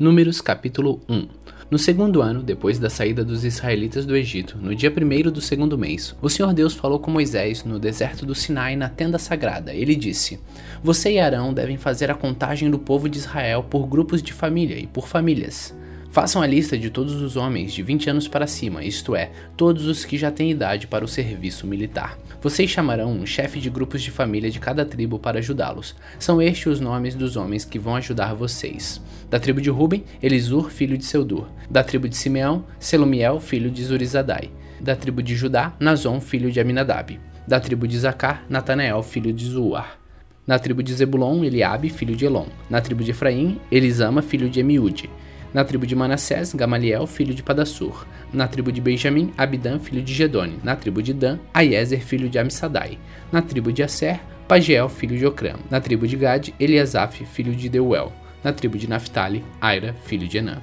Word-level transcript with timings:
Números 0.00 0.40
capítulo 0.40 0.98
1 1.10 1.28
No 1.70 1.78
segundo 1.78 2.22
ano, 2.22 2.42
depois 2.42 2.78
da 2.78 2.88
saída 2.88 3.22
dos 3.22 3.44
israelitas 3.44 4.06
do 4.06 4.16
Egito, 4.16 4.56
no 4.56 4.74
dia 4.74 4.90
primeiro 4.90 5.30
do 5.30 5.42
segundo 5.42 5.76
mês, 5.76 6.16
o 6.22 6.30
Senhor 6.30 6.54
Deus 6.54 6.72
falou 6.72 6.98
com 6.98 7.10
Moisés 7.10 7.64
no 7.64 7.78
deserto 7.78 8.24
do 8.24 8.34
Sinai, 8.34 8.76
na 8.76 8.88
tenda 8.88 9.18
sagrada. 9.18 9.74
Ele 9.74 9.94
disse: 9.94 10.40
Você 10.82 11.12
e 11.12 11.20
Arão 11.20 11.52
devem 11.52 11.76
fazer 11.76 12.10
a 12.10 12.14
contagem 12.14 12.70
do 12.70 12.78
povo 12.78 13.10
de 13.10 13.18
Israel 13.18 13.62
por 13.62 13.86
grupos 13.86 14.22
de 14.22 14.32
família 14.32 14.78
e 14.78 14.86
por 14.86 15.06
famílias. 15.06 15.76
Façam 16.10 16.42
a 16.42 16.46
lista 16.46 16.76
de 16.76 16.90
todos 16.90 17.22
os 17.22 17.36
homens 17.36 17.72
de 17.72 17.84
20 17.84 18.10
anos 18.10 18.26
para 18.26 18.44
cima, 18.44 18.82
isto 18.82 19.14
é, 19.14 19.30
todos 19.56 19.86
os 19.86 20.04
que 20.04 20.18
já 20.18 20.28
têm 20.28 20.50
idade 20.50 20.88
para 20.88 21.04
o 21.04 21.08
serviço 21.08 21.68
militar. 21.68 22.18
Vocês 22.42 22.68
chamarão 22.68 23.12
um 23.12 23.24
chefe 23.24 23.60
de 23.60 23.70
grupos 23.70 24.02
de 24.02 24.10
família 24.10 24.50
de 24.50 24.58
cada 24.58 24.84
tribo 24.84 25.20
para 25.20 25.38
ajudá-los. 25.38 25.94
São 26.18 26.42
estes 26.42 26.66
os 26.66 26.80
nomes 26.80 27.14
dos 27.14 27.36
homens 27.36 27.64
que 27.64 27.78
vão 27.78 27.94
ajudar 27.94 28.34
vocês. 28.34 29.00
Da 29.30 29.38
tribo 29.38 29.60
de 29.60 29.70
Ruben, 29.70 30.02
Elisur, 30.20 30.68
filho 30.68 30.98
de 30.98 31.04
Seudur. 31.04 31.46
Da 31.70 31.84
tribo 31.84 32.08
de 32.08 32.16
Simeão, 32.16 32.64
Selumiel, 32.80 33.38
filho 33.38 33.70
de 33.70 33.84
Zurizadai. 33.84 34.50
Da 34.80 34.96
tribo 34.96 35.22
de 35.22 35.36
Judá, 35.36 35.76
Nazon, 35.78 36.20
filho 36.20 36.50
de 36.50 36.58
Aminadab. 36.58 37.20
Da 37.46 37.60
tribo 37.60 37.86
de 37.86 37.96
Zacar, 37.96 38.44
Natanael, 38.48 39.00
filho 39.04 39.32
de 39.32 39.44
Zuar. 39.44 39.96
Na 40.44 40.58
tribo 40.58 40.82
de 40.82 40.92
Zebulon, 40.92 41.44
Eliabe, 41.44 41.88
filho 41.88 42.16
de 42.16 42.24
Elon. 42.24 42.46
Na 42.68 42.80
tribo 42.80 43.04
de 43.04 43.12
Efraim, 43.12 43.60
Elisama, 43.70 44.22
filho 44.22 44.50
de 44.50 44.58
Emiúde. 44.58 45.08
Na 45.52 45.64
tribo 45.64 45.84
de 45.84 45.96
Manassés, 45.96 46.54
Gamaliel, 46.54 47.06
filho 47.08 47.34
de 47.34 47.42
Padassur. 47.42 48.06
Na 48.32 48.46
tribo 48.46 48.70
de 48.70 48.80
Benjamim, 48.80 49.32
Abidã, 49.36 49.80
filho 49.80 50.00
de 50.00 50.14
Gedone. 50.14 50.60
Na 50.62 50.76
tribo 50.76 51.02
de 51.02 51.12
Dan, 51.12 51.38
Aiezer, 51.52 52.00
filho 52.00 52.28
de 52.28 52.38
Amissadai. 52.38 52.98
Na 53.32 53.42
tribo 53.42 53.72
de 53.72 53.82
Asser, 53.82 54.20
Pagiel, 54.46 54.88
filho 54.88 55.18
de 55.18 55.26
Ocram. 55.26 55.58
Na 55.68 55.80
tribo 55.80 56.06
de 56.06 56.16
Gad, 56.16 56.50
Eliasaf, 56.60 57.24
filho 57.24 57.52
de 57.52 57.68
Deuel. 57.68 58.12
Na 58.44 58.52
tribo 58.52 58.78
de 58.78 58.88
Naphtali, 58.88 59.44
Aira, 59.60 59.92
filho 60.04 60.28
de 60.28 60.38
Enã. 60.38 60.62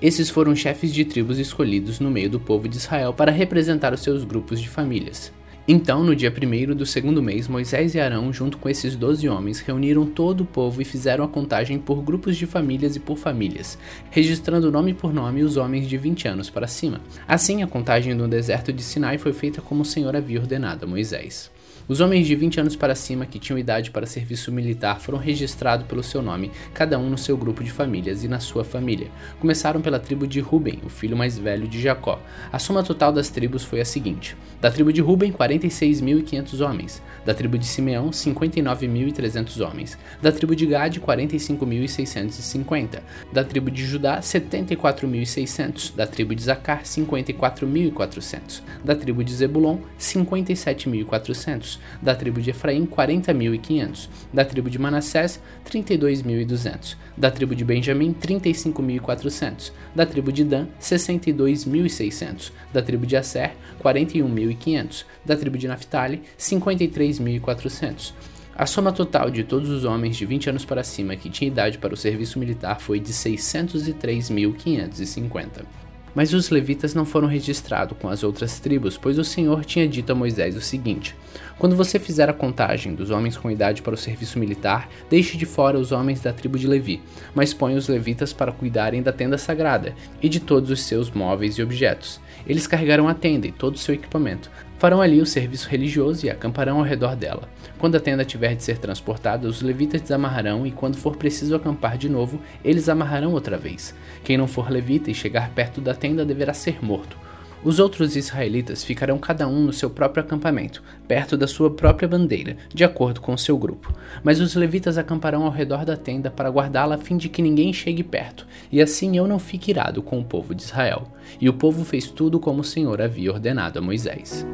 Esses 0.00 0.30
foram 0.30 0.54
chefes 0.54 0.92
de 0.92 1.04
tribos 1.04 1.38
escolhidos 1.38 1.98
no 1.98 2.10
meio 2.10 2.30
do 2.30 2.38
povo 2.38 2.68
de 2.68 2.76
Israel 2.76 3.12
para 3.12 3.32
representar 3.32 3.92
os 3.92 4.02
seus 4.02 4.22
grupos 4.24 4.60
de 4.60 4.68
famílias. 4.68 5.32
Então, 5.68 6.04
no 6.04 6.14
dia 6.14 6.30
primeiro 6.30 6.76
do 6.76 6.86
segundo 6.86 7.20
mês, 7.20 7.48
Moisés 7.48 7.92
e 7.96 7.98
Arão, 7.98 8.32
junto 8.32 8.56
com 8.56 8.68
esses 8.68 8.94
doze 8.94 9.28
homens, 9.28 9.58
reuniram 9.58 10.06
todo 10.06 10.42
o 10.42 10.46
povo 10.46 10.80
e 10.80 10.84
fizeram 10.84 11.24
a 11.24 11.28
contagem 11.28 11.76
por 11.76 12.04
grupos 12.04 12.36
de 12.36 12.46
famílias 12.46 12.94
e 12.94 13.00
por 13.00 13.18
famílias, 13.18 13.76
registrando 14.08 14.70
nome 14.70 14.94
por 14.94 15.12
nome 15.12 15.42
os 15.42 15.56
homens 15.56 15.88
de 15.88 15.98
20 15.98 16.28
anos 16.28 16.48
para 16.48 16.68
cima. 16.68 17.00
Assim, 17.26 17.64
a 17.64 17.66
contagem 17.66 18.14
no 18.14 18.28
deserto 18.28 18.72
de 18.72 18.80
Sinai 18.80 19.18
foi 19.18 19.32
feita 19.32 19.60
como 19.60 19.82
o 19.82 19.84
Senhor 19.84 20.14
havia 20.14 20.38
ordenado 20.38 20.84
a 20.84 20.88
Moisés. 20.88 21.50
Os 21.88 22.00
homens 22.00 22.26
de 22.26 22.34
20 22.34 22.58
anos 22.58 22.74
para 22.74 22.96
cima 22.96 23.26
que 23.26 23.38
tinham 23.38 23.56
idade 23.56 23.92
para 23.92 24.06
serviço 24.06 24.50
militar 24.50 25.00
foram 25.00 25.18
registrados 25.18 25.86
pelo 25.86 26.02
seu 26.02 26.20
nome, 26.20 26.50
cada 26.74 26.98
um 26.98 27.08
no 27.08 27.16
seu 27.16 27.36
grupo 27.36 27.62
de 27.62 27.70
famílias 27.70 28.24
e 28.24 28.28
na 28.28 28.40
sua 28.40 28.64
família. 28.64 29.08
Começaram 29.38 29.80
pela 29.80 30.00
tribo 30.00 30.26
de 30.26 30.40
Ruben, 30.40 30.80
o 30.84 30.88
filho 30.88 31.16
mais 31.16 31.38
velho 31.38 31.68
de 31.68 31.80
Jacó. 31.80 32.20
A 32.52 32.58
soma 32.58 32.82
total 32.82 33.12
das 33.12 33.30
tribos 33.30 33.62
foi 33.62 33.80
a 33.80 33.84
seguinte: 33.84 34.36
da 34.60 34.68
tribo 34.68 34.92
de 34.92 35.00
Ruben, 35.00 35.30
46.500 35.30 36.68
homens, 36.68 37.00
da 37.24 37.32
tribo 37.32 37.56
de 37.56 37.66
Simeão, 37.66 38.10
59.300 38.10 39.64
homens, 39.64 39.96
da 40.20 40.32
tribo 40.32 40.56
de 40.56 40.66
Gad, 40.66 40.98
45.650, 40.98 43.00
da 43.32 43.44
tribo 43.44 43.70
de 43.70 43.86
Judá, 43.86 44.18
74.600, 44.18 45.94
da 45.94 46.04
tribo 46.04 46.34
de 46.34 46.42
Zacar, 46.42 46.82
54.400, 46.82 48.62
da 48.84 48.96
tribo 48.96 49.22
de 49.22 49.32
Zebulon, 49.32 49.78
57.400 50.00 51.75
da 52.00 52.14
tribo 52.14 52.40
de 52.40 52.50
Efraim 52.50 52.86
40.500, 52.86 54.08
da 54.32 54.44
tribo 54.44 54.70
de 54.70 54.78
Manassés 54.78 55.40
32.200, 55.68 56.96
da 57.16 57.30
tribo 57.30 57.54
de 57.54 57.64
Benjamim 57.64 58.14
35.400, 58.14 59.72
da 59.94 60.06
tribo 60.06 60.32
de 60.32 60.44
Dan 60.44 60.68
62.600, 60.80 62.52
da 62.72 62.82
tribo 62.82 63.06
de 63.06 63.16
Asser 63.16 63.52
41.500, 63.82 65.04
da 65.24 65.36
tribo 65.36 65.58
de 65.58 65.68
Naphtali 65.68 66.22
53.400. 66.38 68.12
A 68.58 68.64
soma 68.64 68.90
total 68.90 69.30
de 69.30 69.44
todos 69.44 69.68
os 69.68 69.84
homens 69.84 70.16
de 70.16 70.24
20 70.24 70.48
anos 70.48 70.64
para 70.64 70.82
cima 70.82 71.14
que 71.14 71.28
tinham 71.28 71.52
idade 71.52 71.76
para 71.76 71.92
o 71.92 71.96
serviço 71.96 72.38
militar 72.38 72.80
foi 72.80 72.98
de 72.98 73.12
603.550. 73.12 75.85
Mas 76.16 76.32
os 76.32 76.48
levitas 76.48 76.94
não 76.94 77.04
foram 77.04 77.28
registrados 77.28 77.94
com 78.00 78.08
as 78.08 78.24
outras 78.24 78.58
tribos, 78.58 78.96
pois 78.96 79.18
o 79.18 79.24
Senhor 79.24 79.66
tinha 79.66 79.86
dito 79.86 80.10
a 80.10 80.14
Moisés 80.14 80.56
o 80.56 80.62
seguinte: 80.62 81.14
Quando 81.58 81.76
você 81.76 81.98
fizer 81.98 82.26
a 82.30 82.32
contagem 82.32 82.94
dos 82.94 83.10
homens 83.10 83.36
com 83.36 83.50
idade 83.50 83.82
para 83.82 83.92
o 83.92 83.98
serviço 83.98 84.38
militar, 84.38 84.88
deixe 85.10 85.36
de 85.36 85.44
fora 85.44 85.78
os 85.78 85.92
homens 85.92 86.22
da 86.22 86.32
tribo 86.32 86.58
de 86.58 86.66
Levi, 86.66 87.02
mas 87.34 87.52
ponha 87.52 87.76
os 87.76 87.86
levitas 87.86 88.32
para 88.32 88.50
cuidarem 88.50 89.02
da 89.02 89.12
tenda 89.12 89.36
sagrada 89.36 89.94
e 90.22 90.28
de 90.30 90.40
todos 90.40 90.70
os 90.70 90.84
seus 90.84 91.10
móveis 91.10 91.56
e 91.56 91.62
objetos. 91.62 92.18
Eles 92.46 92.66
carregarão 92.66 93.08
a 93.08 93.14
tenda 93.14 93.46
e 93.46 93.52
todo 93.52 93.74
o 93.74 93.78
seu 93.78 93.94
equipamento, 93.94 94.50
Farão 94.78 95.00
ali 95.00 95.22
o 95.22 95.26
serviço 95.26 95.68
religioso 95.70 96.26
e 96.26 96.30
acamparão 96.30 96.78
ao 96.78 96.84
redor 96.84 97.16
dela. 97.16 97.48
Quando 97.78 97.96
a 97.96 98.00
tenda 98.00 98.24
tiver 98.24 98.54
de 98.54 98.62
ser 98.62 98.78
transportada, 98.78 99.48
os 99.48 99.62
levitas 99.62 100.02
desamarrarão 100.02 100.66
e 100.66 100.70
quando 100.70 100.96
for 100.96 101.16
preciso 101.16 101.56
acampar 101.56 101.96
de 101.96 102.08
novo, 102.08 102.40
eles 102.62 102.88
amarrarão 102.88 103.32
outra 103.32 103.56
vez. 103.56 103.94
Quem 104.22 104.36
não 104.36 104.46
for 104.46 104.70
levita 104.70 105.10
e 105.10 105.14
chegar 105.14 105.50
perto 105.50 105.80
da 105.80 105.94
tenda 105.94 106.26
deverá 106.26 106.52
ser 106.52 106.84
morto. 106.84 107.25
Os 107.66 107.80
outros 107.80 108.14
israelitas 108.14 108.84
ficarão 108.84 109.18
cada 109.18 109.48
um 109.48 109.60
no 109.60 109.72
seu 109.72 109.90
próprio 109.90 110.22
acampamento, 110.22 110.84
perto 111.08 111.36
da 111.36 111.48
sua 111.48 111.68
própria 111.68 112.06
bandeira, 112.06 112.56
de 112.72 112.84
acordo 112.84 113.20
com 113.20 113.34
o 113.34 113.38
seu 113.38 113.58
grupo. 113.58 113.92
Mas 114.22 114.38
os 114.38 114.54
levitas 114.54 114.96
acamparão 114.96 115.42
ao 115.42 115.50
redor 115.50 115.84
da 115.84 115.96
tenda 115.96 116.30
para 116.30 116.48
guardá-la 116.48 116.94
a 116.94 116.98
fim 116.98 117.16
de 117.16 117.28
que 117.28 117.42
ninguém 117.42 117.72
chegue 117.72 118.04
perto, 118.04 118.46
e 118.70 118.80
assim 118.80 119.16
eu 119.16 119.26
não 119.26 119.40
fique 119.40 119.72
irado 119.72 120.00
com 120.00 120.20
o 120.20 120.24
povo 120.24 120.54
de 120.54 120.62
Israel. 120.62 121.12
E 121.40 121.48
o 121.48 121.54
povo 121.54 121.84
fez 121.84 122.08
tudo 122.08 122.38
como 122.38 122.60
o 122.60 122.64
Senhor 122.64 123.02
havia 123.02 123.32
ordenado 123.32 123.80
a 123.80 123.82
Moisés. 123.82 124.46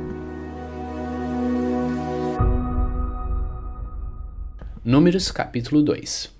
Números 4.82 5.30
capítulo 5.30 5.82
2 5.82 6.30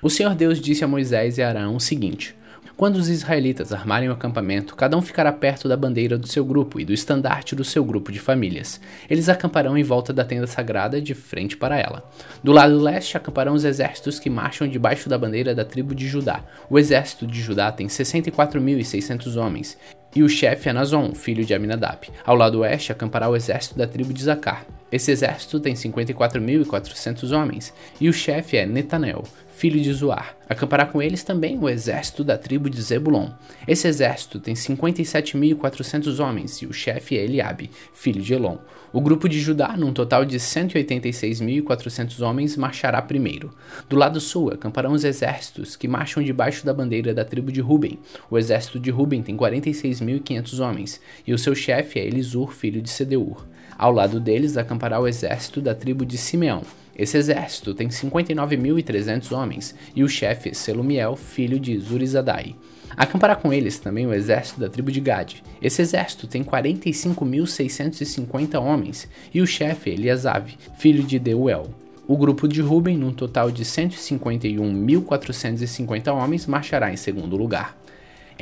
O 0.00 0.08
Senhor 0.08 0.36
Deus 0.36 0.60
disse 0.60 0.84
a 0.84 0.86
Moisés 0.86 1.38
e 1.38 1.42
a 1.42 1.48
Arão 1.48 1.74
o 1.74 1.80
seguinte: 1.80 2.36
quando 2.76 2.96
os 2.96 3.08
israelitas 3.08 3.72
armarem 3.72 4.08
o 4.08 4.12
acampamento, 4.12 4.74
cada 4.74 4.96
um 4.96 5.02
ficará 5.02 5.32
perto 5.32 5.68
da 5.68 5.76
bandeira 5.76 6.18
do 6.18 6.26
seu 6.26 6.44
grupo 6.44 6.80
e 6.80 6.84
do 6.84 6.92
estandarte 6.92 7.54
do 7.54 7.64
seu 7.64 7.84
grupo 7.84 8.10
de 8.10 8.18
famílias. 8.18 8.80
Eles 9.08 9.28
acamparão 9.28 9.76
em 9.76 9.82
volta 9.82 10.12
da 10.12 10.24
tenda 10.24 10.46
sagrada, 10.46 11.00
de 11.00 11.14
frente 11.14 11.56
para 11.56 11.78
ela. 11.78 12.02
Do 12.42 12.52
lado 12.52 12.78
leste 12.78 13.16
acamparão 13.16 13.54
os 13.54 13.64
exércitos 13.64 14.18
que 14.18 14.30
marcham 14.30 14.66
debaixo 14.66 15.08
da 15.08 15.18
bandeira 15.18 15.54
da 15.54 15.64
tribo 15.64 15.94
de 15.94 16.08
Judá. 16.08 16.44
O 16.68 16.78
exército 16.78 17.26
de 17.26 17.40
Judá 17.40 17.70
tem 17.70 17.86
64.600 17.86 19.36
homens, 19.36 19.78
e 20.14 20.22
o 20.22 20.28
chefe 20.28 20.68
é 20.68 20.72
Nazon, 20.72 21.14
filho 21.14 21.44
de 21.44 21.54
Aminadab. 21.54 22.08
Ao 22.24 22.36
lado 22.36 22.60
oeste 22.60 22.92
acampará 22.92 23.28
o 23.28 23.36
exército 23.36 23.78
da 23.78 23.86
tribo 23.86 24.12
de 24.12 24.22
Zacar. 24.22 24.66
Esse 24.90 25.10
exército 25.10 25.58
tem 25.58 25.72
54.400 25.72 27.34
homens, 27.34 27.72
e 27.98 28.08
o 28.08 28.12
chefe 28.12 28.58
é 28.58 28.66
Netanel, 28.66 29.24
filho 29.62 29.80
de 29.80 29.92
Zoar. 29.92 30.36
Acampará 30.48 30.84
com 30.84 31.00
eles 31.00 31.22
também 31.22 31.56
o 31.56 31.68
exército 31.68 32.24
da 32.24 32.36
tribo 32.36 32.68
de 32.68 32.82
Zebulon. 32.82 33.28
Esse 33.68 33.86
exército 33.86 34.40
tem 34.40 34.54
57.400 34.54 36.18
homens 36.18 36.60
e 36.62 36.66
o 36.66 36.72
chefe 36.72 37.16
é 37.16 37.22
Eliabe, 37.22 37.70
filho 37.94 38.20
de 38.20 38.34
Elon. 38.34 38.58
O 38.92 39.00
grupo 39.00 39.28
de 39.28 39.38
Judá, 39.38 39.76
num 39.76 39.92
total 39.92 40.24
de 40.24 40.36
186.400 40.36 42.20
homens, 42.26 42.56
marchará 42.56 43.00
primeiro. 43.00 43.54
Do 43.88 43.94
lado 43.94 44.20
sul, 44.20 44.50
acamparão 44.50 44.94
os 44.94 45.04
exércitos 45.04 45.76
que 45.76 45.86
marcham 45.86 46.24
debaixo 46.24 46.66
da 46.66 46.74
bandeira 46.74 47.14
da 47.14 47.24
tribo 47.24 47.52
de 47.52 47.60
Ruben. 47.60 48.00
O 48.28 48.36
exército 48.36 48.80
de 48.80 48.90
Ruben 48.90 49.22
tem 49.22 49.36
46.500 49.36 50.58
homens 50.58 51.00
e 51.24 51.32
o 51.32 51.38
seu 51.38 51.54
chefe 51.54 52.00
é 52.00 52.04
Elisur, 52.04 52.52
filho 52.52 52.82
de 52.82 52.90
Sedeur. 52.90 53.46
Ao 53.78 53.92
lado 53.92 54.18
deles 54.18 54.56
acampará 54.56 54.98
o 54.98 55.06
exército 55.06 55.60
da 55.60 55.72
tribo 55.72 56.04
de 56.04 56.18
Simeão. 56.18 56.62
Esse 56.96 57.16
exército 57.16 57.74
tem 57.74 57.88
59.300 57.88 59.32
homens 59.32 59.74
e 59.94 60.04
o 60.04 60.08
chefe 60.08 60.54
Selumiel, 60.54 61.16
filho 61.16 61.58
de 61.58 61.76
Zurizadai. 61.78 62.54
Acampará 62.96 63.34
com 63.34 63.52
eles 63.52 63.78
também 63.78 64.06
o 64.06 64.12
exército 64.12 64.60
da 64.60 64.68
tribo 64.68 64.92
de 64.92 65.00
Gad. 65.00 65.42
Esse 65.60 65.80
exército 65.80 66.26
tem 66.26 66.44
45.650 66.44 68.60
homens 68.60 69.08
e 69.32 69.40
o 69.40 69.46
chefe 69.46 69.88
Eliasav, 69.90 70.52
filho 70.76 71.02
de 71.02 71.18
Deuel. 71.18 71.70
O 72.06 72.14
grupo 72.16 72.46
de 72.46 72.60
Ruben, 72.60 72.98
num 72.98 73.12
total 73.12 73.50
de 73.50 73.64
151.450 73.64 76.12
homens, 76.12 76.46
marchará 76.46 76.92
em 76.92 76.96
segundo 76.96 77.36
lugar. 77.36 77.81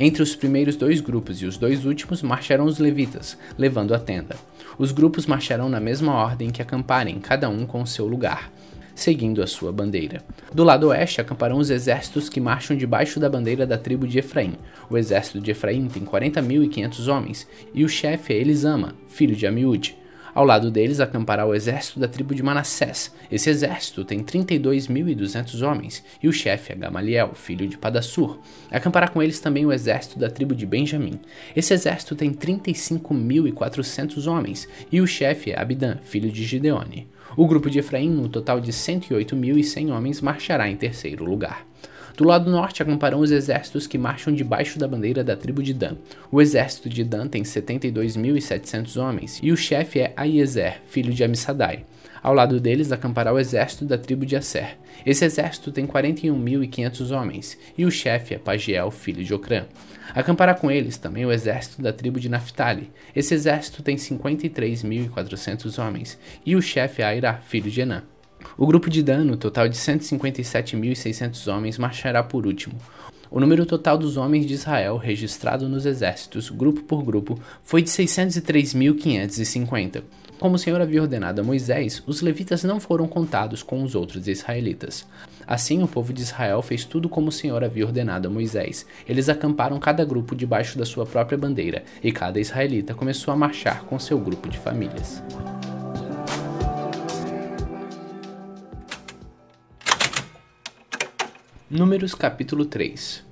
Entre 0.03 0.23
os 0.23 0.35
primeiros 0.35 0.75
dois 0.75 0.99
grupos 0.99 1.43
e 1.43 1.45
os 1.45 1.57
dois 1.57 1.85
últimos 1.85 2.23
marcharão 2.23 2.65
os 2.65 2.79
levitas, 2.79 3.37
levando 3.55 3.93
a 3.93 3.99
tenda. 3.99 4.35
Os 4.75 4.91
grupos 4.91 5.27
marcharão 5.27 5.69
na 5.69 5.79
mesma 5.79 6.11
ordem 6.15 6.49
que 6.49 6.59
acamparem, 6.59 7.19
cada 7.19 7.47
um 7.47 7.67
com 7.67 7.83
o 7.83 7.85
seu 7.85 8.07
lugar, 8.07 8.51
seguindo 8.95 9.43
a 9.43 9.45
sua 9.45 9.71
bandeira. 9.71 10.23
Do 10.51 10.63
lado 10.63 10.87
oeste 10.87 11.21
acamparão 11.21 11.59
os 11.59 11.69
exércitos 11.69 12.29
que 12.29 12.41
marcham 12.41 12.75
debaixo 12.75 13.19
da 13.19 13.29
bandeira 13.29 13.63
da 13.63 13.77
tribo 13.77 14.07
de 14.07 14.17
Efraim. 14.17 14.55
O 14.89 14.97
exército 14.97 15.39
de 15.39 15.51
Efraim 15.51 15.87
tem 15.87 16.03
40.500 16.03 17.07
homens, 17.07 17.47
e 17.71 17.85
o 17.85 17.87
chefe 17.87 18.33
é 18.33 18.37
Elisama, 18.37 18.95
filho 19.07 19.35
de 19.35 19.45
Amiúde. 19.45 20.00
Ao 20.33 20.45
lado 20.45 20.71
deles 20.71 20.99
acampará 20.99 21.45
o 21.45 21.53
exército 21.53 21.99
da 21.99 22.07
tribo 22.07 22.33
de 22.33 22.41
Manassés. 22.41 23.13
Esse 23.31 23.49
exército 23.49 24.05
tem 24.05 24.23
32.200 24.23 25.61
homens, 25.61 26.03
e 26.23 26.27
o 26.27 26.33
chefe 26.33 26.71
é 26.71 26.75
Gamaliel, 26.75 27.31
filho 27.33 27.67
de 27.67 27.77
Padassur. 27.77 28.39
Acampará 28.69 29.07
com 29.07 29.21
eles 29.21 29.39
também 29.39 29.65
o 29.65 29.73
exército 29.73 30.17
da 30.17 30.29
tribo 30.29 30.55
de 30.55 30.65
Benjamim. 30.65 31.19
Esse 31.55 31.73
exército 31.73 32.15
tem 32.15 32.31
35.400 32.31 34.25
homens, 34.31 34.67
e 34.91 35.01
o 35.01 35.07
chefe 35.07 35.51
é 35.51 35.59
Abidã, 35.59 35.97
filho 36.03 36.31
de 36.31 36.43
Gideone. 36.43 37.09
O 37.35 37.47
grupo 37.47 37.69
de 37.69 37.79
Efraim, 37.79 38.09
no 38.09 38.27
total 38.27 38.59
de 38.59 38.71
108.100 38.71 39.91
homens, 39.91 40.21
marchará 40.21 40.69
em 40.69 40.75
terceiro 40.75 41.23
lugar. 41.23 41.65
Do 42.15 42.25
lado 42.25 42.51
norte 42.51 42.81
acamparão 42.81 43.19
os 43.19 43.31
exércitos 43.31 43.87
que 43.87 43.97
marcham 43.97 44.33
debaixo 44.33 44.77
da 44.77 44.87
bandeira 44.87 45.23
da 45.23 45.35
tribo 45.35 45.63
de 45.63 45.73
Dan. 45.73 45.95
O 46.31 46.41
exército 46.41 46.89
de 46.89 47.03
Dan 47.03 47.27
tem 47.27 47.43
72.700 47.43 49.01
homens, 49.01 49.39
e 49.41 49.51
o 49.51 49.57
chefe 49.57 49.99
é 49.99 50.13
Aiezer, 50.15 50.81
filho 50.85 51.13
de 51.13 51.23
Amissadai. 51.23 51.85
Ao 52.21 52.33
lado 52.33 52.59
deles 52.59 52.91
acampará 52.91 53.33
o 53.33 53.39
exército 53.39 53.83
da 53.83 53.97
tribo 53.97 54.25
de 54.25 54.35
Asser. 54.35 54.77
Esse 55.03 55.25
exército 55.25 55.71
tem 55.71 55.87
41.500 55.87 57.11
homens, 57.11 57.57
e 57.75 57.83
o 57.83 57.89
chefe 57.89 58.35
é 58.35 58.37
Pagiel, 58.37 58.91
filho 58.91 59.23
de 59.23 59.33
Ocrã. 59.33 59.65
Acampará 60.13 60.53
com 60.53 60.69
eles 60.69 60.97
também 60.97 61.25
o 61.25 61.31
exército 61.31 61.81
da 61.81 61.91
tribo 61.91 62.19
de 62.19 62.29
Naphtali. 62.29 62.91
Esse 63.15 63.33
exército 63.33 63.81
tem 63.81 63.95
53.400 63.95 65.83
homens, 65.83 66.19
e 66.45 66.55
o 66.55 66.61
chefe 66.61 67.01
é 67.01 67.05
Aira, 67.05 67.41
filho 67.43 67.71
de 67.71 67.81
Enã. 67.81 68.03
O 68.57 68.65
grupo 68.67 68.89
de 68.89 69.03
dano, 69.03 69.37
total 69.37 69.69
de 69.69 69.77
157.600 69.77 71.47
homens, 71.51 71.77
marchará 71.77 72.23
por 72.23 72.45
último. 72.45 72.75
O 73.29 73.39
número 73.39 73.65
total 73.65 73.97
dos 73.97 74.17
homens 74.17 74.45
de 74.45 74.55
Israel 74.55 74.97
registrado 74.97 75.69
nos 75.69 75.85
exércitos, 75.85 76.49
grupo 76.49 76.83
por 76.83 77.01
grupo, 77.01 77.39
foi 77.63 77.81
de 77.81 77.89
603.550. 77.89 80.03
Como 80.37 80.55
o 80.55 80.59
Senhor 80.59 80.81
havia 80.81 81.01
ordenado 81.01 81.39
a 81.39 81.43
Moisés, 81.43 82.03
os 82.05 82.21
levitas 82.21 82.63
não 82.63 82.79
foram 82.79 83.07
contados 83.07 83.63
com 83.63 83.83
os 83.83 83.95
outros 83.95 84.27
israelitas. 84.27 85.07
Assim, 85.47 85.81
o 85.83 85.87
povo 85.87 86.11
de 86.11 86.23
Israel 86.23 86.61
fez 86.61 86.83
tudo 86.83 87.07
como 87.07 87.29
o 87.29 87.31
Senhor 87.31 87.63
havia 87.63 87.85
ordenado 87.85 88.27
a 88.27 88.31
Moisés. 88.31 88.85
Eles 89.07 89.29
acamparam 89.29 89.79
cada 89.79 90.03
grupo 90.03 90.35
debaixo 90.35 90.77
da 90.77 90.85
sua 90.85 91.05
própria 91.05 91.37
bandeira, 91.37 91.83
e 92.03 92.11
cada 92.11 92.37
israelita 92.39 92.93
começou 92.93 93.33
a 93.33 93.37
marchar 93.37 93.83
com 93.83 93.97
seu 93.99 94.19
grupo 94.19 94.49
de 94.49 94.57
famílias. 94.57 95.23
Números 101.73 102.13
capítulo 102.13 102.65
3 102.65 103.23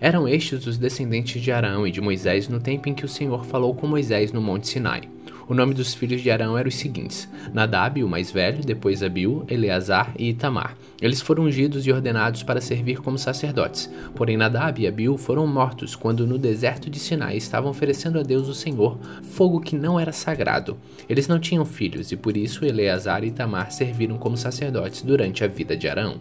Eram 0.00 0.26
estes 0.26 0.66
os 0.66 0.78
descendentes 0.78 1.42
de 1.42 1.52
Arão 1.52 1.86
e 1.86 1.90
de 1.90 2.00
Moisés 2.00 2.48
no 2.48 2.58
tempo 2.58 2.88
em 2.88 2.94
que 2.94 3.04
o 3.04 3.08
Senhor 3.08 3.44
falou 3.44 3.74
com 3.74 3.86
Moisés 3.86 4.32
no 4.32 4.40
Monte 4.40 4.66
Sinai. 4.66 5.02
O 5.46 5.52
nome 5.52 5.74
dos 5.74 5.92
filhos 5.92 6.22
de 6.22 6.30
Arão 6.30 6.56
eram 6.56 6.68
os 6.68 6.76
seguintes: 6.76 7.28
Nadab, 7.52 8.02
o 8.02 8.08
mais 8.08 8.30
velho, 8.30 8.64
depois 8.64 9.02
Abiú, 9.02 9.44
Eleazar 9.46 10.14
e 10.18 10.30
Itamar. 10.30 10.74
Eles 11.02 11.20
foram 11.20 11.44
ungidos 11.44 11.86
e 11.86 11.92
ordenados 11.92 12.42
para 12.42 12.62
servir 12.62 13.02
como 13.02 13.18
sacerdotes. 13.18 13.92
Porém, 14.14 14.38
Nadab 14.38 14.80
e 14.80 14.86
Abiú 14.86 15.18
foram 15.18 15.46
mortos 15.46 15.94
quando 15.94 16.26
no 16.26 16.38
deserto 16.38 16.88
de 16.88 16.98
Sinai 16.98 17.36
estavam 17.36 17.70
oferecendo 17.70 18.18
a 18.18 18.22
Deus 18.22 18.48
o 18.48 18.54
Senhor 18.54 18.98
fogo 19.22 19.60
que 19.60 19.76
não 19.76 20.00
era 20.00 20.12
sagrado. 20.12 20.78
Eles 21.06 21.28
não 21.28 21.38
tinham 21.38 21.66
filhos 21.66 22.10
e 22.10 22.16
por 22.16 22.38
isso 22.38 22.64
Eleazar 22.64 23.22
e 23.22 23.26
Itamar 23.26 23.70
serviram 23.70 24.16
como 24.16 24.34
sacerdotes 24.34 25.02
durante 25.02 25.44
a 25.44 25.46
vida 25.46 25.76
de 25.76 25.86
Arão. 25.86 26.18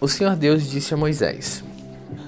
O 0.00 0.08
Senhor 0.08 0.34
Deus 0.34 0.70
disse 0.70 0.94
a 0.94 0.96
Moisés: 0.96 1.62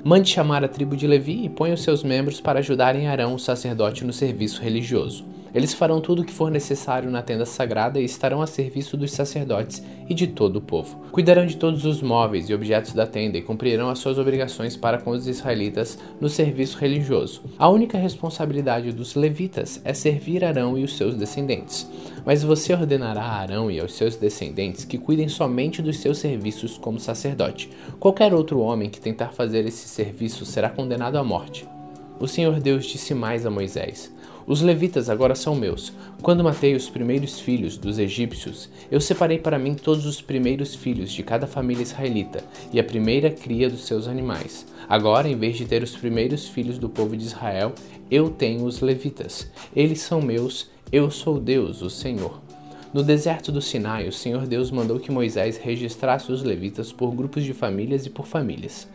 Mande 0.05 0.29
chamar 0.29 0.63
a 0.63 0.69
tribo 0.69 0.95
de 0.95 1.07
Levi 1.07 1.47
e 1.47 1.49
ponha 1.49 1.73
os 1.73 1.83
seus 1.83 2.03
membros 2.03 2.39
para 2.39 2.59
ajudarem 2.59 3.09
Arão, 3.09 3.35
o 3.35 3.39
sacerdote, 3.39 4.05
no 4.05 4.13
serviço 4.13 4.61
religioso. 4.61 5.25
Eles 5.55 5.75
farão 5.75 6.01
tudo 6.01 6.23
o 6.23 6.25
que 6.25 6.33
for 6.33 6.51
necessário 6.51 7.11
na 7.11 7.21
tenda 7.21 7.45
sagrada 7.45 8.01
e 8.01 8.05
estarão 8.05 8.41
a 8.41 8.47
serviço 8.47 8.97
dos 8.97 9.13
sacerdotes 9.13 9.83
e 10.09 10.15
de 10.15 10.27
todo 10.27 10.57
o 10.57 10.61
povo. 10.61 11.03
Cuidarão 11.13 11.45
de 11.45 11.57
todos 11.57 11.85
os 11.85 12.01
móveis 12.01 12.49
e 12.49 12.55
objetos 12.55 12.93
da 12.93 13.07
tenda 13.07 13.37
e 13.37 13.43
cumprirão 13.43 13.89
as 13.91 13.99
suas 13.99 14.19
obrigações 14.19 14.77
para 14.77 14.99
com 14.99 15.11
os 15.11 15.27
israelitas 15.27 15.99
no 16.21 16.29
serviço 16.29 16.79
religioso. 16.79 17.43
A 17.59 17.69
única 17.69 17.99
responsabilidade 17.99 18.93
dos 18.93 19.15
levitas 19.15 19.81
é 19.85 19.93
servir 19.93 20.45
Arão 20.45 20.79
e 20.79 20.85
os 20.85 20.97
seus 20.97 21.17
descendentes. 21.17 21.89
Mas 22.25 22.43
você 22.43 22.73
ordenará 22.73 23.23
a 23.23 23.41
Arão 23.41 23.71
e 23.71 23.79
aos 23.79 23.95
seus 23.95 24.17
descendentes 24.17 24.85
que 24.85 24.99
cuidem 24.99 25.29
somente 25.29 25.83
dos 25.83 25.99
seus 25.99 26.19
serviços 26.19 26.79
como 26.79 26.99
sacerdote. 26.99 27.69
Qualquer 28.01 28.33
outro 28.33 28.61
homem 28.61 28.89
que 28.89 29.01
tentar 29.01 29.29
fazer 29.29 29.67
esse 29.67 29.89
serviço 29.89 30.47
será 30.47 30.71
condenado 30.71 31.19
à 31.19 31.25
morte. 31.25 31.67
O 32.21 32.29
Senhor 32.29 32.61
Deus 32.61 32.87
disse 32.87 33.15
mais 33.15 33.45
a 33.45 33.51
Moisés: 33.51 34.15
os 34.47 34.61
levitas 34.61 35.09
agora 35.09 35.35
são 35.35 35.55
meus. 35.55 35.93
Quando 36.21 36.45
matei 36.45 36.75
os 36.75 36.89
primeiros 36.89 37.41
filhos 37.41 37.77
dos 37.77 37.99
egípcios, 37.99 38.69
eu 38.91 39.01
separei 39.01 39.39
para 39.39 39.59
mim 39.59 39.75
todos 39.75 40.07
os 40.07 40.21
primeiros 40.21 40.75
filhos 40.75 41.13
de 41.13 41.23
cada 41.23 41.47
família 41.47 41.83
israelita 41.83 42.45
e 42.73 42.81
a 42.81 42.85
primeira 42.85 43.31
cria 43.31 43.71
dos 43.71 43.85
seus 43.85 44.09
animais. 44.09 44.67
Agora, 44.89 45.29
em 45.29 45.37
vez 45.37 45.57
de 45.57 45.65
ter 45.65 45.83
os 45.83 45.97
primeiros 45.97 46.49
filhos 46.49 46.79
do 46.79 46.89
povo 46.89 47.17
de 47.17 47.25
Israel, 47.25 47.73
eu 48.11 48.31
tenho 48.31 48.65
os 48.65 48.81
levitas. 48.81 49.51
Eles 49.75 50.01
são 50.01 50.21
meus, 50.21 50.71
eu 50.91 51.11
sou 51.11 51.39
Deus, 51.39 51.83
o 51.83 51.91
Senhor. 51.91 52.41
No 52.93 53.03
deserto 53.03 53.51
do 53.51 53.63
Sinai, 53.63 54.07
o 54.07 54.13
Senhor 54.13 54.47
Deus 54.47 54.71
mandou 54.71 55.01
que 55.01 55.11
Moisés 55.11 55.57
registrasse 55.57 56.31
os 56.31 56.43
levitas 56.43 56.93
por 56.93 57.15
grupos 57.15 57.43
de 57.43 57.55
famílias 57.55 58.05
e 58.05 58.11
por 58.11 58.27
famílias 58.27 58.87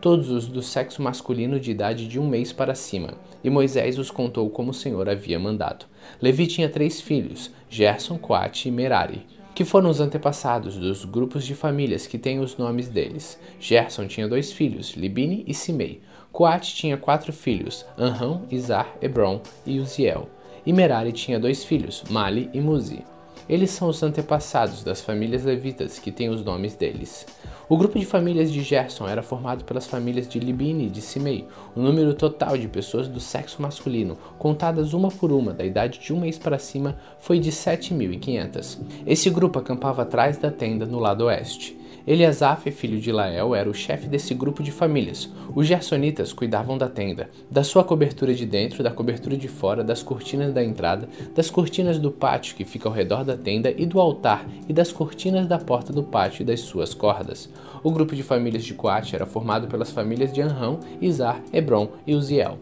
todos 0.00 0.30
os 0.30 0.46
do 0.46 0.62
sexo 0.62 1.02
masculino 1.02 1.58
de 1.58 1.70
idade 1.70 2.06
de 2.06 2.18
um 2.18 2.28
mês 2.28 2.52
para 2.52 2.74
cima, 2.74 3.14
e 3.42 3.50
Moisés 3.50 3.98
os 3.98 4.10
contou 4.10 4.48
como 4.50 4.70
o 4.70 4.74
Senhor 4.74 5.08
havia 5.08 5.38
mandado. 5.38 5.86
Levi 6.20 6.46
tinha 6.46 6.68
três 6.68 7.00
filhos, 7.00 7.50
Gerson, 7.68 8.18
Coate 8.18 8.68
e 8.68 8.72
Merari, 8.72 9.26
que 9.54 9.64
foram 9.64 9.88
os 9.88 10.00
antepassados 10.00 10.76
dos 10.76 11.04
grupos 11.04 11.44
de 11.44 11.54
famílias 11.54 12.06
que 12.06 12.18
têm 12.18 12.40
os 12.40 12.58
nomes 12.58 12.88
deles. 12.88 13.40
Gerson 13.58 14.06
tinha 14.06 14.28
dois 14.28 14.52
filhos, 14.52 14.90
Libine 14.90 15.44
e 15.46 15.54
Simei. 15.54 16.02
Coate 16.30 16.74
tinha 16.74 16.98
quatro 16.98 17.32
filhos, 17.32 17.86
Anrão, 17.96 18.42
Izar, 18.50 18.94
Hebron 19.00 19.40
e 19.64 19.80
Uziel. 19.80 20.28
E 20.66 20.72
Merari 20.72 21.10
tinha 21.10 21.40
dois 21.40 21.64
filhos, 21.64 22.04
Mali 22.10 22.50
e 22.52 22.60
Muzi. 22.60 23.02
Eles 23.48 23.70
são 23.70 23.88
os 23.88 24.02
antepassados 24.02 24.82
das 24.82 25.00
famílias 25.00 25.44
levitas 25.44 25.98
que 25.98 26.12
têm 26.12 26.28
os 26.28 26.44
nomes 26.44 26.74
deles. 26.74 27.24
O 27.68 27.76
grupo 27.76 27.98
de 27.98 28.06
famílias 28.06 28.52
de 28.52 28.62
Gerson 28.62 29.08
era 29.08 29.24
formado 29.24 29.64
pelas 29.64 29.88
famílias 29.88 30.28
de 30.28 30.38
Libine 30.38 30.86
e 30.86 30.88
de 30.88 31.00
Simei. 31.00 31.48
O 31.74 31.80
número 31.80 32.14
total 32.14 32.56
de 32.56 32.68
pessoas 32.68 33.08
do 33.08 33.18
sexo 33.18 33.60
masculino, 33.60 34.16
contadas 34.38 34.92
uma 34.92 35.10
por 35.10 35.32
uma 35.32 35.52
da 35.52 35.64
idade 35.64 35.98
de 35.98 36.12
um 36.12 36.20
mês 36.20 36.38
para 36.38 36.60
cima, 36.60 36.96
foi 37.18 37.40
de 37.40 37.50
7.500. 37.50 38.78
Esse 39.04 39.28
grupo 39.30 39.58
acampava 39.58 40.02
atrás 40.02 40.38
da 40.38 40.48
tenda 40.48 40.86
no 40.86 41.00
lado 41.00 41.24
oeste. 41.24 41.76
Eliasaf, 42.06 42.70
filho 42.70 43.00
de 43.00 43.10
Lael, 43.10 43.52
era 43.52 43.68
o 43.68 43.74
chefe 43.74 44.06
desse 44.06 44.32
grupo 44.32 44.62
de 44.62 44.70
famílias. 44.70 45.28
Os 45.52 45.66
gersonitas 45.66 46.32
cuidavam 46.32 46.78
da 46.78 46.88
tenda, 46.88 47.28
da 47.50 47.64
sua 47.64 47.82
cobertura 47.82 48.32
de 48.32 48.46
dentro, 48.46 48.80
da 48.84 48.92
cobertura 48.92 49.36
de 49.36 49.48
fora, 49.48 49.82
das 49.82 50.04
cortinas 50.04 50.52
da 50.52 50.62
entrada, 50.62 51.08
das 51.34 51.50
cortinas 51.50 51.98
do 51.98 52.12
pátio 52.12 52.54
que 52.54 52.64
fica 52.64 52.88
ao 52.88 52.94
redor 52.94 53.24
da 53.24 53.36
tenda 53.36 53.74
e 53.76 53.84
do 53.84 53.98
altar, 53.98 54.46
e 54.68 54.72
das 54.72 54.92
cortinas 54.92 55.48
da 55.48 55.58
porta 55.58 55.92
do 55.92 56.04
pátio 56.04 56.42
e 56.42 56.46
das 56.46 56.60
suas 56.60 56.94
cordas. 56.94 57.50
O 57.82 57.90
grupo 57.90 58.14
de 58.14 58.22
famílias 58.22 58.64
de 58.64 58.74
Coate 58.74 59.16
era 59.16 59.26
formado 59.26 59.66
pelas 59.66 59.90
famílias 59.90 60.32
de 60.32 60.40
Anrão, 60.40 60.78
Izar, 61.00 61.42
Hebron 61.52 61.88
e 62.06 62.14
Uziel. 62.14 62.56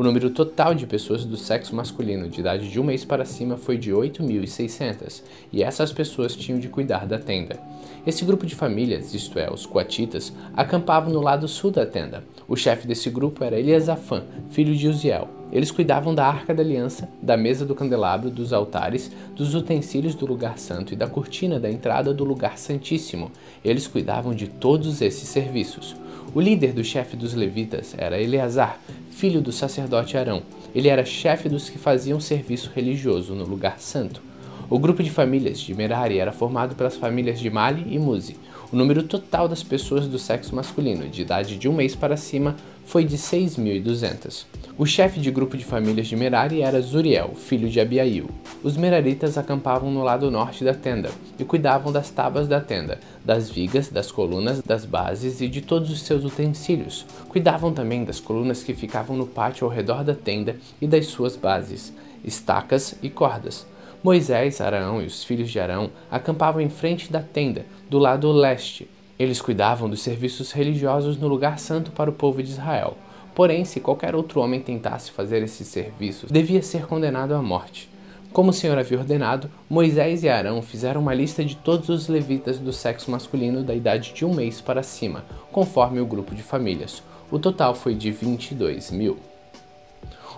O 0.00 0.02
número 0.02 0.30
total 0.30 0.74
de 0.74 0.86
pessoas 0.86 1.26
do 1.26 1.36
sexo 1.36 1.76
masculino 1.76 2.26
de 2.26 2.40
idade 2.40 2.70
de 2.70 2.80
um 2.80 2.84
mês 2.84 3.04
para 3.04 3.26
cima 3.26 3.58
foi 3.58 3.76
de 3.76 3.90
8.600, 3.90 5.22
e 5.52 5.62
essas 5.62 5.92
pessoas 5.92 6.34
tinham 6.34 6.58
de 6.58 6.70
cuidar 6.70 7.06
da 7.06 7.18
tenda. 7.18 7.60
Esse 8.06 8.24
grupo 8.24 8.46
de 8.46 8.54
famílias, 8.54 9.12
isto 9.12 9.38
é, 9.38 9.52
os 9.52 9.66
coatitas, 9.66 10.32
acampavam 10.56 11.12
no 11.12 11.20
lado 11.20 11.46
sul 11.46 11.70
da 11.70 11.84
tenda. 11.84 12.24
O 12.48 12.56
chefe 12.56 12.86
desse 12.86 13.10
grupo 13.10 13.44
era 13.44 13.60
Eliasafã, 13.60 14.22
filho 14.48 14.74
de 14.74 14.88
Uziel. 14.88 15.28
Eles 15.52 15.70
cuidavam 15.70 16.14
da 16.14 16.26
arca 16.26 16.54
da 16.54 16.62
aliança, 16.62 17.06
da 17.20 17.36
mesa 17.36 17.66
do 17.66 17.74
candelabro, 17.74 18.30
dos 18.30 18.54
altares, 18.54 19.12
dos 19.36 19.54
utensílios 19.54 20.14
do 20.14 20.24
lugar 20.24 20.58
santo 20.58 20.94
e 20.94 20.96
da 20.96 21.08
cortina 21.08 21.60
da 21.60 21.70
entrada 21.70 22.14
do 22.14 22.24
lugar 22.24 22.56
santíssimo. 22.56 23.30
Eles 23.62 23.86
cuidavam 23.86 24.32
de 24.32 24.46
todos 24.48 25.02
esses 25.02 25.28
serviços. 25.28 25.94
O 26.32 26.40
líder 26.40 26.72
do 26.72 26.84
chefe 26.84 27.16
dos 27.16 27.34
levitas 27.34 27.92
era 27.98 28.20
Eleazar, 28.20 28.78
filho 29.10 29.40
do 29.40 29.50
sacerdote 29.50 30.16
Arão. 30.16 30.42
Ele 30.72 30.86
era 30.86 31.04
chefe 31.04 31.48
dos 31.48 31.68
que 31.68 31.76
faziam 31.76 32.20
serviço 32.20 32.70
religioso 32.72 33.34
no 33.34 33.44
lugar 33.44 33.80
santo. 33.80 34.22
O 34.68 34.78
grupo 34.78 35.02
de 35.02 35.10
famílias 35.10 35.58
de 35.58 35.74
Merari 35.74 36.20
era 36.20 36.30
formado 36.30 36.76
pelas 36.76 36.96
famílias 36.96 37.40
de 37.40 37.50
Mali 37.50 37.84
e 37.92 37.98
Muzi. 37.98 38.36
O 38.72 38.76
número 38.76 39.02
total 39.02 39.48
das 39.48 39.64
pessoas 39.64 40.06
do 40.06 40.20
sexo 40.20 40.54
masculino, 40.54 41.08
de 41.08 41.22
idade 41.22 41.56
de 41.56 41.68
um 41.68 41.72
mês 41.72 41.96
para 41.96 42.16
cima, 42.16 42.54
foi 42.86 43.04
de 43.04 43.18
6.200. 43.18 44.44
O 44.80 44.86
chefe 44.86 45.20
de 45.20 45.30
grupo 45.30 45.58
de 45.58 45.64
famílias 45.66 46.06
de 46.06 46.16
Merari 46.16 46.62
era 46.62 46.80
Zuriel, 46.80 47.34
filho 47.34 47.68
de 47.68 47.78
Abiail. 47.78 48.30
Os 48.62 48.78
meraritas 48.78 49.36
acampavam 49.36 49.90
no 49.90 50.02
lado 50.02 50.30
norte 50.30 50.64
da 50.64 50.72
tenda 50.72 51.10
e 51.38 51.44
cuidavam 51.44 51.92
das 51.92 52.08
tábuas 52.08 52.48
da 52.48 52.62
tenda, 52.62 52.98
das 53.22 53.50
vigas, 53.50 53.90
das 53.90 54.10
colunas, 54.10 54.62
das 54.62 54.86
bases 54.86 55.42
e 55.42 55.48
de 55.48 55.60
todos 55.60 55.90
os 55.90 56.00
seus 56.00 56.24
utensílios. 56.24 57.04
Cuidavam 57.28 57.74
também 57.74 58.04
das 58.04 58.18
colunas 58.18 58.62
que 58.62 58.72
ficavam 58.72 59.18
no 59.18 59.26
pátio 59.26 59.66
ao 59.66 59.70
redor 59.70 60.02
da 60.02 60.14
tenda 60.14 60.56
e 60.80 60.86
das 60.86 61.08
suas 61.08 61.36
bases, 61.36 61.92
estacas 62.24 62.94
e 63.02 63.10
cordas. 63.10 63.66
Moisés, 64.02 64.62
Arão 64.62 65.02
e 65.02 65.04
os 65.04 65.22
filhos 65.22 65.50
de 65.50 65.60
Arão 65.60 65.90
acampavam 66.10 66.62
em 66.62 66.70
frente 66.70 67.12
da 67.12 67.20
tenda, 67.20 67.66
do 67.90 67.98
lado 67.98 68.32
leste. 68.32 68.88
Eles 69.18 69.42
cuidavam 69.42 69.90
dos 69.90 70.00
serviços 70.00 70.52
religiosos 70.52 71.18
no 71.18 71.28
lugar 71.28 71.58
santo 71.58 71.90
para 71.90 72.08
o 72.08 72.14
povo 72.14 72.42
de 72.42 72.48
Israel. 72.48 72.96
Porém, 73.40 73.64
se 73.64 73.80
qualquer 73.80 74.14
outro 74.14 74.38
homem 74.38 74.60
tentasse 74.60 75.10
fazer 75.10 75.42
esses 75.42 75.66
serviços, 75.66 76.30
devia 76.30 76.60
ser 76.60 76.84
condenado 76.84 77.34
à 77.34 77.40
morte. 77.40 77.88
Como 78.34 78.50
o 78.50 78.52
Senhor 78.52 78.76
havia 78.76 78.98
ordenado, 78.98 79.50
Moisés 79.66 80.22
e 80.22 80.28
Arão 80.28 80.60
fizeram 80.60 81.00
uma 81.00 81.14
lista 81.14 81.42
de 81.42 81.56
todos 81.56 81.88
os 81.88 82.06
levitas 82.06 82.58
do 82.58 82.70
sexo 82.70 83.10
masculino 83.10 83.62
da 83.62 83.74
idade 83.74 84.12
de 84.12 84.26
um 84.26 84.34
mês 84.34 84.60
para 84.60 84.82
cima, 84.82 85.24
conforme 85.50 86.02
o 86.02 86.06
grupo 86.06 86.34
de 86.34 86.42
famílias. 86.42 87.02
O 87.30 87.38
total 87.38 87.74
foi 87.74 87.94
de 87.94 88.10
22 88.10 88.90
mil. 88.90 89.16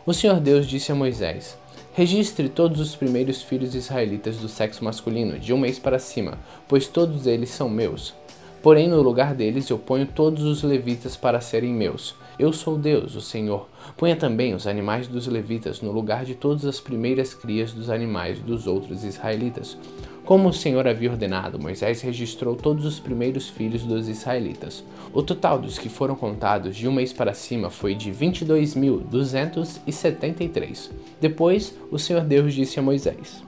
O 0.06 0.14
Senhor 0.14 0.38
Deus 0.38 0.68
disse 0.68 0.92
a 0.92 0.94
Moisés: 0.94 1.58
Registre 1.94 2.48
todos 2.48 2.80
os 2.80 2.94
primeiros 2.94 3.42
filhos 3.42 3.74
israelitas 3.74 4.36
do 4.36 4.48
sexo 4.48 4.84
masculino, 4.84 5.40
de 5.40 5.52
um 5.52 5.58
mês 5.58 5.76
para 5.76 5.98
cima, 5.98 6.38
pois 6.68 6.86
todos 6.86 7.26
eles 7.26 7.50
são 7.50 7.68
meus. 7.68 8.14
Porém, 8.62 8.86
no 8.86 9.02
lugar 9.02 9.34
deles 9.34 9.68
eu 9.68 9.76
ponho 9.76 10.06
todos 10.06 10.44
os 10.44 10.62
levitas 10.62 11.16
para 11.16 11.40
serem 11.40 11.72
meus. 11.72 12.14
Eu 12.38 12.52
sou 12.52 12.78
Deus, 12.78 13.14
o 13.14 13.20
Senhor. 13.20 13.68
Ponha 13.96 14.16
também 14.16 14.54
os 14.54 14.66
animais 14.66 15.06
dos 15.06 15.26
levitas 15.26 15.82
no 15.82 15.92
lugar 15.92 16.24
de 16.24 16.34
todas 16.34 16.64
as 16.64 16.80
primeiras 16.80 17.34
crias 17.34 17.72
dos 17.72 17.90
animais 17.90 18.38
dos 18.38 18.66
outros 18.66 19.04
israelitas. 19.04 19.76
Como 20.24 20.48
o 20.48 20.52
Senhor 20.52 20.86
havia 20.86 21.10
ordenado, 21.10 21.58
Moisés 21.58 22.00
registrou 22.00 22.54
todos 22.54 22.86
os 22.86 23.00
primeiros 23.00 23.48
filhos 23.48 23.82
dos 23.82 24.08
israelitas. 24.08 24.84
O 25.12 25.20
total 25.22 25.58
dos 25.58 25.78
que 25.78 25.88
foram 25.88 26.14
contados 26.14 26.76
de 26.76 26.86
um 26.88 26.92
mês 26.92 27.12
para 27.12 27.34
cima 27.34 27.68
foi 27.68 27.94
de 27.94 28.10
22.273. 28.12 30.90
Depois, 31.20 31.76
o 31.90 31.98
Senhor 31.98 32.22
Deus 32.22 32.54
disse 32.54 32.78
a 32.78 32.82
Moisés: 32.82 33.42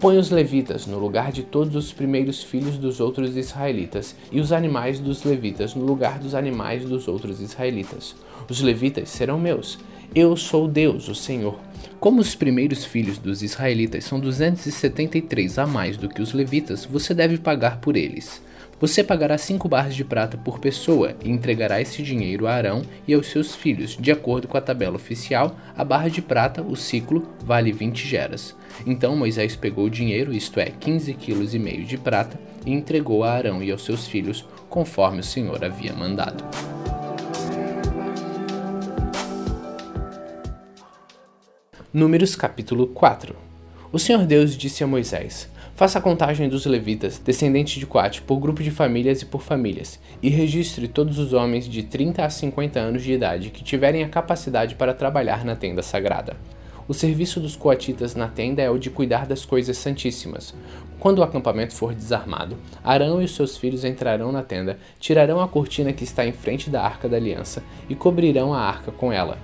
Põe 0.00 0.16
os 0.16 0.30
levitas 0.30 0.86
no 0.86 0.98
lugar 0.98 1.30
de 1.30 1.42
todos 1.42 1.76
os 1.76 1.92
primeiros 1.92 2.42
filhos 2.42 2.78
dos 2.78 3.00
outros 3.00 3.36
israelitas, 3.36 4.16
e 4.32 4.40
os 4.40 4.50
animais 4.50 4.98
dos 4.98 5.24
levitas 5.24 5.74
no 5.74 5.84
lugar 5.84 6.18
dos 6.18 6.34
animais 6.34 6.86
dos 6.86 7.06
outros 7.06 7.38
israelitas. 7.38 8.16
Os 8.48 8.62
levitas 8.62 9.10
serão 9.10 9.38
meus. 9.38 9.78
Eu 10.14 10.38
sou 10.38 10.66
Deus, 10.66 11.06
o 11.06 11.14
Senhor. 11.14 11.60
Como 12.00 12.18
os 12.18 12.34
primeiros 12.34 12.82
filhos 12.82 13.18
dos 13.18 13.42
israelitas 13.42 14.04
são 14.04 14.18
273 14.18 15.58
a 15.58 15.66
mais 15.66 15.98
do 15.98 16.08
que 16.08 16.22
os 16.22 16.32
levitas, 16.32 16.86
você 16.86 17.12
deve 17.12 17.36
pagar 17.36 17.78
por 17.78 17.94
eles. 17.94 18.42
Você 18.80 19.04
pagará 19.04 19.36
cinco 19.36 19.68
barras 19.68 19.94
de 19.94 20.02
prata 20.02 20.38
por 20.38 20.58
pessoa 20.58 21.14
e 21.22 21.30
entregará 21.30 21.82
esse 21.82 22.02
dinheiro 22.02 22.46
a 22.46 22.54
Arão 22.54 22.80
e 23.06 23.12
aos 23.12 23.26
seus 23.26 23.54
filhos. 23.54 23.94
De 23.94 24.10
acordo 24.10 24.48
com 24.48 24.56
a 24.56 24.60
tabela 24.60 24.96
oficial, 24.96 25.54
a 25.76 25.84
barra 25.84 26.08
de 26.08 26.22
prata, 26.22 26.62
o 26.62 26.74
ciclo, 26.74 27.28
vale 27.44 27.72
20 27.72 28.08
geras. 28.08 28.56
Então 28.86 29.14
Moisés 29.14 29.54
pegou 29.54 29.84
o 29.84 29.90
dinheiro, 29.90 30.32
isto 30.32 30.58
é, 30.58 30.70
15 30.70 31.12
quilos 31.12 31.54
e 31.54 31.58
meio 31.58 31.84
de 31.84 31.98
prata, 31.98 32.40
e 32.64 32.72
entregou 32.72 33.22
a 33.22 33.32
Arão 33.32 33.62
e 33.62 33.70
aos 33.70 33.84
seus 33.84 34.06
filhos, 34.06 34.46
conforme 34.70 35.20
o 35.20 35.24
Senhor 35.24 35.62
havia 35.62 35.92
mandado. 35.92 36.42
Números 41.92 42.34
capítulo 42.34 42.86
4 42.86 43.36
O 43.92 43.98
Senhor 43.98 44.24
Deus 44.24 44.56
disse 44.56 44.82
a 44.82 44.86
Moisés: 44.86 45.50
Faça 45.80 45.98
a 45.98 46.02
contagem 46.02 46.46
dos 46.46 46.66
levitas, 46.66 47.18
descendentes 47.18 47.78
de 47.78 47.86
Coate, 47.86 48.20
por 48.20 48.38
grupo 48.38 48.62
de 48.62 48.70
famílias 48.70 49.22
e 49.22 49.24
por 49.24 49.40
famílias, 49.40 49.98
e 50.22 50.28
registre 50.28 50.86
todos 50.86 51.18
os 51.18 51.32
homens 51.32 51.66
de 51.66 51.82
30 51.82 52.22
a 52.22 52.28
50 52.28 52.78
anos 52.78 53.02
de 53.02 53.14
idade 53.14 53.48
que 53.48 53.64
tiverem 53.64 54.04
a 54.04 54.08
capacidade 54.10 54.74
para 54.74 54.92
trabalhar 54.92 55.42
na 55.42 55.56
tenda 55.56 55.82
sagrada. 55.82 56.36
O 56.86 56.92
serviço 56.92 57.40
dos 57.40 57.56
coatitas 57.56 58.14
na 58.14 58.28
tenda 58.28 58.60
é 58.60 58.68
o 58.68 58.76
de 58.76 58.90
cuidar 58.90 59.26
das 59.26 59.46
coisas 59.46 59.78
santíssimas. 59.78 60.54
Quando 60.98 61.20
o 61.20 61.22
acampamento 61.22 61.72
for 61.72 61.94
desarmado, 61.94 62.58
Arão 62.84 63.22
e 63.22 63.24
os 63.24 63.34
seus 63.34 63.56
filhos 63.56 63.82
entrarão 63.82 64.30
na 64.30 64.42
tenda, 64.42 64.78
tirarão 64.98 65.40
a 65.40 65.48
cortina 65.48 65.94
que 65.94 66.04
está 66.04 66.26
em 66.26 66.32
frente 66.32 66.68
da 66.68 66.82
arca 66.82 67.08
da 67.08 67.16
aliança 67.16 67.62
e 67.88 67.94
cobrirão 67.94 68.52
a 68.52 68.60
arca 68.60 68.92
com 68.92 69.10
ela 69.10 69.38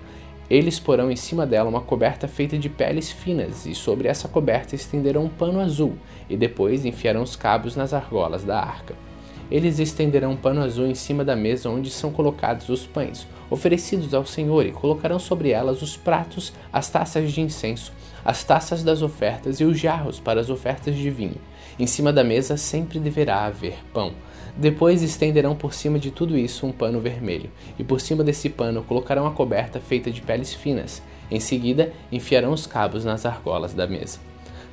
eles 0.48 0.78
porão 0.78 1.10
em 1.10 1.16
cima 1.16 1.44
dela 1.44 1.68
uma 1.68 1.80
coberta 1.80 2.28
feita 2.28 2.56
de 2.56 2.68
peles 2.68 3.10
finas, 3.10 3.66
e 3.66 3.74
sobre 3.74 4.08
essa 4.08 4.28
coberta 4.28 4.74
estenderão 4.74 5.24
um 5.24 5.28
pano 5.28 5.60
azul, 5.60 5.94
e 6.30 6.36
depois 6.36 6.84
enfiarão 6.84 7.22
os 7.22 7.34
cabos 7.34 7.74
nas 7.74 7.92
argolas 7.92 8.44
da 8.44 8.58
arca. 8.58 8.94
Eles 9.50 9.78
estenderão 9.78 10.32
um 10.32 10.36
pano 10.36 10.62
azul 10.62 10.86
em 10.86 10.94
cima 10.94 11.24
da 11.24 11.36
mesa 11.36 11.70
onde 11.70 11.90
são 11.90 12.10
colocados 12.10 12.68
os 12.68 12.86
pães, 12.86 13.26
oferecidos 13.48 14.12
ao 14.12 14.26
Senhor, 14.26 14.66
e 14.66 14.72
colocarão 14.72 15.18
sobre 15.18 15.50
elas 15.50 15.82
os 15.82 15.96
pratos, 15.96 16.52
as 16.72 16.90
taças 16.90 17.32
de 17.32 17.40
incenso, 17.40 17.92
as 18.24 18.42
taças 18.42 18.82
das 18.82 19.02
ofertas 19.02 19.60
e 19.60 19.64
os 19.64 19.78
jarros 19.78 20.18
para 20.18 20.40
as 20.40 20.50
ofertas 20.50 20.96
de 20.96 21.10
vinho. 21.10 21.40
Em 21.78 21.86
cima 21.86 22.12
da 22.12 22.24
mesa 22.24 22.56
sempre 22.56 22.98
deverá 22.98 23.44
haver 23.44 23.76
pão. 23.92 24.12
Depois 24.56 25.02
estenderão 25.02 25.54
por 25.54 25.75
cima 25.75 25.98
de 25.98 26.10
tudo 26.10 26.36
isso 26.36 26.66
um 26.66 26.72
pano 26.72 26.98
vermelho, 26.98 27.50
e 27.78 27.84
por 27.84 28.00
cima 28.00 28.25
desse 28.25 28.48
pano 28.48 28.82
colocarão 28.82 29.26
a 29.26 29.32
coberta 29.32 29.80
feita 29.80 30.10
de 30.10 30.22
peles 30.22 30.54
finas. 30.54 31.02
Em 31.30 31.38
seguida, 31.38 31.92
enfiarão 32.10 32.52
os 32.52 32.66
cabos 32.66 33.04
nas 33.04 33.26
argolas 33.26 33.75
da 33.75 33.86
mesa. 33.86 34.18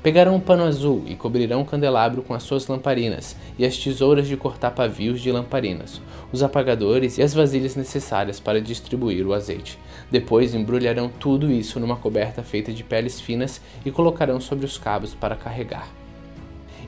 Pegarão 0.01 0.35
um 0.35 0.39
pano 0.39 0.63
azul 0.63 1.03
e 1.07 1.15
cobrirão 1.15 1.61
o 1.61 1.65
candelabro 1.65 2.21
com 2.21 2.33
as 2.33 2.43
suas 2.43 2.67
lamparinas 2.67 3.37
e 3.57 3.65
as 3.65 3.77
tesouras 3.77 4.27
de 4.27 4.35
cortar 4.35 4.71
pavios 4.71 5.21
de 5.21 5.31
lamparinas, 5.31 6.01
os 6.31 6.43
apagadores 6.43 7.17
e 7.17 7.21
as 7.21 7.33
vasilhas 7.33 7.75
necessárias 7.75 8.39
para 8.39 8.61
distribuir 8.61 9.25
o 9.25 9.33
azeite. 9.33 9.79
Depois 10.11 10.53
embrulharão 10.53 11.09
tudo 11.09 11.49
isso 11.49 11.79
numa 11.79 11.95
coberta 11.95 12.43
feita 12.43 12.71
de 12.71 12.83
peles 12.83 13.19
finas 13.19 13.61
e 13.85 13.91
colocarão 13.91 14.41
sobre 14.41 14.65
os 14.65 14.77
cabos 14.77 15.13
para 15.13 15.37
carregar. 15.37 16.02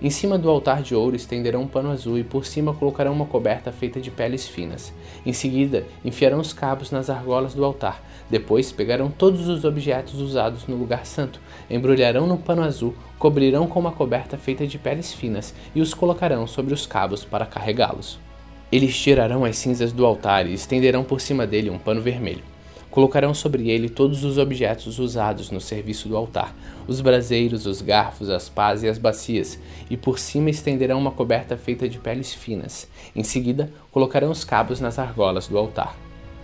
Em 0.05 0.11
cima 0.11 0.37
do 0.37 0.51
altar 0.51 0.83
de 0.83 0.93
ouro 0.93 1.15
estenderão 1.15 1.63
um 1.63 1.67
pano 1.67 1.89
azul 1.89 2.19
e 2.19 2.23
por 2.23 2.45
cima 2.45 2.75
colocarão 2.75 3.11
uma 3.11 3.25
coberta 3.25 3.71
feita 3.71 3.99
de 3.99 4.11
peles 4.11 4.47
finas. 4.47 4.93
Em 5.25 5.33
seguida, 5.33 5.83
enfiarão 6.05 6.39
os 6.39 6.53
cabos 6.53 6.91
nas 6.91 7.09
argolas 7.09 7.55
do 7.55 7.65
altar. 7.65 8.03
Depois, 8.29 8.71
pegarão 8.71 9.09
todos 9.09 9.47
os 9.47 9.65
objetos 9.65 10.21
usados 10.21 10.67
no 10.67 10.75
lugar 10.75 11.07
santo, 11.07 11.41
embrulharão 11.67 12.27
no 12.27 12.37
pano 12.37 12.61
azul, 12.61 12.93
cobrirão 13.17 13.65
com 13.65 13.79
uma 13.79 13.93
coberta 13.93 14.37
feita 14.37 14.67
de 14.67 14.77
peles 14.77 15.11
finas 15.11 15.55
e 15.73 15.81
os 15.81 15.91
colocarão 15.91 16.45
sobre 16.45 16.71
os 16.71 16.85
cabos 16.85 17.25
para 17.25 17.47
carregá-los. 17.47 18.19
Eles 18.71 18.95
tirarão 18.95 19.43
as 19.43 19.57
cinzas 19.57 19.91
do 19.91 20.05
altar 20.05 20.45
e 20.45 20.53
estenderão 20.53 21.03
por 21.03 21.19
cima 21.19 21.47
dele 21.47 21.71
um 21.71 21.79
pano 21.79 21.99
vermelho. 21.99 22.54
Colocarão 22.95 23.33
sobre 23.33 23.69
ele 23.69 23.89
todos 23.89 24.23
os 24.23 24.37
objetos 24.37 24.99
usados 24.99 25.51
no 25.51 25.59
serviço 25.59 26.07
do 26.07 26.15
altar, 26.15 26.55
os 26.87 27.01
braseiros, 27.01 27.65
os 27.65 27.81
garfos, 27.81 28.29
as 28.29 28.47
pás 28.47 28.83
e 28.83 28.87
as 28.87 28.97
bacias, 28.97 29.59
e 29.89 29.97
por 29.97 30.17
cima 30.17 30.49
estenderão 30.49 30.97
uma 30.97 31.11
coberta 31.11 31.57
feita 31.57 31.89
de 31.89 31.99
peles 31.99 32.33
finas. 32.33 32.87
Em 33.13 33.21
seguida, 33.21 33.69
colocarão 33.91 34.31
os 34.31 34.45
cabos 34.45 34.79
nas 34.79 34.97
argolas 34.97 35.45
do 35.45 35.57
altar. 35.57 35.93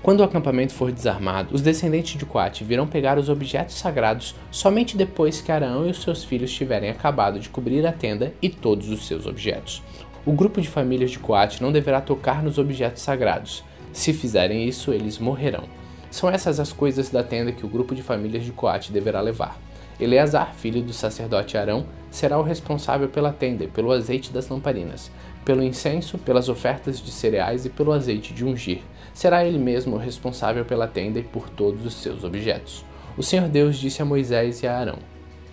Quando 0.04 0.20
o 0.20 0.24
acampamento 0.24 0.74
for 0.74 0.92
desarmado, 0.92 1.56
os 1.56 1.62
descendentes 1.62 2.20
de 2.20 2.26
Coate 2.26 2.66
virão 2.66 2.86
pegar 2.86 3.18
os 3.18 3.30
objetos 3.30 3.76
sagrados 3.76 4.36
somente 4.52 4.98
depois 4.98 5.40
que 5.40 5.54
Arão 5.54 5.88
e 5.88 5.92
os 5.92 6.02
seus 6.02 6.22
filhos 6.22 6.52
tiverem 6.52 6.90
acabado 6.90 7.40
de 7.40 7.48
cobrir 7.48 7.88
a 7.88 7.94
tenda 7.94 8.34
e 8.42 8.50
todos 8.50 8.90
os 8.90 9.08
seus 9.08 9.26
objetos. 9.26 9.82
O 10.26 10.34
grupo 10.34 10.60
de 10.60 10.68
famílias 10.68 11.12
de 11.12 11.20
Coate 11.20 11.64
não 11.64 11.72
deverá 11.72 12.02
tocar 12.02 12.44
nos 12.44 12.58
objetos 12.58 13.04
sagrados. 13.04 13.64
Se 13.94 14.12
fizerem 14.12 14.68
isso, 14.68 14.92
eles 14.92 15.18
morrerão. 15.18 15.64
São 16.12 16.30
essas 16.30 16.60
as 16.60 16.74
coisas 16.74 17.10
da 17.10 17.24
tenda 17.24 17.54
que 17.54 17.66
o 17.66 17.70
grupo 17.70 17.96
de 17.96 18.04
famílias 18.04 18.44
de 18.44 18.52
Coate 18.52 18.92
deverá 18.92 19.22
levar. 19.22 19.58
Eleazar, 19.98 20.54
filho 20.54 20.82
do 20.82 20.92
sacerdote 20.92 21.58
Arão, 21.58 21.86
será 22.10 22.38
o 22.38 22.44
responsável 22.44 23.08
pela 23.08 23.32
tenda 23.32 23.64
e 23.64 23.68
pelo 23.68 23.94
azeite 23.94 24.30
das 24.30 24.50
lamparinas, 24.50 25.10
pelo 25.46 25.64
incenso, 25.64 26.18
pelas 26.18 26.50
ofertas 26.50 27.02
de 27.02 27.12
cereais 27.12 27.66
e 27.66 27.70
pelo 27.70 27.94
azeite 27.94 28.34
de 28.34 28.44
ungir. 28.44 28.82
Será 29.14 29.46
ele 29.46 29.58
mesmo 29.58 29.96
o 29.96 30.00
responsável 30.00 30.66
pela 30.66 30.86
tenda 30.86 31.18
e 31.18 31.24
por 31.24 31.50
todos 31.50 31.86
os 31.86 31.94
seus 31.94 32.26
objetos. 32.26 32.84
O 33.16 33.24
Senhor 33.24 33.48
Deus 33.48 33.78
disse 33.78 34.02
a 34.02 34.06
Moisés 34.06 34.62
e 34.64 34.68
a 34.68 34.78
Arão: 34.78 35.00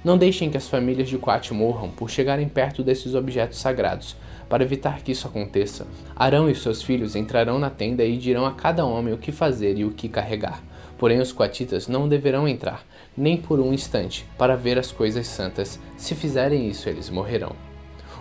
Não 0.03 0.19
deixem 0.19 0.51
que 0.51 0.57
as 0.57 0.69
famílias 0.69 1.09
de 1.09 1.19
Coate 1.19 1.55
morram 1.55 1.89
por 1.89 2.11
chegarem 2.11 2.49
perto 2.49 2.83
desses 2.83 3.15
objetos 3.15 3.59
sagrados, 3.59 4.17
para 4.49 4.63
evitar 4.63 5.03
que 5.03 5.13
isso 5.13 5.27
aconteça, 5.27 5.87
Arão 6.17 6.49
e 6.49 6.55
seus 6.55 6.83
filhos 6.83 7.15
entrarão 7.15 7.59
na 7.59 7.71
tenda 7.71 8.05
e 8.05 8.17
dirão 8.17 8.47
a 8.47 8.53
cada 8.53 8.85
homem 8.85 9.13
o 9.13 9.19
que 9.19 9.31
fazer 9.31 9.79
e 9.79 9.85
o 9.85 9.91
que 9.91 10.09
carregar. 10.09 10.63
Porém, 10.97 11.21
os 11.21 11.33
coatitas 11.33 11.87
não 11.87 12.09
deverão 12.09 12.49
entrar, 12.49 12.85
nem 13.17 13.37
por 13.37 13.61
um 13.61 13.73
instante, 13.73 14.27
para 14.37 14.57
ver 14.57 14.79
as 14.79 14.91
coisas 14.91 15.29
santas. 15.29 15.79
Se 15.97 16.15
fizerem 16.15 16.69
isso, 16.69 16.89
eles 16.89 17.09
morrerão. 17.09 17.55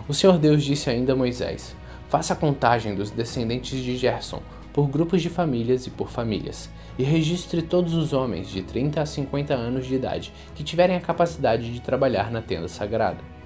O 0.06 0.14
Senhor 0.14 0.38
Deus 0.38 0.62
disse 0.62 0.88
ainda 0.88 1.12
a 1.12 1.16
Moisés: 1.16 1.74
Faça 2.08 2.34
a 2.34 2.36
contagem 2.36 2.94
dos 2.94 3.10
descendentes 3.10 3.82
de 3.82 3.96
Gerson, 3.96 4.40
por 4.72 4.86
grupos 4.86 5.20
de 5.20 5.28
famílias 5.28 5.86
e 5.86 5.90
por 5.90 6.08
famílias, 6.08 6.70
e 6.96 7.02
registre 7.02 7.62
todos 7.62 7.94
os 7.94 8.12
homens 8.12 8.48
de 8.48 8.62
30 8.62 9.00
a 9.00 9.06
50 9.06 9.54
anos 9.54 9.86
de 9.86 9.96
idade 9.96 10.32
que 10.54 10.62
tiverem 10.62 10.96
a 10.96 11.00
capacidade 11.00 11.72
de 11.72 11.80
trabalhar 11.80 12.30
na 12.30 12.40
tenda 12.40 12.68
sagrada. 12.68 13.37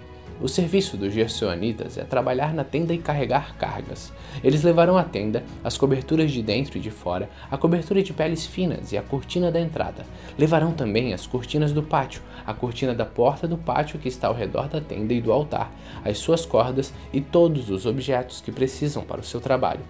O 0.43 0.49
serviço 0.49 0.97
dos 0.97 1.15
gersoanitas 1.15 1.97
é 1.97 2.03
trabalhar 2.03 2.53
na 2.53 2.65
tenda 2.65 2.93
e 2.93 2.99
carregar 2.99 3.55
cargas. 3.57 4.13
Eles 4.43 4.65
levarão 4.65 4.99
a 4.99 5.05
tenda, 5.05 5.45
as 5.63 5.79
coberturas 5.79 6.33
de 6.33 6.43
dentro 6.43 6.77
e 6.77 6.81
de 6.81 6.91
fora, 6.91 7.31
a 7.49 7.57
cobertura 7.57 8.03
de 8.03 8.13
peles 8.13 8.45
finas 8.45 8.91
e 8.91 8.99
a 8.99 9.03
cortina 9.03 9.53
da 9.53 9.61
entrada. 9.61 10.05
Levarão 10.37 10.73
também 10.73 11.15
as 11.15 11.29
cortinas 11.29 11.73
do 11.73 11.81
pátio, 11.81 12.23
a 12.45 12.53
cortina 12.53 12.93
da 12.93 13.07
porta 13.07 13.47
do 13.47 13.57
pátio 13.57 14.01
que 14.01 14.09
está 14.09 14.27
ao 14.27 14.35
redor 14.35 14.67
da 14.67 14.81
tenda 14.81 15.15
e 15.15 15.21
do 15.21 15.31
altar, 15.31 15.71
as 16.05 16.19
suas 16.19 16.45
cordas 16.45 16.93
e 17.13 17.21
todos 17.21 17.71
os 17.71 17.87
objetos 17.87 18.41
que 18.41 18.51
precisam 18.51 19.05
para 19.05 19.21
o 19.21 19.25
seu 19.25 19.41
trabalho. 19.41 19.83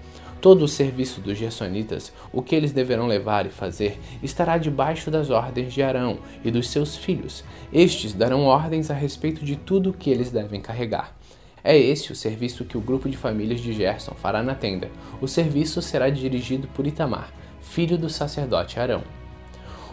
Todo 0.43 0.65
o 0.65 0.69
serviço 0.69 1.21
dos 1.21 1.39
gersonitas, 1.39 2.13
o 2.33 2.43
que 2.43 2.57
eles 2.57 2.73
deverão 2.73 3.07
levar 3.07 3.47
e 3.47 3.49
fazer, 3.49 3.97
estará 4.21 4.59
debaixo 4.59 5.09
das 5.09 5.31
ordens 5.31 5.73
de 5.73 5.81
Arão 5.85 6.19
e 6.45 6.51
dos 6.51 6.69
seus 6.69 6.97
filhos. 6.97 7.45
Estes 7.73 8.13
darão 8.13 8.43
ordens 8.43 8.91
a 8.91 8.95
respeito 8.95 9.45
de 9.45 9.55
tudo 9.55 9.91
o 9.91 9.93
que 9.93 10.11
eles 10.11 10.33
devem 10.33 10.61
carregar. 10.61 11.17
É 11.63 11.79
esse 11.79 12.11
o 12.11 12.17
serviço 12.17 12.65
que 12.65 12.77
o 12.77 12.81
grupo 12.81 13.09
de 13.09 13.17
famílias 13.17 13.61
de 13.61 13.73
Gerson 13.73 14.17
fará 14.17 14.43
na 14.43 14.57
tenda. 14.57 14.91
O 15.21 15.29
serviço 15.29 15.81
será 15.81 16.11
dirigido 16.11 16.67
por 16.75 16.89
Itamar, 16.89 17.33
filho 17.61 17.97
do 17.97 18.11
sacerdote 18.11 18.81
Arão. 18.81 19.05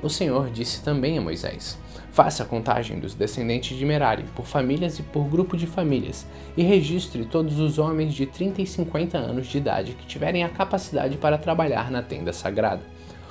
O 0.01 0.09
Senhor 0.09 0.49
disse 0.49 0.81
também 0.81 1.15
a 1.15 1.21
Moisés: 1.21 1.77
Faça 2.11 2.41
a 2.41 2.45
contagem 2.45 2.99
dos 2.99 3.13
descendentes 3.13 3.77
de 3.77 3.85
Merari 3.85 4.25
por 4.35 4.45
famílias 4.45 4.97
e 4.97 5.03
por 5.03 5.25
grupo 5.25 5.55
de 5.55 5.67
famílias, 5.67 6.25
e 6.57 6.63
registre 6.63 7.23
todos 7.23 7.59
os 7.59 7.77
homens 7.77 8.15
de 8.15 8.25
30 8.25 8.63
e 8.63 8.67
50 8.67 9.17
anos 9.17 9.47
de 9.47 9.57
idade 9.59 9.93
que 9.93 10.07
tiverem 10.07 10.43
a 10.43 10.49
capacidade 10.49 11.17
para 11.17 11.37
trabalhar 11.37 11.91
na 11.91 12.01
tenda 12.01 12.33
sagrada. 12.33 12.81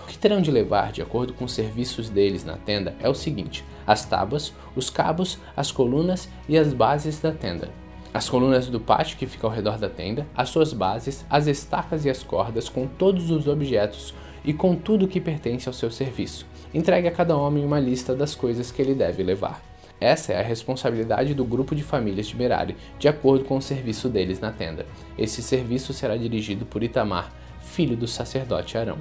O 0.05 0.07
que 0.07 0.17
terão 0.17 0.41
de 0.41 0.51
levar, 0.51 0.93
de 0.93 1.03
acordo 1.03 1.35
com 1.35 1.45
os 1.45 1.53
serviços 1.53 2.09
deles 2.09 2.45
na 2.45 2.57
tenda, 2.57 2.95
é 3.01 3.09
o 3.09 3.15
seguinte: 3.15 3.65
as 3.87 4.05
tábuas, 4.05 4.55
os 4.77 4.89
cabos, 4.89 5.39
as 5.57 5.73
colunas 5.73 6.29
e 6.49 6.57
as 6.57 6.73
bases 6.73 7.19
da 7.19 7.33
tenda. 7.33 7.71
As 8.15 8.29
colunas 8.29 8.69
do 8.69 8.81
pátio 8.81 9.19
que 9.19 9.27
fica 9.27 9.47
ao 9.47 9.53
redor 9.53 9.77
da 9.77 9.91
tenda, 9.91 10.27
as 10.35 10.49
suas 10.49 10.73
bases, 10.73 11.27
as 11.29 11.47
estacas 11.47 12.05
e 12.05 12.11
as 12.11 12.23
cordas 12.23 12.69
com 12.69 12.87
todos 12.87 13.31
os 13.31 13.47
objetos 13.49 14.15
e 14.45 14.55
com 14.55 14.75
tudo 14.75 15.09
que 15.09 15.21
pertence 15.21 15.69
ao 15.69 15.75
seu 15.75 15.91
serviço 15.91 16.47
entregue 16.73 17.09
a 17.09 17.13
cada 17.13 17.37
homem 17.37 17.65
uma 17.65 17.81
lista 17.81 18.15
das 18.15 18.35
coisas 18.35 18.71
que 18.71 18.81
ele 18.81 18.95
deve 18.95 19.23
levar. 19.23 19.63
Essa 20.01 20.33
é 20.33 20.39
a 20.39 20.43
responsabilidade 20.43 21.35
do 21.35 21.45
grupo 21.45 21.75
de 21.75 21.83
famílias 21.83 22.27
de 22.27 22.37
Merari, 22.37 22.77
de 22.99 23.09
acordo 23.09 23.45
com 23.45 23.57
o 23.57 23.63
serviço 23.63 24.09
deles 24.09 24.39
na 24.39 24.53
tenda. 24.53 24.87
Esse 25.17 25.43
serviço 25.43 25.93
será 25.93 26.17
dirigido 26.17 26.65
por 26.65 26.83
Itamar, 26.83 27.33
filho 27.61 27.97
do 27.97 28.07
sacerdote 28.07 28.79
Arão. 28.79 28.99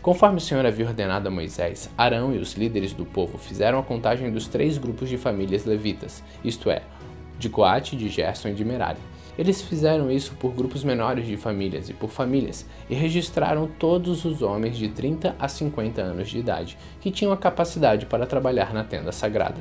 Conforme 0.00 0.38
o 0.38 0.40
Senhor 0.40 0.64
havia 0.64 0.86
ordenado 0.86 1.26
a 1.26 1.30
Moisés, 1.30 1.90
Arão 1.98 2.32
e 2.32 2.38
os 2.38 2.54
líderes 2.54 2.92
do 2.92 3.04
povo 3.04 3.36
fizeram 3.36 3.80
a 3.80 3.82
contagem 3.82 4.30
dos 4.30 4.46
três 4.46 4.78
grupos 4.78 5.08
de 5.08 5.18
famílias 5.18 5.64
levitas, 5.64 6.22
isto 6.44 6.70
é, 6.70 6.82
de 7.38 7.48
Coate, 7.48 7.96
de 7.96 8.08
Gerson 8.08 8.50
e 8.50 8.54
de 8.54 8.64
Merari 8.64 9.00
eles 9.38 9.62
fizeram 9.62 10.10
isso 10.10 10.34
por 10.34 10.52
grupos 10.52 10.82
menores 10.82 11.26
de 11.26 11.36
famílias 11.36 11.88
e 11.88 11.92
por 11.92 12.10
famílias 12.10 12.66
e 12.88 12.94
registraram 12.94 13.68
todos 13.78 14.24
os 14.24 14.42
homens 14.42 14.76
de 14.76 14.88
30 14.88 15.36
a 15.38 15.48
50 15.48 16.00
anos 16.00 16.28
de 16.28 16.38
idade 16.38 16.78
que 17.00 17.10
tinham 17.10 17.32
a 17.32 17.36
capacidade 17.36 18.06
para 18.06 18.26
trabalhar 18.26 18.72
na 18.72 18.84
tenda 18.84 19.12
sagrada. 19.12 19.60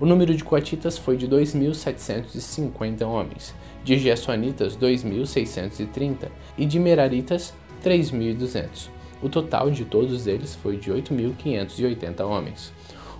O 0.00 0.06
número 0.06 0.32
de 0.32 0.44
coatitas 0.44 0.96
foi 0.96 1.16
de 1.16 1.26
2.750 1.26 3.04
homens, 3.04 3.52
de 3.82 3.98
Gesuanitas 3.98 4.76
2.630 4.76 6.28
e 6.56 6.64
de 6.64 6.78
Meraritas 6.78 7.52
3.200. 7.82 8.90
O 9.20 9.28
total 9.28 9.68
de 9.72 9.84
todos 9.84 10.28
eles 10.28 10.54
foi 10.54 10.76
de 10.76 10.92
8.580 10.92 12.24
homens. 12.24 12.72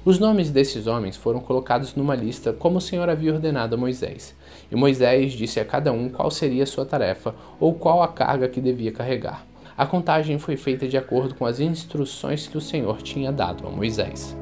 Os 0.05 0.21
nomes 0.21 0.53
desses 0.53 0.87
homens 0.87 1.17
foram 1.17 1.41
colocados 1.41 1.97
numa 1.97 2.15
lista 2.15 2.53
como 2.53 2.79
o 2.79 2.81
Senhor 2.81 3.09
havia 3.09 3.35
ordenado 3.35 3.75
a 3.75 3.79
Moisés. 3.79 4.37
E 4.71 4.77
Moisés 4.77 5.33
disse 5.33 5.59
a 5.59 5.65
cada 5.65 5.93
um 5.93 6.09
qual 6.09 6.31
seria 6.31 6.65
a 6.65 6.67
sua 6.67 6.85
tarefa 6.85 7.35
ou 7.59 7.75
qual 7.75 8.03
a 8.03 8.09
carga 8.09 8.49
que 8.49 8.61
devia 8.61 8.93
carregar. 8.93 9.47
A 9.77 9.87
contagem 9.87 10.39
foi 10.39 10.57
feita 10.57 10.89
de 10.89 10.97
acordo 10.97 11.35
com 11.35 11.47
as 11.47 11.61
instruções 11.61 12.47
que 12.47 12.59
o 12.59 12.61
Senhor 12.61 13.01
tinha 13.01 13.31
dado 13.31 13.67
a 13.67 13.71
Moisés. 13.71 14.37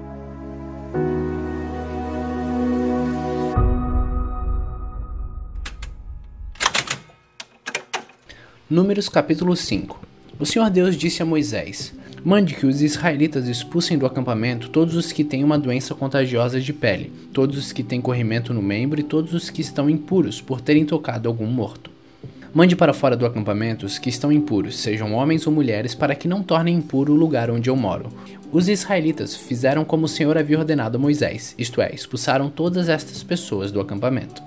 Números 8.68 9.08
capítulo 9.08 9.54
5 9.54 10.00
O 10.40 10.44
Senhor 10.44 10.68
Deus 10.70 10.96
disse 10.96 11.22
a 11.22 11.24
Moisés: 11.24 11.94
Mande 12.26 12.54
que 12.54 12.66
os 12.66 12.82
israelitas 12.82 13.46
expulsem 13.46 13.96
do 13.96 14.04
acampamento 14.04 14.68
todos 14.68 14.96
os 14.96 15.12
que 15.12 15.22
têm 15.22 15.44
uma 15.44 15.56
doença 15.56 15.94
contagiosa 15.94 16.60
de 16.60 16.72
pele, 16.72 17.12
todos 17.32 17.56
os 17.56 17.70
que 17.70 17.84
têm 17.84 18.00
corrimento 18.00 18.52
no 18.52 18.60
membro 18.60 18.98
e 18.98 19.04
todos 19.04 19.32
os 19.32 19.48
que 19.48 19.60
estão 19.60 19.88
impuros 19.88 20.40
por 20.40 20.60
terem 20.60 20.84
tocado 20.84 21.28
algum 21.28 21.46
morto. 21.46 21.88
Mande 22.52 22.74
para 22.74 22.92
fora 22.92 23.16
do 23.16 23.24
acampamento 23.24 23.86
os 23.86 23.96
que 23.96 24.08
estão 24.08 24.32
impuros, 24.32 24.76
sejam 24.76 25.14
homens 25.14 25.46
ou 25.46 25.52
mulheres, 25.52 25.94
para 25.94 26.16
que 26.16 26.26
não 26.26 26.42
tornem 26.42 26.74
impuro 26.74 27.12
o 27.12 27.16
lugar 27.16 27.48
onde 27.48 27.70
eu 27.70 27.76
moro. 27.76 28.10
Os 28.50 28.68
israelitas 28.68 29.36
fizeram 29.36 29.84
como 29.84 30.06
o 30.06 30.08
Senhor 30.08 30.36
havia 30.36 30.58
ordenado 30.58 30.96
a 30.96 31.00
Moisés, 31.00 31.54
isto 31.56 31.80
é, 31.80 31.94
expulsaram 31.94 32.50
todas 32.50 32.88
estas 32.88 33.22
pessoas 33.22 33.70
do 33.70 33.80
acampamento. 33.80 34.42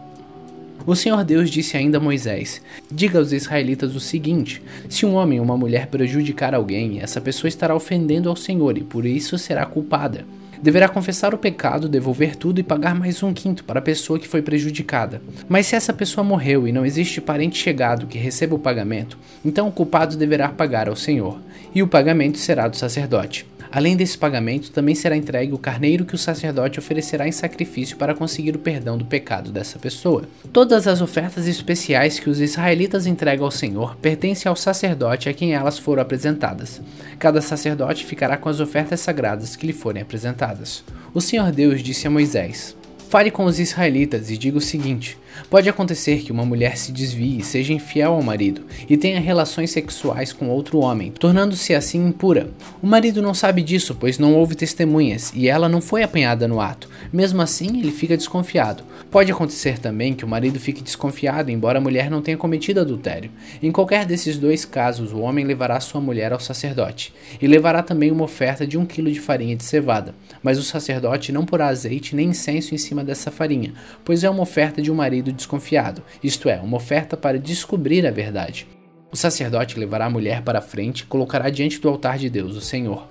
O 0.86 0.96
Senhor 0.96 1.24
Deus 1.24 1.50
disse 1.50 1.78
ainda 1.78 1.98
a 1.98 2.02
Moisés: 2.02 2.62
Diga 2.92 3.20
aos 3.20 3.32
israelitas 3.32 3.96
o 3.96 4.00
seguinte: 4.00 4.62
se 4.90 5.06
um 5.06 5.16
homem 5.16 5.40
ou 5.40 5.46
uma 5.46 5.58
mulher 5.58 5.88
prejudicar 5.88 6.56
alguém, 6.56 7.00
essa 7.02 7.22
pessoa 7.22 7.50
estará 7.50 7.76
ofendendo 7.76 8.30
ao 8.30 8.36
Senhor 8.36 8.78
e 8.78 8.84
por 8.84 9.06
isso 9.06 9.38
será 9.38 9.66
culpada. 9.66 10.26
Deverá 10.62 10.90
confessar 10.90 11.34
o 11.34 11.38
pecado, 11.38 11.88
devolver 11.88 12.36
tudo 12.36 12.60
e 12.60 12.64
pagar 12.64 12.94
mais 12.94 13.24
um 13.24 13.34
quinto 13.34 13.64
para 13.64 13.80
a 13.80 13.82
pessoa 13.82 14.20
que 14.20 14.28
foi 14.28 14.42
prejudicada. 14.42 15.22
Mas 15.48 15.68
se 15.68 15.76
essa 15.76 15.94
pessoa 15.94 16.22
morreu 16.22 16.68
e 16.68 16.74
não 16.74 16.86
existe 16.86 17.22
parente 17.22 17.58
chegado 17.58 18.08
que 18.08 18.18
receba 18.18 18.56
o 18.56 18.60
pagamento, 18.60 19.18
então 19.44 19.70
o 19.70 19.72
culpado 19.72 20.18
deverá 20.18 20.50
pagar 20.50 20.90
ao 20.90 20.98
Senhor, 20.98 21.40
e 21.74 21.82
o 21.82 21.88
pagamento 21.88 22.38
será 22.38 22.68
do 22.68 22.76
sacerdote. 22.76 23.46
Além 23.72 23.96
desse 23.96 24.18
pagamento, 24.18 24.72
também 24.72 24.96
será 24.96 25.16
entregue 25.16 25.54
o 25.54 25.58
carneiro 25.60 26.04
que 26.04 26.16
o 26.16 26.18
sacerdote 26.18 26.80
oferecerá 26.80 27.28
em 27.28 27.32
sacrifício 27.32 27.98
para 27.98 28.16
conseguir 28.16 28.56
o 28.56 28.60
perdão 28.60 28.98
do 28.98 29.06
pecado 29.06 29.52
dessa 29.52 29.78
pessoa. 29.78 30.24
Todas 30.52 30.88
as 30.88 31.02
ofertas 31.02 31.48
especiais 31.48 32.20
que 32.20 32.30
os 32.30 32.40
israelitas 32.42 33.06
entregam 33.06 33.46
ao 33.46 33.52
Senhor 33.52 33.96
pertencem 33.98 34.50
ao 34.50 34.56
sacerdote 34.56 35.30
a 35.30 35.34
quem 35.34 35.54
elas 35.54 35.78
foram 35.78 36.02
apresentadas. 36.02 36.82
Cada 37.20 37.42
sacerdote 37.42 38.06
ficará 38.06 38.38
com 38.38 38.50
as 38.50 38.60
ofertas 38.60 39.02
sagradas 39.02 39.56
que 39.56 39.68
lhe 39.68 39.74
forem 39.74 40.02
apresentadas. 40.02 40.84
O 41.14 41.22
Senhor 41.22 41.52
Deus 41.52 41.84
disse 41.84 42.08
a 42.08 42.10
Moisés: 42.10 42.76
Fale 43.08 43.30
com 43.30 43.46
os 43.46 43.60
israelitas 43.60 44.32
e 44.32 44.38
diga 44.38 44.58
o 44.58 44.62
seguinte: 44.62 45.18
Pode 45.50 45.70
acontecer 45.70 46.22
que 46.22 46.32
uma 46.32 46.46
mulher 46.46 46.78
se 46.78 46.92
desvie 46.92 47.44
seja 47.44 47.74
infiel 47.74 48.14
ao 48.14 48.24
marido 48.24 48.62
e 48.90 48.98
tenha 48.98 49.20
relações 49.20 49.72
sexuais 49.72 50.34
com 50.34 50.50
outro 50.50 50.80
homem, 50.80 51.12
tornando-se 51.12 51.74
assim 51.74 52.06
impura. 52.08 52.50
O 52.82 52.88
marido 52.88 53.22
não 53.22 53.34
sabe 53.34 53.62
disso, 53.62 53.96
pois 54.00 54.18
não 54.18 54.36
houve 54.36 54.56
testemunhas 54.56 55.32
e 55.36 55.48
ela 55.48 55.70
não 55.70 55.82
foi 55.82 56.04
apanhada 56.04 56.48
no 56.48 56.62
ato. 56.62 56.90
Mesmo 57.12 57.42
assim, 57.42 57.80
ele 57.80 57.92
fica 57.92 58.18
desconfiado. 58.18 58.84
Pode 59.12 59.32
acontecer 59.32 59.80
também 59.80 60.14
que 60.14 60.26
o 60.26 60.28
marido 60.28 60.60
fique 60.60 60.84
desconfiado, 60.84 61.50
embora 61.50 61.80
a 61.80 61.82
mulher 61.82 62.10
não 62.10 62.22
tenha 62.22 62.38
cometido 62.38 62.80
adultério. 62.80 63.32
Em 63.62 63.72
qualquer 63.72 64.06
desses 64.06 64.38
dois 64.38 64.66
casos, 64.66 65.12
o 65.12 65.20
homem 65.20 65.46
levará 65.46 65.80
sua 65.80 66.02
mulher 66.02 66.32
ao 66.32 66.40
sacerdote 66.40 67.14
e 67.42 67.48
levará 67.48 67.82
também 67.82 68.12
uma 68.12 68.24
oferta 68.24 68.68
de 68.68 68.78
um 68.78 68.86
quilo 68.86 69.12
de 69.12 69.20
farinha 69.20 69.56
de 69.56 69.64
cevada. 69.64 70.14
Mas 70.44 70.58
o 70.58 70.64
sacerdote 70.64 71.32
não 71.32 71.46
porá 71.46 71.68
azeite 71.68 72.16
nem 72.16 72.30
incenso 72.30 72.74
em 72.76 72.78
cima 72.78 73.04
dessa 73.04 73.32
farinha, 73.32 73.74
pois 74.06 74.24
é 74.24 74.30
uma 74.30 74.44
oferta 74.44 74.82
de 74.82 74.92
um 74.92 74.96
marido 74.96 75.29
marido 75.30 75.36
desconfiado, 75.36 76.02
isto 76.24 76.50
é, 76.50 76.58
uma 76.58 76.78
oferta 76.78 77.16
para 77.16 77.40
descobrir 77.40 78.06
a 78.06 78.12
verdade. 78.12 78.68
O 79.12 79.16
sacerdote 79.16 79.80
levará 79.80 80.06
a 80.06 80.10
mulher 80.10 80.42
para 80.42 80.60
a 80.60 80.62
frente 80.62 81.02
e 81.02 81.06
colocará 81.06 81.50
diante 81.50 81.80
do 81.80 81.90
altar 81.90 82.18
de 82.18 82.30
Deus, 82.30 82.56
o 82.56 82.62
Senhor. 82.62 83.08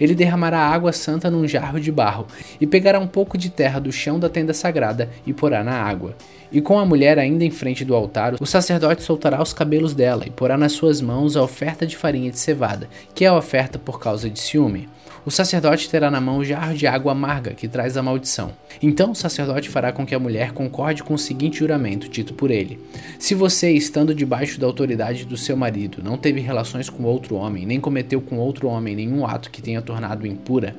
Ele 0.00 0.14
derramará 0.14 0.60
água 0.60 0.92
santa 0.92 1.30
num 1.30 1.46
jarro 1.46 1.78
de 1.78 1.92
barro 1.92 2.26
e 2.58 2.66
pegará 2.66 2.98
um 2.98 3.06
pouco 3.06 3.36
de 3.36 3.50
terra 3.50 3.78
do 3.78 3.92
chão 3.92 4.18
da 4.18 4.30
tenda 4.30 4.54
sagrada 4.54 5.10
e 5.26 5.32
porá 5.32 5.62
na 5.62 5.74
água. 5.74 6.16
E 6.50 6.60
com 6.60 6.78
a 6.78 6.86
mulher 6.86 7.18
ainda 7.18 7.44
em 7.44 7.50
frente 7.50 7.84
do 7.84 7.94
altar, 7.94 8.34
o 8.40 8.46
sacerdote 8.46 9.02
soltará 9.02 9.42
os 9.42 9.52
cabelos 9.52 9.92
dela 9.92 10.24
e 10.26 10.30
porá 10.30 10.56
nas 10.56 10.72
suas 10.72 11.02
mãos 11.02 11.36
a 11.36 11.42
oferta 11.42 11.86
de 11.86 11.96
farinha 11.96 12.30
de 12.30 12.38
cevada, 12.38 12.88
que 13.14 13.26
é 13.26 13.28
a 13.28 13.36
oferta 13.36 13.78
por 13.78 14.00
causa 14.00 14.30
de 14.30 14.40
ciúme 14.40 14.88
o 15.24 15.30
sacerdote 15.30 15.88
terá 15.90 16.10
na 16.10 16.20
mão 16.20 16.38
o 16.38 16.44
jarro 16.44 16.74
de 16.74 16.86
água 16.86 17.12
amarga 17.12 17.52
que 17.52 17.68
traz 17.68 17.96
a 17.96 18.02
maldição. 18.02 18.52
Então 18.82 19.10
o 19.10 19.14
sacerdote 19.14 19.68
fará 19.68 19.92
com 19.92 20.06
que 20.06 20.14
a 20.14 20.18
mulher 20.18 20.52
concorde 20.52 21.02
com 21.02 21.14
o 21.14 21.18
seguinte 21.18 21.58
juramento 21.58 22.08
dito 22.08 22.32
por 22.32 22.50
ele: 22.50 22.80
Se 23.18 23.34
você, 23.34 23.70
estando 23.70 24.14
debaixo 24.14 24.58
da 24.58 24.66
autoridade 24.66 25.24
do 25.24 25.36
seu 25.36 25.56
marido, 25.56 26.02
não 26.02 26.16
teve 26.16 26.40
relações 26.40 26.88
com 26.88 27.04
outro 27.04 27.36
homem, 27.36 27.66
nem 27.66 27.80
cometeu 27.80 28.20
com 28.20 28.38
outro 28.38 28.68
homem 28.68 28.96
nenhum 28.96 29.26
ato 29.26 29.50
que 29.50 29.62
tenha 29.62 29.82
tornado 29.82 30.26
impura, 30.26 30.74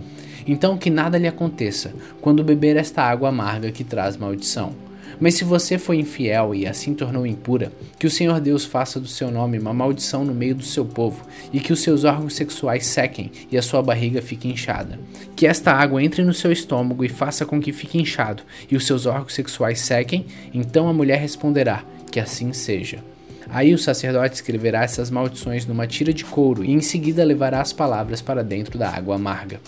então 0.47 0.77
que 0.77 0.89
nada 0.89 1.17
lhe 1.17 1.27
aconteça 1.27 1.93
quando 2.19 2.43
beber 2.43 2.75
esta 2.77 3.03
água 3.03 3.29
amarga 3.29 3.71
que 3.71 3.83
traz 3.83 4.17
maldição 4.17 4.73
Mas 5.21 5.35
se 5.35 5.43
você 5.43 5.77
foi 5.77 5.97
infiel 5.97 6.55
e 6.55 6.65
assim 6.65 6.95
tornou 6.95 7.27
impura, 7.27 7.71
que 7.99 8.07
o 8.07 8.11
Senhor 8.11 8.41
Deus 8.41 8.65
faça 8.65 8.99
do 8.99 9.07
seu 9.07 9.29
nome 9.29 9.59
uma 9.59 9.71
maldição 9.71 10.25
no 10.25 10.33
meio 10.33 10.55
do 10.55 10.63
seu 10.63 10.83
povo, 10.83 11.23
e 11.53 11.59
que 11.59 11.71
os 11.71 11.81
seus 11.81 12.03
órgãos 12.03 12.35
sexuais 12.35 12.87
sequem 12.87 13.31
e 13.51 13.55
a 13.55 13.61
sua 13.61 13.83
barriga 13.83 14.19
fique 14.19 14.47
inchada. 14.47 14.99
Que 15.35 15.45
esta 15.45 15.71
água 15.71 16.03
entre 16.03 16.23
no 16.23 16.33
seu 16.33 16.51
estômago 16.51 17.05
e 17.05 17.09
faça 17.09 17.45
com 17.45 17.61
que 17.61 17.71
fique 17.71 17.99
inchado, 17.99 18.41
e 18.69 18.75
os 18.75 18.87
seus 18.87 19.05
órgãos 19.05 19.35
sexuais 19.35 19.79
sequem, 19.79 20.25
então 20.51 20.89
a 20.89 20.93
mulher 20.93 21.19
responderá: 21.19 21.85
Que 22.11 22.19
assim 22.19 22.51
seja. 22.51 22.97
Aí 23.47 23.73
o 23.75 23.77
sacerdote 23.77 24.35
escreverá 24.35 24.83
essas 24.83 25.11
maldições 25.11 25.67
numa 25.67 25.85
tira 25.85 26.11
de 26.11 26.25
couro 26.25 26.63
e 26.63 26.71
em 26.71 26.81
seguida 26.81 27.23
levará 27.23 27.61
as 27.61 27.73
palavras 27.73 28.21
para 28.21 28.43
dentro 28.43 28.79
da 28.79 28.89
água 28.89 29.15
amarga. 29.15 29.59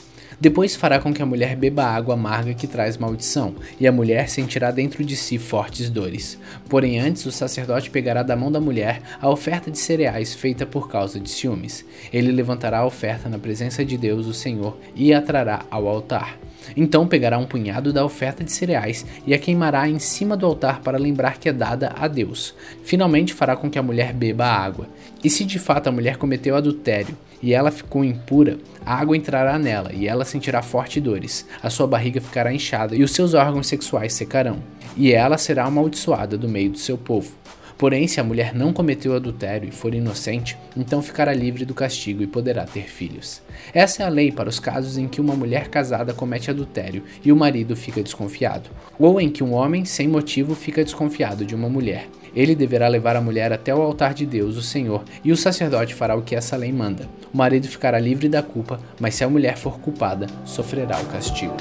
Depois 0.44 0.76
fará 0.76 1.00
com 1.00 1.14
que 1.14 1.22
a 1.22 1.26
mulher 1.26 1.56
beba 1.56 1.84
a 1.84 1.96
água 1.96 2.16
amarga 2.16 2.54
que 2.54 2.68
traz 2.68 2.98
maldição, 2.98 3.56
e 3.80 3.88
a 3.88 3.94
mulher 3.94 4.28
sentirá 4.28 4.72
dentro 4.72 5.02
de 5.02 5.16
si 5.16 5.38
fortes 5.38 5.90
dores. 5.90 6.38
Porém, 6.68 7.00
antes 7.00 7.26
o 7.26 7.32
sacerdote 7.32 7.90
pegará 7.90 8.24
da 8.24 8.36
mão 8.36 8.52
da 8.52 8.60
mulher 8.60 9.02
a 9.22 9.30
oferta 9.30 9.72
de 9.72 9.80
cereais 9.80 10.34
feita 10.34 10.66
por 10.66 10.90
causa 10.90 11.18
de 11.18 11.30
ciúmes. 11.30 11.86
Ele 12.12 12.30
levantará 12.30 12.80
a 12.80 12.86
oferta 12.86 13.30
na 13.30 13.40
presença 13.40 13.86
de 13.86 13.98
Deus, 13.98 14.28
o 14.28 14.34
Senhor, 14.34 14.78
e 14.94 15.14
a 15.14 15.22
trará 15.22 15.66
ao 15.72 15.88
altar. 15.88 16.38
Então 16.76 17.08
pegará 17.08 17.38
um 17.38 17.46
punhado 17.46 17.92
da 17.92 18.06
oferta 18.06 18.44
de 18.44 18.52
cereais 18.52 19.06
e 19.26 19.34
a 19.34 19.40
queimará 19.40 19.88
em 19.88 20.00
cima 20.00 20.36
do 20.38 20.46
altar 20.46 20.82
para 20.82 20.98
lembrar 20.98 21.38
que 21.38 21.50
é 21.50 21.54
dada 21.54 21.94
a 21.98 22.08
Deus. 22.08 22.54
Finalmente 22.84 23.34
fará 23.34 23.56
com 23.56 23.70
que 23.70 23.80
a 23.80 23.84
mulher 23.84 24.14
beba 24.14 24.46
a 24.46 24.64
água. 24.64 24.88
E 25.24 25.30
se 25.30 25.44
de 25.44 25.60
fato 25.60 25.88
a 25.88 25.92
mulher 25.92 26.18
cometeu 26.18 26.56
adultério 26.56 27.18
e 27.42 27.54
ela 27.54 27.72
ficou 27.72 28.04
impura, 28.04 28.58
a 28.86 28.96
água 28.96 29.18
entrará 29.18 29.58
nela 29.60 29.92
e 29.94 30.08
ela 30.08 30.26
sentirá 30.26 30.62
fortes 30.62 31.02
dores. 31.02 31.46
A 31.62 31.70
sua 31.70 31.88
barriga 31.88 32.22
ficará 32.22 32.54
inchada 32.54 32.96
e 32.96 33.04
os 33.04 33.12
seus 33.12 33.34
órgãos 33.34 33.68
sexuais 33.68 34.14
secarão. 34.14 34.58
E 34.96 35.12
ela 35.12 35.38
será 35.38 35.66
amaldiçoada 35.66 36.38
do 36.38 36.48
meio 36.48 36.72
do 36.72 36.78
seu 36.78 36.98
povo. 36.98 37.32
Porém, 37.78 38.08
se 38.08 38.20
a 38.20 38.24
mulher 38.24 38.54
não 38.54 38.72
cometeu 38.72 39.16
adultério 39.16 39.68
e 39.68 39.72
for 39.72 39.94
inocente, 39.94 40.58
então 40.78 41.02
ficará 41.02 41.34
livre 41.34 41.66
do 41.66 41.74
castigo 41.74 42.22
e 42.22 42.28
poderá 42.28 42.66
ter 42.66 42.90
filhos. 42.90 43.42
Essa 43.74 44.04
é 44.04 44.06
a 44.06 44.10
lei 44.10 44.32
para 44.32 44.50
os 44.50 44.60
casos 44.60 44.98
em 44.98 45.08
que 45.08 45.20
uma 45.20 45.36
mulher 45.36 45.68
casada 45.70 46.14
comete 46.14 46.50
adultério 46.50 47.04
e 47.24 47.32
o 47.32 47.36
marido 47.36 47.76
fica 47.76 48.04
desconfiado, 48.04 48.70
ou 49.00 49.20
em 49.20 49.30
que 49.30 49.44
um 49.44 49.54
homem 49.54 49.86
sem 49.86 50.08
motivo 50.08 50.56
fica 50.56 50.84
desconfiado 50.84 51.46
de 51.46 51.56
uma 51.56 51.70
mulher. 51.70 52.08
Ele 52.36 52.56
deverá 52.56 52.88
levar 52.88 53.16
a 53.16 53.22
mulher 53.22 53.54
até 53.54 53.74
o 53.74 53.82
altar 53.82 54.14
de 54.14 54.26
Deus, 54.26 54.58
o 54.58 54.62
Senhor, 54.62 55.04
e 55.24 55.32
o 55.32 55.38
sacerdote 55.38 55.94
fará 55.94 56.16
o 56.16 56.24
que 56.24 56.36
essa 56.36 56.56
lei 56.56 56.72
manda. 56.72 57.08
O 57.32 57.38
marido 57.38 57.68
ficará 57.68 58.00
livre 58.00 58.28
da 58.28 58.42
culpa, 58.42 58.80
mas 59.00 59.16
se 59.16 59.24
a 59.24 59.30
mulher 59.30 59.58
for 59.58 59.80
culpada, 59.80 60.28
sofrerá 60.44 61.00
o 61.00 61.06
castigo. 61.06 61.56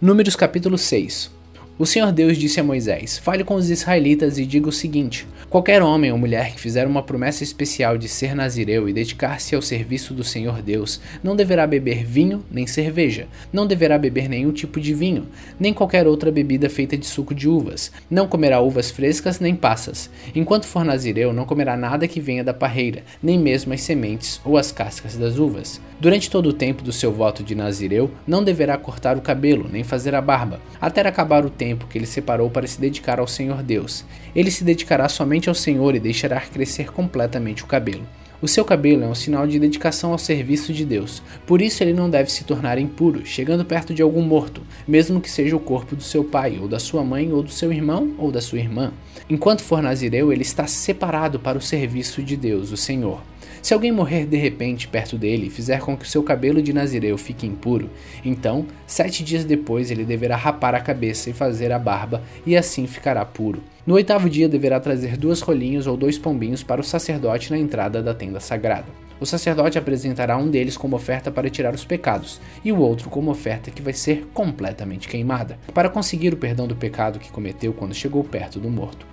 Números 0.00 0.36
capítulo 0.36 0.76
6 0.76 1.41
o 1.78 1.86
Senhor 1.86 2.12
Deus 2.12 2.36
disse 2.36 2.60
a 2.60 2.62
Moisés: 2.62 3.16
Fale 3.16 3.42
com 3.42 3.54
os 3.54 3.70
israelitas 3.70 4.38
e 4.38 4.44
diga 4.44 4.68
o 4.68 4.72
seguinte: 4.72 5.26
Qualquer 5.48 5.82
homem 5.82 6.12
ou 6.12 6.18
mulher 6.18 6.52
que 6.52 6.60
fizer 6.60 6.86
uma 6.86 7.02
promessa 7.02 7.42
especial 7.42 7.96
de 7.96 8.08
ser 8.08 8.34
nazireu 8.34 8.88
e 8.88 8.92
dedicar-se 8.92 9.54
ao 9.54 9.62
serviço 9.62 10.12
do 10.12 10.22
Senhor 10.22 10.60
Deus, 10.60 11.00
não 11.22 11.34
deverá 11.34 11.66
beber 11.66 12.04
vinho 12.04 12.44
nem 12.50 12.66
cerveja, 12.66 13.26
não 13.50 13.66
deverá 13.66 13.98
beber 13.98 14.28
nenhum 14.28 14.52
tipo 14.52 14.78
de 14.78 14.92
vinho, 14.92 15.26
nem 15.58 15.72
qualquer 15.72 16.06
outra 16.06 16.30
bebida 16.30 16.68
feita 16.68 16.96
de 16.96 17.06
suco 17.06 17.34
de 17.34 17.48
uvas, 17.48 17.90
não 18.10 18.28
comerá 18.28 18.60
uvas 18.60 18.90
frescas 18.90 19.40
nem 19.40 19.54
passas. 19.54 20.10
Enquanto 20.34 20.66
for 20.66 20.84
nazireu, 20.84 21.32
não 21.32 21.46
comerá 21.46 21.74
nada 21.74 22.06
que 22.06 22.20
venha 22.20 22.44
da 22.44 22.54
parreira, 22.54 23.02
nem 23.22 23.38
mesmo 23.38 23.72
as 23.72 23.80
sementes 23.80 24.40
ou 24.44 24.58
as 24.58 24.70
cascas 24.70 25.16
das 25.16 25.38
uvas. 25.38 25.80
Durante 25.98 26.30
todo 26.30 26.48
o 26.48 26.52
tempo 26.52 26.82
do 26.82 26.92
seu 26.92 27.12
voto 27.12 27.42
de 27.44 27.54
nazireu, 27.54 28.10
não 28.26 28.42
deverá 28.42 28.76
cortar 28.76 29.16
o 29.16 29.22
cabelo, 29.22 29.68
nem 29.70 29.84
fazer 29.84 30.14
a 30.14 30.20
barba, 30.20 30.60
até 30.80 31.00
acabar 31.00 31.44
o 31.46 31.50
tempo 31.50 31.61
tempo 31.62 31.86
que 31.86 31.96
ele 31.96 32.06
separou 32.06 32.50
para 32.50 32.66
se 32.66 32.80
dedicar 32.80 33.20
ao 33.20 33.28
Senhor 33.28 33.62
Deus. 33.62 34.04
Ele 34.34 34.50
se 34.50 34.64
dedicará 34.64 35.08
somente 35.08 35.48
ao 35.48 35.54
Senhor 35.54 35.94
e 35.94 36.00
deixará 36.00 36.40
crescer 36.40 36.90
completamente 36.90 37.62
o 37.62 37.68
cabelo. 37.68 38.04
O 38.40 38.48
seu 38.48 38.64
cabelo 38.64 39.04
é 39.04 39.06
um 39.06 39.14
sinal 39.14 39.46
de 39.46 39.60
dedicação 39.60 40.10
ao 40.10 40.18
serviço 40.18 40.72
de 40.72 40.84
Deus, 40.84 41.22
por 41.46 41.62
isso 41.62 41.80
ele 41.80 41.92
não 41.92 42.10
deve 42.10 42.32
se 42.32 42.42
tornar 42.42 42.76
impuro, 42.76 43.24
chegando 43.24 43.64
perto 43.64 43.94
de 43.94 44.02
algum 44.02 44.22
morto, 44.22 44.60
mesmo 44.88 45.20
que 45.20 45.30
seja 45.30 45.54
o 45.54 45.60
corpo 45.60 45.94
do 45.94 46.02
seu 46.02 46.24
pai, 46.24 46.58
ou 46.60 46.66
da 46.66 46.80
sua 46.80 47.04
mãe, 47.04 47.30
ou 47.30 47.44
do 47.44 47.52
seu 47.52 47.72
irmão, 47.72 48.12
ou 48.18 48.32
da 48.32 48.40
sua 48.40 48.58
irmã. 48.58 48.92
Enquanto 49.30 49.62
for 49.62 49.80
nazireu, 49.80 50.32
ele 50.32 50.42
está 50.42 50.66
separado 50.66 51.38
para 51.38 51.56
o 51.56 51.62
serviço 51.62 52.20
de 52.20 52.36
Deus, 52.36 52.72
o 52.72 52.76
Senhor. 52.76 53.22
Se 53.60 53.74
alguém 53.74 53.92
morrer 53.92 54.26
de 54.26 54.36
repente 54.36 54.88
perto 54.88 55.18
dele 55.18 55.46
e 55.46 55.50
fizer 55.50 55.80
com 55.80 55.96
que 55.96 56.04
o 56.04 56.08
seu 56.08 56.22
cabelo 56.22 56.62
de 56.62 56.72
nazireu 56.72 57.18
fique 57.18 57.46
impuro, 57.46 57.90
então, 58.24 58.66
sete 58.86 59.22
dias 59.22 59.44
depois, 59.44 59.90
ele 59.90 60.04
deverá 60.04 60.36
rapar 60.36 60.74
a 60.74 60.80
cabeça 60.80 61.28
e 61.28 61.32
fazer 61.32 61.72
a 61.72 61.78
barba, 61.78 62.22
e 62.46 62.56
assim 62.56 62.86
ficará 62.86 63.24
puro. 63.24 63.62
No 63.86 63.94
oitavo 63.94 64.30
dia, 64.30 64.48
deverá 64.48 64.78
trazer 64.78 65.16
duas 65.16 65.40
rolinhas 65.40 65.86
ou 65.86 65.96
dois 65.96 66.18
pombinhos 66.18 66.62
para 66.62 66.80
o 66.80 66.84
sacerdote 66.84 67.50
na 67.50 67.58
entrada 67.58 68.02
da 68.02 68.14
tenda 68.14 68.40
sagrada. 68.40 68.86
O 69.20 69.26
sacerdote 69.26 69.78
apresentará 69.78 70.36
um 70.36 70.50
deles 70.50 70.76
como 70.76 70.96
oferta 70.96 71.30
para 71.30 71.48
tirar 71.48 71.74
os 71.74 71.84
pecados, 71.84 72.40
e 72.64 72.72
o 72.72 72.78
outro 72.78 73.08
como 73.08 73.30
oferta 73.30 73.70
que 73.70 73.80
vai 73.80 73.92
ser 73.92 74.26
completamente 74.34 75.08
queimada, 75.08 75.58
para 75.72 75.88
conseguir 75.88 76.34
o 76.34 76.36
perdão 76.36 76.66
do 76.66 76.74
pecado 76.74 77.20
que 77.20 77.30
cometeu 77.30 77.72
quando 77.72 77.94
chegou 77.94 78.24
perto 78.24 78.58
do 78.58 78.68
morto. 78.68 79.06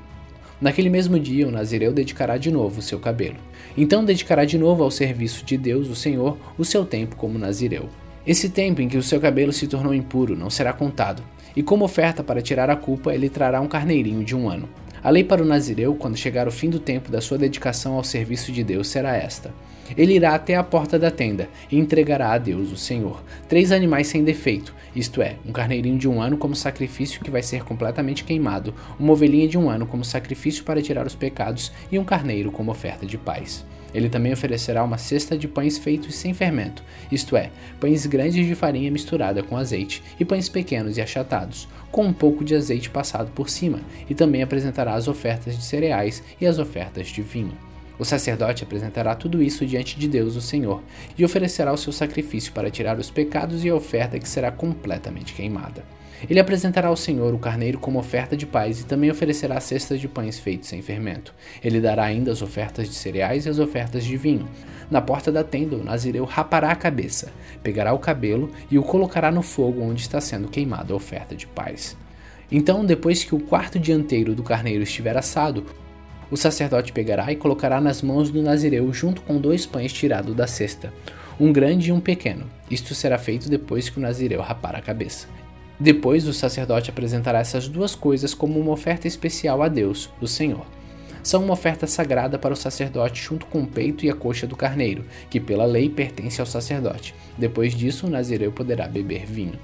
Naquele 0.62 0.90
mesmo 0.90 1.18
dia, 1.20 1.48
o 1.48 1.52
Nazireu 1.52 1.94
dedicará 1.94 2.38
de 2.38 2.52
novo 2.52 2.80
o 2.80 2.84
seu 2.84 3.00
cabelo. 3.00 3.38
Então 3.78 4.04
dedicará 4.04 4.44
de 4.44 4.58
novo 4.58 4.84
ao 4.84 4.92
serviço 4.92 5.46
de 5.46 5.58
Deus, 5.58 5.88
o 5.88 5.96
Senhor, 5.96 6.38
o 6.58 6.66
seu 6.66 6.86
tempo 6.86 7.16
como 7.16 7.40
Nazireu. 7.40 7.88
Esse 8.28 8.50
tempo 8.50 8.82
em 8.82 8.90
que 8.90 8.98
o 8.98 9.04
seu 9.04 9.20
cabelo 9.20 9.54
se 9.54 9.68
tornou 9.68 9.94
impuro 9.94 10.36
não 10.36 10.50
será 10.50 10.74
contado, 10.74 11.24
e 11.56 11.64
como 11.64 11.86
oferta 11.86 12.24
para 12.24 12.42
tirar 12.42 12.70
a 12.70 12.76
culpa, 12.76 13.14
ele 13.14 13.30
trará 13.30 13.62
um 13.62 13.68
carneirinho 13.68 14.24
de 14.24 14.36
um 14.36 14.50
ano. 14.50 14.68
A 15.02 15.10
lei 15.10 15.24
para 15.24 15.42
o 15.42 15.46
Nazireu, 15.46 15.96
quando 15.96 16.18
chegar 16.18 16.48
o 16.48 16.52
fim 16.52 16.70
do 16.70 16.80
tempo 16.80 17.10
da 17.10 17.22
sua 17.22 17.38
dedicação 17.38 17.94
ao 17.96 18.04
serviço 18.04 18.52
de 18.52 18.64
Deus, 18.64 18.90
será 18.90 19.16
esta: 19.16 19.54
ele 19.98 20.14
irá 20.14 20.36
até 20.36 20.56
a 20.56 20.64
porta 20.64 20.98
da 20.98 21.12
tenda 21.12 21.50
e 21.72 21.78
entregará 21.78 22.34
a 22.34 22.38
Deus, 22.38 22.72
o 22.72 22.78
Senhor, 22.78 23.24
três 23.48 23.72
animais 23.72 24.08
sem 24.08 24.24
defeito, 24.24 24.74
isto 24.96 25.22
é, 25.22 25.36
um 25.46 25.52
carneirinho 25.52 25.98
de 25.98 26.08
um 26.08 26.22
ano 26.22 26.38
como 26.38 26.56
sacrifício 26.56 27.22
que 27.22 27.32
vai 27.32 27.44
ser 27.44 27.64
completamente 27.64 28.24
queimado, 28.24 28.74
uma 29.00 29.14
ovelhinha 29.14 29.48
de 29.48 29.58
um 29.58 29.70
ano 29.70 29.86
como 29.86 30.04
sacrifício 30.04 30.64
para 30.64 30.82
tirar 30.82 31.06
os 31.06 31.16
pecados 31.16 31.72
e 31.92 32.00
um 32.00 32.04
carneiro 32.04 32.52
como 32.52 32.72
oferta 32.72 33.06
de 33.06 33.18
paz. 33.18 33.66
Ele 33.94 34.10
também 34.10 34.34
oferecerá 34.34 34.84
uma 34.84 34.98
cesta 34.98 35.38
de 35.38 35.48
pães 35.48 35.78
feitos 35.78 36.16
sem 36.16 36.34
fermento, 36.34 36.84
isto 37.12 37.36
é, 37.36 37.52
pães 37.80 38.06
grandes 38.06 38.46
de 38.46 38.56
farinha 38.56 38.92
misturada 38.92 39.42
com 39.42 39.58
azeite, 39.58 40.04
e 40.20 40.26
pães 40.26 40.48
pequenos 40.48 40.98
e 40.98 41.02
achatados, 41.02 41.68
com 41.92 42.06
um 42.06 42.14
pouco 42.14 42.44
de 42.44 42.56
azeite 42.56 42.90
passado 42.90 43.32
por 43.34 43.50
cima, 43.50 43.80
e 44.10 44.14
também 44.14 44.44
apresentará 44.44 44.94
as 44.94 45.08
ofertas 45.08 45.58
de 45.58 45.64
cereais 45.64 46.24
e 46.40 46.46
as 46.46 46.60
ofertas 46.60 47.08
de 47.08 47.22
vinho. 47.22 47.69
O 48.00 48.06
sacerdote 48.06 48.64
apresentará 48.64 49.14
tudo 49.14 49.44
isso 49.44 49.66
diante 49.66 50.00
de 50.00 50.08
Deus, 50.08 50.38
o 50.38 50.42
Senhor, 50.42 50.82
e 51.18 51.26
oferecerá 51.26 51.74
o 51.74 51.78
seu 51.78 51.92
sacrifício 51.92 52.54
para 52.54 52.72
tirar 52.72 52.98
os 52.98 53.12
pecados 53.12 53.66
e 53.66 53.70
a 53.70 53.76
oferta 53.76 54.18
que 54.18 54.28
será 54.28 54.50
completamente 54.50 55.34
queimada. 55.34 55.84
Ele 56.30 56.40
apresentará 56.40 56.88
ao 56.88 56.98
Senhor 56.98 57.34
o 57.34 57.40
carneiro 57.40 57.78
como 57.78 58.00
oferta 58.00 58.36
de 58.36 58.46
paz 58.46 58.82
e 58.82 58.86
também 58.86 59.12
oferecerá 59.12 59.60
cestas 59.60 60.00
de 60.00 60.08
pães 60.08 60.40
feitos 60.40 60.70
sem 60.70 60.82
fermento. 60.82 61.34
Ele 61.64 61.80
dará 61.80 62.04
ainda 62.04 62.32
as 62.32 62.42
ofertas 62.42 62.88
de 62.88 62.96
cereais 62.96 63.46
e 63.46 63.50
as 63.50 63.60
ofertas 63.60 64.04
de 64.04 64.16
vinho. 64.18 64.48
Na 64.90 65.02
porta 65.02 65.32
da 65.32 65.44
tenda, 65.44 65.76
o 65.76 65.84
nazireu 65.84 66.26
rapará 66.26 66.72
a 66.72 66.76
cabeça, 66.76 67.32
pegará 67.62 67.94
o 67.94 68.00
cabelo 68.00 68.50
e 68.72 68.78
o 68.78 68.84
colocará 68.84 69.32
no 69.32 69.42
fogo 69.42 69.82
onde 69.82 70.02
está 70.02 70.20
sendo 70.20 70.50
queimada 70.50 70.94
a 70.94 70.96
oferta 70.96 71.36
de 71.36 71.48
paz. 71.48 71.98
Então, 72.52 72.84
depois 72.84 73.24
que 73.24 73.36
o 73.36 73.40
quarto 73.40 73.78
dianteiro 73.78 74.34
do 74.34 74.42
carneiro 74.42 74.84
estiver 74.84 75.16
assado, 75.16 75.66
o 76.32 76.38
sacerdote 76.38 76.92
pegará 76.92 77.32
e 77.32 77.36
colocará 77.36 77.82
nas 77.82 78.02
mãos 78.02 78.30
do 78.30 78.42
nazireu 78.42 78.92
junto 78.94 79.22
com 79.22 79.40
dois 79.40 79.66
pães 79.66 79.92
tirados 79.92 80.36
da 80.36 80.48
cesta, 80.48 80.94
um 81.40 81.52
grande 81.52 81.90
e 81.90 81.92
um 81.92 82.00
pequeno. 82.00 82.46
Isto 82.70 82.94
será 82.94 83.18
feito 83.18 83.50
depois 83.50 83.90
que 83.90 83.98
o 83.98 84.02
nazireu 84.02 84.42
rapar 84.42 84.76
a 84.76 84.82
cabeça. 84.82 85.28
Depois 85.80 86.28
o 86.28 86.34
sacerdote 86.34 86.90
apresentará 86.90 87.40
essas 87.40 87.70
duas 87.70 87.96
coisas 87.96 88.34
como 88.34 88.60
uma 88.60 88.72
oferta 88.72 89.08
especial 89.08 89.64
a 89.64 89.70
Deus, 89.70 90.10
o 90.20 90.28
Senhor. 90.28 90.66
São 91.24 91.44
uma 91.44 91.54
oferta 91.54 91.88
sagrada 91.88 92.38
para 92.38 92.54
o 92.54 92.58
sacerdote 92.58 93.22
junto 93.22 93.46
com 93.46 93.62
o 93.62 93.68
peito 93.68 94.06
e 94.06 94.10
a 94.10 94.14
coxa 94.14 94.46
do 94.46 94.56
carneiro, 94.56 95.06
que 95.30 95.40
pela 95.40 95.66
lei 95.66 95.90
pertence 95.90 96.42
ao 96.42 96.48
sacerdote. 96.48 97.14
Depois 97.38 97.74
disso, 97.74 98.08
o 98.08 98.10
nazireu 98.10 98.52
poderá 98.52 98.88
beber 98.88 99.26
vinho. 99.26 99.60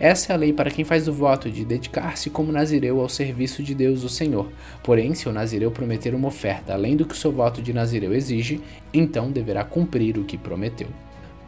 Essa 0.00 0.32
é 0.32 0.36
a 0.36 0.38
lei 0.38 0.52
para 0.52 0.70
quem 0.70 0.84
faz 0.84 1.08
o 1.08 1.12
voto 1.12 1.50
de 1.50 1.64
dedicar-se 1.64 2.30
como 2.30 2.52
nazireu 2.52 3.00
ao 3.00 3.08
serviço 3.08 3.64
de 3.64 3.74
Deus 3.74 4.04
o 4.04 4.08
Senhor. 4.08 4.48
Porém, 4.84 5.12
se 5.12 5.28
o 5.28 5.32
nazireu 5.32 5.72
prometer 5.72 6.14
uma 6.14 6.28
oferta 6.28 6.72
além 6.72 6.96
do 6.96 7.04
que 7.04 7.14
o 7.14 7.16
seu 7.16 7.32
voto 7.32 7.60
de 7.60 7.72
nazireu 7.72 8.14
exige, 8.14 8.60
então 8.94 9.30
deverá 9.30 9.64
cumprir 9.64 10.16
o 10.16 10.24
que 10.24 10.38
prometeu. 10.38 10.86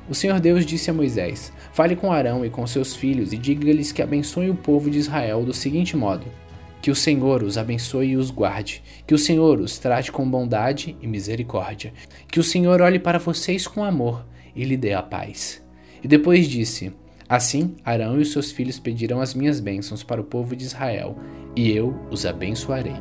O 0.09 0.15
Senhor 0.17 0.41
Deus 0.41 0.67
disse 0.67 0.91
a 0.91 0.93
Moisés: 0.93 1.53
Fale 1.73 1.95
com 1.95 2.13
Arão 2.13 2.45
e 2.45 2.51
com 2.51 2.67
seus 2.67 2.97
filhos 2.97 3.33
e 3.33 3.37
diga-lhes 3.37 3.93
que 3.93 4.03
abençoe 4.03 4.51
o 4.51 4.57
povo 4.57 4.91
de 4.91 4.99
Israel 4.99 5.45
do 5.45 5.55
seguinte 5.55 5.97
modo: 5.97 6.27
Que 6.83 6.91
o 6.91 6.97
Senhor 6.97 7.45
os 7.45 7.57
abençoe 7.57 8.09
e 8.09 8.17
os 8.17 8.33
guarde, 8.33 8.83
que 9.07 9.15
o 9.15 9.19
Senhor 9.19 9.61
os 9.61 9.79
trate 9.79 10.11
com 10.11 10.29
bondade 10.29 10.97
e 11.01 11.07
misericórdia, 11.07 11.93
que 12.27 12.41
o 12.41 12.45
Senhor 12.45 12.81
olhe 12.81 12.99
para 12.99 13.21
vocês 13.21 13.69
com 13.69 13.85
amor 13.85 14.27
e 14.57 14.65
lhe 14.65 14.77
dê 14.77 14.93
a 14.93 15.03
paz. 15.03 15.63
E 16.03 16.09
depois 16.09 16.49
disse: 16.49 16.93
Assim, 17.31 17.77
Arão 17.85 18.19
e 18.19 18.23
os 18.23 18.33
seus 18.33 18.51
filhos 18.51 18.81
pedirão 18.81 19.21
as 19.21 19.35
minhas 19.35 19.61
bênçãos 19.61 20.03
para 20.03 20.21
o 20.21 20.25
povo 20.25 20.57
de 20.57 20.65
Israel, 20.65 21.17
e 21.55 21.71
eu 21.71 21.97
os 22.11 22.27
abençoarei. 22.27 22.97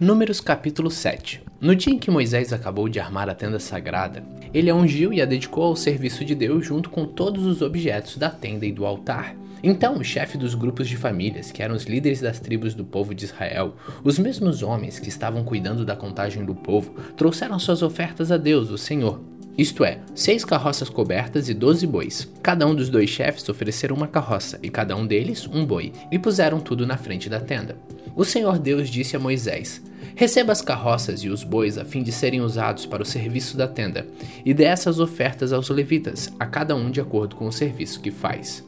Números 0.00 0.40
capítulo 0.40 0.90
7 0.90 1.44
No 1.60 1.76
dia 1.76 1.94
em 1.94 1.98
que 1.98 2.10
Moisés 2.10 2.52
acabou 2.52 2.88
de 2.88 2.98
armar 2.98 3.28
a 3.28 3.36
tenda 3.36 3.60
sagrada, 3.60 4.24
ele 4.52 4.68
a 4.68 4.74
ungiu 4.74 5.12
e 5.12 5.22
a 5.22 5.24
dedicou 5.24 5.62
ao 5.62 5.76
serviço 5.76 6.24
de 6.24 6.34
Deus 6.34 6.66
junto 6.66 6.90
com 6.90 7.06
todos 7.06 7.46
os 7.46 7.62
objetos 7.62 8.16
da 8.16 8.30
tenda 8.30 8.66
e 8.66 8.72
do 8.72 8.84
altar. 8.84 9.36
Então, 9.66 9.96
o 9.96 10.04
chefe 10.04 10.36
dos 10.36 10.54
grupos 10.54 10.86
de 10.86 10.94
famílias, 10.94 11.50
que 11.50 11.62
eram 11.62 11.74
os 11.74 11.84
líderes 11.84 12.20
das 12.20 12.38
tribos 12.38 12.74
do 12.74 12.84
povo 12.84 13.14
de 13.14 13.24
Israel, 13.24 13.74
os 14.04 14.18
mesmos 14.18 14.62
homens 14.62 14.98
que 14.98 15.08
estavam 15.08 15.42
cuidando 15.42 15.86
da 15.86 15.96
contagem 15.96 16.44
do 16.44 16.54
povo, 16.54 16.90
trouxeram 17.16 17.58
suas 17.58 17.80
ofertas 17.80 18.30
a 18.30 18.36
Deus, 18.36 18.68
o 18.68 18.76
Senhor. 18.76 19.22
Isto 19.56 19.82
é, 19.82 20.00
seis 20.14 20.44
carroças 20.44 20.90
cobertas 20.90 21.48
e 21.48 21.54
doze 21.54 21.86
bois. 21.86 22.30
Cada 22.42 22.66
um 22.66 22.74
dos 22.74 22.90
dois 22.90 23.08
chefes 23.08 23.48
ofereceram 23.48 23.96
uma 23.96 24.06
carroça, 24.06 24.60
e 24.62 24.68
cada 24.68 24.94
um 24.94 25.06
deles 25.06 25.48
um 25.50 25.64
boi, 25.64 25.94
e 26.12 26.18
puseram 26.18 26.60
tudo 26.60 26.86
na 26.86 26.98
frente 26.98 27.30
da 27.30 27.40
tenda. 27.40 27.78
O 28.14 28.22
Senhor 28.22 28.58
Deus 28.58 28.90
disse 28.90 29.16
a 29.16 29.18
Moisés: 29.18 29.82
Receba 30.14 30.52
as 30.52 30.60
carroças 30.60 31.20
e 31.20 31.30
os 31.30 31.42
bois 31.42 31.78
a 31.78 31.86
fim 31.86 32.02
de 32.02 32.12
serem 32.12 32.42
usados 32.42 32.84
para 32.84 33.02
o 33.02 33.06
serviço 33.06 33.56
da 33.56 33.66
tenda, 33.66 34.06
e 34.44 34.52
dê 34.52 34.64
essas 34.64 35.00
ofertas 35.00 35.54
aos 35.54 35.70
levitas, 35.70 36.30
a 36.38 36.44
cada 36.44 36.76
um 36.76 36.90
de 36.90 37.00
acordo 37.00 37.34
com 37.34 37.46
o 37.46 37.52
serviço 37.52 38.00
que 38.00 38.10
faz. 38.10 38.62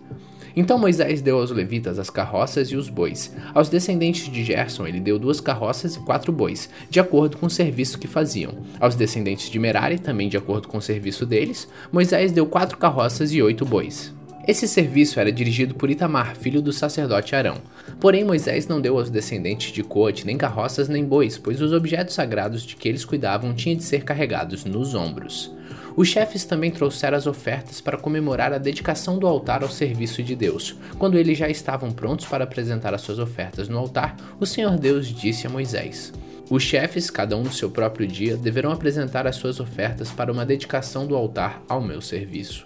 Então 0.56 0.78
Moisés 0.78 1.20
deu 1.20 1.38
aos 1.38 1.50
levitas 1.50 1.98
as 1.98 2.08
carroças 2.08 2.68
e 2.68 2.76
os 2.76 2.88
bois. 2.88 3.30
Aos 3.54 3.68
descendentes 3.68 4.32
de 4.32 4.42
Gerson 4.42 4.86
ele 4.86 4.98
deu 4.98 5.18
duas 5.18 5.38
carroças 5.38 5.96
e 5.96 6.00
quatro 6.00 6.32
bois, 6.32 6.70
de 6.88 6.98
acordo 6.98 7.36
com 7.36 7.44
o 7.44 7.50
serviço 7.50 7.98
que 7.98 8.08
faziam. 8.08 8.54
Aos 8.80 8.94
descendentes 8.94 9.50
de 9.50 9.58
Merari, 9.58 9.98
também 9.98 10.30
de 10.30 10.38
acordo 10.38 10.66
com 10.66 10.78
o 10.78 10.82
serviço 10.82 11.26
deles, 11.26 11.68
Moisés 11.92 12.32
deu 12.32 12.46
quatro 12.46 12.78
carroças 12.78 13.32
e 13.32 13.42
oito 13.42 13.66
bois. 13.66 14.16
Esse 14.48 14.68
serviço 14.68 15.18
era 15.18 15.32
dirigido 15.32 15.74
por 15.74 15.90
Itamar, 15.90 16.36
filho 16.36 16.62
do 16.62 16.72
sacerdote 16.72 17.34
Arão. 17.34 17.56
Porém, 18.00 18.22
Moisés 18.24 18.68
não 18.68 18.80
deu 18.80 18.96
aos 18.96 19.10
descendentes 19.10 19.72
de 19.72 19.82
Coate 19.82 20.24
nem 20.24 20.38
carroças 20.38 20.88
nem 20.88 21.04
bois, 21.04 21.36
pois 21.36 21.60
os 21.60 21.72
objetos 21.72 22.14
sagrados 22.14 22.62
de 22.62 22.76
que 22.76 22.88
eles 22.88 23.04
cuidavam 23.04 23.52
tinham 23.52 23.76
de 23.76 23.82
ser 23.82 24.04
carregados 24.04 24.64
nos 24.64 24.94
ombros. 24.94 25.52
Os 25.96 26.08
chefes 26.08 26.44
também 26.44 26.70
trouxeram 26.70 27.16
as 27.16 27.26
ofertas 27.26 27.80
para 27.80 27.96
comemorar 27.96 28.52
a 28.52 28.58
dedicação 28.58 29.18
do 29.18 29.26
altar 29.26 29.62
ao 29.62 29.70
serviço 29.70 30.22
de 30.22 30.36
Deus. 30.36 30.76
Quando 30.98 31.16
eles 31.16 31.38
já 31.38 31.48
estavam 31.48 31.90
prontos 31.90 32.26
para 32.26 32.44
apresentar 32.44 32.92
as 32.92 33.00
suas 33.00 33.18
ofertas 33.18 33.66
no 33.66 33.78
altar, 33.78 34.14
o 34.38 34.44
Senhor 34.44 34.76
Deus 34.78 35.06
disse 35.06 35.46
a 35.46 35.50
Moisés: 35.50 36.12
os 36.50 36.62
chefes, 36.62 37.08
cada 37.08 37.34
um 37.34 37.42
no 37.42 37.52
seu 37.52 37.70
próprio 37.70 38.06
dia, 38.06 38.36
deverão 38.36 38.70
apresentar 38.70 39.26
as 39.26 39.36
suas 39.36 39.58
ofertas 39.58 40.10
para 40.10 40.30
uma 40.30 40.44
dedicação 40.44 41.06
do 41.06 41.16
altar 41.16 41.62
ao 41.66 41.80
meu 41.80 42.02
serviço. 42.02 42.64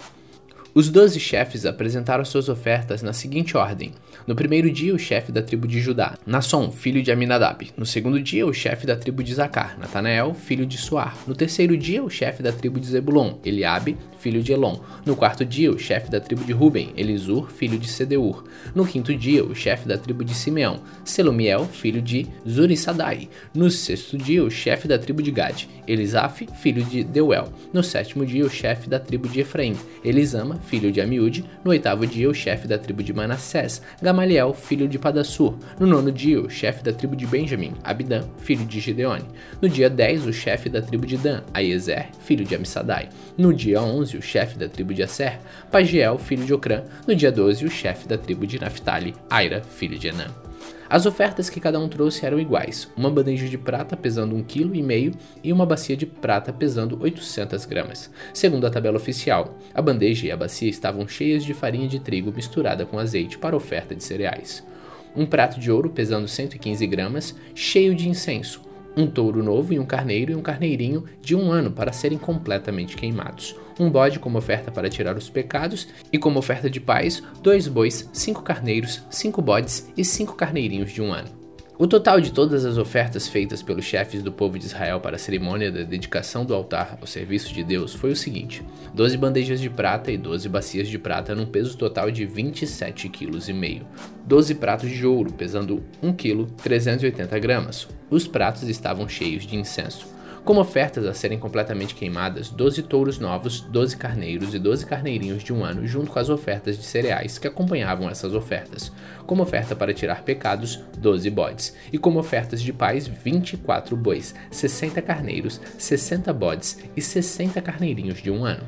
Os 0.74 0.90
doze 0.90 1.18
chefes 1.18 1.64
apresentaram 1.64 2.24
suas 2.24 2.48
ofertas 2.48 3.00
na 3.00 3.12
seguinte 3.12 3.56
ordem: 3.56 3.92
no 4.30 4.36
primeiro 4.36 4.70
dia, 4.70 4.94
o 4.94 4.98
chefe 4.98 5.32
da 5.32 5.42
tribo 5.42 5.66
de 5.66 5.80
Judá, 5.80 6.16
Nasson, 6.24 6.70
filho 6.70 7.02
de 7.02 7.10
Aminadab. 7.10 7.68
No 7.76 7.84
segundo 7.84 8.20
dia, 8.22 8.46
o 8.46 8.54
chefe 8.54 8.86
da 8.86 8.94
tribo 8.94 9.24
de 9.24 9.34
Zacar, 9.34 9.76
Natanael, 9.76 10.34
filho 10.34 10.64
de 10.64 10.78
Suar. 10.78 11.18
No 11.26 11.34
terceiro 11.34 11.76
dia, 11.76 12.00
o 12.00 12.08
chefe 12.08 12.40
da 12.40 12.52
tribo 12.52 12.78
de 12.78 12.86
Zebulon, 12.86 13.40
Eliabe, 13.44 13.96
filho 14.20 14.40
de 14.40 14.52
Elon. 14.52 14.78
No 15.04 15.16
quarto 15.16 15.44
dia, 15.44 15.72
o 15.72 15.78
chefe 15.78 16.08
da 16.10 16.20
tribo 16.20 16.44
de 16.44 16.52
Ruben, 16.52 16.92
Elisur, 16.96 17.50
filho 17.50 17.76
de 17.76 17.88
Sedeur. 17.88 18.44
No 18.72 18.86
quinto 18.86 19.12
dia, 19.16 19.42
o 19.42 19.52
chefe 19.52 19.88
da 19.88 19.98
tribo 19.98 20.24
de 20.24 20.34
Simeão, 20.34 20.80
Selumiel, 21.04 21.64
filho 21.64 22.00
de 22.00 22.26
Zurissadai. 22.48 23.28
No 23.52 23.68
sexto 23.68 24.16
dia, 24.16 24.44
o 24.44 24.50
chefe 24.50 24.86
da 24.86 24.98
tribo 24.98 25.22
de 25.22 25.32
Gad, 25.32 25.66
Elisaf, 25.88 26.46
filho 26.62 26.84
de 26.84 27.02
Deuel. 27.02 27.52
No 27.72 27.82
sétimo 27.82 28.24
dia, 28.24 28.44
o 28.44 28.50
chefe 28.50 28.88
da 28.88 29.00
tribo 29.00 29.26
de 29.26 29.40
Efraim, 29.40 29.74
Elisama, 30.04 30.56
filho 30.66 30.92
de 30.92 31.00
Amiúde. 31.00 31.44
No 31.64 31.72
oitavo 31.72 32.06
dia, 32.06 32.30
o 32.30 32.34
chefe 32.34 32.68
da 32.68 32.78
tribo 32.78 33.02
de 33.02 33.12
Manassés, 33.12 33.82
Gamaliel, 34.00 34.19
filho 34.54 34.88
de 34.88 34.98
Padassur. 34.98 35.54
No 35.78 35.86
nono 35.86 36.12
dia, 36.12 36.40
o 36.40 36.50
chefe 36.50 36.82
da 36.82 36.92
tribo 36.92 37.16
de 37.16 37.26
Benjamim, 37.26 37.72
Abidã, 37.82 38.22
filho 38.38 38.64
de 38.64 38.80
Gideone. 38.80 39.24
No 39.60 39.68
dia 39.68 39.88
10, 39.88 40.26
o 40.26 40.32
chefe 40.32 40.68
da 40.68 40.82
tribo 40.82 41.06
de 41.06 41.16
Dan, 41.16 41.42
Aiezer, 41.54 42.08
filho 42.24 42.44
de 42.44 42.54
Amissadai. 42.54 43.08
No 43.36 43.52
dia 43.52 43.80
11, 43.80 44.16
o 44.16 44.22
chefe 44.22 44.58
da 44.58 44.68
tribo 44.68 44.92
de 44.92 45.02
Asser, 45.02 45.38
Pagiel, 45.70 46.18
filho 46.18 46.44
de 46.44 46.52
Ocrã. 46.52 46.82
No 47.06 47.14
dia 47.14 47.32
12, 47.32 47.64
o 47.64 47.70
chefe 47.70 48.06
da 48.06 48.18
tribo 48.18 48.46
de 48.46 48.58
Naphtali, 48.58 49.14
Aira, 49.28 49.62
filho 49.62 49.98
de 49.98 50.08
Enã. 50.08 50.49
As 50.90 51.06
ofertas 51.06 51.48
que 51.48 51.60
cada 51.60 51.78
um 51.78 51.88
trouxe 51.88 52.26
eram 52.26 52.40
iguais: 52.40 52.90
uma 52.96 53.08
bandeja 53.08 53.48
de 53.48 53.56
prata 53.56 53.96
pesando 53.96 54.34
1,5 54.34 55.12
kg 55.12 55.18
e 55.44 55.52
uma 55.52 55.64
bacia 55.64 55.96
de 55.96 56.04
prata 56.04 56.52
pesando 56.52 57.00
800 57.00 57.64
gramas. 57.64 58.10
Segundo 58.34 58.66
a 58.66 58.70
tabela 58.70 58.96
oficial, 58.96 59.56
a 59.72 59.80
bandeja 59.80 60.26
e 60.26 60.32
a 60.32 60.36
bacia 60.36 60.68
estavam 60.68 61.06
cheias 61.06 61.44
de 61.44 61.54
farinha 61.54 61.86
de 61.86 62.00
trigo 62.00 62.32
misturada 62.34 62.84
com 62.84 62.98
azeite 62.98 63.38
para 63.38 63.54
oferta 63.54 63.94
de 63.94 64.02
cereais. 64.02 64.66
Um 65.14 65.24
prato 65.24 65.60
de 65.60 65.70
ouro 65.70 65.90
pesando 65.90 66.26
115 66.26 66.84
gramas, 66.88 67.36
cheio 67.54 67.94
de 67.94 68.08
incenso. 68.08 68.60
Um 68.96 69.06
touro 69.06 69.44
novo 69.44 69.72
e 69.72 69.78
um 69.78 69.86
carneiro 69.86 70.32
e 70.32 70.34
um 70.34 70.42
carneirinho 70.42 71.04
de 71.22 71.36
um 71.36 71.52
ano 71.52 71.70
para 71.70 71.92
serem 71.92 72.18
completamente 72.18 72.96
queimados 72.96 73.54
um 73.80 73.90
bode 73.90 74.18
como 74.18 74.38
oferta 74.38 74.70
para 74.70 74.90
tirar 74.90 75.16
os 75.16 75.30
pecados, 75.30 75.88
e 76.12 76.18
como 76.18 76.38
oferta 76.38 76.68
de 76.68 76.78
paz, 76.78 77.22
dois 77.42 77.66
bois, 77.66 78.08
cinco 78.12 78.42
carneiros, 78.42 79.02
cinco 79.10 79.40
bodes 79.40 79.90
e 79.96 80.04
cinco 80.04 80.34
carneirinhos 80.36 80.92
de 80.92 81.00
um 81.00 81.12
ano. 81.12 81.40
O 81.80 81.86
total 81.86 82.20
de 82.20 82.30
todas 82.30 82.66
as 82.66 82.76
ofertas 82.76 83.26
feitas 83.26 83.62
pelos 83.62 83.86
chefes 83.86 84.22
do 84.22 84.30
povo 84.30 84.58
de 84.58 84.66
Israel 84.66 85.00
para 85.00 85.16
a 85.16 85.18
cerimônia 85.18 85.72
da 85.72 85.82
dedicação 85.82 86.44
do 86.44 86.54
altar 86.54 86.98
ao 87.00 87.06
serviço 87.06 87.54
de 87.54 87.64
Deus 87.64 87.94
foi 87.94 88.12
o 88.12 88.16
seguinte: 88.16 88.62
12 88.92 89.16
bandejas 89.16 89.58
de 89.58 89.70
prata 89.70 90.12
e 90.12 90.18
12 90.18 90.46
bacias 90.46 90.88
de 90.88 90.98
prata 90.98 91.34
num 91.34 91.46
peso 91.46 91.78
total 91.78 92.10
de 92.10 92.26
27,5 92.26 93.10
kg. 93.10 93.86
12 94.26 94.54
pratos 94.56 94.90
de 94.90 95.06
ouro 95.06 95.32
pesando 95.32 95.82
1 96.02 96.12
kg 96.12 96.44
380 96.62 97.38
gramas. 97.38 97.88
Os 98.10 98.26
pratos 98.26 98.64
estavam 98.64 99.08
cheios 99.08 99.46
de 99.46 99.56
incenso. 99.56 100.19
Como 100.44 100.60
ofertas 100.60 101.04
a 101.04 101.12
serem 101.12 101.38
completamente 101.38 101.94
queimadas, 101.94 102.48
12 102.48 102.82
touros 102.84 103.18
novos, 103.18 103.60
12 103.60 103.96
carneiros 103.96 104.54
e 104.54 104.58
12 104.58 104.86
carneirinhos 104.86 105.44
de 105.44 105.52
um 105.52 105.62
ano, 105.62 105.86
junto 105.86 106.10
com 106.10 106.18
as 106.18 106.30
ofertas 106.30 106.78
de 106.78 106.82
cereais 106.82 107.38
que 107.38 107.46
acompanhavam 107.46 108.08
essas 108.08 108.34
ofertas. 108.34 108.90
Como 109.26 109.42
oferta 109.42 109.76
para 109.76 109.92
tirar 109.92 110.22
pecados, 110.22 110.80
12 110.96 111.28
bodes. 111.30 111.76
E 111.92 111.98
como 111.98 112.18
ofertas 112.18 112.62
de 112.62 112.72
paz, 112.72 113.06
24 113.06 113.94
bois, 113.96 114.34
60 114.50 115.02
carneiros, 115.02 115.60
60 115.76 116.32
bodes 116.32 116.78
e 116.96 117.02
60 117.02 117.60
carneirinhos 117.60 118.22
de 118.22 118.30
um 118.30 118.44
ano. 118.44 118.64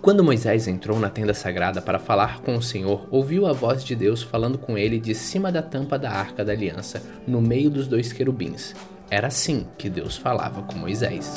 Quando 0.00 0.22
Moisés 0.22 0.68
entrou 0.68 1.00
na 1.00 1.10
tenda 1.10 1.34
sagrada 1.34 1.82
para 1.82 1.98
falar 1.98 2.40
com 2.40 2.56
o 2.56 2.62
Senhor, 2.62 3.08
ouviu 3.10 3.46
a 3.46 3.52
voz 3.52 3.82
de 3.82 3.96
Deus 3.96 4.22
falando 4.22 4.56
com 4.56 4.78
ele 4.78 5.00
de 5.00 5.14
cima 5.14 5.50
da 5.50 5.60
tampa 5.60 5.98
da 5.98 6.12
arca 6.12 6.44
da 6.44 6.52
aliança, 6.52 7.02
no 7.26 7.42
meio 7.42 7.68
dos 7.68 7.88
dois 7.88 8.12
querubins. 8.12 8.72
Era 9.08 9.28
assim 9.28 9.66
que 9.78 9.88
Deus 9.88 10.16
falava 10.16 10.62
com 10.62 10.76
Moisés. 10.76 11.34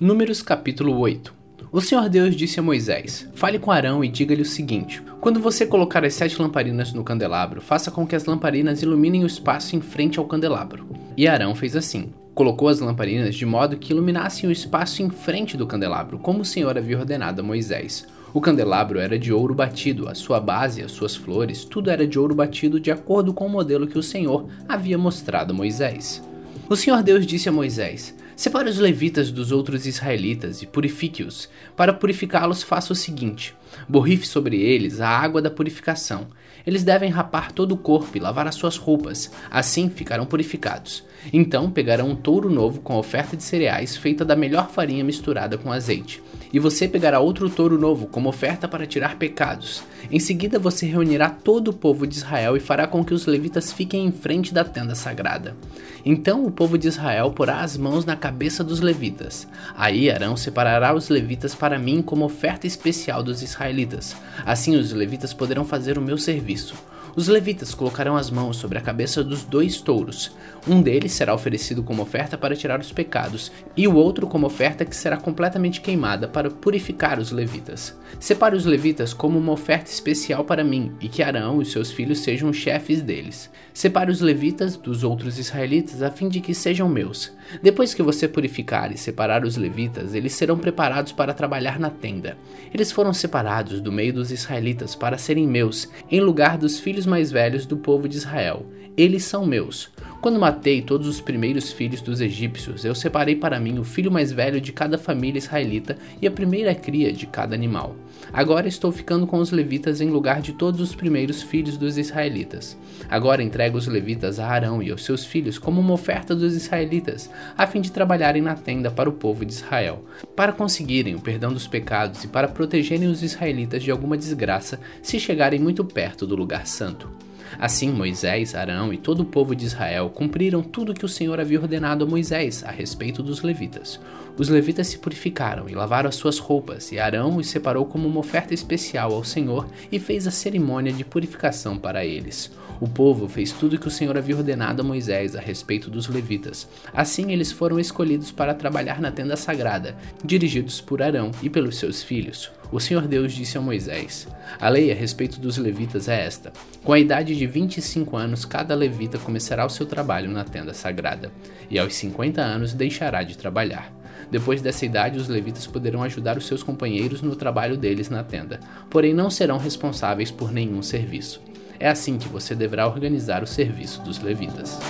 Números 0.00 0.40
capítulo 0.42 0.98
8 0.98 1.32
O 1.70 1.80
Senhor 1.82 2.08
Deus 2.08 2.34
disse 2.34 2.58
a 2.58 2.62
Moisés: 2.62 3.28
Fale 3.34 3.58
com 3.58 3.70
Arão 3.70 4.02
e 4.02 4.08
diga-lhe 4.08 4.40
o 4.40 4.46
seguinte: 4.46 5.02
Quando 5.20 5.38
você 5.38 5.66
colocar 5.66 6.02
as 6.06 6.14
sete 6.14 6.40
lamparinas 6.40 6.94
no 6.94 7.04
candelabro, 7.04 7.60
faça 7.60 7.90
com 7.90 8.06
que 8.06 8.16
as 8.16 8.24
lamparinas 8.24 8.80
iluminem 8.80 9.24
o 9.24 9.26
espaço 9.26 9.76
em 9.76 9.82
frente 9.82 10.18
ao 10.18 10.24
candelabro. 10.24 10.88
E 11.18 11.28
Arão 11.28 11.54
fez 11.54 11.76
assim. 11.76 12.14
Colocou 12.34 12.68
as 12.68 12.80
lamparinas 12.80 13.34
de 13.34 13.44
modo 13.44 13.76
que 13.76 13.92
iluminassem 13.92 14.48
o 14.48 14.52
espaço 14.52 15.02
em 15.02 15.10
frente 15.10 15.54
do 15.54 15.66
candelabro, 15.66 16.18
como 16.18 16.40
o 16.40 16.46
Senhor 16.46 16.78
havia 16.78 16.98
ordenado 16.98 17.42
a 17.42 17.44
Moisés. 17.44 18.06
O 18.34 18.40
candelabro 18.40 18.98
era 18.98 19.18
de 19.18 19.30
ouro 19.30 19.54
batido, 19.54 20.08
a 20.08 20.14
sua 20.14 20.40
base, 20.40 20.82
as 20.82 20.92
suas 20.92 21.14
flores, 21.14 21.66
tudo 21.66 21.90
era 21.90 22.06
de 22.06 22.18
ouro 22.18 22.34
batido 22.34 22.80
de 22.80 22.90
acordo 22.90 23.34
com 23.34 23.44
o 23.44 23.50
modelo 23.50 23.86
que 23.86 23.98
o 23.98 24.02
Senhor 24.02 24.48
havia 24.66 24.96
mostrado 24.96 25.52
a 25.52 25.56
Moisés. 25.56 26.22
O 26.66 26.74
Senhor 26.74 27.02
Deus 27.02 27.26
disse 27.26 27.50
a 27.50 27.52
Moisés: 27.52 28.16
Separe 28.34 28.70
os 28.70 28.78
levitas 28.78 29.30
dos 29.30 29.52
outros 29.52 29.86
israelitas 29.86 30.62
e 30.62 30.66
purifique-os. 30.66 31.50
Para 31.76 31.92
purificá-los, 31.92 32.62
faça 32.62 32.94
o 32.94 32.96
seguinte: 32.96 33.54
borrife 33.86 34.26
sobre 34.26 34.58
eles 34.58 35.02
a 35.02 35.08
água 35.08 35.42
da 35.42 35.50
purificação. 35.50 36.28
Eles 36.66 36.84
devem 36.84 37.10
rapar 37.10 37.52
todo 37.52 37.72
o 37.72 37.76
corpo 37.76 38.16
e 38.16 38.20
lavar 38.20 38.46
as 38.46 38.54
suas 38.54 38.78
roupas, 38.78 39.30
assim 39.50 39.90
ficarão 39.90 40.24
purificados. 40.24 41.04
Então 41.32 41.70
pegarão 41.70 42.10
um 42.10 42.16
touro 42.16 42.48
novo 42.48 42.80
com 42.80 42.96
oferta 42.96 43.36
de 43.36 43.42
cereais 43.42 43.96
feita 43.96 44.24
da 44.24 44.34
melhor 44.34 44.70
farinha 44.70 45.04
misturada 45.04 45.58
com 45.58 45.70
azeite. 45.70 46.22
E 46.52 46.58
você 46.58 46.86
pegará 46.86 47.18
outro 47.18 47.48
touro 47.48 47.78
novo 47.78 48.06
como 48.06 48.28
oferta 48.28 48.68
para 48.68 48.86
tirar 48.86 49.16
pecados. 49.16 49.82
Em 50.10 50.18
seguida 50.18 50.58
você 50.58 50.84
reunirá 50.84 51.30
todo 51.30 51.68
o 51.68 51.72
povo 51.72 52.06
de 52.06 52.16
Israel 52.16 52.56
e 52.56 52.60
fará 52.60 52.86
com 52.86 53.04
que 53.04 53.14
os 53.14 53.26
levitas 53.26 53.72
fiquem 53.72 54.04
em 54.04 54.12
frente 54.12 54.52
da 54.52 54.62
tenda 54.62 54.94
sagrada. 54.94 55.56
Então 56.04 56.44
o 56.44 56.50
povo 56.50 56.76
de 56.76 56.88
Israel 56.88 57.30
porá 57.30 57.60
as 57.60 57.76
mãos 57.76 58.04
na 58.04 58.16
cabeça 58.16 58.62
dos 58.62 58.80
levitas. 58.80 59.48
Aí 59.74 60.10
Arão 60.10 60.36
separará 60.36 60.94
os 60.94 61.08
levitas 61.08 61.54
para 61.54 61.78
mim 61.78 62.02
como 62.02 62.24
oferta 62.24 62.66
especial 62.66 63.22
dos 63.22 63.42
israelitas. 63.42 64.14
Assim 64.44 64.76
os 64.76 64.92
levitas 64.92 65.32
poderão 65.32 65.64
fazer 65.64 65.96
o 65.96 66.02
meu 66.02 66.18
serviço. 66.18 66.74
Os 67.14 67.28
levitas 67.28 67.74
colocarão 67.74 68.16
as 68.16 68.30
mãos 68.30 68.56
sobre 68.56 68.78
a 68.78 68.80
cabeça 68.80 69.22
dos 69.22 69.44
dois 69.44 69.80
touros. 69.80 70.32
Um 70.66 70.80
deles 70.80 71.12
será 71.12 71.34
oferecido 71.34 71.82
como 71.82 72.02
oferta 72.02 72.38
para 72.38 72.56
tirar 72.56 72.80
os 72.80 72.90
pecados, 72.90 73.52
e 73.76 73.86
o 73.86 73.94
outro 73.94 74.26
como 74.26 74.46
oferta 74.46 74.84
que 74.84 74.96
será 74.96 75.18
completamente 75.18 75.82
queimada 75.82 76.26
para 76.26 76.50
purificar 76.50 77.18
os 77.18 77.30
levitas. 77.30 77.94
Separe 78.22 78.54
os 78.54 78.64
levitas 78.64 79.12
como 79.12 79.36
uma 79.36 79.50
oferta 79.50 79.90
especial 79.90 80.44
para 80.44 80.62
mim, 80.62 80.92
e 81.00 81.08
que 81.08 81.24
Arão 81.24 81.60
e 81.60 81.66
seus 81.66 81.90
filhos 81.90 82.20
sejam 82.20 82.52
chefes 82.52 83.02
deles. 83.02 83.50
Separe 83.74 84.12
os 84.12 84.20
levitas 84.20 84.76
dos 84.76 85.02
outros 85.02 85.40
israelitas 85.40 86.02
a 86.02 86.08
fim 86.08 86.28
de 86.28 86.40
que 86.40 86.54
sejam 86.54 86.88
meus. 86.88 87.32
Depois 87.60 87.92
que 87.92 88.00
você 88.00 88.28
purificar 88.28 88.92
e 88.92 88.96
separar 88.96 89.44
os 89.44 89.56
levitas, 89.56 90.14
eles 90.14 90.34
serão 90.34 90.56
preparados 90.56 91.10
para 91.10 91.34
trabalhar 91.34 91.80
na 91.80 91.90
tenda. 91.90 92.38
Eles 92.72 92.92
foram 92.92 93.12
separados 93.12 93.80
do 93.80 93.90
meio 93.90 94.12
dos 94.12 94.30
israelitas 94.30 94.94
para 94.94 95.18
serem 95.18 95.48
meus, 95.48 95.88
em 96.08 96.20
lugar 96.20 96.56
dos 96.56 96.78
filhos 96.78 97.04
mais 97.06 97.32
velhos 97.32 97.66
do 97.66 97.76
povo 97.76 98.08
de 98.08 98.18
Israel. 98.18 98.64
Eles 98.94 99.24
são 99.24 99.46
meus. 99.46 99.90
Quando 100.20 100.38
matei 100.38 100.82
todos 100.82 101.08
os 101.08 101.20
primeiros 101.20 101.72
filhos 101.72 102.02
dos 102.02 102.20
egípcios, 102.20 102.84
eu 102.84 102.94
separei 102.94 103.34
para 103.34 103.58
mim 103.58 103.78
o 103.78 103.84
filho 103.84 104.12
mais 104.12 104.30
velho 104.30 104.60
de 104.60 104.70
cada 104.70 104.98
família 104.98 105.38
israelita 105.38 105.96
e 106.20 106.26
a 106.26 106.30
primeira 106.30 106.74
cria 106.74 107.10
de 107.10 107.26
cada 107.26 107.54
animal. 107.54 107.96
Agora 108.32 108.68
estou 108.68 108.92
ficando 108.92 109.26
com 109.26 109.38
os 109.38 109.50
levitas 109.50 110.02
em 110.02 110.10
lugar 110.10 110.42
de 110.42 110.52
todos 110.52 110.80
os 110.80 110.94
primeiros 110.94 111.42
filhos 111.42 111.78
dos 111.78 111.96
israelitas. 111.96 112.78
Agora 113.08 113.42
entrego 113.42 113.78
os 113.78 113.86
levitas 113.86 114.38
a 114.38 114.46
Arão 114.46 114.82
e 114.82 114.90
aos 114.90 115.04
seus 115.04 115.24
filhos 115.24 115.58
como 115.58 115.80
uma 115.80 115.94
oferta 115.94 116.36
dos 116.36 116.54
israelitas, 116.54 117.30
a 117.56 117.66
fim 117.66 117.80
de 117.80 117.90
trabalharem 117.90 118.42
na 118.42 118.54
tenda 118.54 118.90
para 118.90 119.08
o 119.08 119.14
povo 119.14 119.44
de 119.44 119.54
Israel, 119.54 120.04
para 120.36 120.52
conseguirem 120.52 121.14
o 121.14 121.20
perdão 121.20 121.52
dos 121.52 121.66
pecados 121.66 122.24
e 122.24 122.28
para 122.28 122.46
protegerem 122.46 123.08
os 123.08 123.22
israelitas 123.22 123.82
de 123.82 123.90
alguma 123.90 124.18
desgraça 124.18 124.78
se 125.02 125.18
chegarem 125.18 125.58
muito 125.58 125.82
perto 125.82 126.26
do 126.26 126.36
lugar 126.36 126.66
santo. 126.66 127.10
Assim 127.58 127.90
Moisés, 127.90 128.54
Arão 128.54 128.92
e 128.92 128.96
todo 128.96 129.20
o 129.20 129.26
povo 129.26 129.54
de 129.54 129.64
Israel 129.64 130.10
cumpriram 130.10 130.62
tudo 130.62 130.94
que 130.94 131.04
o 131.04 131.08
Senhor 131.08 131.38
havia 131.38 131.60
ordenado 131.60 132.04
a 132.04 132.08
Moisés 132.08 132.64
a 132.64 132.70
respeito 132.70 133.22
dos 133.22 133.42
levitas. 133.42 134.00
Os 134.36 134.48
levitas 134.48 134.86
se 134.86 134.98
purificaram 134.98 135.68
e 135.68 135.74
lavaram 135.74 136.08
as 136.08 136.16
suas 136.16 136.38
roupas, 136.38 136.90
e 136.90 136.98
Arão 136.98 137.36
os 137.36 137.48
separou 137.48 137.84
como 137.84 138.08
uma 138.08 138.20
oferta 138.20 138.54
especial 138.54 139.12
ao 139.12 139.24
Senhor 139.24 139.66
e 139.90 139.98
fez 139.98 140.26
a 140.26 140.30
cerimônia 140.30 140.92
de 140.92 141.04
purificação 141.04 141.76
para 141.76 142.04
eles. 142.04 142.50
O 142.80 142.88
povo 142.88 143.28
fez 143.28 143.52
tudo 143.52 143.78
que 143.78 143.86
o 143.86 143.90
Senhor 143.90 144.16
havia 144.16 144.36
ordenado 144.36 144.82
a 144.82 144.84
Moisés 144.84 145.36
a 145.36 145.40
respeito 145.40 145.90
dos 145.90 146.08
levitas. 146.08 146.68
Assim 146.92 147.30
eles 147.30 147.52
foram 147.52 147.78
escolhidos 147.78 148.32
para 148.32 148.54
trabalhar 148.54 149.00
na 149.00 149.12
tenda 149.12 149.36
sagrada, 149.36 149.96
dirigidos 150.24 150.80
por 150.80 151.02
Arão 151.02 151.30
e 151.42 151.50
pelos 151.50 151.76
seus 151.76 152.02
filhos. 152.02 152.50
O 152.72 152.80
Senhor 152.80 153.06
Deus 153.06 153.34
disse 153.34 153.58
a 153.58 153.60
Moisés: 153.60 154.26
A 154.58 154.70
lei 154.70 154.90
a 154.90 154.94
respeito 154.94 155.38
dos 155.38 155.58
levitas 155.58 156.08
é 156.08 156.24
esta: 156.24 156.50
com 156.82 156.94
a 156.94 156.98
idade 156.98 157.36
de 157.36 157.46
25 157.46 158.16
anos, 158.16 158.46
cada 158.46 158.74
levita 158.74 159.18
começará 159.18 159.66
o 159.66 159.70
seu 159.70 159.84
trabalho 159.84 160.30
na 160.30 160.42
tenda 160.42 160.72
sagrada, 160.72 161.30
e 161.70 161.78
aos 161.78 161.94
50 161.94 162.40
anos 162.40 162.72
deixará 162.72 163.22
de 163.22 163.36
trabalhar. 163.36 163.92
Depois 164.30 164.62
dessa 164.62 164.86
idade, 164.86 165.18
os 165.18 165.28
levitas 165.28 165.66
poderão 165.66 166.02
ajudar 166.02 166.38
os 166.38 166.46
seus 166.46 166.62
companheiros 166.62 167.20
no 167.20 167.36
trabalho 167.36 167.76
deles 167.76 168.08
na 168.08 168.24
tenda, 168.24 168.58
porém 168.88 169.12
não 169.12 169.28
serão 169.28 169.58
responsáveis 169.58 170.30
por 170.30 170.50
nenhum 170.50 170.80
serviço. 170.80 171.42
É 171.78 171.90
assim 171.90 172.16
que 172.16 172.28
você 172.28 172.54
deverá 172.54 172.86
organizar 172.86 173.42
o 173.42 173.46
serviço 173.46 174.00
dos 174.00 174.18
levitas. 174.22 174.80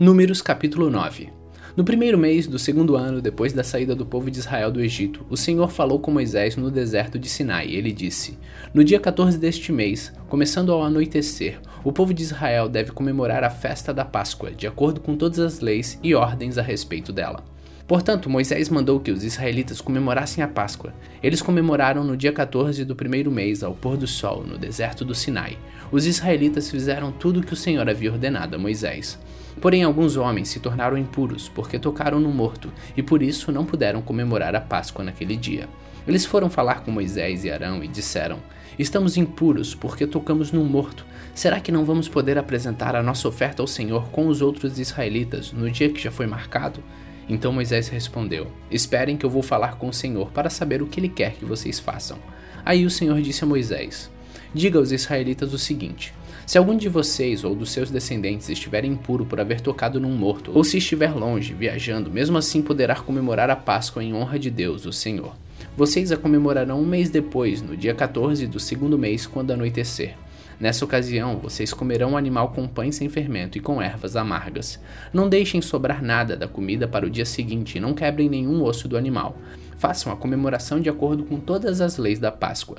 Números 0.00 0.42
capítulo 0.42 0.90
9 0.90 1.39
no 1.76 1.84
primeiro 1.84 2.18
mês 2.18 2.46
do 2.46 2.58
segundo 2.58 2.96
ano 2.96 3.20
depois 3.20 3.52
da 3.52 3.62
saída 3.62 3.94
do 3.94 4.04
povo 4.04 4.30
de 4.30 4.38
Israel 4.38 4.72
do 4.72 4.80
Egito, 4.80 5.24
o 5.30 5.36
Senhor 5.36 5.70
falou 5.70 6.00
com 6.00 6.10
Moisés 6.10 6.56
no 6.56 6.70
deserto 6.70 7.18
de 7.18 7.28
Sinai. 7.28 7.68
Ele 7.72 7.92
disse: 7.92 8.36
No 8.74 8.82
dia 8.82 8.98
14 8.98 9.38
deste 9.38 9.72
mês, 9.72 10.12
começando 10.28 10.72
ao 10.72 10.82
anoitecer, 10.82 11.60
o 11.84 11.92
povo 11.92 12.12
de 12.12 12.22
Israel 12.22 12.68
deve 12.68 12.90
comemorar 12.90 13.44
a 13.44 13.50
festa 13.50 13.94
da 13.94 14.04
Páscoa, 14.04 14.50
de 14.50 14.66
acordo 14.66 15.00
com 15.00 15.16
todas 15.16 15.38
as 15.38 15.60
leis 15.60 15.98
e 16.02 16.14
ordens 16.14 16.58
a 16.58 16.62
respeito 16.62 17.12
dela. 17.12 17.44
Portanto, 17.86 18.30
Moisés 18.30 18.68
mandou 18.68 19.00
que 19.00 19.10
os 19.10 19.24
israelitas 19.24 19.80
comemorassem 19.80 20.44
a 20.44 20.48
Páscoa. 20.48 20.92
Eles 21.20 21.42
comemoraram 21.42 22.04
no 22.04 22.16
dia 22.16 22.32
14 22.32 22.84
do 22.84 22.94
primeiro 22.94 23.32
mês, 23.32 23.64
ao 23.64 23.74
pôr 23.74 23.96
do 23.96 24.06
sol, 24.06 24.44
no 24.46 24.56
deserto 24.56 25.04
do 25.04 25.12
Sinai. 25.12 25.58
Os 25.90 26.06
israelitas 26.06 26.70
fizeram 26.70 27.10
tudo 27.10 27.40
o 27.40 27.42
que 27.42 27.52
o 27.52 27.56
Senhor 27.56 27.88
havia 27.88 28.12
ordenado 28.12 28.54
a 28.54 28.58
Moisés. 28.60 29.18
Porém, 29.60 29.82
alguns 29.82 30.16
homens 30.16 30.48
se 30.48 30.58
tornaram 30.58 30.96
impuros 30.96 31.48
porque 31.48 31.78
tocaram 31.78 32.18
no 32.18 32.30
morto 32.30 32.72
e 32.96 33.02
por 33.02 33.22
isso 33.22 33.52
não 33.52 33.64
puderam 33.64 34.00
comemorar 34.00 34.54
a 34.54 34.60
Páscoa 34.60 35.04
naquele 35.04 35.36
dia. 35.36 35.68
Eles 36.08 36.24
foram 36.24 36.48
falar 36.48 36.82
com 36.82 36.90
Moisés 36.90 37.44
e 37.44 37.50
Arão 37.50 37.84
e 37.84 37.88
disseram: 37.88 38.38
Estamos 38.78 39.16
impuros 39.16 39.74
porque 39.74 40.06
tocamos 40.06 40.50
no 40.50 40.64
morto. 40.64 41.04
Será 41.34 41.60
que 41.60 41.70
não 41.70 41.84
vamos 41.84 42.08
poder 42.08 42.38
apresentar 42.38 42.96
a 42.96 43.02
nossa 43.02 43.28
oferta 43.28 43.62
ao 43.62 43.66
Senhor 43.66 44.08
com 44.10 44.26
os 44.26 44.40
outros 44.40 44.78
israelitas 44.78 45.52
no 45.52 45.70
dia 45.70 45.90
que 45.90 46.00
já 46.00 46.10
foi 46.10 46.26
marcado? 46.26 46.82
Então 47.28 47.52
Moisés 47.52 47.88
respondeu: 47.88 48.50
Esperem 48.70 49.16
que 49.16 49.26
eu 49.26 49.30
vou 49.30 49.42
falar 49.42 49.76
com 49.76 49.88
o 49.88 49.94
Senhor 49.94 50.30
para 50.32 50.50
saber 50.50 50.82
o 50.82 50.86
que 50.86 50.98
ele 50.98 51.08
quer 51.08 51.32
que 51.32 51.44
vocês 51.44 51.78
façam. 51.78 52.18
Aí 52.64 52.86
o 52.86 52.90
Senhor 52.90 53.20
disse 53.20 53.44
a 53.44 53.46
Moisés: 53.46 54.10
Diga 54.54 54.78
aos 54.78 54.90
israelitas 54.90 55.52
o 55.52 55.58
seguinte: 55.58 56.14
se 56.50 56.58
algum 56.58 56.76
de 56.76 56.88
vocês 56.88 57.44
ou 57.44 57.54
dos 57.54 57.70
seus 57.70 57.92
descendentes 57.92 58.48
estiver 58.48 58.84
impuro 58.84 59.24
por 59.24 59.38
haver 59.38 59.60
tocado 59.60 60.00
num 60.00 60.16
morto, 60.16 60.50
ou 60.52 60.64
se 60.64 60.78
estiver 60.78 61.14
longe, 61.14 61.54
viajando, 61.54 62.10
mesmo 62.10 62.36
assim 62.36 62.60
poderá 62.60 62.96
comemorar 62.96 63.48
a 63.50 63.54
Páscoa 63.54 64.02
em 64.02 64.12
honra 64.12 64.36
de 64.36 64.50
Deus, 64.50 64.84
o 64.84 64.92
Senhor. 64.92 65.36
Vocês 65.76 66.10
a 66.10 66.16
comemorarão 66.16 66.80
um 66.80 66.84
mês 66.84 67.08
depois, 67.08 67.62
no 67.62 67.76
dia 67.76 67.94
14 67.94 68.48
do 68.48 68.58
segundo 68.58 68.98
mês, 68.98 69.28
quando 69.28 69.52
anoitecer. 69.52 70.16
Nessa 70.58 70.84
ocasião, 70.84 71.38
vocês 71.38 71.72
comerão 71.72 72.14
o 72.14 72.16
animal 72.16 72.48
com 72.48 72.66
pães 72.66 72.96
sem 72.96 73.08
fermento 73.08 73.56
e 73.56 73.60
com 73.60 73.80
ervas 73.80 74.16
amargas. 74.16 74.80
Não 75.12 75.28
deixem 75.28 75.62
sobrar 75.62 76.02
nada 76.02 76.36
da 76.36 76.48
comida 76.48 76.88
para 76.88 77.06
o 77.06 77.10
dia 77.10 77.24
seguinte 77.24 77.78
e 77.78 77.80
não 77.80 77.94
quebrem 77.94 78.28
nenhum 78.28 78.64
osso 78.64 78.88
do 78.88 78.96
animal. 78.96 79.38
Façam 79.78 80.12
a 80.12 80.16
comemoração 80.16 80.80
de 80.80 80.90
acordo 80.90 81.22
com 81.22 81.38
todas 81.38 81.80
as 81.80 81.96
leis 81.96 82.18
da 82.18 82.32
Páscoa. 82.32 82.78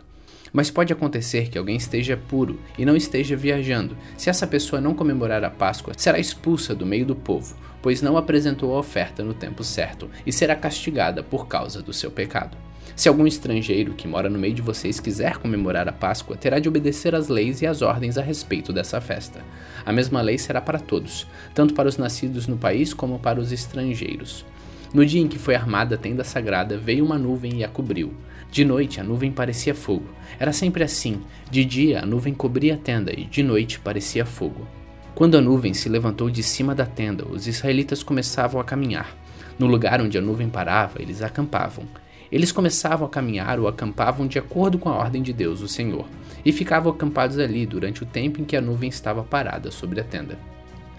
Mas 0.53 0.69
pode 0.69 0.91
acontecer 0.91 1.49
que 1.49 1.57
alguém 1.57 1.77
esteja 1.77 2.17
puro 2.17 2.59
e 2.77 2.85
não 2.85 2.95
esteja 2.95 3.35
viajando. 3.35 3.97
Se 4.17 4.29
essa 4.29 4.45
pessoa 4.45 4.81
não 4.81 4.93
comemorar 4.93 5.43
a 5.43 5.49
Páscoa, 5.49 5.93
será 5.95 6.19
expulsa 6.19 6.75
do 6.75 6.85
meio 6.85 7.05
do 7.05 7.15
povo, 7.15 7.55
pois 7.81 8.01
não 8.01 8.17
apresentou 8.17 8.75
a 8.75 8.79
oferta 8.79 9.23
no 9.23 9.33
tempo 9.33 9.63
certo, 9.63 10.09
e 10.25 10.31
será 10.31 10.55
castigada 10.55 11.23
por 11.23 11.47
causa 11.47 11.81
do 11.81 11.93
seu 11.93 12.11
pecado. 12.11 12.57
Se 12.95 13.07
algum 13.07 13.25
estrangeiro 13.25 13.93
que 13.93 14.07
mora 14.07 14.29
no 14.29 14.37
meio 14.37 14.53
de 14.53 14.61
vocês 14.61 14.99
quiser 14.99 15.37
comemorar 15.37 15.87
a 15.87 15.93
Páscoa, 15.93 16.35
terá 16.35 16.59
de 16.59 16.67
obedecer 16.67 17.15
às 17.15 17.29
leis 17.29 17.61
e 17.61 17.65
às 17.65 17.81
ordens 17.81 18.17
a 18.17 18.21
respeito 18.21 18.73
dessa 18.73 18.99
festa. 18.99 19.41
A 19.85 19.91
mesma 19.91 20.21
lei 20.21 20.37
será 20.37 20.61
para 20.61 20.79
todos, 20.79 21.25
tanto 21.55 21.73
para 21.73 21.87
os 21.87 21.97
nascidos 21.97 22.47
no 22.47 22.57
país 22.57 22.93
como 22.93 23.17
para 23.17 23.39
os 23.39 23.51
estrangeiros. 23.51 24.45
No 24.93 25.05
dia 25.05 25.21
em 25.21 25.27
que 25.27 25.39
foi 25.39 25.55
armada 25.55 25.95
a 25.95 25.97
tenda 25.97 26.23
sagrada, 26.23 26.77
veio 26.77 27.05
uma 27.05 27.17
nuvem 27.17 27.59
e 27.59 27.63
a 27.63 27.69
cobriu. 27.69 28.13
De 28.51 28.65
noite 28.65 28.99
a 28.99 29.03
nuvem 29.03 29.31
parecia 29.31 29.73
fogo. 29.73 30.09
Era 30.37 30.51
sempre 30.51 30.83
assim: 30.83 31.21
de 31.49 31.63
dia 31.63 32.03
a 32.03 32.05
nuvem 32.05 32.33
cobria 32.33 32.73
a 32.73 32.77
tenda 32.77 33.13
e 33.17 33.23
de 33.23 33.41
noite 33.41 33.79
parecia 33.79 34.25
fogo. 34.25 34.67
Quando 35.15 35.37
a 35.37 35.41
nuvem 35.41 35.73
se 35.73 35.87
levantou 35.87 36.29
de 36.29 36.43
cima 36.43 36.75
da 36.75 36.85
tenda, 36.85 37.25
os 37.25 37.47
israelitas 37.47 38.03
começavam 38.03 38.59
a 38.59 38.63
caminhar. 38.63 39.15
No 39.57 39.67
lugar 39.67 40.01
onde 40.01 40.17
a 40.17 40.21
nuvem 40.21 40.49
parava, 40.49 41.01
eles 41.01 41.21
acampavam. 41.21 41.85
Eles 42.29 42.51
começavam 42.51 43.07
a 43.07 43.09
caminhar 43.09 43.57
ou 43.57 43.69
acampavam 43.69 44.27
de 44.27 44.37
acordo 44.37 44.77
com 44.77 44.89
a 44.89 44.95
ordem 44.97 45.21
de 45.21 45.31
Deus, 45.31 45.61
o 45.61 45.67
Senhor, 45.67 46.05
e 46.43 46.51
ficavam 46.51 46.91
acampados 46.91 47.37
ali 47.37 47.65
durante 47.65 48.03
o 48.03 48.05
tempo 48.05 48.41
em 48.41 48.45
que 48.45 48.55
a 48.55 48.61
nuvem 48.61 48.89
estava 48.89 49.23
parada 49.23 49.71
sobre 49.71 49.99
a 49.99 50.03
tenda. 50.03 50.37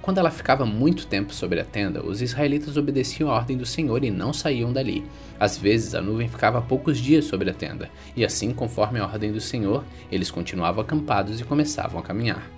Quando 0.02 0.18
ela 0.18 0.32
ficava 0.32 0.66
muito 0.66 1.06
tempo 1.06 1.32
sobre 1.32 1.60
a 1.60 1.64
tenda, 1.64 2.04
os 2.04 2.20
israelitas 2.20 2.76
obedeciam 2.76 3.30
a 3.30 3.34
ordem 3.34 3.56
do 3.56 3.64
Senhor 3.64 4.02
e 4.02 4.10
não 4.10 4.32
saíam 4.32 4.72
dali. 4.72 5.04
Às 5.38 5.56
vezes 5.56 5.94
a 5.94 6.02
nuvem 6.02 6.28
ficava 6.28 6.60
poucos 6.60 6.98
dias 6.98 7.24
sobre 7.24 7.48
a 7.48 7.54
tenda, 7.54 7.88
e 8.16 8.24
assim, 8.24 8.52
conforme 8.52 8.98
a 8.98 9.04
ordem 9.04 9.30
do 9.30 9.40
Senhor, 9.40 9.84
eles 10.10 10.28
continuavam 10.28 10.82
acampados 10.82 11.40
e 11.40 11.44
começavam 11.44 12.00
a 12.00 12.02
caminhar. 12.02 12.50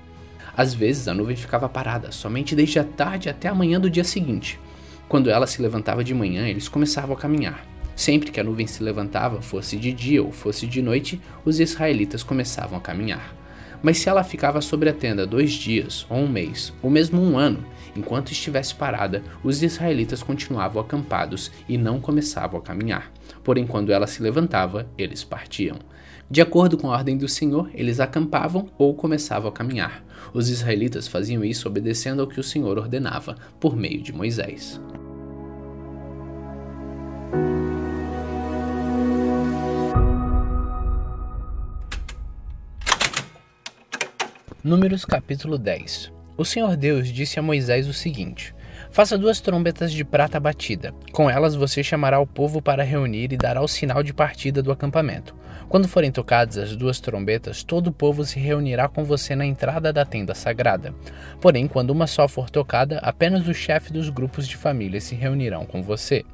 Às 0.56 0.72
vezes 0.72 1.06
a 1.06 1.12
nuvem 1.12 1.36
ficava 1.36 1.68
parada, 1.68 2.10
somente 2.10 2.56
desde 2.56 2.78
a 2.78 2.84
tarde 2.84 3.28
até 3.28 3.46
a 3.46 3.54
manhã 3.54 3.78
do 3.78 3.90
dia 3.90 4.04
seguinte. 4.04 4.58
Quando 5.06 5.28
ela 5.28 5.46
se 5.46 5.60
levantava 5.60 6.02
de 6.02 6.14
manhã, 6.14 6.48
eles 6.48 6.66
começavam 6.66 7.14
a 7.14 7.18
caminhar. 7.18 7.62
Sempre 7.94 8.30
que 8.30 8.40
a 8.40 8.44
nuvem 8.44 8.66
se 8.66 8.82
levantava, 8.82 9.42
fosse 9.42 9.76
de 9.76 9.92
dia 9.92 10.22
ou 10.22 10.32
fosse 10.32 10.66
de 10.66 10.80
noite, 10.80 11.20
os 11.44 11.60
israelitas 11.60 12.22
começavam 12.22 12.78
a 12.78 12.80
caminhar. 12.80 13.43
Mas 13.84 13.98
se 13.98 14.08
ela 14.08 14.24
ficava 14.24 14.62
sobre 14.62 14.88
a 14.88 14.94
tenda 14.94 15.26
dois 15.26 15.52
dias, 15.52 16.06
ou 16.08 16.16
um 16.16 16.26
mês, 16.26 16.72
ou 16.82 16.88
mesmo 16.88 17.20
um 17.20 17.36
ano, 17.36 17.62
enquanto 17.94 18.32
estivesse 18.32 18.74
parada, 18.74 19.22
os 19.42 19.62
israelitas 19.62 20.22
continuavam 20.22 20.80
acampados 20.80 21.52
e 21.68 21.76
não 21.76 22.00
começavam 22.00 22.58
a 22.58 22.62
caminhar. 22.62 23.12
Porém, 23.44 23.66
quando 23.66 23.92
ela 23.92 24.06
se 24.06 24.22
levantava, 24.22 24.88
eles 24.96 25.22
partiam. 25.22 25.76
De 26.30 26.40
acordo 26.40 26.78
com 26.78 26.90
a 26.90 26.94
ordem 26.94 27.18
do 27.18 27.28
Senhor, 27.28 27.70
eles 27.74 28.00
acampavam 28.00 28.70
ou 28.78 28.94
começavam 28.94 29.50
a 29.50 29.52
caminhar. 29.52 30.02
Os 30.32 30.48
israelitas 30.48 31.06
faziam 31.06 31.44
isso 31.44 31.68
obedecendo 31.68 32.22
ao 32.22 32.26
que 32.26 32.40
o 32.40 32.42
Senhor 32.42 32.78
ordenava, 32.78 33.36
por 33.60 33.76
meio 33.76 34.00
de 34.00 34.14
Moisés. 34.14 34.80
Números 44.64 45.04
capítulo 45.04 45.58
10 45.58 46.10
O 46.38 46.42
Senhor 46.42 46.74
Deus 46.74 47.08
disse 47.08 47.38
a 47.38 47.42
Moisés 47.42 47.86
o 47.86 47.92
seguinte: 47.92 48.54
Faça 48.90 49.18
duas 49.18 49.38
trombetas 49.38 49.92
de 49.92 50.02
prata 50.06 50.40
batida. 50.40 50.94
Com 51.12 51.28
elas 51.28 51.54
você 51.54 51.82
chamará 51.84 52.18
o 52.18 52.26
povo 52.26 52.62
para 52.62 52.82
reunir 52.82 53.30
e 53.30 53.36
dará 53.36 53.60
o 53.60 53.68
sinal 53.68 54.02
de 54.02 54.14
partida 54.14 54.62
do 54.62 54.72
acampamento. 54.72 55.36
Quando 55.68 55.86
forem 55.86 56.10
tocadas 56.10 56.56
as 56.56 56.74
duas 56.74 56.98
trombetas, 56.98 57.62
todo 57.62 57.88
o 57.88 57.92
povo 57.92 58.24
se 58.24 58.40
reunirá 58.40 58.88
com 58.88 59.04
você 59.04 59.36
na 59.36 59.44
entrada 59.44 59.92
da 59.92 60.02
tenda 60.06 60.34
sagrada. 60.34 60.94
Porém, 61.42 61.68
quando 61.68 61.90
uma 61.90 62.06
só 62.06 62.26
for 62.26 62.48
tocada, 62.48 63.00
apenas 63.00 63.46
os 63.46 63.58
chefes 63.58 63.90
dos 63.90 64.08
grupos 64.08 64.48
de 64.48 64.56
família 64.56 64.98
se 64.98 65.14
reunirão 65.14 65.66
com 65.66 65.82
você. 65.82 66.24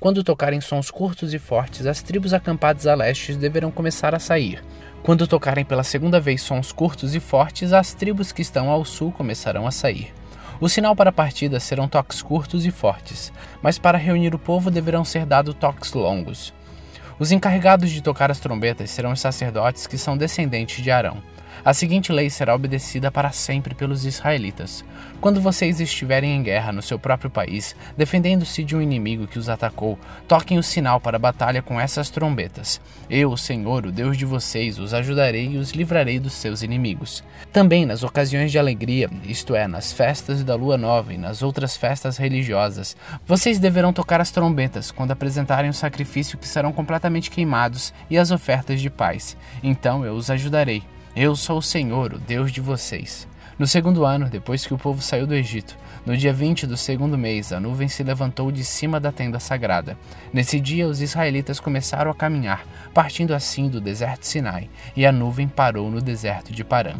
Quando 0.00 0.24
tocarem 0.24 0.62
sons 0.62 0.90
curtos 0.90 1.34
e 1.34 1.38
fortes, 1.38 1.86
as 1.86 2.02
tribos 2.02 2.32
acampadas 2.32 2.86
a 2.86 2.94
leste 2.94 3.34
deverão 3.34 3.70
começar 3.70 4.14
a 4.14 4.18
sair. 4.18 4.62
Quando 5.02 5.26
tocarem 5.26 5.64
pela 5.64 5.82
segunda 5.82 6.20
vez 6.20 6.42
sons 6.42 6.72
curtos 6.72 7.14
e 7.14 7.20
fortes, 7.20 7.72
as 7.72 7.94
tribos 7.94 8.32
que 8.32 8.42
estão 8.42 8.68
ao 8.68 8.84
sul 8.84 9.10
começarão 9.10 9.66
a 9.66 9.70
sair. 9.70 10.12
O 10.60 10.68
sinal 10.68 10.94
para 10.94 11.08
a 11.08 11.12
partida 11.12 11.58
serão 11.58 11.88
toques 11.88 12.20
curtos 12.20 12.66
e 12.66 12.70
fortes, 12.70 13.32
mas 13.62 13.78
para 13.78 13.96
reunir 13.96 14.34
o 14.34 14.38
povo 14.38 14.70
deverão 14.70 15.02
ser 15.02 15.24
dados 15.24 15.54
toques 15.54 15.94
longos. 15.94 16.52
Os 17.18 17.32
encarregados 17.32 17.90
de 17.90 18.02
tocar 18.02 18.30
as 18.30 18.40
trombetas 18.40 18.90
serão 18.90 19.12
os 19.12 19.20
sacerdotes 19.20 19.86
que 19.86 19.96
são 19.96 20.18
descendentes 20.18 20.84
de 20.84 20.90
Arão. 20.90 21.22
A 21.62 21.74
seguinte 21.74 22.10
lei 22.10 22.30
será 22.30 22.54
obedecida 22.54 23.10
para 23.10 23.32
sempre 23.32 23.74
pelos 23.74 24.06
israelitas. 24.06 24.82
Quando 25.20 25.40
vocês 25.40 25.78
estiverem 25.78 26.34
em 26.34 26.42
guerra 26.42 26.72
no 26.72 26.80
seu 26.80 26.98
próprio 26.98 27.30
país, 27.30 27.76
defendendo-se 27.96 28.64
de 28.64 28.74
um 28.74 28.80
inimigo 28.80 29.26
que 29.26 29.38
os 29.38 29.50
atacou, 29.50 29.98
toquem 30.26 30.58
o 30.58 30.62
sinal 30.62 30.98
para 30.98 31.16
a 31.16 31.20
batalha 31.20 31.60
com 31.60 31.78
essas 31.78 32.08
trombetas. 32.08 32.80
Eu, 33.10 33.32
o 33.32 33.36
Senhor, 33.36 33.84
o 33.84 33.92
Deus 33.92 34.16
de 34.16 34.24
vocês, 34.24 34.78
os 34.78 34.94
ajudarei 34.94 35.50
e 35.50 35.58
os 35.58 35.72
livrarei 35.72 36.18
dos 36.18 36.32
seus 36.32 36.62
inimigos. 36.62 37.22
Também 37.52 37.84
nas 37.84 38.02
ocasiões 38.02 38.50
de 38.50 38.58
alegria, 38.58 39.10
isto 39.24 39.54
é, 39.54 39.68
nas 39.68 39.92
festas 39.92 40.42
da 40.42 40.54
lua 40.54 40.78
nova 40.78 41.12
e 41.12 41.18
nas 41.18 41.42
outras 41.42 41.76
festas 41.76 42.16
religiosas, 42.16 42.96
vocês 43.26 43.58
deverão 43.58 43.92
tocar 43.92 44.20
as 44.20 44.30
trombetas 44.30 44.90
quando 44.90 45.10
apresentarem 45.10 45.68
o 45.68 45.74
sacrifício 45.74 46.38
que 46.38 46.48
serão 46.48 46.72
completamente 46.72 47.30
queimados 47.30 47.92
e 48.08 48.16
as 48.16 48.30
ofertas 48.30 48.80
de 48.80 48.88
paz. 48.88 49.36
Então 49.62 50.06
eu 50.06 50.14
os 50.14 50.30
ajudarei. 50.30 50.82
Eu 51.14 51.34
sou 51.34 51.58
o 51.58 51.62
Senhor, 51.62 52.14
o 52.14 52.18
Deus 52.20 52.52
de 52.52 52.60
vocês. 52.60 53.26
No 53.58 53.66
segundo 53.66 54.04
ano, 54.04 54.30
depois 54.30 54.64
que 54.64 54.72
o 54.72 54.78
povo 54.78 55.02
saiu 55.02 55.26
do 55.26 55.34
Egito, 55.34 55.76
no 56.06 56.16
dia 56.16 56.32
20 56.32 56.68
do 56.68 56.76
segundo 56.76 57.18
mês, 57.18 57.52
a 57.52 57.58
nuvem 57.58 57.88
se 57.88 58.04
levantou 58.04 58.52
de 58.52 58.64
cima 58.64 59.00
da 59.00 59.10
tenda 59.10 59.40
sagrada. 59.40 59.98
Nesse 60.32 60.60
dia, 60.60 60.86
os 60.86 61.02
israelitas 61.02 61.58
começaram 61.58 62.12
a 62.12 62.14
caminhar, 62.14 62.64
partindo 62.94 63.34
assim 63.34 63.68
do 63.68 63.80
deserto 63.80 64.24
Sinai, 64.24 64.70
e 64.96 65.04
a 65.04 65.10
nuvem 65.10 65.48
parou 65.48 65.90
no 65.90 66.00
deserto 66.00 66.52
de 66.52 66.62
Parã. 66.62 66.94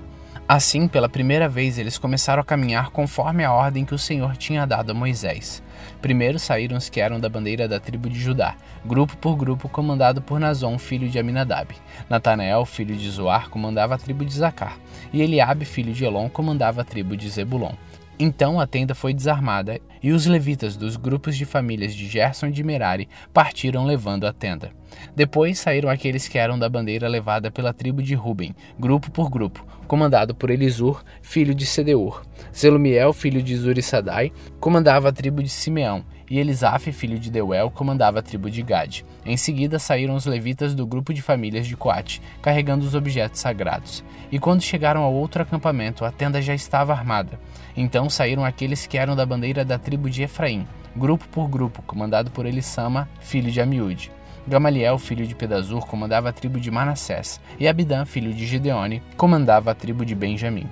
Assim, 0.52 0.88
pela 0.88 1.08
primeira 1.08 1.48
vez, 1.48 1.78
eles 1.78 1.96
começaram 1.96 2.42
a 2.42 2.44
caminhar 2.44 2.90
conforme 2.90 3.44
a 3.44 3.52
ordem 3.52 3.84
que 3.84 3.94
o 3.94 3.98
Senhor 3.98 4.36
tinha 4.36 4.66
dado 4.66 4.90
a 4.90 4.94
Moisés. 4.94 5.62
Primeiro 6.02 6.40
saíram 6.40 6.76
os 6.76 6.88
que 6.88 7.00
eram 7.00 7.20
da 7.20 7.28
bandeira 7.28 7.68
da 7.68 7.78
tribo 7.78 8.10
de 8.10 8.18
Judá, 8.18 8.56
grupo 8.84 9.16
por 9.16 9.36
grupo 9.36 9.68
comandado 9.68 10.20
por 10.20 10.40
Nazon, 10.40 10.76
filho 10.76 11.08
de 11.08 11.20
Aminadab. 11.20 11.72
Natanael, 12.08 12.66
filho 12.66 12.96
de 12.96 13.08
Zoar, 13.08 13.48
comandava 13.48 13.94
a 13.94 13.98
tribo 13.98 14.24
de 14.24 14.34
Zacar, 14.34 14.76
e 15.12 15.22
Eliabe, 15.22 15.64
filho 15.64 15.92
de 15.92 16.04
Elon, 16.04 16.28
comandava 16.28 16.80
a 16.80 16.84
tribo 16.84 17.16
de 17.16 17.30
Zebulon. 17.30 17.74
Então 18.18 18.60
a 18.60 18.66
tenda 18.66 18.92
foi 18.92 19.14
desarmada 19.14 19.80
e 20.02 20.10
os 20.10 20.26
levitas 20.26 20.76
dos 20.76 20.96
grupos 20.96 21.36
de 21.36 21.44
famílias 21.44 21.94
de 21.94 22.08
Gerson 22.08 22.48
e 22.48 22.52
de 22.52 22.64
Merari 22.64 23.08
partiram 23.32 23.84
levando 23.84 24.26
a 24.26 24.32
tenda. 24.32 24.72
Depois 25.14 25.60
saíram 25.60 25.88
aqueles 25.88 26.26
que 26.26 26.36
eram 26.36 26.58
da 26.58 26.68
bandeira 26.68 27.06
levada 27.06 27.52
pela 27.52 27.72
tribo 27.72 28.02
de 28.02 28.14
Ruben, 28.14 28.54
grupo 28.78 29.10
por 29.10 29.30
grupo, 29.30 29.64
comandado 29.90 30.36
por 30.36 30.50
Elisur, 30.50 31.02
filho 31.20 31.52
de 31.52 31.66
Sedeur. 31.66 32.22
Zelumiel, 32.56 33.12
filho 33.12 33.42
de 33.42 33.56
Zurissadai, 33.56 34.30
comandava 34.60 35.08
a 35.08 35.12
tribo 35.12 35.42
de 35.42 35.48
Simeão, 35.48 36.04
e 36.30 36.38
Elisaf, 36.38 36.92
filho 36.92 37.18
de 37.18 37.28
Deuel, 37.28 37.72
comandava 37.72 38.20
a 38.20 38.22
tribo 38.22 38.48
de 38.48 38.62
Gade. 38.62 39.04
Em 39.26 39.36
seguida 39.36 39.80
saíram 39.80 40.14
os 40.14 40.26
levitas 40.26 40.76
do 40.76 40.86
grupo 40.86 41.12
de 41.12 41.20
famílias 41.20 41.66
de 41.66 41.76
Coate, 41.76 42.22
carregando 42.40 42.86
os 42.86 42.94
objetos 42.94 43.40
sagrados. 43.40 44.04
E 44.30 44.38
quando 44.38 44.62
chegaram 44.62 45.02
ao 45.02 45.12
outro 45.12 45.42
acampamento, 45.42 46.04
a 46.04 46.12
tenda 46.12 46.40
já 46.40 46.54
estava 46.54 46.92
armada. 46.92 47.40
Então 47.76 48.08
saíram 48.08 48.44
aqueles 48.44 48.86
que 48.86 48.96
eram 48.96 49.16
da 49.16 49.26
bandeira 49.26 49.64
da 49.64 49.76
tribo 49.76 50.08
de 50.08 50.22
Efraim, 50.22 50.68
grupo 50.94 51.26
por 51.32 51.48
grupo, 51.48 51.82
comandado 51.82 52.30
por 52.30 52.46
Elissama, 52.46 53.08
filho 53.18 53.50
de 53.50 53.60
Amiúde. 53.60 54.12
Gamaliel, 54.46 54.98
filho 54.98 55.26
de 55.26 55.34
Pedazur, 55.34 55.86
comandava 55.86 56.28
a 56.28 56.32
tribo 56.32 56.58
de 56.58 56.70
Manassés, 56.70 57.40
e 57.58 57.68
Abidã, 57.68 58.04
filho 58.04 58.32
de 58.32 58.46
Gideone, 58.46 59.02
comandava 59.16 59.70
a 59.70 59.74
tribo 59.74 60.04
de 60.04 60.14
Benjamim. 60.14 60.66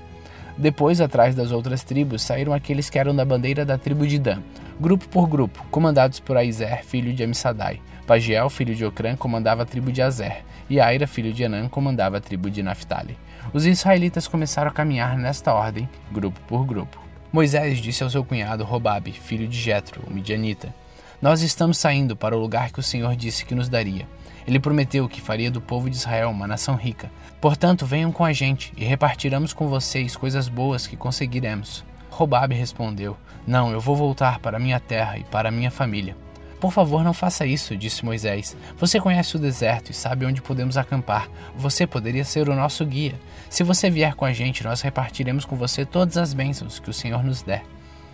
Depois, 0.56 1.00
atrás 1.00 1.34
das 1.34 1.52
outras 1.52 1.84
tribos, 1.84 2.22
saíram 2.22 2.52
aqueles 2.52 2.90
que 2.90 2.98
eram 2.98 3.14
da 3.14 3.24
bandeira 3.24 3.64
da 3.64 3.78
tribo 3.78 4.06
de 4.06 4.18
Dan, 4.18 4.42
grupo 4.80 5.08
por 5.08 5.28
grupo, 5.28 5.64
comandados 5.70 6.18
por 6.18 6.36
Aizer, 6.36 6.84
filho 6.84 7.12
de 7.12 7.22
Amissadai. 7.22 7.80
Pagiel, 8.06 8.48
filho 8.48 8.74
de 8.74 8.84
Ocrã, 8.84 9.14
comandava 9.14 9.62
a 9.62 9.66
tribo 9.66 9.92
de 9.92 10.00
Azer, 10.00 10.44
e 10.68 10.80
Aira, 10.80 11.06
filho 11.06 11.32
de 11.32 11.44
Anã, 11.44 11.68
comandava 11.68 12.16
a 12.16 12.20
tribo 12.20 12.50
de 12.50 12.62
Naphtali. 12.62 13.16
Os 13.52 13.66
israelitas 13.66 14.26
começaram 14.26 14.70
a 14.70 14.74
caminhar 14.74 15.16
nesta 15.16 15.52
ordem, 15.52 15.88
grupo 16.10 16.40
por 16.48 16.64
grupo. 16.64 16.98
Moisés 17.30 17.78
disse 17.78 18.02
ao 18.02 18.10
seu 18.10 18.24
cunhado 18.24 18.64
Robabe, 18.64 19.12
filho 19.12 19.46
de 19.46 19.58
Jetro, 19.58 20.02
o 20.06 20.12
midianita: 20.12 20.74
Nós 21.20 21.42
estamos 21.42 21.78
saindo 21.78 22.14
para 22.14 22.36
o 22.36 22.40
lugar 22.40 22.70
que 22.70 22.78
o 22.78 22.82
Senhor 22.82 23.16
disse 23.16 23.44
que 23.44 23.54
nos 23.54 23.68
daria. 23.68 24.06
Ele 24.46 24.60
prometeu 24.60 25.08
que 25.08 25.20
faria 25.20 25.50
do 25.50 25.60
povo 25.60 25.90
de 25.90 25.96
Israel 25.96 26.30
uma 26.30 26.46
nação 26.46 26.76
rica. 26.76 27.10
Portanto, 27.40 27.84
venham 27.84 28.12
com 28.12 28.24
a 28.24 28.32
gente 28.32 28.72
e 28.76 28.84
repartiremos 28.84 29.52
com 29.52 29.66
vocês 29.66 30.16
coisas 30.16 30.48
boas 30.48 30.86
que 30.86 30.96
conseguiremos. 30.96 31.84
Robabe 32.08 32.54
respondeu: 32.54 33.16
Não, 33.44 33.72
eu 33.72 33.80
vou 33.80 33.96
voltar 33.96 34.38
para 34.38 34.60
minha 34.60 34.78
terra 34.78 35.18
e 35.18 35.24
para 35.24 35.50
minha 35.50 35.72
família. 35.72 36.16
Por 36.60 36.72
favor, 36.72 37.02
não 37.02 37.12
faça 37.12 37.44
isso, 37.44 37.76
disse 37.76 38.04
Moisés. 38.04 38.56
Você 38.76 39.00
conhece 39.00 39.34
o 39.34 39.40
deserto 39.40 39.90
e 39.90 39.94
sabe 39.94 40.24
onde 40.24 40.40
podemos 40.40 40.76
acampar. 40.76 41.28
Você 41.56 41.84
poderia 41.84 42.24
ser 42.24 42.48
o 42.48 42.54
nosso 42.54 42.86
guia. 42.86 43.14
Se 43.50 43.64
você 43.64 43.90
vier 43.90 44.14
com 44.14 44.24
a 44.24 44.32
gente, 44.32 44.62
nós 44.62 44.82
repartiremos 44.82 45.44
com 45.44 45.56
você 45.56 45.84
todas 45.84 46.16
as 46.16 46.32
bênçãos 46.32 46.78
que 46.78 46.90
o 46.90 46.94
Senhor 46.94 47.24
nos 47.24 47.42
der. 47.42 47.64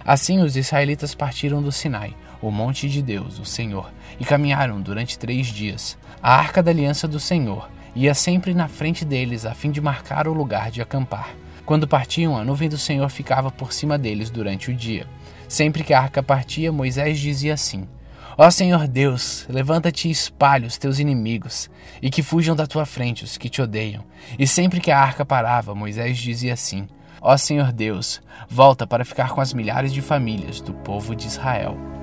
Assim 0.05 0.41
os 0.41 0.55
israelitas 0.55 1.15
partiram 1.15 1.63
do 1.63 1.73
Sinai, 1.73 2.15
o 2.47 2.53
monte 2.53 2.89
de 2.89 3.01
Deus, 3.01 3.39
o 3.39 3.45
Senhor, 3.45 3.91
e 4.21 4.25
caminharam 4.25 4.81
durante 4.81 5.19
três 5.19 5.47
dias. 5.47 5.97
A 6.23 6.35
arca 6.37 6.63
da 6.63 6.71
aliança 6.71 7.09
do 7.09 7.19
Senhor 7.19 7.69
ia 7.95 8.15
sempre 8.15 8.53
na 8.53 8.69
frente 8.69 9.05
deles 9.05 9.47
a 9.47 9.55
fim 9.55 9.71
de 9.71 9.81
marcar 9.81 10.29
o 10.29 10.33
lugar 10.33 10.71
de 10.71 10.83
acampar. 10.83 11.31
Quando 11.65 11.89
partiam, 11.89 12.37
a 12.37 12.45
nuvem 12.45 12.69
do 12.69 12.77
Senhor 12.77 13.09
ficava 13.09 13.51
por 13.51 13.73
cima 13.73 13.97
deles 13.97 14.29
durante 14.29 14.71
o 14.71 14.75
dia. 14.75 15.07
Sempre 15.49 15.83
que 15.83 15.95
a 15.95 16.01
arca 16.01 16.23
partia, 16.23 16.71
Moisés 16.71 17.19
dizia 17.19 17.55
assim: 17.55 17.89
Ó 18.37 18.51
Senhor 18.51 18.87
Deus, 18.89 19.47
levanta-te 19.49 20.09
e 20.09 20.11
espalhe 20.11 20.67
os 20.67 20.77
teus 20.77 20.99
inimigos, 20.99 21.71
e 22.03 22.11
que 22.11 22.23
fujam 22.23 22.55
da 22.55 22.67
tua 22.67 22.85
frente 22.85 23.25
os 23.25 23.39
que 23.39 23.49
te 23.49 23.63
odeiam. 23.63 24.05
E 24.39 24.47
sempre 24.47 24.81
que 24.81 24.91
a 24.91 24.99
arca 24.99 25.25
parava, 25.25 25.75
Moisés 25.75 26.19
dizia 26.19 26.53
assim: 26.53 26.89
Ó 27.21 27.37
Senhor 27.37 27.73
Deus, 27.73 28.21
volta 28.49 28.87
para 28.87 29.05
ficar 29.05 29.31
com 29.31 29.41
as 29.41 29.55
milhares 29.55 29.93
de 29.93 30.03
famílias 30.03 30.61
do 30.61 30.75
povo 30.75 31.15
de 31.15 31.27
Israel. 31.27 31.94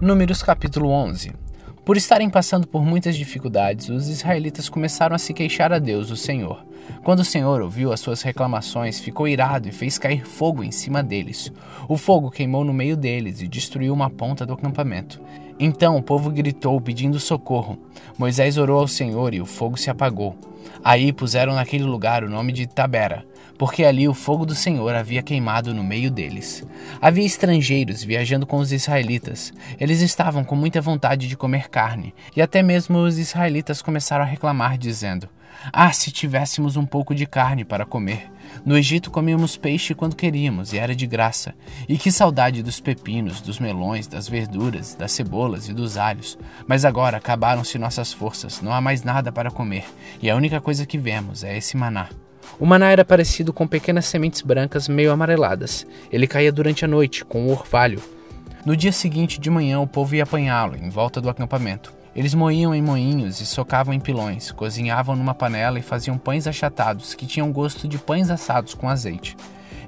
Números 0.00 0.42
capítulo 0.42 0.90
11 0.90 1.32
Por 1.84 1.96
estarem 1.96 2.30
passando 2.30 2.66
por 2.66 2.84
muitas 2.84 3.16
dificuldades, 3.16 3.88
os 3.88 4.08
israelitas 4.08 4.68
começaram 4.68 5.14
a 5.16 5.18
se 5.18 5.34
queixar 5.34 5.72
a 5.72 5.78
Deus, 5.78 6.10
o 6.10 6.16
Senhor. 6.16 6.64
Quando 7.02 7.20
o 7.20 7.24
Senhor 7.24 7.60
ouviu 7.60 7.92
as 7.92 8.00
suas 8.00 8.22
reclamações, 8.22 9.00
ficou 9.00 9.26
irado 9.26 9.68
e 9.68 9.72
fez 9.72 9.98
cair 9.98 10.24
fogo 10.24 10.62
em 10.62 10.70
cima 10.70 11.02
deles. 11.02 11.52
O 11.88 11.96
fogo 11.96 12.30
queimou 12.30 12.64
no 12.64 12.72
meio 12.72 12.96
deles 12.96 13.42
e 13.42 13.48
destruiu 13.48 13.92
uma 13.92 14.08
ponta 14.08 14.46
do 14.46 14.52
acampamento. 14.52 15.20
Então 15.58 15.96
o 15.96 16.02
povo 16.02 16.30
gritou 16.30 16.80
pedindo 16.80 17.18
socorro. 17.18 17.78
Moisés 18.16 18.56
orou 18.56 18.78
ao 18.78 18.88
Senhor 18.88 19.34
e 19.34 19.40
o 19.40 19.46
fogo 19.46 19.76
se 19.76 19.90
apagou. 19.90 20.36
Aí 20.84 21.12
puseram 21.12 21.54
naquele 21.54 21.84
lugar 21.84 22.22
o 22.22 22.30
nome 22.30 22.52
de 22.52 22.66
Tabera, 22.66 23.26
porque 23.58 23.84
ali 23.84 24.08
o 24.08 24.14
fogo 24.14 24.46
do 24.46 24.54
Senhor 24.54 24.94
havia 24.94 25.20
queimado 25.20 25.74
no 25.74 25.82
meio 25.82 26.10
deles. 26.10 26.64
Havia 27.02 27.26
estrangeiros 27.26 28.04
viajando 28.04 28.46
com 28.46 28.58
os 28.58 28.72
israelitas. 28.72 29.52
Eles 29.78 30.00
estavam 30.00 30.44
com 30.44 30.54
muita 30.54 30.80
vontade 30.80 31.26
de 31.26 31.36
comer 31.36 31.68
carne, 31.68 32.14
e 32.36 32.40
até 32.40 32.62
mesmo 32.62 32.98
os 32.98 33.18
israelitas 33.18 33.82
começaram 33.82 34.24
a 34.24 34.28
reclamar, 34.28 34.78
dizendo: 34.78 35.28
Ah, 35.72 35.92
se 35.92 36.12
tivéssemos 36.12 36.76
um 36.76 36.86
pouco 36.86 37.14
de 37.14 37.26
carne 37.26 37.64
para 37.64 37.84
comer! 37.84 38.30
No 38.64 38.78
Egito 38.78 39.10
comíamos 39.10 39.56
peixe 39.56 39.94
quando 39.94 40.16
queríamos 40.16 40.72
e 40.72 40.78
era 40.78 40.94
de 40.94 41.06
graça. 41.06 41.54
E 41.88 41.98
que 41.98 42.10
saudade 42.10 42.62
dos 42.62 42.80
pepinos, 42.80 43.40
dos 43.40 43.58
melões, 43.58 44.06
das 44.06 44.28
verduras, 44.28 44.94
das 44.94 45.12
cebolas 45.12 45.68
e 45.68 45.74
dos 45.74 45.98
alhos. 45.98 46.38
Mas 46.66 46.84
agora 46.84 47.18
acabaram-se 47.18 47.78
nossas 47.78 48.12
forças, 48.12 48.62
não 48.62 48.72
há 48.72 48.80
mais 48.80 49.02
nada 49.02 49.30
para 49.30 49.50
comer, 49.50 49.84
e 50.22 50.30
a 50.30 50.36
única 50.36 50.60
coisa 50.60 50.86
que 50.86 50.96
vemos 50.96 51.44
é 51.44 51.56
esse 51.56 51.76
maná. 51.76 52.08
O 52.60 52.66
maná 52.66 52.90
era 52.90 53.04
parecido 53.04 53.52
com 53.52 53.66
pequenas 53.66 54.06
sementes 54.06 54.42
brancas 54.42 54.88
meio 54.88 55.12
amareladas. 55.12 55.86
Ele 56.10 56.26
caía 56.26 56.52
durante 56.52 56.84
a 56.84 56.88
noite, 56.88 57.24
com 57.24 57.46
o 57.46 57.50
orvalho. 57.50 58.02
No 58.64 58.76
dia 58.76 58.92
seguinte 58.92 59.40
de 59.40 59.48
manhã, 59.48 59.80
o 59.80 59.86
povo 59.86 60.14
ia 60.14 60.24
apanhá-lo 60.24 60.76
em 60.76 60.88
volta 60.88 61.20
do 61.20 61.28
acampamento. 61.30 61.92
Eles 62.14 62.34
moíam 62.34 62.74
em 62.74 62.82
moinhos 62.82 63.40
e 63.40 63.46
socavam 63.46 63.94
em 63.94 64.00
pilões, 64.00 64.50
cozinhavam 64.50 65.14
numa 65.14 65.34
panela 65.34 65.78
e 65.78 65.82
faziam 65.82 66.18
pães 66.18 66.46
achatados 66.48 67.14
que 67.14 67.26
tinham 67.26 67.52
gosto 67.52 67.86
de 67.86 67.96
pães 67.96 68.28
assados 68.28 68.74
com 68.74 68.88
azeite. 68.88 69.36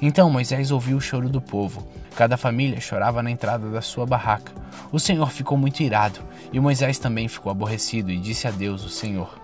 Então 0.01 0.31
Moisés 0.31 0.71
ouviu 0.71 0.97
o 0.97 1.01
choro 1.01 1.29
do 1.29 1.41
povo. 1.41 1.87
Cada 2.15 2.37
família 2.37 2.81
chorava 2.81 3.23
na 3.23 3.31
entrada 3.31 3.69
da 3.71 3.83
sua 3.83 4.07
barraca. 4.07 4.53
O 4.93 5.01
Senhor 5.01 5.31
ficou 5.31 5.59
muito 5.59 5.83
irado, 5.83 6.21
e 6.53 6.61
Moisés 6.61 6.99
também 6.99 7.27
ficou 7.27 7.51
aborrecido 7.51 8.11
e 8.11 8.17
disse 8.17 8.47
a 8.47 8.51
Deus, 8.51 8.85
o 8.85 8.89
Senhor: 8.89 9.40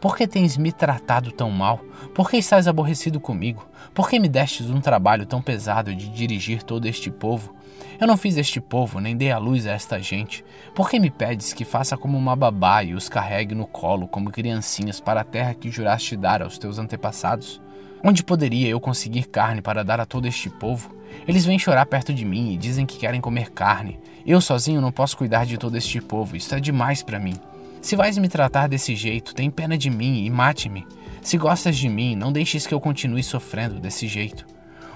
Por 0.00 0.16
que 0.16 0.28
tens 0.28 0.56
me 0.56 0.70
tratado 0.70 1.32
tão 1.32 1.50
mal? 1.50 1.80
Por 2.14 2.30
que 2.30 2.36
estás 2.36 2.68
aborrecido 2.68 3.18
comigo? 3.18 3.66
Por 3.92 4.08
que 4.08 4.20
me 4.20 4.28
destes 4.28 4.70
um 4.70 4.80
trabalho 4.80 5.26
tão 5.26 5.42
pesado 5.42 5.92
de 5.92 6.08
dirigir 6.08 6.62
todo 6.62 6.86
este 6.86 7.10
povo? 7.10 7.52
Eu 8.00 8.06
não 8.06 8.16
fiz 8.16 8.36
este 8.36 8.60
povo, 8.60 9.00
nem 9.00 9.16
dei 9.16 9.32
a 9.32 9.38
luz 9.38 9.66
a 9.66 9.72
esta 9.72 10.00
gente. 10.00 10.44
Por 10.72 10.88
que 10.88 11.00
me 11.00 11.10
pedes 11.10 11.52
que 11.52 11.64
faça 11.64 11.96
como 11.96 12.16
uma 12.16 12.36
babá 12.36 12.84
e 12.84 12.94
os 12.94 13.08
carregue 13.08 13.56
no 13.56 13.66
colo 13.66 14.06
como 14.06 14.30
criancinhas 14.30 15.00
para 15.00 15.22
a 15.22 15.24
terra 15.24 15.54
que 15.54 15.68
juraste 15.68 16.16
dar 16.16 16.42
aos 16.42 16.58
teus 16.58 16.78
antepassados? 16.78 17.60
Onde 18.04 18.22
poderia 18.22 18.68
eu 18.68 18.78
conseguir 18.78 19.24
carne 19.24 19.60
para 19.60 19.82
dar 19.82 19.98
a 19.98 20.06
todo 20.06 20.28
este 20.28 20.48
povo? 20.48 20.94
Eles 21.26 21.44
vêm 21.44 21.58
chorar 21.58 21.86
perto 21.86 22.14
de 22.14 22.24
mim 22.24 22.52
e 22.52 22.56
dizem 22.56 22.86
que 22.86 22.98
querem 22.98 23.20
comer 23.20 23.50
carne. 23.50 23.98
Eu 24.24 24.40
sozinho 24.40 24.80
não 24.80 24.92
posso 24.92 25.16
cuidar 25.16 25.44
de 25.44 25.58
todo 25.58 25.76
este 25.76 26.00
povo, 26.00 26.36
isso 26.36 26.54
é 26.54 26.60
demais 26.60 27.02
para 27.02 27.18
mim. 27.18 27.34
Se 27.80 27.94
vais 27.94 28.18
me 28.18 28.28
tratar 28.28 28.68
desse 28.68 28.94
jeito, 28.96 29.34
tem 29.34 29.50
pena 29.50 29.78
de 29.78 29.88
mim 29.88 30.24
e 30.24 30.30
mate-me. 30.30 30.86
Se 31.22 31.38
gostas 31.38 31.76
de 31.76 31.88
mim, 31.88 32.16
não 32.16 32.32
deixes 32.32 32.66
que 32.66 32.74
eu 32.74 32.80
continue 32.80 33.22
sofrendo 33.22 33.78
desse 33.78 34.06
jeito. 34.06 34.46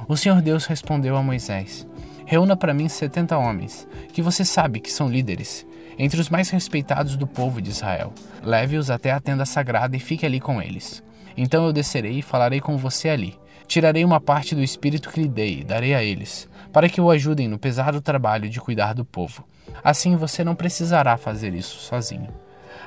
O 0.09 0.16
Senhor 0.16 0.43
Deus 0.43 0.66
respondeu 0.66 1.16
a 1.16 1.22
Moisés: 1.22 1.87
Reúna 2.26 2.57
para 2.57 2.74
mim 2.74 2.89
setenta 2.89 3.39
homens, 3.39 3.87
que 4.12 4.22
você 4.22 4.45
sabe 4.45 4.80
que 4.80 4.91
são 4.91 5.09
líderes, 5.09 5.66
entre 5.99 6.20
os 6.20 6.28
mais 6.28 6.51
respeitados 6.51 7.16
do 7.16 7.26
povo 7.26 7.62
de 7.62 7.70
Israel. 7.70 8.12
Leve-os 8.43 8.91
até 8.91 9.12
a 9.12 9.20
tenda 9.20 9.45
sagrada 9.45 9.97
e 9.97 10.01
fique 10.01 10.26
ali 10.26 10.41
com 10.41 10.61
eles. 10.61 11.03
Então 11.37 11.64
eu 11.64 11.72
descerei 11.72 12.18
e 12.18 12.22
falarei 12.22 12.61
com 12.61 12.76
você 12.76 13.09
ali. 13.09 13.39
Tirarei 13.66 14.05
uma 14.05 14.20
parte 14.20 14.55
do 14.55 14.62
espírito 14.62 15.09
que 15.09 15.20
lhe 15.20 15.28
dei 15.28 15.61
e 15.61 15.64
darei 15.64 15.95
a 15.95 16.03
eles, 16.03 16.49
para 16.72 16.89
que 16.89 17.01
o 17.01 17.11
ajudem 17.11 17.49
no 17.49 17.59
pesado 17.59 18.01
trabalho 18.01 18.51
de 18.51 18.61
cuidar 18.61 18.93
do 18.93 19.05
povo. 19.05 19.45
Assim 19.83 20.16
você 20.16 20.43
não 20.43 20.55
precisará 20.55 21.16
fazer 21.16 21.55
isso 21.55 21.78
sozinho. 21.78 22.28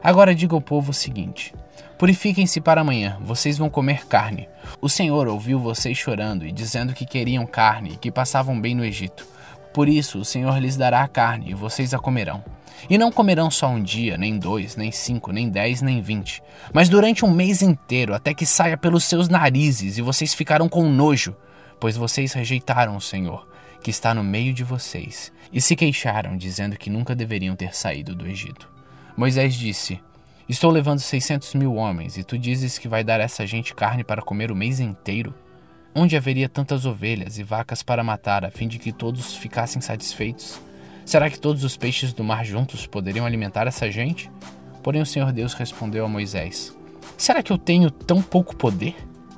Agora 0.06 0.36
diga 0.36 0.54
ao 0.54 0.62
povo 0.62 0.92
o 0.92 0.94
seguinte: 0.94 1.52
Purifiquem-se 1.98 2.62
para 2.62 2.82
amanhã, 2.82 3.18
vocês 3.22 3.58
vão 3.58 3.72
comer 3.72 4.06
carne. 4.06 4.48
O 4.80 4.88
Senhor 4.88 5.28
ouviu 5.28 5.60
vocês 5.60 5.98
chorando 5.98 6.46
e 6.46 6.52
dizendo 6.52 6.94
que 6.94 7.08
queriam 7.08 7.44
carne 7.48 7.94
e 7.94 7.98
que 7.98 8.12
passavam 8.12 8.62
bem 8.62 8.76
no 8.76 8.86
Egito. 8.86 9.26
Por 9.74 9.90
isso 9.90 10.20
o 10.20 10.24
Senhor 10.24 10.60
lhes 10.60 10.78
dará 10.78 11.02
a 11.02 11.08
carne 11.08 11.50
e 11.50 11.54
vocês 11.56 11.92
a 11.92 11.98
comerão. 11.98 12.44
E 12.88 13.00
não 13.00 13.12
comerão 13.12 13.50
só 13.50 13.68
um 13.68 13.82
dia, 13.82 14.16
nem 14.16 14.38
dois, 14.38 14.76
nem 14.76 14.92
cinco, 14.92 15.32
nem 15.32 15.50
dez, 15.50 15.82
nem 15.82 16.04
vinte, 16.04 16.44
mas 16.72 16.88
durante 16.88 17.26
um 17.26 17.32
mês 17.32 17.64
inteiro, 17.64 18.14
até 18.14 18.32
que 18.32 18.46
saia 18.46 18.78
pelos 18.78 19.06
seus 19.06 19.28
narizes 19.28 19.98
e 19.98 20.04
vocês 20.04 20.36
ficaram 20.36 20.70
com 20.70 20.88
nojo, 20.88 21.36
pois 21.80 21.98
vocês 21.98 22.32
rejeitaram 22.32 22.96
o 22.96 23.02
Senhor, 23.02 23.48
que 23.82 23.90
está 23.90 24.14
no 24.14 24.24
meio 24.24 24.54
de 24.54 24.64
vocês, 24.64 25.32
e 25.52 25.60
se 25.60 25.76
queixaram, 25.76 26.38
dizendo 26.38 26.78
que 26.78 26.92
nunca 26.92 27.16
deveriam 27.16 27.56
ter 27.56 27.76
saído 27.76 28.14
do 28.14 28.28
Egito. 28.28 28.75
Moisés 29.18 29.56
disse: 29.56 30.00
Estou 30.48 30.70
levando 30.70 31.00
seiscentos 31.00 31.54
mil 31.54 31.76
homens, 31.76 32.18
e 32.18 32.24
tu 32.24 32.38
dizes 32.38 32.78
que 32.78 32.88
vai 32.88 33.04
dar 33.04 33.22
essa 33.22 33.48
gente 33.48 33.74
carne 33.74 34.04
para 34.04 34.22
comer 34.22 34.52
o 34.52 34.56
mês 34.56 34.80
inteiro? 34.82 35.34
Onde 35.94 36.18
haveria 36.18 36.50
tantas 36.50 36.86
ovelhas 36.86 37.38
e 37.38 37.44
vacas 37.44 37.82
para 37.82 38.04
matar, 38.04 38.44
a 38.44 38.52
fim 38.52 38.68
de 38.68 38.78
que 38.78 38.92
todos 38.92 39.36
ficassem 39.36 39.82
satisfeitos? 39.82 40.60
Será 41.06 41.30
que 41.30 41.40
todos 41.40 41.64
os 41.64 41.78
peixes 41.78 42.12
do 42.12 42.24
mar 42.24 42.44
juntos 42.44 42.86
poderiam 42.86 43.26
alimentar 43.26 43.68
essa 43.68 43.90
gente? 43.90 44.30
Porém, 44.84 45.02
o 45.02 45.06
Senhor 45.06 45.32
Deus 45.32 45.54
respondeu 45.54 46.04
a 46.04 46.10
Moisés: 46.10 46.76
Será 47.18 47.42
que 47.42 47.54
eu 47.54 47.58
tenho 47.58 47.90
tão 47.90 48.22
pouco 48.22 48.54
poder? 48.54 48.96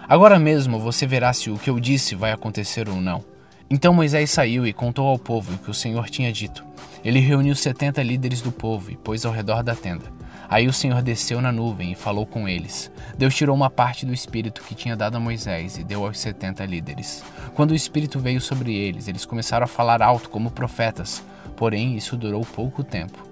Agora 0.09 0.39
mesmo 0.39 0.79
você 0.79 1.05
verá 1.05 1.31
se 1.33 1.51
o 1.51 1.57
que 1.59 1.69
eu 1.69 1.79
disse 1.79 2.15
vai 2.15 2.31
acontecer 2.31 2.89
ou 2.89 2.95
não. 2.95 3.23
Então 3.69 3.93
Moisés 3.93 4.31
saiu 4.31 4.65
e 4.65 4.71
contou 4.71 5.07
ao 5.07 5.19
povo 5.19 5.53
o 5.53 5.57
que 5.57 5.69
o 5.69 5.73
Senhor 5.73 6.09
tinha 6.09 6.31
dito. 6.31 6.63
Ele 7.03 7.19
reuniu 7.19 7.53
setenta 7.53 8.01
líderes 8.01 8.41
do 8.41 8.51
povo 8.51 8.89
e 8.89 8.95
pôs 8.95 9.25
ao 9.25 9.33
redor 9.33 9.61
da 9.61 9.75
tenda. 9.75 10.05
Aí 10.49 10.67
o 10.67 10.73
Senhor 10.73 11.01
desceu 11.01 11.41
na 11.41 11.51
nuvem 11.51 11.91
e 11.91 11.95
falou 11.95 12.25
com 12.25 12.47
eles. 12.47 12.89
Deus 13.17 13.35
tirou 13.35 13.53
uma 13.53 13.69
parte 13.69 14.05
do 14.05 14.13
Espírito 14.13 14.61
que 14.61 14.73
tinha 14.73 14.95
dado 14.95 15.17
a 15.17 15.19
Moisés 15.19 15.77
e 15.77 15.83
deu 15.83 16.05
aos 16.05 16.17
setenta 16.17 16.65
líderes. 16.65 17.21
Quando 17.53 17.71
o 17.71 17.75
Espírito 17.75 18.19
veio 18.19 18.39
sobre 18.39 18.73
eles, 18.73 19.09
eles 19.09 19.25
começaram 19.25 19.65
a 19.65 19.67
falar 19.67 20.01
alto 20.01 20.29
como 20.29 20.49
profetas, 20.49 21.21
porém 21.57 21.97
isso 21.97 22.15
durou 22.15 22.45
pouco 22.45 22.85
tempo. 22.85 23.26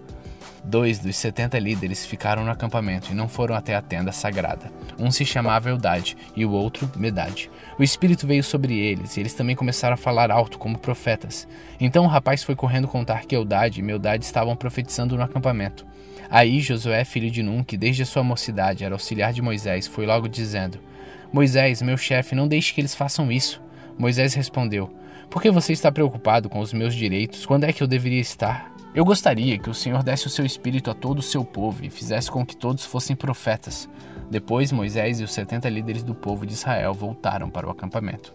Dois 0.68 0.98
dos 0.98 1.16
setenta 1.16 1.60
líderes 1.60 2.08
ficaram 2.08 2.44
no 2.44 2.50
acampamento 2.50 3.12
e 3.12 3.16
não 3.16 3.28
foram 3.28 3.54
até 3.56 3.76
a 3.76 3.84
tenda 3.84 4.12
sagrada. 4.12 4.72
Um 4.98 5.12
se 5.12 5.24
chamava 5.24 5.70
Eldade 5.70 6.18
e 6.36 6.44
o 6.44 6.52
outro 6.52 6.90
Medade. 6.96 7.52
O 7.78 7.84
Espírito 7.84 8.26
veio 8.26 8.44
sobre 8.44 8.76
eles 8.76 9.16
e 9.16 9.20
eles 9.20 9.36
também 9.36 9.56
começaram 9.56 9.94
a 9.94 9.98
falar 9.98 10.32
alto 10.32 10.58
como 10.58 10.80
profetas. 10.80 11.48
Então 11.80 12.06
o 12.06 12.08
rapaz 12.08 12.44
foi 12.44 12.56
correndo 12.56 12.88
contar 12.88 13.26
que 13.26 13.36
Eldade 13.36 13.80
e 13.80 13.84
Meldade 13.84 14.26
estavam 14.26 14.56
profetizando 14.56 15.16
no 15.16 15.22
acampamento. 15.22 15.86
Aí 16.32 16.60
Josué, 16.60 17.06
filho 17.06 17.30
de 17.30 17.44
Num, 17.44 17.64
que 17.64 17.78
desde 17.78 18.02
a 18.02 18.06
sua 18.08 18.24
mocidade 18.24 18.84
era 18.84 18.96
auxiliar 18.96 19.32
de 19.34 19.44
Moisés, 19.44 19.86
foi 19.86 20.08
logo 20.08 20.28
dizendo: 20.28 20.80
Moisés, 21.32 21.84
meu 21.84 21.96
chefe, 21.96 22.34
não 22.34 22.48
deixe 22.48 22.74
que 22.74 22.82
eles 22.82 22.96
façam 22.96 23.32
isso. 23.32 23.62
Moisés 24.00 24.34
respondeu: 24.34 24.92
Por 25.30 25.44
que 25.44 25.52
você 25.52 25.74
está 25.74 25.92
preocupado 25.92 26.50
com 26.50 26.60
os 26.60 26.74
meus 26.74 26.96
direitos? 26.96 27.46
Quando 27.46 27.66
é 27.66 27.72
que 27.72 27.84
eu 27.84 27.88
deveria 27.88 28.20
estar? 28.20 28.75
Eu 28.96 29.04
gostaria 29.04 29.60
que 29.60 29.70
o 29.70 29.74
Senhor 29.74 30.02
desse 30.02 30.26
o 30.26 30.30
seu 30.30 30.46
espírito 30.46 30.90
a 30.90 30.94
todo 30.94 31.20
o 31.20 31.22
seu 31.22 31.44
povo 31.44 31.84
e 31.84 31.90
fizesse 31.90 32.32
com 32.32 32.46
que 32.46 32.56
todos 32.56 32.86
fossem 32.86 33.14
profetas. 33.14 33.90
Depois, 34.32 34.72
Moisés 34.72 35.20
e 35.20 35.24
os 35.26 35.34
setenta 35.34 35.68
líderes 35.68 36.02
do 36.02 36.16
povo 36.16 36.46
de 36.46 36.54
Israel 36.54 36.94
voltaram 36.94 37.50
para 37.50 37.68
o 37.68 37.70
acampamento. 37.70 38.34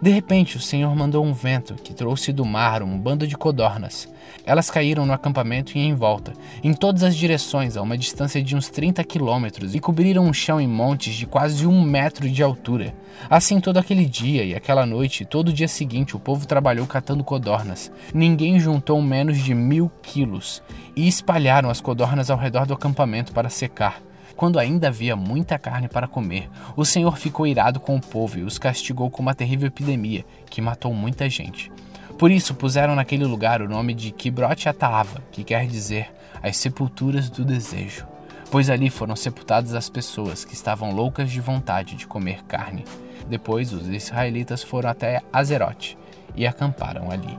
De 0.00 0.10
repente, 0.10 0.56
o 0.56 0.60
Senhor 0.60 0.94
mandou 0.94 1.24
um 1.24 1.32
vento 1.32 1.74
que 1.74 1.92
trouxe 1.92 2.32
do 2.32 2.44
mar 2.44 2.82
um 2.82 2.98
bando 2.98 3.26
de 3.26 3.36
codornas. 3.36 4.08
Elas 4.44 4.70
caíram 4.70 5.04
no 5.04 5.12
acampamento 5.12 5.76
e 5.76 5.80
em 5.80 5.94
volta, 5.94 6.32
em 6.62 6.72
todas 6.72 7.02
as 7.02 7.16
direções, 7.16 7.76
a 7.76 7.82
uma 7.82 7.98
distância 7.98 8.42
de 8.42 8.54
uns 8.54 8.68
30 8.68 9.02
quilômetros, 9.04 9.74
e 9.74 9.80
cobriram 9.80 10.28
o 10.28 10.34
chão 10.34 10.60
em 10.60 10.68
montes 10.68 11.14
de 11.14 11.26
quase 11.26 11.66
um 11.66 11.82
metro 11.82 12.28
de 12.30 12.42
altura. 12.42 12.94
Assim, 13.28 13.60
todo 13.60 13.78
aquele 13.78 14.06
dia 14.06 14.44
e 14.44 14.54
aquela 14.54 14.86
noite, 14.86 15.24
todo 15.24 15.48
o 15.48 15.52
dia 15.52 15.68
seguinte, 15.68 16.16
o 16.16 16.20
povo 16.20 16.46
trabalhou 16.46 16.86
catando 16.86 17.24
codornas. 17.24 17.90
Ninguém 18.14 18.60
juntou 18.60 19.02
menos 19.02 19.38
de 19.38 19.54
mil 19.54 19.90
quilos 20.02 20.62
e 20.94 21.08
espalharam 21.08 21.70
as 21.70 21.80
codornas 21.80 22.30
ao 22.30 22.38
redor 22.38 22.66
do 22.66 22.74
acampamento 22.74 23.32
para 23.32 23.48
secar 23.48 24.07
quando 24.38 24.60
ainda 24.60 24.86
havia 24.86 25.16
muita 25.16 25.58
carne 25.58 25.88
para 25.88 26.06
comer, 26.06 26.48
o 26.76 26.84
Senhor 26.84 27.18
ficou 27.18 27.44
irado 27.44 27.80
com 27.80 27.96
o 27.96 28.00
povo 28.00 28.38
e 28.38 28.44
os 28.44 28.56
castigou 28.56 29.10
com 29.10 29.20
uma 29.20 29.34
terrível 29.34 29.66
epidemia 29.66 30.24
que 30.48 30.62
matou 30.62 30.94
muita 30.94 31.28
gente. 31.28 31.72
Por 32.16 32.30
isso 32.30 32.54
puseram 32.54 32.94
naquele 32.94 33.24
lugar 33.24 33.60
o 33.60 33.68
nome 33.68 33.92
de 33.92 34.12
Kibrot 34.12 34.68
Ataava, 34.68 35.20
que 35.32 35.42
quer 35.42 35.66
dizer 35.66 36.14
as 36.40 36.56
sepulturas 36.56 37.28
do 37.28 37.44
desejo, 37.44 38.06
pois 38.48 38.70
ali 38.70 38.88
foram 38.88 39.16
sepultadas 39.16 39.74
as 39.74 39.88
pessoas 39.88 40.44
que 40.44 40.54
estavam 40.54 40.92
loucas 40.92 41.32
de 41.32 41.40
vontade 41.40 41.96
de 41.96 42.06
comer 42.06 42.44
carne. 42.44 42.84
Depois 43.28 43.72
os 43.72 43.88
israelitas 43.88 44.62
foram 44.62 44.88
até 44.88 45.20
Azerote 45.32 45.98
e 46.36 46.46
acamparam 46.46 47.10
ali. 47.10 47.36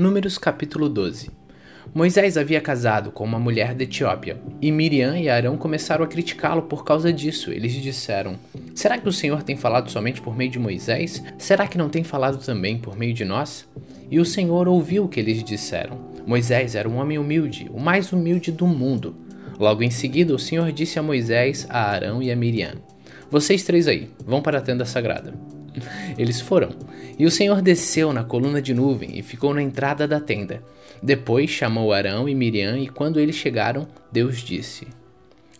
Números 0.00 0.38
capítulo 0.38 0.88
12 0.88 1.30
Moisés 1.94 2.38
havia 2.38 2.58
casado 2.58 3.10
com 3.10 3.22
uma 3.22 3.38
mulher 3.38 3.74
da 3.74 3.84
Etiópia, 3.84 4.40
e 4.58 4.72
Miriam 4.72 5.14
e 5.18 5.28
Arão 5.28 5.58
começaram 5.58 6.02
a 6.02 6.08
criticá-lo 6.08 6.62
por 6.62 6.86
causa 6.86 7.12
disso. 7.12 7.52
Eles 7.52 7.74
disseram: 7.74 8.38
Será 8.74 8.96
que 8.96 9.06
o 9.06 9.12
Senhor 9.12 9.42
tem 9.42 9.58
falado 9.58 9.90
somente 9.90 10.22
por 10.22 10.34
meio 10.34 10.50
de 10.50 10.58
Moisés? 10.58 11.22
Será 11.36 11.68
que 11.68 11.76
não 11.76 11.90
tem 11.90 12.02
falado 12.02 12.42
também 12.42 12.78
por 12.78 12.96
meio 12.96 13.12
de 13.12 13.26
nós? 13.26 13.68
E 14.10 14.18
o 14.18 14.24
Senhor 14.24 14.66
ouviu 14.68 15.04
o 15.04 15.08
que 15.08 15.20
eles 15.20 15.44
disseram. 15.44 15.98
Moisés 16.26 16.74
era 16.74 16.88
um 16.88 16.96
homem 16.96 17.18
humilde, 17.18 17.70
o 17.70 17.78
mais 17.78 18.10
humilde 18.10 18.50
do 18.50 18.66
mundo. 18.66 19.14
Logo 19.58 19.82
em 19.82 19.90
seguida, 19.90 20.34
o 20.34 20.38
Senhor 20.38 20.72
disse 20.72 20.98
a 20.98 21.02
Moisés, 21.02 21.66
a 21.68 21.90
Arão 21.90 22.22
e 22.22 22.32
a 22.32 22.36
Miriam: 22.36 22.76
Vocês 23.30 23.64
três 23.64 23.86
aí, 23.86 24.08
vão 24.24 24.40
para 24.40 24.60
a 24.60 24.62
tenda 24.62 24.86
sagrada. 24.86 25.34
Eles 26.18 26.40
foram. 26.40 26.70
E 27.18 27.26
o 27.26 27.30
Senhor 27.30 27.60
desceu 27.62 28.12
na 28.12 28.24
coluna 28.24 28.60
de 28.60 28.74
nuvem 28.74 29.18
e 29.18 29.22
ficou 29.22 29.54
na 29.54 29.62
entrada 29.62 30.06
da 30.06 30.20
tenda. 30.20 30.62
Depois 31.02 31.50
chamou 31.50 31.92
Arão 31.92 32.28
e 32.28 32.34
Miriam, 32.34 32.78
e 32.78 32.88
quando 32.88 33.18
eles 33.18 33.36
chegaram, 33.36 33.86
Deus 34.12 34.38
disse: 34.38 34.86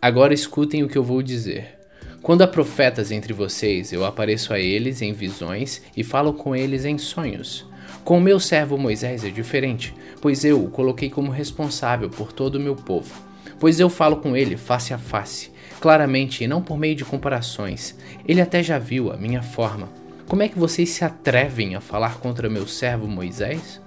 Agora 0.01 0.35
escutem 0.35 0.83
o 0.83 0.89
que 0.89 0.99
eu 0.99 1.05
vou 1.05 1.23
dizer. 1.23 1.79
Quando 2.23 2.43
há 2.43 2.47
profetas 2.47 3.11
entre 3.11 3.33
vocês, 3.33 3.93
eu 3.93 4.05
apareço 4.05 4.53
a 4.53 4.61
eles 4.61 5.01
em 5.01 5.12
visões 5.12 5.83
e 5.97 6.05
falo 6.05 6.35
com 6.35 6.55
eles 6.55 6.85
em 6.85 6.99
sonhos. 6.99 7.66
Com 8.05 8.18
o 8.18 8.21
meu 8.21 8.39
servo 8.39 8.77
Moisés 8.77 9.25
é 9.25 9.31
diferente, 9.31 9.95
pois 10.21 10.45
eu 10.45 10.62
o 10.62 10.71
coloquei 10.71 11.09
como 11.09 11.31
responsável 11.31 12.11
por 12.11 12.33
todo 12.33 12.57
o 12.57 12.61
meu 12.61 12.77
povo. 12.77 13.31
pois 13.59 13.79
eu 13.79 13.91
falo 13.91 14.16
com 14.16 14.35
ele 14.35 14.57
face 14.57 14.95
a 14.95 14.99
face, 14.99 15.51
claramente 15.81 16.43
e 16.43 16.49
não 16.49 16.62
por 16.62 16.79
meio 16.79 16.95
de 16.95 17.05
comparações. 17.05 17.95
Ele 18.27 18.41
até 18.41 18.62
já 18.62 18.79
viu 18.79 19.12
a 19.12 19.18
minha 19.18 19.43
forma. 19.43 19.99
Como 20.31 20.45
é 20.45 20.49
que 20.49 20.57
vocês 20.57 20.91
se 20.91 21.05
atrevem 21.05 21.74
a 21.74 21.81
falar 21.81 22.20
contra 22.20 22.49
meu 22.49 22.64
servo 22.64 23.09
Moisés? 23.09 23.83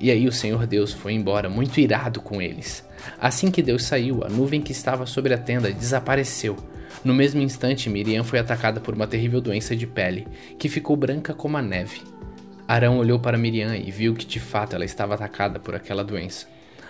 E 0.00 0.10
aí 0.10 0.26
o 0.26 0.32
Senhor 0.32 0.66
Deus 0.66 0.94
foi 0.94 1.12
embora, 1.12 1.50
muito 1.50 1.78
irado 1.78 2.22
com 2.22 2.40
eles. 2.40 2.88
Assim 3.20 3.50
que 3.50 3.60
Deus 3.60 3.84
saiu, 3.84 4.24
a 4.24 4.30
nuvem 4.30 4.62
que 4.62 4.72
estava 4.72 5.04
sobre 5.04 5.34
a 5.34 5.38
tenda 5.38 5.70
desapareceu. 5.70 6.56
No 7.04 7.12
mesmo 7.12 7.42
instante, 7.42 7.90
Miriam 7.90 8.24
foi 8.24 8.38
atacada 8.38 8.80
por 8.80 8.94
uma 8.94 9.06
terrível 9.06 9.42
doença 9.42 9.76
de 9.76 9.86
pele, 9.86 10.26
que 10.58 10.70
ficou 10.70 10.96
branca 10.96 11.34
como 11.34 11.58
a 11.58 11.62
neve. 11.62 12.00
Arão 12.66 12.96
olhou 12.96 13.18
para 13.18 13.36
Miriam 13.36 13.76
e 13.76 13.90
viu 13.90 14.14
que 14.14 14.24
de 14.24 14.40
fato 14.40 14.74
ela 14.74 14.86
estava 14.86 15.12
atacada 15.12 15.60
por 15.60 15.74
aquela 15.74 16.02
doença. 16.02 16.46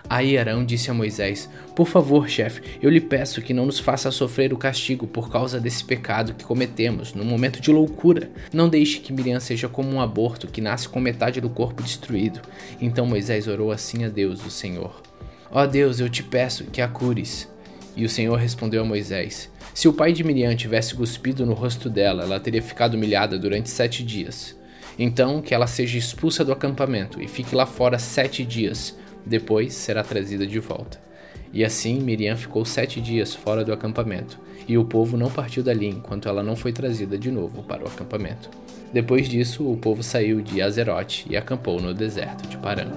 Aí 0.09 0.37
Arão 0.37 0.65
disse 0.65 0.91
a 0.91 0.95
Moisés: 0.95 1.49
Por 1.75 1.87
favor, 1.87 2.29
chefe, 2.29 2.61
eu 2.83 2.91
lhe 2.91 3.01
peço 3.01 3.41
que 3.41 3.55
não 3.55 3.67
nos 3.67 3.79
faça 3.79 4.11
sofrer 4.11 4.53
o 4.53 4.59
castigo 4.59 5.07
por 5.07 5.31
causa 5.31 5.59
desse 5.59 5.83
pecado 5.83 6.35
que 6.35 6.45
cometemos 6.45 7.15
no 7.15 7.25
momento 7.25 7.61
de 7.61 7.71
loucura. 7.71 8.31
Não 8.53 8.69
deixe 8.69 9.01
que 9.01 9.13
Miriam 9.13 9.41
seja 9.41 9.69
como 9.69 9.91
um 9.91 10.01
aborto 10.01 10.47
que 10.47 10.61
nasce 10.61 10.89
com 10.89 11.01
metade 11.01 11.41
do 11.41 11.49
corpo 11.49 11.83
destruído. 11.83 12.41
Então 12.81 13.07
Moisés 13.07 13.49
orou 13.49 13.73
assim 13.73 14.05
a 14.05 14.09
Deus, 14.09 14.45
o 14.45 14.51
Senhor: 14.51 15.01
Ó 15.51 15.63
oh 15.63 15.67
Deus, 15.67 16.01
eu 16.01 16.09
te 16.11 16.23
peço 16.23 16.65
que 16.65 16.83
a 16.83 16.89
cures. 16.89 17.49
E 17.97 18.05
o 18.05 18.09
Senhor 18.09 18.37
respondeu 18.37 18.83
a 18.83 18.87
Moisés: 18.87 19.51
Se 19.73 19.89
o 19.89 19.93
pai 19.93 20.13
de 20.13 20.23
Miriam 20.23 20.55
tivesse 20.55 20.95
cuspido 20.95 21.47
no 21.47 21.55
rosto 21.55 21.89
dela, 21.89 22.25
ela 22.25 22.41
teria 22.41 22.63
ficado 22.63 22.95
humilhada 22.95 23.39
durante 23.39 23.71
sete 23.71 24.05
dias. 24.05 24.55
Então 24.99 25.41
que 25.41 25.55
ela 25.55 25.67
seja 25.67 25.97
expulsa 25.97 26.45
do 26.45 26.53
acampamento 26.53 27.23
e 27.23 27.27
fique 27.27 27.55
lá 27.55 27.65
fora 27.67 27.99
sete 27.99 28.45
dias 28.45 28.95
depois 29.25 29.75
será 29.75 30.03
trazida 30.03 30.47
de 30.47 30.59
volta. 30.59 31.01
E 31.53 31.65
assim 31.65 32.01
Miriam 32.01 32.37
ficou 32.37 32.65
sete 32.65 33.01
dias 33.01 33.35
fora 33.35 33.65
do 33.65 33.73
acampamento, 33.73 34.39
e 34.67 34.77
o 34.77 34.85
povo 34.85 35.17
não 35.17 35.31
partiu 35.31 35.63
dali 35.63 35.87
enquanto 35.87 36.29
ela 36.29 36.43
não 36.43 36.57
foi 36.57 36.73
trazida 36.73 37.17
de 37.17 37.31
novo 37.31 37.63
para 37.63 37.85
o 37.85 37.87
acampamento. 37.87 38.51
Depois 38.93 39.29
disso, 39.29 39.71
o 39.71 39.77
povo 39.77 40.03
saiu 40.03 40.41
de 40.41 40.63
Azerote 40.63 41.27
e 41.29 41.37
acampou 41.37 41.81
no 41.81 41.93
deserto 41.93 42.49
de 42.49 42.57
Paran. 42.57 42.91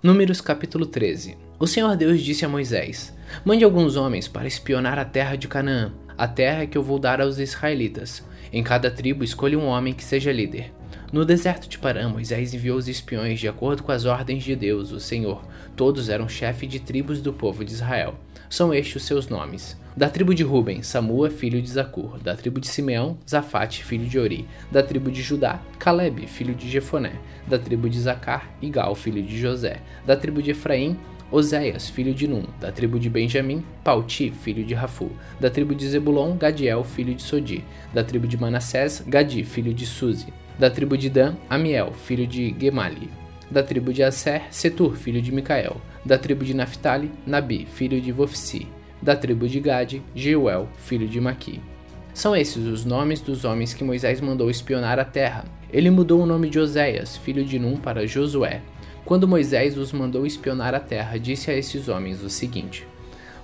Números 0.00 0.40
capítulo 0.40 0.86
13 0.86 1.36
O 1.58 1.66
Senhor 1.66 1.96
Deus 1.96 2.20
disse 2.20 2.44
a 2.44 2.48
Moisés: 2.48 3.12
Mande 3.44 3.64
alguns 3.64 3.96
homens 3.96 4.28
para 4.28 4.46
espionar 4.46 4.98
a 4.98 5.04
terra 5.04 5.34
de 5.34 5.48
Canaã, 5.48 5.92
a 6.16 6.28
terra 6.28 6.66
que 6.66 6.78
eu 6.78 6.82
vou 6.82 6.98
dar 6.98 7.20
aos 7.20 7.38
israelitas. 7.38 8.24
Em 8.52 8.62
cada 8.62 8.90
tribo 8.90 9.24
escolha 9.24 9.58
um 9.58 9.66
homem 9.66 9.92
que 9.92 10.04
seja 10.04 10.32
líder. 10.32 10.72
No 11.10 11.24
deserto 11.24 11.66
de 11.70 11.78
Parã, 11.78 12.06
Moisés 12.06 12.52
enviou 12.52 12.76
os 12.76 12.86
espiões 12.86 13.40
de 13.40 13.48
acordo 13.48 13.82
com 13.82 13.90
as 13.90 14.04
ordens 14.04 14.44
de 14.44 14.54
Deus, 14.54 14.92
o 14.92 15.00
Senhor. 15.00 15.42
Todos 15.74 16.10
eram 16.10 16.28
chefes 16.28 16.68
de 16.68 16.78
tribos 16.78 17.22
do 17.22 17.32
povo 17.32 17.64
de 17.64 17.72
Israel. 17.72 18.14
São 18.50 18.74
estes 18.74 18.96
os 18.96 19.04
seus 19.04 19.26
nomes. 19.26 19.74
Da 19.96 20.10
tribo 20.10 20.34
de 20.34 20.42
Ruben, 20.42 20.82
Samua, 20.82 21.30
filho 21.30 21.62
de 21.62 21.70
Zacur. 21.70 22.18
Da 22.18 22.36
tribo 22.36 22.60
de 22.60 22.68
Simeão, 22.68 23.16
Zafate, 23.26 23.82
filho 23.82 24.04
de 24.04 24.18
Ori. 24.18 24.46
Da 24.70 24.82
tribo 24.82 25.10
de 25.10 25.22
Judá, 25.22 25.62
Caleb, 25.78 26.26
filho 26.26 26.54
de 26.54 26.68
Jefoné. 26.68 27.12
Da 27.46 27.58
tribo 27.58 27.88
de 27.88 27.98
Zacar, 27.98 28.46
Igal, 28.60 28.94
filho 28.94 29.22
de 29.22 29.40
José. 29.40 29.80
Da 30.06 30.14
tribo 30.14 30.42
de 30.42 30.50
Efraim, 30.50 30.94
Oséias, 31.32 31.88
filho 31.88 32.12
de 32.12 32.28
Num, 32.28 32.44
da 32.60 32.70
tribo 32.70 32.98
de 32.98 33.08
Benjamim, 33.08 33.64
Pauti, 33.82 34.30
filho 34.30 34.64
de 34.64 34.74
Rafu, 34.74 35.10
da 35.40 35.48
tribo 35.48 35.74
de 35.74 35.86
Zebulon, 35.88 36.36
Gadiel, 36.36 36.84
filho 36.84 37.14
de 37.14 37.22
Sodi, 37.22 37.64
da 37.92 38.02
tribo 38.02 38.26
de 38.26 38.38
Manassés, 38.38 39.02
Gadi, 39.06 39.44
filho 39.44 39.74
de 39.74 39.84
Suzi, 39.84 40.32
da 40.58 40.68
tribo 40.68 40.96
de 40.96 41.08
Dan, 41.08 41.36
Amiel, 41.48 41.92
filho 41.92 42.26
de 42.26 42.54
Gemali. 42.58 43.08
Da 43.50 43.62
tribo 43.62 43.92
de 43.92 44.02
Aser, 44.02 44.42
Setur, 44.50 44.96
filho 44.96 45.22
de 45.22 45.30
Micael. 45.32 45.76
Da 46.04 46.18
tribo 46.18 46.44
de 46.44 46.52
Naphtali, 46.52 47.10
Nabi, 47.24 47.66
filho 47.66 48.00
de 48.00 48.10
Vofsi. 48.10 48.66
Da 49.00 49.14
tribo 49.14 49.46
de 49.46 49.60
Gade, 49.60 50.02
Jeuel, 50.14 50.68
filho 50.76 51.06
de 51.06 51.20
Maqui. 51.20 51.60
São 52.12 52.34
esses 52.34 52.66
os 52.66 52.84
nomes 52.84 53.20
dos 53.20 53.44
homens 53.44 53.72
que 53.72 53.84
Moisés 53.84 54.20
mandou 54.20 54.50
espionar 54.50 54.98
a 54.98 55.04
terra. 55.04 55.44
Ele 55.72 55.90
mudou 55.90 56.20
o 56.20 56.26
nome 56.26 56.50
de 56.50 56.58
Oséias, 56.58 57.16
filho 57.16 57.44
de 57.44 57.58
Num, 57.58 57.76
para 57.76 58.06
Josué. 58.06 58.60
Quando 59.04 59.28
Moisés 59.28 59.78
os 59.78 59.92
mandou 59.92 60.26
espionar 60.26 60.74
a 60.74 60.80
terra, 60.80 61.18
disse 61.18 61.50
a 61.50 61.54
esses 61.54 61.88
homens 61.88 62.22
o 62.22 62.28
seguinte: 62.28 62.84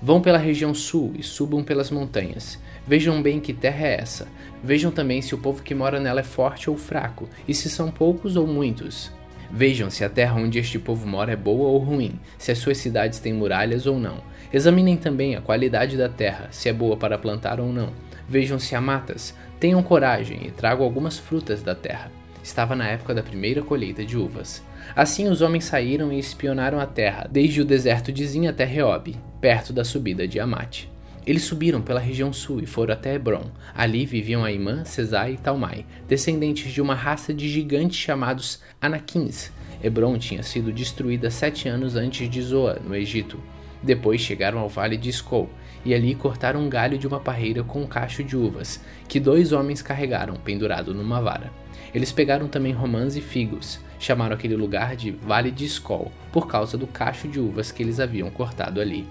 Vão 0.03 0.21
pela 0.21 0.39
região 0.39 0.75
sul 0.75 1.13
e 1.19 1.23
subam 1.23 1.63
pelas 1.63 1.91
montanhas. 1.91 2.59
Vejam 2.87 3.23
bem 3.23 3.41
que 3.41 3.53
terra 3.53 3.87
é 3.87 4.01
essa. 4.01 4.29
Vejam 4.63 4.91
também 4.91 5.23
se 5.23 5.35
o 5.35 5.39
povo 5.39 5.63
que 5.63 5.75
mora 5.75 5.99
nela 5.99 6.21
é 6.21 6.25
forte 6.25 6.69
ou 6.69 6.77
fraco, 6.77 7.29
e 7.49 7.55
se 7.55 7.71
são 7.71 7.91
poucos 7.91 8.37
ou 8.37 8.47
muitos. 8.47 9.11
Vejam 9.51 9.89
se 9.89 10.05
a 10.05 10.09
terra 10.09 10.35
onde 10.35 10.59
este 10.59 10.79
povo 10.79 11.07
mora 11.07 11.33
é 11.33 11.37
boa 11.37 11.69
ou 11.69 11.79
ruim, 11.79 12.19
se 12.37 12.51
as 12.51 12.59
suas 12.59 12.79
cidades 12.79 13.21
têm 13.21 13.33
muralhas 13.33 13.87
ou 13.87 13.99
não. 13.99 14.19
Examinem 14.53 14.97
também 14.97 15.37
a 15.37 15.41
qualidade 15.41 15.97
da 15.97 16.09
terra, 16.09 16.49
se 16.51 16.69
é 16.69 16.73
boa 16.73 16.97
para 16.97 17.19
plantar 17.19 17.61
ou 17.61 17.73
não. 17.73 17.91
Vejam 18.29 18.59
se 18.59 18.75
há 18.75 18.81
matas. 18.81 19.35
Tenham 19.61 19.83
coragem 19.83 20.47
e 20.47 20.51
tragam 20.51 20.85
algumas 20.85 21.19
frutas 21.19 21.63
da 21.63 21.75
terra. 21.75 22.11
Estava 22.43 22.77
na 22.77 22.89
época 22.89 23.15
da 23.15 23.23
primeira 23.23 23.63
colheita 23.63 24.05
de 24.05 24.17
uvas. 24.17 24.63
Assim 24.95 25.29
os 25.29 25.41
homens 25.41 25.65
saíram 25.65 26.13
e 26.13 26.19
espionaram 26.19 26.79
a 26.79 26.87
terra, 26.87 27.29
desde 27.31 27.61
o 27.61 27.65
deserto 27.65 28.13
de 28.13 28.27
Zin 28.27 28.47
até 28.47 28.65
Reob, 28.65 29.17
perto 29.41 29.73
da 29.73 29.85
subida 29.85 30.27
de 30.27 30.39
Amate. 30.39 30.91
Eles 31.27 31.45
subiram 31.45 31.81
pela 31.81 32.01
região 32.01 32.33
sul 32.33 32.61
e 32.61 32.67
foram 32.67 32.93
até 32.93 33.15
Hebron. 33.15 33.51
Ali 33.75 34.05
viviam 34.05 34.45
Aimã, 34.45 34.85
Cesai 34.85 35.33
e 35.33 35.37
Talmai, 35.39 35.87
descendentes 36.07 36.71
de 36.71 36.83
uma 36.83 36.95
raça 36.95 37.33
de 37.33 37.49
gigantes 37.49 37.97
chamados 37.97 38.61
Anakins. 38.81 39.51
Hebron 39.83 40.19
tinha 40.19 40.43
sido 40.43 40.71
destruída 40.71 41.31
sete 41.31 41.67
anos 41.69 41.97
antes 41.97 42.29
de 42.29 42.43
Zoa, 42.43 42.79
no 42.85 42.95
Egito. 42.95 43.41
Depois 43.83 44.21
chegaram 44.21 44.59
ao 44.59 44.69
vale 44.69 44.97
de 44.97 45.11
Skol, 45.11 45.49
e 45.85 45.95
ali 45.95 46.15
cortaram 46.15 46.61
um 46.61 46.69
galho 46.69 46.99
de 46.99 47.07
uma 47.07 47.21
parreira 47.21 47.63
com 47.63 47.83
um 47.83 47.87
cacho 47.87 48.23
de 48.23 48.37
uvas, 48.37 48.81
que 49.09 49.21
dois 49.21 49.53
homens 49.53 49.83
carregaram, 49.83 50.35
pendurado 50.37 50.95
numa 50.95 51.21
vara. 51.21 51.53
Eles 51.95 52.13
pegaram 52.13 52.49
também 52.49 52.73
romãs 52.73 53.17
e 53.17 53.21
figos, 53.21 53.79
chamaram 54.05 54.35
aquele 54.35 54.57
lugar 54.57 54.95
de 54.97 55.11
Vale 55.11 55.51
de 55.51 55.65
Skol, 55.65 56.13
por 56.33 56.47
causa 56.47 56.77
do 56.77 56.87
cacho 56.87 57.27
de 57.27 57.41
uvas 57.41 57.73
que 57.73 57.83
eles 57.83 57.99
haviam 57.99 58.31
cortado 58.31 58.81
ali. 58.81 59.07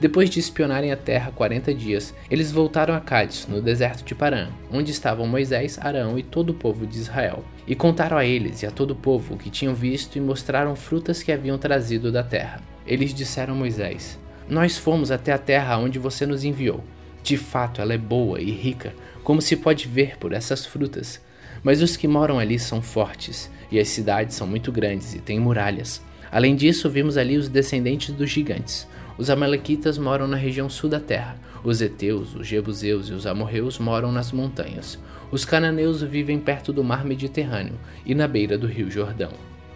Depois 0.00 0.28
de 0.30 0.38
espionarem 0.38 0.92
a 0.92 0.96
terra 0.96 1.32
40 1.34 1.74
dias, 1.74 2.14
eles 2.30 2.52
voltaram 2.52 2.94
a 2.94 3.00
Cádiz, 3.00 3.46
no 3.46 3.60
deserto 3.60 4.04
de 4.04 4.14
Parã, 4.14 4.48
onde 4.70 4.90
estavam 4.90 5.26
Moisés, 5.26 5.78
Arão 5.80 6.18
e 6.18 6.22
todo 6.22 6.50
o 6.50 6.54
povo 6.54 6.86
de 6.86 6.98
Israel. 6.98 7.44
E 7.66 7.74
contaram 7.74 8.16
a 8.16 8.24
eles 8.24 8.62
e 8.62 8.66
a 8.66 8.70
todo 8.70 8.92
o 8.92 8.96
povo 8.96 9.34
o 9.34 9.38
que 9.38 9.50
tinham 9.50 9.74
visto 9.74 10.16
e 10.16 10.20
mostraram 10.20 10.76
frutas 10.76 11.22
que 11.22 11.32
haviam 11.32 11.58
trazido 11.58 12.12
da 12.12 12.22
terra. 12.22 12.60
Eles 12.86 13.12
disseram 13.12 13.54
a 13.54 13.56
Moisés: 13.56 14.18
Nós 14.48 14.78
fomos 14.78 15.10
até 15.10 15.32
a 15.32 15.38
terra 15.38 15.78
onde 15.78 15.98
você 15.98 16.26
nos 16.26 16.44
enviou. 16.44 16.84
De 17.22 17.36
fato, 17.36 17.80
ela 17.80 17.92
é 17.92 17.98
boa 17.98 18.40
e 18.40 18.50
rica, 18.50 18.94
como 19.24 19.42
se 19.42 19.56
pode 19.56 19.88
ver 19.88 20.16
por 20.18 20.32
essas 20.32 20.64
frutas. 20.64 21.20
Mas 21.62 21.82
os 21.82 21.96
que 21.96 22.08
moram 22.08 22.38
ali 22.38 22.58
são 22.58 22.80
fortes, 22.80 23.50
e 23.70 23.78
as 23.78 23.88
cidades 23.88 24.36
são 24.36 24.46
muito 24.46 24.72
grandes 24.72 25.14
e 25.14 25.18
têm 25.18 25.40
muralhas. 25.40 26.02
Além 26.30 26.54
disso, 26.54 26.90
vimos 26.90 27.16
ali 27.16 27.36
os 27.36 27.48
descendentes 27.48 28.14
dos 28.14 28.30
gigantes. 28.30 28.86
Os 29.16 29.30
Amalequitas 29.30 29.98
moram 29.98 30.28
na 30.28 30.36
região 30.36 30.68
sul 30.68 30.88
da 30.88 31.00
terra. 31.00 31.36
Os 31.64 31.80
Eteus, 31.80 32.34
os 32.34 32.46
Jebuseus 32.46 33.08
e 33.08 33.12
os 33.12 33.26
Amorreus 33.26 33.78
moram 33.78 34.12
nas 34.12 34.30
montanhas. 34.30 34.98
Os 35.30 35.44
cananeus 35.44 36.02
vivem 36.02 36.38
perto 36.38 36.72
do 36.72 36.84
mar 36.84 37.04
Mediterrâneo 37.04 37.74
e 38.06 38.14
na 38.14 38.28
beira 38.28 38.56
do 38.56 38.66
rio 38.66 38.90
Jordão. 38.90 39.32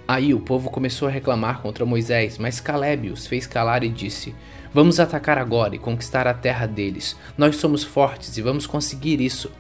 Aí 0.07 0.35
o 0.35 0.41
povo 0.41 0.70
começou 0.70 1.09
a 1.09 1.11
reclamar 1.11 1.61
contra 1.61 1.87
Moisés, 1.87 2.39
mas 2.39 2.61
Caleb 2.61 3.11
os 3.11 3.26
fez 3.26 3.47
calar 3.47 3.83
e 3.83 3.89
disse: 3.89 4.35
Vamos 4.72 5.01
atacar 5.01 5.39
agora 5.39 5.74
e 5.74 5.78
conquistar 5.78 6.26
a 6.26 6.35
terra 6.35 6.66
deles. 6.66 7.16
Nós 7.37 7.57
somos 7.57 7.83
fortes 7.83 8.37
e 8.37 8.43
vamos 8.43 8.66
conseguir 8.66 9.20
isso. 9.20 9.51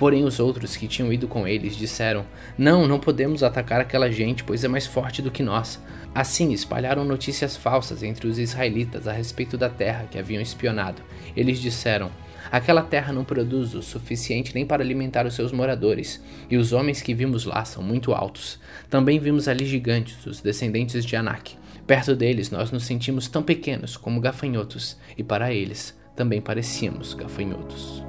Porém, 0.00 0.24
os 0.24 0.40
outros 0.40 0.78
que 0.78 0.88
tinham 0.88 1.12
ido 1.12 1.28
com 1.28 1.46
eles 1.46 1.76
disseram: 1.76 2.24
Não, 2.56 2.88
não 2.88 2.98
podemos 2.98 3.42
atacar 3.42 3.82
aquela 3.82 4.10
gente, 4.10 4.42
pois 4.42 4.64
é 4.64 4.68
mais 4.68 4.86
forte 4.86 5.20
do 5.20 5.30
que 5.30 5.42
nós. 5.42 5.78
Assim, 6.14 6.54
espalharam 6.54 7.04
notícias 7.04 7.54
falsas 7.54 8.02
entre 8.02 8.26
os 8.26 8.38
israelitas 8.38 9.06
a 9.06 9.12
respeito 9.12 9.58
da 9.58 9.68
terra 9.68 10.08
que 10.10 10.18
haviam 10.18 10.40
espionado. 10.40 11.02
Eles 11.36 11.60
disseram: 11.60 12.10
Aquela 12.50 12.80
terra 12.80 13.12
não 13.12 13.24
produz 13.24 13.74
o 13.74 13.82
suficiente 13.82 14.54
nem 14.54 14.64
para 14.64 14.82
alimentar 14.82 15.26
os 15.26 15.34
seus 15.34 15.52
moradores, 15.52 16.24
e 16.50 16.56
os 16.56 16.72
homens 16.72 17.02
que 17.02 17.12
vimos 17.12 17.44
lá 17.44 17.62
são 17.66 17.82
muito 17.82 18.14
altos. 18.14 18.58
Também 18.88 19.18
vimos 19.18 19.48
ali 19.48 19.66
gigantes, 19.66 20.24
os 20.24 20.40
descendentes 20.40 21.04
de 21.04 21.14
Anak. 21.14 21.58
Perto 21.86 22.16
deles, 22.16 22.50
nós 22.50 22.70
nos 22.70 22.84
sentimos 22.84 23.28
tão 23.28 23.42
pequenos 23.42 23.98
como 23.98 24.18
gafanhotos, 24.18 24.96
e 25.18 25.22
para 25.22 25.52
eles 25.52 25.94
também 26.16 26.40
parecíamos 26.40 27.12
gafanhotos. 27.12 28.02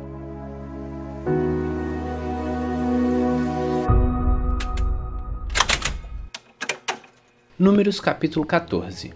Números 7.62 8.00
capítulo 8.00 8.44
14 8.44 9.14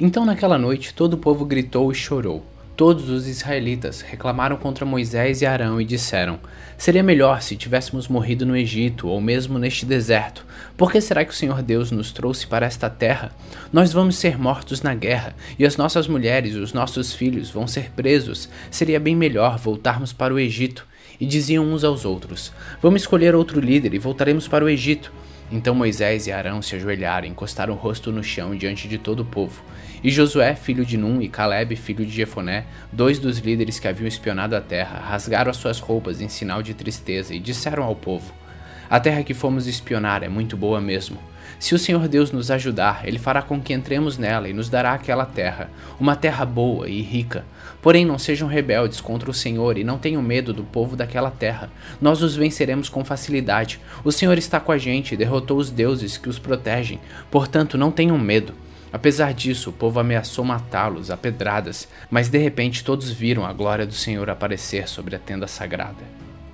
Então 0.00 0.24
naquela 0.24 0.58
noite 0.58 0.92
todo 0.92 1.14
o 1.14 1.16
povo 1.16 1.44
gritou 1.44 1.92
e 1.92 1.94
chorou. 1.94 2.44
Todos 2.76 3.08
os 3.08 3.28
israelitas 3.28 4.00
reclamaram 4.00 4.56
contra 4.56 4.84
Moisés 4.84 5.42
e 5.42 5.46
Arão 5.46 5.80
e 5.80 5.84
disseram: 5.84 6.40
Seria 6.76 7.04
melhor 7.04 7.40
se 7.40 7.54
tivéssemos 7.54 8.08
morrido 8.08 8.44
no 8.44 8.56
Egito 8.56 9.06
ou 9.06 9.20
mesmo 9.20 9.60
neste 9.60 9.86
deserto. 9.86 10.44
Por 10.76 10.90
que 10.90 11.00
será 11.00 11.24
que 11.24 11.30
o 11.30 11.36
Senhor 11.36 11.62
Deus 11.62 11.92
nos 11.92 12.10
trouxe 12.10 12.48
para 12.48 12.66
esta 12.66 12.90
terra? 12.90 13.30
Nós 13.72 13.92
vamos 13.92 14.16
ser 14.16 14.36
mortos 14.36 14.82
na 14.82 14.92
guerra, 14.92 15.36
e 15.56 15.64
as 15.64 15.76
nossas 15.76 16.08
mulheres 16.08 16.54
e 16.54 16.58
os 16.58 16.72
nossos 16.72 17.14
filhos 17.14 17.48
vão 17.48 17.68
ser 17.68 17.92
presos. 17.92 18.48
Seria 18.72 18.98
bem 18.98 19.14
melhor 19.14 19.56
voltarmos 19.56 20.12
para 20.12 20.34
o 20.34 20.38
Egito. 20.40 20.84
E 21.20 21.24
diziam 21.24 21.64
uns 21.64 21.84
aos 21.84 22.04
outros: 22.04 22.52
Vamos 22.82 23.02
escolher 23.02 23.36
outro 23.36 23.60
líder 23.60 23.94
e 23.94 24.00
voltaremos 24.00 24.48
para 24.48 24.64
o 24.64 24.68
Egito. 24.68 25.12
Então 25.54 25.72
Moisés 25.72 26.26
e 26.26 26.32
Arão 26.32 26.60
se 26.60 26.74
ajoelharam 26.74 27.28
encostaram 27.28 27.74
o 27.74 27.76
rosto 27.76 28.10
no 28.10 28.24
chão 28.24 28.56
diante 28.56 28.88
de 28.88 28.98
todo 28.98 29.20
o 29.20 29.24
povo. 29.24 29.62
E 30.02 30.10
Josué, 30.10 30.56
filho 30.56 30.84
de 30.84 30.96
Num, 30.96 31.22
e 31.22 31.28
Caleb, 31.28 31.76
filho 31.76 32.04
de 32.04 32.10
Jefoné, 32.10 32.66
dois 32.92 33.20
dos 33.20 33.38
líderes 33.38 33.78
que 33.78 33.86
haviam 33.86 34.08
espionado 34.08 34.56
a 34.56 34.60
terra, 34.60 34.98
rasgaram 34.98 35.52
as 35.52 35.56
suas 35.56 35.78
roupas 35.78 36.20
em 36.20 36.28
sinal 36.28 36.60
de 36.60 36.74
tristeza 36.74 37.32
e 37.32 37.38
disseram 37.38 37.84
ao 37.84 37.94
povo: 37.94 38.34
A 38.90 38.98
terra 38.98 39.22
que 39.22 39.32
fomos 39.32 39.68
espionar 39.68 40.24
é 40.24 40.28
muito 40.28 40.56
boa 40.56 40.80
mesmo. 40.80 41.20
Se 41.60 41.72
o 41.72 41.78
Senhor 41.78 42.08
Deus 42.08 42.32
nos 42.32 42.50
ajudar, 42.50 43.06
ele 43.06 43.20
fará 43.20 43.40
com 43.40 43.60
que 43.60 43.72
entremos 43.72 44.18
nela 44.18 44.48
e 44.48 44.52
nos 44.52 44.68
dará 44.68 44.92
aquela 44.92 45.24
terra, 45.24 45.70
uma 46.00 46.16
terra 46.16 46.44
boa 46.44 46.88
e 46.88 47.00
rica. 47.00 47.44
Porém, 47.84 48.06
não 48.06 48.18
sejam 48.18 48.48
rebeldes 48.48 48.98
contra 48.98 49.30
o 49.30 49.34
Senhor 49.34 49.76
e 49.76 49.84
não 49.84 49.98
tenham 49.98 50.22
medo 50.22 50.54
do 50.54 50.64
povo 50.64 50.96
daquela 50.96 51.30
terra. 51.30 51.70
Nós 52.00 52.22
os 52.22 52.34
venceremos 52.34 52.88
com 52.88 53.04
facilidade. 53.04 53.78
O 54.02 54.10
Senhor 54.10 54.38
está 54.38 54.58
com 54.58 54.72
a 54.72 54.78
gente 54.78 55.12
e 55.12 55.18
derrotou 55.18 55.58
os 55.58 55.68
deuses 55.70 56.16
que 56.16 56.30
os 56.30 56.38
protegem. 56.38 56.98
Portanto, 57.30 57.76
não 57.76 57.90
tenham 57.90 58.16
medo. 58.16 58.54
Apesar 58.90 59.34
disso, 59.34 59.68
o 59.68 59.72
povo 59.74 60.00
ameaçou 60.00 60.46
matá-los 60.46 61.10
a 61.10 61.16
pedradas, 61.18 61.86
mas 62.10 62.30
de 62.30 62.38
repente 62.38 62.82
todos 62.82 63.10
viram 63.10 63.44
a 63.44 63.52
glória 63.52 63.84
do 63.84 63.92
Senhor 63.92 64.30
aparecer 64.30 64.88
sobre 64.88 65.14
a 65.14 65.18
tenda 65.18 65.46
sagrada. 65.46 66.04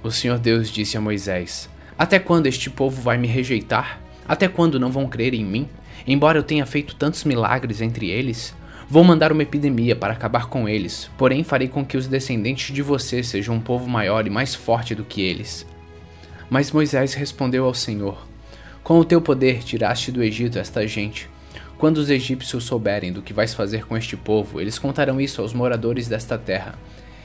O 0.02 0.10
Senhor 0.10 0.36
Deus 0.36 0.68
disse 0.68 0.96
a 0.96 1.00
Moisés: 1.00 1.70
Até 1.96 2.18
quando 2.18 2.48
este 2.48 2.68
povo 2.68 3.00
vai 3.00 3.16
me 3.16 3.28
rejeitar? 3.28 4.00
Até 4.26 4.48
quando 4.48 4.80
não 4.80 4.90
vão 4.90 5.06
crer 5.06 5.32
em 5.32 5.44
mim? 5.44 5.68
Embora 6.04 6.40
eu 6.40 6.42
tenha 6.42 6.66
feito 6.66 6.96
tantos 6.96 7.22
milagres 7.22 7.80
entre 7.80 8.10
eles, 8.10 8.52
vou 8.90 9.04
mandar 9.04 9.32
uma 9.32 9.42
epidemia 9.42 9.96
para 9.96 10.12
acabar 10.12 10.46
com 10.46 10.68
eles, 10.68 11.10
porém 11.16 11.44
farei 11.44 11.68
com 11.68 11.84
que 11.84 11.96
os 11.96 12.06
descendentes 12.06 12.74
de 12.74 12.82
você 12.82 13.22
sejam 13.22 13.54
um 13.54 13.60
povo 13.60 13.88
maior 13.88 14.26
e 14.26 14.30
mais 14.30 14.54
forte 14.54 14.94
do 14.94 15.04
que 15.04 15.22
eles. 15.22 15.64
Mas 16.50 16.72
Moisés 16.72 17.14
respondeu 17.14 17.64
ao 17.64 17.72
Senhor: 17.72 18.26
Com 18.82 18.98
o 18.98 19.04
teu 19.04 19.22
poder 19.22 19.62
tiraste 19.62 20.10
do 20.10 20.22
Egito 20.22 20.58
esta 20.58 20.86
gente 20.86 21.30
quando 21.80 21.96
os 21.96 22.10
egípcios 22.10 22.64
souberem 22.64 23.10
do 23.10 23.22
que 23.22 23.32
vais 23.32 23.54
fazer 23.54 23.86
com 23.86 23.96
este 23.96 24.14
povo, 24.14 24.60
eles 24.60 24.78
contarão 24.78 25.18
isso 25.18 25.40
aos 25.40 25.54
moradores 25.54 26.06
desta 26.06 26.36
terra. 26.36 26.78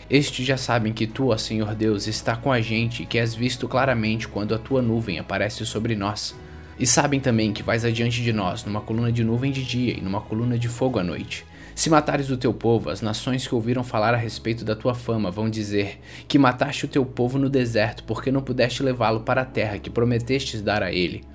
Estes 0.10 0.46
já 0.46 0.56
sabem 0.56 0.94
que 0.94 1.06
tu, 1.06 1.28
ó 1.28 1.38
Senhor 1.38 1.76
Deus, 1.76 2.08
está 2.08 2.38
com 2.38 2.54
a 2.54 2.62
gente 2.62 3.04
e 3.04 3.06
que 3.06 3.20
és 3.20 3.36
visto 3.36 3.68
claramente 3.68 4.30
quando 4.30 4.56
a 4.56 4.58
tua 4.58 4.82
nuvem 4.82 5.20
aparece 5.20 5.66
sobre 5.66 5.94
nós. 5.94 6.34
E 6.80 6.88
sabem 6.88 7.20
também 7.20 7.52
que 7.52 7.62
vais 7.62 7.84
adiante 7.84 8.24
de 8.24 8.32
nós 8.32 8.64
numa 8.64 8.80
coluna 8.80 9.12
de 9.12 9.26
nuvem 9.26 9.52
de 9.52 9.62
dia 9.62 9.94
e 9.98 10.00
numa 10.00 10.22
coluna 10.22 10.58
de 10.58 10.70
fogo 10.70 11.00
à 11.00 11.04
noite. 11.04 11.46
Se 11.76 11.90
matares 11.90 12.30
o 12.30 12.38
teu 12.38 12.54
povo, 12.54 12.90
as 12.90 13.02
nações 13.02 13.46
que 13.46 13.54
ouviram 13.54 13.84
falar 13.84 14.14
a 14.14 14.18
respeito 14.18 14.64
da 14.64 14.78
tua 14.78 14.96
fama 14.96 15.30
vão 15.30 15.50
dizer 15.50 16.00
que 16.26 16.40
mataste 16.40 16.86
o 16.86 16.88
teu 16.88 17.06
povo 17.06 17.38
no 17.38 17.50
deserto 17.50 18.06
porque 18.06 18.32
não 18.32 18.42
pudeste 18.42 18.82
levá-lo 18.82 19.20
para 19.20 19.42
a 19.42 19.46
terra 19.46 19.78
que 19.78 19.90
prometestes 19.90 20.62
dar 20.62 20.82
a 20.82 20.94
ele. 20.94 21.26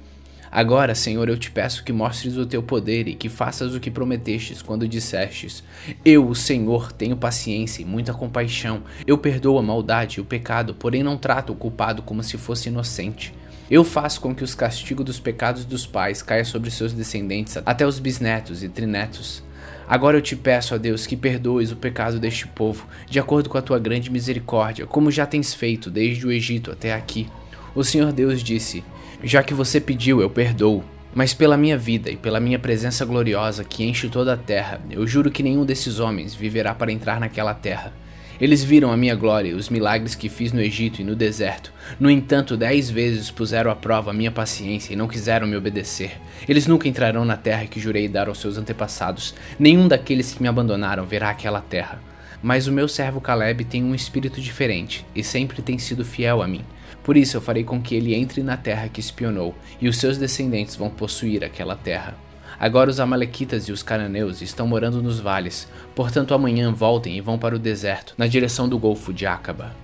Agora, 0.51 0.95
Senhor, 0.95 1.28
eu 1.28 1.36
te 1.38 1.51
peço 1.51 1.84
que 1.84 1.93
mostres 1.93 2.38
o 2.38 2.47
teu 2.47 2.62
poder 2.62 3.07
e 3.07 3.14
que 3.14 3.28
faças 3.28 3.74
o 3.74 3.78
que 3.78 3.91
prometestes 3.91 4.62
quando 4.62 4.88
dissestes: 4.88 5.62
Eu, 6.03 6.26
o 6.26 6.34
Senhor, 6.34 6.91
tenho 6.91 7.18
paciência 7.18 7.82
e 7.82 7.84
muita 7.84 8.14
compaixão. 8.14 8.82
Eu 9.07 9.18
perdoo 9.18 9.59
a 9.59 9.62
maldade 9.62 10.18
e 10.18 10.20
o 10.22 10.24
pecado, 10.24 10.74
porém 10.74 11.03
não 11.03 11.18
trato 11.18 11.53
o 11.53 11.57
culpado 11.57 12.03
como 12.03 12.24
se 12.24 12.38
fosse 12.38 12.70
inocente. 12.70 13.32
Eu 13.70 13.84
faço 13.84 14.20
com 14.20 14.34
que 14.34 14.43
os 14.43 14.55
castigos 14.55 15.05
dos 15.05 15.20
pecados 15.20 15.64
dos 15.66 15.86
pais 15.86 16.22
caia 16.22 16.45
sobre 16.45 16.70
seus 16.70 16.95
descendentes 16.95 17.59
até 17.64 17.86
os 17.86 18.01
bisnetos 18.01 18.64
e 18.64 18.68
trinetos. 18.68 19.45
Agora 19.91 20.16
eu 20.16 20.22
te 20.22 20.36
peço, 20.36 20.72
ó 20.72 20.78
Deus, 20.78 21.05
que 21.05 21.16
perdoes 21.16 21.72
o 21.72 21.76
pecado 21.76 22.20
deste 22.20 22.47
povo, 22.47 22.86
de 23.09 23.18
acordo 23.18 23.51
com 23.51 23.59
a 23.59 23.62
tua 23.62 23.76
grande 23.76 24.09
misericórdia, 24.09 24.86
como 24.86 25.11
já 25.11 25.26
tens 25.26 25.53
feito 25.53 25.91
desde 25.91 26.24
o 26.24 26.30
Egito 26.30 26.70
até 26.70 26.95
aqui. 26.95 27.26
O 27.74 27.82
Senhor 27.82 28.12
Deus 28.12 28.41
disse: 28.41 28.84
já 29.20 29.43
que 29.43 29.53
você 29.53 29.80
pediu, 29.80 30.20
eu 30.20 30.30
perdoo. 30.30 30.84
Mas 31.12 31.34
pela 31.34 31.57
minha 31.57 31.76
vida 31.76 32.09
e 32.09 32.16
pela 32.16 32.38
minha 32.38 32.57
presença 32.57 33.05
gloriosa 33.05 33.64
que 33.64 33.82
enche 33.82 34.09
toda 34.09 34.34
a 34.34 34.36
terra, 34.36 34.80
eu 34.88 35.05
juro 35.09 35.28
que 35.28 35.43
nenhum 35.43 35.64
desses 35.64 35.99
homens 35.99 36.36
viverá 36.36 36.72
para 36.72 36.93
entrar 36.93 37.18
naquela 37.18 37.53
terra. 37.53 37.93
Eles 38.41 38.64
viram 38.64 38.91
a 38.91 38.97
minha 38.97 39.14
glória 39.14 39.51
e 39.51 39.55
os 39.55 39.68
milagres 39.68 40.14
que 40.14 40.30
fiz 40.30 40.51
no 40.53 40.62
Egito 40.62 41.01
e 41.01 41.05
no 41.05 41.14
deserto. 41.14 41.72
No 41.99 42.11
entanto, 42.11 42.57
dez 42.57 42.88
vezes 42.88 43.30
puseram 43.30 43.70
à 43.70 43.76
prova 43.76 44.11
a 44.11 44.14
minha 44.14 44.30
paciência 44.30 44.95
e 44.95 44.97
não 44.97 45.07
quiseram 45.07 45.47
me 45.47 45.57
obedecer. 45.57 46.12
Eles 46.49 46.66
nunca 46.66 46.88
entrarão 46.88 47.24
na 47.24 47.36
terra 47.36 47.66
que 47.66 47.78
jurei 47.78 48.09
dar 48.09 48.28
aos 48.28 48.38
seus 48.38 48.57
antepassados. 48.57 49.34
Nenhum 49.59 49.86
daqueles 49.86 50.32
que 50.32 50.41
me 50.41 50.49
abandonaram 50.49 51.05
verá 51.05 51.28
aquela 51.28 51.61
terra. 51.61 52.01
Mas 52.43 52.66
o 52.66 52.72
meu 52.72 52.88
servo 52.88 53.20
Caleb 53.20 53.64
tem 53.64 53.84
um 53.84 53.95
espírito 53.95 54.41
diferente 54.41 55.05
e 55.14 55.22
sempre 55.22 55.61
tem 55.61 55.78
sido 55.78 56.03
fiel 56.03 56.41
a 56.41 56.49
mim. 56.49 56.64
Por 57.03 57.16
isso 57.16 57.36
eu 57.36 57.43
farei 57.43 57.64
com 57.64 57.80
que 57.80 57.95
ele 57.95 58.14
entre 58.14 58.43
na 58.43 58.57
terra 58.57 58.88
que 58.88 59.01
espionou, 59.01 59.55
e 59.80 59.88
os 59.88 59.99
seus 59.99 60.16
descendentes 60.16 60.76
vão 60.76 60.88
possuir 60.88 61.45
aquela 61.45 61.76
terra. 61.76 62.14
Agora 62.61 62.90
os 62.90 63.00
Amalequitas 63.00 63.64
e 63.68 63.72
os 63.72 63.82
cananeus 63.82 64.42
estão 64.42 64.68
morando 64.68 65.02
nos 65.02 65.18
vales, 65.18 65.66
portanto 65.94 66.34
amanhã 66.34 66.70
voltem 66.70 67.16
e 67.16 67.20
vão 67.22 67.38
para 67.38 67.56
o 67.56 67.58
deserto, 67.58 68.12
na 68.18 68.26
direção 68.26 68.68
do 68.68 68.78
golfo 68.78 69.14
de 69.14 69.24
Acaba. 69.24 69.74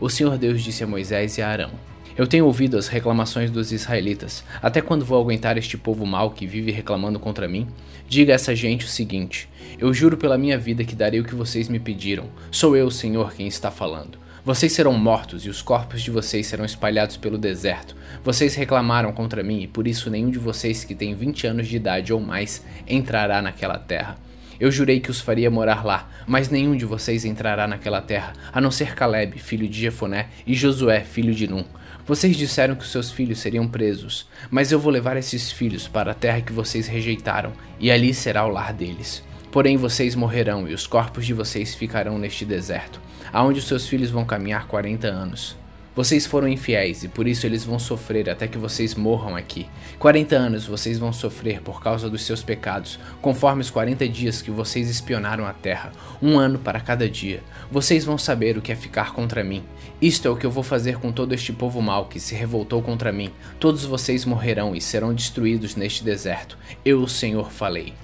O 0.00 0.10
Senhor 0.10 0.36
Deus 0.36 0.60
disse 0.60 0.82
a 0.82 0.88
Moisés 0.88 1.38
e 1.38 1.42
a 1.42 1.48
Arão: 1.48 1.70
Eu 2.18 2.26
tenho 2.26 2.44
ouvido 2.44 2.76
as 2.76 2.88
reclamações 2.88 3.48
dos 3.48 3.70
israelitas. 3.70 4.42
Até 4.60 4.82
quando 4.82 5.04
vou 5.04 5.22
aguentar 5.22 5.56
este 5.56 5.78
povo 5.78 6.04
mau 6.04 6.32
que 6.32 6.48
vive 6.48 6.72
reclamando 6.72 7.20
contra 7.20 7.46
mim? 7.46 7.68
Diga 8.08 8.32
a 8.32 8.34
essa 8.34 8.56
gente 8.56 8.86
o 8.86 8.88
seguinte: 8.88 9.48
Eu 9.78 9.94
juro 9.94 10.16
pela 10.16 10.36
minha 10.36 10.58
vida 10.58 10.82
que 10.82 10.96
darei 10.96 11.20
o 11.20 11.24
que 11.24 11.34
vocês 11.34 11.68
me 11.68 11.78
pediram. 11.78 12.24
Sou 12.50 12.76
eu, 12.76 12.90
Senhor, 12.90 13.32
quem 13.34 13.46
está 13.46 13.70
falando. 13.70 14.25
Vocês 14.46 14.72
serão 14.74 14.92
mortos 14.92 15.44
e 15.44 15.48
os 15.48 15.60
corpos 15.60 16.00
de 16.00 16.08
vocês 16.08 16.46
serão 16.46 16.64
espalhados 16.64 17.16
pelo 17.16 17.36
deserto. 17.36 17.96
Vocês 18.22 18.54
reclamaram 18.54 19.10
contra 19.10 19.42
mim 19.42 19.62
e 19.62 19.66
por 19.66 19.88
isso 19.88 20.08
nenhum 20.08 20.30
de 20.30 20.38
vocês 20.38 20.84
que 20.84 20.94
tem 20.94 21.16
20 21.16 21.48
anos 21.48 21.66
de 21.66 21.74
idade 21.74 22.12
ou 22.12 22.20
mais 22.20 22.64
entrará 22.86 23.42
naquela 23.42 23.76
terra. 23.76 24.16
Eu 24.60 24.70
jurei 24.70 25.00
que 25.00 25.10
os 25.10 25.20
faria 25.20 25.50
morar 25.50 25.84
lá, 25.84 26.08
mas 26.28 26.48
nenhum 26.48 26.76
de 26.76 26.84
vocês 26.84 27.24
entrará 27.24 27.66
naquela 27.66 28.00
terra, 28.00 28.34
a 28.52 28.60
não 28.60 28.70
ser 28.70 28.94
Caleb, 28.94 29.36
filho 29.36 29.66
de 29.66 29.80
Jefoné, 29.80 30.28
e 30.46 30.54
Josué, 30.54 31.00
filho 31.00 31.34
de 31.34 31.48
Num. 31.48 31.64
Vocês 32.06 32.36
disseram 32.36 32.76
que 32.76 32.84
os 32.84 32.92
seus 32.92 33.10
filhos 33.10 33.40
seriam 33.40 33.66
presos, 33.66 34.28
mas 34.48 34.70
eu 34.70 34.78
vou 34.78 34.92
levar 34.92 35.16
esses 35.16 35.50
filhos 35.50 35.88
para 35.88 36.12
a 36.12 36.14
terra 36.14 36.40
que 36.40 36.52
vocês 36.52 36.86
rejeitaram, 36.86 37.52
e 37.80 37.90
ali 37.90 38.14
será 38.14 38.46
o 38.46 38.50
lar 38.50 38.72
deles. 38.72 39.25
Porém 39.56 39.78
vocês 39.78 40.14
morrerão 40.14 40.68
e 40.68 40.74
os 40.74 40.86
corpos 40.86 41.24
de 41.24 41.32
vocês 41.32 41.74
ficarão 41.74 42.18
neste 42.18 42.44
deserto 42.44 43.00
aonde 43.32 43.58
os 43.58 43.66
seus 43.66 43.88
filhos 43.88 44.10
vão 44.10 44.22
caminhar 44.22 44.66
40 44.66 45.08
anos. 45.08 45.56
Vocês 45.94 46.26
foram 46.26 46.46
infiéis 46.46 47.04
e 47.04 47.08
por 47.08 47.26
isso 47.26 47.46
eles 47.46 47.64
vão 47.64 47.78
sofrer 47.78 48.28
até 48.28 48.46
que 48.46 48.58
vocês 48.58 48.94
morram 48.94 49.34
aqui. 49.34 49.66
40 49.98 50.36
anos 50.36 50.66
vocês 50.66 50.98
vão 50.98 51.10
sofrer 51.10 51.62
por 51.62 51.82
causa 51.82 52.10
dos 52.10 52.26
seus 52.26 52.42
pecados, 52.42 52.98
conforme 53.22 53.62
os 53.62 53.70
40 53.70 54.06
dias 54.06 54.42
que 54.42 54.50
vocês 54.50 54.90
espionaram 54.90 55.46
a 55.46 55.54
terra, 55.54 55.90
um 56.20 56.38
ano 56.38 56.58
para 56.58 56.78
cada 56.78 57.08
dia. 57.08 57.42
Vocês 57.70 58.04
vão 58.04 58.18
saber 58.18 58.58
o 58.58 58.60
que 58.60 58.72
é 58.72 58.76
ficar 58.76 59.14
contra 59.14 59.42
mim. 59.42 59.64
Isto 60.02 60.28
é 60.28 60.30
o 60.30 60.36
que 60.36 60.44
eu 60.44 60.50
vou 60.50 60.62
fazer 60.62 60.98
com 60.98 61.10
todo 61.10 61.32
este 61.32 61.50
povo 61.50 61.80
mau 61.80 62.04
que 62.04 62.20
se 62.20 62.34
revoltou 62.34 62.82
contra 62.82 63.10
mim. 63.10 63.32
Todos 63.58 63.86
vocês 63.86 64.26
morrerão 64.26 64.76
e 64.76 64.82
serão 64.82 65.14
destruídos 65.14 65.76
neste 65.76 66.04
deserto. 66.04 66.58
Eu, 66.84 67.00
o 67.02 67.08
Senhor, 67.08 67.50
falei. 67.50 67.94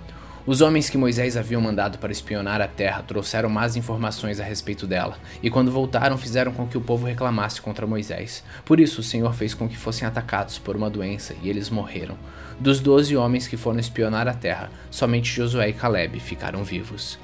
Os 0.45 0.61
homens 0.61 0.91
que 0.91 0.99
Moisés 0.99 1.37
havia 1.37 1.61
mandado 1.61 1.99
para 1.99 2.11
espionar 2.11 2.61
a 2.61 2.67
terra 2.67 3.05
trouxeram 3.05 3.49
más 3.49 3.77
informações 3.77 4.41
a 4.41 4.45
respeito 4.45 4.89
dela, 4.89 5.17
e 5.41 5.49
quando 5.49 5.71
voltaram 5.71 6.19
fizeram 6.19 6.53
com 6.53 6.67
que 6.67 6.77
o 6.77 6.81
povo 6.81 7.07
reclamasse 7.07 7.63
contra 7.63 7.87
Moisés. 7.87 8.43
Por 8.65 8.81
isso 8.81 9.03
o 9.03 9.05
Senhor 9.05 9.33
fez 9.35 9.55
com 9.55 9.69
que 9.69 9.77
fossem 9.77 10.07
atacados 10.07 10.59
por 10.59 10.75
uma 10.75 10.91
doença, 10.91 11.37
e 11.41 11.49
eles 11.49 11.71
morreram. 11.71 12.19
Dos 12.59 12.81
doze 12.81 13.17
homens 13.17 13.47
que 13.47 13.57
foram 13.57 13.79
espionar 13.79 14.27
a 14.27 14.35
terra, 14.35 14.69
somente 14.91 15.31
Josué 15.33 15.69
e 15.69 15.73
Caleb 15.73 16.19
ficaram 16.19 16.65
vivos. 16.65 17.21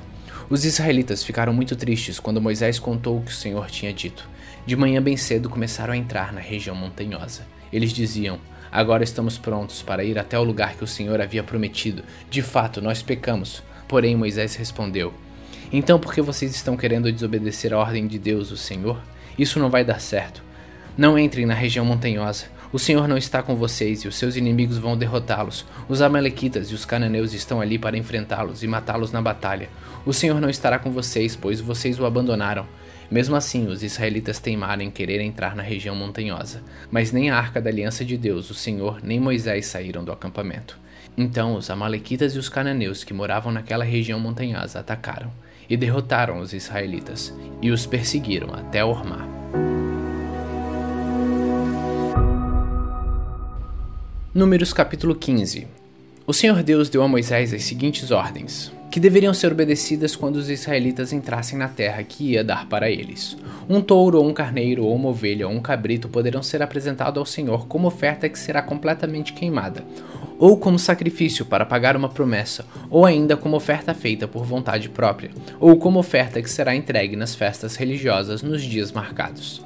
Os 0.48 0.64
israelitas 0.64 1.24
ficaram 1.24 1.52
muito 1.52 1.74
tristes 1.74 2.20
quando 2.20 2.40
Moisés 2.40 2.78
contou 2.78 3.18
o 3.18 3.22
que 3.22 3.32
o 3.32 3.34
Senhor 3.34 3.68
tinha 3.68 3.92
dito. 3.92 4.28
De 4.64 4.76
manhã 4.76 5.02
bem 5.02 5.16
cedo 5.16 5.50
começaram 5.50 5.92
a 5.92 5.96
entrar 5.96 6.32
na 6.32 6.40
região 6.40 6.76
montanhosa. 6.76 7.44
Eles 7.72 7.92
diziam: 7.92 8.38
Agora 8.70 9.04
estamos 9.04 9.38
prontos 9.38 9.82
para 9.82 10.04
ir 10.04 10.18
até 10.18 10.38
o 10.38 10.44
lugar 10.44 10.74
que 10.74 10.84
o 10.84 10.86
Senhor 10.86 11.20
havia 11.20 11.42
prometido. 11.42 12.02
De 12.30 12.42
fato, 12.42 12.80
nós 12.80 13.02
pecamos. 13.02 13.62
Porém, 13.86 14.16
Moisés 14.16 14.54
respondeu: 14.56 15.12
Então, 15.72 15.98
por 15.98 16.14
que 16.14 16.20
vocês 16.20 16.54
estão 16.54 16.76
querendo 16.76 17.10
desobedecer 17.10 17.72
a 17.72 17.78
ordem 17.78 18.06
de 18.06 18.18
Deus, 18.18 18.50
o 18.50 18.56
Senhor? 18.56 19.00
Isso 19.38 19.58
não 19.58 19.70
vai 19.70 19.84
dar 19.84 20.00
certo. 20.00 20.42
Não 20.96 21.18
entrem 21.18 21.46
na 21.46 21.54
região 21.54 21.84
montanhosa. 21.84 22.46
O 22.70 22.78
Senhor 22.78 23.08
não 23.08 23.16
está 23.16 23.42
com 23.42 23.56
vocês 23.56 24.02
e 24.02 24.08
os 24.08 24.16
seus 24.16 24.36
inimigos 24.36 24.76
vão 24.76 24.94
derrotá-los. 24.94 25.64
Os 25.88 26.02
Amalequitas 26.02 26.70
e 26.70 26.74
os 26.74 26.84
cananeus 26.84 27.32
estão 27.32 27.62
ali 27.62 27.78
para 27.78 27.96
enfrentá-los 27.96 28.62
e 28.62 28.66
matá-los 28.66 29.10
na 29.10 29.22
batalha. 29.22 29.70
O 30.04 30.12
Senhor 30.12 30.38
não 30.38 30.50
estará 30.50 30.78
com 30.78 30.90
vocês, 30.90 31.34
pois 31.34 31.60
vocês 31.60 31.98
o 31.98 32.04
abandonaram. 32.04 32.66
Mesmo 33.10 33.36
assim, 33.36 33.66
os 33.68 33.82
israelitas 33.82 34.38
teimaram 34.38 34.82
em 34.82 34.90
querer 34.90 35.20
entrar 35.20 35.56
na 35.56 35.62
região 35.62 35.96
montanhosa, 35.96 36.62
mas 36.90 37.10
nem 37.10 37.30
a 37.30 37.38
arca 37.38 37.60
da 37.60 37.70
aliança 37.70 38.04
de 38.04 38.18
Deus, 38.18 38.50
o 38.50 38.54
Senhor, 38.54 39.00
nem 39.02 39.18
Moisés 39.18 39.66
saíram 39.66 40.04
do 40.04 40.12
acampamento. 40.12 40.78
Então 41.16 41.54
os 41.54 41.70
Amalequitas 41.70 42.34
e 42.34 42.38
os 42.38 42.48
cananeus 42.48 43.04
que 43.04 43.14
moravam 43.14 43.50
naquela 43.50 43.82
região 43.82 44.20
montanhosa 44.20 44.80
atacaram 44.80 45.32
e 45.68 45.76
derrotaram 45.76 46.38
os 46.38 46.52
israelitas 46.52 47.34
e 47.62 47.70
os 47.70 47.86
perseguiram 47.86 48.54
até 48.54 48.84
Ormá. 48.84 49.26
Números 54.34 54.72
capítulo 54.72 55.14
15 55.14 55.66
O 56.26 56.32
Senhor 56.34 56.62
Deus 56.62 56.90
deu 56.90 57.02
a 57.02 57.08
Moisés 57.08 57.52
as 57.54 57.64
seguintes 57.64 58.10
ordens, 58.10 58.70
que 58.90 58.98
deveriam 58.98 59.34
ser 59.34 59.52
obedecidas 59.52 60.16
quando 60.16 60.36
os 60.36 60.48
israelitas 60.48 61.12
entrassem 61.12 61.58
na 61.58 61.68
terra 61.68 62.02
que 62.02 62.32
ia 62.32 62.42
dar 62.42 62.66
para 62.66 62.90
eles. 62.90 63.36
Um 63.68 63.80
touro, 63.80 64.18
ou 64.18 64.26
um 64.26 64.32
carneiro, 64.32 64.84
ou 64.84 64.94
uma 64.94 65.10
ovelha, 65.10 65.46
ou 65.46 65.52
um 65.52 65.60
cabrito 65.60 66.08
poderão 66.08 66.42
ser 66.42 66.62
apresentados 66.62 67.18
ao 67.18 67.26
Senhor 67.26 67.66
como 67.66 67.88
oferta 67.88 68.28
que 68.28 68.38
será 68.38 68.62
completamente 68.62 69.32
queimada, 69.34 69.84
ou 70.38 70.56
como 70.56 70.78
sacrifício 70.78 71.44
para 71.44 71.66
pagar 71.66 71.96
uma 71.96 72.08
promessa, 72.08 72.64
ou 72.88 73.04
ainda 73.04 73.36
como 73.36 73.56
oferta 73.56 73.92
feita 73.92 74.26
por 74.26 74.44
vontade 74.44 74.88
própria, 74.88 75.30
ou 75.60 75.76
como 75.76 75.98
oferta 75.98 76.40
que 76.40 76.50
será 76.50 76.74
entregue 76.74 77.16
nas 77.16 77.34
festas 77.34 77.76
religiosas 77.76 78.42
nos 78.42 78.62
dias 78.62 78.90
marcados. 78.92 79.62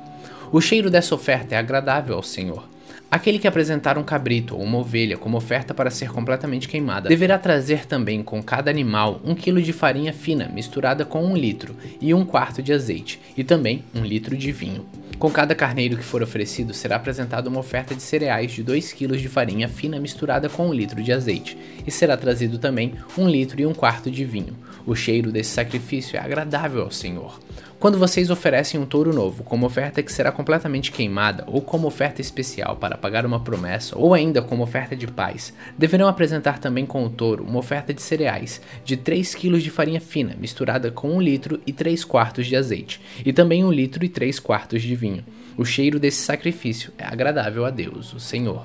O 0.51 0.61
cheiro 0.61 0.91
dessa 0.91 1.15
oferta 1.15 1.55
é 1.55 1.59
agradável 1.59 2.17
ao 2.17 2.23
Senhor. 2.23 2.72
Aquele 3.13 3.39
que 3.39 3.47
apresentar 3.47 3.99
um 3.99 4.03
cabrito 4.03 4.57
ou 4.57 4.63
uma 4.63 4.79
ovelha 4.79 5.19
como 5.19 5.37
oferta 5.37 5.75
para 5.75 5.91
ser 5.91 6.11
completamente 6.11 6.67
queimada 6.67 7.11
deverá 7.11 7.39
trazer 7.39 7.85
também 7.85 8.23
com 8.23 8.43
cada 8.43 8.71
animal 8.71 9.21
um 9.23 9.35
quilo 9.35 9.61
de 9.61 9.71
farinha 9.71 10.15
fina 10.15 10.49
misturada 10.49 11.05
com 11.05 11.23
um 11.23 11.37
litro 11.37 11.77
e 12.01 12.15
um 12.15 12.25
quarto 12.25 12.63
de 12.63 12.73
azeite, 12.73 13.21
e 13.37 13.45
também 13.45 13.85
um 13.95 14.03
litro 14.03 14.35
de 14.35 14.51
vinho. 14.51 14.87
Com 15.19 15.31
cada 15.31 15.55
carneiro 15.55 15.99
que 15.99 16.03
for 16.03 16.23
oferecido 16.23 16.73
será 16.73 16.97
apresentada 16.97 17.51
uma 17.51 17.61
oferta 17.61 17.95
de 17.95 18.01
cereais 18.01 18.51
de 18.51 18.63
2 18.63 18.95
kg 18.95 19.19
de 19.19 19.29
farinha 19.29 19.69
fina 19.69 20.01
misturada 20.01 20.49
com 20.49 20.67
um 20.67 20.73
litro 20.73 21.03
de 21.03 21.13
azeite, 21.13 21.59
e 21.87 21.91
será 21.91 22.17
trazido 22.17 22.59
também 22.59 22.95
um 23.19 23.29
litro 23.29 23.61
e 23.61 23.67
um 23.67 23.75
quarto 23.75 24.11
de 24.11 24.25
vinho. 24.25 24.57
O 24.87 24.95
cheiro 24.95 25.31
desse 25.31 25.51
sacrifício 25.51 26.17
é 26.17 26.19
agradável 26.19 26.83
ao 26.83 26.91
Senhor. 26.91 27.39
Quando 27.83 27.99
vocês 27.99 28.31
oferecem 28.31 28.79
um 28.79 28.87
touro 28.87 29.13
novo 29.13 29.43
como 29.43 29.67
oferta 29.67 30.05
que 30.05 30.13
será 30.13 30.31
completamente 30.31 30.93
queimada 30.93 31.43
ou 31.49 31.61
como 31.61 31.89
oferta 31.89 32.21
especial 32.21 32.77
para 32.77 32.97
pagar 32.97 33.27
uma 33.27 33.41
promessa 33.41 33.99
ou 33.99 34.15
ainda 34.15 34.41
como 34.41 34.63
oferta 34.63 34.95
de 34.95 35.09
paz, 35.09 35.53
deverão 35.77 36.07
apresentar 36.07 36.61
também 36.61 36.87
com 36.87 37.05
o 37.05 37.11
touro 37.11 37.43
uma 37.43 37.59
oferta 37.59 37.93
de 37.93 38.01
cereais 38.01 38.63
de 38.85 38.97
3 38.97 39.35
kg 39.35 39.59
de 39.59 39.69
farinha 39.69 40.01
fina 40.01 40.37
misturada 40.39 40.93
com 40.93 41.11
1 41.17 41.21
litro 41.21 41.61
e 41.67 41.73
3 41.73 42.05
quartos 42.05 42.47
de 42.47 42.55
azeite 42.55 43.01
e 43.27 43.33
também 43.33 43.65
1 43.65 43.73
litro 43.73 44.05
e 44.05 44.09
3 44.09 44.39
quartos 44.39 44.81
de 44.81 44.95
vinho. 44.95 45.25
O 45.59 45.65
cheiro 45.65 45.99
desse 45.99 46.19
sacrifício 46.19 46.93
é 46.97 47.05
agradável 47.05 47.65
a 47.65 47.71
Deus, 47.71 48.15
o 48.15 48.21
Senhor. 48.21 48.65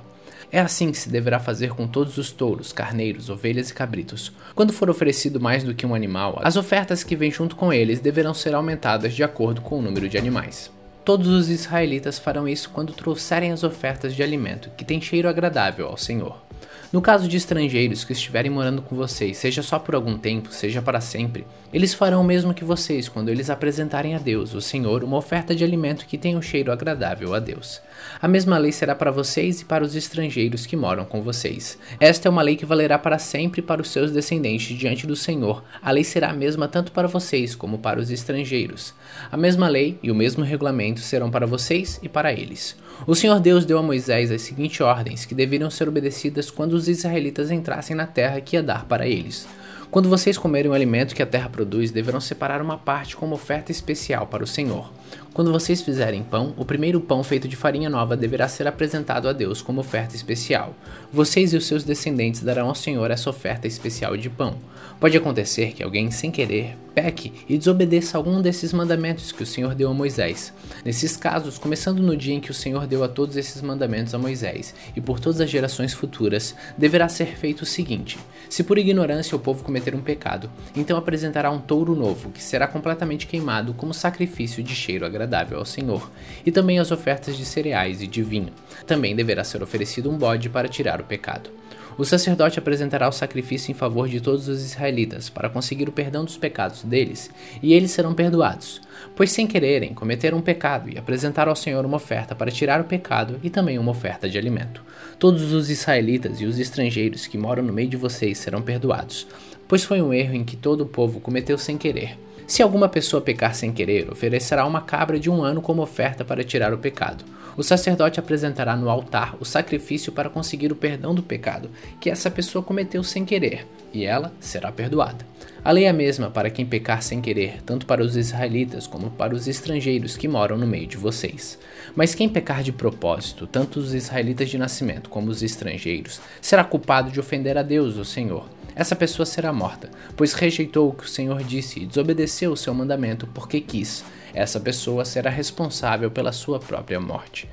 É 0.51 0.59
assim 0.59 0.91
que 0.91 0.97
se 0.97 1.09
deverá 1.09 1.39
fazer 1.39 1.71
com 1.71 1.87
todos 1.87 2.17
os 2.17 2.31
touros, 2.31 2.71
carneiros, 2.71 3.29
ovelhas 3.29 3.69
e 3.69 3.73
cabritos. 3.73 4.31
Quando 4.55 4.71
for 4.71 4.89
oferecido 4.89 5.41
mais 5.41 5.63
do 5.63 5.75
que 5.75 5.85
um 5.85 5.93
animal, 5.93 6.39
as 6.41 6.55
ofertas 6.55 7.03
que 7.03 7.15
vêm 7.15 7.29
junto 7.29 7.55
com 7.55 7.73
eles 7.73 7.99
deverão 7.99 8.33
ser 8.33 8.55
aumentadas 8.55 9.13
de 9.13 9.23
acordo 9.23 9.59
com 9.59 9.79
o 9.79 9.81
número 9.81 10.07
de 10.07 10.17
animais. 10.17 10.71
Todos 11.03 11.27
os 11.27 11.49
israelitas 11.49 12.19
farão 12.19 12.47
isso 12.47 12.69
quando 12.69 12.93
trouxerem 12.93 13.51
as 13.51 13.63
ofertas 13.63 14.15
de 14.15 14.23
alimento, 14.23 14.69
que 14.77 14.85
tem 14.85 15.01
cheiro 15.01 15.29
agradável 15.29 15.87
ao 15.87 15.97
Senhor. 15.97 16.46
No 16.91 17.01
caso 17.01 17.27
de 17.27 17.35
estrangeiros 17.35 18.05
que 18.05 18.13
estiverem 18.13 18.49
morando 18.49 18.81
com 18.81 18.95
vocês, 18.95 19.35
seja 19.35 19.61
só 19.61 19.77
por 19.77 19.93
algum 19.93 20.17
tempo, 20.17 20.53
seja 20.53 20.81
para 20.81 21.01
sempre, 21.01 21.45
eles 21.73 21.93
farão 21.93 22.21
o 22.21 22.23
mesmo 22.23 22.53
que 22.53 22.63
vocês 22.63 23.09
quando 23.09 23.27
eles 23.27 23.49
apresentarem 23.49 24.15
a 24.15 24.19
Deus, 24.19 24.53
o 24.53 24.61
Senhor, 24.61 25.03
uma 25.03 25.17
oferta 25.17 25.53
de 25.53 25.65
alimento 25.65 26.05
que 26.05 26.17
tenha 26.17 26.37
um 26.37 26.41
cheiro 26.41 26.71
agradável 26.71 27.33
a 27.33 27.39
Deus. 27.39 27.81
A 28.21 28.27
mesma 28.27 28.57
lei 28.57 28.71
será 28.71 28.95
para 28.95 29.11
vocês 29.11 29.59
e 29.59 29.65
para 29.65 29.83
os 29.83 29.97
estrangeiros 29.97 30.65
que 30.65 30.77
moram 30.77 31.03
com 31.03 31.21
vocês. 31.21 31.77
Esta 31.99 32.29
é 32.29 32.31
uma 32.31 32.41
lei 32.41 32.55
que 32.55 32.65
valerá 32.65 32.97
para 32.97 33.19
sempre 33.19 33.61
para 33.61 33.81
os 33.81 33.89
seus 33.91 34.11
descendentes 34.11 34.77
diante 34.77 35.05
do 35.05 35.15
Senhor. 35.15 35.65
A 35.81 35.91
lei 35.91 36.05
será 36.05 36.29
a 36.29 36.33
mesma 36.33 36.69
tanto 36.69 36.93
para 36.93 37.07
vocês 37.07 37.53
como 37.53 37.79
para 37.79 37.99
os 37.99 38.09
estrangeiros. 38.09 38.93
A 39.29 39.35
mesma 39.35 39.67
lei 39.67 39.99
e 40.01 40.09
o 40.09 40.15
mesmo 40.15 40.41
regulamento 40.41 41.01
serão 41.01 41.29
para 41.29 41.45
vocês 41.45 41.99
e 42.01 42.07
para 42.07 42.31
eles. 42.31 42.77
O 43.05 43.15
Senhor 43.15 43.39
Deus 43.39 43.65
deu 43.65 43.77
a 43.77 43.83
Moisés 43.83 44.31
as 44.31 44.41
seguintes 44.41 44.81
ordens 44.81 45.25
que 45.25 45.35
deveriam 45.35 45.69
ser 45.69 45.87
obedecidas 45.87 46.49
quando 46.49 46.73
os 46.73 46.87
israelitas 46.87 47.51
entrassem 47.51 47.95
na 47.95 48.07
terra 48.07 48.41
que 48.41 48.55
ia 48.55 48.63
dar 48.63 48.85
para 48.85 49.07
eles. 49.07 49.47
Quando 49.89 50.09
vocês 50.09 50.37
comerem 50.37 50.69
o 50.69 50.73
alimento 50.73 51.15
que 51.15 51.23
a 51.23 51.27
terra 51.27 51.47
produz, 51.47 51.91
deverão 51.91 52.19
separar 52.19 52.61
uma 52.61 52.77
parte 52.77 53.15
como 53.15 53.35
oferta 53.35 53.71
especial 53.71 54.27
para 54.27 54.43
o 54.43 54.47
Senhor. 54.47 54.91
Quando 55.37 55.51
vocês 55.51 55.83
fizerem 55.83 56.23
pão, 56.23 56.55
o 56.57 56.65
primeiro 56.65 56.99
pão 56.99 57.23
feito 57.23 57.47
de 57.47 57.55
farinha 57.55 57.91
nova 57.91 58.17
deverá 58.17 58.47
ser 58.47 58.65
apresentado 58.65 59.29
a 59.29 59.33
Deus 59.33 59.61
como 59.61 59.81
oferta 59.81 60.15
especial. 60.15 60.73
Vocês 61.13 61.53
e 61.53 61.57
os 61.57 61.67
seus 61.67 61.83
descendentes 61.83 62.41
darão 62.41 62.69
ao 62.69 62.73
Senhor 62.73 63.11
essa 63.11 63.29
oferta 63.29 63.67
especial 63.67 64.17
de 64.17 64.31
pão. 64.31 64.55
Pode 64.99 65.15
acontecer 65.15 65.73
que 65.73 65.83
alguém, 65.83 66.09
sem 66.09 66.31
querer, 66.31 66.75
peque 66.95 67.31
e 67.47 67.55
desobedeça 67.55 68.17
algum 68.17 68.41
desses 68.41 68.73
mandamentos 68.73 69.31
que 69.31 69.43
o 69.43 69.45
Senhor 69.45 69.75
deu 69.75 69.91
a 69.91 69.93
Moisés. 69.93 70.51
Nesses 70.83 71.15
casos, 71.15 71.59
começando 71.59 72.01
no 72.01 72.17
dia 72.17 72.33
em 72.33 72.39
que 72.39 72.49
o 72.49 72.55
Senhor 72.55 72.87
deu 72.87 73.03
a 73.03 73.07
todos 73.07 73.37
esses 73.37 73.61
mandamentos 73.61 74.15
a 74.15 74.17
Moisés 74.17 74.73
e 74.95 75.01
por 75.01 75.19
todas 75.19 75.39
as 75.39 75.51
gerações 75.51 75.93
futuras, 75.93 76.55
deverá 76.75 77.07
ser 77.07 77.37
feito 77.37 77.61
o 77.61 77.65
seguinte: 77.65 78.17
se 78.49 78.63
por 78.63 78.79
ignorância 78.79 79.35
o 79.35 79.39
povo 79.39 79.63
cometer 79.63 79.93
um 79.93 80.01
pecado, 80.01 80.49
então 80.75 80.97
apresentará 80.97 81.51
um 81.51 81.59
touro 81.59 81.95
novo, 81.95 82.31
que 82.31 82.41
será 82.41 82.65
completamente 82.65 83.27
queimado 83.27 83.75
como 83.75 83.93
sacrifício 83.93 84.63
de 84.63 84.73
cheiro 84.73 85.05
agradável 85.05 85.26
ao 85.35 85.65
Senhor, 85.65 86.09
e 86.45 86.51
também 86.51 86.79
as 86.79 86.91
ofertas 86.91 87.37
de 87.37 87.45
cereais 87.45 88.01
e 88.01 88.07
de 88.07 88.23
vinho. 88.23 88.53
Também 88.85 89.15
deverá 89.15 89.43
ser 89.43 89.61
oferecido 89.61 90.09
um 90.09 90.17
bode 90.17 90.49
para 90.49 90.67
tirar 90.67 91.01
o 91.01 91.05
pecado. 91.05 91.49
O 91.97 92.05
sacerdote 92.05 92.59
apresentará 92.59 93.09
o 93.09 93.11
sacrifício 93.11 93.71
em 93.71 93.73
favor 93.73 94.07
de 94.07 94.21
todos 94.21 94.47
os 94.47 94.63
israelitas, 94.63 95.29
para 95.31 95.49
conseguir 95.49 95.89
o 95.89 95.91
perdão 95.91 96.23
dos 96.23 96.37
pecados 96.37 96.83
deles, 96.83 97.31
e 97.59 97.73
eles 97.73 97.89
serão 97.89 98.13
perdoados, 98.13 98.79
pois 99.15 99.31
sem 99.31 99.47
quererem 99.47 99.95
cometeram 99.95 100.37
um 100.37 100.41
pecado 100.41 100.91
e 100.91 100.97
apresentaram 100.99 101.49
ao 101.49 101.55
Senhor 101.55 101.83
uma 101.83 101.97
oferta 101.97 102.35
para 102.35 102.51
tirar 102.51 102.79
o 102.79 102.83
pecado 102.83 103.39
e 103.41 103.49
também 103.49 103.79
uma 103.79 103.91
oferta 103.91 104.29
de 104.29 104.37
alimento. 104.37 104.83
Todos 105.17 105.51
os 105.51 105.71
israelitas 105.71 106.39
e 106.39 106.45
os 106.45 106.59
estrangeiros 106.59 107.25
que 107.25 107.37
moram 107.37 107.63
no 107.63 107.73
meio 107.73 107.89
de 107.89 107.97
vocês 107.97 108.37
serão 108.37 108.61
perdoados, 108.61 109.25
pois 109.67 109.83
foi 109.83 109.99
um 109.99 110.13
erro 110.13 110.35
em 110.35 110.45
que 110.45 110.55
todo 110.55 110.81
o 110.81 110.87
povo 110.87 111.19
cometeu 111.19 111.57
sem 111.57 111.79
querer. 111.79 112.26
Se 112.47 112.63
alguma 112.63 112.87
pessoa 112.87 113.21
pecar 113.21 113.53
sem 113.53 113.73
querer, 113.73 114.09
oferecerá 114.09 114.65
uma 114.65 114.79
cabra 114.79 115.19
de 115.19 115.29
um 115.29 115.43
ano 115.43 115.61
como 115.61 115.81
oferta 115.81 116.23
para 116.23 116.45
tirar 116.45 116.73
o 116.73 116.77
pecado. 116.77 117.25
O 117.57 117.63
sacerdote 117.63 118.21
apresentará 118.21 118.73
no 118.73 118.89
altar 118.89 119.35
o 119.37 119.43
sacrifício 119.43 120.13
para 120.13 120.29
conseguir 120.29 120.71
o 120.71 120.75
perdão 120.75 121.13
do 121.13 121.21
pecado 121.21 121.69
que 121.99 122.09
essa 122.09 122.31
pessoa 122.31 122.63
cometeu 122.63 123.03
sem 123.03 123.25
querer, 123.25 123.67
e 123.93 124.05
ela 124.05 124.31
será 124.39 124.71
perdoada. 124.71 125.25
A 125.61 125.71
lei 125.71 125.83
é 125.83 125.89
a 125.89 125.93
mesma 125.93 126.29
para 126.31 126.49
quem 126.49 126.65
pecar 126.65 127.03
sem 127.03 127.19
querer, 127.19 127.61
tanto 127.63 127.85
para 127.85 128.01
os 128.01 128.15
israelitas 128.15 128.87
como 128.87 129.09
para 129.11 129.35
os 129.35 129.45
estrangeiros 129.45 130.15
que 130.15 130.29
moram 130.29 130.57
no 130.57 130.65
meio 130.65 130.87
de 130.87 130.95
vocês. 130.95 131.59
Mas 131.97 132.15
quem 132.15 132.29
pecar 132.29 132.63
de 132.63 132.71
propósito, 132.71 133.45
tanto 133.45 133.77
os 133.77 133.93
israelitas 133.93 134.49
de 134.49 134.57
nascimento 134.57 135.09
como 135.09 135.29
os 135.29 135.43
estrangeiros, 135.43 136.21
será 136.39 136.63
culpado 136.63 137.11
de 137.11 137.19
ofender 137.19 137.57
a 137.57 137.61
Deus, 137.61 137.97
o 137.97 138.05
Senhor 138.05 138.45
essa 138.77 138.95
pessoa 138.95 139.25
será 139.25 139.51
morta, 139.51 139.89
pois 140.15 140.33
rejeitou 140.33 140.89
o 140.89 140.93
que 140.93 141.05
o 141.05 141.09
Senhor 141.09 141.41
disse 141.41 141.79
e 141.79 141.85
desobedeceu 141.87 142.51
o 142.51 142.57
seu 142.57 142.75
mandamento 142.75 143.25
porque 143.33 143.59
quis. 143.59 144.05
Essa 144.35 144.59
pessoa 144.59 145.03
será 145.03 145.31
responsável 145.31 146.11
pela 146.11 146.31
sua 146.31 146.59
própria 146.59 146.99
morte. 146.99 147.49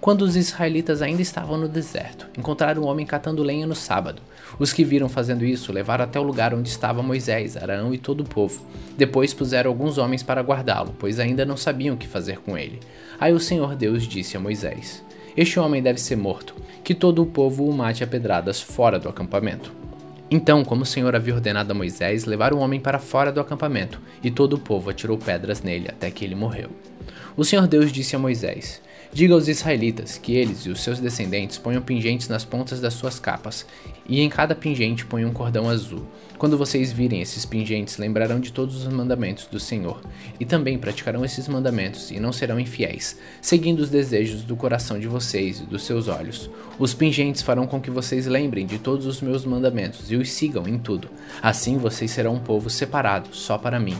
Quando 0.00 0.22
os 0.22 0.34
israelitas 0.34 1.02
ainda 1.02 1.22
estavam 1.22 1.56
no 1.56 1.68
deserto, 1.68 2.26
encontraram 2.36 2.82
um 2.82 2.86
homem 2.86 3.06
catando 3.06 3.44
lenha 3.44 3.64
no 3.64 3.76
sábado. 3.76 4.20
Os 4.58 4.72
que 4.72 4.82
viram 4.82 5.08
fazendo 5.08 5.44
isso 5.44 5.72
levaram 5.72 6.04
até 6.04 6.18
o 6.18 6.24
lugar 6.24 6.52
onde 6.52 6.68
estava 6.68 7.00
Moisés, 7.00 7.56
Arão 7.56 7.94
e 7.94 7.98
todo 7.98 8.22
o 8.22 8.28
povo. 8.28 8.60
Depois 8.96 9.32
puseram 9.32 9.70
alguns 9.70 9.98
homens 9.98 10.24
para 10.24 10.42
guardá-lo, 10.42 10.96
pois 10.98 11.20
ainda 11.20 11.46
não 11.46 11.56
sabiam 11.56 11.94
o 11.94 11.98
que 11.98 12.08
fazer 12.08 12.40
com 12.40 12.58
ele. 12.58 12.80
Aí 13.20 13.32
o 13.32 13.38
Senhor 13.38 13.76
Deus 13.76 14.02
disse 14.02 14.36
a 14.36 14.40
Moisés: 14.40 15.00
Este 15.36 15.60
homem 15.60 15.80
deve 15.80 16.00
ser 16.00 16.16
morto, 16.16 16.56
que 16.82 16.92
todo 16.92 17.22
o 17.22 17.26
povo 17.26 17.68
o 17.68 17.72
mate 17.72 18.02
a 18.02 18.06
pedradas 18.06 18.60
fora 18.60 18.98
do 18.98 19.08
acampamento. 19.08 19.85
Então, 20.28 20.64
como 20.64 20.82
o 20.82 20.86
Senhor 20.86 21.14
havia 21.14 21.34
ordenado 21.34 21.70
a 21.70 21.74
Moisés, 21.74 22.24
levaram 22.24 22.58
o 22.58 22.60
homem 22.60 22.80
para 22.80 22.98
fora 22.98 23.30
do 23.30 23.40
acampamento, 23.40 24.00
e 24.22 24.30
todo 24.30 24.54
o 24.54 24.58
povo 24.58 24.90
atirou 24.90 25.16
pedras 25.16 25.62
nele 25.62 25.88
até 25.88 26.10
que 26.10 26.24
ele 26.24 26.34
morreu. 26.34 26.70
O 27.36 27.44
Senhor 27.44 27.68
Deus 27.68 27.92
disse 27.92 28.16
a 28.16 28.18
Moisés: 28.18 28.82
Diga 29.12 29.34
aos 29.34 29.46
israelitas 29.46 30.18
que 30.18 30.34
eles 30.34 30.66
e 30.66 30.70
os 30.70 30.80
seus 30.80 30.98
descendentes 30.98 31.58
ponham 31.58 31.80
pingentes 31.80 32.28
nas 32.28 32.44
pontas 32.44 32.80
das 32.80 32.94
suas 32.94 33.20
capas, 33.20 33.64
e 34.08 34.20
em 34.20 34.28
cada 34.28 34.54
pingente 34.54 35.06
ponham 35.06 35.30
um 35.30 35.32
cordão 35.32 35.70
azul. 35.70 36.06
Quando 36.38 36.58
vocês 36.58 36.92
virem 36.92 37.22
esses 37.22 37.46
pingentes, 37.46 37.96
lembrarão 37.96 38.38
de 38.38 38.52
todos 38.52 38.76
os 38.76 38.92
mandamentos 38.92 39.46
do 39.46 39.58
Senhor, 39.58 40.02
e 40.38 40.44
também 40.44 40.78
praticarão 40.78 41.24
esses 41.24 41.48
mandamentos 41.48 42.10
e 42.10 42.20
não 42.20 42.32
serão 42.32 42.60
infiéis, 42.60 43.18
seguindo 43.40 43.80
os 43.80 43.88
desejos 43.88 44.42
do 44.42 44.54
coração 44.54 44.98
de 44.98 45.08
vocês 45.08 45.60
e 45.60 45.64
dos 45.64 45.84
seus 45.84 46.08
olhos. 46.08 46.50
Os 46.78 46.92
pingentes 46.92 47.40
farão 47.40 47.66
com 47.66 47.80
que 47.80 47.90
vocês 47.90 48.26
lembrem 48.26 48.66
de 48.66 48.78
todos 48.78 49.06
os 49.06 49.22
meus 49.22 49.46
mandamentos 49.46 50.10
e 50.10 50.16
os 50.16 50.30
sigam 50.30 50.68
em 50.68 50.78
tudo. 50.78 51.08
Assim 51.40 51.78
vocês 51.78 52.10
serão 52.10 52.34
um 52.34 52.40
povo 52.40 52.68
separado 52.68 53.28
só 53.32 53.56
para 53.56 53.80
mim. 53.80 53.96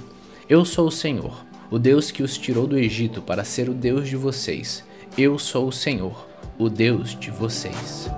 Eu 0.49 0.65
sou 0.65 0.89
o 0.89 0.93
Senhor, 0.93 1.45
o 1.71 1.79
Deus 1.79 2.11
que 2.11 2.23
os 2.23 2.37
tirou 2.37 2.67
do 2.67 2.79
Egito 2.79 3.23
para 3.23 3.45
ser 3.45 3.69
o 3.71 3.75
Deus 3.75 4.09
de 4.09 4.17
vocês. 4.17 4.85
Eu 5.17 5.39
sou 5.39 5.69
o 5.69 5.73
Senhor, 5.73 6.29
o 6.59 6.69
Deus 6.69 7.19
de 7.19 7.31
vocês. 7.31 8.11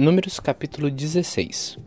Números 0.00 0.40
capítulo 0.40 0.90
16 0.90 1.78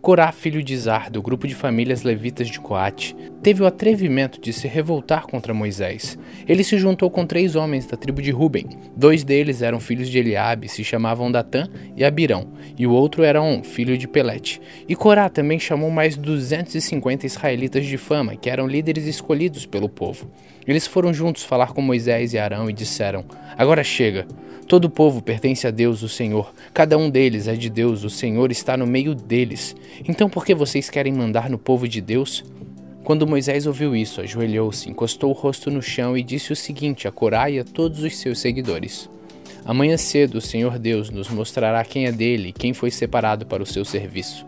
Corá, 0.00 0.30
filho 0.30 0.62
de 0.62 0.78
Zar, 0.78 1.10
do 1.10 1.20
grupo 1.20 1.44
de 1.44 1.56
famílias 1.56 2.04
levitas 2.04 2.46
de 2.46 2.60
Coate, 2.60 3.16
teve 3.42 3.64
o 3.64 3.66
atrevimento 3.66 4.40
de 4.40 4.52
se 4.52 4.68
revoltar 4.68 5.26
contra 5.26 5.52
Moisés. 5.52 6.16
Ele 6.46 6.62
se 6.62 6.78
juntou 6.78 7.10
com 7.10 7.26
três 7.26 7.56
homens 7.56 7.84
da 7.84 7.96
tribo 7.96 8.22
de 8.22 8.30
Ruben. 8.30 8.64
Dois 8.94 9.24
deles 9.24 9.60
eram 9.60 9.80
filhos 9.80 10.08
de 10.08 10.18
Eliabe, 10.18 10.68
se 10.68 10.84
chamavam 10.84 11.32
Datã 11.32 11.68
e 11.96 12.04
Abirão, 12.04 12.46
e 12.78 12.86
o 12.86 12.92
outro 12.92 13.24
era 13.24 13.42
On, 13.42 13.64
filho 13.64 13.98
de 13.98 14.06
Pelete. 14.06 14.62
E 14.88 14.94
Corá 14.94 15.28
também 15.28 15.58
chamou 15.58 15.90
mais 15.90 16.16
250 16.16 17.26
israelitas 17.26 17.84
de 17.84 17.98
fama, 17.98 18.36
que 18.36 18.48
eram 18.48 18.68
líderes 18.68 19.04
escolhidos 19.04 19.66
pelo 19.66 19.88
povo. 19.88 20.30
Eles 20.68 20.86
foram 20.86 21.14
juntos 21.14 21.44
falar 21.44 21.72
com 21.72 21.80
Moisés 21.80 22.34
e 22.34 22.38
Arão 22.38 22.68
e 22.68 22.74
disseram: 22.74 23.24
Agora 23.56 23.82
chega. 23.82 24.26
Todo 24.68 24.84
o 24.84 24.90
povo 24.90 25.22
pertence 25.22 25.66
a 25.66 25.70
Deus, 25.70 26.02
o 26.02 26.10
Senhor. 26.10 26.52
Cada 26.74 26.98
um 26.98 27.08
deles 27.08 27.48
é 27.48 27.54
de 27.54 27.70
Deus, 27.70 28.04
o 28.04 28.10
Senhor 28.10 28.52
está 28.52 28.76
no 28.76 28.86
meio 28.86 29.14
deles. 29.14 29.74
Então 30.06 30.28
por 30.28 30.44
que 30.44 30.54
vocês 30.54 30.90
querem 30.90 31.10
mandar 31.10 31.48
no 31.48 31.56
povo 31.56 31.88
de 31.88 32.02
Deus? 32.02 32.44
Quando 33.02 33.26
Moisés 33.26 33.66
ouviu 33.66 33.96
isso, 33.96 34.20
ajoelhou-se, 34.20 34.90
encostou 34.90 35.30
o 35.30 35.32
rosto 35.32 35.70
no 35.70 35.80
chão 35.80 36.14
e 36.14 36.22
disse 36.22 36.52
o 36.52 36.56
seguinte 36.56 37.08
a 37.08 37.10
Corá 37.10 37.48
e 37.48 37.58
a 37.58 37.64
todos 37.64 38.02
os 38.02 38.18
seus 38.18 38.38
seguidores: 38.38 39.08
Amanhã 39.64 39.96
cedo 39.96 40.36
o 40.36 40.42
Senhor 40.42 40.78
Deus 40.78 41.08
nos 41.08 41.30
mostrará 41.30 41.82
quem 41.82 42.04
é 42.04 42.12
dele 42.12 42.48
e 42.48 42.52
quem 42.52 42.74
foi 42.74 42.90
separado 42.90 43.46
para 43.46 43.62
o 43.62 43.66
seu 43.66 43.86
serviço. 43.86 44.44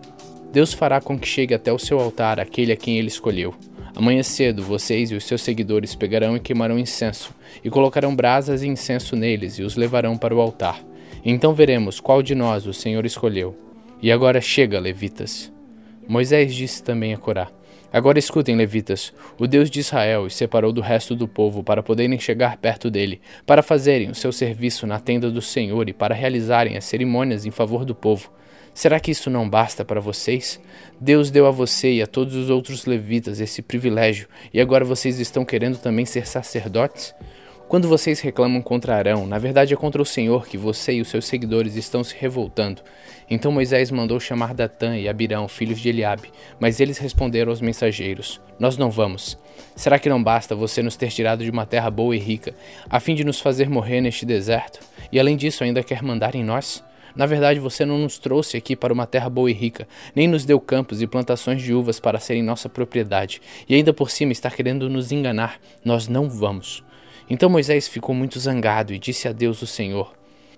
Deus 0.52 0.74
fará 0.74 1.00
com 1.00 1.18
que 1.18 1.26
chegue 1.26 1.54
até 1.54 1.72
o 1.72 1.78
seu 1.78 1.98
altar 1.98 2.38
aquele 2.38 2.72
a 2.72 2.76
quem 2.76 2.98
ele 2.98 3.08
escolheu. 3.08 3.54
Amanhã 3.94 4.22
cedo, 4.22 4.62
vocês 4.62 5.10
e 5.10 5.14
os 5.14 5.24
seus 5.24 5.42
seguidores 5.42 5.94
pegarão 5.94 6.36
e 6.36 6.40
queimarão 6.40 6.78
incenso, 6.78 7.34
e 7.64 7.70
colocarão 7.70 8.14
brasas 8.14 8.62
e 8.62 8.68
incenso 8.68 9.16
neles, 9.16 9.58
e 9.58 9.62
os 9.62 9.76
levarão 9.76 10.16
para 10.16 10.34
o 10.34 10.40
altar. 10.40 10.80
Então 11.24 11.52
veremos 11.52 12.00
qual 12.00 12.22
de 12.22 12.34
nós 12.34 12.66
o 12.66 12.72
Senhor 12.72 13.04
escolheu. 13.04 13.56
E 14.02 14.10
agora 14.10 14.40
chega, 14.40 14.78
levitas. 14.78 15.52
Moisés 16.08 16.54
disse 16.54 16.82
também 16.82 17.12
a 17.12 17.18
Corá: 17.18 17.50
Agora 17.92 18.18
escutem, 18.18 18.56
levitas: 18.56 19.12
o 19.38 19.46
Deus 19.46 19.68
de 19.68 19.80
Israel 19.80 20.22
os 20.22 20.34
separou 20.34 20.72
do 20.72 20.80
resto 20.80 21.16
do 21.16 21.26
povo 21.26 21.62
para 21.62 21.82
poderem 21.82 22.18
chegar 22.18 22.56
perto 22.56 22.90
dele, 22.90 23.20
para 23.44 23.62
fazerem 23.62 24.10
o 24.10 24.14
seu 24.14 24.32
serviço 24.32 24.86
na 24.86 25.00
tenda 25.00 25.30
do 25.30 25.42
Senhor 25.42 25.88
e 25.88 25.92
para 25.92 26.14
realizarem 26.14 26.76
as 26.76 26.84
cerimônias 26.84 27.44
em 27.44 27.50
favor 27.50 27.84
do 27.84 27.94
povo. 27.94 28.30
Será 28.72 29.00
que 29.00 29.10
isso 29.10 29.28
não 29.28 29.48
basta 29.48 29.84
para 29.84 30.00
vocês? 30.00 30.60
Deus 31.00 31.30
deu 31.30 31.46
a 31.46 31.50
você 31.50 31.92
e 31.94 32.02
a 32.02 32.06
todos 32.06 32.34
os 32.34 32.50
outros 32.50 32.86
levitas 32.86 33.40
esse 33.40 33.62
privilégio, 33.62 34.28
e 34.52 34.60
agora 34.60 34.84
vocês 34.84 35.18
estão 35.18 35.44
querendo 35.44 35.78
também 35.78 36.06
ser 36.06 36.26
sacerdotes? 36.26 37.14
Quando 37.70 37.86
vocês 37.86 38.18
reclamam 38.18 38.60
contra 38.60 38.96
Arão, 38.96 39.28
na 39.28 39.38
verdade 39.38 39.72
é 39.72 39.76
contra 39.76 40.02
o 40.02 40.04
Senhor 40.04 40.48
que 40.48 40.58
você 40.58 40.94
e 40.94 41.00
os 41.00 41.06
seus 41.06 41.24
seguidores 41.26 41.76
estão 41.76 42.02
se 42.02 42.16
revoltando. 42.18 42.82
Então 43.30 43.52
Moisés 43.52 43.92
mandou 43.92 44.18
chamar 44.18 44.54
Datã 44.54 44.98
e 44.98 45.08
Abirão, 45.08 45.46
filhos 45.46 45.78
de 45.78 45.88
Eliabe, 45.88 46.32
mas 46.58 46.80
eles 46.80 46.98
responderam 46.98 47.50
aos 47.50 47.60
mensageiros: 47.60 48.40
Nós 48.58 48.76
não 48.76 48.90
vamos. 48.90 49.38
Será 49.76 50.00
que 50.00 50.08
não 50.08 50.20
basta 50.20 50.52
você 50.52 50.82
nos 50.82 50.96
ter 50.96 51.10
tirado 51.10 51.44
de 51.44 51.50
uma 51.50 51.64
terra 51.64 51.88
boa 51.92 52.16
e 52.16 52.18
rica, 52.18 52.56
a 52.88 52.98
fim 52.98 53.14
de 53.14 53.22
nos 53.22 53.38
fazer 53.38 53.70
morrer 53.70 54.00
neste 54.00 54.26
deserto? 54.26 54.80
E 55.12 55.20
além 55.20 55.36
disso, 55.36 55.62
ainda 55.62 55.84
quer 55.84 56.02
mandar 56.02 56.34
em 56.34 56.42
nós? 56.42 56.82
Na 57.14 57.26
verdade, 57.26 57.60
você 57.60 57.84
não 57.84 57.98
nos 57.98 58.18
trouxe 58.18 58.56
aqui 58.56 58.74
para 58.76 58.92
uma 58.92 59.06
terra 59.06 59.28
boa 59.28 59.50
e 59.50 59.54
rica, 59.54 59.86
nem 60.14 60.28
nos 60.28 60.44
deu 60.44 60.60
campos 60.60 61.02
e 61.02 61.06
plantações 61.06 61.62
de 61.62 61.74
uvas 61.74 62.00
para 62.00 62.18
serem 62.18 62.42
nossa 62.42 62.68
propriedade, 62.68 63.40
e 63.68 63.74
ainda 63.74 63.92
por 63.92 64.10
cima 64.10 64.32
está 64.32 64.50
querendo 64.50 64.88
nos 64.88 65.12
enganar. 65.12 65.60
Nós 65.84 66.08
não 66.08 66.28
vamos. 66.28 66.84
Então 67.28 67.48
Moisés 67.48 67.86
ficou 67.86 68.14
muito 68.14 68.38
zangado 68.38 68.92
e 68.92 68.98
disse 68.98 69.28
a 69.28 69.32
Deus 69.32 69.62
o 69.62 69.66
Senhor: 69.66 70.12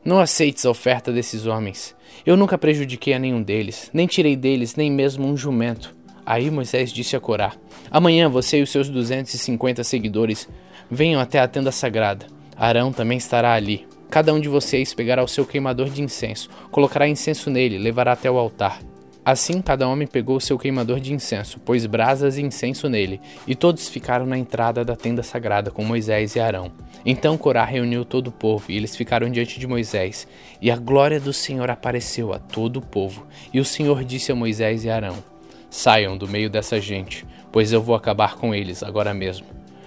Não 0.04 0.18
aceites 0.18 0.64
a 0.64 0.70
oferta 0.70 1.12
desses 1.12 1.46
homens. 1.46 1.94
Eu 2.24 2.36
nunca 2.36 2.56
prejudiquei 2.56 3.14
a 3.14 3.18
nenhum 3.18 3.42
deles, 3.42 3.90
nem 3.92 4.06
tirei 4.06 4.36
deles 4.36 4.76
nem 4.76 4.90
mesmo 4.90 5.26
um 5.26 5.36
jumento. 5.36 5.94
Aí 6.24 6.50
Moisés 6.50 6.92
disse 6.92 7.16
a 7.16 7.20
Corá: 7.20 7.52
Amanhã 7.90 8.28
você 8.28 8.58
e 8.58 8.62
os 8.62 8.70
seus 8.70 8.88
250 8.88 9.84
seguidores 9.84 10.48
venham 10.90 11.20
até 11.20 11.40
a 11.40 11.48
tenda 11.48 11.72
sagrada. 11.72 12.26
Arão 12.56 12.92
também 12.92 13.18
estará 13.18 13.52
ali. 13.52 13.86
Cada 14.12 14.34
um 14.34 14.38
de 14.38 14.46
vocês 14.46 14.92
pegará 14.92 15.24
o 15.24 15.26
seu 15.26 15.46
queimador 15.46 15.88
de 15.88 16.02
incenso, 16.02 16.50
colocará 16.70 17.08
incenso 17.08 17.48
nele, 17.48 17.78
levará 17.78 18.12
até 18.12 18.30
o 18.30 18.36
altar. 18.36 18.78
Assim 19.24 19.62
cada 19.62 19.88
homem 19.88 20.06
pegou 20.06 20.36
o 20.36 20.40
seu 20.40 20.58
queimador 20.58 21.00
de 21.00 21.14
incenso, 21.14 21.58
pôs 21.60 21.86
brasas 21.86 22.36
e 22.36 22.42
incenso 22.42 22.90
nele, 22.90 23.22
e 23.46 23.54
todos 23.54 23.88
ficaram 23.88 24.26
na 24.26 24.36
entrada 24.36 24.84
da 24.84 24.94
tenda 24.94 25.22
sagrada 25.22 25.70
com 25.70 25.82
Moisés 25.82 26.36
e 26.36 26.40
Arão. 26.40 26.70
Então 27.06 27.38
Corá 27.38 27.64
reuniu 27.64 28.04
todo 28.04 28.26
o 28.26 28.32
povo, 28.32 28.70
e 28.70 28.76
eles 28.76 28.94
ficaram 28.94 29.30
diante 29.30 29.58
de 29.58 29.66
Moisés, 29.66 30.28
e 30.60 30.70
a 30.70 30.76
glória 30.76 31.18
do 31.18 31.32
Senhor 31.32 31.70
apareceu 31.70 32.34
a 32.34 32.38
todo 32.38 32.80
o 32.80 32.86
povo. 32.86 33.26
E 33.50 33.60
o 33.60 33.64
Senhor 33.64 34.04
disse 34.04 34.30
a 34.30 34.34
Moisés 34.34 34.84
e 34.84 34.90
Arão: 34.90 35.24
Saiam 35.70 36.18
do 36.18 36.28
meio 36.28 36.50
dessa 36.50 36.78
gente, 36.78 37.24
pois 37.50 37.72
eu 37.72 37.80
vou 37.80 37.94
acabar 37.94 38.36
com 38.36 38.54
eles 38.54 38.82
agora 38.82 39.14
mesmo. 39.14 39.46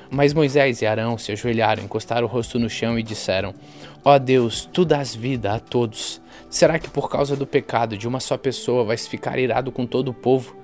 Mas 0.09 0.33
Moisés 0.33 0.81
e 0.81 0.85
Arão 0.85 1.17
se 1.17 1.31
ajoelharam, 1.31 1.83
encostaram 1.83 2.25
o 2.25 2.29
rosto 2.29 2.59
no 2.59 2.69
chão 2.69 2.97
e 2.97 3.03
disseram: 3.03 3.53
Ó 4.07 4.19
Deus, 4.19 4.69
tu 4.71 4.85
dás 4.85 5.15
vida 5.15 5.51
a 5.51 5.59
todos. 5.59 6.21
Será 6.47 6.77
que 6.77 6.87
por 6.87 7.09
causa 7.09 7.35
do 7.35 7.47
pecado 7.47 7.97
de 7.97 8.07
uma 8.07 8.19
só 8.19 8.37
pessoa 8.37 8.83
vais 8.83 9.07
ficar 9.07 9.39
irado 9.39 9.71
com 9.71 9.87
todo 9.87 10.09
o 10.09 10.13
povo? 10.13 10.55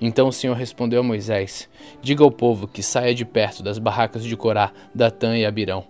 Então 0.00 0.26
o 0.26 0.32
Senhor 0.32 0.56
respondeu 0.56 0.98
a 0.98 1.02
Moisés: 1.04 1.68
Diga 2.02 2.24
ao 2.24 2.30
povo 2.32 2.66
que 2.66 2.82
saia 2.82 3.14
de 3.14 3.24
perto 3.24 3.62
das 3.62 3.78
barracas 3.78 4.24
de 4.24 4.36
Corá, 4.36 4.72
Datã 4.92 5.38
e 5.38 5.46
Abirão. 5.46 5.84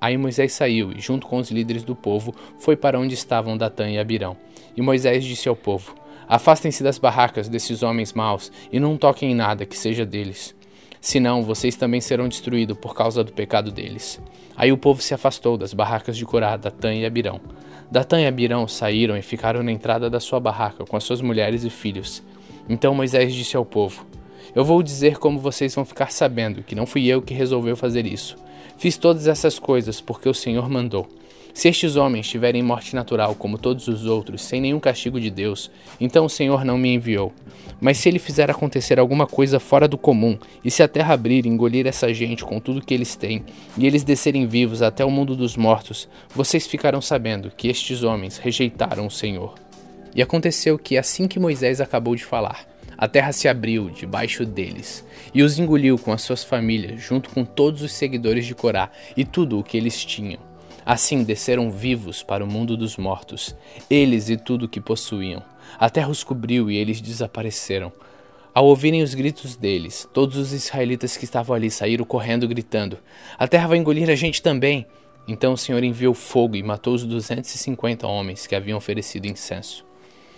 Aí 0.00 0.16
Moisés 0.16 0.54
saiu 0.54 0.90
e, 0.90 1.00
junto 1.02 1.26
com 1.26 1.36
os 1.36 1.50
líderes 1.50 1.84
do 1.84 1.94
povo, 1.94 2.34
foi 2.58 2.76
para 2.76 2.98
onde 2.98 3.12
estavam 3.12 3.58
Datã 3.58 3.90
e 3.90 3.98
Abirão. 3.98 4.34
E 4.74 4.80
Moisés 4.80 5.22
disse 5.22 5.50
ao 5.50 5.54
povo: 5.54 5.94
Afastem-se 6.26 6.82
das 6.82 6.96
barracas 6.96 7.46
desses 7.46 7.82
homens 7.82 8.14
maus 8.14 8.50
e 8.72 8.80
não 8.80 8.96
toquem 8.96 9.32
em 9.32 9.34
nada 9.34 9.66
que 9.66 9.76
seja 9.76 10.06
deles 10.06 10.56
senão 11.04 11.42
vocês 11.42 11.76
também 11.76 12.00
serão 12.00 12.26
destruídos 12.26 12.78
por 12.78 12.94
causa 12.94 13.22
do 13.22 13.30
pecado 13.30 13.70
deles. 13.70 14.18
Aí 14.56 14.72
o 14.72 14.78
povo 14.78 15.02
se 15.02 15.12
afastou 15.12 15.58
das 15.58 15.74
barracas 15.74 16.16
de 16.16 16.24
Corá, 16.24 16.56
Datã 16.56 16.94
e 16.94 17.04
Abirão. 17.04 17.42
Datã 17.90 18.22
e 18.22 18.26
Abirão 18.26 18.66
saíram 18.66 19.14
e 19.14 19.20
ficaram 19.20 19.62
na 19.62 19.70
entrada 19.70 20.08
da 20.08 20.18
sua 20.18 20.40
barraca 20.40 20.86
com 20.86 20.96
as 20.96 21.04
suas 21.04 21.20
mulheres 21.20 21.62
e 21.62 21.68
filhos. 21.68 22.22
Então 22.66 22.94
Moisés 22.94 23.34
disse 23.34 23.54
ao 23.54 23.66
povo: 23.66 24.06
Eu 24.54 24.64
vou 24.64 24.82
dizer 24.82 25.18
como 25.18 25.38
vocês 25.38 25.74
vão 25.74 25.84
ficar 25.84 26.10
sabendo 26.10 26.62
que 26.62 26.74
não 26.74 26.86
fui 26.86 27.06
eu 27.06 27.20
que 27.20 27.34
resolveu 27.34 27.76
fazer 27.76 28.06
isso. 28.06 28.38
Fiz 28.78 28.96
todas 28.96 29.28
essas 29.28 29.58
coisas 29.58 30.00
porque 30.00 30.26
o 30.26 30.34
Senhor 30.34 30.70
mandou. 30.70 31.06
Se 31.54 31.68
estes 31.68 31.94
homens 31.94 32.28
tiverem 32.28 32.64
morte 32.64 32.96
natural, 32.96 33.32
como 33.36 33.56
todos 33.56 33.86
os 33.86 34.06
outros, 34.06 34.42
sem 34.42 34.60
nenhum 34.60 34.80
castigo 34.80 35.20
de 35.20 35.30
Deus, 35.30 35.70
então 36.00 36.24
o 36.24 36.28
Senhor 36.28 36.64
não 36.64 36.76
me 36.76 36.92
enviou. 36.92 37.32
Mas 37.80 37.96
se 37.96 38.08
ele 38.08 38.18
fizer 38.18 38.50
acontecer 38.50 38.98
alguma 38.98 39.24
coisa 39.24 39.60
fora 39.60 39.86
do 39.86 39.96
comum, 39.96 40.36
e 40.64 40.70
se 40.70 40.82
a 40.82 40.88
terra 40.88 41.14
abrir 41.14 41.46
e 41.46 41.48
engolir 41.48 41.86
essa 41.86 42.12
gente 42.12 42.44
com 42.44 42.58
tudo 42.58 42.84
que 42.84 42.92
eles 42.92 43.14
têm, 43.14 43.44
e 43.78 43.86
eles 43.86 44.02
descerem 44.02 44.48
vivos 44.48 44.82
até 44.82 45.04
o 45.04 45.10
mundo 45.10 45.36
dos 45.36 45.56
mortos, 45.56 46.08
vocês 46.34 46.66
ficarão 46.66 47.00
sabendo 47.00 47.52
que 47.56 47.68
estes 47.68 48.02
homens 48.02 48.36
rejeitaram 48.36 49.06
o 49.06 49.10
Senhor. 49.10 49.54
E 50.12 50.20
aconteceu 50.20 50.76
que, 50.76 50.98
assim 50.98 51.28
que 51.28 51.38
Moisés 51.38 51.80
acabou 51.80 52.16
de 52.16 52.24
falar, 52.24 52.66
a 52.98 53.06
terra 53.06 53.30
se 53.30 53.46
abriu 53.46 53.90
debaixo 53.90 54.44
deles 54.44 55.04
e 55.32 55.40
os 55.40 55.56
engoliu 55.56 55.98
com 55.98 56.12
as 56.12 56.22
suas 56.22 56.42
famílias, 56.42 57.00
junto 57.00 57.30
com 57.30 57.44
todos 57.44 57.80
os 57.80 57.92
seguidores 57.92 58.44
de 58.44 58.56
Corá 58.56 58.90
e 59.16 59.24
tudo 59.24 59.56
o 59.56 59.62
que 59.62 59.76
eles 59.76 60.04
tinham. 60.04 60.53
Assim 60.86 61.24
desceram 61.24 61.70
vivos 61.70 62.22
para 62.22 62.44
o 62.44 62.46
mundo 62.46 62.76
dos 62.76 62.96
mortos, 62.96 63.56
eles 63.88 64.28
e 64.28 64.36
tudo 64.36 64.66
o 64.66 64.68
que 64.68 64.80
possuíam. 64.80 65.42
A 65.78 65.88
terra 65.88 66.10
os 66.10 66.22
cobriu 66.22 66.70
e 66.70 66.76
eles 66.76 67.00
desapareceram. 67.00 67.90
Ao 68.52 68.66
ouvirem 68.66 69.02
os 69.02 69.14
gritos 69.14 69.56
deles, 69.56 70.06
todos 70.12 70.36
os 70.36 70.52
israelitas 70.52 71.16
que 71.16 71.24
estavam 71.24 71.56
ali 71.56 71.70
saíram 71.70 72.04
correndo, 72.04 72.46
gritando: 72.46 72.98
A 73.38 73.48
terra 73.48 73.68
vai 73.68 73.78
engolir 73.78 74.08
a 74.10 74.14
gente 74.14 74.42
também! 74.42 74.86
Então 75.26 75.54
o 75.54 75.58
Senhor 75.58 75.82
enviou 75.82 76.12
fogo 76.12 76.54
e 76.54 76.62
matou 76.62 76.94
os 76.94 77.04
250 77.04 78.06
homens 78.06 78.46
que 78.46 78.54
haviam 78.54 78.76
oferecido 78.76 79.26
incenso. 79.26 79.84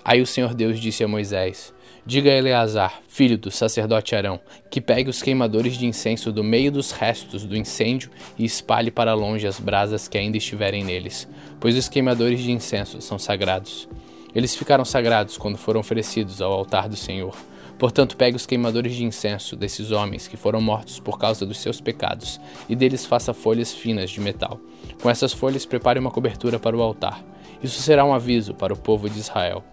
Aí 0.04 0.22
o 0.22 0.26
Senhor 0.26 0.54
Deus 0.54 0.78
disse 0.78 1.02
a 1.02 1.08
Moisés: 1.08 1.74
Diga 2.06 2.30
a 2.30 2.36
Eleazar, 2.36 3.00
filho 3.08 3.36
do 3.36 3.50
sacerdote 3.50 4.14
Arão, 4.14 4.38
que 4.70 4.80
pegue 4.80 5.10
os 5.10 5.20
queimadores 5.20 5.76
de 5.76 5.86
incenso 5.86 6.30
do 6.30 6.44
meio 6.44 6.70
dos 6.70 6.92
restos 6.92 7.44
do 7.44 7.56
incêndio 7.56 8.12
e 8.38 8.44
espalhe 8.44 8.92
para 8.92 9.12
longe 9.12 9.44
as 9.44 9.58
brasas 9.58 10.06
que 10.06 10.16
ainda 10.16 10.36
estiverem 10.36 10.84
neles, 10.84 11.26
pois 11.58 11.76
os 11.76 11.88
queimadores 11.88 12.38
de 12.38 12.52
incenso 12.52 13.00
são 13.00 13.18
sagrados. 13.18 13.88
Eles 14.32 14.54
ficaram 14.54 14.84
sagrados 14.84 15.36
quando 15.36 15.58
foram 15.58 15.80
oferecidos 15.80 16.40
ao 16.40 16.52
altar 16.52 16.88
do 16.88 16.94
Senhor. 16.94 17.34
Portanto, 17.76 18.16
pegue 18.16 18.36
os 18.36 18.46
queimadores 18.46 18.94
de 18.94 19.02
incenso 19.02 19.56
desses 19.56 19.90
homens 19.90 20.28
que 20.28 20.36
foram 20.36 20.60
mortos 20.60 21.00
por 21.00 21.18
causa 21.18 21.44
dos 21.44 21.58
seus 21.58 21.80
pecados, 21.80 22.40
e 22.68 22.76
deles 22.76 23.04
faça 23.04 23.34
folhas 23.34 23.74
finas 23.74 24.10
de 24.10 24.20
metal. 24.20 24.60
Com 25.02 25.10
essas 25.10 25.32
folhas, 25.32 25.66
prepare 25.66 25.98
uma 25.98 26.12
cobertura 26.12 26.60
para 26.60 26.76
o 26.76 26.82
altar. 26.82 27.20
Isso 27.60 27.82
será 27.82 28.04
um 28.04 28.14
aviso 28.14 28.54
para 28.54 28.72
o 28.72 28.76
povo 28.76 29.10
de 29.10 29.18
Israel. 29.18 29.64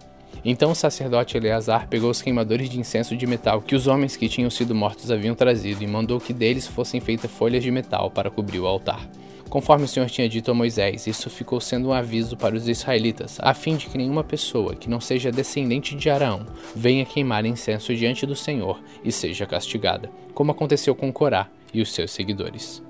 Então 0.44 0.70
o 0.70 0.74
sacerdote 0.74 1.36
Eleazar 1.36 1.88
pegou 1.88 2.10
os 2.10 2.22
queimadores 2.22 2.70
de 2.70 2.78
incenso 2.78 3.16
de 3.16 3.26
metal 3.26 3.60
que 3.60 3.74
os 3.74 3.86
homens 3.86 4.16
que 4.16 4.28
tinham 4.28 4.50
sido 4.50 4.74
mortos 4.74 5.10
haviam 5.10 5.34
trazido 5.34 5.82
e 5.82 5.86
mandou 5.86 6.20
que 6.20 6.32
deles 6.32 6.66
fossem 6.66 7.00
feitas 7.00 7.30
folhas 7.30 7.62
de 7.62 7.70
metal 7.70 8.10
para 8.10 8.30
cobrir 8.30 8.60
o 8.60 8.66
altar. 8.66 9.08
Conforme 9.54 9.84
o 9.84 9.88
Senhor 9.88 10.10
tinha 10.10 10.28
dito 10.28 10.50
a 10.50 10.54
Moisés, 10.54 11.06
isso 11.06 11.30
ficou 11.30 11.60
sendo 11.60 11.88
um 11.88 11.92
aviso 11.92 12.36
para 12.36 12.56
os 12.56 12.66
israelitas, 12.66 13.38
a 13.40 13.54
fim 13.54 13.76
de 13.76 13.86
que 13.86 13.96
nenhuma 13.96 14.24
pessoa 14.24 14.74
que 14.74 14.90
não 14.90 15.00
seja 15.00 15.30
descendente 15.30 15.94
de 15.94 16.10
Arão 16.10 16.44
venha 16.74 17.04
queimar 17.04 17.46
incenso 17.46 17.94
diante 17.94 18.26
do 18.26 18.34
Senhor 18.34 18.82
e 19.04 19.12
seja 19.12 19.46
castigada, 19.46 20.10
como 20.34 20.50
aconteceu 20.50 20.92
com 20.92 21.12
Corá 21.12 21.48
e 21.72 21.80
os 21.80 21.92
seus 21.92 22.10
seguidores. 22.10 22.83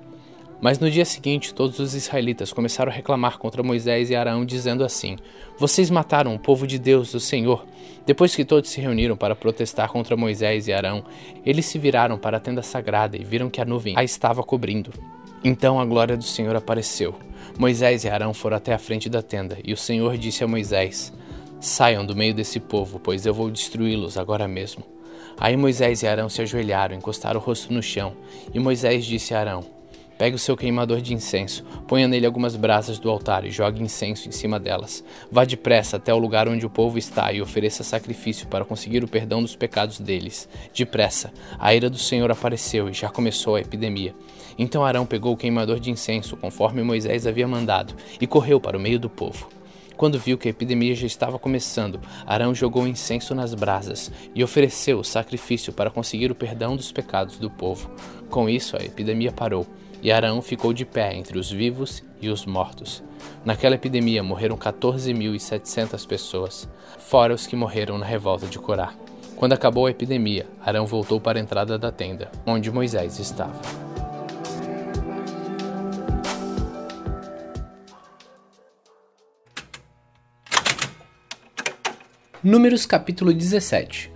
Mas 0.61 0.79
no 0.79 0.89
dia 0.89 1.05
seguinte, 1.05 1.53
todos 1.53 1.79
os 1.79 1.93
israelitas 1.93 2.53
começaram 2.53 2.91
a 2.91 2.95
reclamar 2.95 3.37
contra 3.37 3.61
Moisés 3.61 4.09
e 4.09 4.15
Arão, 4.15 4.45
dizendo 4.45 4.83
assim: 4.83 5.17
Vocês 5.57 5.89
mataram 5.89 6.33
o 6.33 6.39
povo 6.39 6.65
de 6.65 6.79
Deus, 6.79 7.13
o 7.13 7.19
Senhor. 7.19 7.65
Depois 8.05 8.35
que 8.35 8.45
todos 8.45 8.69
se 8.69 8.79
reuniram 8.79 9.17
para 9.17 9.35
protestar 9.35 9.89
contra 9.89 10.15
Moisés 10.15 10.67
e 10.67 10.73
Arão, 10.73 11.03
eles 11.45 11.65
se 11.65 11.77
viraram 11.77 12.17
para 12.17 12.37
a 12.37 12.39
tenda 12.39 12.61
sagrada 12.61 13.17
e 13.17 13.23
viram 13.23 13.49
que 13.49 13.61
a 13.61 13.65
nuvem 13.65 13.95
a 13.97 14.03
estava 14.03 14.43
cobrindo. 14.43 14.91
Então 15.43 15.79
a 15.79 15.85
glória 15.85 16.17
do 16.17 16.23
Senhor 16.23 16.55
apareceu. 16.55 17.15
Moisés 17.57 18.03
e 18.03 18.09
Arão 18.09 18.33
foram 18.33 18.57
até 18.57 18.73
a 18.73 18.79
frente 18.79 19.09
da 19.09 19.21
tenda, 19.21 19.57
e 19.63 19.73
o 19.73 19.77
Senhor 19.77 20.17
disse 20.17 20.43
a 20.43 20.47
Moisés: 20.47 21.13
Saiam 21.59 22.05
do 22.05 22.15
meio 22.15 22.33
desse 22.33 22.59
povo, 22.59 22.99
pois 22.99 23.25
eu 23.25 23.33
vou 23.33 23.51
destruí-los 23.51 24.17
agora 24.17 24.47
mesmo. 24.47 24.83
Aí 25.37 25.57
Moisés 25.57 26.01
e 26.01 26.07
Arão 26.07 26.29
se 26.29 26.41
ajoelharam, 26.41 26.95
encostaram 26.95 27.39
o 27.39 27.43
rosto 27.43 27.73
no 27.73 27.83
chão, 27.83 28.13
e 28.53 28.59
Moisés 28.59 29.05
disse 29.05 29.33
a 29.33 29.39
Arão: 29.39 29.74
Pegue 30.17 30.35
o 30.35 30.39
seu 30.39 30.55
queimador 30.55 31.01
de 31.01 31.13
incenso, 31.13 31.65
ponha 31.87 32.07
nele 32.07 32.25
algumas 32.25 32.55
brasas 32.55 32.97
do 32.97 33.09
altar 33.09 33.43
e 33.43 33.51
jogue 33.51 33.83
incenso 33.83 34.29
em 34.29 34.31
cima 34.31 34.57
delas. 34.57 35.03
Vá 35.29 35.43
depressa 35.43 35.97
até 35.97 36.13
o 36.13 36.17
lugar 36.17 36.47
onde 36.47 36.65
o 36.65 36.69
povo 36.69 36.97
está 36.97 37.33
e 37.33 37.41
ofereça 37.41 37.83
sacrifício 37.83 38.47
para 38.47 38.63
conseguir 38.63 39.03
o 39.03 39.09
perdão 39.09 39.41
dos 39.41 39.57
pecados 39.57 39.99
deles. 39.99 40.47
Depressa, 40.73 41.33
a 41.59 41.75
ira 41.75 41.89
do 41.89 41.97
Senhor 41.97 42.31
apareceu 42.31 42.89
e 42.89 42.93
já 42.93 43.09
começou 43.09 43.55
a 43.55 43.61
epidemia. 43.61 44.15
Então 44.57 44.85
Arão 44.85 45.05
pegou 45.05 45.33
o 45.33 45.37
queimador 45.37 45.81
de 45.81 45.91
incenso, 45.91 46.37
conforme 46.37 46.81
Moisés 46.81 47.27
havia 47.27 47.47
mandado, 47.47 47.93
e 48.21 48.25
correu 48.25 48.59
para 48.59 48.77
o 48.77 48.81
meio 48.81 48.97
do 48.97 49.09
povo. 49.09 49.49
Quando 49.97 50.19
viu 50.19 50.37
que 50.37 50.47
a 50.47 50.51
epidemia 50.51 50.93
já 50.93 51.07
estava 51.07 51.39
começando, 51.39 52.01
Arão 52.25 52.53
jogou 52.53 52.87
incenso 52.87 53.33
nas 53.33 53.53
brasas 53.53 54.11
e 54.33 54.43
ofereceu 54.43 54.99
o 54.99 55.03
sacrifício 55.03 55.71
para 55.71 55.89
conseguir 55.89 56.31
o 56.31 56.35
perdão 56.35 56.75
dos 56.75 56.91
pecados 56.91 57.37
do 57.37 57.49
povo. 57.49 57.89
Com 58.29 58.49
isso, 58.49 58.75
a 58.75 58.83
epidemia 58.83 59.31
parou 59.31 59.65
e 60.05 60.11
Arão 60.11 60.39
ficou 60.39 60.71
de 60.71 60.85
pé 60.85 61.15
entre 61.15 61.35
os 61.35 61.49
vivos 61.49 62.03
e 62.21 62.29
os 62.29 62.45
mortos. 62.45 63.03
Naquela 63.43 63.73
epidemia 63.73 64.21
morreram 64.21 64.55
14.700 64.55 66.05
pessoas, 66.05 66.69
fora 66.99 67.33
os 67.33 67.47
que 67.47 67.55
morreram 67.55 67.97
na 67.97 68.05
revolta 68.05 68.45
de 68.45 68.59
Corá. 68.59 68.93
Quando 69.35 69.53
acabou 69.53 69.87
a 69.87 69.89
epidemia, 69.89 70.45
Arão 70.63 70.85
voltou 70.85 71.19
para 71.19 71.39
a 71.39 71.41
entrada 71.41 71.75
da 71.79 71.91
tenda, 71.91 72.31
onde 72.45 72.69
Moisés 72.69 73.17
estava. 73.17 73.59
Números 82.43 82.85
capítulo 82.85 83.33
17 83.33 84.11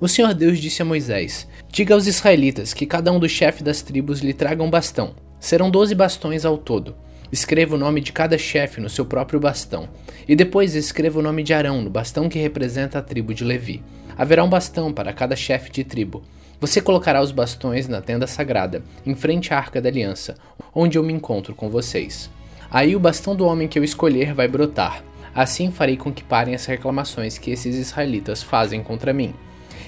O 0.00 0.08
Senhor 0.08 0.32
Deus 0.32 0.58
disse 0.58 0.80
a 0.80 0.86
Moisés: 0.86 1.46
Diga 1.68 1.92
aos 1.92 2.06
israelitas 2.06 2.72
que 2.72 2.86
cada 2.86 3.12
um 3.12 3.20
dos 3.20 3.30
chefes 3.30 3.60
das 3.60 3.82
tribos 3.82 4.20
lhe 4.20 4.32
traga 4.32 4.62
um 4.62 4.70
bastão 4.70 5.22
Serão 5.44 5.68
doze 5.68 5.94
bastões 5.94 6.46
ao 6.46 6.56
todo. 6.56 6.96
Escreva 7.30 7.74
o 7.74 7.78
nome 7.78 8.00
de 8.00 8.12
cada 8.12 8.38
chefe 8.38 8.80
no 8.80 8.88
seu 8.88 9.04
próprio 9.04 9.38
bastão, 9.38 9.90
e 10.26 10.34
depois 10.34 10.74
escreva 10.74 11.18
o 11.18 11.22
nome 11.22 11.42
de 11.42 11.52
Arão 11.52 11.82
no 11.82 11.90
bastão 11.90 12.30
que 12.30 12.38
representa 12.38 12.98
a 12.98 13.02
tribo 13.02 13.34
de 13.34 13.44
Levi. 13.44 13.82
Haverá 14.16 14.42
um 14.42 14.48
bastão 14.48 14.90
para 14.90 15.12
cada 15.12 15.36
chefe 15.36 15.70
de 15.70 15.84
tribo. 15.84 16.22
Você 16.58 16.80
colocará 16.80 17.20
os 17.20 17.30
bastões 17.30 17.86
na 17.86 18.00
tenda 18.00 18.26
sagrada, 18.26 18.82
em 19.04 19.14
frente 19.14 19.52
à 19.52 19.58
arca 19.58 19.82
da 19.82 19.90
aliança, 19.90 20.34
onde 20.74 20.96
eu 20.96 21.02
me 21.02 21.12
encontro 21.12 21.54
com 21.54 21.68
vocês. 21.68 22.30
Aí 22.70 22.96
o 22.96 23.00
bastão 23.00 23.36
do 23.36 23.44
homem 23.44 23.68
que 23.68 23.78
eu 23.78 23.84
escolher 23.84 24.32
vai 24.32 24.48
brotar. 24.48 25.04
Assim 25.34 25.70
farei 25.70 25.98
com 25.98 26.10
que 26.10 26.24
parem 26.24 26.54
as 26.54 26.64
reclamações 26.64 27.36
que 27.36 27.50
esses 27.50 27.76
israelitas 27.76 28.42
fazem 28.42 28.82
contra 28.82 29.12
mim. 29.12 29.34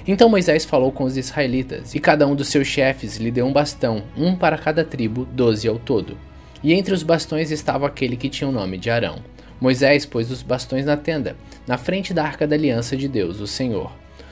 Então 0.09 0.29
Moisés 0.29 0.65
falou 0.65 0.93
com 0.93 1.03
os 1.03 1.17
israelitas, 1.17 1.95
e 1.95 1.99
cada 1.99 2.27
um 2.29 2.37
dos 2.37 2.49
seus 2.49 2.69
chefes 2.69 3.17
lhe 3.17 3.31
deu 3.31 3.45
um 3.45 3.53
bastão, 3.53 4.05
um 4.17 4.37
para 4.37 4.57
cada 4.57 4.85
tribo, 4.85 5.25
doze 5.25 5.67
ao 5.67 5.81
todo. 5.81 6.17
E 6.63 6.73
entre 6.73 6.95
os 6.95 7.03
bastões 7.03 7.51
estava 7.51 7.87
aquele 7.87 8.17
que 8.17 8.29
tinha 8.29 8.49
o 8.49 8.53
nome 8.53 8.79
de 8.79 8.89
Arão. 8.89 9.17
Moisés 9.61 10.07
pôs 10.07 10.31
os 10.31 10.43
bastões 10.43 10.85
na 10.85 10.97
tenda, 10.97 11.37
na 11.67 11.77
frente 11.77 12.15
da 12.15 12.23
arca 12.23 12.47
da 12.47 12.55
aliança 12.55 12.97
de 12.97 13.09
Deus, 13.09 13.41
o 13.41 13.47
Senhor. 13.47 13.91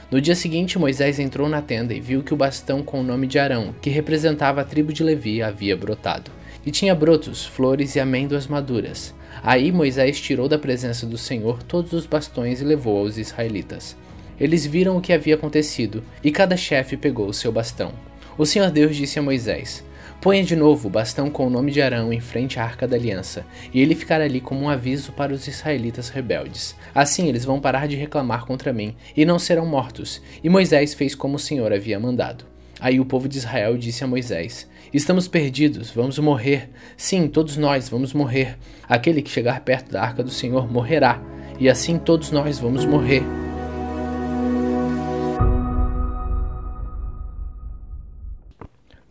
No 0.09 0.21
dia 0.21 0.35
seguinte, 0.35 0.79
Moisés 0.79 1.19
entrou 1.19 1.49
na 1.49 1.61
tenda 1.61 1.93
e 1.93 1.99
viu 1.99 2.23
que 2.23 2.33
o 2.33 2.37
bastão 2.37 2.81
com 2.81 3.01
o 3.01 3.03
nome 3.03 3.27
de 3.27 3.37
Arão, 3.37 3.75
que 3.81 3.89
representava 3.89 4.61
a 4.61 4.63
tribo 4.63 4.93
de 4.93 5.03
Levi, 5.03 5.41
havia 5.41 5.75
brotado. 5.75 6.31
E 6.65 6.71
tinha 6.71 6.95
brotos, 6.95 7.45
flores 7.45 7.95
e 7.95 7.99
amêndoas 7.99 8.47
maduras. 8.47 9.13
Aí 9.43 9.71
Moisés 9.71 10.21
tirou 10.21 10.47
da 10.47 10.57
presença 10.57 11.05
do 11.05 11.17
Senhor 11.17 11.61
todos 11.63 11.91
os 11.91 12.05
bastões 12.05 12.61
e 12.61 12.63
levou 12.63 12.99
aos 12.99 13.17
israelitas. 13.17 13.97
Eles 14.39 14.65
viram 14.65 14.97
o 14.97 15.01
que 15.01 15.13
havia 15.13 15.35
acontecido, 15.35 16.03
e 16.23 16.31
cada 16.31 16.57
chefe 16.57 16.97
pegou 16.97 17.27
o 17.27 17.33
seu 17.33 17.51
bastão. 17.51 17.93
O 18.37 18.45
Senhor 18.45 18.69
Deus 18.69 18.95
disse 18.95 19.17
a 19.17 19.21
Moisés: 19.21 19.83
Ponha 20.21 20.43
de 20.43 20.55
novo 20.55 20.87
o 20.87 20.91
bastão 20.91 21.29
com 21.29 21.45
o 21.45 21.49
nome 21.49 21.71
de 21.71 21.81
Arão 21.81 22.11
em 22.11 22.19
frente 22.19 22.59
à 22.59 22.63
arca 22.63 22.87
da 22.87 22.95
aliança, 22.95 23.45
e 23.73 23.81
ele 23.81 23.95
ficará 23.95 24.23
ali 24.23 24.41
como 24.41 24.61
um 24.61 24.69
aviso 24.69 25.11
para 25.11 25.33
os 25.33 25.47
israelitas 25.47 26.09
rebeldes. 26.09 26.75
Assim 26.93 27.27
eles 27.29 27.45
vão 27.45 27.61
parar 27.61 27.87
de 27.87 27.95
reclamar 27.95 28.45
contra 28.45 28.73
mim, 28.73 28.95
e 29.15 29.23
não 29.23 29.37
serão 29.37 29.65
mortos. 29.65 30.21
E 30.43 30.49
Moisés 30.49 30.93
fez 30.93 31.13
como 31.13 31.35
o 31.35 31.39
Senhor 31.39 31.71
havia 31.71 31.99
mandado. 31.99 32.43
Aí 32.79 32.99
o 32.99 33.05
povo 33.05 33.29
de 33.29 33.37
Israel 33.37 33.77
disse 33.77 34.03
a 34.03 34.07
Moisés: 34.07 34.67
Estamos 34.93 35.27
perdidos, 35.27 35.91
vamos 35.91 36.17
morrer. 36.19 36.69
Sim, 36.97 37.27
todos 37.27 37.55
nós 37.55 37.87
vamos 37.87 38.13
morrer. 38.13 38.57
Aquele 38.89 39.21
que 39.21 39.29
chegar 39.29 39.61
perto 39.61 39.91
da 39.91 40.01
arca 40.01 40.23
do 40.23 40.31
Senhor 40.31 40.71
morrerá, 40.71 41.21
e 41.59 41.69
assim 41.69 41.97
todos 41.97 42.31
nós 42.31 42.59
vamos 42.59 42.83
morrer. 42.83 43.44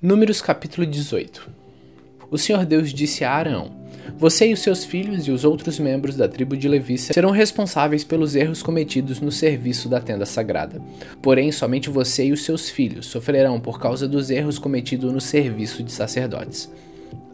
Números 0.05 0.43
capítulo 0.43 0.87
18 0.87 1.49
O 2.31 2.37
Senhor 2.37 2.67
Deus 2.67 2.93
disse 2.93 3.25
a 3.25 3.33
Arão: 3.33 3.73
Você 4.19 4.49
e 4.49 4.53
os 4.53 4.61
seus 4.61 4.85
filhos 4.85 5.27
e 5.27 5.31
os 5.31 5.45
outros 5.45 5.79
membros 5.79 6.15
da 6.15 6.29
tribo 6.29 6.59
de 6.59 6.69
Levi 6.69 6.99
serão 6.99 7.31
responsáveis 7.31 8.05
pelos 8.05 8.37
erros 8.37 8.63
cometidos 8.63 9.19
no 9.19 9.33
serviço 9.33 9.89
da 9.89 10.03
tenda 10.03 10.27
sagrada. 10.27 10.79
Porém, 11.23 11.51
somente 11.51 11.89
você 11.89 12.27
e 12.27 12.33
os 12.33 12.45
seus 12.45 12.69
filhos 12.69 13.07
sofrerão 13.07 13.59
por 13.59 13.81
causa 13.81 14.07
dos 14.07 14.29
erros 14.29 14.59
cometidos 14.59 15.11
no 15.11 15.23
serviço 15.23 15.83
de 15.83 15.91
sacerdotes. 15.91 16.71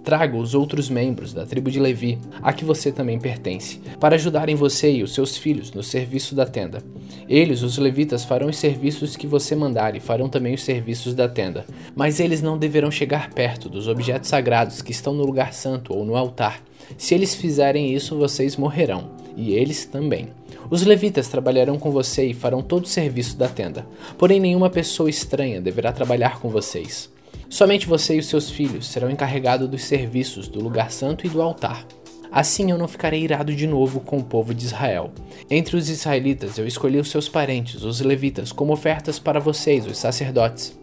Traga 0.02 0.36
os 0.36 0.54
outros 0.54 0.88
membros 0.88 1.34
da 1.34 1.44
tribo 1.44 1.70
de 1.70 1.78
Levi, 1.78 2.18
a 2.42 2.52
que 2.52 2.64
você 2.64 2.90
também 2.90 3.18
pertence, 3.18 3.80
para 4.00 4.14
ajudarem 4.14 4.54
você 4.54 4.90
e 4.90 5.02
os 5.02 5.12
seus 5.12 5.36
filhos 5.36 5.72
no 5.72 5.82
serviço 5.82 6.34
da 6.34 6.46
tenda. 6.46 6.82
Eles, 7.28 7.62
os 7.62 7.76
levitas, 7.76 8.24
farão 8.24 8.48
os 8.48 8.56
serviços 8.56 9.16
que 9.16 9.26
você 9.26 9.54
mandar 9.54 9.94
e 9.94 10.00
farão 10.00 10.28
também 10.28 10.54
os 10.54 10.62
serviços 10.62 11.14
da 11.14 11.28
tenda. 11.28 11.66
Mas 11.94 12.18
eles 12.18 12.40
não 12.40 12.58
deverão 12.58 12.90
chegar 12.90 13.30
perto 13.30 13.68
dos 13.68 13.88
objetos 13.88 14.28
sagrados 14.28 14.80
que 14.80 14.90
estão 14.90 15.12
no 15.12 15.24
lugar 15.24 15.52
santo 15.52 15.94
ou 15.94 16.04
no 16.04 16.16
altar. 16.16 16.62
Se 16.96 17.14
eles 17.14 17.34
fizerem 17.34 17.94
isso, 17.94 18.16
vocês 18.16 18.56
morrerão, 18.56 19.10
e 19.36 19.52
eles 19.52 19.84
também. 19.84 20.28
Os 20.70 20.82
levitas 20.82 21.28
trabalharão 21.28 21.78
com 21.78 21.90
você 21.90 22.26
e 22.26 22.34
farão 22.34 22.62
todo 22.62 22.84
o 22.84 22.88
serviço 22.88 23.36
da 23.36 23.48
tenda. 23.48 23.86
Porém, 24.16 24.40
nenhuma 24.40 24.70
pessoa 24.70 25.10
estranha 25.10 25.60
deverá 25.60 25.92
trabalhar 25.92 26.40
com 26.40 26.48
vocês. 26.48 27.10
Somente 27.50 27.88
você 27.88 28.14
e 28.14 28.20
os 28.20 28.26
seus 28.26 28.48
filhos 28.48 28.86
serão 28.86 29.10
encarregados 29.10 29.68
dos 29.68 29.82
serviços 29.82 30.46
do 30.46 30.62
lugar 30.62 30.92
santo 30.92 31.26
e 31.26 31.28
do 31.28 31.42
altar. 31.42 31.84
Assim 32.30 32.70
eu 32.70 32.78
não 32.78 32.86
ficarei 32.86 33.24
irado 33.24 33.52
de 33.52 33.66
novo 33.66 33.98
com 33.98 34.18
o 34.18 34.24
povo 34.24 34.54
de 34.54 34.64
Israel. 34.64 35.10
Entre 35.50 35.76
os 35.76 35.88
israelitas 35.88 36.58
eu 36.58 36.66
escolhi 36.66 37.00
os 37.00 37.10
seus 37.10 37.28
parentes, 37.28 37.82
os 37.82 38.00
levitas, 38.00 38.52
como 38.52 38.72
ofertas 38.72 39.18
para 39.18 39.40
vocês, 39.40 39.84
os 39.84 39.98
sacerdotes. 39.98 40.78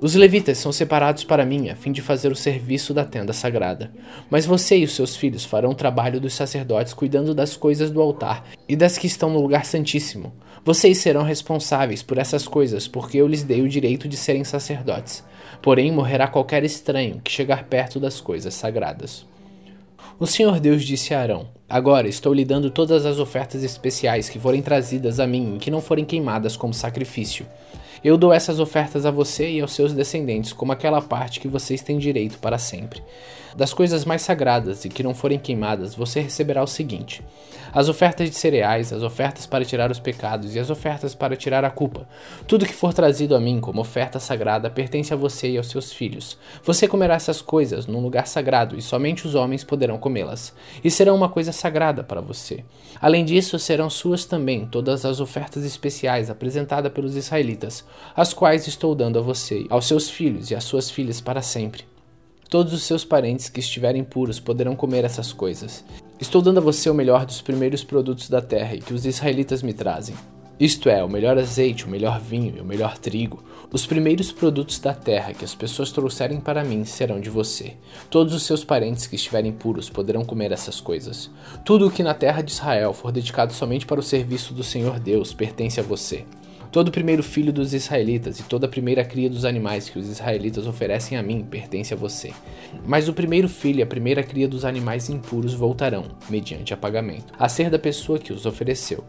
Os 0.00 0.14
levitas 0.14 0.56
são 0.56 0.72
separados 0.72 1.22
para 1.22 1.44
mim 1.44 1.68
a 1.68 1.76
fim 1.76 1.92
de 1.92 2.00
fazer 2.00 2.32
o 2.32 2.36
serviço 2.36 2.94
da 2.94 3.04
tenda 3.04 3.34
sagrada. 3.34 3.92
Mas 4.30 4.46
você 4.46 4.78
e 4.78 4.84
os 4.84 4.94
seus 4.94 5.16
filhos 5.16 5.44
farão 5.44 5.72
o 5.72 5.74
trabalho 5.74 6.18
dos 6.18 6.32
sacerdotes 6.32 6.94
cuidando 6.94 7.34
das 7.34 7.56
coisas 7.56 7.90
do 7.90 8.00
altar 8.00 8.42
e 8.66 8.74
das 8.74 8.96
que 8.96 9.06
estão 9.06 9.28
no 9.28 9.40
lugar 9.40 9.66
santíssimo. 9.66 10.32
Vocês 10.64 10.96
serão 10.98 11.22
responsáveis 11.22 12.02
por 12.02 12.16
essas 12.16 12.48
coisas, 12.48 12.88
porque 12.88 13.18
eu 13.18 13.28
lhes 13.28 13.42
dei 13.42 13.60
o 13.60 13.68
direito 13.68 14.08
de 14.08 14.16
serem 14.16 14.44
sacerdotes. 14.44 15.22
Porém, 15.62 15.90
morrerá 15.90 16.28
qualquer 16.28 16.64
estranho 16.64 17.20
que 17.22 17.30
chegar 17.30 17.64
perto 17.64 17.98
das 17.98 18.20
coisas 18.20 18.54
sagradas. 18.54 19.26
O 20.18 20.26
Senhor 20.26 20.58
Deus 20.60 20.84
disse 20.84 21.12
a 21.12 21.20
Arão: 21.20 21.48
Agora 21.68 22.08
estou 22.08 22.32
lhe 22.32 22.44
dando 22.44 22.70
todas 22.70 23.04
as 23.04 23.18
ofertas 23.18 23.62
especiais 23.62 24.28
que 24.28 24.38
forem 24.38 24.62
trazidas 24.62 25.20
a 25.20 25.26
mim 25.26 25.56
e 25.56 25.58
que 25.58 25.70
não 25.70 25.80
forem 25.80 26.04
queimadas 26.04 26.56
como 26.56 26.72
sacrifício. 26.72 27.46
Eu 28.04 28.16
dou 28.16 28.32
essas 28.32 28.60
ofertas 28.60 29.04
a 29.04 29.10
você 29.10 29.50
e 29.50 29.60
aos 29.60 29.72
seus 29.72 29.92
descendentes 29.92 30.52
como 30.52 30.72
aquela 30.72 31.02
parte 31.02 31.40
que 31.40 31.48
vocês 31.48 31.82
têm 31.82 31.98
direito 31.98 32.38
para 32.38 32.56
sempre. 32.56 33.02
Das 33.56 33.72
coisas 33.72 34.04
mais 34.04 34.20
sagradas 34.20 34.84
e 34.84 34.90
que 34.90 35.02
não 35.02 35.14
forem 35.14 35.38
queimadas, 35.38 35.94
você 35.94 36.20
receberá 36.20 36.62
o 36.62 36.66
seguinte: 36.66 37.22
as 37.72 37.88
ofertas 37.88 38.28
de 38.28 38.36
cereais, 38.36 38.92
as 38.92 39.02
ofertas 39.02 39.46
para 39.46 39.64
tirar 39.64 39.90
os 39.90 39.98
pecados 39.98 40.54
e 40.54 40.58
as 40.58 40.68
ofertas 40.68 41.14
para 41.14 41.36
tirar 41.36 41.64
a 41.64 41.70
culpa. 41.70 42.06
Tudo 42.46 42.66
que 42.66 42.74
for 42.74 42.92
trazido 42.92 43.34
a 43.34 43.40
mim 43.40 43.58
como 43.58 43.80
oferta 43.80 44.20
sagrada 44.20 44.68
pertence 44.68 45.14
a 45.14 45.16
você 45.16 45.52
e 45.52 45.56
aos 45.56 45.70
seus 45.70 45.90
filhos. 45.90 46.36
Você 46.62 46.86
comerá 46.86 47.14
essas 47.14 47.40
coisas 47.40 47.86
num 47.86 48.00
lugar 48.00 48.26
sagrado 48.26 48.76
e 48.76 48.82
somente 48.82 49.26
os 49.26 49.34
homens 49.34 49.64
poderão 49.64 49.96
comê-las, 49.96 50.54
e 50.84 50.90
serão 50.90 51.16
uma 51.16 51.30
coisa 51.30 51.50
sagrada 51.50 52.04
para 52.04 52.20
você. 52.20 52.62
Além 53.00 53.24
disso, 53.24 53.58
serão 53.58 53.88
suas 53.88 54.26
também 54.26 54.66
todas 54.66 55.06
as 55.06 55.18
ofertas 55.18 55.64
especiais 55.64 56.28
apresentadas 56.28 56.92
pelos 56.92 57.16
israelitas, 57.16 57.86
as 58.14 58.34
quais 58.34 58.66
estou 58.66 58.94
dando 58.94 59.18
a 59.18 59.22
você, 59.22 59.64
aos 59.70 59.88
seus 59.88 60.10
filhos 60.10 60.50
e 60.50 60.54
às 60.54 60.64
suas 60.64 60.90
filhas 60.90 61.22
para 61.22 61.40
sempre. 61.40 61.95
Todos 62.48 62.72
os 62.72 62.84
seus 62.84 63.04
parentes 63.04 63.48
que 63.48 63.58
estiverem 63.58 64.04
puros 64.04 64.38
poderão 64.38 64.76
comer 64.76 65.04
essas 65.04 65.32
coisas. 65.32 65.84
Estou 66.20 66.40
dando 66.40 66.58
a 66.58 66.62
você 66.62 66.88
o 66.88 66.94
melhor 66.94 67.26
dos 67.26 67.40
primeiros 67.40 67.82
produtos 67.82 68.28
da 68.28 68.40
terra 68.40 68.74
e 68.74 68.80
que 68.80 68.94
os 68.94 69.04
israelitas 69.04 69.62
me 69.62 69.72
trazem. 69.72 70.14
Isto 70.58 70.88
é, 70.88 71.04
o 71.04 71.08
melhor 71.08 71.36
azeite, 71.36 71.84
o 71.84 71.88
melhor 71.88 72.18
vinho 72.18 72.54
e 72.56 72.60
o 72.60 72.64
melhor 72.64 72.96
trigo. 72.96 73.44
Os 73.70 73.84
primeiros 73.84 74.32
produtos 74.32 74.78
da 74.78 74.94
terra 74.94 75.34
que 75.34 75.44
as 75.44 75.54
pessoas 75.54 75.90
trouxerem 75.90 76.40
para 76.40 76.64
mim 76.64 76.84
serão 76.84 77.20
de 77.20 77.28
você. 77.28 77.74
Todos 78.08 78.32
os 78.32 78.44
seus 78.44 78.64
parentes 78.64 79.06
que 79.06 79.16
estiverem 79.16 79.52
puros 79.52 79.90
poderão 79.90 80.24
comer 80.24 80.52
essas 80.52 80.80
coisas. 80.80 81.28
Tudo 81.64 81.88
o 81.88 81.90
que 81.90 82.02
na 82.02 82.14
terra 82.14 82.42
de 82.42 82.52
Israel 82.52 82.94
for 82.94 83.12
dedicado 83.12 83.52
somente 83.52 83.84
para 83.84 84.00
o 84.00 84.04
serviço 84.04 84.54
do 84.54 84.62
Senhor 84.62 84.98
Deus 85.00 85.34
pertence 85.34 85.78
a 85.80 85.82
você. 85.82 86.24
Todo 86.70 86.88
o 86.88 86.92
primeiro 86.92 87.22
filho 87.22 87.52
dos 87.52 87.72
israelitas 87.72 88.38
e 88.38 88.42
toda 88.42 88.66
a 88.66 88.68
primeira 88.68 89.04
cria 89.04 89.30
dos 89.30 89.44
animais 89.44 89.88
que 89.88 89.98
os 89.98 90.08
israelitas 90.08 90.66
oferecem 90.66 91.16
a 91.16 91.22
mim 91.22 91.44
pertence 91.44 91.94
a 91.94 91.96
você. 91.96 92.32
Mas 92.84 93.08
o 93.08 93.14
primeiro 93.14 93.48
filho 93.48 93.78
e 93.78 93.82
a 93.82 93.86
primeira 93.86 94.22
cria 94.22 94.48
dos 94.48 94.64
animais 94.64 95.08
impuros 95.08 95.54
voltarão, 95.54 96.04
mediante 96.28 96.74
apagamento, 96.74 97.32
a 97.38 97.48
ser 97.48 97.70
da 97.70 97.78
pessoa 97.78 98.18
que 98.18 98.32
os 98.32 98.44
ofereceu. 98.44 99.04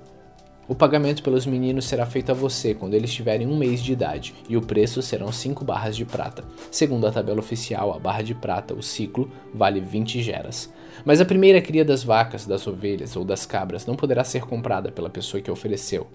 O 0.68 0.76
pagamento 0.76 1.24
pelos 1.24 1.46
meninos 1.46 1.86
será 1.86 2.06
feito 2.06 2.30
a 2.30 2.36
você 2.36 2.74
quando 2.74 2.94
eles 2.94 3.14
tiverem 3.14 3.48
um 3.48 3.58
mês 3.58 3.82
de 3.82 3.94
idade, 3.94 4.36
e 4.50 4.58
o 4.58 4.62
preço 4.62 5.02
serão 5.02 5.32
5 5.32 5.64
barras 5.64 5.96
de 5.96 6.04
prata. 6.04 6.44
Segundo 6.70 7.08
a 7.08 7.12
tabela 7.12 7.40
oficial, 7.40 7.94
a 7.94 8.00
barra 8.00 8.22
de 8.22 8.36
prata, 8.36 8.74
o 8.74 8.84
ciclo, 8.84 9.32
vale 9.54 9.80
20 9.80 10.22
geras. 10.22 10.70
Mas 11.06 11.22
a 11.22 11.26
primeira 11.26 11.62
cria 11.62 11.86
das 11.86 12.04
vacas, 12.04 12.46
das 12.46 12.68
ovelhas 12.68 13.16
ou 13.16 13.24
das 13.24 13.46
cabras 13.46 13.86
não 13.86 13.96
poderá 13.96 14.26
ser 14.26 14.42
comprada 14.42 14.92
pela 14.92 15.10
pessoa 15.10 15.42
que 15.42 15.50
ofereceu. 15.50 16.08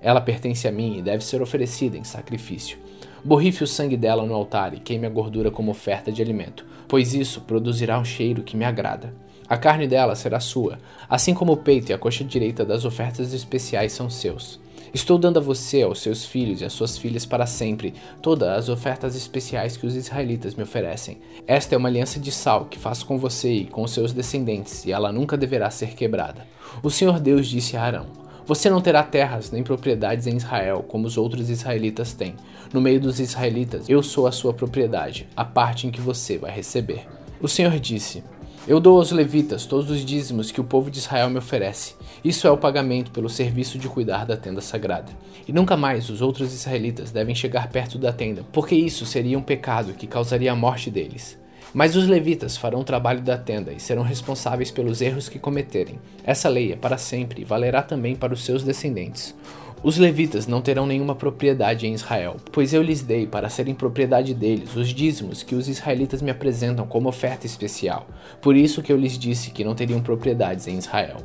Ela 0.00 0.20
pertence 0.20 0.66
a 0.68 0.72
mim 0.72 0.98
e 0.98 1.02
deve 1.02 1.24
ser 1.24 1.42
oferecida 1.42 1.96
em 1.96 2.04
sacrifício. 2.04 2.78
Borrife 3.24 3.64
o 3.64 3.66
sangue 3.66 3.96
dela 3.96 4.24
no 4.24 4.34
altar 4.34 4.74
e 4.74 4.80
queime 4.80 5.06
a 5.06 5.10
gordura 5.10 5.50
como 5.50 5.70
oferta 5.70 6.12
de 6.12 6.22
alimento, 6.22 6.64
pois 6.86 7.14
isso 7.14 7.40
produzirá 7.42 7.98
um 7.98 8.04
cheiro 8.04 8.42
que 8.42 8.56
me 8.56 8.64
agrada. 8.64 9.12
A 9.48 9.56
carne 9.56 9.88
dela 9.88 10.14
será 10.14 10.40
sua, 10.40 10.78
assim 11.08 11.34
como 11.34 11.52
o 11.52 11.56
peito 11.56 11.90
e 11.90 11.92
a 11.94 11.98
coxa 11.98 12.22
direita 12.22 12.64
das 12.64 12.84
ofertas 12.84 13.32
especiais 13.32 13.92
são 13.92 14.08
seus. 14.08 14.60
Estou 14.92 15.18
dando 15.18 15.38
a 15.38 15.42
você, 15.42 15.82
aos 15.82 16.00
seus 16.00 16.24
filhos 16.24 16.60
e 16.60 16.64
às 16.64 16.72
suas 16.72 16.96
filhas 16.96 17.26
para 17.26 17.46
sempre, 17.46 17.94
todas 18.22 18.48
as 18.48 18.68
ofertas 18.68 19.14
especiais 19.16 19.76
que 19.76 19.86
os 19.86 19.94
israelitas 19.94 20.54
me 20.54 20.62
oferecem. 20.62 21.18
Esta 21.46 21.74
é 21.74 21.78
uma 21.78 21.88
aliança 21.88 22.18
de 22.18 22.32
sal 22.32 22.66
que 22.66 22.78
faço 22.78 23.04
com 23.04 23.18
você 23.18 23.52
e 23.52 23.64
com 23.66 23.86
seus 23.86 24.12
descendentes, 24.12 24.86
e 24.86 24.92
ela 24.92 25.12
nunca 25.12 25.36
deverá 25.36 25.70
ser 25.70 25.94
quebrada. 25.94 26.46
O 26.82 26.90
Senhor 26.90 27.20
Deus 27.20 27.46
disse 27.46 27.76
a 27.76 27.82
Arão: 27.82 28.06
você 28.48 28.70
não 28.70 28.80
terá 28.80 29.02
terras 29.02 29.50
nem 29.50 29.62
propriedades 29.62 30.26
em 30.26 30.34
Israel, 30.34 30.82
como 30.88 31.06
os 31.06 31.18
outros 31.18 31.50
israelitas 31.50 32.14
têm. 32.14 32.34
No 32.72 32.80
meio 32.80 32.98
dos 32.98 33.20
israelitas, 33.20 33.90
eu 33.90 34.02
sou 34.02 34.26
a 34.26 34.32
sua 34.32 34.54
propriedade, 34.54 35.28
a 35.36 35.44
parte 35.44 35.86
em 35.86 35.90
que 35.90 36.00
você 36.00 36.38
vai 36.38 36.50
receber. 36.50 37.06
O 37.42 37.46
Senhor 37.46 37.78
disse: 37.78 38.24
Eu 38.66 38.80
dou 38.80 38.96
aos 38.96 39.12
levitas 39.12 39.66
todos 39.66 39.90
os 39.90 40.02
dízimos 40.02 40.50
que 40.50 40.62
o 40.62 40.64
povo 40.64 40.90
de 40.90 40.96
Israel 40.96 41.28
me 41.28 41.36
oferece. 41.36 41.94
Isso 42.24 42.46
é 42.46 42.50
o 42.50 42.56
pagamento 42.56 43.10
pelo 43.10 43.28
serviço 43.28 43.78
de 43.78 43.86
cuidar 43.86 44.24
da 44.24 44.34
tenda 44.34 44.62
sagrada. 44.62 45.12
E 45.46 45.52
nunca 45.52 45.76
mais 45.76 46.08
os 46.08 46.22
outros 46.22 46.54
israelitas 46.54 47.10
devem 47.10 47.34
chegar 47.34 47.68
perto 47.68 47.98
da 47.98 48.14
tenda, 48.14 48.46
porque 48.50 48.74
isso 48.74 49.04
seria 49.04 49.38
um 49.38 49.42
pecado 49.42 49.92
que 49.92 50.06
causaria 50.06 50.52
a 50.52 50.56
morte 50.56 50.90
deles. 50.90 51.37
Mas 51.74 51.96
os 51.96 52.06
levitas 52.06 52.56
farão 52.56 52.80
o 52.80 52.84
trabalho 52.84 53.20
da 53.20 53.36
tenda 53.36 53.72
e 53.72 53.80
serão 53.80 54.02
responsáveis 54.02 54.70
pelos 54.70 55.00
erros 55.02 55.28
que 55.28 55.38
cometerem. 55.38 55.98
Essa 56.24 56.48
lei 56.48 56.72
é 56.72 56.76
para 56.76 56.96
sempre 56.96 57.42
e 57.42 57.44
valerá 57.44 57.82
também 57.82 58.16
para 58.16 58.32
os 58.32 58.44
seus 58.44 58.62
descendentes. 58.62 59.34
Os 59.80 59.96
levitas 59.96 60.48
não 60.48 60.60
terão 60.60 60.86
nenhuma 60.86 61.14
propriedade 61.14 61.86
em 61.86 61.94
Israel, 61.94 62.36
pois 62.50 62.74
eu 62.74 62.82
lhes 62.82 63.02
dei 63.02 63.28
para 63.28 63.48
serem 63.48 63.74
propriedade 63.74 64.34
deles 64.34 64.74
os 64.74 64.88
dízimos 64.88 65.44
que 65.44 65.54
os 65.54 65.68
israelitas 65.68 66.20
me 66.20 66.32
apresentam 66.32 66.84
como 66.84 67.08
oferta 67.08 67.46
especial. 67.46 68.08
Por 68.42 68.56
isso 68.56 68.82
que 68.82 68.92
eu 68.92 68.96
lhes 68.96 69.16
disse 69.16 69.50
que 69.50 69.62
não 69.62 69.76
teriam 69.76 70.00
propriedades 70.00 70.66
em 70.66 70.78
Israel. 70.78 71.18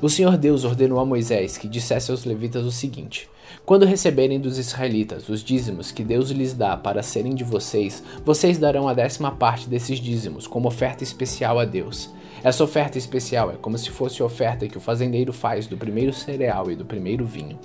O 0.00 0.08
Senhor 0.08 0.38
Deus 0.38 0.64
ordenou 0.64 0.98
a 1.00 1.04
Moisés 1.04 1.58
que 1.58 1.68
dissesse 1.68 2.10
aos 2.10 2.24
levitas 2.24 2.64
o 2.64 2.72
seguinte: 2.72 3.28
Quando 3.64 3.86
receberem 3.86 4.40
dos 4.40 4.58
israelitas 4.58 5.28
os 5.28 5.42
dízimos 5.42 5.92
que 5.92 6.02
Deus 6.02 6.30
lhes 6.30 6.52
dá 6.52 6.76
para 6.76 7.02
serem 7.02 7.34
de 7.34 7.44
vocês, 7.44 8.02
vocês 8.24 8.58
darão 8.58 8.88
a 8.88 8.94
décima 8.94 9.30
parte 9.30 9.68
desses 9.68 9.98
dízimos 9.98 10.46
como 10.46 10.68
oferta 10.68 11.04
especial 11.04 11.58
a 11.58 11.64
Deus. 11.64 12.10
Essa 12.42 12.64
oferta 12.64 12.98
especial 12.98 13.52
é 13.52 13.54
como 13.54 13.78
se 13.78 13.90
fosse 13.90 14.20
a 14.20 14.24
oferta 14.24 14.66
que 14.66 14.76
o 14.76 14.80
fazendeiro 14.80 15.32
faz 15.32 15.66
do 15.66 15.76
primeiro 15.76 16.12
cereal 16.12 16.70
e 16.70 16.74
do 16.74 16.84
primeiro 16.84 17.24
vinho. 17.24 17.58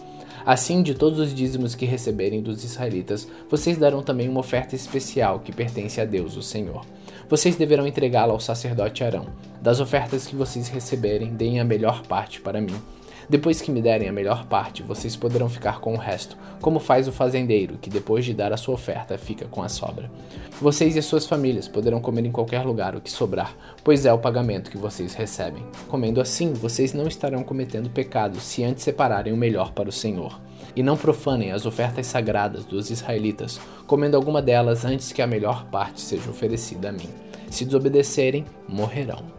Assim, 0.46 0.82
de 0.82 0.94
todos 0.94 1.20
os 1.20 1.34
dízimos 1.34 1.76
que 1.76 1.86
receberem 1.86 2.42
dos 2.42 2.64
israelitas, 2.64 3.28
vocês 3.50 3.78
darão 3.78 4.02
também 4.02 4.30
uma 4.30 4.40
oferta 4.40 4.76
especial 4.76 5.40
que 5.40 5.52
pertence 5.52 6.00
a 6.00 6.06
Deus, 6.06 6.38
o 6.38 6.44
Senhor. 6.44 6.86
Vocês 7.28 7.58
deverão 7.58 7.86
entregá-la 7.86 8.32
ao 8.32 8.40
sacerdote 8.40 9.04
Arão. 9.04 9.26
Das 9.62 9.82
ofertas 9.82 10.26
que 10.26 10.36
vocês 10.36 10.70
receberem, 10.70 11.34
deem 11.34 11.60
a 11.60 11.66
melhor 11.66 12.04
parte 12.04 12.40
para 12.40 12.62
mim. 12.62 12.76
Depois 13.30 13.60
que 13.60 13.72
me 13.72 13.82
derem 13.82 14.08
a 14.08 14.14
melhor 14.14 14.46
parte, 14.46 14.82
vocês 14.82 15.18
poderão 15.18 15.50
ficar 15.50 15.82
com 15.82 15.94
o 15.94 15.98
resto, 15.98 16.38
como 16.62 16.80
faz 16.80 17.10
o 17.10 17.12
fazendeiro, 17.12 17.78
que 17.78 17.90
depois 17.90 18.24
de 18.24 18.34
dar 18.34 18.54
a 18.54 18.58
sua 18.58 18.76
oferta 18.76 19.18
fica 19.18 19.46
com 19.46 19.62
a 19.62 19.68
sobra. 19.68 20.10
Vocês 20.62 20.96
e 20.96 21.00
as 21.00 21.06
suas 21.06 21.26
famílias 21.26 21.68
poderão 21.68 22.00
comer 22.00 22.26
em 22.26 22.32
qualquer 22.32 22.66
lugar 22.66 22.96
o 22.96 23.02
que 23.02 23.12
sobrar, 23.12 23.54
pois 23.84 24.06
é 24.06 24.14
o 24.14 24.18
pagamento 24.18 24.72
que 24.72 24.78
vocês 24.78 25.14
recebem. 25.14 25.62
Comendo 25.90 26.22
assim, 26.22 26.54
vocês 26.54 26.94
não 26.94 27.06
estarão 27.06 27.44
cometendo 27.44 27.90
pecado 27.90 28.40
se 28.40 28.64
antes 28.64 28.84
separarem 28.84 29.34
o 29.34 29.38
melhor 29.38 29.74
para 29.74 29.90
o 29.90 29.92
Senhor. 29.92 30.40
E 30.74 30.82
não 30.82 30.96
profanem 30.96 31.52
as 31.52 31.66
ofertas 31.66 32.08
sagradas 32.08 32.64
dos 32.64 32.90
israelitas, 32.90 33.60
comendo 33.86 34.16
alguma 34.16 34.42
delas 34.42 34.86
antes 34.86 35.12
que 35.12 35.22
a 35.22 35.28
melhor 35.28 35.66
parte 35.66 36.00
seja 36.00 36.30
oferecida 36.30 36.90
a 36.90 36.92
mim. 36.94 37.10
Se 37.50 37.66
desobedecerem, 37.66 38.46
morrerão. 38.70 39.37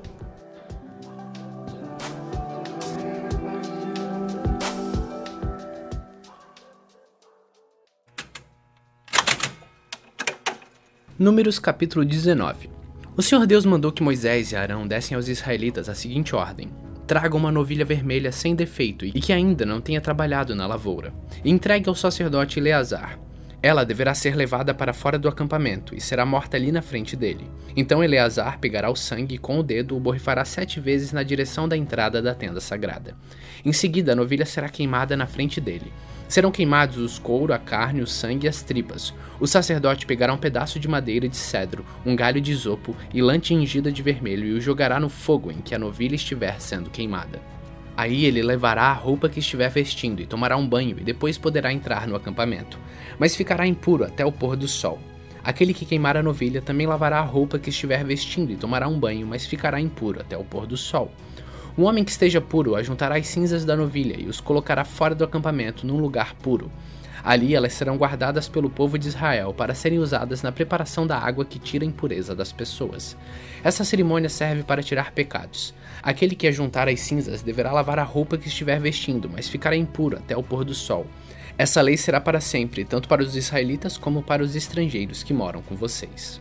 Números 11.19 11.59
capítulo 11.59 12.05
19 12.05 12.70
O 13.16 13.23
Senhor 13.23 13.45
Deus 13.45 13.66
mandou 13.66 13.90
que 13.90 14.05
Moisés 14.05 14.53
e 14.53 14.57
Arão 14.57 14.86
dessem 14.86 15.16
aos 15.16 15.27
israelitas 15.27 15.89
a 15.89 15.95
seguinte 15.95 16.36
ordem: 16.36 16.70
Traga 17.09 17.36
uma 17.36 17.51
novilha 17.51 17.85
vermelha 17.85 18.31
sem 18.31 18.55
defeito 18.55 19.05
e 19.05 19.11
que 19.11 19.32
ainda 19.32 19.66
não 19.66 19.81
tenha 19.81 20.01
trabalhado 20.01 20.55
na 20.55 20.65
lavoura. 20.65 21.12
E 21.45 21.51
entregue 21.51 21.89
ao 21.89 21.95
sacerdote 21.97 22.61
Eleazar. 22.61 23.19
Ela 23.61 23.85
deverá 23.85 24.15
ser 24.15 24.36
levada 24.36 24.73
para 24.73 24.93
fora 24.93 25.19
do 25.19 25.28
acampamento 25.28 25.93
e 25.93 26.01
será 26.01 26.24
morta 26.24 26.57
ali 26.57 26.70
na 26.70 26.82
frente 26.82 27.16
dele. 27.16 27.51
Então 27.77 28.05
Eleazar 28.05 28.61
pegará 28.61 28.89
o 28.89 28.95
sangue 28.95 29.35
e 29.35 29.39
com 29.39 29.59
o 29.59 29.62
dedo 29.65 29.97
o 29.97 30.01
borrifará 30.01 30.45
sete 30.45 30.78
vezes 30.78 31.12
na 31.12 31.24
direção 31.24 31.69
da 31.69 31.77
entrada 31.77 32.23
da 32.23 32.32
tenda 32.32 32.61
sagrada. 32.61 33.16
Em 33.65 33.73
seguida, 33.73 34.12
a 34.12 34.15
novilha 34.15 34.47
será 34.47 34.69
queimada 34.69 35.16
na 35.16 35.27
frente 35.27 35.61
dele. 35.61 35.93
Serão 36.28 36.50
queimados 36.50 36.98
os 36.98 37.18
couro, 37.18 37.55
a 37.55 37.59
carne, 37.59 38.02
o 38.02 38.06
sangue 38.06 38.46
e 38.46 38.48
as 38.48 38.62
tripas. 38.62 39.14
O 39.40 39.46
sacerdote 39.46 40.05
pegará 40.05 40.32
um 40.34 40.38
pedaço 40.38 40.78
de 40.78 40.86
madeira 40.86 41.26
de 41.26 41.36
cedro, 41.36 41.86
um 42.05 42.14
galho 42.14 42.38
de 42.38 42.52
isopo 42.52 42.94
e 43.14 43.22
lã 43.22 43.38
tingida 43.38 43.90
de 43.90 44.02
vermelho 44.02 44.46
e 44.46 44.52
o 44.52 44.60
jogará 44.60 45.00
no 45.00 45.09
fogo 45.09 45.50
em 45.50 45.62
que 45.62 45.74
a 45.74 45.78
novilha 45.78 46.16
estiver 46.16 46.60
sendo 46.60 46.90
queimada. 46.90 47.40
Aí 47.96 48.26
ele 48.26 48.42
levará 48.42 48.82
a 48.84 48.92
roupa 48.92 49.28
que 49.28 49.40
estiver 49.40 49.70
vestindo 49.70 50.20
e 50.20 50.26
tomará 50.26 50.56
um 50.56 50.68
banho 50.68 50.98
e 51.00 51.02
depois 51.02 51.38
poderá 51.38 51.72
entrar 51.72 52.06
no 52.06 52.14
acampamento. 52.14 52.78
Mas 53.18 53.34
ficará 53.34 53.66
impuro 53.66 54.05
até 54.05 54.24
o 54.24 54.30
pôr 54.30 54.55
do 54.55 54.68
sol. 54.68 55.00
Aquele 55.42 55.72
que 55.72 55.86
queimar 55.86 56.16
a 56.16 56.22
novilha 56.22 56.60
também 56.60 56.86
lavará 56.86 57.20
a 57.20 57.24
roupa 57.24 57.59
que 57.59 57.70
estiver 57.70 58.05
vestindo 58.05 58.52
e 58.52 58.56
tomará 58.56 58.86
um 58.86 59.00
banho, 59.00 59.26
mas 59.26 59.46
ficará 59.46 59.80
impuro 59.80 60.20
até 60.20 60.36
o 60.36 60.44
pôr 60.44 60.66
do 60.66 60.76
sol. 60.76 61.10
Um 61.78 61.84
homem 61.84 62.02
que 62.02 62.10
esteja 62.10 62.40
puro 62.40 62.74
ajuntará 62.74 63.16
as 63.16 63.28
cinzas 63.28 63.64
da 63.64 63.76
novilha 63.76 64.16
e 64.18 64.26
os 64.26 64.40
colocará 64.40 64.84
fora 64.84 65.14
do 65.14 65.22
acampamento, 65.22 65.86
num 65.86 65.98
lugar 65.98 66.34
puro. 66.34 66.72
Ali 67.22 67.55
elas 67.55 67.72
serão 67.72 67.96
guardadas 67.96 68.48
pelo 68.48 68.68
povo 68.68 68.98
de 68.98 69.06
Israel 69.06 69.55
para 69.55 69.76
serem 69.76 70.00
usadas 70.00 70.42
na 70.42 70.50
preparação 70.50 71.06
da 71.06 71.16
água 71.16 71.44
que 71.44 71.56
tira 71.56 71.84
a 71.84 71.86
impureza 71.86 72.34
das 72.34 72.50
pessoas. 72.50 73.16
Essa 73.62 73.84
cerimônia 73.84 74.28
serve 74.28 74.64
para 74.64 74.82
tirar 74.82 75.12
pecados. 75.12 75.72
Aquele 76.02 76.34
que 76.34 76.48
ajuntar 76.48 76.88
as 76.88 76.98
cinzas 76.98 77.42
deverá 77.42 77.70
lavar 77.70 78.00
a 78.00 78.05
roupa 78.05 78.36
que 78.36 78.48
estiver 78.48 78.80
vestindo, 78.80 79.30
mas 79.32 79.48
ficará 79.48 79.76
impuro 79.76 80.16
até 80.16 80.36
o 80.36 80.42
pôr 80.42 80.64
do 80.64 80.74
sol. 80.74 81.06
Essa 81.56 81.80
lei 81.80 81.96
será 81.96 82.20
para 82.20 82.40
sempre, 82.40 82.84
tanto 82.84 83.06
para 83.06 83.22
os 83.22 83.36
israelitas 83.36 83.96
como 83.96 84.20
para 84.20 84.42
os 84.42 84.56
estrangeiros 84.56 85.22
que 85.22 85.32
moram 85.32 85.62
com 85.62 85.76
vocês. 85.76 86.40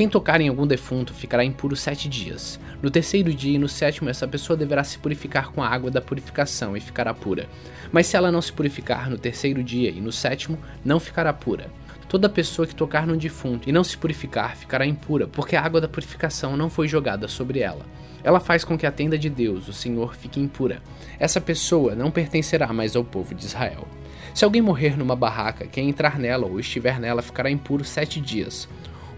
Quem 0.00 0.08
tocar 0.08 0.40
em 0.40 0.48
algum 0.48 0.66
defunto 0.66 1.12
ficará 1.12 1.44
impuro 1.44 1.76
sete 1.76 2.08
dias. 2.08 2.58
No 2.80 2.90
terceiro 2.90 3.34
dia 3.34 3.56
e 3.56 3.58
no 3.58 3.68
sétimo, 3.68 4.08
essa 4.08 4.26
pessoa 4.26 4.56
deverá 4.56 4.82
se 4.82 4.98
purificar 4.98 5.50
com 5.52 5.62
a 5.62 5.68
água 5.68 5.90
da 5.90 6.00
purificação 6.00 6.74
e 6.74 6.80
ficará 6.80 7.12
pura. 7.12 7.46
Mas 7.92 8.06
se 8.06 8.16
ela 8.16 8.32
não 8.32 8.40
se 8.40 8.50
purificar 8.50 9.10
no 9.10 9.18
terceiro 9.18 9.62
dia 9.62 9.90
e 9.90 10.00
no 10.00 10.10
sétimo, 10.10 10.58
não 10.82 10.98
ficará 10.98 11.34
pura. 11.34 11.70
Toda 12.08 12.30
pessoa 12.30 12.66
que 12.66 12.74
tocar 12.74 13.06
no 13.06 13.14
defunto 13.14 13.68
e 13.68 13.72
não 13.72 13.84
se 13.84 13.94
purificar 13.94 14.56
ficará 14.56 14.86
impura, 14.86 15.28
porque 15.28 15.54
a 15.54 15.60
água 15.60 15.82
da 15.82 15.86
purificação 15.86 16.56
não 16.56 16.70
foi 16.70 16.88
jogada 16.88 17.28
sobre 17.28 17.60
ela. 17.60 17.84
Ela 18.24 18.40
faz 18.40 18.64
com 18.64 18.78
que 18.78 18.86
a 18.86 18.90
tenda 18.90 19.18
de 19.18 19.28
Deus, 19.28 19.68
o 19.68 19.72
Senhor, 19.74 20.14
fique 20.14 20.40
impura. 20.40 20.82
Essa 21.18 21.42
pessoa 21.42 21.94
não 21.94 22.10
pertencerá 22.10 22.72
mais 22.72 22.96
ao 22.96 23.04
povo 23.04 23.34
de 23.34 23.44
Israel. 23.44 23.86
Se 24.32 24.46
alguém 24.46 24.62
morrer 24.62 24.96
numa 24.96 25.14
barraca, 25.14 25.66
quem 25.66 25.90
entrar 25.90 26.18
nela 26.18 26.46
ou 26.46 26.58
estiver 26.58 26.98
nela 26.98 27.20
ficará 27.20 27.50
impuro 27.50 27.84
sete 27.84 28.18
dias. 28.18 28.66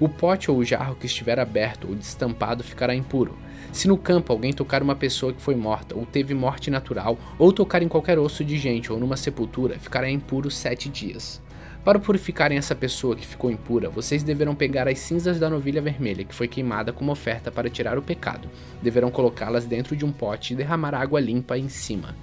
O 0.01 0.09
pote 0.09 0.51
ou 0.51 0.59
o 0.59 0.65
jarro 0.65 0.97
que 0.97 1.07
estiver 1.07 1.39
aberto 1.39 1.89
ou 1.89 1.95
destampado 1.95 2.65
ficará 2.65 2.95
impuro. 2.95 3.37
Se 3.73 3.89
no 3.89 3.97
campo 3.97 4.33
alguém 4.33 4.53
tocar 4.53 4.83
uma 4.83 4.97
pessoa 4.97 5.33
que 5.33 5.41
foi 5.41 5.55
morta 5.55 5.97
ou 5.97 6.05
teve 6.05 6.35
morte 6.35 6.71
natural, 6.71 7.19
ou 7.39 7.53
tocar 7.53 7.83
em 7.83 7.89
qualquer 7.89 8.19
osso 8.19 8.45
de 8.45 8.59
gente 8.59 8.93
ou 8.93 8.99
numa 8.99 9.17
sepultura, 9.17 9.79
ficará 9.79 10.11
impuro 10.11 10.51
sete 10.51 10.89
dias. 10.89 11.41
Para 11.85 11.99
purificarem 11.99 12.57
essa 12.57 12.77
pessoa 12.77 13.17
que 13.17 13.27
ficou 13.27 13.51
impura, 13.51 13.89
vocês 13.89 14.23
deverão 14.23 14.55
pegar 14.55 14.87
as 14.87 15.01
cinzas 15.01 15.41
da 15.41 15.51
novilha 15.51 15.83
vermelha 15.83 16.25
que 16.25 16.35
foi 16.35 16.47
queimada 16.47 16.93
como 16.93 17.11
oferta 17.11 17.51
para 17.51 17.69
tirar 17.69 17.99
o 17.99 18.03
pecado. 18.03 18.49
Deverão 18.81 19.11
colocá-las 19.11 19.67
dentro 19.67 19.97
de 19.97 20.05
um 20.05 20.13
pote 20.13 20.53
e 20.53 20.57
derramar 20.57 20.95
água 20.95 21.19
limpa 21.19 21.59
em 21.59 21.69
cima. 21.69 22.15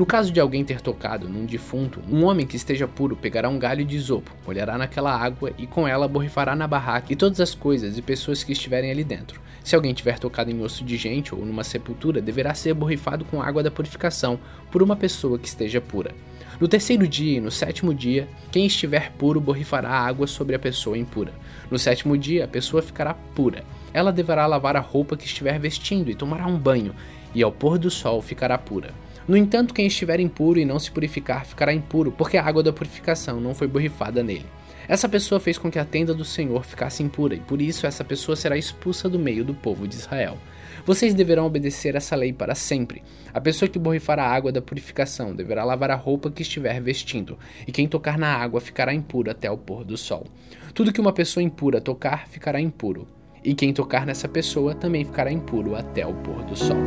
No 0.00 0.06
caso 0.06 0.32
de 0.32 0.40
alguém 0.40 0.64
ter 0.64 0.80
tocado 0.80 1.28
num 1.28 1.44
defunto, 1.44 2.00
um 2.10 2.24
homem 2.24 2.46
que 2.46 2.56
esteja 2.56 2.88
puro 2.88 3.14
pegará 3.14 3.50
um 3.50 3.58
galho 3.58 3.84
de 3.84 3.96
isopo, 3.96 4.34
molhará 4.46 4.78
naquela 4.78 5.14
água 5.14 5.52
e 5.58 5.66
com 5.66 5.86
ela 5.86 6.08
borrifará 6.08 6.56
na 6.56 6.66
barraca 6.66 7.12
e 7.12 7.16
todas 7.16 7.38
as 7.38 7.54
coisas 7.54 7.98
e 7.98 8.00
pessoas 8.00 8.42
que 8.42 8.52
estiverem 8.52 8.90
ali 8.90 9.04
dentro. 9.04 9.42
Se 9.62 9.76
alguém 9.76 9.92
tiver 9.92 10.18
tocado 10.18 10.50
em 10.50 10.58
osso 10.62 10.86
de 10.86 10.96
gente 10.96 11.34
ou 11.34 11.44
numa 11.44 11.62
sepultura, 11.62 12.22
deverá 12.22 12.54
ser 12.54 12.72
borrifado 12.72 13.26
com 13.26 13.42
água 13.42 13.62
da 13.62 13.70
purificação 13.70 14.40
por 14.70 14.82
uma 14.82 14.96
pessoa 14.96 15.38
que 15.38 15.48
esteja 15.48 15.82
pura. 15.82 16.14
No 16.58 16.66
terceiro 16.66 17.06
dia 17.06 17.36
e 17.36 17.40
no 17.40 17.50
sétimo 17.50 17.92
dia, 17.92 18.26
quem 18.50 18.64
estiver 18.64 19.12
puro 19.18 19.38
borrifará 19.38 19.90
água 19.90 20.26
sobre 20.26 20.56
a 20.56 20.58
pessoa 20.58 20.96
impura. 20.96 21.34
No 21.70 21.78
sétimo 21.78 22.16
dia, 22.16 22.46
a 22.46 22.48
pessoa 22.48 22.80
ficará 22.80 23.12
pura. 23.12 23.64
Ela 23.92 24.10
deverá 24.10 24.46
lavar 24.46 24.76
a 24.76 24.80
roupa 24.80 25.14
que 25.14 25.26
estiver 25.26 25.58
vestindo 25.58 26.10
e 26.10 26.14
tomará 26.14 26.46
um 26.46 26.56
banho, 26.58 26.94
e 27.34 27.42
ao 27.42 27.52
pôr 27.52 27.76
do 27.76 27.90
sol 27.90 28.22
ficará 28.22 28.56
pura. 28.56 28.94
No 29.28 29.36
entanto, 29.36 29.74
quem 29.74 29.86
estiver 29.86 30.20
impuro 30.20 30.58
e 30.58 30.64
não 30.64 30.78
se 30.78 30.90
purificar 30.90 31.44
ficará 31.44 31.72
impuro, 31.72 32.10
porque 32.12 32.36
a 32.36 32.44
água 32.44 32.62
da 32.62 32.72
purificação 32.72 33.40
não 33.40 33.54
foi 33.54 33.68
borrifada 33.68 34.22
nele. 34.22 34.46
Essa 34.88 35.08
pessoa 35.08 35.38
fez 35.38 35.56
com 35.56 35.70
que 35.70 35.78
a 35.78 35.84
tenda 35.84 36.12
do 36.12 36.24
Senhor 36.24 36.64
ficasse 36.64 37.02
impura, 37.02 37.34
e 37.34 37.40
por 37.40 37.62
isso 37.62 37.86
essa 37.86 38.02
pessoa 38.02 38.34
será 38.34 38.56
expulsa 38.56 39.08
do 39.08 39.20
meio 39.20 39.44
do 39.44 39.54
povo 39.54 39.86
de 39.86 39.94
Israel. 39.94 40.36
Vocês 40.84 41.14
deverão 41.14 41.46
obedecer 41.46 41.94
essa 41.94 42.16
lei 42.16 42.32
para 42.32 42.56
sempre. 42.56 43.02
A 43.32 43.40
pessoa 43.40 43.68
que 43.68 43.78
borrifar 43.78 44.18
a 44.18 44.26
água 44.26 44.50
da 44.50 44.60
purificação 44.60 45.32
deverá 45.32 45.62
lavar 45.62 45.92
a 45.92 45.94
roupa 45.94 46.30
que 46.30 46.42
estiver 46.42 46.80
vestindo, 46.80 47.38
e 47.66 47.70
quem 47.70 47.86
tocar 47.86 48.18
na 48.18 48.34
água 48.34 48.60
ficará 48.60 48.92
impuro 48.92 49.30
até 49.30 49.48
o 49.48 49.56
pôr 49.56 49.84
do 49.84 49.96
sol. 49.96 50.26
Tudo 50.74 50.92
que 50.92 51.00
uma 51.00 51.12
pessoa 51.12 51.44
impura 51.44 51.80
tocar 51.80 52.26
ficará 52.26 52.60
impuro, 52.60 53.06
e 53.44 53.54
quem 53.54 53.72
tocar 53.72 54.04
nessa 54.04 54.26
pessoa 54.26 54.74
também 54.74 55.04
ficará 55.04 55.30
impuro 55.30 55.76
até 55.76 56.04
o 56.04 56.14
pôr 56.14 56.42
do 56.42 56.56
sol. 56.56 56.78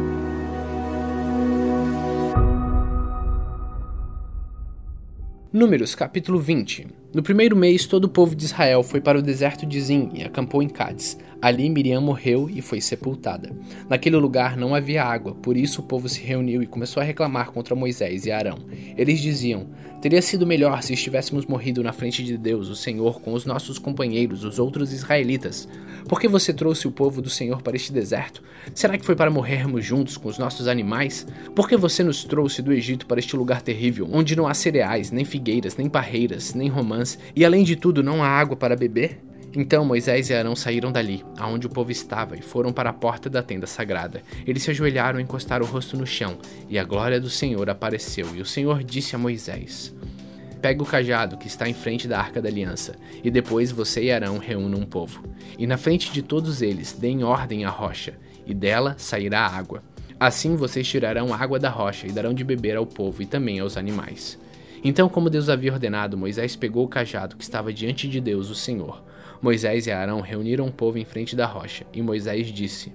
Números 5.53 5.95
capítulo 5.95 6.39
20 6.39 7.02
No 7.13 7.21
primeiro 7.21 7.55
mês, 7.55 7.85
todo 7.85 8.05
o 8.05 8.09
povo 8.09 8.35
de 8.35 8.43
Israel 8.43 8.81
foi 8.81 8.99
para 8.99 9.19
o 9.19 9.21
deserto 9.21 9.67
de 9.67 9.79
Zin 9.79 10.09
e 10.15 10.23
acampou 10.23 10.63
em 10.63 10.67
Cádiz. 10.67 11.15
Ali 11.39 11.69
Miriam 11.69 12.01
morreu 12.01 12.49
e 12.49 12.59
foi 12.59 12.81
sepultada. 12.81 13.51
Naquele 13.87 14.15
lugar 14.15 14.57
não 14.57 14.73
havia 14.73 15.03
água, 15.03 15.35
por 15.35 15.55
isso 15.55 15.81
o 15.81 15.83
povo 15.83 16.09
se 16.09 16.21
reuniu 16.21 16.63
e 16.63 16.65
começou 16.65 17.01
a 17.01 17.05
reclamar 17.05 17.51
contra 17.51 17.75
Moisés 17.75 18.25
e 18.25 18.31
Arão. 18.31 18.57
Eles 18.97 19.19
diziam: 19.19 19.67
Teria 20.01 20.21
sido 20.21 20.47
melhor 20.47 20.81
se 20.81 20.93
estivéssemos 20.93 21.45
morrido 21.45 21.83
na 21.83 21.93
frente 21.93 22.23
de 22.23 22.37
Deus, 22.37 22.67
o 22.67 22.75
Senhor, 22.75 23.21
com 23.21 23.33
os 23.33 23.45
nossos 23.45 23.77
companheiros, 23.77 24.43
os 24.43 24.57
outros 24.57 24.91
israelitas. 24.91 25.67
Por 26.07 26.19
que 26.19 26.27
você 26.27 26.53
trouxe 26.53 26.87
o 26.87 26.91
povo 26.91 27.21
do 27.21 27.29
Senhor 27.29 27.61
para 27.61 27.75
este 27.75 27.93
deserto? 27.93 28.41
Será 28.73 28.97
que 28.97 29.05
foi 29.05 29.15
para 29.15 29.31
morrermos 29.31 29.85
juntos 29.85 30.17
com 30.17 30.27
os 30.27 30.37
nossos 30.37 30.67
animais? 30.67 31.25
Por 31.55 31.69
que 31.69 31.77
você 31.77 32.03
nos 32.03 32.23
trouxe 32.23 32.61
do 32.61 32.73
Egito 32.73 33.05
para 33.05 33.19
este 33.19 33.35
lugar 33.35 33.61
terrível, 33.61 34.09
onde 34.11 34.35
não 34.35 34.47
há 34.47 34.53
cereais, 34.53 35.11
nem 35.11 35.23
figueiras, 35.25 35.77
nem 35.77 35.89
parreiras, 35.89 36.53
nem 36.53 36.67
romãs, 36.67 37.02
e 37.35 37.45
além 37.45 37.63
de 37.63 37.75
tudo 37.75 38.01
não 38.03 38.23
há 38.23 38.27
água 38.27 38.55
para 38.55 38.75
beber? 38.75 39.19
Então 39.55 39.85
Moisés 39.85 40.29
e 40.29 40.33
Arão 40.33 40.55
saíram 40.55 40.91
dali, 40.91 41.23
aonde 41.37 41.67
o 41.67 41.69
povo 41.69 41.91
estava, 41.91 42.35
e 42.35 42.41
foram 42.41 42.73
para 42.73 42.89
a 42.89 42.93
porta 42.93 43.29
da 43.29 43.43
tenda 43.43 43.67
sagrada. 43.67 44.23
Eles 44.47 44.63
se 44.63 44.71
ajoelharam 44.71 45.19
e 45.19 45.23
encostaram 45.23 45.63
o 45.63 45.69
rosto 45.69 45.95
no 45.95 46.07
chão, 46.07 46.39
e 46.67 46.79
a 46.79 46.83
glória 46.83 47.19
do 47.19 47.29
Senhor 47.29 47.69
apareceu. 47.69 48.35
E 48.35 48.41
o 48.41 48.45
Senhor 48.45 48.83
disse 48.83 49.15
a 49.15 49.19
Moisés: 49.19 49.93
Pega 50.59 50.81
o 50.81 50.85
cajado 50.85 51.37
que 51.37 51.47
está 51.47 51.69
em 51.69 51.73
frente 51.73 52.07
da 52.07 52.19
arca 52.19 52.41
da 52.41 52.49
aliança, 52.49 52.95
e 53.23 53.29
depois 53.29 53.71
você 53.71 54.05
e 54.05 54.11
Arão 54.11 54.39
reúnam 54.39 54.79
um 54.79 54.85
povo. 54.85 55.23
E 55.59 55.67
na 55.67 55.77
frente 55.77 56.11
de 56.11 56.23
todos 56.23 56.63
eles 56.63 56.93
deem 56.93 57.23
ordem 57.23 57.63
à 57.63 57.69
rocha, 57.69 58.15
e 58.47 58.55
dela 58.55 58.95
sairá 58.97 59.45
água. 59.45 59.83
Assim 60.19 60.55
vocês 60.55 60.87
tirarão 60.87 61.33
água 61.33 61.59
da 61.59 61.69
rocha 61.69 62.07
e 62.07 62.11
darão 62.11 62.33
de 62.33 62.43
beber 62.43 62.77
ao 62.77 62.85
povo 62.85 63.21
e 63.21 63.25
também 63.25 63.59
aos 63.59 63.77
animais. 63.77 64.39
Então, 64.83 65.07
como 65.07 65.29
Deus 65.29 65.47
havia 65.47 65.71
ordenado, 65.71 66.17
Moisés 66.17 66.55
pegou 66.55 66.83
o 66.83 66.89
cajado 66.89 67.37
que 67.37 67.43
estava 67.43 67.71
diante 67.71 68.07
de 68.07 68.19
Deus, 68.19 68.49
o 68.49 68.55
Senhor 68.55 69.03
Moisés 69.43 69.87
e 69.87 69.91
Arão 69.91 70.21
reuniram 70.21 70.67
o 70.67 70.71
povo 70.71 70.97
em 70.97 71.03
frente 71.03 71.35
da 71.35 71.45
rocha, 71.45 71.85
e 71.91 72.01
Moisés 72.01 72.47
disse: 72.47 72.93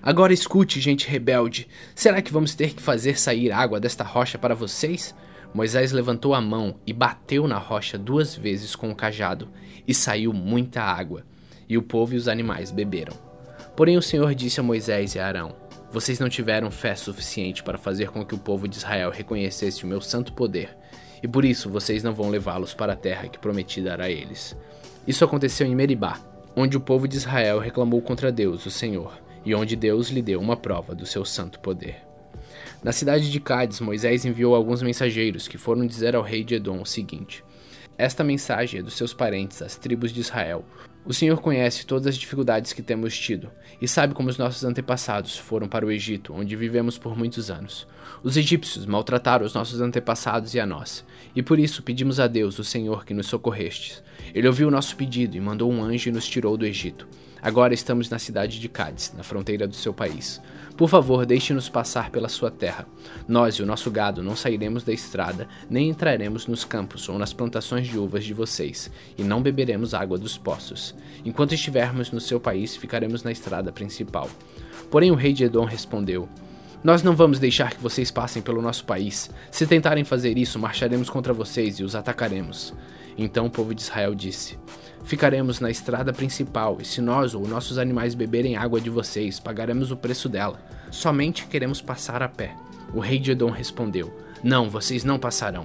Agora 0.00 0.32
escute, 0.32 0.80
gente 0.80 1.08
rebelde: 1.08 1.66
será 1.92 2.22
que 2.22 2.32
vamos 2.32 2.54
ter 2.54 2.72
que 2.72 2.80
fazer 2.80 3.18
sair 3.18 3.50
água 3.50 3.80
desta 3.80 4.04
rocha 4.04 4.38
para 4.38 4.54
vocês? 4.54 5.12
Moisés 5.52 5.90
levantou 5.90 6.34
a 6.34 6.40
mão 6.40 6.76
e 6.86 6.92
bateu 6.92 7.48
na 7.48 7.58
rocha 7.58 7.98
duas 7.98 8.32
vezes 8.32 8.76
com 8.76 8.92
o 8.92 8.94
cajado, 8.94 9.48
e 9.84 9.92
saiu 9.92 10.32
muita 10.32 10.80
água, 10.80 11.26
e 11.68 11.76
o 11.76 11.82
povo 11.82 12.14
e 12.14 12.16
os 12.16 12.28
animais 12.28 12.70
beberam. 12.70 13.14
Porém 13.76 13.96
o 13.96 14.02
Senhor 14.02 14.32
disse 14.36 14.60
a 14.60 14.62
Moisés 14.62 15.16
e 15.16 15.18
a 15.18 15.26
Arão: 15.26 15.56
Vocês 15.90 16.20
não 16.20 16.28
tiveram 16.28 16.70
fé 16.70 16.94
suficiente 16.94 17.60
para 17.60 17.76
fazer 17.76 18.10
com 18.10 18.24
que 18.24 18.36
o 18.36 18.38
povo 18.38 18.68
de 18.68 18.76
Israel 18.76 19.10
reconhecesse 19.10 19.82
o 19.82 19.88
meu 19.88 20.00
santo 20.00 20.32
poder, 20.32 20.76
e 21.22 21.28
por 21.28 21.44
isso 21.44 21.70
vocês 21.70 22.02
não 22.02 22.12
vão 22.12 22.28
levá-los 22.28 22.74
para 22.74 22.94
a 22.94 22.96
terra 22.96 23.28
que 23.28 23.38
prometi 23.38 23.80
dar 23.80 24.00
a 24.00 24.10
eles. 24.10 24.56
Isso 25.06 25.24
aconteceu 25.24 25.66
em 25.66 25.74
Meribá, 25.74 26.18
onde 26.56 26.76
o 26.76 26.80
povo 26.80 27.06
de 27.06 27.16
Israel 27.16 27.58
reclamou 27.58 28.00
contra 28.02 28.32
Deus, 28.32 28.66
o 28.66 28.70
Senhor, 28.70 29.12
e 29.44 29.54
onde 29.54 29.76
Deus 29.76 30.08
lhe 30.08 30.22
deu 30.22 30.40
uma 30.40 30.56
prova 30.56 30.94
do 30.94 31.06
seu 31.06 31.24
santo 31.24 31.60
poder. 31.60 31.96
Na 32.82 32.92
cidade 32.92 33.30
de 33.30 33.40
Cádiz, 33.40 33.80
Moisés 33.80 34.24
enviou 34.24 34.54
alguns 34.54 34.82
mensageiros 34.82 35.46
que 35.46 35.56
foram 35.56 35.86
dizer 35.86 36.16
ao 36.16 36.22
rei 36.22 36.42
de 36.42 36.56
Edom 36.56 36.82
o 36.82 36.86
seguinte: 36.86 37.44
Esta 37.96 38.24
mensagem 38.24 38.80
é 38.80 38.82
dos 38.82 38.94
seus 38.94 39.14
parentes, 39.14 39.62
as 39.62 39.76
tribos 39.76 40.12
de 40.12 40.20
Israel. 40.20 40.64
O 41.04 41.12
Senhor 41.12 41.40
conhece 41.40 41.84
todas 41.84 42.06
as 42.06 42.16
dificuldades 42.16 42.72
que 42.72 42.80
temos 42.80 43.18
tido 43.18 43.50
e 43.80 43.88
sabe 43.88 44.14
como 44.14 44.28
os 44.28 44.38
nossos 44.38 44.62
antepassados 44.62 45.36
foram 45.36 45.66
para 45.66 45.84
o 45.84 45.90
Egito, 45.90 46.32
onde 46.32 46.54
vivemos 46.54 46.96
por 46.96 47.18
muitos 47.18 47.50
anos. 47.50 47.88
Os 48.22 48.36
egípcios 48.36 48.86
maltrataram 48.86 49.44
os 49.44 49.52
nossos 49.52 49.80
antepassados 49.80 50.54
e 50.54 50.60
a 50.60 50.66
nós, 50.66 51.04
e 51.34 51.42
por 51.42 51.58
isso 51.58 51.82
pedimos 51.82 52.20
a 52.20 52.28
Deus, 52.28 52.56
o 52.60 52.64
Senhor, 52.64 53.04
que 53.04 53.12
nos 53.12 53.26
socorrestes. 53.26 54.00
Ele 54.32 54.46
ouviu 54.46 54.68
o 54.68 54.70
nosso 54.70 54.94
pedido 54.94 55.36
e 55.36 55.40
mandou 55.40 55.72
um 55.72 55.82
anjo 55.82 56.08
e 56.08 56.12
nos 56.12 56.28
tirou 56.28 56.56
do 56.56 56.64
Egito. 56.64 57.08
Agora 57.42 57.74
estamos 57.74 58.08
na 58.08 58.20
cidade 58.20 58.60
de 58.60 58.68
Cádiz, 58.68 59.12
na 59.16 59.24
fronteira 59.24 59.66
do 59.66 59.74
seu 59.74 59.92
país. 59.92 60.40
Por 60.82 60.88
favor, 60.88 61.24
deixe-nos 61.24 61.68
passar 61.68 62.10
pela 62.10 62.28
sua 62.28 62.50
terra. 62.50 62.88
Nós 63.28 63.54
e 63.54 63.62
o 63.62 63.66
nosso 63.66 63.88
gado 63.88 64.20
não 64.20 64.34
sairemos 64.34 64.82
da 64.82 64.92
estrada, 64.92 65.46
nem 65.70 65.88
entraremos 65.88 66.48
nos 66.48 66.64
campos 66.64 67.08
ou 67.08 67.16
nas 67.20 67.32
plantações 67.32 67.86
de 67.86 67.96
uvas 67.96 68.24
de 68.24 68.34
vocês, 68.34 68.90
e 69.16 69.22
não 69.22 69.40
beberemos 69.40 69.94
água 69.94 70.18
dos 70.18 70.36
poços. 70.36 70.92
Enquanto 71.24 71.54
estivermos 71.54 72.10
no 72.10 72.20
seu 72.20 72.40
país, 72.40 72.74
ficaremos 72.74 73.22
na 73.22 73.30
estrada 73.30 73.70
principal. 73.70 74.28
Porém, 74.90 75.12
o 75.12 75.14
rei 75.14 75.32
de 75.32 75.44
Edom 75.44 75.64
respondeu: 75.64 76.28
nós 76.82 77.00
não 77.00 77.14
vamos 77.14 77.38
deixar 77.38 77.74
que 77.74 77.80
vocês 77.80 78.10
passem 78.10 78.42
pelo 78.42 78.60
nosso 78.60 78.84
país. 78.84 79.30
Se 79.52 79.68
tentarem 79.68 80.02
fazer 80.02 80.36
isso, 80.36 80.58
marcharemos 80.58 81.08
contra 81.08 81.32
vocês 81.32 81.78
e 81.78 81.84
os 81.84 81.94
atacaremos. 81.94 82.74
Então 83.16 83.46
o 83.46 83.50
povo 83.50 83.72
de 83.72 83.82
Israel 83.82 84.16
disse: 84.16 84.58
Ficaremos 85.04 85.60
na 85.60 85.70
estrada 85.70 86.12
principal, 86.12 86.78
e 86.80 86.84
se 86.84 87.00
nós 87.00 87.34
ou 87.34 87.46
nossos 87.46 87.78
animais 87.78 88.14
beberem 88.14 88.56
água 88.56 88.80
de 88.80 88.88
vocês, 88.88 89.40
pagaremos 89.40 89.90
o 89.90 89.96
preço 89.96 90.28
dela. 90.28 90.60
Somente 90.90 91.46
queremos 91.46 91.82
passar 91.82 92.22
a 92.22 92.28
pé. 92.28 92.54
O 92.94 93.00
rei 93.00 93.18
de 93.18 93.32
Edom 93.32 93.50
respondeu: 93.50 94.12
Não, 94.42 94.70
vocês 94.70 95.04
não 95.04 95.18
passarão. 95.18 95.64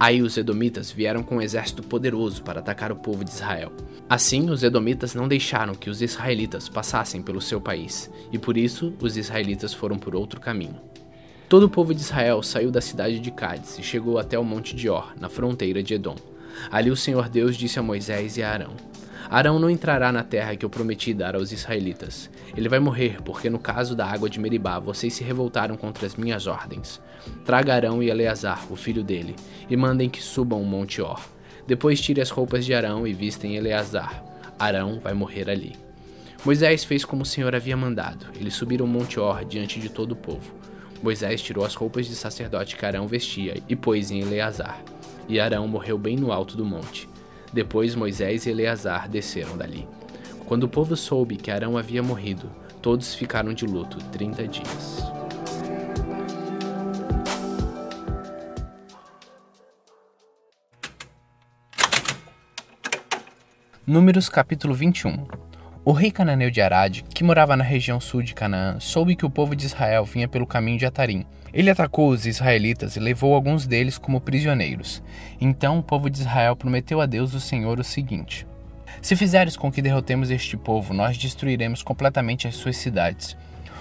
Aí 0.00 0.22
os 0.22 0.36
Edomitas 0.36 0.92
vieram 0.92 1.24
com 1.24 1.36
um 1.36 1.42
exército 1.42 1.82
poderoso 1.82 2.42
para 2.42 2.60
atacar 2.60 2.92
o 2.92 2.96
povo 2.96 3.24
de 3.24 3.30
Israel. 3.30 3.72
Assim, 4.08 4.48
os 4.48 4.62
Edomitas 4.62 5.12
não 5.12 5.26
deixaram 5.26 5.74
que 5.74 5.90
os 5.90 6.00
israelitas 6.00 6.68
passassem 6.68 7.20
pelo 7.20 7.40
seu 7.40 7.60
país, 7.60 8.08
e 8.30 8.38
por 8.38 8.56
isso 8.56 8.94
os 9.00 9.16
israelitas 9.16 9.74
foram 9.74 9.98
por 9.98 10.14
outro 10.14 10.40
caminho. 10.40 10.80
Todo 11.48 11.64
o 11.64 11.68
povo 11.68 11.92
de 11.92 12.00
Israel 12.00 12.42
saiu 12.42 12.70
da 12.70 12.80
cidade 12.80 13.18
de 13.18 13.30
Cádiz 13.32 13.78
e 13.78 13.82
chegou 13.82 14.18
até 14.18 14.38
o 14.38 14.44
monte 14.44 14.76
de 14.76 14.88
Or, 14.88 15.14
na 15.18 15.28
fronteira 15.28 15.82
de 15.82 15.94
Edom. 15.94 16.14
Ali 16.70 16.90
o 16.90 16.96
Senhor 16.96 17.28
Deus 17.28 17.56
disse 17.56 17.78
a 17.78 17.82
Moisés 17.82 18.36
e 18.36 18.42
a 18.42 18.50
Arão: 18.50 18.72
Arão 19.30 19.58
não 19.58 19.68
entrará 19.68 20.10
na 20.10 20.22
terra 20.24 20.56
que 20.56 20.64
eu 20.64 20.70
prometi 20.70 21.12
dar 21.12 21.34
aos 21.34 21.52
israelitas. 21.52 22.30
Ele 22.56 22.68
vai 22.68 22.78
morrer, 22.78 23.20
porque 23.22 23.50
no 23.50 23.58
caso 23.58 23.94
da 23.94 24.06
água 24.06 24.30
de 24.30 24.40
Meribá 24.40 24.78
vocês 24.78 25.12
se 25.12 25.22
revoltaram 25.22 25.76
contra 25.76 26.06
as 26.06 26.16
minhas 26.16 26.46
ordens. 26.46 27.00
Traga 27.44 27.74
Arão 27.74 28.02
e 28.02 28.08
Eleazar, 28.08 28.64
o 28.70 28.76
filho 28.76 29.04
dele, 29.04 29.36
e 29.68 29.76
mandem 29.76 30.08
que 30.08 30.22
subam 30.22 30.62
o 30.62 30.64
monte 30.64 31.02
Or. 31.02 31.20
Depois 31.66 32.00
tire 32.00 32.22
as 32.22 32.30
roupas 32.30 32.64
de 32.64 32.72
Arão 32.72 33.06
e 33.06 33.12
vistem 33.12 33.56
Eleazar. 33.56 34.24
Arão 34.58 34.98
vai 34.98 35.12
morrer 35.12 35.50
ali. 35.50 35.76
Moisés 36.42 36.82
fez 36.84 37.04
como 37.04 37.22
o 37.22 37.26
Senhor 37.26 37.54
havia 37.54 37.76
mandado. 37.76 38.26
Eles 38.34 38.54
subiram 38.54 38.86
o 38.86 38.88
monte 38.88 39.20
Or 39.20 39.44
diante 39.44 39.78
de 39.78 39.90
todo 39.90 40.12
o 40.12 40.16
povo. 40.16 40.54
Moisés 41.02 41.42
tirou 41.42 41.64
as 41.64 41.74
roupas 41.74 42.06
de 42.06 42.14
sacerdote 42.14 42.76
que 42.76 42.86
Arão 42.86 43.06
vestia 43.06 43.62
e 43.68 43.76
pôs 43.76 44.10
em 44.10 44.20
Eleazar. 44.20 44.82
E 45.28 45.38
Arão 45.38 45.68
morreu 45.68 45.98
bem 45.98 46.16
no 46.16 46.32
alto 46.32 46.56
do 46.56 46.64
monte. 46.64 47.08
Depois 47.52 47.94
Moisés 47.94 48.46
e 48.46 48.50
Eleazar 48.50 49.08
desceram 49.08 49.56
dali. 49.56 49.86
Quando 50.46 50.64
o 50.64 50.68
povo 50.68 50.96
soube 50.96 51.36
que 51.36 51.50
Arão 51.50 51.76
havia 51.76 52.02
morrido, 52.02 52.50
todos 52.80 53.14
ficaram 53.14 53.52
de 53.52 53.66
luto 53.66 53.98
trinta 54.10 54.48
dias. 54.48 55.02
Números 63.86 64.28
capítulo 64.28 64.74
21 64.74 65.26
O 65.84 65.92
rei 65.92 66.10
cananeu 66.10 66.50
de 66.50 66.60
Arad, 66.60 67.02
que 67.14 67.24
morava 67.24 67.56
na 67.56 67.64
região 67.64 68.00
sul 68.00 68.22
de 68.22 68.34
Canaã, 68.34 68.78
soube 68.80 69.16
que 69.16 69.26
o 69.26 69.30
povo 69.30 69.54
de 69.54 69.66
Israel 69.66 70.04
vinha 70.04 70.28
pelo 70.28 70.46
caminho 70.46 70.78
de 70.78 70.86
Atarim 70.86 71.26
ele 71.52 71.70
atacou 71.70 72.10
os 72.10 72.26
israelitas 72.26 72.96
e 72.96 73.00
levou 73.00 73.34
alguns 73.34 73.66
deles 73.66 73.98
como 73.98 74.20
prisioneiros. 74.20 75.02
Então 75.40 75.78
o 75.78 75.82
povo 75.82 76.10
de 76.10 76.20
Israel 76.20 76.56
prometeu 76.56 77.00
a 77.00 77.06
Deus 77.06 77.34
o 77.34 77.40
Senhor 77.40 77.78
o 77.78 77.84
seguinte: 77.84 78.46
Se 79.00 79.16
fizeres 79.16 79.56
com 79.56 79.70
que 79.70 79.82
derrotemos 79.82 80.30
este 80.30 80.56
povo, 80.56 80.92
nós 80.92 81.16
destruiremos 81.16 81.82
completamente 81.82 82.46
as 82.46 82.56
suas 82.56 82.76
cidades. 82.76 83.36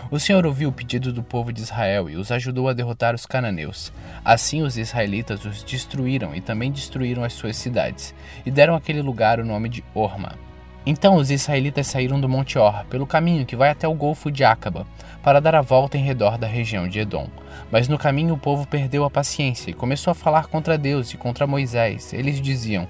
O 0.09 0.19
Senhor 0.19 0.45
ouviu 0.45 0.69
o 0.69 0.71
pedido 0.71 1.11
do 1.11 1.21
povo 1.21 1.51
de 1.51 1.61
Israel 1.61 2.09
e 2.09 2.15
os 2.15 2.31
ajudou 2.31 2.69
a 2.69 2.73
derrotar 2.73 3.13
os 3.13 3.25
cananeus. 3.25 3.91
Assim 4.23 4.61
os 4.61 4.77
israelitas 4.77 5.43
os 5.43 5.63
destruíram 5.63 6.33
e 6.33 6.39
também 6.39 6.71
destruíram 6.71 7.25
as 7.25 7.33
suas 7.33 7.57
cidades, 7.57 8.15
e 8.45 8.51
deram 8.51 8.73
àquele 8.73 9.01
lugar 9.01 9.37
o 9.37 9.45
nome 9.45 9.67
de 9.67 9.83
Orma. 9.93 10.47
Então 10.85 11.15
os 11.15 11.29
israelitas 11.29 11.87
saíram 11.87 12.17
do 12.21 12.29
Monte 12.29 12.57
Or, 12.57 12.85
pelo 12.85 13.05
caminho 13.05 13.45
que 13.45 13.57
vai 13.57 13.69
até 13.69 13.85
o 13.85 13.93
Golfo 13.93 14.31
de 14.31 14.45
Acaba, 14.45 14.87
para 15.21 15.41
dar 15.41 15.53
a 15.53 15.61
volta 15.61 15.97
em 15.97 16.01
redor 16.01 16.37
da 16.37 16.47
região 16.47 16.87
de 16.87 16.99
Edom. 16.99 17.27
Mas 17.71 17.87
no 17.87 17.97
caminho 17.97 18.33
o 18.33 18.37
povo 18.37 18.67
perdeu 18.67 19.03
a 19.03 19.09
paciência 19.09 19.69
e 19.69 19.73
começou 19.73 20.11
a 20.11 20.15
falar 20.15 20.47
contra 20.47 20.77
Deus 20.77 21.13
e 21.13 21.17
contra 21.17 21.47
Moisés. 21.47 22.13
Eles 22.13 22.39
diziam: 22.41 22.87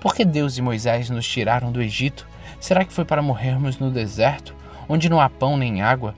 Por 0.00 0.14
que 0.14 0.24
Deus 0.24 0.58
e 0.58 0.62
Moisés 0.62 1.08
nos 1.08 1.26
tiraram 1.26 1.72
do 1.72 1.82
Egito? 1.82 2.26
Será 2.58 2.84
que 2.84 2.92
foi 2.92 3.04
para 3.04 3.22
morrermos 3.22 3.78
no 3.78 3.90
deserto, 3.90 4.54
onde 4.88 5.08
não 5.08 5.20
há 5.20 5.30
pão 5.30 5.56
nem 5.56 5.80
água? 5.80 6.14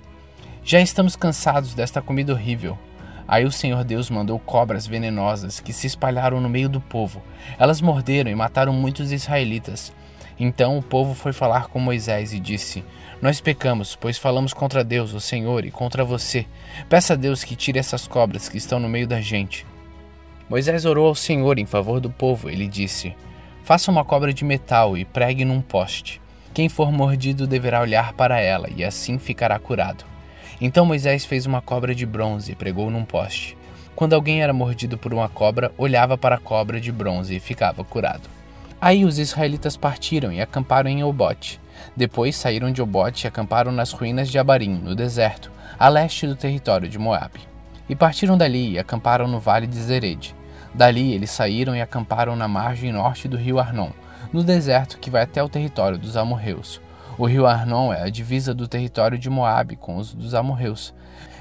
Já 0.65 0.81
estamos 0.81 1.17
cansados 1.17 1.75
desta 1.75 2.01
comida 2.01 2.33
horrível. 2.33 2.79
Aí 3.27 3.45
o 3.45 3.53
Senhor 3.53 3.85
Deus 3.85 4.11
mandou 4.11 4.39
cobras 4.39 4.87
venenosas 4.87 5.61
que 5.61 5.73
se 5.73 5.87
espalharam 5.87 6.41
no 6.41 6.49
meio 6.49 6.69
do 6.69 6.81
povo. 6.81 7.23
Elas 7.59 7.81
morderam 7.81 8.31
e 8.31 8.35
mataram 8.35 8.73
muitos 8.73 9.13
israelitas. 9.13 9.93
Então 10.39 10.77
o 10.77 10.83
povo 10.83 11.15
foi 11.15 11.33
falar 11.33 11.69
com 11.69 11.79
Moisés 11.79 12.33
e 12.33 12.41
disse: 12.41 12.85
Nós 13.23 13.41
pecamos, 13.41 13.95
pois 13.95 14.19
falamos 14.19 14.53
contra 14.53 14.83
Deus, 14.83 15.15
o 15.15 15.21
Senhor, 15.21 15.65
e 15.65 15.71
contra 15.71 16.05
você. 16.05 16.45
Peça 16.89 17.13
a 17.13 17.17
Deus 17.17 17.45
que 17.45 17.55
tire 17.55 17.79
essas 17.79 18.09
cobras 18.09 18.49
que 18.49 18.59
estão 18.59 18.81
no 18.81 18.89
meio 18.89 19.07
da 19.07 19.21
gente. 19.21 19.65
Moisés 20.51 20.85
orou 20.85 21.07
ao 21.07 21.15
Senhor 21.15 21.57
em 21.57 21.65
favor 21.65 22.01
do 22.01 22.11
povo. 22.11 22.51
Ele 22.51 22.67
disse: 22.67 23.15
Faça 23.63 23.93
uma 23.93 24.05
cobra 24.05 24.35
de 24.35 24.45
metal 24.45 24.99
e 24.99 25.05
pregue 25.05 25.45
num 25.45 25.61
poste. 25.61 26.21
Quem 26.53 26.69
for 26.69 26.91
mordido 26.91 27.47
deverá 27.47 27.81
olhar 27.81 28.13
para 28.15 28.41
ela, 28.41 28.69
e 28.75 28.83
assim 28.83 29.21
ficará 29.21 29.57
curado. 29.57 30.05
Então 30.61 30.85
Moisés 30.85 31.25
fez 31.25 31.47
uma 31.47 31.63
cobra 31.63 31.95
de 31.95 32.05
bronze 32.05 32.51
e 32.51 32.57
pregou 32.57 32.91
num 32.91 33.05
poste. 33.05 33.57
Quando 33.95 34.15
alguém 34.15 34.43
era 34.43 34.53
mordido 34.53 34.99
por 34.99 35.15
uma 35.15 35.29
cobra, 35.29 35.71
olhava 35.79 36.19
para 36.19 36.35
a 36.35 36.41
cobra 36.41 36.81
de 36.81 36.91
bronze 36.91 37.37
e 37.37 37.41
ficava 37.41 37.85
curado. 37.85 38.29
Aí 38.81 39.05
os 39.05 39.21
israelitas 39.21 39.77
partiram 39.77 40.33
e 40.33 40.41
acamparam 40.41 40.91
em 40.91 41.05
Obote. 41.05 41.62
Depois 41.97 42.37
saíram 42.37 42.73
de 42.73 42.83
Obote 42.83 43.27
e 43.27 43.29
acamparam 43.29 43.73
nas 43.73 43.93
ruínas 43.93 44.29
de 44.29 44.39
Abarim, 44.39 44.75
no 44.75 44.95
deserto, 44.95 45.51
a 45.79 45.89
leste 45.89 46.27
do 46.27 46.37
território 46.37 46.89
de 46.89 46.99
Moabe. 46.99 47.41
E 47.89 47.95
partiram 47.95 48.39
dali 48.39 48.73
e 48.73 48.79
acamparam 48.79 49.27
no 49.27 49.39
vale 49.39 49.67
de 49.67 49.79
Zered. 49.79 50.35
Dali 50.75 51.13
eles 51.13 51.31
saíram 51.31 51.77
e 51.77 51.83
acamparam 51.83 52.35
na 52.35 52.49
margem 52.49 52.93
norte 52.93 53.29
do 53.29 53.37
rio 53.37 53.59
Arnon, 53.59 53.91
no 54.33 54.43
deserto 54.43 54.99
que 54.99 55.11
vai 55.11 55.23
até 55.23 55.43
o 55.43 55.49
território 55.49 55.99
dos 55.99 56.17
amorreus. 56.17 56.81
O 57.19 57.27
rio 57.27 57.47
Arnon 57.47 57.93
é 57.93 58.03
a 58.03 58.09
divisa 58.09 58.55
do 58.55 58.67
território 58.67 59.19
de 59.19 59.29
Moabe 59.29 59.77
com 59.77 59.97
os 59.97 60.15
dos 60.15 60.35
amorreus. 60.35 60.95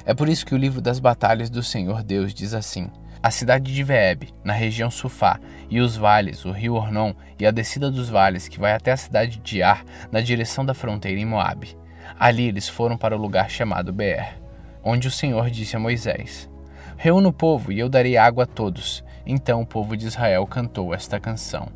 É 0.05 0.13
por 0.13 0.27
isso 0.27 0.45
que 0.45 0.53
o 0.53 0.57
livro 0.57 0.81
das 0.81 0.99
batalhas 0.99 1.49
do 1.49 1.63
Senhor 1.63 2.03
Deus 2.03 2.33
diz 2.33 2.53
assim: 2.53 2.89
a 3.23 3.29
cidade 3.29 3.71
de 3.71 3.83
Veeb, 3.83 4.29
na 4.43 4.53
região 4.53 4.89
Sufá, 4.89 5.39
e 5.69 5.79
os 5.79 5.95
vales, 5.95 6.43
o 6.43 6.51
rio 6.51 6.73
Ornon 6.73 7.13
e 7.37 7.45
a 7.45 7.51
descida 7.51 7.91
dos 7.91 8.09
vales 8.09 8.47
que 8.47 8.59
vai 8.59 8.73
até 8.73 8.91
a 8.91 8.97
cidade 8.97 9.37
de 9.37 9.61
Ar, 9.61 9.83
na 10.11 10.21
direção 10.21 10.65
da 10.65 10.73
fronteira 10.73 11.19
em 11.19 11.25
Moabe. 11.25 11.77
Ali 12.19 12.47
eles 12.47 12.67
foram 12.67 12.97
para 12.97 13.15
o 13.15 13.21
lugar 13.21 13.49
chamado 13.49 13.93
Beer, 13.93 14.39
onde 14.83 15.07
o 15.07 15.11
Senhor 15.11 15.51
disse 15.51 15.75
a 15.75 15.79
Moisés: 15.79 16.49
Reúna 16.97 17.29
o 17.29 17.33
povo 17.33 17.71
e 17.71 17.79
eu 17.79 17.87
darei 17.87 18.17
água 18.17 18.45
a 18.45 18.47
todos. 18.47 19.03
Então 19.23 19.61
o 19.61 19.67
povo 19.67 19.95
de 19.95 20.07
Israel 20.07 20.47
cantou 20.47 20.91
esta 20.91 21.19
canção. 21.19 21.67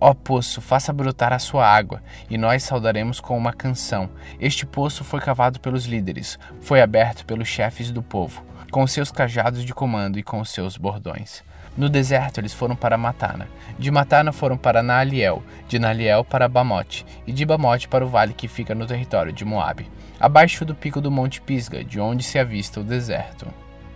Ó 0.00 0.14
poço, 0.14 0.62
faça 0.62 0.94
brotar 0.94 1.30
a 1.30 1.38
sua 1.38 1.66
água, 1.66 2.02
e 2.30 2.38
nós 2.38 2.62
saudaremos 2.62 3.20
com 3.20 3.36
uma 3.36 3.52
canção. 3.52 4.08
Este 4.40 4.64
poço 4.64 5.04
foi 5.04 5.20
cavado 5.20 5.60
pelos 5.60 5.84
líderes, 5.84 6.38
foi 6.62 6.80
aberto 6.80 7.26
pelos 7.26 7.48
chefes 7.48 7.90
do 7.90 8.02
povo 8.02 8.42
com 8.70 8.86
seus 8.86 9.10
cajados 9.10 9.64
de 9.64 9.74
comando 9.74 10.18
e 10.18 10.22
com 10.22 10.44
seus 10.44 10.76
bordões. 10.76 11.42
No 11.76 11.88
deserto 11.88 12.38
eles 12.38 12.52
foram 12.52 12.74
para 12.74 12.98
Matana, 12.98 13.48
de 13.78 13.90
Matana 13.90 14.32
foram 14.32 14.56
para 14.56 14.82
Naaliel, 14.82 15.42
de 15.68 15.78
Naaliel 15.78 16.24
para 16.24 16.48
Bamote, 16.48 17.06
e 17.26 17.32
de 17.32 17.44
Bamote 17.44 17.88
para 17.88 18.04
o 18.04 18.08
vale 18.08 18.34
que 18.34 18.48
fica 18.48 18.74
no 18.74 18.86
território 18.86 19.32
de 19.32 19.44
Moabe, 19.44 19.88
abaixo 20.18 20.64
do 20.64 20.74
pico 20.74 21.00
do 21.00 21.10
monte 21.10 21.40
Pisga, 21.40 21.84
de 21.84 22.00
onde 22.00 22.22
se 22.22 22.38
avista 22.38 22.80
o 22.80 22.84
deserto. 22.84 23.46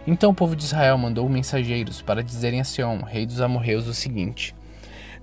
Então 0.06 0.30
o 0.30 0.34
povo 0.34 0.54
de 0.54 0.64
Israel 0.64 0.98
mandou 0.98 1.28
mensageiros 1.28 2.02
para 2.02 2.22
dizerem 2.22 2.60
a 2.60 2.64
Seom, 2.64 3.02
rei 3.02 3.26
dos 3.26 3.40
amorreus, 3.40 3.88
o 3.88 3.94
seguinte: 3.94 4.54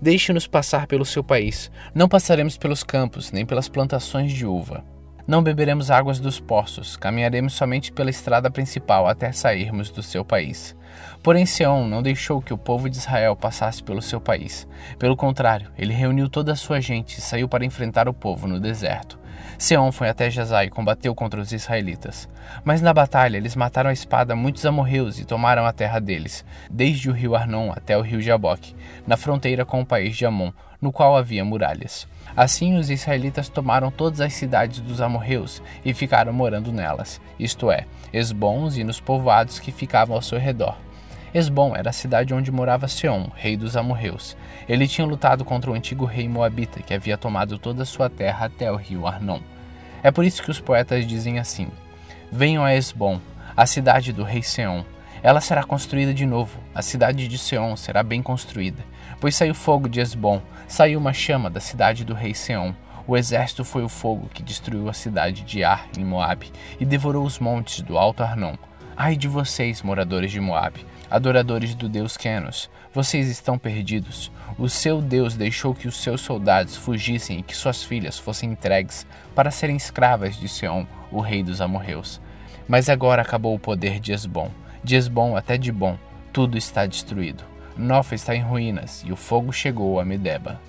Deixe-nos 0.02 0.48
passar 0.48 0.88
pelo 0.88 1.06
seu 1.06 1.24
país, 1.24 1.72
não 1.94 2.10
passaremos 2.10 2.58
pelos 2.58 2.84
campos, 2.84 3.32
nem 3.32 3.46
pelas 3.46 3.70
plantações 3.70 4.32
de 4.32 4.46
uva. 4.46 4.84
Não 5.28 5.44
beberemos 5.44 5.92
águas 5.92 6.20
dos 6.20 6.40
poços, 6.40 6.98
caminharemos 6.98 7.54
somente 7.54 7.92
pela 7.92 8.10
estrada 8.10 8.50
principal 8.50 9.08
até 9.08 9.32
sairmos 9.32 9.90
do 9.90 10.02
seu 10.02 10.26
país. 10.26 10.76
Porém, 11.24 11.46
Seom 11.46 11.88
não 11.88 12.02
deixou 12.02 12.42
que 12.42 12.54
o 12.54 12.58
povo 12.58 12.90
de 12.90 12.98
Israel 12.98 13.36
passasse 13.36 13.84
pelo 13.84 14.02
seu 14.02 14.20
país. 14.20 14.68
Pelo 14.98 15.16
contrário, 15.16 15.72
ele 15.78 15.94
reuniu 15.94 16.28
toda 16.28 16.54
a 16.54 16.56
sua 16.56 16.82
gente 16.82 17.18
e 17.18 17.22
saiu 17.22 17.48
para 17.48 17.66
enfrentar 17.66 18.10
o 18.10 18.14
povo 18.14 18.48
no 18.48 18.60
deserto. 18.60 19.21
Seom 19.62 19.92
foi 19.92 20.10
até 20.10 20.28
Jazá 20.28 20.66
e 20.66 20.72
combateu 20.72 21.14
contra 21.14 21.40
os 21.40 21.52
israelitas. 21.52 22.28
Mas 22.66 22.82
na 22.82 22.92
batalha 22.92 23.38
eles 23.38 23.56
mataram 23.56 23.92
a 23.92 23.94
espada 23.94 24.36
muitos 24.36 24.66
amorreus 24.66 25.20
e 25.20 25.24
tomaram 25.24 25.68
a 25.68 25.72
terra 25.72 26.00
deles, 26.00 26.44
desde 26.68 27.12
o 27.12 27.14
rio 27.14 27.36
Arnon 27.36 27.72
até 27.72 27.96
o 27.96 28.02
rio 28.02 28.20
Jaboque, 28.20 28.76
na 29.06 29.16
fronteira 29.16 29.64
com 29.64 29.80
o 29.80 29.86
país 29.86 30.18
de 30.18 30.26
Amon, 30.26 30.52
no 30.82 30.92
qual 30.92 31.16
havia 31.16 31.46
muralhas. 31.46 32.08
Assim 32.36 32.76
os 32.76 32.90
israelitas 32.90 33.50
tomaram 33.50 33.92
todas 33.92 34.20
as 34.20 34.34
cidades 34.34 34.80
dos 34.80 35.00
amorreus 35.00 35.62
e 35.86 35.94
ficaram 35.94 36.34
morando 36.34 36.72
nelas, 36.72 37.22
isto 37.40 37.70
é, 37.70 37.86
Esbons 38.12 38.78
e 38.78 38.84
nos 38.84 39.00
povoados 39.00 39.60
que 39.60 39.72
ficavam 39.72 40.16
ao 40.16 40.24
seu 40.24 40.40
redor. 40.40 40.76
Esbom 41.34 41.74
era 41.74 41.92
a 41.92 41.94
cidade 41.94 42.34
onde 42.34 42.52
morava 42.52 42.90
Seom, 42.90 43.30
rei 43.34 43.56
dos 43.56 43.78
amorreus. 43.78 44.36
Ele 44.68 44.86
tinha 44.86 45.08
lutado 45.08 45.46
contra 45.46 45.72
o 45.72 45.74
antigo 45.74 46.04
rei 46.04 46.28
moabita 46.28 46.82
que 46.82 46.94
havia 46.94 47.18
tomado 47.18 47.58
toda 47.58 47.84
a 47.84 47.86
sua 47.86 48.10
terra 48.10 48.48
até 48.48 48.70
o 48.70 48.76
rio 48.76 49.08
Arnon. 49.08 49.40
É 50.04 50.12
por 50.12 50.26
isso 50.26 50.44
que 50.44 50.52
os 50.52 50.60
poetas 50.60 51.08
dizem 51.08 51.40
assim: 51.40 51.70
Venham 52.30 52.66
a 52.66 52.76
Esbom, 52.76 53.22
a 53.56 53.66
cidade 53.66 54.12
do 54.12 54.24
rei 54.24 54.44
Seom. 54.44 54.84
Ela 55.24 55.40
será 55.40 55.64
construída 55.64 56.14
de 56.14 56.26
novo, 56.26 56.60
a 56.76 56.82
cidade 56.82 57.28
de 57.30 57.38
Seom 57.38 57.78
será 57.78 58.04
bem 58.04 58.22
construída. 58.22 58.84
Pois 59.22 59.34
saiu 59.34 59.56
fogo 59.56 59.88
de 59.88 60.02
Esbom, 60.02 60.42
saiu 60.68 61.00
uma 61.00 61.14
chama 61.14 61.50
da 61.50 61.62
cidade 61.62 62.04
do 62.04 62.14
rei 62.14 62.34
Seom. 62.34 62.74
O 63.08 63.16
exército 63.16 63.64
foi 63.64 63.84
o 63.84 63.90
fogo 63.90 64.30
que 64.34 64.44
destruiu 64.44 64.90
a 64.90 64.94
cidade 64.94 65.44
de 65.44 65.64
Ar, 65.64 65.88
em 65.98 66.04
Moabe, 66.04 66.52
e 66.78 66.86
devorou 66.86 67.26
os 67.26 67.40
montes 67.40 67.82
do 67.82 67.98
Alto 67.98 68.22
Arnon. 68.22 68.56
Ai 68.98 69.16
de 69.16 69.28
vocês, 69.28 69.82
moradores 69.82 70.32
de 70.32 70.40
Moabe, 70.40 70.86
adoradores 71.12 71.76
do 71.76 71.90
deus 71.90 72.16
Kenos, 72.16 72.70
vocês 72.94 73.28
estão 73.28 73.58
perdidos. 73.58 74.32
O 74.58 74.70
seu 74.70 75.02
Deus 75.02 75.36
deixou 75.36 75.76
que 75.76 75.88
os 75.88 75.98
seus 76.02 76.22
soldados 76.22 76.78
fugissem 76.78 77.40
e 77.40 77.44
que 77.44 77.56
suas 77.56 77.84
filhas 77.84 78.18
fossem 78.18 78.52
entregues 78.52 79.06
para 79.36 79.52
serem 79.52 79.76
escravas 79.76 80.38
de 80.38 80.48
Seom, 80.48 80.88
o 81.12 81.20
rei 81.20 81.44
dos 81.44 81.60
amorreus. 81.60 82.22
Mas 82.66 82.88
agora 82.88 83.22
acabou 83.22 83.54
o 83.54 83.60
poder 83.60 84.00
de 84.00 84.14
Esbom. 84.14 84.50
De 84.82 84.96
Esbom 84.96 85.36
até 85.36 85.58
de 85.58 85.70
Bom, 85.70 85.98
tudo 86.32 86.58
está 86.58 86.86
destruído. 86.86 87.44
Nofa 87.76 88.16
está 88.16 88.34
em 88.34 88.42
ruínas 88.42 89.04
e 89.06 89.12
o 89.12 89.18
fogo 89.18 89.52
chegou 89.52 90.00
a 90.00 90.06
Medeba. 90.06 90.62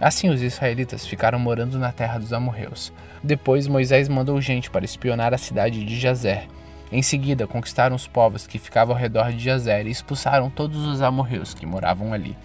Assim 0.00 0.30
os 0.30 0.40
israelitas 0.42 1.06
ficaram 1.06 1.38
morando 1.38 1.78
na 1.78 1.92
terra 1.92 2.18
dos 2.18 2.32
amorreus. 2.32 2.90
Depois 3.22 3.66
Moisés 3.66 4.08
mandou 4.08 4.40
gente 4.40 4.70
para 4.70 4.84
espionar 4.84 5.34
a 5.34 5.38
cidade 5.38 5.84
de 5.84 6.00
Jazer 6.00 6.48
em 6.92 7.02
seguida, 7.02 7.46
conquistaram 7.46 7.96
os 7.96 8.06
povos 8.06 8.46
que 8.46 8.58
ficavam 8.58 8.94
ao 8.94 9.00
redor 9.00 9.32
de 9.32 9.42
Jazer 9.42 9.86
e 9.86 9.90
expulsaram 9.90 10.50
todos 10.50 10.86
os 10.86 11.02
amorreus 11.02 11.54
que 11.54 11.66
moravam 11.66 12.12
ali. 12.12 12.36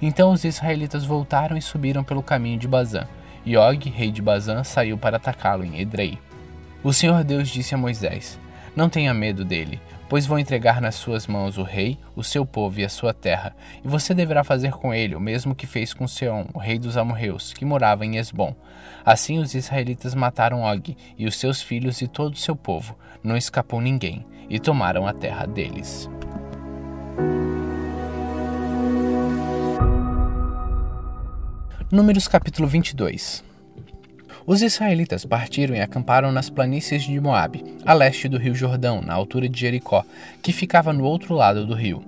Então 0.00 0.30
os 0.30 0.44
israelitas 0.44 1.04
voltaram 1.04 1.56
e 1.56 1.62
subiram 1.62 2.04
pelo 2.04 2.22
caminho 2.22 2.58
de 2.58 2.68
Bazã. 2.68 3.06
E 3.44 3.56
Og, 3.56 3.88
rei 3.88 4.10
de 4.10 4.22
Bazã, 4.22 4.62
saiu 4.62 4.96
para 4.96 5.16
atacá-lo 5.16 5.64
em 5.64 5.80
Edrei. 5.80 6.18
O 6.82 6.92
Senhor 6.92 7.24
Deus 7.24 7.48
disse 7.48 7.74
a 7.74 7.78
Moisés: 7.78 8.38
Não 8.76 8.88
tenha 8.88 9.12
medo 9.12 9.44
dele, 9.44 9.80
pois 10.08 10.26
vou 10.26 10.38
entregar 10.38 10.80
nas 10.80 10.94
suas 10.94 11.26
mãos 11.26 11.58
o 11.58 11.62
rei, 11.62 11.98
o 12.14 12.22
seu 12.22 12.46
povo 12.46 12.78
e 12.78 12.84
a 12.84 12.88
sua 12.88 13.12
terra, 13.12 13.56
e 13.84 13.88
você 13.88 14.14
deverá 14.14 14.44
fazer 14.44 14.70
com 14.72 14.94
ele 14.94 15.14
o 15.14 15.20
mesmo 15.20 15.54
que 15.54 15.66
fez 15.66 15.92
com 15.92 16.06
Seom, 16.06 16.46
o 16.54 16.58
rei 16.58 16.78
dos 16.78 16.96
amorreus, 16.96 17.52
que 17.52 17.64
morava 17.64 18.06
em 18.06 18.16
Esbom. 18.16 18.54
Assim 19.08 19.38
os 19.38 19.54
israelitas 19.54 20.14
mataram 20.14 20.64
Og 20.64 20.94
e 21.16 21.26
os 21.26 21.36
seus 21.36 21.62
filhos 21.62 22.02
e 22.02 22.06
todo 22.06 22.34
o 22.34 22.38
seu 22.38 22.54
povo, 22.54 22.94
não 23.24 23.38
escapou 23.38 23.80
ninguém, 23.80 24.26
e 24.50 24.60
tomaram 24.60 25.06
a 25.06 25.14
terra 25.14 25.46
deles. 25.46 26.10
Números 31.90 32.28
capítulo 32.28 32.68
22 32.68 33.48
os 34.46 34.62
israelitas 34.62 35.26
partiram 35.26 35.74
e 35.74 35.80
acamparam 35.82 36.32
nas 36.32 36.48
planícies 36.48 37.02
de 37.02 37.20
Moabe, 37.20 37.62
a 37.84 37.92
leste 37.92 38.30
do 38.30 38.38
rio 38.38 38.54
Jordão, 38.54 39.02
na 39.02 39.12
altura 39.12 39.46
de 39.46 39.60
Jericó, 39.60 40.02
que 40.42 40.54
ficava 40.54 40.90
no 40.90 41.04
outro 41.04 41.34
lado 41.34 41.66
do 41.66 41.74
rio. 41.74 42.02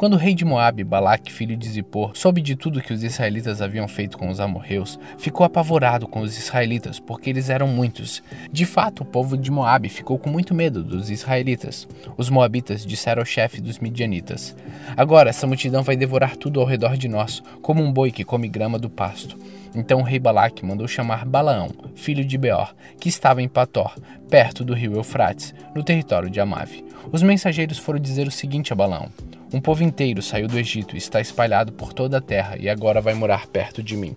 Quando 0.00 0.14
o 0.14 0.16
rei 0.16 0.32
de 0.32 0.46
Moabe, 0.46 0.82
Balaque, 0.82 1.30
filho 1.30 1.54
de 1.54 1.68
Zippor, 1.68 2.12
soube 2.14 2.40
de 2.40 2.56
tudo 2.56 2.80
que 2.80 2.90
os 2.90 3.02
israelitas 3.02 3.60
haviam 3.60 3.86
feito 3.86 4.16
com 4.16 4.30
os 4.30 4.40
amorreus, 4.40 4.98
ficou 5.18 5.44
apavorado 5.44 6.08
com 6.08 6.20
os 6.20 6.38
israelitas, 6.38 6.98
porque 6.98 7.28
eles 7.28 7.50
eram 7.50 7.68
muitos. 7.68 8.22
De 8.50 8.64
fato, 8.64 9.02
o 9.02 9.04
povo 9.04 9.36
de 9.36 9.50
Moabe 9.50 9.90
ficou 9.90 10.18
com 10.18 10.30
muito 10.30 10.54
medo 10.54 10.82
dos 10.82 11.10
israelitas. 11.10 11.86
Os 12.16 12.30
moabitas 12.30 12.86
disseram 12.86 13.20
ao 13.20 13.26
chefe 13.26 13.60
dos 13.60 13.78
midianitas: 13.78 14.56
Agora 14.96 15.28
essa 15.28 15.46
multidão 15.46 15.82
vai 15.82 15.98
devorar 15.98 16.34
tudo 16.34 16.60
ao 16.62 16.66
redor 16.66 16.96
de 16.96 17.06
nós, 17.06 17.42
como 17.60 17.82
um 17.82 17.92
boi 17.92 18.10
que 18.10 18.24
come 18.24 18.48
grama 18.48 18.78
do 18.78 18.88
pasto. 18.88 19.36
Então 19.74 20.00
o 20.00 20.02
rei 20.02 20.18
Balaque 20.18 20.64
mandou 20.64 20.88
chamar 20.88 21.26
Balaão, 21.26 21.68
filho 21.94 22.24
de 22.24 22.38
Beor, 22.38 22.74
que 22.98 23.10
estava 23.10 23.42
em 23.42 23.48
Pator, 23.48 23.94
perto 24.30 24.64
do 24.64 24.72
rio 24.72 24.94
Eufrates, 24.94 25.54
no 25.74 25.84
território 25.84 26.30
de 26.30 26.40
Amave. 26.40 26.82
Os 27.12 27.22
mensageiros 27.22 27.76
foram 27.76 27.98
dizer 27.98 28.26
o 28.26 28.30
seguinte 28.30 28.72
a 28.72 28.76
Balaão: 28.76 29.10
Um 29.52 29.60
povo 29.60 29.82
inteiro 29.82 30.22
saiu 30.22 30.46
do 30.46 30.56
Egito 30.56 30.94
e 30.94 30.98
está 30.98 31.20
espalhado 31.20 31.72
por 31.72 31.92
toda 31.92 32.18
a 32.18 32.20
terra 32.20 32.56
e 32.56 32.68
agora 32.68 33.00
vai 33.00 33.14
morar 33.14 33.48
perto 33.48 33.82
de 33.82 33.96
mim. 33.96 34.16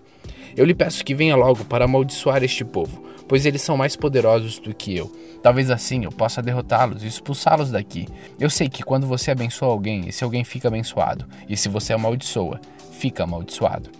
Eu 0.56 0.64
lhe 0.64 0.74
peço 0.74 1.04
que 1.04 1.14
venha 1.14 1.34
logo 1.34 1.64
para 1.64 1.86
amaldiçoar 1.86 2.44
este 2.44 2.64
povo, 2.64 3.04
pois 3.26 3.44
eles 3.44 3.60
são 3.60 3.76
mais 3.76 3.96
poderosos 3.96 4.60
do 4.60 4.72
que 4.72 4.96
eu. 4.96 5.10
Talvez 5.42 5.72
assim 5.72 6.04
eu 6.04 6.12
possa 6.12 6.40
derrotá-los 6.40 7.02
e 7.02 7.08
expulsá-los 7.08 7.72
daqui. 7.72 8.06
Eu 8.38 8.48
sei 8.48 8.68
que 8.68 8.84
quando 8.84 9.08
você 9.08 9.32
abençoa 9.32 9.70
alguém, 9.70 10.08
esse 10.08 10.22
alguém 10.22 10.44
fica 10.44 10.68
abençoado, 10.68 11.26
e 11.48 11.56
se 11.56 11.68
você 11.68 11.92
amaldiçoa, 11.92 12.60
fica 12.92 13.24
amaldiçoado. 13.24 13.90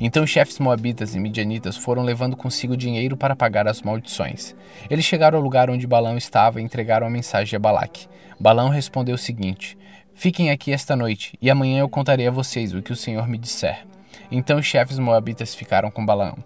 Então 0.00 0.24
os 0.24 0.30
chefes 0.30 0.58
moabitas 0.58 1.14
e 1.14 1.20
midianitas 1.20 1.76
foram 1.76 2.02
levando 2.02 2.36
consigo 2.36 2.76
dinheiro 2.76 3.16
para 3.16 3.36
pagar 3.36 3.68
as 3.68 3.82
maldições. 3.82 4.54
Eles 4.88 5.04
chegaram 5.04 5.36
ao 5.36 5.44
lugar 5.44 5.68
onde 5.68 5.86
Balão 5.86 6.16
estava 6.16 6.60
e 6.60 6.64
entregaram 6.64 7.06
a 7.06 7.10
mensagem 7.10 7.56
a 7.56 7.60
Balaque. 7.60 8.06
Balão 8.40 8.68
respondeu 8.68 9.16
o 9.16 9.18
seguinte: 9.18 9.76
Fiquem 10.18 10.50
aqui 10.50 10.72
esta 10.72 10.96
noite, 10.96 11.38
e 11.40 11.48
amanhã 11.48 11.78
eu 11.78 11.88
contarei 11.88 12.26
a 12.26 12.32
vocês 12.32 12.74
o 12.74 12.82
que 12.82 12.92
o 12.92 12.96
Senhor 12.96 13.28
me 13.28 13.38
disser. 13.38 13.86
Então 14.32 14.58
os 14.58 14.66
chefes 14.66 14.98
moabitas 14.98 15.54
ficaram 15.54 15.92
com 15.92 16.04
Balão. 16.04 16.36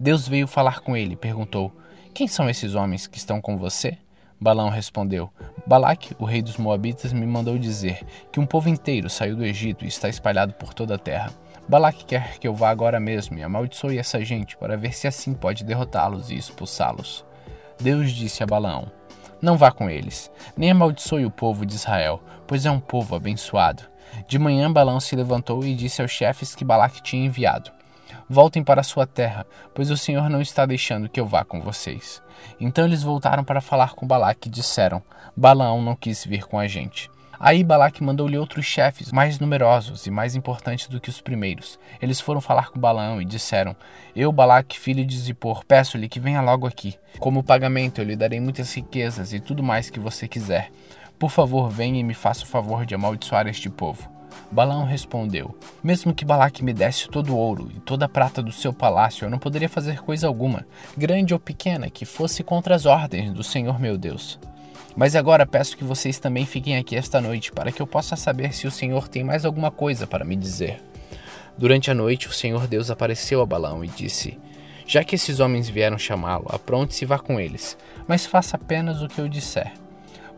Deus 0.00 0.26
veio 0.26 0.46
falar 0.46 0.80
com 0.80 0.96
ele 0.96 1.14
perguntou: 1.14 1.70
Quem 2.14 2.26
são 2.26 2.48
esses 2.48 2.74
homens 2.74 3.06
que 3.06 3.18
estão 3.18 3.38
com 3.38 3.54
você? 3.54 3.98
Balão 4.40 4.70
respondeu: 4.70 5.30
Balaque, 5.66 6.16
o 6.18 6.24
rei 6.24 6.40
dos 6.40 6.56
Moabitas, 6.56 7.12
me 7.12 7.26
mandou 7.26 7.58
dizer 7.58 8.00
que 8.32 8.40
um 8.40 8.46
povo 8.46 8.70
inteiro 8.70 9.10
saiu 9.10 9.36
do 9.36 9.44
Egito 9.44 9.84
e 9.84 9.88
está 9.88 10.08
espalhado 10.08 10.54
por 10.54 10.72
toda 10.72 10.94
a 10.94 10.98
terra. 10.98 11.30
Balaque 11.68 12.06
quer 12.06 12.38
que 12.38 12.48
eu 12.48 12.54
vá 12.54 12.70
agora 12.70 12.98
mesmo 12.98 13.36
e 13.36 13.42
amaldiçoe 13.42 13.98
essa 13.98 14.24
gente 14.24 14.56
para 14.56 14.74
ver 14.74 14.94
se 14.94 15.06
assim 15.06 15.34
pode 15.34 15.64
derrotá-los 15.64 16.30
e 16.30 16.34
expulsá-los. 16.34 17.26
Deus 17.78 18.10
disse 18.10 18.42
a 18.42 18.46
Balaão: 18.46 18.90
Não 19.40 19.56
vá 19.56 19.70
com 19.70 19.88
eles, 19.88 20.30
nem 20.56 20.70
amaldiçoe 20.70 21.24
o 21.24 21.30
povo 21.30 21.64
de 21.64 21.74
Israel, 21.74 22.20
pois 22.46 22.66
é 22.66 22.70
um 22.70 22.80
povo 22.80 23.14
abençoado. 23.14 23.84
De 24.26 24.38
manhã 24.38 24.72
Balaão 24.72 24.98
se 24.98 25.14
levantou 25.14 25.64
e 25.64 25.74
disse 25.74 26.02
aos 26.02 26.10
chefes 26.10 26.54
que 26.54 26.64
Balaque 26.64 27.02
tinha 27.02 27.24
enviado: 27.24 27.70
Voltem 28.28 28.64
para 28.64 28.82
sua 28.82 29.06
terra, 29.06 29.46
pois 29.74 29.90
o 29.90 29.96
Senhor 29.96 30.28
não 30.28 30.40
está 30.40 30.66
deixando 30.66 31.08
que 31.08 31.20
eu 31.20 31.26
vá 31.26 31.44
com 31.44 31.60
vocês. 31.60 32.22
Então 32.60 32.84
eles 32.84 33.02
voltaram 33.02 33.44
para 33.44 33.60
falar 33.60 33.94
com 33.94 34.06
Balaque 34.06 34.48
e 34.48 34.52
disseram: 34.52 35.02
Balaão 35.36 35.80
não 35.82 35.94
quis 35.94 36.24
vir 36.24 36.44
com 36.44 36.58
a 36.58 36.66
gente. 36.66 37.10
Aí 37.40 37.62
Balaque 37.62 38.02
mandou-lhe 38.02 38.36
outros 38.36 38.66
chefes, 38.66 39.12
mais 39.12 39.38
numerosos 39.38 40.06
e 40.06 40.10
mais 40.10 40.34
importantes 40.34 40.88
do 40.88 41.00
que 41.00 41.08
os 41.08 41.20
primeiros. 41.20 41.78
Eles 42.02 42.20
foram 42.20 42.40
falar 42.40 42.70
com 42.70 42.80
Balaão 42.80 43.22
e 43.22 43.24
disseram: 43.24 43.76
Eu, 44.14 44.32
Balaque, 44.32 44.78
filho 44.78 45.04
de 45.04 45.16
Zippor, 45.16 45.64
peço-lhe 45.64 46.08
que 46.08 46.18
venha 46.18 46.40
logo 46.40 46.66
aqui. 46.66 46.96
Como 47.18 47.44
pagamento, 47.44 48.00
eu 48.00 48.04
lhe 48.04 48.16
darei 48.16 48.40
muitas 48.40 48.74
riquezas 48.74 49.32
e 49.32 49.38
tudo 49.38 49.62
mais 49.62 49.88
que 49.88 50.00
você 50.00 50.26
quiser. 50.26 50.70
Por 51.18 51.30
favor, 51.30 51.68
venha 51.68 52.00
e 52.00 52.04
me 52.04 52.14
faça 52.14 52.44
o 52.44 52.48
favor 52.48 52.84
de 52.84 52.94
amaldiçoar 52.94 53.46
este 53.46 53.70
povo. 53.70 54.08
Balaão 54.50 54.84
respondeu: 54.84 55.56
Mesmo 55.82 56.14
que 56.14 56.24
Balaque 56.24 56.64
me 56.64 56.72
desse 56.72 57.08
todo 57.08 57.34
o 57.34 57.36
ouro 57.36 57.70
e 57.74 57.80
toda 57.80 58.06
a 58.06 58.08
prata 58.08 58.42
do 58.42 58.52
seu 58.52 58.72
palácio, 58.72 59.24
eu 59.24 59.30
não 59.30 59.38
poderia 59.38 59.68
fazer 59.68 60.02
coisa 60.02 60.26
alguma, 60.26 60.66
grande 60.96 61.34
ou 61.34 61.40
pequena, 61.40 61.90
que 61.90 62.04
fosse 62.04 62.42
contra 62.42 62.74
as 62.74 62.86
ordens 62.86 63.32
do 63.32 63.44
Senhor 63.44 63.78
meu 63.78 63.96
Deus. 63.96 64.38
Mas 64.96 65.14
agora 65.14 65.46
peço 65.46 65.76
que 65.76 65.84
vocês 65.84 66.18
também 66.18 66.44
fiquem 66.44 66.76
aqui 66.76 66.96
esta 66.96 67.20
noite, 67.20 67.52
para 67.52 67.70
que 67.70 67.80
eu 67.80 67.86
possa 67.86 68.16
saber 68.16 68.52
se 68.52 68.66
o 68.66 68.70
Senhor 68.70 69.08
tem 69.08 69.22
mais 69.22 69.44
alguma 69.44 69.70
coisa 69.70 70.06
para 70.06 70.24
me 70.24 70.36
dizer. 70.36 70.82
Durante 71.56 71.90
a 71.90 71.94
noite, 71.94 72.28
o 72.28 72.32
Senhor 72.32 72.66
Deus 72.66 72.90
apareceu 72.90 73.40
a 73.40 73.46
Balaão 73.46 73.84
e 73.84 73.88
disse: 73.88 74.38
Já 74.86 75.02
que 75.02 75.14
esses 75.14 75.40
homens 75.40 75.68
vieram 75.68 75.98
chamá-lo, 75.98 76.46
apronte-se 76.48 77.04
e 77.04 77.06
vá 77.06 77.18
com 77.18 77.40
eles, 77.40 77.76
mas 78.06 78.26
faça 78.26 78.56
apenas 78.56 79.02
o 79.02 79.08
que 79.08 79.20
eu 79.20 79.28
disser. 79.28 79.72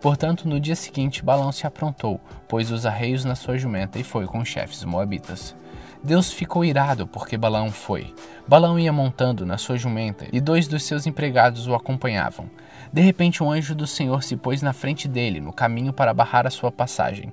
Portanto, 0.01 0.48
no 0.48 0.59
dia 0.59 0.77
seguinte, 0.77 1.22
Balaão 1.22 1.52
se 1.52 1.66
aprontou, 1.66 2.18
pôs 2.48 2.70
os 2.70 2.86
arreios 2.86 3.22
na 3.24 3.35
sua 3.35 3.59
jumenta 3.59 3.98
e 3.98 4.05
foi 4.05 4.27
com 4.27 4.39
os 4.39 4.48
chefes 4.48 4.82
moabitas. 4.82 5.55
Deus 6.02 6.32
ficou 6.32 6.64
irado 6.64 7.06
porque 7.06 7.36
Balaão 7.36 7.70
foi. 7.70 8.14
Balaão 8.48 8.78
ia 8.78 8.93
montando 8.93 9.44
na 9.44 9.59
sua 9.59 9.77
jumenta 9.77 10.27
e 10.32 10.40
dois 10.40 10.66
dos 10.66 10.82
seus 10.85 11.06
empregados 11.06 11.66
o 11.66 11.74
acompanhavam. 11.74 12.48
De 12.90 13.02
repente, 13.02 13.43
um 13.43 13.52
anjo 13.52 13.74
do 13.74 13.86
Senhor 13.86 14.22
se 14.22 14.35
pôs 14.35 14.62
na 14.62 14.72
frente 14.72 15.06
dele, 15.06 15.40
no 15.40 15.52
caminho 15.52 15.93
para 15.93 16.14
barrar 16.14 16.47
a 16.47 16.51
sua 16.51 16.72
passagem. 16.72 17.32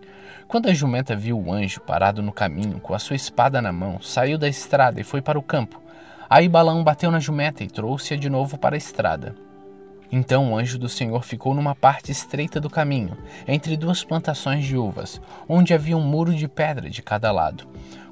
Quando 0.50 0.68
a 0.68 0.74
jumenta 0.74 1.16
viu 1.16 1.40
o 1.40 1.52
anjo 1.52 1.80
parado 1.80 2.22
no 2.22 2.34
caminho, 2.34 2.80
com 2.82 2.94
a 2.94 3.00
sua 3.00 3.16
espada 3.16 3.62
na 3.62 3.72
mão, 3.72 4.02
saiu 4.02 4.38
da 4.38 4.50
estrada 4.50 5.00
e 5.00 5.04
foi 5.04 5.22
para 5.22 5.40
o 5.40 5.44
campo. 5.44 5.82
Aí 6.30 6.50
Balaão 6.50 6.84
bateu 6.84 7.10
na 7.10 7.22
jumenta 7.22 7.64
e 7.64 7.68
trouxe-a 7.68 8.18
de 8.18 8.30
novo 8.30 8.58
para 8.58 8.76
a 8.76 8.78
estrada. 8.78 9.34
Então 10.12 10.52
o 10.52 10.58
anjo 10.58 10.78
do 10.78 10.88
Senhor 10.88 11.24
ficou 11.24 11.54
numa 11.54 11.74
parte 11.74 12.12
estreita 12.12 12.60
do 12.60 12.70
caminho, 12.70 13.18
entre 13.48 13.76
duas 13.76 14.04
plantações 14.04 14.66
de 14.66 14.78
uvas, 14.78 15.22
onde 15.48 15.74
havia 15.74 15.98
um 15.98 16.02
muro 16.02 16.34
de 16.34 16.48
pedra 16.48 16.90
de 16.90 17.02
cada 17.02 17.32
lado. 17.32 17.68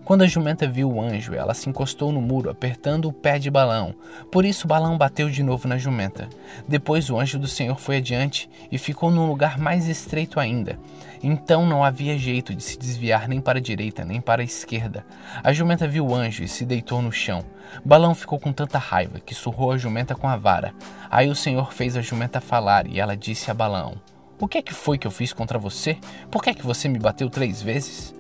Quando 0.06 0.22
a 0.22 0.28
jumenta 0.28 0.68
viu 0.68 0.88
o 0.92 1.02
anjo, 1.02 1.34
ela 1.34 1.56
se 1.56 1.68
encostou 1.68 2.12
no 2.12 2.22
muro, 2.22 2.52
apertando 2.52 3.08
o 3.08 3.12
pé 3.12 3.40
de 3.40 3.50
Balão. 3.50 3.96
Por 4.32 4.46
isso 4.46 4.68
Balão 4.68 5.00
bateu 5.00 5.32
de 5.32 5.42
novo 5.42 5.68
na 5.68 5.80
jumenta. 5.80 6.30
Depois 6.68 7.10
o 7.10 7.20
anjo 7.20 7.40
do 7.40 7.48
Senhor 7.48 7.80
foi 7.80 7.98
adiante 7.98 8.48
e 8.72 8.78
ficou 8.78 9.10
num 9.10 9.26
lugar 9.26 9.58
mais 9.58 9.88
estreito 9.88 10.40
ainda. 10.40 10.78
Então 11.24 11.66
não 11.66 11.84
havia 11.84 12.20
jeito 12.20 12.54
de 12.54 12.62
se 12.62 12.78
desviar 12.78 13.28
nem 13.28 13.42
para 13.42 13.58
a 13.58 13.62
direita 13.62 14.06
nem 14.06 14.22
para 14.22 14.44
a 14.44 14.46
esquerda. 14.46 15.04
A 15.44 15.52
jumenta 15.52 15.88
viu 15.88 16.06
o 16.06 16.14
anjo 16.14 16.44
e 16.44 16.48
se 16.48 16.66
deitou 16.66 17.02
no 17.02 17.12
chão. 17.12 17.44
Balão 17.84 18.14
ficou 18.14 18.38
com 18.38 18.54
tanta 18.54 18.78
raiva 18.78 19.20
que 19.20 19.34
surrou 19.34 19.72
a 19.72 19.78
jumenta 19.80 20.14
com 20.14 20.28
a 20.28 20.38
vara. 20.38 20.72
Aí 21.10 21.32
o 21.32 21.36
Senhor 21.36 21.74
fez 21.74 21.98
a 21.98 22.02
jumenta 22.02 22.40
falar 22.40 22.86
e 22.86 23.00
ela 23.00 23.18
disse 23.18 23.50
a 23.50 23.56
Balão: 23.56 23.96
O 24.40 24.48
que 24.48 24.60
é 24.60 24.62
que 24.62 24.74
foi 24.74 25.00
que 25.00 25.08
eu 25.08 25.12
fiz 25.12 25.34
contra 25.34 25.58
você? 25.58 25.98
Por 26.30 26.44
que 26.44 26.52
é 26.52 26.54
que 26.54 26.64
você 26.64 26.88
me 26.88 27.00
bateu 27.00 27.28
três 27.28 27.60
vezes? 27.60 28.14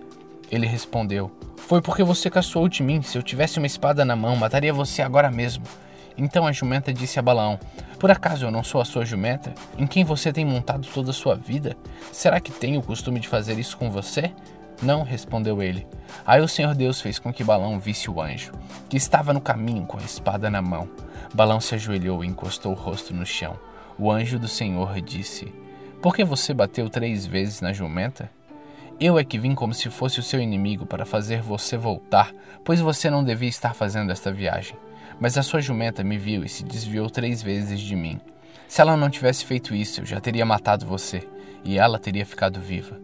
Ele 0.52 0.68
respondeu: 0.68 1.32
Foi 1.58 1.82
porque 1.82 2.04
você 2.04 2.30
caçoou 2.30 2.68
de 2.68 2.84
mim. 2.84 3.02
Se 3.02 3.18
eu 3.18 3.24
tivesse 3.24 3.58
uma 3.58 3.68
espada 3.68 4.06
na 4.06 4.16
mão, 4.16 4.36
mataria 4.36 4.74
você 4.74 5.02
agora 5.02 5.32
mesmo. 5.32 5.64
Então 6.18 6.48
a 6.48 6.52
jumenta 6.52 6.94
disse 6.94 7.20
a 7.20 7.22
Balaão: 7.22 7.60
Por 8.00 8.12
acaso 8.12 8.46
eu 8.46 8.52
não 8.52 8.64
sou 8.64 8.80
a 8.80 8.86
sua 8.86 9.06
jumenta, 9.06 9.54
em 9.78 9.86
quem 9.86 10.04
você 10.04 10.32
tem 10.32 10.46
montado 10.46 10.88
toda 10.94 11.12
a 11.12 11.14
sua 11.14 11.36
vida? 11.36 11.76
Será 12.12 12.40
que 12.40 12.52
tenho 12.52 12.80
o 12.80 12.84
costume 12.84 13.20
de 13.20 13.28
fazer 13.28 13.60
isso 13.60 13.78
com 13.78 13.90
você? 13.90 14.32
Não, 14.82 15.04
respondeu 15.04 15.62
ele. 15.62 15.88
Aí 16.26 16.42
o 16.42 16.48
Senhor 16.48 16.76
Deus 16.76 17.00
fez 17.02 17.18
com 17.18 17.32
que 17.32 17.44
Balão 17.44 17.80
visse 17.80 18.10
o 18.10 18.22
anjo, 18.22 18.52
que 18.90 18.98
estava 18.98 19.34
no 19.34 19.40
caminho 19.40 19.86
com 19.86 19.98
a 19.98 20.04
espada 20.04 20.50
na 20.50 20.62
mão. 20.62 20.90
Balão 21.34 21.62
se 21.62 21.76
ajoelhou 21.76 22.24
e 22.24 22.28
encostou 22.28 22.74
o 22.74 22.76
rosto 22.76 23.14
no 23.14 23.26
chão. 23.26 23.58
O 23.98 24.12
anjo 24.12 24.38
do 24.38 24.48
Senhor 24.48 25.00
disse: 25.02 25.54
Por 26.02 26.16
que 26.16 26.24
você 26.24 26.54
bateu 26.54 26.90
três 26.90 27.26
vezes 27.26 27.62
na 27.62 27.74
jumenta? 27.74 28.30
Eu 28.98 29.20
é 29.20 29.26
que 29.26 29.38
vim 29.38 29.54
como 29.54 29.74
se 29.74 29.90
fosse 29.90 30.22
o 30.22 30.24
seu 30.24 30.40
inimigo 30.40 30.86
para 30.86 31.06
fazer 31.06 31.42
você 31.42 31.76
voltar, 31.76 32.32
pois 32.64 32.80
você 32.80 33.10
não 33.10 33.26
devia 33.26 33.50
estar 33.50 33.74
fazendo 33.74 34.10
esta 34.10 34.32
viagem. 34.32 34.78
Mas 35.20 35.38
a 35.38 35.44
sua 35.44 35.60
jumenta 35.60 36.02
me 36.02 36.18
viu 36.18 36.46
e 36.46 36.50
se 36.50 36.64
desviou 36.64 37.10
três 37.10 37.44
vezes 37.44 37.82
de 37.82 37.94
mim. 37.94 38.22
Se 38.70 38.80
ela 38.80 38.96
não 38.96 39.10
tivesse 39.10 39.44
feito 39.44 39.76
isso, 39.76 40.00
eu 40.00 40.06
já 40.06 40.22
teria 40.22 40.46
matado 40.46 40.86
você, 40.86 41.28
e 41.62 41.78
ela 41.78 42.00
teria 42.00 42.26
ficado 42.26 42.62
viva. 42.62 42.98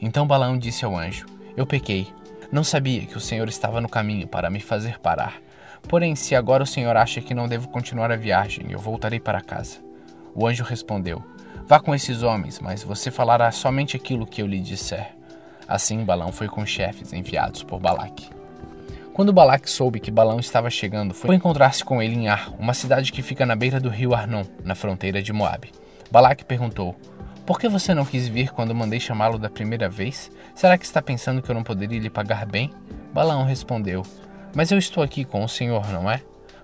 Então 0.00 0.26
Balaão 0.26 0.56
disse 0.56 0.84
ao 0.84 0.96
anjo: 0.96 1.26
Eu 1.54 1.66
pequei. 1.66 2.08
Não 2.50 2.64
sabia 2.64 3.04
que 3.04 3.16
o 3.16 3.20
Senhor 3.20 3.48
estava 3.48 3.82
no 3.82 3.88
caminho 3.88 4.26
para 4.26 4.48
me 4.48 4.60
fazer 4.60 4.98
parar. 4.98 5.42
Porém, 5.88 6.16
se 6.16 6.34
agora 6.34 6.62
o 6.62 6.66
Senhor 6.66 6.96
acha 6.96 7.20
que 7.20 7.34
não 7.34 7.48
devo 7.48 7.68
continuar 7.68 8.10
a 8.10 8.16
viagem, 8.16 8.66
eu 8.70 8.78
voltarei 8.78 9.20
para 9.20 9.42
casa. 9.42 9.78
O 10.34 10.46
anjo 10.46 10.64
respondeu: 10.64 11.22
Vá 11.66 11.78
com 11.80 11.94
esses 11.94 12.22
homens, 12.22 12.60
mas 12.60 12.82
você 12.82 13.10
falará 13.10 13.50
somente 13.52 13.94
aquilo 13.94 14.26
que 14.26 14.40
eu 14.40 14.46
lhe 14.46 14.60
disser. 14.60 15.14
Assim, 15.66 16.04
Balaão 16.04 16.32
foi 16.32 16.48
com 16.48 16.62
os 16.62 16.70
chefes 16.70 17.12
enviados 17.12 17.62
por 17.62 17.80
Balaque. 17.80 18.30
Quando 19.14 19.32
Balaque 19.32 19.70
soube 19.70 20.00
que 20.00 20.10
Balão 20.10 20.40
estava 20.40 20.68
chegando, 20.68 21.14
foi 21.14 21.36
encontrar-se 21.36 21.84
com 21.84 22.02
ele 22.02 22.16
em 22.16 22.28
Ar, 22.28 22.52
uma 22.58 22.74
cidade 22.74 23.12
que 23.12 23.22
fica 23.22 23.46
na 23.46 23.54
beira 23.54 23.78
do 23.78 23.88
rio 23.88 24.12
Arnon, 24.12 24.42
na 24.64 24.74
fronteira 24.74 25.22
de 25.22 25.32
Moabe. 25.32 25.70
Balaque 26.10 26.44
perguntou: 26.44 26.96
Por 27.46 27.60
que 27.60 27.68
você 27.68 27.94
não 27.94 28.04
quis 28.04 28.26
vir 28.26 28.50
quando 28.50 28.74
mandei 28.74 28.98
chamá-lo 28.98 29.38
da 29.38 29.48
primeira 29.48 29.88
vez? 29.88 30.32
Será 30.54 30.76
que 30.76 30.84
está 30.84 31.00
pensando 31.00 31.40
que 31.40 31.48
eu 31.48 31.54
não 31.54 31.62
poderia 31.62 32.00
lhe 32.00 32.10
pagar 32.10 32.44
bem? 32.44 32.72
Balaão 33.12 33.44
respondeu: 33.44 34.02
Mas 34.52 34.72
eu 34.72 34.78
estou 34.78 35.02
aqui 35.02 35.24
com 35.24 35.44
o 35.44 35.48
Senhor, 35.48 35.88
não 35.92 36.10
é? 36.10 36.20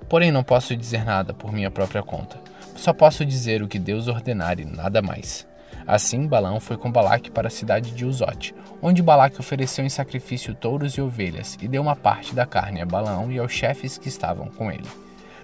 Porém, 0.08 0.32
não 0.32 0.42
posso 0.42 0.76
dizer 0.76 1.04
nada 1.04 1.32
por 1.32 1.52
minha 1.52 1.70
própria 1.70 2.02
conta. 2.02 2.36
Só 2.74 2.92
posso 2.92 3.24
dizer 3.24 3.62
o 3.62 3.68
que 3.68 3.78
Deus 3.78 4.08
ordenar 4.08 4.58
e 4.58 4.64
nada 4.64 5.00
mais. 5.00 5.46
Assim, 5.90 6.24
Balaão 6.24 6.60
foi 6.60 6.76
com 6.76 6.88
Balaque 6.88 7.32
para 7.32 7.48
a 7.48 7.50
cidade 7.50 7.90
de 7.90 8.06
Uzote, 8.06 8.54
onde 8.80 9.02
Balaque 9.02 9.40
ofereceu 9.40 9.84
em 9.84 9.88
sacrifício 9.88 10.54
touros 10.54 10.94
e 10.94 11.00
ovelhas 11.00 11.58
e 11.60 11.66
deu 11.66 11.82
uma 11.82 11.96
parte 11.96 12.32
da 12.32 12.46
carne 12.46 12.80
a 12.80 12.86
Balaão 12.86 13.32
e 13.32 13.40
aos 13.40 13.50
chefes 13.50 13.98
que 13.98 14.06
estavam 14.06 14.46
com 14.46 14.70
ele. 14.70 14.86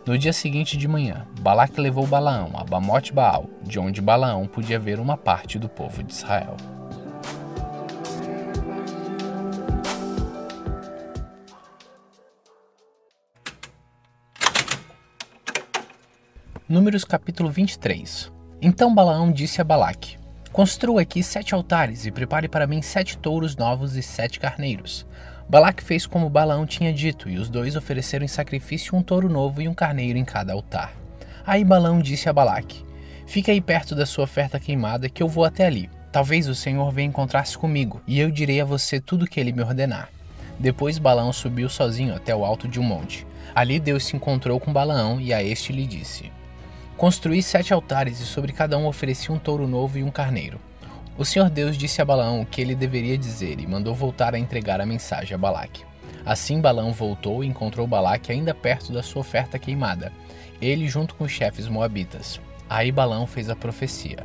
No 0.06 0.16
dia 0.16 0.32
seguinte 0.32 0.76
de 0.76 0.86
manhã, 0.86 1.26
Balaque 1.40 1.80
levou 1.80 2.06
Balaão 2.06 2.52
a 2.54 2.62
Bamote 2.62 3.12
Baal, 3.12 3.50
de 3.60 3.80
onde 3.80 4.00
Balaão 4.00 4.46
podia 4.46 4.78
ver 4.78 5.00
uma 5.00 5.16
parte 5.16 5.58
do 5.58 5.68
povo 5.68 6.00
de 6.00 6.12
Israel. 6.12 6.56
Números 16.68 17.02
capítulo 17.02 17.50
23 17.50 18.32
Então 18.62 18.94
Balaão 18.94 19.32
disse 19.32 19.60
a 19.60 19.64
Balaque: 19.64 20.24
Construa 20.56 21.02
aqui 21.02 21.22
sete 21.22 21.54
altares 21.54 22.06
e 22.06 22.10
prepare 22.10 22.48
para 22.48 22.66
mim 22.66 22.80
sete 22.80 23.18
touros 23.18 23.54
novos 23.54 23.94
e 23.94 24.02
sete 24.02 24.40
carneiros. 24.40 25.06
Balaque 25.46 25.84
fez 25.84 26.06
como 26.06 26.30
Balaão 26.30 26.64
tinha 26.64 26.90
dito, 26.94 27.28
e 27.28 27.36
os 27.36 27.50
dois 27.50 27.76
ofereceram 27.76 28.24
em 28.24 28.28
sacrifício 28.28 28.96
um 28.96 29.02
touro 29.02 29.28
novo 29.28 29.60
e 29.60 29.68
um 29.68 29.74
carneiro 29.74 30.18
em 30.18 30.24
cada 30.24 30.54
altar. 30.54 30.94
Aí 31.46 31.62
Balaão 31.62 32.00
disse 32.00 32.30
a 32.30 32.32
Balaque: 32.32 32.82
Fique 33.26 33.50
aí 33.50 33.60
perto 33.60 33.94
da 33.94 34.06
sua 34.06 34.24
oferta 34.24 34.58
queimada, 34.58 35.10
que 35.10 35.22
eu 35.22 35.28
vou 35.28 35.44
até 35.44 35.66
ali. 35.66 35.90
Talvez 36.10 36.48
o 36.48 36.54
Senhor 36.54 36.90
venha 36.90 37.08
encontrar-se 37.08 37.58
comigo, 37.58 38.00
e 38.06 38.18
eu 38.18 38.30
direi 38.30 38.58
a 38.58 38.64
você 38.64 38.98
tudo 38.98 39.26
o 39.26 39.28
que 39.28 39.38
ele 39.38 39.52
me 39.52 39.62
ordenar. 39.62 40.08
Depois 40.58 40.98
Balaão 40.98 41.34
subiu 41.34 41.68
sozinho 41.68 42.14
até 42.14 42.34
o 42.34 42.46
alto 42.46 42.66
de 42.66 42.80
um 42.80 42.82
monte. 42.82 43.26
Ali 43.54 43.78
Deus 43.78 44.06
se 44.06 44.16
encontrou 44.16 44.58
com 44.58 44.72
Balaão 44.72 45.20
e 45.20 45.34
a 45.34 45.44
este 45.44 45.70
lhe 45.70 45.86
disse: 45.86 46.32
Construí 46.96 47.42
sete 47.42 47.74
altares 47.74 48.20
e 48.20 48.24
sobre 48.24 48.54
cada 48.54 48.78
um 48.78 48.86
ofereci 48.86 49.30
um 49.30 49.38
touro 49.38 49.68
novo 49.68 49.98
e 49.98 50.02
um 50.02 50.10
carneiro. 50.10 50.58
O 51.18 51.26
Senhor 51.26 51.50
Deus 51.50 51.76
disse 51.76 52.00
a 52.00 52.04
Balaão 52.06 52.40
o 52.40 52.46
que 52.46 52.58
ele 52.58 52.74
deveria 52.74 53.18
dizer 53.18 53.60
e 53.60 53.66
mandou 53.66 53.94
voltar 53.94 54.34
a 54.34 54.38
entregar 54.38 54.80
a 54.80 54.86
mensagem 54.86 55.34
a 55.34 55.38
Balaque. 55.38 55.84
Assim 56.24 56.58
Balaão 56.58 56.92
voltou 56.92 57.44
e 57.44 57.46
encontrou 57.46 57.86
Balaque 57.86 58.32
ainda 58.32 58.54
perto 58.54 58.94
da 58.94 59.02
sua 59.02 59.20
oferta 59.20 59.58
queimada, 59.58 60.10
ele 60.60 60.88
junto 60.88 61.14
com 61.14 61.24
os 61.24 61.32
chefes 61.32 61.68
moabitas. 61.68 62.40
Aí 62.68 62.90
Balaão 62.90 63.26
fez 63.26 63.50
a 63.50 63.56
profecia. 63.56 64.24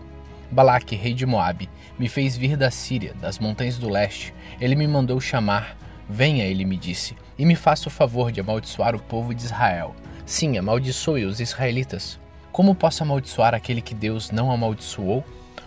Balaque, 0.50 0.96
rei 0.96 1.14
de 1.14 1.26
Moabe, 1.26 1.70
me 2.00 2.08
fez 2.08 2.38
vir 2.38 2.56
da 2.56 2.72
Síria, 2.72 3.14
das 3.16 3.38
montanhas 3.38 3.78
do 3.78 3.90
leste. 3.90 4.34
Ele 4.62 4.76
me 4.76 4.88
mandou 4.88 5.20
chamar. 5.20 5.78
Venha, 6.10 6.46
ele 6.46 6.66
me 6.66 6.78
disse, 6.78 7.16
e 7.38 7.46
me 7.46 7.56
faça 7.56 7.88
o 7.88 7.92
favor 7.92 8.32
de 8.32 8.40
amaldiçoar 8.40 8.96
o 8.96 9.00
povo 9.00 9.34
de 9.34 9.44
Israel. 9.44 9.94
Sim, 10.26 10.58
amaldiçoe 10.58 11.26
os 11.26 11.40
israelitas, 11.40 12.20
como 12.52 12.76
posso 12.76 13.04
amaldiçoar 13.04 13.54
aquele 13.54 13.82
que 13.82 13.96
Deus 13.96 14.30
não 14.32 14.52
amaldiçoou? 14.52 15.24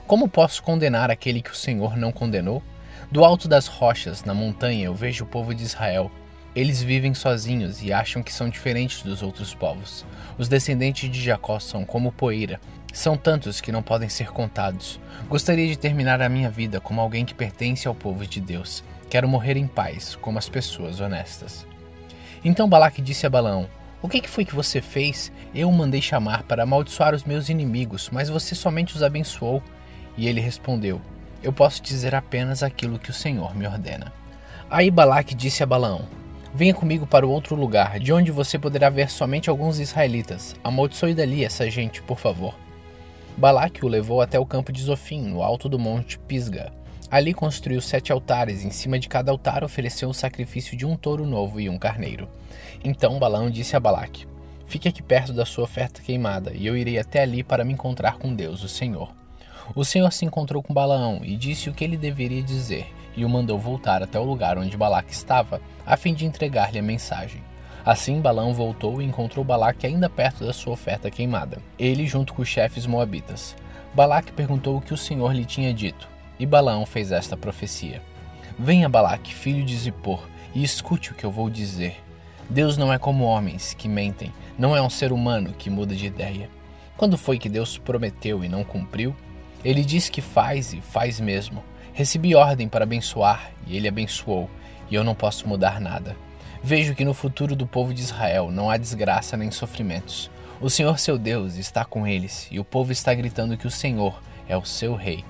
Como 0.06 0.28
posso 0.28 0.62
condenar 0.62 1.11
aquele 1.11 1.40
que 1.40 1.51
o 1.51 1.56
Senhor 1.56 1.97
não 1.97 2.12
condenou? 2.12 2.62
Do 3.11 3.24
alto 3.24 3.48
das 3.48 3.66
rochas, 3.66 4.23
na 4.24 4.35
montanha, 4.35 4.86
eu 4.86 4.94
vejo 4.94 5.24
o 5.24 5.27
povo 5.27 5.55
de 5.55 5.62
Israel. 5.62 6.11
Eles 6.55 6.82
vivem 6.82 7.15
sozinhos 7.15 7.82
e 7.82 7.93
acham 7.93 8.23
que 8.23 8.32
são 8.32 8.48
diferentes 8.48 9.02
dos 9.02 9.23
outros 9.23 9.55
povos. 9.55 10.05
Os 10.39 10.47
descendentes 10.47 11.11
de 11.11 11.23
Jacó 11.23 11.59
são 11.59 11.85
como 11.85 12.12
poeira. 12.12 12.61
São 12.93 13.16
tantos 13.16 13.61
que 13.61 13.73
não 13.73 13.82
podem 13.82 14.09
ser 14.09 14.31
contados. 14.31 15.01
Gostaria 15.28 15.66
de 15.66 15.77
terminar 15.77 16.23
a 16.23 16.28
minha 16.28 16.51
vida 16.51 16.81
como 16.81 17.01
alguém 17.01 17.24
que 17.24 17.35
pertence 17.35 17.89
ao 17.89 17.94
povo 17.94 18.27
de 18.27 18.40
Deus. 18.40 18.85
Quero 19.11 19.28
morrer 19.28 19.56
em 19.56 19.66
paz, 19.66 20.16
como 20.16 20.39
as 20.39 20.48
pessoas 20.48 21.01
honestas. 21.01 21.66
Então 22.44 22.69
Balaque 22.69 23.02
disse 23.02 23.27
a 23.27 23.31
Balaão: 23.31 23.69
o 24.05 24.09
que, 24.09 24.28
foi 24.28 24.44
que 24.44 24.55
você 24.55 24.82
fez? 24.82 25.32
Eu 25.55 25.70
o 25.70 25.72
mandei 25.72 26.02
chamar 26.02 26.43
para 26.43 26.64
amaldiçoar 26.64 27.14
os 27.14 27.24
meus 27.24 27.48
inimigos, 27.48 28.10
mas 28.12 28.28
você 28.28 28.55
somente 28.55 28.94
os 28.94 29.02
abençoou. 29.02 29.62
E 30.14 30.28
ele 30.28 30.43
respondeu: 30.43 31.01
Eu 31.43 31.55
posso 31.55 31.82
dizer 31.82 32.14
apenas 32.14 32.62
aquilo 32.62 32.98
que 32.98 33.09
o 33.09 33.14
Senhor 33.14 33.56
me 33.56 33.66
ordena. 33.66 34.12
Aí 34.68 34.90
Balaque 34.90 35.35
disse 35.35 35.62
a 35.62 35.66
Balaão: 35.66 36.02
Venha 36.55 36.74
comigo 36.74 37.06
para 37.06 37.26
o 37.26 37.31
outro 37.31 37.56
lugar, 37.56 37.98
de 37.98 38.12
onde 38.12 38.31
você 38.31 38.59
poderá 38.59 38.90
ver 38.90 39.09
somente 39.09 39.48
alguns 39.48 39.81
israelitas. 39.81 40.55
Amaldiçoe 40.62 41.14
dali 41.14 41.43
essa 41.43 41.70
gente, 41.70 42.02
por 42.02 42.18
favor. 42.18 42.55
Balaque 43.39 43.86
o 43.86 43.89
levou 43.89 44.20
até 44.20 44.39
o 44.39 44.44
campo 44.44 44.70
de 44.70 44.82
Zofim, 44.82 45.22
no 45.22 45.43
alto 45.43 45.66
do 45.66 45.78
monte 45.78 46.18
Pisga. 46.18 46.70
Ali 47.10 47.35
construiu 47.35 47.81
sete 47.81 48.10
altares, 48.10 48.64
em 48.64 48.70
cima 48.70 48.98
de 48.98 49.09
cada 49.09 49.31
altar 49.31 49.62
ofereceu 49.62 50.09
o 50.09 50.14
sacrifício 50.14 50.76
de 50.76 50.86
um 50.86 50.97
touro 50.97 51.26
novo 51.26 51.60
e 51.60 51.68
um 51.68 51.78
carneiro. 51.78 52.28
Então 52.82 53.18
Balaão 53.18 53.51
disse 53.51 53.76
a 53.76 53.81
Balaque: 53.81 54.26
Fique 54.66 54.89
aqui 54.89 55.02
perto 55.02 55.32
da 55.32 55.44
sua 55.44 55.64
oferta 55.64 56.02
queimada, 56.02 56.52
e 56.55 56.66
eu 56.66 56.76
irei 56.76 56.98
até 56.98 57.22
ali 57.22 57.43
para 57.43 57.64
me 57.64 57.72
encontrar 57.72 58.16
com 58.16 58.35
Deus, 58.35 58.62
o 58.62 58.68
Senhor. 58.68 59.12
O 59.74 59.85
Senhor 59.85 60.12
se 60.12 60.24
encontrou 60.24 60.62
com 60.62 60.74
Balaão 60.74 61.20
e 61.22 61.36
disse 61.36 61.70
o 61.70 61.74
que 61.74 61.85
ele 61.85 61.97
deveria 61.97 62.43
dizer, 62.43 62.86
e 63.16 63.24
o 63.24 63.28
mandou 63.28 63.59
voltar 63.59 64.02
até 64.02 64.18
o 64.18 64.24
lugar 64.24 64.59
onde 64.59 64.76
Balaque 64.76 65.12
estava, 65.12 65.60
a 65.86 65.97
fim 65.97 66.12
de 66.12 66.26
entregar-lhe 66.26 66.78
a 66.78 66.82
mensagem. 66.82 67.43
Assim 67.85 68.20
Balaão 68.20 68.55
voltou 68.55 69.01
e 69.01 69.05
encontrou 69.05 69.44
Balaque 69.44 69.86
ainda 69.86 70.09
perto 70.09 70.44
da 70.44 70.52
sua 70.52 70.72
oferta 70.72 71.10
queimada, 71.10 71.59
ele 71.78 72.06
junto 72.06 72.32
com 72.32 72.43
os 72.43 72.48
chefes 72.48 72.86
moabitas. 72.86 73.55
Balaque 73.94 74.32
perguntou 74.32 74.76
o 74.76 74.81
que 74.81 74.94
o 74.94 74.98
Senhor 74.98 75.32
lhe 75.32 75.44
tinha 75.44 75.72
dito. 75.72 76.14
E 76.39 76.47
Balaão 76.47 76.85
fez 76.85 77.12
esta 77.12 77.36
profecia: 77.36 78.02
Venha, 78.59 78.89
Balaque, 78.89 79.35
filho 79.35 79.65
de 79.65 79.77
Zippor, 79.77 80.27
e 80.55 80.62
escute 80.62 81.12
o 81.12 81.15
que 81.15 81.24
eu 81.24 81.31
vou 81.31 81.51
dizer. 81.51 82.02
Deus 82.48 82.77
não 82.77 82.93
é 82.93 82.98
como 82.98 83.24
homens 83.24 83.74
que 83.74 83.89
mentem, 83.89 84.32
não 84.59 84.77
é 84.77 84.82
um 84.82 84.90
ser 84.90 85.12
humano 85.12 85.55
que 85.56 85.70
muda 85.70 85.94
de 85.94 86.06
ideia. 86.06 86.48
Quando 86.97 87.19
foi 87.19 87.39
que 87.39 87.48
Deus 87.48 87.78
prometeu 87.78 88.44
e 88.44 88.48
não 88.48 88.62
cumpriu? 88.62 89.16
Ele 89.65 89.85
diz 89.85 90.09
que 90.09 90.20
faz 90.20 90.73
e 90.73 90.81
faz 90.81 91.19
mesmo. 91.19 91.65
Recebi 91.93 92.35
ordem 92.35 92.69
para 92.69 92.85
abençoar 92.85 93.51
e 93.66 93.77
ele 93.77 93.89
abençoou, 93.89 94.51
e 94.90 94.94
eu 94.94 95.02
não 95.02 95.15
posso 95.15 95.48
mudar 95.48 95.81
nada. 95.81 96.16
Vejo 96.62 96.94
que 96.94 97.05
no 97.05 97.15
futuro 97.15 97.56
do 97.56 97.66
povo 97.66 97.93
de 97.93 98.02
Israel 98.02 98.51
não 98.51 98.70
há 98.70 98.77
desgraça 98.77 99.36
nem 99.36 99.51
sofrimentos. 99.51 100.31
O 100.61 100.70
Senhor 100.70 100.98
seu 100.98 101.19
Deus 101.19 101.56
está 101.56 101.85
com 101.85 102.06
eles, 102.06 102.48
e 102.51 102.61
o 102.61 102.65
povo 102.65 102.93
está 102.93 103.12
gritando 103.12 103.56
que 103.56 103.66
o 103.66 103.70
Senhor 103.70 104.20
é 104.48 104.56
o 104.56 104.65
seu 104.65 104.94
rei. 104.94 105.24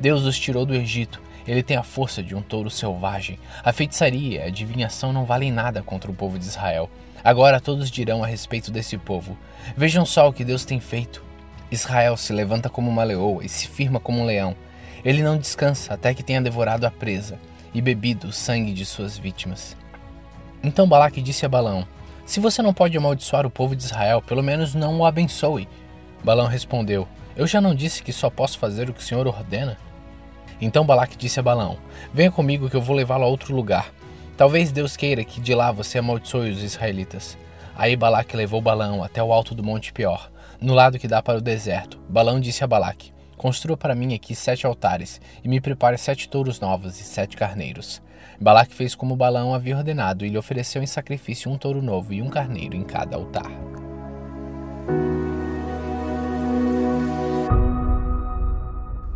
Deus 0.00 0.22
os 0.24 0.38
tirou 0.38 0.64
do 0.64 0.74
Egito. 0.74 1.20
Ele 1.46 1.62
tem 1.62 1.76
a 1.76 1.82
força 1.82 2.22
de 2.22 2.34
um 2.34 2.42
touro 2.42 2.70
selvagem. 2.70 3.38
A 3.64 3.72
feitiçaria 3.72 4.42
a 4.42 4.46
adivinhação 4.46 5.12
não 5.12 5.24
valem 5.24 5.50
nada 5.50 5.82
contra 5.82 6.10
o 6.10 6.14
povo 6.14 6.38
de 6.38 6.44
Israel. 6.44 6.90
Agora 7.24 7.60
todos 7.60 7.90
dirão 7.90 8.22
a 8.22 8.26
respeito 8.26 8.70
desse 8.70 8.98
povo: 8.98 9.36
Vejam 9.76 10.04
só 10.04 10.28
o 10.28 10.32
que 10.32 10.44
Deus 10.44 10.64
tem 10.64 10.78
feito. 10.78 11.24
Israel 11.70 12.16
se 12.16 12.32
levanta 12.32 12.68
como 12.68 12.90
uma 12.90 13.04
leoa 13.04 13.44
e 13.44 13.48
se 13.48 13.66
firma 13.66 13.98
como 13.98 14.20
um 14.20 14.26
leão. 14.26 14.54
Ele 15.04 15.22
não 15.22 15.38
descansa 15.38 15.94
até 15.94 16.12
que 16.14 16.22
tenha 16.22 16.40
devorado 16.40 16.86
a 16.86 16.90
presa 16.90 17.38
e 17.74 17.80
bebido 17.80 18.28
o 18.28 18.32
sangue 18.32 18.72
de 18.72 18.84
suas 18.84 19.16
vítimas. 19.16 19.76
Então 20.62 20.88
Balaque 20.88 21.22
disse 21.22 21.46
a 21.46 21.48
Balão: 21.48 21.86
Se 22.26 22.40
você 22.40 22.62
não 22.62 22.74
pode 22.74 22.96
amaldiçoar 22.96 23.46
o 23.46 23.50
povo 23.50 23.74
de 23.74 23.84
Israel, 23.84 24.22
pelo 24.22 24.42
menos 24.42 24.74
não 24.74 24.98
o 24.98 25.06
abençoe. 25.06 25.68
Balão 26.22 26.46
respondeu: 26.46 27.08
Eu 27.36 27.46
já 27.46 27.60
não 27.60 27.74
disse 27.74 28.02
que 28.02 28.12
só 28.12 28.28
posso 28.28 28.58
fazer 28.58 28.88
o 28.88 28.92
que 28.94 29.00
o 29.00 29.04
Senhor 29.04 29.26
ordena? 29.26 29.78
Então 30.60 30.84
Balaque 30.84 31.16
disse 31.16 31.38
a 31.38 31.42
Balão: 31.42 31.78
Venha 32.12 32.30
comigo 32.30 32.68
que 32.68 32.76
eu 32.76 32.82
vou 32.82 32.96
levá-lo 32.96 33.24
a 33.24 33.28
outro 33.28 33.54
lugar. 33.54 33.92
Talvez 34.36 34.70
Deus 34.70 34.96
queira 34.96 35.24
que 35.24 35.40
de 35.40 35.54
lá 35.54 35.72
você 35.72 35.98
amaldiçoe 35.98 36.50
os 36.50 36.62
israelitas. 36.62 37.36
Aí 37.76 37.96
Balaque 37.96 38.36
levou 38.36 38.60
Balão 38.60 39.02
até 39.02 39.22
o 39.22 39.32
alto 39.32 39.54
do 39.54 39.62
Monte 39.62 39.92
Pior, 39.92 40.30
no 40.60 40.74
lado 40.74 40.98
que 40.98 41.08
dá 41.08 41.22
para 41.22 41.38
o 41.38 41.42
deserto. 41.42 41.98
Balão 42.08 42.40
disse 42.40 42.64
a 42.64 42.66
Balaque: 42.66 43.12
Construa 43.36 43.76
para 43.76 43.94
mim 43.94 44.14
aqui 44.14 44.34
sete 44.34 44.66
altares 44.66 45.20
e 45.44 45.48
me 45.48 45.60
prepare 45.60 45.96
sete 45.96 46.28
touros 46.28 46.58
novos 46.58 47.00
e 47.00 47.04
sete 47.04 47.36
carneiros. 47.36 48.02
Balaque 48.40 48.74
fez 48.74 48.94
como 48.94 49.16
Balão 49.16 49.54
havia 49.54 49.76
ordenado 49.76 50.24
e 50.24 50.28
lhe 50.28 50.38
ofereceu 50.38 50.82
em 50.82 50.86
sacrifício 50.86 51.50
um 51.50 51.56
touro 51.56 51.80
novo 51.80 52.12
e 52.12 52.20
um 52.20 52.28
carneiro 52.28 52.76
em 52.76 52.82
cada 52.82 53.16
altar. 53.16 53.50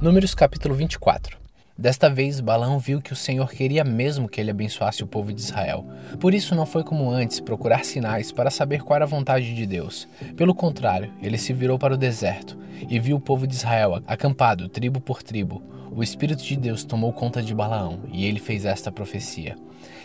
Números 0.03 0.35
capítulo 0.35 0.75
24 0.75 1.39
Desta 1.79 2.11
vez, 2.11 2.41
Balão 2.41 2.77
viu 2.77 3.01
que 3.01 3.13
o 3.13 3.17
Senhor 3.17 3.49
queria 3.49 3.85
mesmo 3.85 4.29
que 4.29 4.41
ele 4.41 4.51
abençoasse 4.51 5.05
o 5.05 5.07
povo 5.07 5.33
de 5.33 5.41
Israel. 5.41 5.87
Por 6.19 6.35
isso, 6.35 6.57
não 6.57 6.67
foi 6.67 6.83
como 6.83 7.09
antes 7.09 7.39
procurar 7.39 7.85
sinais 7.85 8.33
para 8.33 8.51
saber 8.51 8.83
qual 8.83 8.97
era 8.97 9.05
a 9.05 9.09
vontade 9.09 9.55
de 9.55 9.65
Deus. 9.65 10.09
Pelo 10.37 10.57
contrário, 10.57 11.13
ele 11.23 11.39
se 11.39 11.53
virou 11.53 11.79
para 11.79 11.95
o 11.95 11.97
deserto 11.97 12.59
e 12.91 12.99
viu 12.99 13.17
o 13.17 13.21
povo 13.21 13.47
de 13.47 13.55
Israel 13.55 14.03
acampado, 14.05 14.69
tribo 14.69 15.01
por 15.01 15.23
tribo. 15.23 15.63
O 15.93 16.03
Espírito 16.03 16.43
de 16.43 16.57
Deus 16.57 16.83
tomou 16.83 17.13
conta 17.13 17.41
de 17.41 17.55
Balaão 17.55 18.01
e 18.13 18.27
ele 18.27 18.41
fez 18.41 18.65
esta 18.65 18.91
profecia. 18.91 19.55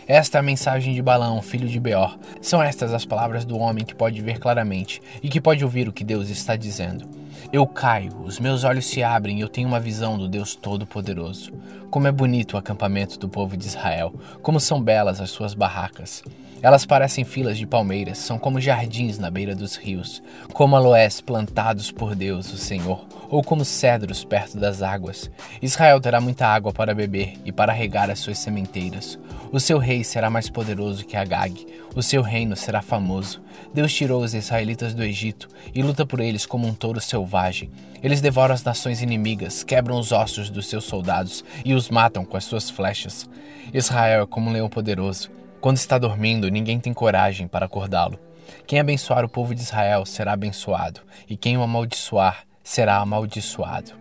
Esta 0.06 0.38
é 0.38 0.40
a 0.40 0.44
mensagem 0.44 0.94
de 0.94 1.02
Balaão, 1.02 1.42
filho 1.42 1.66
de 1.66 1.80
Beor. 1.80 2.16
São 2.40 2.62
estas 2.62 2.94
as 2.94 3.04
palavras 3.04 3.44
do 3.44 3.58
homem 3.58 3.84
que 3.84 3.96
pode 3.96 4.22
ver 4.22 4.38
claramente 4.38 5.02
e 5.20 5.28
que 5.28 5.40
pode 5.40 5.64
ouvir 5.64 5.88
o 5.88 5.92
que 5.92 6.04
Deus 6.04 6.30
está 6.30 6.54
dizendo. 6.54 7.08
Eu 7.50 7.66
caio, 7.66 8.12
os 8.24 8.38
meus 8.38 8.62
olhos 8.62 8.84
se 8.84 9.02
abrem 9.02 9.38
e 9.38 9.40
eu 9.40 9.48
tenho 9.48 9.68
uma 9.68 9.80
visão 9.80 10.18
do 10.18 10.28
Deus 10.28 10.54
Todo-Poderoso. 10.54 11.50
Como 11.90 12.06
é 12.06 12.12
bonito 12.12 12.52
o 12.52 12.56
acampamento 12.58 13.18
do 13.18 13.26
povo 13.26 13.56
de 13.56 13.66
Israel, 13.66 14.12
como 14.42 14.60
são 14.60 14.82
belas 14.82 15.18
as 15.18 15.30
suas 15.30 15.54
barracas. 15.54 16.22
Elas 16.60 16.84
parecem 16.84 17.24
filas 17.24 17.56
de 17.56 17.66
palmeiras, 17.66 18.18
são 18.18 18.36
como 18.36 18.60
jardins 18.60 19.16
na 19.16 19.30
beira 19.30 19.54
dos 19.54 19.76
rios, 19.76 20.20
como 20.52 20.74
aloés 20.74 21.20
plantados 21.20 21.92
por 21.92 22.16
Deus, 22.16 22.52
o 22.52 22.56
Senhor, 22.56 23.06
ou 23.28 23.44
como 23.44 23.64
cedros 23.64 24.24
perto 24.24 24.58
das 24.58 24.82
águas. 24.82 25.30
Israel 25.62 26.00
terá 26.00 26.20
muita 26.20 26.48
água 26.48 26.72
para 26.72 26.94
beber 26.94 27.34
e 27.44 27.52
para 27.52 27.72
regar 27.72 28.10
as 28.10 28.18
suas 28.18 28.38
sementeiras. 28.38 29.16
O 29.52 29.60
seu 29.60 29.78
rei 29.78 30.02
será 30.02 30.28
mais 30.28 30.50
poderoso 30.50 31.06
que 31.06 31.16
Agag, 31.16 31.64
o 31.94 32.02
seu 32.02 32.22
reino 32.22 32.56
será 32.56 32.82
famoso. 32.82 33.40
Deus 33.72 33.94
tirou 33.94 34.22
os 34.22 34.34
israelitas 34.34 34.94
do 34.94 35.04
Egito 35.04 35.48
e 35.72 35.80
luta 35.80 36.04
por 36.04 36.18
eles 36.18 36.44
como 36.44 36.66
um 36.66 36.74
touro 36.74 37.00
selvagem. 37.00 37.70
Eles 38.02 38.20
devoram 38.20 38.54
as 38.54 38.64
nações 38.64 39.00
inimigas, 39.00 39.62
quebram 39.62 39.98
os 39.98 40.10
ossos 40.10 40.50
dos 40.50 40.66
seus 40.66 40.84
soldados 40.84 41.44
e 41.64 41.72
os 41.72 41.88
matam 41.88 42.24
com 42.24 42.36
as 42.36 42.44
suas 42.44 42.68
flechas. 42.68 43.28
Israel 43.72 44.24
é 44.24 44.26
como 44.26 44.50
um 44.50 44.52
leão 44.52 44.68
poderoso. 44.68 45.37
Quando 45.60 45.76
está 45.76 45.98
dormindo, 45.98 46.48
ninguém 46.48 46.78
tem 46.78 46.94
coragem 46.94 47.48
para 47.48 47.66
acordá-lo. 47.66 48.16
Quem 48.64 48.78
abençoar 48.78 49.24
o 49.24 49.28
povo 49.28 49.54
de 49.56 49.60
Israel 49.60 50.06
será 50.06 50.32
abençoado, 50.32 51.00
e 51.28 51.36
quem 51.36 51.58
o 51.58 51.62
amaldiçoar 51.62 52.44
será 52.62 52.98
amaldiçoado. 52.98 53.92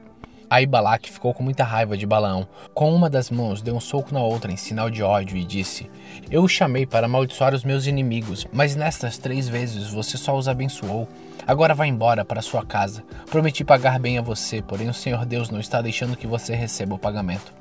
Aí 0.50 0.68
Balaque 0.68 1.12
ficou 1.12 1.34
com 1.34 1.44
muita 1.44 1.64
raiva 1.64 1.98
de 1.98 2.06
Balaão. 2.06 2.48
Com 2.76 2.94
uma 2.94 3.10
das 3.10 3.32
mãos 3.32 3.62
deu 3.62 3.76
um 3.76 3.80
soco 3.80 4.14
na 4.14 4.22
outra 4.22 4.52
em 4.52 4.56
sinal 4.56 4.90
de 4.90 5.02
ódio 5.02 5.36
e 5.36 5.44
disse: 5.44 5.90
Eu 6.30 6.44
o 6.44 6.48
chamei 6.48 6.86
para 6.86 7.08
amaldiçoar 7.08 7.56
os 7.56 7.64
meus 7.64 7.88
inimigos, 7.88 8.46
mas 8.54 8.76
nestas 8.76 9.18
três 9.18 9.50
vezes 9.50 9.90
você 9.90 10.16
só 10.16 10.38
os 10.38 10.48
abençoou. 10.48 11.08
Agora 11.46 11.74
vá 11.74 11.88
embora 11.88 12.24
para 12.24 12.42
sua 12.42 12.64
casa. 12.64 13.04
Prometi 13.32 13.64
pagar 13.64 14.00
bem 14.00 14.18
a 14.18 14.22
você, 14.22 14.62
porém 14.62 14.90
o 14.90 14.94
Senhor 14.94 15.26
Deus 15.26 15.50
não 15.50 15.60
está 15.60 15.82
deixando 15.82 16.16
que 16.16 16.28
você 16.28 16.56
receba 16.56 16.96
o 16.96 17.00
pagamento. 17.00 17.52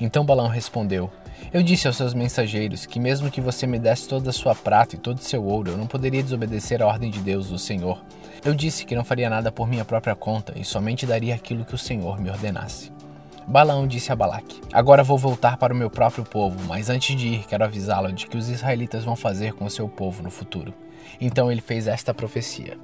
Então 0.00 0.24
Balaão 0.24 0.48
respondeu: 0.48 1.12
Eu 1.52 1.62
disse 1.62 1.86
aos 1.86 1.98
seus 1.98 2.14
mensageiros 2.14 2.86
que, 2.86 2.98
mesmo 2.98 3.30
que 3.30 3.38
você 3.38 3.66
me 3.66 3.78
desse 3.78 4.08
toda 4.08 4.30
a 4.30 4.32
sua 4.32 4.54
prata 4.54 4.96
e 4.96 4.98
todo 4.98 5.18
o 5.18 5.22
seu 5.22 5.44
ouro, 5.44 5.72
eu 5.72 5.76
não 5.76 5.86
poderia 5.86 6.22
desobedecer 6.22 6.80
a 6.80 6.86
ordem 6.86 7.10
de 7.10 7.18
Deus, 7.18 7.50
o 7.50 7.58
Senhor. 7.58 8.02
Eu 8.42 8.54
disse 8.54 8.86
que 8.86 8.94
não 8.94 9.04
faria 9.04 9.28
nada 9.28 9.52
por 9.52 9.68
minha 9.68 9.84
própria 9.84 10.14
conta 10.14 10.54
e 10.56 10.64
somente 10.64 11.04
daria 11.04 11.34
aquilo 11.34 11.66
que 11.66 11.74
o 11.74 11.78
Senhor 11.78 12.18
me 12.18 12.30
ordenasse. 12.30 12.90
Balaão 13.46 13.86
disse 13.86 14.10
a 14.10 14.16
Balaque: 14.16 14.62
Agora 14.72 15.04
vou 15.04 15.18
voltar 15.18 15.58
para 15.58 15.74
o 15.74 15.76
meu 15.76 15.90
próprio 15.90 16.24
povo, 16.24 16.58
mas 16.66 16.88
antes 16.88 17.14
de 17.14 17.28
ir, 17.28 17.46
quero 17.46 17.64
avisá-lo 17.64 18.10
de 18.10 18.26
que 18.26 18.38
os 18.38 18.48
israelitas 18.48 19.04
vão 19.04 19.14
fazer 19.14 19.52
com 19.52 19.66
o 19.66 19.70
seu 19.70 19.86
povo 19.86 20.22
no 20.22 20.30
futuro. 20.30 20.72
Então 21.20 21.52
ele 21.52 21.60
fez 21.60 21.86
esta 21.86 22.14
profecia. 22.14 22.78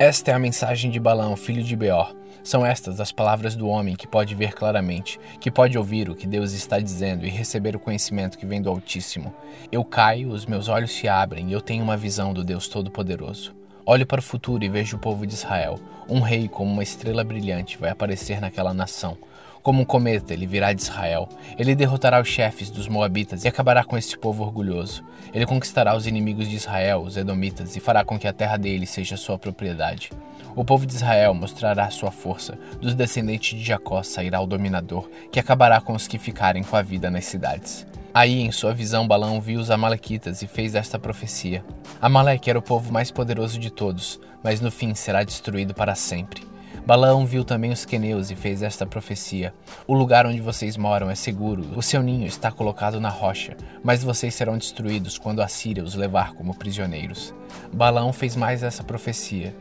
Esta 0.00 0.30
é 0.30 0.34
a 0.34 0.38
mensagem 0.38 0.90
de 0.90 0.98
Balaão, 0.98 1.36
filho 1.36 1.62
de 1.62 1.76
Beor. 1.76 2.16
São 2.42 2.64
estas 2.64 3.00
as 3.00 3.12
palavras 3.12 3.54
do 3.54 3.68
homem 3.68 3.94
que 3.94 4.06
pode 4.06 4.34
ver 4.34 4.54
claramente, 4.54 5.20
que 5.38 5.50
pode 5.50 5.76
ouvir 5.76 6.08
o 6.08 6.14
que 6.14 6.26
Deus 6.26 6.52
está 6.52 6.78
dizendo 6.78 7.26
e 7.26 7.28
receber 7.28 7.76
o 7.76 7.78
conhecimento 7.78 8.38
que 8.38 8.46
vem 8.46 8.62
do 8.62 8.70
Altíssimo. 8.70 9.30
Eu 9.70 9.84
caio, 9.84 10.30
os 10.30 10.46
meus 10.46 10.68
olhos 10.68 10.90
se 10.90 11.06
abrem 11.06 11.50
e 11.50 11.52
eu 11.52 11.60
tenho 11.60 11.84
uma 11.84 11.98
visão 11.98 12.32
do 12.32 12.42
Deus 12.42 12.66
Todo-Poderoso. 12.66 13.54
Olho 13.84 14.06
para 14.06 14.20
o 14.20 14.22
futuro 14.22 14.64
e 14.64 14.70
vejo 14.70 14.96
o 14.96 15.00
povo 15.00 15.26
de 15.26 15.34
Israel. 15.34 15.78
Um 16.08 16.20
rei 16.20 16.48
como 16.48 16.72
uma 16.72 16.82
estrela 16.82 17.22
brilhante 17.22 17.76
vai 17.76 17.90
aparecer 17.90 18.40
naquela 18.40 18.72
nação. 18.72 19.18
Como 19.62 19.82
um 19.82 19.84
cometa, 19.84 20.32
ele 20.32 20.46
virá 20.46 20.72
de 20.72 20.80
Israel. 20.80 21.28
Ele 21.58 21.74
derrotará 21.74 22.18
os 22.20 22.28
chefes 22.28 22.70
dos 22.70 22.88
Moabitas 22.88 23.44
e 23.44 23.48
acabará 23.48 23.84
com 23.84 23.96
este 23.96 24.16
povo 24.18 24.42
orgulhoso. 24.42 25.04
Ele 25.34 25.44
conquistará 25.44 25.94
os 25.94 26.06
inimigos 26.06 26.48
de 26.48 26.56
Israel, 26.56 27.02
os 27.02 27.18
Edomitas, 27.18 27.76
e 27.76 27.80
fará 27.80 28.02
com 28.02 28.18
que 28.18 28.26
a 28.26 28.32
terra 28.32 28.56
dele 28.56 28.86
seja 28.86 29.18
sua 29.18 29.38
propriedade. 29.38 30.10
O 30.56 30.64
povo 30.64 30.86
de 30.86 30.94
Israel 30.94 31.34
mostrará 31.34 31.90
sua 31.90 32.10
força. 32.10 32.58
Dos 32.80 32.94
descendentes 32.94 33.58
de 33.58 33.64
Jacó 33.64 34.02
sairá 34.02 34.40
o 34.40 34.46
dominador, 34.46 35.10
que 35.30 35.38
acabará 35.38 35.78
com 35.78 35.92
os 35.92 36.08
que 36.08 36.18
ficarem 36.18 36.62
com 36.62 36.76
a 36.76 36.82
vida 36.82 37.10
nas 37.10 37.26
cidades. 37.26 37.86
Aí, 38.14 38.40
em 38.40 38.50
sua 38.50 38.72
visão, 38.72 39.06
Balão 39.06 39.40
viu 39.40 39.60
os 39.60 39.70
Amalequitas 39.70 40.40
e 40.42 40.46
fez 40.46 40.74
esta 40.74 40.98
profecia: 40.98 41.62
Amaleque 42.00 42.48
era 42.48 42.58
o 42.58 42.62
povo 42.62 42.90
mais 42.90 43.10
poderoso 43.10 43.58
de 43.58 43.70
todos, 43.70 44.18
mas 44.42 44.60
no 44.60 44.70
fim 44.70 44.94
será 44.94 45.22
destruído 45.22 45.74
para 45.74 45.94
sempre. 45.94 46.42
Balaão 46.86 47.26
viu 47.26 47.44
também 47.44 47.70
os 47.70 47.84
queneus 47.84 48.30
e 48.30 48.34
fez 48.34 48.62
esta 48.62 48.86
profecia: 48.86 49.54
O 49.86 49.94
lugar 49.94 50.26
onde 50.26 50.40
vocês 50.40 50.76
moram 50.76 51.10
é 51.10 51.14
seguro, 51.14 51.64
o 51.76 51.82
seu 51.82 52.02
ninho 52.02 52.26
está 52.26 52.50
colocado 52.50 53.00
na 53.00 53.08
rocha, 53.08 53.56
mas 53.82 54.02
vocês 54.02 54.34
serão 54.34 54.58
destruídos 54.58 55.18
quando 55.18 55.42
a 55.42 55.48
Síria 55.48 55.84
os 55.84 55.94
levar 55.94 56.32
como 56.34 56.54
prisioneiros. 56.54 57.34
Balaão 57.72 58.12
fez 58.12 58.34
mais 58.34 58.62
essa 58.62 58.82
profecia: 58.82 59.54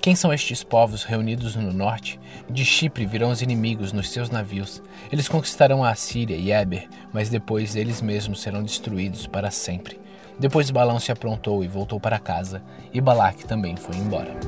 quem 0.00 0.14
são 0.14 0.32
estes 0.32 0.62
povos 0.62 1.02
reunidos 1.02 1.56
no 1.56 1.72
norte? 1.72 2.20
De 2.48 2.64
Chipre 2.64 3.04
virão 3.06 3.30
os 3.30 3.42
inimigos 3.42 3.92
nos 3.92 4.10
seus 4.10 4.30
navios. 4.30 4.80
Eles 5.10 5.28
conquistarão 5.28 5.82
a 5.82 5.90
Assíria 5.90 6.36
e 6.36 6.52
Eber, 6.52 6.88
mas 7.12 7.28
depois 7.28 7.74
eles 7.74 8.00
mesmos 8.00 8.40
serão 8.40 8.62
destruídos 8.62 9.26
para 9.26 9.50
sempre. 9.50 9.98
Depois 10.38 10.70
Balão 10.70 11.00
se 11.00 11.10
aprontou 11.10 11.64
e 11.64 11.66
voltou 11.66 11.98
para 11.98 12.20
casa, 12.20 12.62
e 12.92 13.00
Balaque 13.00 13.44
também 13.46 13.74
foi 13.74 13.96
embora. 13.96 14.38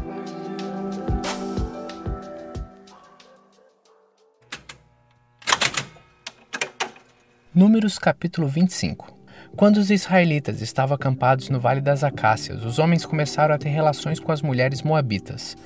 Números 7.55 7.99
capítulo 7.99 8.47
25 8.47 9.17
quando 9.57 9.79
os 9.79 9.91
israelitas 9.91 10.61
estavam 10.61 10.95
acampados 10.95 11.49
no 11.49 11.59
Vale 11.59 11.81
das 11.81 12.05
Acácias, 12.05 12.63
os 12.63 12.79
homens 12.79 13.07
começaram 13.07 13.55
a 13.55 13.59
ter 13.59 13.71
relações 13.71 14.21
com 14.21 14.31
as 14.31 14.43
mulheres 14.43 14.83
moabitas. 14.83 15.57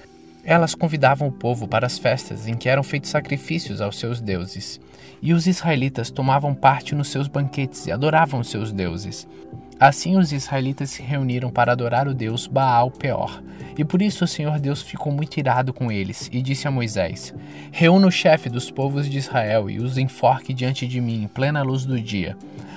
Elas 0.44 0.74
convidavam 0.74 1.28
o 1.28 1.32
povo 1.32 1.66
para 1.68 1.86
as 1.86 1.98
festas 1.98 2.46
em 2.46 2.54
que 2.54 2.68
eram 2.68 2.82
feitos 2.82 3.10
sacrifícios 3.10 3.80
aos 3.80 3.98
seus 3.98 4.20
deuses. 4.20 4.80
E 5.20 5.34
os 5.34 5.46
israelitas 5.46 6.10
tomavam 6.10 6.54
parte 6.54 6.94
nos 6.94 7.08
seus 7.08 7.28
banquetes 7.28 7.86
e 7.86 7.92
adoravam 7.92 8.40
os 8.40 8.48
seus 8.48 8.72
deuses. 8.72 9.26
Assim 9.82 10.16
os 10.16 10.30
israelitas 10.32 10.90
se 10.90 11.02
reuniram 11.02 11.50
para 11.50 11.72
adorar 11.72 12.06
o 12.06 12.14
deus 12.14 12.46
Baal 12.46 12.88
Peor. 12.88 13.42
E 13.76 13.84
por 13.84 14.00
isso 14.00 14.22
o 14.22 14.28
Senhor 14.28 14.60
Deus 14.60 14.80
ficou 14.80 15.12
muito 15.12 15.38
irado 15.38 15.72
com 15.72 15.90
eles 15.90 16.30
e 16.32 16.40
disse 16.40 16.68
a 16.68 16.70
Moisés: 16.70 17.34
Reúna 17.72 18.06
o 18.06 18.10
chefe 18.12 18.48
dos 18.48 18.70
povos 18.70 19.10
de 19.10 19.18
Israel 19.18 19.68
e 19.68 19.80
os 19.80 19.98
enforque 19.98 20.54
diante 20.54 20.86
de 20.86 21.00
mim 21.00 21.24
em 21.24 21.26
plena 21.26 21.64
luz 21.64 21.84
do 21.84 22.00
dia. 22.00 22.36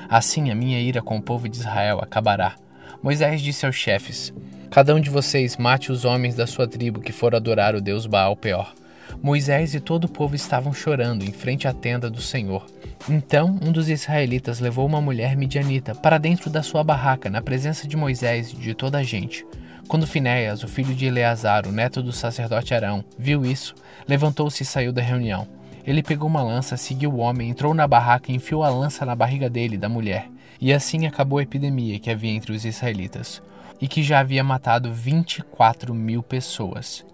Assim 0.10 0.50
a 0.50 0.56
minha 0.56 0.82
ira 0.82 1.00
com 1.00 1.18
o 1.18 1.22
povo 1.22 1.48
de 1.48 1.58
Israel 1.58 2.00
acabará. 2.02 2.56
Moisés 3.04 3.40
disse 3.40 3.68
aos 3.68 3.76
chefes: 3.76 4.34
Cada 4.72 4.96
um 4.96 5.00
de 5.00 5.12
vocês 5.12 5.58
mate 5.58 5.92
os 5.92 6.06
homens 6.06 6.34
da 6.34 6.48
sua 6.48 6.68
tribo 6.68 7.02
que 7.02 7.12
for 7.12 7.36
adorar 7.36 7.76
o 7.76 7.82
deus 7.82 8.08
Baal 8.08 8.36
Peor. 8.36 8.74
Moisés 9.22 9.76
e 9.76 9.80
todo 9.80 10.06
o 10.06 10.12
povo 10.12 10.36
estavam 10.36 10.74
chorando 10.74 11.24
em 11.24 11.32
frente 11.32 11.68
à 11.68 11.74
tenda 11.74 12.10
do 12.10 12.20
Senhor. 12.20 12.66
Então 13.08 13.60
um 13.62 13.72
dos 13.72 13.88
israelitas 13.88 14.60
levou 14.60 14.86
uma 14.86 15.00
mulher 15.00 15.36
midianita 15.36 15.94
para 15.94 16.18
dentro 16.18 16.50
da 16.50 16.64
sua 16.64 16.84
barraca, 16.84 17.30
na 17.30 17.40
presença 17.40 17.88
de 17.88 17.96
Moisés 17.96 18.52
e 18.52 18.56
de 18.56 18.74
toda 18.74 18.98
a 18.98 19.04
gente. 19.04 19.46
Quando 19.88 20.08
Finéias, 20.08 20.64
o 20.64 20.68
filho 20.68 20.96
de 20.96 21.06
Eleazar, 21.06 21.68
o 21.68 21.72
neto 21.72 22.02
do 22.02 22.12
sacerdote 22.12 22.74
Arão, 22.74 23.06
viu 23.18 23.46
isso, 23.46 23.76
levantou-se 24.08 24.64
e 24.64 24.66
saiu 24.66 24.92
da 24.92 25.04
reunião. 25.04 25.48
Ele 25.86 26.02
pegou 26.02 26.28
uma 26.28 26.42
lança, 26.42 26.76
seguiu 26.76 27.12
o 27.12 27.18
homem, 27.18 27.50
entrou 27.50 27.76
na 27.76 27.88
barraca 27.88 28.32
e 28.32 28.36
enfiou 28.36 28.64
a 28.64 28.70
lança 28.70 29.06
na 29.06 29.16
barriga 29.16 29.48
dele, 29.48 29.78
da 29.78 29.88
mulher. 29.88 30.28
E 30.60 30.74
assim 30.74 31.06
acabou 31.06 31.38
a 31.38 31.44
epidemia 31.44 32.00
que 32.00 32.10
havia 32.10 32.32
entre 32.32 32.52
os 32.52 32.66
israelitas, 32.66 33.40
e 33.80 33.88
que 33.88 34.02
já 34.02 34.20
havia 34.20 34.44
matado 34.44 34.92
24 34.92 35.94
mil 35.94 36.24
pessoas. 36.24 37.06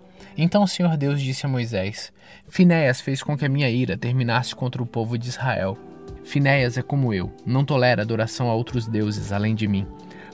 Então 0.44 0.64
o 0.64 0.68
Senhor 0.68 0.98
Deus 0.98 1.22
disse 1.22 1.46
a 1.46 1.50
Moisés: 1.50 2.12
Finéias 2.50 3.00
fez 3.00 3.22
com 3.22 3.38
que 3.38 3.46
a 3.46 3.50
minha 3.50 3.70
ira 3.70 3.96
terminasse 3.96 4.56
contra 4.56 4.82
o 4.82 4.88
povo 4.88 5.16
de 5.16 5.30
Israel. 5.30 5.78
Finéias 6.24 6.80
é 6.80 6.82
como 6.82 7.14
eu, 7.14 7.32
não 7.46 7.64
tolera 7.64 8.02
adoração 8.02 8.50
a 8.50 8.56
outros 8.56 8.88
deuses 8.88 9.32
além 9.32 9.54
de 9.54 9.68
mim. 9.68 9.86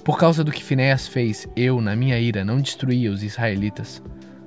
Por 0.05 0.17
causa 0.17 0.45
do 0.45 0.51
que 0.51 0.63
Finéias 0.63 1.09
fez, 1.09 1.45
eu, 1.57 1.81
na 1.81 1.93
minha 1.93 2.17
ira, 2.17 2.45
não 2.45 2.61
destruía 2.61 3.11
os 3.11 3.21
israelitas. 3.21 4.01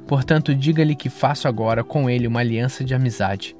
Portanto, 0.07 0.55
diga-lhe 0.55 0.97
que 0.97 1.11
faço 1.11 1.47
agora 1.47 1.85
com 1.85 2.09
ele 2.09 2.27
uma 2.27 2.41
aliança 2.41 2.83
de 2.83 2.95
amizade. 2.95 3.55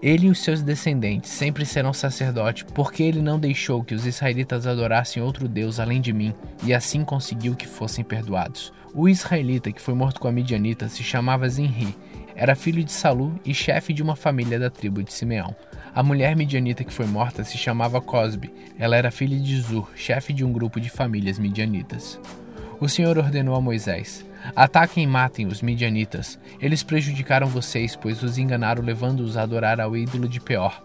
Ele 0.00 0.28
e 0.28 0.30
os 0.30 0.42
seus 0.42 0.62
descendentes 0.62 1.30
sempre 1.30 1.66
serão 1.66 1.92
sacerdote, 1.92 2.64
porque 2.64 3.02
ele 3.02 3.20
não 3.20 3.38
deixou 3.38 3.84
que 3.84 3.94
os 3.94 4.06
israelitas 4.06 4.66
adorassem 4.66 5.22
outro 5.22 5.46
Deus 5.46 5.78
além 5.78 6.00
de 6.00 6.14
mim, 6.14 6.32
e 6.64 6.72
assim 6.72 7.04
conseguiu 7.04 7.54
que 7.54 7.66
fossem 7.66 8.02
perdoados. 8.02 8.72
O 8.98 9.10
israelita 9.10 9.70
que 9.70 9.82
foi 9.82 9.92
morto 9.92 10.18
com 10.18 10.26
a 10.26 10.32
midianita 10.32 10.88
se 10.88 11.02
chamava 11.02 11.46
Zinri, 11.50 11.94
era 12.34 12.56
filho 12.56 12.82
de 12.82 12.90
Salu 12.90 13.38
e 13.44 13.52
chefe 13.52 13.92
de 13.92 14.02
uma 14.02 14.16
família 14.16 14.58
da 14.58 14.70
tribo 14.70 15.02
de 15.02 15.12
Simeão. 15.12 15.54
A 15.94 16.02
mulher 16.02 16.34
midianita 16.34 16.82
que 16.82 16.94
foi 16.94 17.04
morta 17.04 17.44
se 17.44 17.58
chamava 17.58 18.00
Cosbe, 18.00 18.50
ela 18.78 18.96
era 18.96 19.10
filha 19.10 19.38
de 19.38 19.60
Zur, 19.60 19.90
chefe 19.94 20.32
de 20.32 20.42
um 20.42 20.50
grupo 20.50 20.80
de 20.80 20.88
famílias 20.88 21.38
midianitas. 21.38 22.18
O 22.80 22.88
Senhor 22.88 23.18
ordenou 23.18 23.54
a 23.54 23.60
Moisés: 23.60 24.24
Ataquem 24.56 25.04
e 25.04 25.06
matem 25.06 25.46
os 25.46 25.60
midianitas. 25.60 26.38
Eles 26.58 26.82
prejudicaram 26.82 27.48
vocês, 27.48 27.94
pois 27.94 28.22
os 28.22 28.38
enganaram 28.38 28.82
levando-os 28.82 29.36
a 29.36 29.42
adorar 29.42 29.78
ao 29.78 29.94
ídolo 29.94 30.26
de 30.26 30.40
Peor. 30.40 30.82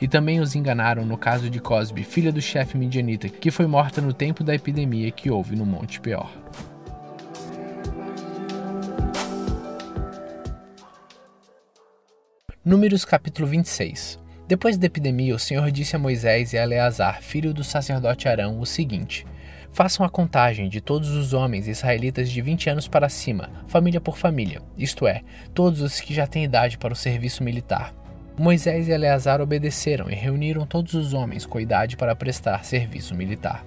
E 0.00 0.08
também 0.08 0.40
os 0.40 0.54
enganaram 0.54 1.04
no 1.04 1.18
caso 1.18 1.50
de 1.50 1.60
Cosbe, 1.60 2.04
filha 2.04 2.32
do 2.32 2.40
chefe 2.40 2.78
midianita, 2.78 3.28
que 3.28 3.50
foi 3.50 3.66
morta 3.66 4.00
no 4.00 4.14
tempo 4.14 4.42
da 4.42 4.54
epidemia 4.54 5.10
que 5.10 5.30
houve 5.30 5.54
no 5.54 5.66
Monte 5.66 6.00
Peor. 6.00 6.30
Números 12.62 13.06
capítulo 13.06 13.48
26 13.48 14.20
Depois 14.46 14.76
da 14.76 14.84
epidemia, 14.84 15.34
o 15.34 15.38
Senhor 15.38 15.70
disse 15.70 15.96
a 15.96 15.98
Moisés 15.98 16.52
e 16.52 16.58
a 16.58 16.62
Eleazar, 16.62 17.22
filho 17.22 17.54
do 17.54 17.64
sacerdote 17.64 18.28
Arão, 18.28 18.60
o 18.60 18.66
seguinte: 18.66 19.26
Façam 19.72 20.04
a 20.04 20.10
contagem 20.10 20.68
de 20.68 20.78
todos 20.78 21.08
os 21.08 21.32
homens 21.32 21.66
israelitas 21.66 22.28
de 22.28 22.42
20 22.42 22.68
anos 22.68 22.86
para 22.86 23.08
cima, 23.08 23.48
família 23.66 23.98
por 23.98 24.18
família, 24.18 24.60
isto 24.76 25.06
é, 25.06 25.22
todos 25.54 25.80
os 25.80 26.02
que 26.02 26.12
já 26.12 26.26
têm 26.26 26.44
idade 26.44 26.76
para 26.76 26.92
o 26.92 26.96
serviço 26.96 27.42
militar. 27.42 27.94
Moisés 28.38 28.88
e 28.88 28.90
Eleazar 28.90 29.40
obedeceram 29.40 30.10
e 30.10 30.14
reuniram 30.14 30.66
todos 30.66 30.92
os 30.92 31.14
homens 31.14 31.46
com 31.46 31.58
idade 31.58 31.96
para 31.96 32.14
prestar 32.14 32.62
serviço 32.66 33.14
militar. 33.14 33.64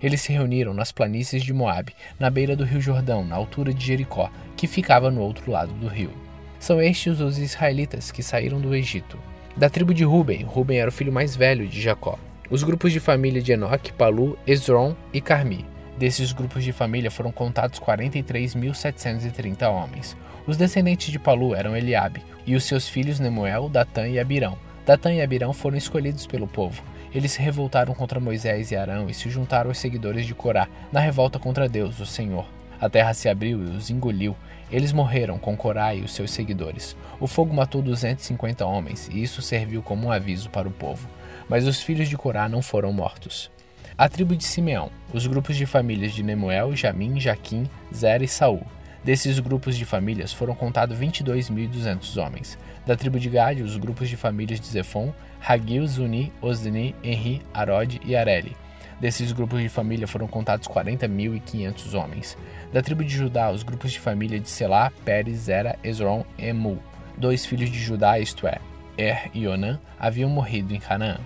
Eles 0.00 0.20
se 0.20 0.32
reuniram 0.32 0.72
nas 0.72 0.92
planícies 0.92 1.42
de 1.42 1.52
Moabe, 1.52 1.94
na 2.16 2.30
beira 2.30 2.54
do 2.54 2.62
rio 2.62 2.80
Jordão, 2.80 3.24
na 3.24 3.34
altura 3.34 3.74
de 3.74 3.84
Jericó, 3.84 4.30
que 4.56 4.68
ficava 4.68 5.10
no 5.10 5.20
outro 5.20 5.50
lado 5.50 5.72
do 5.74 5.88
rio. 5.88 6.25
São 6.58 6.80
estes 6.80 7.20
os 7.20 7.38
israelitas 7.38 8.10
que 8.10 8.22
saíram 8.22 8.60
do 8.60 8.74
Egito. 8.74 9.18
Da 9.56 9.70
tribo 9.70 9.94
de 9.94 10.04
Ruben, 10.04 10.42
Ruben 10.42 10.78
era 10.78 10.90
o 10.90 10.92
filho 10.92 11.12
mais 11.12 11.34
velho 11.34 11.66
de 11.66 11.80
Jacó. 11.80 12.18
Os 12.50 12.62
grupos 12.62 12.92
de 12.92 13.00
família 13.00 13.42
de 13.42 13.52
Enoque, 13.52 13.92
Palu, 13.92 14.38
Esron 14.46 14.94
e 15.12 15.20
Carmi. 15.20 15.64
Desses 15.98 16.32
grupos 16.32 16.62
de 16.62 16.72
família 16.72 17.10
foram 17.10 17.32
contados 17.32 17.80
43.730 17.80 19.68
homens. 19.68 20.16
Os 20.46 20.56
descendentes 20.56 21.10
de 21.10 21.18
Palu 21.18 21.54
eram 21.54 21.76
Eliabe, 21.76 22.22
e 22.46 22.54
os 22.54 22.64
seus 22.64 22.86
filhos 22.88 23.18
Nemuel, 23.18 23.68
Datã 23.68 24.06
e 24.06 24.18
Abirão. 24.18 24.58
Datã 24.84 25.12
e 25.12 25.20
Abirão 25.20 25.52
foram 25.52 25.76
escolhidos 25.76 26.26
pelo 26.26 26.46
povo. 26.46 26.82
Eles 27.12 27.32
se 27.32 27.40
revoltaram 27.40 27.94
contra 27.94 28.20
Moisés 28.20 28.70
e 28.70 28.76
Arão 28.76 29.08
e 29.08 29.14
se 29.14 29.30
juntaram 29.30 29.70
aos 29.70 29.78
seguidores 29.78 30.26
de 30.26 30.34
Corá 30.34 30.68
na 30.92 31.00
revolta 31.00 31.38
contra 31.38 31.68
Deus, 31.68 31.98
o 31.98 32.06
Senhor. 32.06 32.46
A 32.80 32.88
terra 32.88 33.14
se 33.14 33.28
abriu 33.28 33.62
e 33.62 33.76
os 33.76 33.90
engoliu. 33.90 34.36
Eles 34.70 34.92
morreram 34.92 35.38
com 35.38 35.56
Corá 35.56 35.94
e 35.94 36.02
os 36.02 36.12
seus 36.12 36.30
seguidores. 36.30 36.96
O 37.20 37.26
fogo 37.26 37.54
matou 37.54 37.80
250 37.82 38.64
homens, 38.66 39.08
e 39.12 39.22
isso 39.22 39.40
serviu 39.40 39.82
como 39.82 40.08
um 40.08 40.12
aviso 40.12 40.50
para 40.50 40.68
o 40.68 40.72
povo 40.72 41.08
mas 41.48 41.66
os 41.66 41.82
filhos 41.82 42.08
de 42.08 42.16
Corá 42.16 42.48
não 42.48 42.62
foram 42.62 42.92
mortos. 42.92 43.50
A 43.96 44.08
tribo 44.08 44.36
de 44.36 44.44
Simeão, 44.44 44.90
os 45.12 45.26
grupos 45.26 45.56
de 45.56 45.64
famílias 45.64 46.12
de 46.12 46.22
Nemuel, 46.22 46.76
Jamim, 46.76 47.18
Jaquim, 47.18 47.68
Zera 47.94 48.24
e 48.24 48.28
Saul. 48.28 48.62
Desses 49.02 49.38
grupos 49.38 49.76
de 49.76 49.84
famílias 49.84 50.32
foram 50.32 50.54
contados 50.54 50.98
22.200 50.98 52.16
homens. 52.22 52.58
Da 52.84 52.96
tribo 52.96 53.20
de 53.20 53.30
Gade, 53.30 53.62
os 53.62 53.76
grupos 53.76 54.08
de 54.08 54.16
famílias 54.16 54.60
de 54.60 54.66
Zefon, 54.66 55.14
Hagil, 55.40 55.86
Zuni, 55.86 56.32
Ozni, 56.42 56.94
Enri, 57.02 57.40
Arod 57.54 58.00
e 58.04 58.16
Areli. 58.16 58.56
Desses 59.00 59.32
grupos 59.32 59.60
de 59.60 59.68
família 59.68 60.06
foram 60.06 60.26
contados 60.26 60.66
40.500 60.66 61.94
homens. 61.94 62.38
Da 62.72 62.80
tribo 62.80 63.04
de 63.04 63.14
Judá, 63.14 63.50
os 63.50 63.62
grupos 63.62 63.92
de 63.92 64.00
família 64.00 64.40
de 64.40 64.48
Selá, 64.48 64.90
Pérez, 65.04 65.40
Zera, 65.40 65.78
Esron 65.84 66.24
e 66.38 66.46
Emu. 66.46 66.78
Dois 67.18 67.44
filhos 67.44 67.70
de 67.70 67.78
Judá, 67.78 68.18
isto 68.18 68.46
é, 68.46 68.58
Er 68.96 69.30
e 69.34 69.46
Onã, 69.46 69.78
haviam 69.98 70.30
morrido 70.30 70.74
em 70.74 70.80
Canaã. 70.80 71.18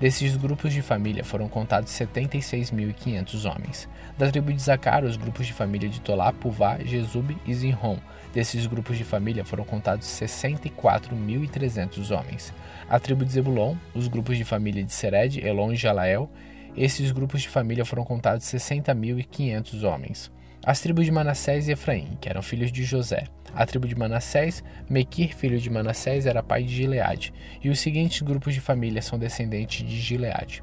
Desses 0.00 0.34
grupos 0.34 0.72
de 0.72 0.80
família 0.80 1.22
foram 1.22 1.46
contados 1.46 1.92
76.500 1.92 3.44
homens. 3.44 3.86
Da 4.16 4.30
tribo 4.30 4.50
de 4.50 4.62
Zacar, 4.62 5.04
os 5.04 5.18
grupos 5.18 5.46
de 5.46 5.52
família 5.52 5.90
de 5.90 6.00
Tolá, 6.00 6.32
Puvá, 6.32 6.78
Jesub 6.78 7.36
e 7.44 7.54
Zinrom. 7.54 7.98
Desses 8.32 8.66
grupos 8.66 8.96
de 8.96 9.04
família 9.04 9.44
foram 9.44 9.62
contados 9.62 10.06
64.300 10.06 12.16
homens. 12.16 12.54
A 12.88 12.98
tribo 12.98 13.26
de 13.26 13.32
Zebulon, 13.32 13.76
os 13.94 14.08
grupos 14.08 14.38
de 14.38 14.44
família 14.44 14.82
de 14.82 14.90
Sered, 14.90 15.46
Elon 15.46 15.72
e 15.72 15.76
Jalael. 15.76 16.30
Esses 16.76 17.10
grupos 17.10 17.42
de 17.42 17.48
família 17.48 17.84
foram 17.84 18.04
contados 18.04 18.44
60.500 18.46 19.82
homens. 19.82 20.30
As 20.64 20.80
tribos 20.80 21.04
de 21.04 21.10
Manassés 21.10 21.68
e 21.68 21.72
Efraim, 21.72 22.18
que 22.20 22.28
eram 22.28 22.42
filhos 22.42 22.70
de 22.70 22.84
José. 22.84 23.24
A 23.54 23.66
tribo 23.66 23.88
de 23.88 23.96
Manassés, 23.96 24.62
Mequir, 24.88 25.34
filho 25.34 25.58
de 25.58 25.68
Manassés, 25.68 26.26
era 26.26 26.42
pai 26.42 26.62
de 26.62 26.74
Gileade, 26.74 27.32
e 27.62 27.68
os 27.68 27.80
seguintes 27.80 28.22
grupos 28.22 28.54
de 28.54 28.60
família 28.60 29.02
são 29.02 29.18
descendentes 29.18 29.86
de 29.86 29.98
Gileade. 29.98 30.62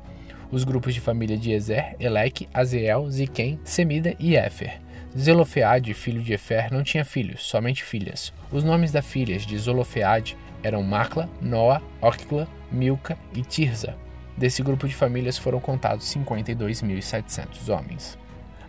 Os 0.49 0.63
grupos 0.63 0.93
de 0.93 1.01
família 1.01 1.37
de 1.37 1.51
Ezer, 1.51 1.95
Eleque, 1.99 2.47
Azeel, 2.53 3.09
Ziquem, 3.09 3.59
Semida 3.63 4.15
e 4.17 4.37
Éfer. 4.37 4.79
Zelofeade, 5.17 5.93
filho 5.93 6.21
de 6.21 6.33
Efer, 6.33 6.71
não 6.71 6.83
tinha 6.83 7.03
filhos, 7.03 7.43
somente 7.43 7.83
filhas. 7.83 8.31
Os 8.51 8.63
nomes 8.63 8.91
das 8.91 9.05
filhas 9.05 9.45
de 9.45 9.57
Zelofeade 9.57 10.37
eram 10.63 10.83
Macla, 10.83 11.29
Noa, 11.41 11.81
Ocla, 12.01 12.47
Milca 12.71 13.17
e 13.33 13.41
Tirza. 13.41 14.06
Desse 14.37 14.61
grupo 14.61 14.87
de 14.87 14.93
famílias 14.93 15.35
foram 15.35 15.59
contados 15.59 16.05
52.700 16.13 17.69
homens. 17.69 18.17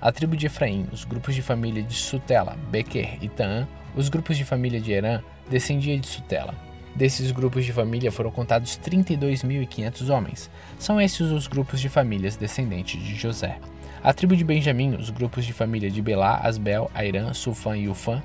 A 0.01 0.11
tribo 0.11 0.35
de 0.35 0.47
Efraim, 0.47 0.87
os 0.91 1.05
grupos 1.05 1.35
de 1.35 1.43
família 1.43 1.83
de 1.83 1.93
Sutela, 1.93 2.57
Bequer 2.71 3.19
e 3.21 3.29
Taã, 3.29 3.69
os 3.95 4.09
grupos 4.09 4.39
de 4.39 4.47
família 4.47 4.81
de 4.81 4.93
Herã 4.93 5.21
descendiam 5.51 5.99
de 5.99 6.07
Sutela. 6.07 6.55
Desses 6.97 7.31
grupos 7.33 7.67
de 7.67 7.73
família 7.73 8.11
foram 8.11 8.31
contados 8.31 8.79
32.500 8.79 10.09
homens. 10.09 10.51
São 10.79 10.99
esses 10.99 11.31
os 11.31 11.47
grupos 11.47 11.81
de 11.81 11.91
famílias 11.91 12.35
descendentes 12.35 13.03
de 13.03 13.15
José. 13.15 13.59
A 14.03 14.15
tribo 14.15 14.35
de 14.35 14.45
Benjamim, 14.45 14.95
os 14.95 15.11
grupos 15.11 15.45
de 15.45 15.53
família 15.53 15.91
de 15.91 16.01
Belá, 16.01 16.41
Asbel, 16.43 16.91
Airã, 16.95 17.35
Sulfã 17.35 17.77
e 17.77 17.89
Ufã. 17.89 18.23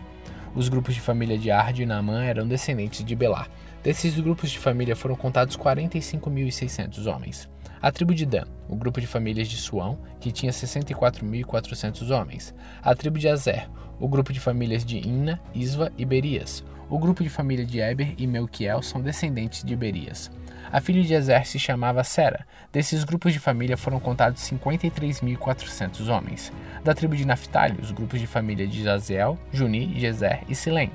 Os 0.55 0.69
grupos 0.69 0.95
de 0.95 1.01
família 1.01 1.37
de 1.37 1.51
Ard 1.51 1.81
e 1.81 1.85
Naamã 1.85 2.23
eram 2.23 2.47
descendentes 2.47 3.03
de 3.03 3.15
Belá. 3.15 3.47
Desses 3.83 4.17
grupos 4.17 4.49
de 4.49 4.57
família 4.57 4.95
foram 4.95 5.13
contados 5.13 5.57
45.600 5.57 7.05
homens. 7.05 7.49
A 7.81 7.91
tribo 7.91 8.15
de 8.15 8.25
Dan, 8.25 8.45
o 8.69 8.77
grupo 8.77 9.01
de 9.01 9.05
famílias 9.05 9.49
de 9.49 9.57
Suão, 9.57 9.99
que 10.21 10.31
tinha 10.31 10.53
64.400 10.53 12.09
homens. 12.09 12.55
A 12.81 12.95
tribo 12.95 13.19
de 13.19 13.27
Azer, 13.27 13.69
o 13.99 14.07
grupo 14.07 14.31
de 14.31 14.39
famílias 14.39 14.85
de 14.85 15.05
Inna, 15.05 15.37
Isva 15.53 15.91
e 15.97 16.05
Berias. 16.05 16.63
O 16.89 16.97
grupo 16.97 17.23
de 17.23 17.29
família 17.29 17.65
de 17.65 17.81
Eber 17.81 18.13
e 18.17 18.25
Melquiel 18.25 18.81
são 18.81 19.01
descendentes 19.01 19.65
de 19.65 19.75
Berias. 19.75 20.31
A 20.71 20.79
filha 20.79 21.03
de 21.03 21.13
Ezer 21.13 21.45
se 21.45 21.59
chamava 21.59 22.05
Sera. 22.05 22.47
Desses 22.71 23.03
grupos 23.03 23.33
de 23.33 23.39
família 23.39 23.75
foram 23.75 23.99
contados 23.99 24.41
53.400 24.43 26.07
homens. 26.07 26.53
Da 26.85 26.93
tribo 26.93 27.17
de 27.17 27.25
Naphtali, 27.25 27.81
os 27.81 27.91
grupos 27.91 28.21
de 28.21 28.27
família 28.27 28.65
de 28.65 28.81
Jaziel, 28.81 29.37
Juni, 29.51 29.99
Gezer 29.99 30.39
e 30.47 30.55
Silém. 30.55 30.89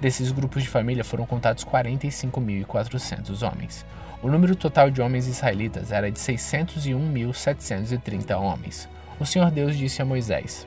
Desses 0.00 0.32
grupos 0.32 0.62
de 0.62 0.68
família 0.68 1.04
foram 1.04 1.26
contados 1.26 1.62
45.400 1.64 3.46
homens. 3.46 3.84
O 4.22 4.28
número 4.28 4.56
total 4.56 4.90
de 4.90 5.02
homens 5.02 5.26
israelitas 5.26 5.92
era 5.92 6.10
de 6.10 6.18
601.730 6.18 8.38
homens. 8.38 8.88
O 9.18 9.26
Senhor 9.26 9.50
Deus 9.50 9.76
disse 9.76 10.00
a 10.00 10.06
Moisés: 10.06 10.66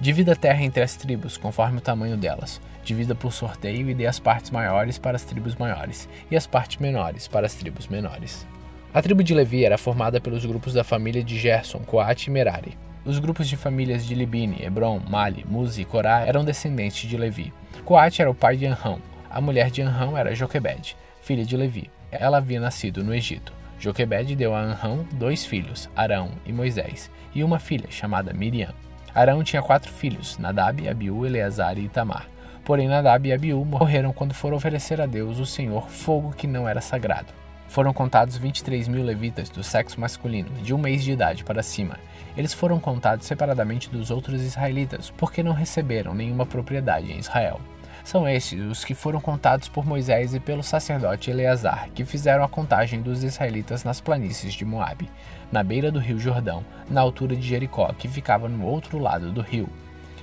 Divida 0.00 0.32
a 0.32 0.36
terra 0.36 0.62
entre 0.62 0.82
as 0.82 0.96
tribos, 0.96 1.36
conforme 1.36 1.78
o 1.78 1.80
tamanho 1.80 2.16
delas. 2.16 2.60
Divida 2.84 3.14
por 3.14 3.32
sorteio 3.32 3.88
e 3.88 3.94
dê 3.94 4.06
as 4.06 4.18
partes 4.18 4.50
maiores 4.50 4.98
para 4.98 5.16
as 5.16 5.22
tribos 5.22 5.54
maiores, 5.54 6.08
e 6.30 6.36
as 6.36 6.46
partes 6.46 6.78
menores 6.78 7.28
para 7.28 7.46
as 7.46 7.54
tribos 7.54 7.86
menores. 7.86 8.46
A 8.92 9.00
tribo 9.00 9.22
de 9.22 9.34
Levi 9.34 9.64
era 9.64 9.78
formada 9.78 10.20
pelos 10.20 10.44
grupos 10.44 10.74
da 10.74 10.84
família 10.84 11.22
de 11.22 11.38
Gerson, 11.38 11.78
Coate 11.78 12.28
e 12.28 12.32
Merari. 12.32 12.76
Os 13.04 13.18
grupos 13.18 13.48
de 13.48 13.56
famílias 13.56 14.04
de 14.04 14.14
Libine, 14.14 14.62
Hebron, 14.62 15.00
Mali, 15.08 15.44
Muzi 15.48 15.82
e 15.82 15.84
Corá 15.84 16.26
eram 16.26 16.44
descendentes 16.44 17.08
de 17.08 17.16
Levi. 17.16 17.52
Coate 17.84 18.22
era 18.22 18.30
o 18.30 18.34
pai 18.34 18.56
de 18.56 18.64
Anrão. 18.64 18.98
A 19.28 19.42
mulher 19.42 19.70
de 19.70 19.82
Anrão 19.82 20.16
era 20.16 20.34
Joquebed, 20.34 20.96
filha 21.20 21.44
de 21.44 21.54
Levi. 21.54 21.90
Ela 22.10 22.38
havia 22.38 22.58
nascido 22.58 23.04
no 23.04 23.14
Egito. 23.14 23.52
Joquebed 23.78 24.34
deu 24.34 24.54
a 24.54 24.60
Anrão 24.62 25.04
dois 25.12 25.44
filhos, 25.44 25.90
Arão 25.94 26.30
e 26.46 26.52
Moisés, 26.52 27.10
e 27.34 27.44
uma 27.44 27.58
filha 27.58 27.90
chamada 27.90 28.32
Miriam. 28.32 28.72
Arão 29.14 29.44
tinha 29.44 29.60
quatro 29.60 29.92
filhos, 29.92 30.38
Nadab, 30.38 30.88
Abiú, 30.88 31.26
Eleazar 31.26 31.76
e 31.76 31.82
Itamar. 31.82 32.26
Porém, 32.64 32.88
Nadab 32.88 33.28
e 33.28 33.34
Abiú 33.34 33.62
morreram 33.66 34.14
quando 34.14 34.32
foram 34.32 34.56
oferecer 34.56 34.98
a 34.98 35.04
Deus 35.04 35.38
o 35.38 35.44
Senhor 35.44 35.86
fogo 35.90 36.32
que 36.34 36.46
não 36.46 36.66
era 36.66 36.80
sagrado. 36.80 37.34
Foram 37.68 37.92
contados 37.92 38.38
23 38.38 38.88
mil 38.88 39.04
levitas 39.04 39.50
do 39.50 39.62
sexo 39.62 40.00
masculino, 40.00 40.48
de 40.62 40.72
um 40.72 40.78
mês 40.78 41.04
de 41.04 41.12
idade 41.12 41.44
para 41.44 41.62
cima. 41.62 41.98
Eles 42.34 42.54
foram 42.54 42.80
contados 42.80 43.26
separadamente 43.26 43.90
dos 43.90 44.10
outros 44.10 44.40
israelitas, 44.40 45.10
porque 45.18 45.42
não 45.42 45.52
receberam 45.52 46.14
nenhuma 46.14 46.46
propriedade 46.46 47.12
em 47.12 47.18
Israel. 47.18 47.60
São 48.04 48.28
estes 48.28 48.60
os 48.60 48.84
que 48.84 48.94
foram 48.94 49.18
contados 49.18 49.66
por 49.66 49.86
Moisés 49.86 50.34
e 50.34 50.38
pelo 50.38 50.62
sacerdote 50.62 51.30
Eleazar, 51.30 51.88
que 51.94 52.04
fizeram 52.04 52.44
a 52.44 52.48
contagem 52.48 53.00
dos 53.00 53.24
israelitas 53.24 53.82
nas 53.82 53.98
planícies 53.98 54.52
de 54.52 54.62
Moabe, 54.62 55.10
na 55.50 55.62
beira 55.62 55.90
do 55.90 55.98
rio 55.98 56.18
Jordão, 56.18 56.62
na 56.90 57.00
altura 57.00 57.34
de 57.34 57.48
Jericó, 57.48 57.90
que 57.94 58.06
ficava 58.06 58.46
no 58.46 58.66
outro 58.66 58.98
lado 58.98 59.32
do 59.32 59.40
rio. 59.40 59.70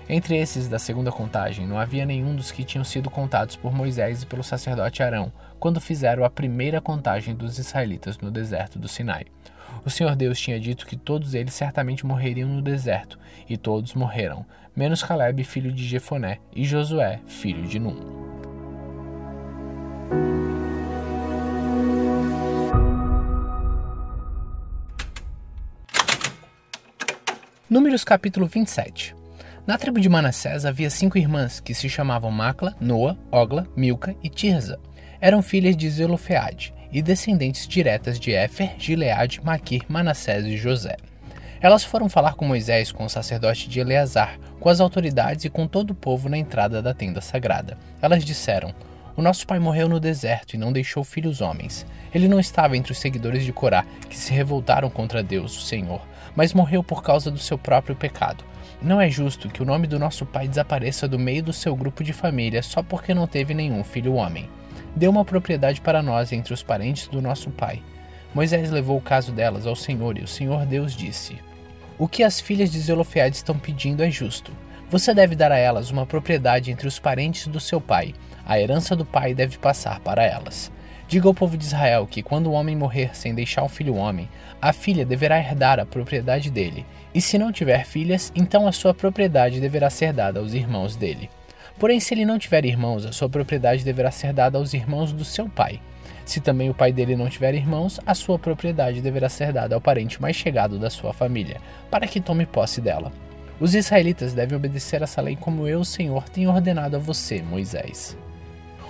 Entre 0.07 0.37
esses 0.37 0.67
da 0.67 0.77
segunda 0.77 1.11
contagem, 1.11 1.65
não 1.65 1.79
havia 1.79 2.05
nenhum 2.05 2.35
dos 2.35 2.51
que 2.51 2.63
tinham 2.63 2.83
sido 2.83 3.09
contados 3.09 3.55
por 3.55 3.73
Moisés 3.73 4.21
e 4.21 4.25
pelo 4.27 4.43
sacerdote 4.43 5.01
Arão, 5.01 5.33
quando 5.59 5.81
fizeram 5.81 6.23
a 6.23 6.29
primeira 6.29 6.79
contagem 6.79 7.33
dos 7.33 7.57
israelitas 7.57 8.19
no 8.19 8.29
deserto 8.29 8.77
do 8.77 8.87
Sinai. 8.87 9.25
O 9.83 9.89
Senhor 9.89 10.15
Deus 10.15 10.39
tinha 10.39 10.59
dito 10.59 10.85
que 10.85 10.95
todos 10.95 11.33
eles 11.33 11.53
certamente 11.53 12.05
morreriam 12.05 12.47
no 12.47 12.61
deserto, 12.61 13.17
e 13.49 13.57
todos 13.57 13.95
morreram, 13.95 14.45
menos 14.76 15.03
Caleb, 15.03 15.43
filho 15.43 15.72
de 15.72 15.84
Jefoné, 15.85 16.39
e 16.56 16.64
Josué, 16.64 17.19
filho 17.27 17.64
de 17.64 17.80
Num. 17.80 18.22
Números 27.69 28.03
capítulo 28.03 28.48
27 28.48 29.15
Na 29.65 29.77
tribo 29.77 29.99
de 29.99 30.10
Manassés 30.10 30.65
havia 30.65 30.89
cinco 30.89 31.18
irmãs 31.18 31.61
que 31.61 31.73
se 31.73 31.88
chamavam 31.88 32.30
Macla, 32.30 32.76
Noa, 32.81 33.18
Ogla, 33.31 33.65
Milca 33.77 34.14
e 34.22 34.30
Tirza. 34.30 34.77
Eram 35.22 35.41
filhas 35.41 35.77
de 35.77 35.89
Zelofeade 35.89 36.73
e 36.91 37.02
descendentes 37.02 37.65
diretas 37.65 38.19
de 38.19 38.31
Éfer, 38.31 38.76
Gileade, 38.77 39.39
Maquir, 39.41 39.84
Manassés 39.88 40.45
e 40.45 40.57
José. 40.57 40.98
Elas 41.63 41.83
foram 41.83 42.09
falar 42.09 42.33
com 42.33 42.43
Moisés, 42.43 42.91
com 42.91 43.05
o 43.05 43.09
sacerdote 43.09 43.69
de 43.69 43.79
Eleazar, 43.79 44.39
com 44.59 44.67
as 44.67 44.79
autoridades 44.79 45.45
e 45.45 45.49
com 45.49 45.67
todo 45.67 45.91
o 45.91 45.95
povo 45.95 46.27
na 46.27 46.35
entrada 46.35 46.81
da 46.81 46.91
tenda 46.91 47.21
sagrada. 47.21 47.77
Elas 48.01 48.25
disseram: 48.25 48.73
O 49.15 49.21
nosso 49.21 49.45
pai 49.45 49.59
morreu 49.59 49.88
no 49.88 49.99
deserto 49.99 50.55
e 50.55 50.57
não 50.57 50.73
deixou 50.73 51.03
filhos 51.03 51.39
homens. 51.39 51.85
Ele 52.11 52.27
não 52.27 52.39
estava 52.39 52.75
entre 52.75 52.91
os 52.91 52.97
seguidores 52.97 53.45
de 53.45 53.53
Corá, 53.53 53.85
que 54.09 54.17
se 54.17 54.33
revoltaram 54.33 54.89
contra 54.89 55.21
Deus, 55.21 55.55
o 55.55 55.61
Senhor, 55.61 56.01
mas 56.35 56.51
morreu 56.51 56.83
por 56.83 57.03
causa 57.03 57.29
do 57.29 57.38
seu 57.38 57.59
próprio 57.59 57.95
pecado. 57.95 58.43
Não 58.81 58.99
é 58.99 59.07
justo 59.07 59.47
que 59.47 59.61
o 59.61 59.65
nome 59.65 59.85
do 59.85 59.99
nosso 59.99 60.25
pai 60.25 60.47
desapareça 60.47 61.07
do 61.07 61.19
meio 61.19 61.43
do 61.43 61.53
seu 61.53 61.75
grupo 61.75 62.03
de 62.03 62.11
família 62.11 62.63
só 62.63 62.81
porque 62.81 63.13
não 63.13 63.27
teve 63.27 63.53
nenhum 63.53 63.83
filho 63.83 64.15
homem. 64.15 64.49
Dê 64.95 65.07
uma 65.07 65.23
propriedade 65.23 65.79
para 65.79 66.01
nós 66.01 66.31
entre 66.31 66.55
os 66.55 66.63
parentes 66.63 67.07
do 67.07 67.21
nosso 67.21 67.51
pai. 67.51 67.83
Moisés 68.33 68.71
levou 68.71 68.97
o 68.97 69.01
caso 69.01 69.31
delas 69.31 69.67
ao 69.67 69.75
Senhor 69.75 70.17
e 70.17 70.23
o 70.23 70.27
Senhor 70.27 70.65
Deus 70.65 70.95
disse: 70.95 71.38
o 72.02 72.07
que 72.07 72.23
as 72.23 72.41
filhas 72.41 72.72
de 72.72 72.80
Zelofeade 72.80 73.36
estão 73.36 73.60
pedindo 73.60 74.03
é 74.03 74.10
justo. 74.10 74.52
Você 74.90 75.14
deve 75.14 75.36
dar 75.36 75.52
a 75.52 75.57
elas 75.60 75.91
uma 75.91 76.03
propriedade 76.03 76.72
entre 76.72 76.88
os 76.88 76.98
parentes 76.98 77.45
do 77.45 77.60
seu 77.60 77.80
pai. 77.80 78.15
A 78.44 78.60
herança 78.60 78.95
do 78.95 79.06
pai 79.06 79.36
deve 79.36 79.60
passar 79.60 79.99
para 79.99 80.23
elas. 80.23 80.72
Diga 81.07 81.28
ao 81.28 81.34
povo 81.36 81.56
de 81.56 81.64
Israel 81.64 82.07
que, 82.10 82.23
quando 82.23 82.48
o 82.48 82.53
homem 82.53 82.76
morrer 82.76 83.15
sem 83.15 83.36
deixar 83.36 83.61
um 83.61 83.69
filho 83.69 83.94
homem, 83.94 84.28
a 84.60 84.73
filha 84.73 85.06
deverá 85.06 85.38
herdar 85.38 85.80
a 85.80 85.86
propriedade 85.86 86.49
dele. 86.49 86.88
E 87.14 87.22
se 87.22 87.38
não 87.38 87.52
tiver 87.52 87.86
filhas, 87.86 88.32
então 88.36 88.68
a 88.68 88.72
sua 88.72 88.95
propriedade 88.95 89.61
deverá 89.61 89.88
ser 89.91 90.11
dada 90.11 90.40
aos 90.40 90.56
irmãos 90.56 90.95
dele. 90.95 91.30
Porém, 91.78 91.99
se 91.99 92.15
ele 92.15 92.26
não 92.26 92.40
tiver 92.40 92.65
irmãos, 92.65 93.06
a 93.06 93.11
sua 93.11 93.30
propriedade 93.30 93.84
deverá 93.84 94.10
ser 94.10 94.34
dada 94.34 94.57
aos 94.57 94.73
irmãos 94.73 95.14
do 95.14 95.23
seu 95.23 95.48
pai. 95.48 95.80
Se 96.26 96.39
também 96.39 96.69
o 96.69 96.73
pai 96.73 96.91
dele 96.91 97.15
não 97.15 97.30
tiver 97.30 97.53
irmãos, 97.53 97.99
a 98.06 98.14
sua 98.14 98.38
propriedade 98.38 99.02
deverá 99.02 99.30
ser 99.30 99.52
dada 99.52 99.76
ao 99.76 99.81
parente 99.81 100.22
mais 100.22 100.35
chegado 100.35 100.77
da 100.77 100.89
sua 100.89 101.14
família, 101.14 101.57
para 101.89 102.07
que 102.07 102.22
tome 102.22 102.45
posse 102.45 102.80
dela. 102.80 103.11
Os 103.60 103.76
israelitas 103.76 104.34
devem 104.34 104.57
obedecer 104.57 105.02
essa 105.02 105.22
lei 105.22 105.35
como 105.35 105.68
eu, 105.68 105.84
Senhor, 105.84 106.27
tenho 106.30 106.49
ordenado 106.49 106.95
a 106.95 106.99
você, 106.99 107.41
Moisés. 107.41 108.18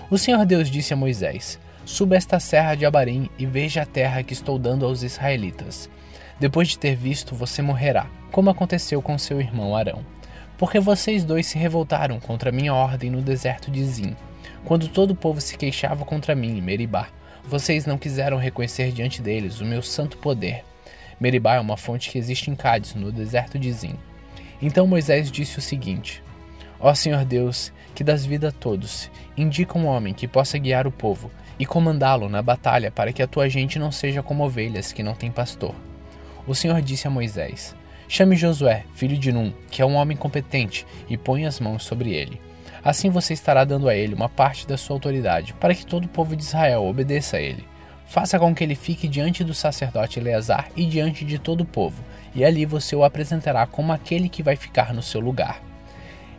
O 0.09 0.17
Senhor 0.17 0.45
Deus 0.45 0.69
disse 0.69 0.93
a 0.93 0.97
Moisés: 0.97 1.59
Suba 1.85 2.15
esta 2.15 2.39
serra 2.39 2.75
de 2.75 2.85
Abarim 2.85 3.29
e 3.37 3.45
veja 3.45 3.81
a 3.81 3.85
terra 3.85 4.23
que 4.23 4.33
estou 4.33 4.57
dando 4.59 4.85
aos 4.85 5.03
israelitas. 5.03 5.89
Depois 6.39 6.69
de 6.69 6.79
ter 6.79 6.95
visto, 6.95 7.35
você 7.35 7.61
morrerá, 7.61 8.07
como 8.31 8.49
aconteceu 8.49 9.01
com 9.01 9.17
seu 9.17 9.39
irmão 9.39 9.75
Arão. 9.75 10.05
Porque 10.57 10.79
vocês 10.79 11.23
dois 11.23 11.47
se 11.47 11.57
revoltaram 11.57 12.19
contra 12.19 12.51
minha 12.51 12.73
ordem 12.73 13.09
no 13.09 13.21
deserto 13.21 13.69
de 13.69 13.83
Zim, 13.83 14.15
quando 14.63 14.87
todo 14.87 15.11
o 15.11 15.15
povo 15.15 15.41
se 15.41 15.57
queixava 15.57 16.05
contra 16.05 16.35
mim 16.35 16.57
em 16.57 16.61
Meribá. 16.61 17.07
Vocês 17.47 17.85
não 17.85 17.97
quiseram 17.97 18.37
reconhecer 18.37 18.91
diante 18.91 19.21
deles 19.21 19.59
o 19.59 19.65
meu 19.65 19.81
santo 19.81 20.17
poder. 20.17 20.63
Meribá 21.19 21.55
é 21.55 21.59
uma 21.59 21.77
fonte 21.77 22.09
que 22.09 22.17
existe 22.17 22.49
em 22.49 22.55
Cádiz, 22.55 22.95
no 22.95 23.11
deserto 23.11 23.59
de 23.59 23.71
Zim. 23.71 23.95
Então 24.61 24.87
Moisés 24.87 25.31
disse 25.31 25.59
o 25.59 25.61
seguinte: 25.61 26.23
Ó 26.79 26.93
Senhor 26.93 27.25
Deus, 27.25 27.71
que 27.93 28.03
das 28.03 28.25
vida 28.25 28.49
a 28.49 28.51
todos, 28.51 29.09
indica 29.35 29.77
um 29.77 29.85
homem 29.85 30.13
que 30.13 30.27
possa 30.27 30.57
guiar 30.57 30.87
o 30.87 30.91
povo 30.91 31.31
e 31.59 31.65
comandá-lo 31.65 32.29
na 32.29 32.41
batalha 32.41 32.89
para 32.89 33.13
que 33.13 33.21
a 33.21 33.27
tua 33.27 33.49
gente 33.49 33.77
não 33.77 33.91
seja 33.91 34.23
como 34.23 34.43
ovelhas 34.43 34.91
que 34.91 35.03
não 35.03 35.13
têm 35.13 35.31
pastor. 35.31 35.75
O 36.47 36.55
Senhor 36.55 36.81
disse 36.81 37.07
a 37.07 37.11
Moisés: 37.11 37.75
Chame 38.07 38.35
Josué, 38.35 38.83
filho 38.93 39.17
de 39.17 39.31
Num, 39.31 39.53
que 39.69 39.81
é 39.81 39.85
um 39.85 39.95
homem 39.95 40.17
competente, 40.17 40.85
e 41.09 41.17
põe 41.17 41.45
as 41.45 41.59
mãos 41.59 41.83
sobre 41.83 42.13
ele. 42.13 42.41
Assim 42.83 43.09
você 43.09 43.33
estará 43.33 43.63
dando 43.63 43.87
a 43.87 43.95
ele 43.95 44.15
uma 44.15 44.29
parte 44.29 44.67
da 44.67 44.77
sua 44.77 44.95
autoridade, 44.95 45.53
para 45.53 45.75
que 45.75 45.85
todo 45.85 46.05
o 46.05 46.09
povo 46.09 46.35
de 46.35 46.43
Israel 46.43 46.83
obedeça 46.83 47.37
a 47.37 47.41
ele. 47.41 47.63
Faça 48.05 48.37
com 48.37 48.53
que 48.53 48.63
ele 48.63 48.75
fique 48.75 49.07
diante 49.07 49.43
do 49.43 49.53
sacerdote 49.53 50.19
Eleazar 50.19 50.69
e 50.75 50.85
diante 50.85 51.23
de 51.23 51.39
todo 51.39 51.61
o 51.61 51.65
povo, 51.65 52.03
e 52.35 52.43
ali 52.43 52.65
você 52.65 52.95
o 52.95 53.03
apresentará 53.03 53.65
como 53.65 53.93
aquele 53.93 54.27
que 54.27 54.43
vai 54.43 54.55
ficar 54.55 54.93
no 54.93 55.01
seu 55.01 55.21
lugar. 55.21 55.61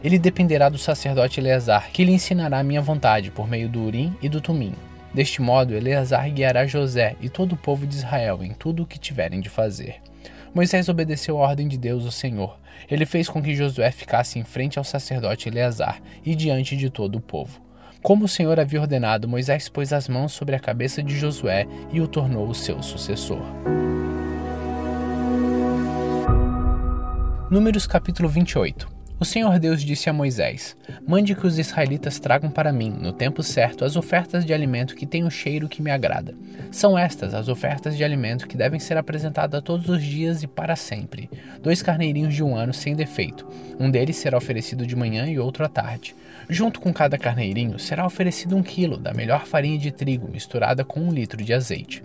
Ele 0.03 0.19
dependerá 0.19 0.69
do 0.69 0.79
sacerdote 0.79 1.39
Eleazar, 1.39 1.91
que 1.93 2.05
lhe 2.05 2.13
ensinará 2.13 2.59
a 2.59 2.65
minha 2.65 2.83
vontade 2.83 3.31
por 3.31 3.49
meio 3.49 3.69
do 3.69 3.81
Urim 3.81 4.15
e 4.21 4.29
do 4.29 4.41
Tumim. 4.41 4.75
Deste 5.15 5.41
modo, 5.41 5.75
Eleazar 5.75 6.29
guiará 6.31 6.67
José 6.67 7.15
e 7.21 7.29
todo 7.29 7.53
o 7.53 7.57
povo 7.57 7.87
de 7.87 7.95
Israel 7.95 8.43
em 8.43 8.53
tudo 8.53 8.83
o 8.83 8.87
que 8.87 8.99
tiverem 8.99 9.41
de 9.41 9.49
fazer. 9.49 10.01
Moisés 10.55 10.89
obedeceu 10.89 11.39
a 11.39 11.49
ordem 11.49 11.69
de 11.69 11.79
Deus, 11.79 12.05
o 12.05 12.11
Senhor. 12.11 12.59
Ele 12.91 13.07
fez 13.07 13.29
com 13.29 13.43
que 13.43 13.55
Josué 13.55 13.91
ficasse 13.91 14.39
em 14.39 14.45
frente 14.45 14.79
ao 14.79 14.85
sacerdote 14.85 15.49
Eleazar 15.49 16.01
e 16.25 16.35
diante 16.35 16.77
de 16.77 16.91
todo 16.91 17.17
o 17.17 17.21
povo. 17.21 17.61
Como 18.03 18.25
o 18.25 18.29
Senhor 18.29 18.59
havia 18.59 18.81
ordenado, 18.81 19.29
Moisés 19.29 19.69
pôs 19.69 19.93
as 19.93 20.09
mãos 20.09 20.33
sobre 20.33 20.57
a 20.57 20.61
cabeça 20.61 21.03
de 21.03 21.17
Josué 21.17 21.67
e 21.93 22.01
o 22.01 22.09
tornou 22.09 22.49
o 22.49 22.55
seu 22.55 22.83
sucessor. 22.83 23.43
Números 27.51 27.87
capítulo 27.87 28.29
28 28.29 29.02
o 29.23 29.25
Senhor 29.25 29.57
Deus 29.61 29.83
disse 29.83 30.11
a 30.11 30.13
Moisés: 30.13 30.77
Mande 31.07 31.37
que 31.37 31.47
os 31.47 31.57
israelitas 31.57 32.19
tragam 32.19 32.51
para 32.51 32.73
mim, 32.73 32.91
no 32.91 33.13
tempo 33.13 33.41
certo, 33.41 33.85
as 33.85 33.95
ofertas 33.95 34.45
de 34.45 34.53
alimento 34.53 34.97
que 34.97 35.07
têm 35.07 35.23
o 35.23 35.31
cheiro 35.31 35.69
que 35.69 35.81
me 35.81 35.93
agrada. 35.93 36.35
São 36.73 36.99
estas 36.99 37.33
as 37.33 37.47
ofertas 37.47 37.97
de 37.97 38.03
alimento 38.03 38.49
que 38.49 38.57
devem 38.57 38.81
ser 38.81 38.97
apresentadas 38.97 39.63
todos 39.63 39.89
os 39.89 40.03
dias 40.03 40.43
e 40.43 40.49
para 40.49 40.75
sempre. 40.75 41.31
Dois 41.63 41.81
carneirinhos 41.81 42.35
de 42.35 42.43
um 42.43 42.57
ano 42.57 42.75
sem 42.75 42.97
defeito. 42.97 43.47
Um 43.79 43.93
deles 43.93 44.17
será 44.17 44.37
oferecido 44.37 44.85
de 44.85 44.97
manhã 44.97 45.27
e 45.27 45.39
outro 45.39 45.65
à 45.65 45.69
tarde. 45.69 46.17
Junto 46.49 46.81
com 46.81 46.93
cada 46.93 47.17
carneirinho 47.17 47.79
será 47.79 48.05
oferecido 48.05 48.57
um 48.57 48.63
quilo 48.63 48.97
da 48.97 49.15
melhor 49.15 49.47
farinha 49.47 49.79
de 49.79 49.91
trigo 49.91 50.29
misturada 50.29 50.85
com 50.85 51.01
um 51.01 51.13
litro 51.13 51.43
de 51.43 51.53
azeite. 51.53 52.03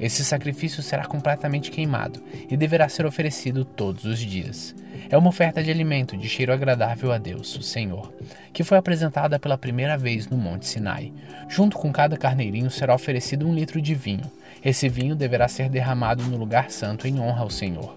Esse 0.00 0.24
sacrifício 0.24 0.82
será 0.82 1.04
completamente 1.04 1.70
queimado 1.70 2.22
e 2.48 2.56
deverá 2.56 2.88
ser 2.88 3.04
oferecido 3.04 3.64
todos 3.64 4.06
os 4.06 4.18
dias. 4.18 4.74
É 5.10 5.16
uma 5.16 5.28
oferta 5.28 5.62
de 5.62 5.70
alimento 5.70 6.16
de 6.16 6.28
cheiro 6.28 6.52
agradável 6.52 7.12
a 7.12 7.18
Deus, 7.18 7.54
o 7.56 7.62
Senhor, 7.62 8.12
que 8.52 8.64
foi 8.64 8.78
apresentada 8.78 9.38
pela 9.38 9.58
primeira 9.58 9.98
vez 9.98 10.26
no 10.26 10.38
Monte 10.38 10.66
Sinai. 10.66 11.12
Junto 11.48 11.76
com 11.76 11.92
cada 11.92 12.16
carneirinho 12.16 12.70
será 12.70 12.94
oferecido 12.94 13.46
um 13.46 13.54
litro 13.54 13.80
de 13.82 13.94
vinho. 13.94 14.30
Esse 14.64 14.88
vinho 14.88 15.14
deverá 15.14 15.48
ser 15.48 15.68
derramado 15.68 16.22
no 16.24 16.36
lugar 16.36 16.70
santo 16.70 17.06
em 17.06 17.20
honra 17.20 17.42
ao 17.42 17.50
Senhor. 17.50 17.96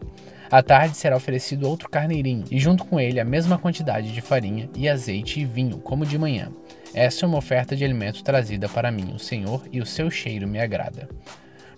À 0.52 0.62
tarde 0.62 0.96
será 0.96 1.16
oferecido 1.16 1.68
outro 1.68 1.90
carneirinho, 1.90 2.46
e 2.52 2.60
junto 2.60 2.86
com 2.86 3.00
ele 3.00 3.20
a 3.20 3.26
mesma 3.26 3.58
quantidade 3.58 4.12
de 4.12 4.22
farinha 4.22 4.70
e 4.76 4.88
azeite 4.88 5.40
e 5.40 5.46
vinho, 5.46 5.80
como 5.80 6.06
de 6.06 6.18
manhã. 6.18 6.52
Essa 6.94 7.26
é 7.26 7.28
uma 7.28 7.38
oferta 7.38 7.76
de 7.76 7.84
alimento 7.84 8.24
trazida 8.24 8.70
para 8.70 8.92
mim, 8.92 9.14
o 9.16 9.20
Senhor, 9.20 9.64
e 9.72 9.82
o 9.82 9.86
seu 9.86 10.12
cheiro 10.12 10.48
me 10.48 10.60
agrada. 10.60 11.10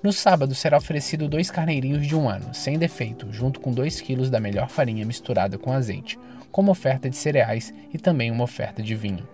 No 0.03 0.11
sábado 0.11 0.53
será 0.53 0.77
oferecido 0.77 1.27
dois 1.27 1.49
carneirinhos 1.49 2.05
de 2.05 2.15
um 2.15 2.29
ano, 2.29 2.53
sem 2.53 2.77
defeito, 2.77 3.31
junto 3.31 3.59
com 3.59 3.71
dois 3.71 4.01
quilos 4.01 4.29
da 4.29 4.39
melhor 4.39 4.69
farinha 4.69 5.05
misturada 5.05 5.57
com 5.57 5.71
azeite, 5.71 6.19
como 6.51 6.71
oferta 6.71 7.09
de 7.09 7.15
cereais 7.15 7.73
e 7.93 7.97
também 7.97 8.29
uma 8.29 8.43
oferta 8.43 8.83
de 8.83 8.93
vinho. 8.93 9.27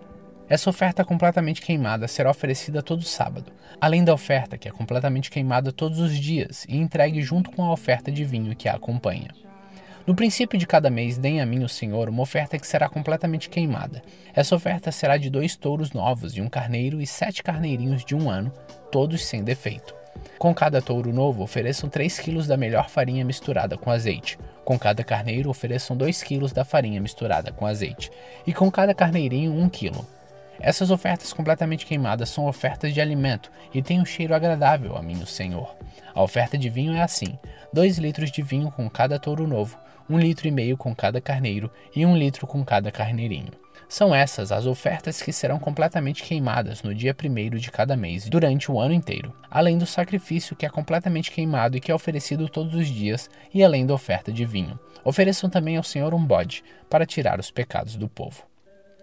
Essa 0.52 0.68
oferta 0.68 1.02
completamente 1.02 1.62
queimada 1.62 2.06
será 2.06 2.30
oferecida 2.30 2.82
todo 2.82 3.02
sábado, 3.02 3.50
além 3.80 4.04
da 4.04 4.12
oferta 4.12 4.58
que 4.58 4.68
é 4.68 4.70
completamente 4.70 5.30
queimada 5.30 5.72
todos 5.72 5.98
os 5.98 6.14
dias 6.14 6.66
e 6.68 6.76
entregue 6.76 7.22
junto 7.22 7.50
com 7.50 7.64
a 7.64 7.72
oferta 7.72 8.12
de 8.12 8.22
vinho 8.22 8.54
que 8.54 8.68
a 8.68 8.74
acompanha. 8.74 9.30
No 10.06 10.14
princípio 10.14 10.58
de 10.58 10.66
cada 10.66 10.90
mês, 10.90 11.16
deem 11.16 11.40
a 11.40 11.46
mim, 11.46 11.64
o 11.64 11.68
Senhor, 11.70 12.06
uma 12.10 12.20
oferta 12.20 12.58
que 12.58 12.66
será 12.66 12.86
completamente 12.86 13.48
queimada. 13.48 14.02
Essa 14.34 14.54
oferta 14.54 14.92
será 14.92 15.16
de 15.16 15.30
dois 15.30 15.56
touros 15.56 15.92
novos, 15.92 16.34
de 16.34 16.42
um 16.42 16.50
carneiro 16.50 17.00
e 17.00 17.06
sete 17.06 17.42
carneirinhos 17.42 18.04
de 18.04 18.14
um 18.14 18.28
ano, 18.28 18.52
todos 18.90 19.24
sem 19.24 19.42
defeito. 19.42 19.94
Com 20.38 20.54
cada 20.54 20.82
touro 20.82 21.14
novo, 21.14 21.42
ofereçam 21.42 21.88
3 21.88 22.18
quilos 22.18 22.46
da 22.46 22.58
melhor 22.58 22.90
farinha 22.90 23.24
misturada 23.24 23.78
com 23.78 23.90
azeite. 23.90 24.38
Com 24.66 24.78
cada 24.78 25.02
carneiro, 25.02 25.48
ofereçam 25.48 25.96
2 25.96 26.22
quilos 26.22 26.52
da 26.52 26.62
farinha 26.62 27.00
misturada 27.00 27.50
com 27.50 27.66
azeite. 27.66 28.10
E 28.46 28.52
com 28.52 28.70
cada 28.70 28.92
carneirinho, 28.92 29.54
1 29.54 29.68
quilo. 29.70 30.06
Essas 30.60 30.90
ofertas 30.90 31.32
completamente 31.32 31.86
queimadas 31.86 32.30
são 32.30 32.46
ofertas 32.46 32.94
de 32.94 33.00
alimento 33.00 33.50
e 33.74 33.82
têm 33.82 34.00
um 34.00 34.04
cheiro 34.04 34.34
agradável 34.34 34.96
a 34.96 35.02
mim, 35.02 35.20
o 35.22 35.26
Senhor. 35.26 35.74
A 36.14 36.22
oferta 36.22 36.56
de 36.56 36.68
vinho 36.68 36.94
é 36.94 37.02
assim: 37.02 37.38
2 37.72 37.98
litros 37.98 38.30
de 38.30 38.42
vinho 38.42 38.70
com 38.70 38.88
cada 38.88 39.18
touro 39.18 39.46
novo, 39.46 39.78
1 40.08 40.18
litro 40.18 40.46
e 40.46 40.50
meio 40.50 40.76
com 40.76 40.94
cada 40.94 41.20
carneiro 41.20 41.70
e 41.94 42.04
1 42.04 42.16
litro 42.16 42.46
com 42.46 42.64
cada 42.64 42.90
carneirinho. 42.90 43.52
São 43.88 44.14
essas 44.14 44.52
as 44.52 44.64
ofertas 44.64 45.20
que 45.20 45.32
serão 45.32 45.58
completamente 45.58 46.22
queimadas 46.22 46.82
no 46.82 46.94
dia 46.94 47.12
primeiro 47.12 47.58
de 47.58 47.70
cada 47.70 47.96
mês 47.96 48.28
durante 48.28 48.70
o 48.70 48.80
ano 48.80 48.94
inteiro, 48.94 49.34
além 49.50 49.76
do 49.76 49.84
sacrifício 49.84 50.56
que 50.56 50.64
é 50.64 50.70
completamente 50.70 51.30
queimado 51.30 51.76
e 51.76 51.80
que 51.80 51.90
é 51.90 51.94
oferecido 51.94 52.48
todos 52.48 52.74
os 52.74 52.88
dias, 52.88 53.28
e 53.52 53.62
além 53.62 53.84
da 53.84 53.92
oferta 53.92 54.32
de 54.32 54.46
vinho. 54.46 54.78
Ofereçam 55.04 55.50
também 55.50 55.76
ao 55.76 55.82
Senhor 55.82 56.14
um 56.14 56.24
bode, 56.24 56.64
para 56.88 57.04
tirar 57.04 57.38
os 57.38 57.50
pecados 57.50 57.96
do 57.96 58.08
povo. 58.08 58.51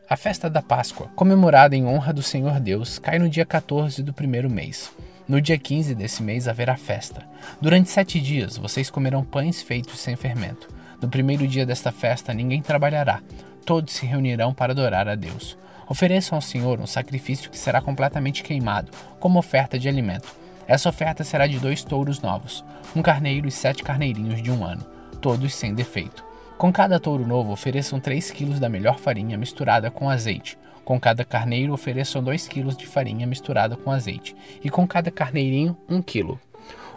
A 0.09 0.17
festa 0.17 0.49
da 0.49 0.59
Páscoa, 0.59 1.07
comemorada 1.15 1.75
em 1.75 1.85
honra 1.85 2.11
do 2.11 2.23
Senhor 2.23 2.59
Deus, 2.59 2.97
cai 2.97 3.19
no 3.19 3.29
dia 3.29 3.45
14 3.45 4.01
do 4.01 4.11
primeiro 4.11 4.49
mês. 4.49 4.91
No 5.27 5.39
dia 5.39 5.55
15 5.55 5.93
desse 5.93 6.23
mês 6.23 6.47
haverá 6.47 6.75
festa. 6.75 7.21
Durante 7.61 7.91
sete 7.91 8.19
dias 8.19 8.57
vocês 8.57 8.89
comerão 8.89 9.23
pães 9.23 9.61
feitos 9.61 9.99
sem 9.99 10.15
fermento. 10.15 10.67
No 10.99 11.07
primeiro 11.07 11.47
dia 11.47 11.63
desta 11.63 11.91
festa 11.91 12.33
ninguém 12.33 12.59
trabalhará, 12.59 13.21
todos 13.63 13.93
se 13.93 14.07
reunirão 14.07 14.51
para 14.51 14.71
adorar 14.71 15.07
a 15.07 15.13
Deus. 15.13 15.55
Ofereçam 15.87 16.35
ao 16.35 16.41
Senhor 16.41 16.79
um 16.79 16.87
sacrifício 16.87 17.51
que 17.51 17.57
será 17.57 17.79
completamente 17.79 18.41
queimado, 18.41 18.91
como 19.19 19.37
oferta 19.37 19.77
de 19.77 19.87
alimento. 19.87 20.35
Essa 20.67 20.89
oferta 20.89 21.23
será 21.23 21.45
de 21.45 21.59
dois 21.59 21.83
touros 21.83 22.19
novos, 22.19 22.65
um 22.95 23.03
carneiro 23.03 23.47
e 23.47 23.51
sete 23.51 23.83
carneirinhos 23.83 24.41
de 24.41 24.49
um 24.49 24.65
ano, 24.65 24.83
todos 25.21 25.53
sem 25.53 25.75
defeito. 25.75 26.28
Com 26.59 26.73
cada 26.73 26.99
touro 26.99 27.25
novo, 27.25 27.53
ofereçam 27.53 28.01
3 28.01 28.31
kg 28.31 28.59
da 28.59 28.67
melhor 28.67 28.99
farinha 28.99 29.37
misturada 29.37 29.89
com 29.89 30.09
azeite. 30.09 30.57
Com 30.83 30.99
cada 30.99 31.23
carneiro, 31.23 31.71
ofereçam 31.71 32.21
2 32.21 32.49
kg 32.49 32.75
de 32.75 32.85
farinha 32.85 33.25
misturada 33.25 33.77
com 33.77 33.89
azeite. 33.89 34.35
E 34.61 34.69
com 34.69 34.85
cada 34.85 35.09
carneirinho, 35.09 35.77
1 35.87 36.01
kg. 36.01 36.37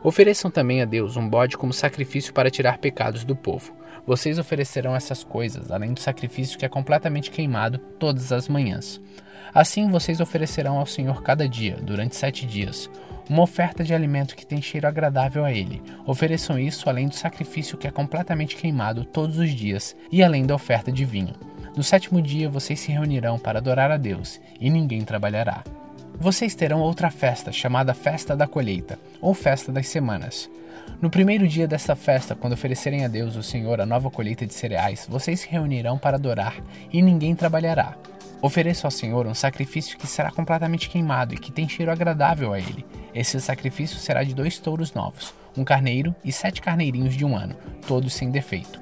Ofereçam 0.03 0.51
também 0.51 0.83
a 0.83 0.85
Deus 0.85 1.17
um 1.17 1.29
bode 1.29 1.57
como 1.57 1.73
sacrifício 1.73 2.33
para 2.33 2.51
tirar 2.51 2.79
pecados 2.79 3.23
do 3.23 3.37
povo. 3.37 3.73
Vocês 4.05 4.37
oferecerão 4.37 4.97
essas 4.97 5.23
coisas, 5.23 5.71
além 5.71 5.93
do 5.93 6.01
sacrifício 6.01 6.59
que 6.59 6.67
é 6.67 6.69
completamente 6.69 7.31
queimado 7.31 7.79
todas 7.79 8.33
as 8.33 8.49
manhãs. 8.49 9.01
Assim 9.55 9.89
vocês 9.89 10.19
oferecerão 10.19 10.77
ao 10.77 10.87
Senhor 10.87 11.23
cada 11.23 11.49
dia, 11.49 11.79
durante 11.81 12.17
sete 12.17 12.45
dias, 12.47 12.91
uma 13.29 13.43
oferta 13.43 13.85
de 13.85 13.95
alimento 13.95 14.37
que 14.37 14.47
tem 14.47 14.61
cheiro 14.61 14.87
agradável 14.87 15.45
a 15.45 15.53
Ele. 15.53 15.83
Ofereçam 16.07 16.59
isso 16.59 16.89
além 16.89 17.09
do 17.09 17.15
sacrifício 17.15 17.79
que 17.79 17.87
é 17.87 17.91
completamente 17.91 18.57
queimado 18.57 19.05
todos 19.05 19.39
os 19.39 19.51
dias 19.51 19.97
e 20.11 20.23
além 20.23 20.45
da 20.45 20.55
oferta 20.55 20.91
de 20.91 21.05
vinho. 21.05 21.35
No 21.77 21.83
sétimo 21.83 22.21
dia 22.21 22.49
vocês 22.49 22.81
se 22.81 22.93
reunirão 22.93 23.39
para 23.39 23.59
adorar 23.59 23.91
a 23.91 23.97
Deus, 23.97 24.41
e 24.61 24.69
ninguém 24.69 25.03
trabalhará. 25.03 25.65
Vocês 26.19 26.55
terão 26.55 26.81
outra 26.81 27.11
festa, 27.11 27.51
chamada 27.51 27.95
Festa 27.95 28.37
da 28.37 28.47
Colheita, 28.47 28.99
ou 29.21 29.33
Festa 29.33 29.73
das 29.73 29.89
Semanas. 29.89 30.51
No 31.01 31.11
primeiro 31.11 31.49
dia 31.49 31.67
desta 31.67 31.97
festa, 31.97 32.37
quando 32.37 32.53
oferecerem 32.53 33.05
a 33.05 33.09
Deus, 33.09 33.37
o 33.37 33.43
Senhor, 33.43 33.81
a 33.81 33.87
nova 33.87 34.11
colheita 34.11 34.47
de 34.47 34.55
cereais, 34.55 35.07
vocês 35.09 35.41
se 35.41 35.49
reunirão 35.49 35.99
para 35.99 36.17
adorar, 36.17 36.57
e 36.93 37.01
ninguém 37.01 37.35
trabalhará. 37.35 37.97
Ofereça 38.41 38.87
ao 38.87 38.91
Senhor 38.91 39.27
um 39.27 39.35
sacrifício 39.35 39.97
que 39.97 40.07
será 40.07 40.31
completamente 40.31 40.91
queimado 40.91 41.35
e 41.35 41.39
que 41.39 41.51
tem 41.51 41.69
cheiro 41.69 41.91
agradável 41.91 42.53
a 42.53 42.59
ele. 42.59 42.85
Esse 43.15 43.41
sacrifício 43.41 43.99
será 43.99 44.23
de 44.25 44.35
dois 44.35 44.59
touros 44.59 44.93
novos, 44.93 45.35
um 45.57 45.65
carneiro 45.65 46.15
e 46.25 46.33
sete 46.33 46.61
carneirinhos 46.61 47.15
de 47.15 47.25
um 47.25 47.37
ano, 47.37 47.57
todos 47.87 48.15
sem 48.15 48.31
defeito. 48.31 48.81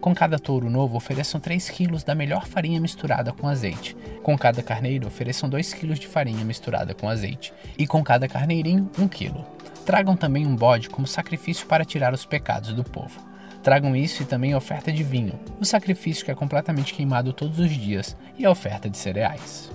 Com 0.00 0.14
cada 0.14 0.38
touro 0.38 0.70
novo, 0.70 0.96
ofereçam 0.96 1.38
3 1.38 1.68
quilos 1.68 2.02
da 2.02 2.14
melhor 2.14 2.46
farinha 2.46 2.80
misturada 2.80 3.34
com 3.34 3.46
azeite. 3.46 3.94
Com 4.22 4.36
cada 4.36 4.62
carneiro, 4.62 5.06
ofereçam 5.06 5.46
2 5.46 5.74
quilos 5.74 5.98
de 5.98 6.06
farinha 6.06 6.42
misturada 6.42 6.94
com 6.94 7.06
azeite. 7.06 7.52
E 7.76 7.86
com 7.86 8.02
cada 8.02 8.26
carneirinho, 8.26 8.90
1 8.98 9.08
quilo. 9.08 9.44
Tragam 9.84 10.16
também 10.16 10.46
um 10.46 10.56
bode 10.56 10.88
como 10.88 11.06
sacrifício 11.06 11.66
para 11.66 11.84
tirar 11.84 12.14
os 12.14 12.24
pecados 12.24 12.72
do 12.72 12.82
povo. 12.82 13.20
Tragam 13.62 13.94
isso 13.94 14.22
e 14.22 14.26
também 14.26 14.54
a 14.54 14.56
oferta 14.56 14.90
de 14.90 15.02
vinho, 15.02 15.38
o 15.60 15.66
sacrifício 15.66 16.24
que 16.24 16.30
é 16.30 16.34
completamente 16.34 16.94
queimado 16.94 17.34
todos 17.34 17.58
os 17.58 17.70
dias, 17.70 18.16
e 18.38 18.46
a 18.46 18.50
oferta 18.50 18.88
de 18.88 18.96
cereais. 18.96 19.70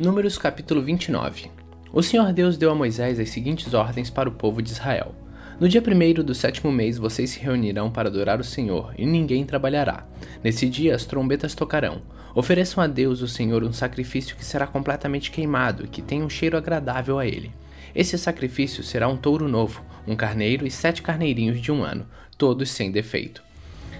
Números 0.00 0.38
capítulo 0.38 0.80
29 0.80 1.50
O 1.92 2.04
Senhor 2.04 2.32
Deus 2.32 2.56
deu 2.56 2.70
a 2.70 2.74
Moisés 2.74 3.18
as 3.18 3.30
seguintes 3.30 3.74
ordens 3.74 4.08
para 4.08 4.28
o 4.28 4.32
povo 4.32 4.62
de 4.62 4.70
Israel. 4.70 5.12
No 5.58 5.68
dia 5.68 5.82
primeiro 5.82 6.22
do 6.22 6.36
sétimo 6.36 6.70
mês 6.70 6.96
vocês 6.96 7.30
se 7.30 7.40
reunirão 7.40 7.90
para 7.90 8.08
adorar 8.08 8.38
o 8.38 8.44
Senhor, 8.44 8.94
e 8.96 9.04
ninguém 9.04 9.44
trabalhará. 9.44 10.06
Nesse 10.40 10.68
dia 10.68 10.94
as 10.94 11.04
trombetas 11.04 11.52
tocarão. 11.52 12.00
Ofereçam 12.32 12.80
a 12.80 12.86
Deus, 12.86 13.22
o 13.22 13.26
Senhor, 13.26 13.64
um 13.64 13.72
sacrifício 13.72 14.36
que 14.36 14.44
será 14.44 14.68
completamente 14.68 15.32
queimado 15.32 15.84
e 15.84 15.88
que 15.88 16.00
tenha 16.00 16.24
um 16.24 16.30
cheiro 16.30 16.56
agradável 16.56 17.18
a 17.18 17.26
ele. 17.26 17.50
Esse 17.92 18.16
sacrifício 18.16 18.84
será 18.84 19.08
um 19.08 19.16
touro 19.16 19.48
novo, 19.48 19.82
um 20.06 20.14
carneiro 20.14 20.64
e 20.64 20.70
sete 20.70 21.02
carneirinhos 21.02 21.60
de 21.60 21.72
um 21.72 21.82
ano, 21.82 22.06
todos 22.36 22.70
sem 22.70 22.92
defeito. 22.92 23.42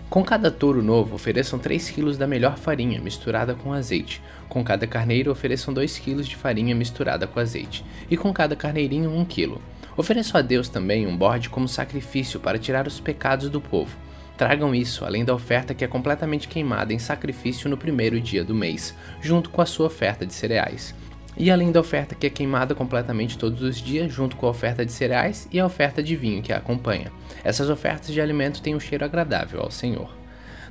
Com 0.09 0.25
cada 0.25 0.51
touro 0.51 0.83
novo, 0.83 1.17
ofereçam 1.17 1.59
3 1.59 1.91
kg 1.91 2.17
da 2.17 2.27
melhor 2.27 2.57
farinha 2.57 2.99
misturada 2.99 3.55
com 3.55 3.75
azeite. 3.75 4.23
Com 4.49 4.65
cada 4.65 4.87
carneiro, 4.87 5.31
ofereçam 5.31 5.75
2 5.75 5.99
kg 5.99 6.23
de 6.23 6.37
farinha 6.37 6.75
misturada 6.75 7.27
com 7.27 7.39
azeite. 7.39 7.85
E 8.11 8.17
com 8.17 8.33
cada 8.33 8.57
carneirinho, 8.57 9.11
1 9.11 9.25
kg. 9.27 9.59
Ofereçam 9.97 10.39
a 10.39 10.43
Deus 10.43 10.69
também 10.69 11.07
um 11.07 11.17
bode 11.17 11.51
como 11.51 11.69
sacrifício 11.69 12.41
para 12.41 12.59
tirar 12.59 12.87
os 12.87 13.01
pecados 13.01 13.51
do 13.51 13.61
povo. 13.61 13.97
Tragam 14.37 14.73
isso, 14.73 15.05
além 15.05 15.25
da 15.25 15.35
oferta 15.35 15.75
que 15.75 15.85
é 15.85 15.89
completamente 15.89 16.47
queimada 16.47 16.95
em 16.95 16.99
sacrifício 16.99 17.69
no 17.69 17.77
primeiro 17.77 18.21
dia 18.21 18.45
do 18.45 18.55
mês, 18.55 18.95
junto 19.21 19.51
com 19.51 19.61
a 19.61 19.67
sua 19.67 19.87
oferta 19.87 20.25
de 20.25 20.33
cereais. 20.33 20.95
E 21.37 21.51
além 21.51 21.73
da 21.73 21.81
oferta 21.81 22.15
que 22.15 22.27
é 22.27 22.31
queimada 22.31 22.75
completamente 22.75 23.37
todos 23.37 23.63
os 23.63 23.77
dias, 23.77 24.13
junto 24.13 24.37
com 24.37 24.47
a 24.47 24.51
oferta 24.51 24.87
de 24.87 24.93
cereais 24.93 25.49
e 25.53 25.59
a 25.59 25.67
oferta 25.67 26.03
de 26.03 26.15
vinho 26.15 26.43
que 26.43 26.53
a 26.53 26.59
acompanha. 26.59 27.13
Essas 27.43 27.69
ofertas 27.69 28.13
de 28.13 28.21
alimento 28.21 28.63
têm 28.63 28.77
um 28.77 28.81
cheiro 28.81 29.05
agradável 29.05 29.61
ao 29.61 29.71
Senhor. 29.71 30.18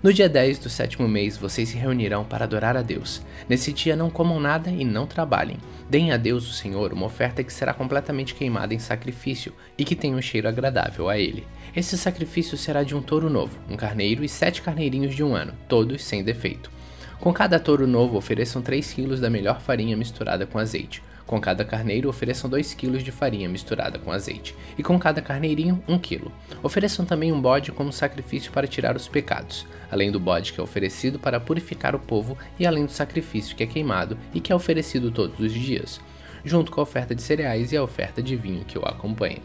No 0.03 0.13
dia 0.13 0.29
10 0.29 0.59
do 0.59 0.69
sétimo 0.69 1.07
mês, 1.07 1.37
vocês 1.37 1.69
se 1.69 1.77
reunirão 1.77 2.23
para 2.23 2.45
adorar 2.45 2.77
a 2.77 2.83
Deus. 2.83 3.19
Nesse 3.49 3.73
dia 3.73 3.95
não 3.95 4.11
comam 4.11 4.39
nada 4.39 4.69
e 4.69 4.85
não 4.85 5.07
trabalhem. 5.07 5.57
Deem 5.89 6.11
a 6.11 6.17
Deus, 6.17 6.47
o 6.47 6.53
Senhor, 6.53 6.93
uma 6.93 7.07
oferta 7.07 7.43
que 7.43 7.51
será 7.51 7.73
completamente 7.73 8.35
queimada 8.35 8.75
em 8.75 8.79
sacrifício 8.79 9.53
e 9.75 9.83
que 9.83 9.95
tenha 9.95 10.15
um 10.15 10.21
cheiro 10.21 10.47
agradável 10.47 11.09
a 11.09 11.17
Ele. 11.17 11.47
Esse 11.75 11.97
sacrifício 11.97 12.55
será 12.55 12.83
de 12.83 12.95
um 12.95 13.01
touro 13.01 13.27
novo, 13.27 13.57
um 13.67 13.75
carneiro 13.75 14.23
e 14.23 14.29
sete 14.29 14.61
carneirinhos 14.61 15.15
de 15.15 15.23
um 15.23 15.33
ano, 15.33 15.55
todos 15.67 16.03
sem 16.03 16.23
defeito. 16.23 16.69
Com 17.19 17.33
cada 17.33 17.59
touro 17.59 17.87
novo, 17.87 18.17
ofereçam 18.17 18.61
3 18.61 18.93
quilos 18.93 19.19
da 19.19 19.31
melhor 19.31 19.59
farinha 19.59 19.97
misturada 19.97 20.45
com 20.45 20.59
azeite. 20.59 21.01
Com 21.27 21.41
cada 21.41 21.65
carneiro, 21.65 22.07
ofereçam 22.07 22.49
2 22.49 22.73
kg 22.73 23.03
de 23.03 23.11
farinha 23.11 23.49
misturada 23.49 23.99
com 23.99 24.13
azeite, 24.13 24.55
e 24.77 24.81
com 24.81 24.97
cada 24.97 25.21
carneirinho, 25.21 25.83
1 25.85 25.99
kg. 25.99 26.31
Ofereçam 26.63 27.05
também 27.05 27.33
um 27.33 27.41
bode 27.41 27.73
como 27.73 27.91
sacrifício 27.91 28.49
para 28.49 28.65
tirar 28.65 28.95
os 28.95 29.09
pecados, 29.09 29.67
além 29.91 30.09
do 30.09 30.21
bode 30.21 30.53
que 30.53 30.59
é 30.61 30.63
oferecido 30.63 31.19
para 31.19 31.37
purificar 31.37 31.93
o 31.93 31.99
povo 31.99 32.37
e 32.57 32.65
além 32.65 32.85
do 32.85 32.91
sacrifício 32.93 33.57
que 33.57 33.63
é 33.63 33.67
queimado 33.67 34.17
e 34.33 34.39
que 34.39 34.53
é 34.53 34.55
oferecido 34.55 35.11
todos 35.11 35.37
os 35.37 35.51
dias, 35.51 35.99
junto 36.45 36.71
com 36.71 36.79
a 36.79 36.83
oferta 36.83 37.13
de 37.13 37.21
cereais 37.21 37.73
e 37.73 37.77
a 37.77 37.83
oferta 37.83 38.23
de 38.23 38.37
vinho 38.37 38.63
que 38.63 38.79
o 38.79 38.85
acompanha. 38.85 39.41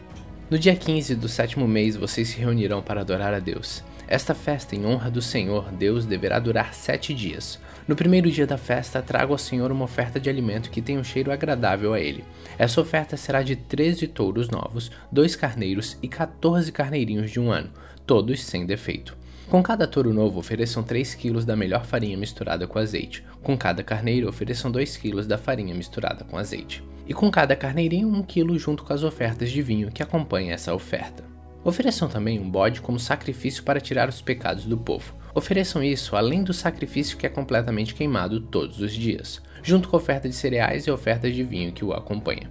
No 0.49 0.57
dia 0.57 0.75
15 0.75 1.15
do 1.15 1.27
sétimo 1.27 1.67
mês 1.67 1.97
vocês 1.97 2.29
se 2.29 2.39
reunirão 2.39 2.81
para 2.81 3.01
adorar 3.01 3.33
a 3.33 3.39
Deus. 3.39 3.83
Esta 4.07 4.33
festa 4.33 4.75
em 4.75 4.85
honra 4.85 5.09
do 5.09 5.21
Senhor 5.21 5.71
Deus 5.71 6.05
deverá 6.05 6.39
durar 6.39 6.73
sete 6.73 7.13
dias. 7.13 7.59
No 7.85 7.97
primeiro 7.97 8.31
dia 8.31 8.47
da 8.47 8.57
festa, 8.57 9.01
trago 9.01 9.33
ao 9.33 9.37
Senhor 9.37 9.69
uma 9.69 9.83
oferta 9.83 10.17
de 10.17 10.29
alimento 10.29 10.69
que 10.69 10.81
tenha 10.81 10.99
um 10.99 11.03
cheiro 11.03 11.31
agradável 11.31 11.93
a 11.93 11.99
ele. 11.99 12.23
Essa 12.57 12.79
oferta 12.79 13.17
será 13.17 13.43
de 13.43 13.57
treze 13.57 14.07
touros 14.07 14.49
novos, 14.49 14.89
dois 15.11 15.35
carneiros 15.35 15.97
e 16.01 16.07
quatorze 16.07 16.71
carneirinhos 16.71 17.29
de 17.29 17.41
um 17.41 17.51
ano, 17.51 17.69
todos 18.05 18.41
sem 18.41 18.65
defeito. 18.65 19.17
Com 19.49 19.61
cada 19.61 19.85
touro 19.85 20.13
novo, 20.13 20.39
ofereçam 20.39 20.81
3 20.81 21.13
kg 21.15 21.43
da 21.43 21.55
melhor 21.55 21.85
farinha 21.85 22.17
misturada 22.17 22.65
com 22.65 22.79
azeite. 22.79 23.23
Com 23.43 23.57
cada 23.57 23.83
carneiro, 23.83 24.29
ofereçam 24.29 24.71
2 24.71 24.95
kg 24.95 25.25
da 25.25 25.37
farinha 25.37 25.75
misturada 25.75 26.23
com 26.23 26.37
azeite. 26.37 26.81
E 27.05 27.13
com 27.13 27.29
cada 27.29 27.55
carneirinho, 27.55 28.07
1 28.07 28.23
kg 28.23 28.57
junto 28.57 28.83
com 28.85 28.93
as 28.93 29.03
ofertas 29.03 29.51
de 29.51 29.61
vinho 29.61 29.91
que 29.91 30.01
acompanham 30.01 30.53
essa 30.53 30.73
oferta. 30.73 31.23
Ofereçam 31.63 32.07
também 32.07 32.39
um 32.39 32.49
bode 32.49 32.81
como 32.81 32.97
sacrifício 32.97 33.63
para 33.63 33.81
tirar 33.81 34.07
os 34.07 34.21
pecados 34.21 34.65
do 34.65 34.77
povo. 34.77 35.13
Ofereçam 35.35 35.83
isso 35.83 36.15
além 36.15 36.43
do 36.43 36.53
sacrifício 36.53 37.17
que 37.17 37.25
é 37.25 37.29
completamente 37.29 37.95
queimado 37.95 38.39
todos 38.39 38.79
os 38.79 38.93
dias, 38.93 39.41
junto 39.63 39.89
com 39.89 39.95
a 39.95 39.99
oferta 39.99 40.29
de 40.29 40.35
cereais 40.35 40.85
e 40.85 40.91
ofertas 40.91 41.33
de 41.33 41.43
vinho 41.43 41.71
que 41.71 41.83
o 41.83 41.91
acompanha. 41.91 42.49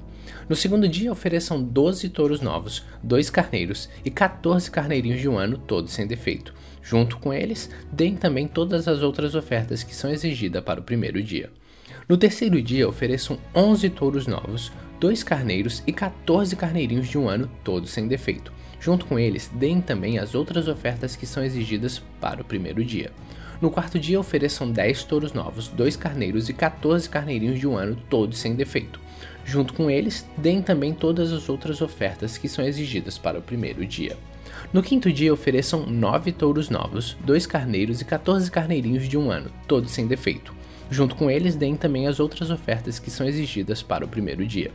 No 0.49 0.57
segundo 0.57 0.89
dia, 0.89 1.13
ofereçam 1.13 1.63
12 1.63 2.09
touros 2.09 2.41
novos, 2.41 2.85
dois 3.01 3.31
carneiros 3.31 3.89
e 4.05 4.11
14 4.11 4.69
carneirinhos 4.71 5.21
de 5.21 5.29
um 5.29 5.39
ano, 5.39 5.59
todos 5.59 5.93
sem 5.93 6.07
defeito. 6.07 6.53
Junto 6.83 7.19
com 7.19 7.33
eles, 7.33 7.71
deem 7.93 8.17
também 8.17 8.49
todas 8.49 8.89
as 8.89 9.01
outras 9.03 9.37
ofertas 9.37 9.85
que 9.85 9.95
são 9.95 10.11
exigidas 10.11 10.65
para 10.65 10.81
o 10.81 10.85
primeiro 10.85 11.23
dia. 11.23 11.51
No 12.09 12.17
terceiro 12.17 12.61
dia, 12.61 12.89
ofereçam 12.89 13.39
11 13.55 13.91
touros 13.91 14.27
novos, 14.27 14.73
dois 14.99 15.23
carneiros 15.23 15.83
e 15.87 15.93
14 15.93 16.57
carneirinhos 16.57 17.09
de 17.09 17.17
um 17.17 17.29
ano, 17.29 17.49
todos 17.63 17.91
sem 17.91 18.09
defeito. 18.09 18.53
Junto 18.83 19.07
com 19.07 19.17
eles, 19.17 19.49
deem 19.55 19.81
também 19.81 20.19
as 20.19 20.35
outras 20.35 20.67
ofertas 20.67 21.15
que 21.15 21.25
são 21.25 21.45
exigidas 21.45 22.03
para 22.21 22.43
o 22.43 22.45
primeiro 22.45 22.85
dia. 22.85 23.13
No 23.61 23.71
quarto 23.71 23.97
dia, 23.97 24.19
ofereçam 24.19 24.69
10 24.69 25.05
touros 25.05 25.33
novos, 25.33 25.69
dois 25.69 25.95
carneiros 25.95 26.49
e 26.49 26.53
14 26.53 27.09
carneirinhos 27.09 27.61
de 27.61 27.69
um 27.69 27.77
ano, 27.77 27.97
todos 28.11 28.39
sem 28.39 28.57
defeito. 28.57 28.99
Junto 29.45 29.73
com 29.73 29.89
eles, 29.89 30.27
deem 30.37 30.61
também 30.61 30.93
todas 30.93 31.33
as 31.33 31.49
outras 31.49 31.81
ofertas 31.81 32.37
que 32.37 32.49
são 32.49 32.65
exigidas 32.65 33.17
para 33.17 33.39
o 33.39 33.43
primeiro 33.43 33.87
dia. 33.87 34.17
No 34.73 34.83
quinto 34.83 35.13
dia, 35.13 35.33
ofereçam 35.33 35.87
nove 35.87 36.33
touros 36.33 36.69
novos, 36.69 37.17
dois 37.25 37.47
carneiros 37.47 38.01
e 38.01 38.05
14 38.05 38.51
carneirinhos 38.51 39.09
de 39.09 39.17
um 39.17 39.31
ano, 39.31 39.53
todos 39.69 39.93
sem 39.93 40.09
defeito. 40.09 40.53
Junto 40.91 41.15
com 41.15 41.31
eles, 41.31 41.55
deem 41.55 41.77
também 41.77 42.09
as 42.09 42.19
outras 42.19 42.51
ofertas 42.51 42.99
que 42.99 43.13
são 43.13 43.29
exigidas 43.29 43.81
para 43.81 44.05
o 44.05 44.09
primeiro 44.09 44.45
dia. 44.45 44.73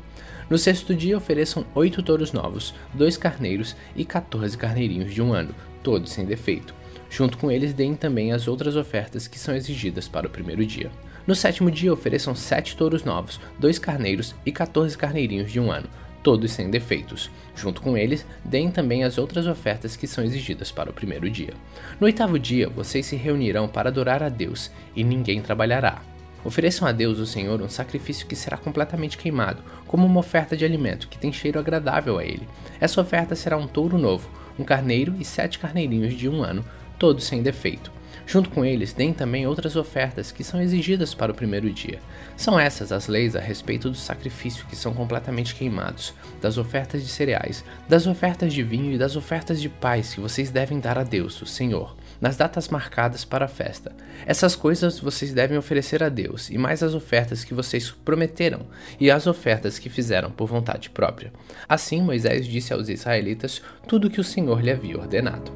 No 0.49 0.57
sexto 0.57 0.95
dia, 0.95 1.18
ofereçam 1.18 1.65
oito 1.76 2.02
touros 2.02 2.32
novos, 2.32 2.74
dois 2.94 3.18
carneiros 3.18 3.76
e 3.95 4.06
14 4.06 4.57
carneirinhos 4.57 5.14
de 5.14 5.22
um 5.22 5.34
ano, 5.34 5.53
todos 5.84 6.11
sem 6.11 6.26
defeito. 6.26 6.74
Junto 7.10 7.38
com 7.38 7.52
eles, 7.52 7.74
deem 7.74 7.95
também 7.95 8.32
as 8.32 8.48
outras 8.48 8.78
ofertas 8.78 9.28
que 9.28 9.38
são 9.38 9.56
exigidas 9.56 10.07
para 10.07 10.28
o 10.28 10.30
primeiro 10.30 10.65
dia. 10.65 10.90
No 11.26 11.36
sétimo 11.36 11.69
dia, 11.69 11.91
ofereçam 11.91 12.34
sete 12.34 12.78
touros 12.78 13.03
novos, 13.03 13.41
dois 13.60 13.78
carneiros 13.78 14.34
e 14.45 14.52
14 14.52 14.98
carneirinhos 14.98 15.52
de 15.52 15.60
um 15.60 15.69
ano, 15.69 15.90
todos 16.24 16.52
sem 16.52 16.69
defeitos. 16.69 17.30
Junto 17.53 17.82
com 17.82 17.98
eles, 17.98 18.26
deem 18.45 18.72
também 18.72 19.03
as 19.03 19.18
outras 19.18 19.48
ofertas 19.48 19.98
que 19.98 20.07
são 20.07 20.24
exigidas 20.24 20.72
para 20.72 20.90
o 20.90 20.94
primeiro 20.94 21.30
dia. 21.30 21.53
No 21.99 22.06
oitavo 22.06 22.40
dia, 22.40 22.69
vocês 22.69 23.06
se 23.06 23.18
reunirão 23.18 23.68
para 23.68 23.90
adorar 23.90 24.24
a 24.24 24.30
Deus, 24.30 24.72
e 24.95 25.03
ninguém 25.03 25.41
trabalhará. 25.41 26.02
Ofereçam 26.48 26.88
a 26.88 26.94
Deus, 26.94 27.19
o 27.19 27.26
Senhor, 27.26 27.61
um 27.61 27.68
sacrifício 27.68 28.26
que 28.26 28.34
será 28.34 28.56
completamente 28.56 29.18
queimado, 29.18 29.61
como 29.86 30.06
uma 30.06 30.22
oferta 30.22 30.56
de 30.56 30.64
alimento 30.64 31.10
que 31.10 31.18
tem 31.18 31.30
cheiro 31.30 31.60
agradável 31.60 32.18
a 32.18 32.24
ele. 32.24 32.48
Essa 32.80 33.02
oferta 33.02 33.36
será 33.36 33.57
um 33.57 33.68
touro 33.68 33.98
novo, 33.98 34.30
um 34.57 34.64
carneiro 34.64 35.14
e 35.19 35.26
sete 35.26 35.60
carneirinhos 35.60 36.14
de 36.14 36.30
um 36.30 36.41
ano, 36.41 36.64
todos 36.98 37.26
sem 37.26 37.44
defeito. 37.44 37.91
Junto 38.26 38.49
com 38.49 38.64
eles, 38.64 38.94
deem 38.94 39.11
também 39.11 39.45
outras 39.45 39.76
ofertas 39.76 40.32
que 40.32 40.41
são 40.41 40.61
exigidas 40.61 41.14
para 41.14 41.34
o 41.34 41.36
primeiro 41.36 41.69
dia. 41.69 41.99
São 42.38 42.57
essas 42.57 42.94
as 42.94 43.10
leis 43.10 43.36
a 43.36 43.41
respeito 43.41 43.90
do 43.90 43.98
sacrifício 43.98 44.65
que 44.68 44.76
são 44.78 44.94
completamente 44.94 45.53
queimados, 45.53 46.14
das 46.41 46.57
ofertas 46.57 47.03
de 47.03 47.10
cereais, 47.10 47.61
das 47.90 48.07
ofertas 48.07 48.53
de 48.53 48.64
vinho 48.64 48.94
e 48.94 48.98
das 48.98 49.18
ofertas 49.18 49.61
de 49.61 49.68
paz 49.68 50.14
que 50.14 50.22
vocês 50.22 50.49
devem 50.49 50.80
dar 50.80 50.98
a 50.98 51.03
Deus, 51.03 51.41
o 51.41 51.45
Senhor 51.45 51.94
nas 52.19 52.38
datas 52.38 52.69
marcadas 52.69 53.23
para 53.23 53.45
a 53.45 53.48
festa. 53.48 53.91
Essas 54.26 54.56
coisas 54.56 54.99
vocês 54.99 55.34
devem 55.34 55.57
oferecer 55.57 56.03
a 56.03 56.10
Deus, 56.10 56.49
e 56.49 56.57
mais 56.57 56.81
as 56.84 56.94
ofertas 56.94 57.44
que 57.44 57.53
vocês 57.53 57.91
prometeram, 57.91 58.61
e 58.99 59.10
as 59.11 59.27
ofertas 59.27 59.80
que 59.80 59.89
fizeram 59.89 60.31
por 60.31 60.48
vontade 60.48 60.89
própria. 60.89 61.31
Assim 61.68 62.02
Moisés 62.02 62.45
disse 62.45 62.73
aos 62.73 62.89
israelitas 62.89 63.61
tudo 63.88 64.07
o 64.07 64.11
que 64.11 64.22
o 64.22 64.23
Senhor 64.23 64.61
lhe 64.61 64.72
havia 64.72 64.98
ordenado. 64.98 65.52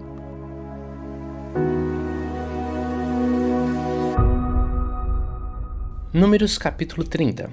Números 6.13 6.57
capítulo 6.57 7.05
30 7.05 7.49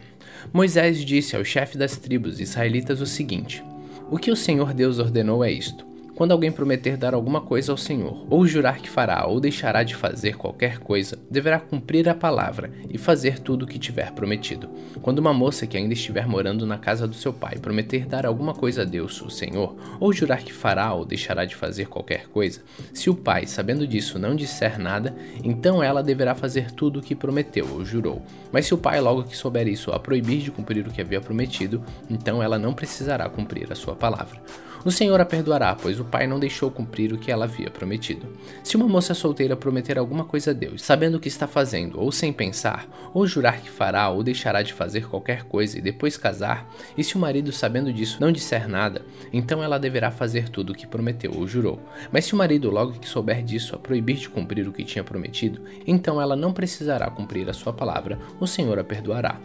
Moisés 0.53 1.05
disse 1.05 1.37
ao 1.37 1.45
chefe 1.45 1.79
das 1.79 1.97
tribos 1.97 2.41
israelitas 2.41 3.01
o 3.01 3.07
seguinte: 3.07 3.63
O 4.11 4.19
que 4.19 4.31
o 4.31 4.37
Senhor 4.37 4.75
Deus 4.75 4.99
ordenou 4.99 5.45
é 5.45 5.51
isto 5.53 5.88
quando 6.19 6.33
alguém 6.33 6.51
prometer 6.51 6.97
dar 6.97 7.15
alguma 7.15 7.41
coisa 7.41 7.71
ao 7.71 7.79
Senhor, 7.79 8.27
ou 8.29 8.45
jurar 8.45 8.79
que 8.79 8.91
fará 8.91 9.25
ou 9.27 9.39
deixará 9.39 9.85
de 9.85 9.95
fazer 9.95 10.37
qualquer 10.37 10.81
coisa, 10.81 11.17
deverá 11.31 11.61
cumprir 11.61 12.09
a 12.09 12.15
palavra 12.15 12.73
e 12.91 12.99
fazer 12.99 13.39
tudo 13.39 13.63
o 13.63 13.69
que 13.69 13.79
tiver 13.79 14.11
prometido. 14.11 14.69
Quando 15.01 15.21
uma 15.21 15.33
moça 15.33 15.65
que 15.65 15.77
ainda 15.77 15.95
estiver 15.95 16.27
morando 16.27 16.67
na 16.67 16.77
casa 16.77 17.07
do 17.07 17.15
seu 17.15 17.33
pai 17.33 17.59
prometer 17.59 18.05
dar 18.05 18.27
alguma 18.27 18.53
coisa 18.53 18.83
a 18.83 18.85
Deus, 18.85 19.23
o 19.23 19.31
Senhor, 19.31 19.77
ou 20.01 20.13
jurar 20.13 20.43
que 20.43 20.53
fará 20.53 20.93
ou 20.93 21.05
deixará 21.05 21.45
de 21.45 21.55
fazer 21.55 21.87
qualquer 21.87 22.27
coisa, 22.27 22.63
se 22.93 23.09
o 23.09 23.15
pai, 23.15 23.47
sabendo 23.47 23.87
disso, 23.87 24.19
não 24.19 24.35
disser 24.35 24.77
nada, 24.77 25.15
então 25.45 25.81
ela 25.81 26.03
deverá 26.03 26.35
fazer 26.35 26.73
tudo 26.73 26.99
o 26.99 27.03
que 27.03 27.15
prometeu 27.15 27.69
ou 27.71 27.85
jurou. 27.85 28.21
Mas 28.51 28.67
se 28.67 28.75
o 28.75 28.79
pai, 28.79 29.01
logo 29.01 29.23
que 29.23 29.37
souber 29.37 29.69
isso, 29.69 29.93
a 29.93 30.01
proibir 30.01 30.41
de 30.41 30.51
cumprir 30.51 30.85
o 30.85 30.91
que 30.91 31.01
havia 31.01 31.21
prometido, 31.21 31.81
então 32.11 32.43
ela 32.43 32.59
não 32.59 32.75
precisará 32.75 33.29
cumprir 33.29 33.71
a 33.71 33.77
sua 33.77 33.95
palavra. 33.95 34.41
O 34.85 34.93
Senhor 34.93 35.21
a 35.21 35.25
perdoará, 35.25 35.75
pois 35.75 35.99
o 35.99 36.05
pai 36.05 36.27
não 36.27 36.39
deixou 36.39 36.71
cumprir 36.71 37.13
o 37.13 37.19
que 37.19 37.33
ela 37.33 37.47
havia 37.47 37.69
prometido. 37.69 38.27
Se 38.63 38.77
uma 38.77 38.87
moça 38.87 39.13
solteira 39.13 39.57
prometer 39.57 39.99
alguma 39.99 40.25
coisa 40.25 40.53
a 40.53 40.55
Deus, 40.55 40.83
sabendo 40.83 41.17
o 41.17 41.21
que 41.21 41.29
está 41.29 41.49
fazendo, 41.49 42.01
ou 42.01 42.13
sem 42.13 42.33
pensar, 42.33 42.87
ou 43.13 43.27
jurar 43.27 43.61
que 43.61 43.69
fará 43.69 44.09
ou 44.09 44.23
deixará 44.23 44.63
de 44.63 44.73
fazer 44.73 45.09
qualquer 45.09 45.43
coisa 45.43 45.79
e 45.79 45.83
depois 45.83 46.17
casar, 46.17 46.69
e 46.97 47.03
se 47.03 47.17
o 47.17 47.19
marido, 47.19 47.51
sabendo 47.51 47.93
disso, 47.93 48.19
não 48.21 48.31
disser 48.31 48.69
nada, 48.69 49.05
então 49.33 49.63
ela 49.63 49.79
deverá 49.79 50.13
fazer 50.13 50.49
tudo 50.49 50.71
o 50.71 50.75
que 50.75 50.87
prometeu 50.87 51.33
ou 51.35 51.47
jurou. 51.47 51.81
Mas 52.13 52.25
se 52.27 52.35
o 52.35 52.37
marido, 52.37 52.71
logo 52.71 52.93
que 52.93 53.09
souber 53.09 53.43
disso, 53.43 53.75
a 53.75 53.79
proibir 53.79 54.17
de 54.17 54.29
cumprir 54.29 54.69
o 54.69 54.73
que 54.73 54.85
tinha 54.85 55.03
prometido, 55.03 55.61
então 55.87 56.21
ela 56.21 56.37
não 56.37 56.53
precisará 56.53 57.11
cumprir 57.11 57.49
a 57.51 57.53
sua 57.53 57.73
palavra, 57.73 58.19
o 58.39 58.47
Senhor 58.47 58.79
a 58.79 58.85
perdoará. 58.85 59.41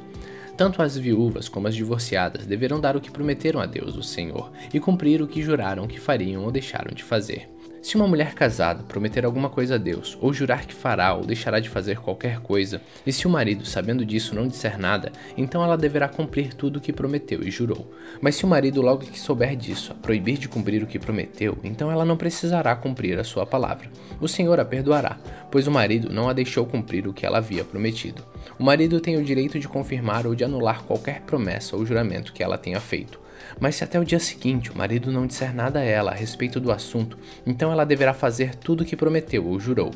Tanto 0.55 0.81
as 0.81 0.97
viúvas 0.97 1.49
como 1.49 1.67
as 1.67 1.75
divorciadas 1.75 2.45
deverão 2.45 2.79
dar 2.79 2.95
o 2.95 3.01
que 3.01 3.11
prometeram 3.11 3.59
a 3.59 3.65
Deus, 3.65 3.95
o 3.95 4.03
Senhor, 4.03 4.51
e 4.73 4.79
cumprir 4.79 5.21
o 5.21 5.27
que 5.27 5.41
juraram 5.41 5.87
que 5.87 5.99
fariam 5.99 6.43
ou 6.43 6.51
deixaram 6.51 6.93
de 6.93 7.03
fazer. 7.03 7.52
Se 7.83 7.97
uma 7.97 8.07
mulher 8.07 8.33
casada 8.33 8.81
prometer 8.83 9.25
alguma 9.25 9.49
coisa 9.49 9.75
a 9.75 9.77
Deus, 9.77 10.17
ou 10.21 10.33
jurar 10.33 10.65
que 10.65 10.73
fará 10.73 11.13
ou 11.15 11.25
deixará 11.25 11.59
de 11.59 11.67
fazer 11.67 11.99
qualquer 11.99 12.39
coisa, 12.39 12.81
e 13.05 13.11
se 13.11 13.27
o 13.27 13.29
marido, 13.29 13.65
sabendo 13.65 14.05
disso, 14.05 14.33
não 14.33 14.47
disser 14.47 14.79
nada, 14.79 15.11
então 15.35 15.61
ela 15.61 15.75
deverá 15.75 16.07
cumprir 16.07 16.53
tudo 16.53 16.77
o 16.77 16.81
que 16.81 16.93
prometeu 16.93 17.43
e 17.43 17.51
jurou. 17.51 17.93
Mas 18.21 18.35
se 18.35 18.45
o 18.45 18.47
marido, 18.47 18.81
logo 18.81 19.03
que 19.03 19.19
souber 19.19 19.57
disso, 19.57 19.91
a 19.91 19.95
proibir 19.95 20.37
de 20.37 20.47
cumprir 20.47 20.81
o 20.81 20.87
que 20.87 20.97
prometeu, 20.97 21.57
então 21.61 21.91
ela 21.91 22.05
não 22.05 22.15
precisará 22.15 22.73
cumprir 22.73 23.19
a 23.19 23.23
sua 23.25 23.45
palavra. 23.45 23.91
O 24.21 24.29
Senhor 24.29 24.61
a 24.61 24.65
perdoará, 24.65 25.17
pois 25.51 25.67
o 25.67 25.71
marido 25.71 26.09
não 26.09 26.29
a 26.29 26.33
deixou 26.33 26.65
cumprir 26.65 27.05
o 27.05 27.13
que 27.13 27.25
ela 27.25 27.39
havia 27.39 27.65
prometido. 27.65 28.23
O 28.57 28.63
marido 28.63 29.01
tem 29.01 29.17
o 29.17 29.25
direito 29.25 29.59
de 29.59 29.67
confirmar 29.67 30.25
ou 30.25 30.33
de 30.33 30.45
anular 30.45 30.83
qualquer 30.83 31.19
promessa 31.23 31.75
ou 31.75 31.85
juramento 31.85 32.31
que 32.31 32.41
ela 32.41 32.57
tenha 32.57 32.79
feito. 32.79 33.22
Mas 33.59 33.75
se 33.75 33.83
até 33.83 33.99
o 33.99 34.05
dia 34.05 34.19
seguinte 34.19 34.71
o 34.71 34.77
marido 34.77 35.11
não 35.11 35.27
disser 35.27 35.53
nada 35.53 35.79
a 35.79 35.83
ela 35.83 36.11
a 36.11 36.15
respeito 36.15 36.59
do 36.59 36.71
assunto, 36.71 37.17
então 37.45 37.71
ela 37.71 37.85
deverá 37.85 38.13
fazer 38.13 38.55
tudo 38.55 38.81
o 38.81 38.85
que 38.85 38.95
prometeu 38.95 39.45
ou 39.45 39.59
jurou. 39.59 39.91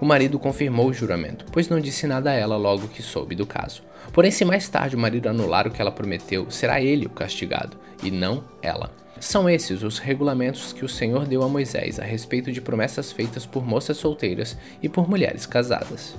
O 0.00 0.04
marido 0.04 0.38
confirmou 0.38 0.88
o 0.88 0.92
juramento, 0.92 1.44
pois 1.52 1.68
não 1.68 1.80
disse 1.80 2.06
nada 2.06 2.30
a 2.30 2.34
ela 2.34 2.56
logo 2.56 2.88
que 2.88 3.02
soube 3.02 3.34
do 3.34 3.46
caso. 3.46 3.82
Porém, 4.12 4.30
se 4.30 4.44
mais 4.44 4.68
tarde 4.68 4.96
o 4.96 4.98
marido 4.98 5.28
anular 5.28 5.66
o 5.66 5.70
que 5.70 5.80
ela 5.80 5.92
prometeu, 5.92 6.50
será 6.50 6.80
ele 6.80 7.06
o 7.06 7.10
castigado, 7.10 7.76
e 8.02 8.10
não 8.10 8.42
ela. 8.60 8.90
São 9.20 9.48
esses 9.48 9.84
os 9.84 9.98
regulamentos 9.98 10.72
que 10.72 10.84
o 10.84 10.88
Senhor 10.88 11.26
deu 11.26 11.44
a 11.44 11.48
Moisés 11.48 12.00
a 12.00 12.04
respeito 12.04 12.50
de 12.50 12.60
promessas 12.60 13.12
feitas 13.12 13.46
por 13.46 13.64
moças 13.64 13.96
solteiras 13.96 14.58
e 14.82 14.88
por 14.88 15.08
mulheres 15.08 15.46
casadas. 15.46 16.16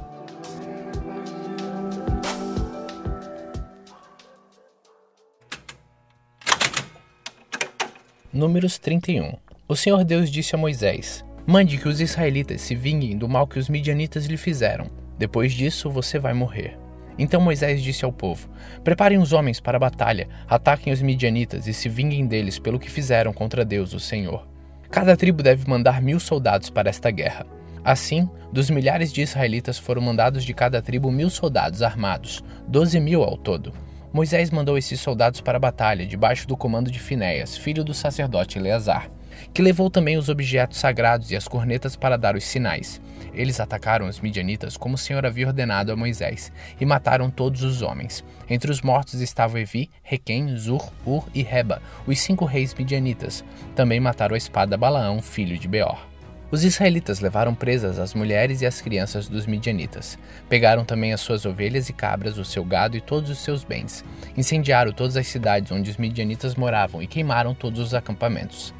Números 8.34 8.80
31 8.80 9.35
O 9.68 9.76
Senhor 9.76 10.03
Deus 10.03 10.27
disse 10.27 10.55
a 10.55 10.57
Moisés: 10.57 11.23
Mande 11.45 11.77
que 11.77 11.88
os 11.88 12.01
israelitas 12.01 12.61
se 12.61 12.73
vinguem 12.73 13.15
do 13.15 13.30
mal 13.30 13.45
que 13.45 13.60
os 13.60 13.69
midianitas 13.69 14.26
lhe 14.26 14.38
fizeram. 14.38 14.88
Depois 15.19 15.53
disso, 15.53 15.88
você 15.88 16.18
vai 16.18 16.34
morrer. 16.34 16.76
Então 17.15 17.39
Moisés 17.39 17.84
disse 17.84 18.03
ao 18.03 18.11
povo: 18.11 18.49
Preparem 18.84 19.19
os 19.19 19.34
homens 19.34 19.60
para 19.60 19.77
a 19.77 19.80
batalha, 19.80 20.27
ataquem 20.49 20.91
os 20.91 20.99
midianitas 20.99 21.68
e 21.68 21.73
se 21.76 21.88
vinguem 21.88 22.26
deles 22.26 22.57
pelo 22.57 22.80
que 22.80 22.89
fizeram 22.89 23.31
contra 23.31 23.64
Deus, 23.64 23.93
o 23.93 23.99
Senhor. 23.99 24.47
Cada 24.89 25.15
tribo 25.15 25.43
deve 25.43 25.69
mandar 25.69 26.01
mil 26.01 26.19
soldados 26.19 26.72
para 26.72 26.89
esta 26.89 27.11
guerra. 27.11 27.45
Assim, 27.85 28.27
dos 28.51 28.68
milhares 28.68 29.14
de 29.14 29.22
israelitas 29.22 29.77
foram 29.77 30.01
mandados 30.01 30.43
de 30.43 30.55
cada 30.55 30.81
tribo 30.81 31.11
mil 31.11 31.30
soldados 31.30 31.84
armados, 31.84 32.43
doze 32.68 32.99
mil 32.99 33.22
ao 33.22 33.38
todo. 33.38 33.72
Moisés 34.14 34.52
mandou 34.52 34.77
esses 34.77 35.02
soldados 35.02 35.41
para 35.41 35.57
a 35.57 35.60
batalha, 35.60 36.06
debaixo 36.06 36.48
do 36.48 36.56
comando 36.56 36.91
de 36.91 36.99
Finéias, 36.99 37.57
filho 37.57 37.84
do 37.84 37.95
sacerdote 37.95 38.60
Eleazar. 38.60 39.10
que 39.52 39.64
levou 39.64 39.90
também 39.90 40.15
os 40.15 40.30
objetos 40.30 40.77
sagrados 40.77 41.31
e 41.31 41.35
as 41.35 41.48
cornetas 41.48 41.95
para 41.95 42.15
dar 42.15 42.35
os 42.35 42.44
sinais. 42.44 43.02
Eles 43.34 43.60
atacaram 43.60 44.07
os 44.07 44.19
midianitas 44.19 44.77
como 44.77 44.94
o 44.94 44.98
Senhor 44.98 45.26
havia 45.26 45.48
ordenado 45.48 45.91
a 45.91 45.95
Moisés, 45.95 46.52
e 46.80 46.85
mataram 46.85 47.31
todos 47.31 47.64
os 47.64 47.81
homens. 47.81 48.23
Entre 48.48 48.69
os 48.69 48.84
mortos 48.84 49.19
estavam 49.22 49.60
Evi, 49.60 49.90
Requem, 50.03 50.56
Zur, 50.56 50.88
Ur 51.03 51.27
e 51.34 51.41
Reba, 51.41 51.81
os 52.06 52.19
cinco 52.19 52.45
reis 52.45 52.76
midianitas. 52.76 53.44
Também 53.76 53.99
mataram 53.99 54.35
a 54.35 54.38
espada 54.38 54.77
Balaão, 54.77 55.19
filho 55.23 55.57
de 55.57 55.68
Beor. 55.68 56.12
Os 56.53 56.63
israelitas 56.63 57.19
levaram 57.19 57.55
presas 57.55 57.97
as 57.97 58.13
mulheres 58.13 58.61
e 58.61 58.65
as 58.67 58.80
crianças 58.80 59.27
dos 59.27 59.47
midianitas. 59.47 60.19
Pegaram 60.47 60.85
também 60.85 61.11
as 61.11 61.19
suas 61.19 61.47
ovelhas 61.47 61.89
e 61.89 61.93
cabras, 61.93 62.38
o 62.38 62.45
seu 62.45 62.63
gado 62.63 62.95
e 62.95 63.01
todos 63.01 63.31
os 63.31 63.39
seus 63.39 63.63
bens. 63.63 64.05
Incendiaram 64.38 64.91
todas 64.91 65.17
as 65.17 65.25
cidades 65.25 65.71
onde 65.71 65.89
os 65.89 65.97
midianitas 65.97 66.53
moravam 66.53 67.01
e 67.01 67.07
queimaram 67.07 67.55
todos 67.55 67.80
os 67.80 67.95
acampamentos. 67.95 68.71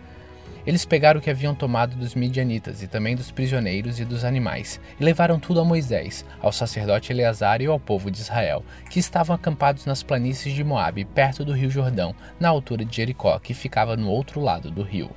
Eles 0.68 0.86
pegaram 0.86 1.20
o 1.20 1.24
que 1.24 1.32
haviam 1.32 1.56
tomado 1.56 1.96
dos 1.96 2.14
midianitas 2.14 2.84
e 2.84 2.88
também 2.88 3.16
dos 3.16 3.32
prisioneiros 3.32 4.00
e 4.00 4.06
dos 4.06 4.24
animais, 4.24 4.80
e 5.00 5.04
levaram 5.04 5.40
tudo 5.40 5.60
a 5.60 5.66
Moisés, 5.66 6.24
ao 6.40 6.52
sacerdote 6.52 7.12
Eleazar 7.12 7.60
e 7.60 7.66
ao 7.66 7.80
povo 7.80 8.12
de 8.12 8.20
Israel, 8.20 8.64
que 8.88 9.00
estavam 9.00 9.36
acampados 9.36 9.88
nas 9.88 10.04
planícies 10.04 10.54
de 10.54 10.64
Moabe, 10.64 11.06
perto 11.06 11.44
do 11.44 11.54
rio 11.54 11.72
Jordão, 11.72 12.14
na 12.40 12.50
altura 12.50 12.86
de 12.86 12.96
Jericó, 12.96 13.40
que 13.40 13.56
ficava 13.56 13.98
no 13.98 14.12
outro 14.12 14.40
lado 14.40 14.70
do 14.70 14.84
rio. 14.84 15.10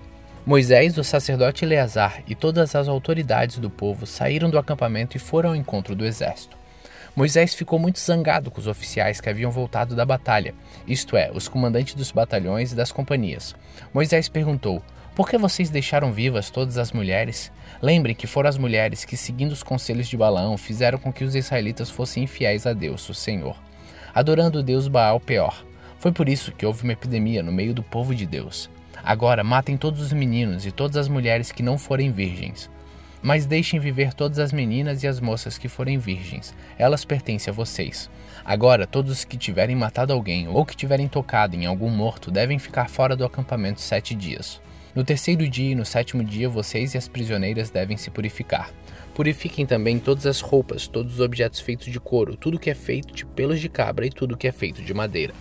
Moisés, 0.47 0.97
o 0.97 1.03
sacerdote 1.03 1.65
Eleazar 1.65 2.23
e 2.25 2.33
todas 2.33 2.77
as 2.77 2.87
autoridades 2.87 3.59
do 3.59 3.69
povo 3.69 4.07
saíram 4.07 4.49
do 4.49 4.57
acampamento 4.57 5.17
e 5.17 5.19
foram 5.19 5.51
ao 5.51 5.57
encontro 5.57 5.97
do 5.97 6.07
exército. 6.07 6.57
Moisés 7.17 7.53
ficou 7.53 7.81
muito 7.81 7.99
zangado 7.99 8.49
com 8.49 8.61
os 8.61 8.69
oficiais 8.69 9.21
que 9.21 9.29
haviam 9.29 9.51
voltado 9.51 9.97
da 9.97 10.07
batalha, 10.07 10.55
isto 10.87 11.17
é, 11.17 11.33
os 11.35 11.49
comandantes 11.49 11.95
dos 11.95 12.13
batalhões 12.13 12.71
e 12.71 12.77
das 12.77 12.93
companhias. 12.93 13.57
Moisés 13.93 14.29
perguntou: 14.29 14.81
por 15.17 15.29
que 15.29 15.37
vocês 15.37 15.69
deixaram 15.69 16.13
vivas 16.13 16.49
todas 16.49 16.79
as 16.79 16.93
mulheres? 16.93 17.51
Lembre 17.83 18.15
que 18.15 18.29
foram 18.29 18.49
as 18.49 18.57
mulheres 18.57 19.05
que, 19.05 19.17
seguindo 19.17 19.51
os 19.51 19.65
conselhos 19.65 20.07
de 20.07 20.17
Balaão, 20.17 20.57
fizeram 20.57 20.97
com 20.97 21.13
que 21.13 21.25
os 21.25 21.35
israelitas 21.35 21.91
fossem 21.91 22.23
infiéis 22.23 22.69
a 22.69 22.73
Deus, 22.73 23.09
o 23.09 23.15
Senhor, 23.15 23.61
adorando 24.15 24.61
o 24.61 24.63
Deus 24.63 24.87
Baal 24.87 25.19
Peor. 25.19 25.67
Foi 25.99 26.13
por 26.13 26.29
isso 26.29 26.53
que 26.53 26.65
houve 26.65 26.85
uma 26.85 26.93
epidemia 26.93 27.43
no 27.43 27.51
meio 27.51 27.75
do 27.75 27.83
povo 27.83 28.15
de 28.15 28.27
Deus. 28.27 28.71
Agora 29.07 29.45
matem 29.45 29.77
todos 29.77 30.01
os 30.01 30.13
meninos 30.13 30.67
e 30.67 30.73
todas 30.73 30.97
as 30.97 31.07
mulheres 31.07 31.53
que 31.53 31.63
não 31.63 31.79
forem 31.79 32.11
virgens. 32.11 32.69
Mas 33.23 33.47
deixem 33.47 33.79
viver 33.79 34.13
todas 34.13 34.41
as 34.41 34.53
meninas 34.53 35.05
e 35.05 35.07
as 35.07 35.21
moças 35.21 35.57
que 35.57 35.69
forem 35.69 35.97
virgens. 35.97 36.53
Elas 36.77 37.05
pertencem 37.05 37.53
a 37.53 37.55
vocês. 37.55 38.11
Agora, 38.45 38.85
todos 38.85 39.13
os 39.13 39.25
que 39.25 39.37
tiverem 39.37 39.77
matado 39.77 40.13
alguém 40.13 40.49
ou 40.49 40.67
que 40.67 40.75
tiverem 40.75 41.07
tocado 41.07 41.55
em 41.55 41.67
algum 41.67 41.89
morto 41.89 42.33
devem 42.33 42.59
ficar 42.59 42.91
fora 42.91 43.15
do 43.15 43.25
acampamento 43.25 43.81
sete 43.81 44.13
dias. 44.13 44.61
No 44.93 45.05
terceiro 45.05 45.49
dia 45.49 45.71
e 45.71 45.77
no 45.77 45.87
sétimo 45.87 46.25
dia, 46.25 46.49
vocês 46.49 46.95
e 46.95 46.99
as 46.99 47.07
prisioneiras 47.07 47.71
devem 47.71 47.97
se 47.97 48.11
purificar. 48.11 48.73
Purifiquem 49.15 49.65
também 49.65 50.01
todas 50.01 50.27
as 50.27 50.41
roupas, 50.41 50.89
todos 50.89 51.15
os 51.15 51.21
objetos 51.21 51.61
feitos 51.61 51.93
de 51.93 52.01
couro, 52.01 52.37
tudo 52.37 52.59
que 52.59 52.71
é 52.71 52.75
feito 52.75 53.15
de 53.15 53.25
pelos 53.25 53.61
de 53.61 53.69
cabra 53.69 54.05
e 54.05 54.11
tudo 54.11 54.37
que 54.37 54.49
é 54.49 54.53
feito 54.53 54.83
de 54.83 54.93
madeira. 54.93 55.33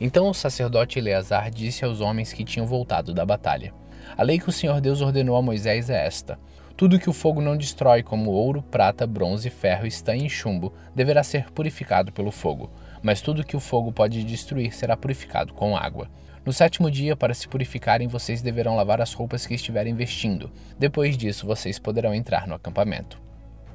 Então 0.00 0.28
o 0.28 0.34
sacerdote 0.34 0.98
Eleazar 0.98 1.50
disse 1.50 1.84
aos 1.84 2.00
homens 2.00 2.32
que 2.32 2.44
tinham 2.44 2.66
voltado 2.66 3.14
da 3.14 3.24
batalha: 3.24 3.72
A 4.16 4.22
lei 4.22 4.38
que 4.38 4.48
o 4.48 4.52
Senhor 4.52 4.80
Deus 4.80 5.00
ordenou 5.00 5.36
a 5.36 5.42
Moisés 5.42 5.88
é 5.88 6.06
esta: 6.06 6.38
Tudo 6.76 6.98
que 6.98 7.08
o 7.08 7.14
fogo 7.14 7.40
não 7.40 7.56
destrói, 7.56 8.02
como 8.02 8.30
ouro, 8.30 8.62
prata, 8.62 9.06
bronze, 9.06 9.48
ferro, 9.48 9.86
estanho 9.86 10.26
e 10.26 10.30
chumbo, 10.30 10.72
deverá 10.94 11.22
ser 11.22 11.50
purificado 11.50 12.12
pelo 12.12 12.30
fogo, 12.30 12.70
mas 13.02 13.20
tudo 13.20 13.44
que 13.44 13.56
o 13.56 13.60
fogo 13.60 13.90
pode 13.90 14.22
destruir 14.22 14.74
será 14.74 14.96
purificado 14.96 15.54
com 15.54 15.76
água. 15.76 16.08
No 16.44 16.52
sétimo 16.52 16.88
dia, 16.90 17.16
para 17.16 17.34
se 17.34 17.48
purificarem, 17.48 18.06
vocês 18.06 18.40
deverão 18.40 18.76
lavar 18.76 19.00
as 19.00 19.12
roupas 19.12 19.44
que 19.44 19.54
estiverem 19.54 19.94
vestindo. 19.94 20.48
Depois 20.78 21.16
disso, 21.16 21.44
vocês 21.44 21.76
poderão 21.76 22.14
entrar 22.14 22.46
no 22.46 22.54
acampamento. 22.54 23.20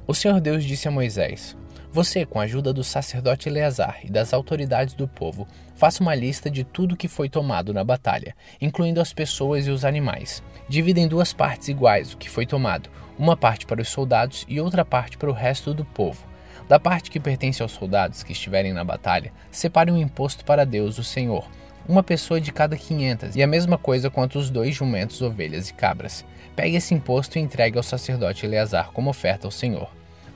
O 0.06 0.14
Senhor 0.14 0.40
Deus 0.40 0.64
disse 0.64 0.88
a 0.88 0.90
Moisés: 0.90 1.54
Você, 1.92 2.24
com 2.24 2.40
a 2.40 2.44
ajuda 2.44 2.72
do 2.72 2.82
sacerdote 2.82 3.50
Eleazar 3.50 3.98
e 4.02 4.10
das 4.10 4.32
autoridades 4.32 4.94
do 4.94 5.06
povo, 5.06 5.46
faça 5.76 6.02
uma 6.02 6.14
lista 6.14 6.50
de 6.50 6.64
tudo 6.64 6.96
que 6.96 7.06
foi 7.06 7.28
tomado 7.28 7.74
na 7.74 7.84
batalha, 7.84 8.34
incluindo 8.58 8.98
as 8.98 9.12
pessoas 9.12 9.66
e 9.66 9.70
os 9.70 9.84
animais. 9.84 10.42
Divida 10.66 11.00
em 11.00 11.06
duas 11.06 11.34
partes 11.34 11.68
iguais 11.68 12.14
o 12.14 12.16
que 12.16 12.30
foi 12.30 12.46
tomado, 12.46 12.88
uma 13.18 13.36
parte 13.36 13.66
para 13.66 13.82
os 13.82 13.90
soldados 13.90 14.46
e 14.48 14.58
outra 14.58 14.86
parte 14.86 15.18
para 15.18 15.28
o 15.28 15.34
resto 15.34 15.74
do 15.74 15.84
povo. 15.84 16.26
Da 16.66 16.80
parte 16.80 17.10
que 17.10 17.20
pertence 17.20 17.60
aos 17.60 17.72
soldados 17.72 18.22
que 18.22 18.32
estiverem 18.32 18.72
na 18.72 18.82
batalha, 18.82 19.30
separe 19.50 19.92
um 19.92 19.98
imposto 19.98 20.46
para 20.46 20.64
Deus, 20.64 20.96
o 20.98 21.04
Senhor 21.04 21.46
uma 21.88 22.02
pessoa 22.02 22.40
de 22.40 22.52
cada 22.52 22.76
500, 22.76 23.34
e 23.34 23.42
a 23.42 23.46
mesma 23.46 23.76
coisa 23.76 24.08
quanto 24.08 24.38
os 24.38 24.50
dois 24.50 24.74
jumentos, 24.74 25.20
ovelhas 25.20 25.68
e 25.68 25.74
cabras. 25.74 26.24
Pegue 26.54 26.76
esse 26.76 26.94
imposto 26.94 27.38
e 27.38 27.42
entregue 27.42 27.76
ao 27.76 27.82
sacerdote 27.82 28.46
Eleazar 28.46 28.92
como 28.92 29.10
oferta 29.10 29.46
ao 29.46 29.50
Senhor. 29.50 29.90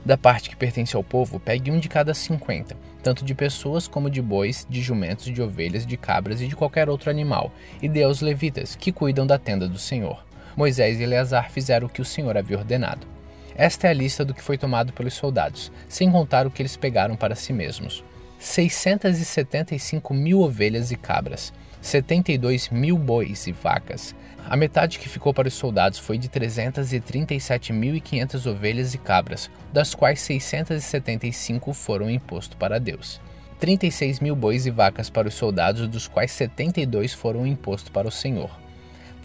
Da 0.07 0.17
parte 0.17 0.49
que 0.49 0.55
pertence 0.55 0.95
ao 0.95 1.03
povo, 1.03 1.37
pegue 1.37 1.69
um 1.69 1.77
de 1.77 1.89
cada 1.89 2.13
50, 2.13 2.77
tanto 3.03 3.25
de 3.25 3.35
pessoas 3.35 3.89
como 3.89 4.09
de 4.09 4.21
bois, 4.21 4.65
de 4.69 4.81
jumentos, 4.81 5.25
de 5.25 5.41
ovelhas, 5.41 5.85
de 5.85 5.97
cabras 5.97 6.39
e 6.39 6.47
de 6.47 6.55
qualquer 6.55 6.87
outro 6.87 7.09
animal, 7.09 7.51
e 7.81 7.89
dê 7.89 8.03
aos 8.03 8.21
levitas, 8.21 8.73
que 8.73 8.93
cuidam 8.93 9.27
da 9.27 9.37
tenda 9.37 9.67
do 9.67 9.77
Senhor. 9.77 10.25
Moisés 10.55 10.97
e 10.97 11.03
Eleazar 11.03 11.51
fizeram 11.51 11.87
o 11.87 11.89
que 11.89 12.01
o 12.01 12.05
Senhor 12.05 12.37
havia 12.37 12.57
ordenado. 12.57 13.05
Esta 13.53 13.87
é 13.87 13.89
a 13.89 13.93
lista 13.93 14.23
do 14.23 14.33
que 14.33 14.41
foi 14.41 14.57
tomado 14.57 14.93
pelos 14.93 15.13
soldados, 15.13 15.73
sem 15.89 16.09
contar 16.09 16.47
o 16.47 16.51
que 16.51 16.61
eles 16.61 16.77
pegaram 16.77 17.17
para 17.17 17.35
si 17.35 17.51
mesmos. 17.51 18.01
675 18.39 20.13
mil 20.13 20.39
ovelhas 20.39 20.89
e 20.89 20.95
cabras, 20.95 21.51
72 21.81 22.69
mil 22.69 22.97
bois 22.97 23.45
e 23.45 23.51
vacas. 23.51 24.15
A 24.49 24.55
metade 24.55 24.97
que 24.97 25.09
ficou 25.09 25.33
para 25.33 25.49
os 25.49 25.53
soldados 25.53 25.99
foi 25.99 26.17
de 26.17 26.29
337.500 26.29 28.49
ovelhas 28.49 28.93
e 28.93 28.97
cabras, 28.97 29.51
das 29.73 29.93
quais 29.93 30.21
675 30.21 31.73
foram 31.73 32.09
imposto 32.09 32.55
para 32.55 32.79
Deus. 32.79 33.19
36 33.59 34.19
mil 34.19 34.35
bois 34.35 34.65
e 34.65 34.71
vacas 34.71 35.09
para 35.09 35.27
os 35.27 35.33
soldados, 35.33 35.87
dos 35.87 36.07
quais 36.07 36.31
72 36.31 37.13
foram 37.13 37.45
imposto 37.45 37.91
para 37.91 38.07
o 38.07 38.11
Senhor. 38.11 38.49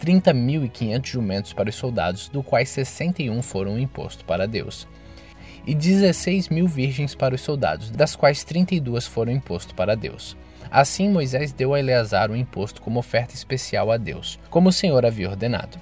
30.500 0.03 1.05
jumentos 1.05 1.53
para 1.53 1.69
os 1.69 1.75
soldados, 1.75 2.27
dos 2.27 2.45
quais 2.45 2.67
61 2.69 3.41
foram 3.41 3.79
imposto 3.79 4.25
para 4.25 4.45
Deus 4.45 4.85
e 5.65 5.73
16 5.73 6.49
mil 6.49 6.67
virgens 6.67 7.15
para 7.15 7.35
os 7.35 7.41
soldados, 7.41 7.89
das 7.89 8.15
quais 8.15 8.43
32 8.43 9.07
foram 9.07 9.31
imposto 9.31 9.73
para 9.73 9.95
Deus. 9.95 10.35
Assim 10.75 11.07
Moisés 11.07 11.53
deu 11.53 11.75
a 11.75 11.79
Eleazar 11.79 12.31
o 12.31 12.35
imposto 12.35 12.81
como 12.81 12.97
oferta 12.97 13.35
especial 13.35 13.91
a 13.91 13.97
Deus, 13.97 14.39
como 14.49 14.69
o 14.69 14.73
Senhor 14.73 15.05
havia 15.05 15.29
ordenado. 15.29 15.77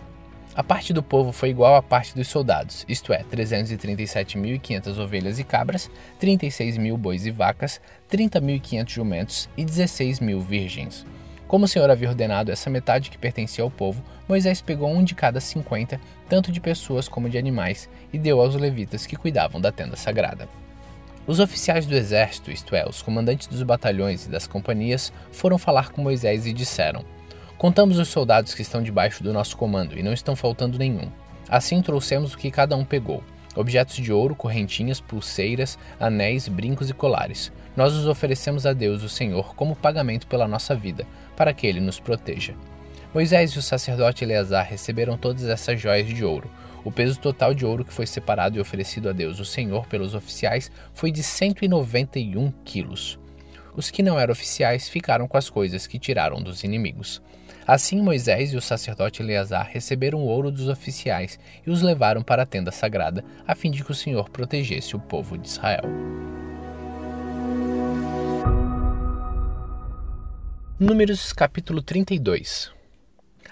A 0.54 0.62
parte 0.62 0.92
do 0.92 1.02
povo 1.02 1.32
foi 1.32 1.48
igual 1.48 1.76
à 1.78 1.82
parte 1.82 2.14
dos 2.14 2.28
soldados, 2.28 2.84
isto 2.90 3.14
é, 3.14 3.24
337.500 3.24 5.00
ovelhas 5.00 5.40
e 5.40 5.46
cabras, 5.46 5.90
36 6.20 6.78
mil 6.78 6.98
bois 6.98 7.26
e 7.26 7.32
vacas, 7.32 7.80
30.500 8.12 8.90
jumentos 8.90 9.50
e 9.56 9.64
16 9.64 10.20
mil 10.20 10.42
virgens. 10.42 11.06
Como 11.48 11.64
o 11.64 11.68
Senhor 11.70 11.90
havia 11.90 12.10
ordenado 12.10 12.52
essa 12.52 12.70
metade 12.70 13.10
que 13.10 13.18
pertencia 13.18 13.64
ao 13.64 13.72
povo, 13.72 14.04
Moisés 14.28 14.60
pegou 14.62 14.92
um 14.92 15.06
de 15.06 15.16
cada 15.16 15.40
cinquenta, 15.40 16.02
tanto 16.28 16.52
de 16.52 16.60
pessoas 16.60 17.08
como 17.08 17.30
de 17.30 17.38
animais, 17.38 17.90
e 18.12 18.20
deu 18.20 18.42
aos 18.42 18.56
levitas 18.56 19.06
que 19.06 19.16
cuidavam 19.16 19.62
da 19.62 19.72
tenda 19.72 19.96
sagrada. 19.96 20.50
Os 21.32 21.40
oficiais 21.40 21.86
do 21.86 21.96
exército, 21.96 22.52
isto 22.52 22.76
é, 22.76 22.86
os 22.86 23.02
comandantes 23.02 23.48
dos 23.48 23.64
batalhões 23.64 24.26
e 24.26 24.30
das 24.30 24.46
companhias, 24.46 25.14
foram 25.32 25.58
falar 25.58 25.90
com 25.94 26.02
Moisés 26.02 26.46
e 26.46 26.52
disseram: 26.52 27.06
Contamos 27.58 27.98
os 27.98 28.10
soldados 28.10 28.54
que 28.54 28.62
estão 28.62 28.84
debaixo 28.84 29.24
do 29.24 29.32
nosso 29.32 29.56
comando 29.56 29.98
e 29.98 30.04
não 30.04 30.12
estão 30.12 30.36
faltando 30.36 30.78
nenhum. 30.78 31.10
Assim 31.48 31.82
trouxemos 31.82 32.34
o 32.34 32.38
que 32.38 32.52
cada 32.52 32.76
um 32.76 32.84
pegou: 32.84 33.24
objetos 33.56 33.96
de 33.96 34.12
ouro, 34.12 34.36
correntinhas, 34.36 35.00
pulseiras, 35.00 35.80
anéis, 35.98 36.50
brincos 36.50 36.90
e 36.90 36.94
colares. 36.94 37.50
Nós 37.78 37.94
os 37.94 38.08
oferecemos 38.08 38.66
a 38.66 38.74
Deus, 38.74 39.02
o 39.02 39.08
Senhor, 39.08 39.56
como 39.56 39.74
pagamento 39.74 40.28
pela 40.28 40.50
nossa 40.50 40.76
vida, 40.76 41.08
para 41.38 41.54
que 41.54 41.66
ele 41.66 41.80
nos 41.80 41.98
proteja. 41.98 42.56
Moisés 43.14 43.52
e 43.52 43.58
o 43.58 43.62
sacerdote 43.62 44.26
Eleazar 44.26 44.68
receberam 44.70 45.18
todas 45.18 45.46
essas 45.46 45.80
joias 45.80 46.08
de 46.08 46.26
ouro. 46.26 46.52
O 46.84 46.92
peso 46.92 47.20
total 47.20 47.54
de 47.54 47.66
ouro 47.66 47.86
que 47.86 47.94
foi 47.94 48.08
separado 48.08 48.58
e 48.58 48.62
oferecido 48.62 49.10
a 49.10 49.12
Deus, 49.12 49.40
o 49.40 49.46
Senhor, 49.46 49.86
pelos 49.88 50.16
oficiais 50.16 50.72
foi 50.94 51.12
de 51.12 51.22
191 51.22 52.52
quilos. 52.66 53.20
Os 53.76 53.90
que 53.90 54.04
não 54.04 54.20
eram 54.20 54.32
oficiais 54.32 54.90
ficaram 54.90 55.28
com 55.28 55.38
as 55.38 55.50
coisas 55.50 55.88
que 55.88 56.00
tiraram 56.00 56.42
dos 56.42 56.64
inimigos. 56.64 57.22
Assim 57.66 58.02
Moisés 58.02 58.52
e 58.52 58.58
o 58.58 58.62
sacerdote 58.62 59.22
Eleazar 59.22 59.70
receberam 59.72 60.20
o 60.20 60.28
ouro 60.28 60.52
dos 60.52 60.68
oficiais 60.68 61.40
e 61.66 61.70
os 61.70 61.82
levaram 61.82 62.24
para 62.24 62.44
a 62.44 62.46
tenda 62.46 62.72
sagrada, 62.72 63.24
a 63.48 63.56
fim 63.56 63.70
de 63.70 63.84
que 63.84 63.92
o 63.92 63.96
Senhor 63.96 64.30
protegesse 64.30 64.96
o 64.96 65.00
povo 65.00 65.38
de 65.38 65.48
Israel. 65.48 65.84
Números 70.80 71.32
capítulo 71.32 71.82
32 71.84 72.81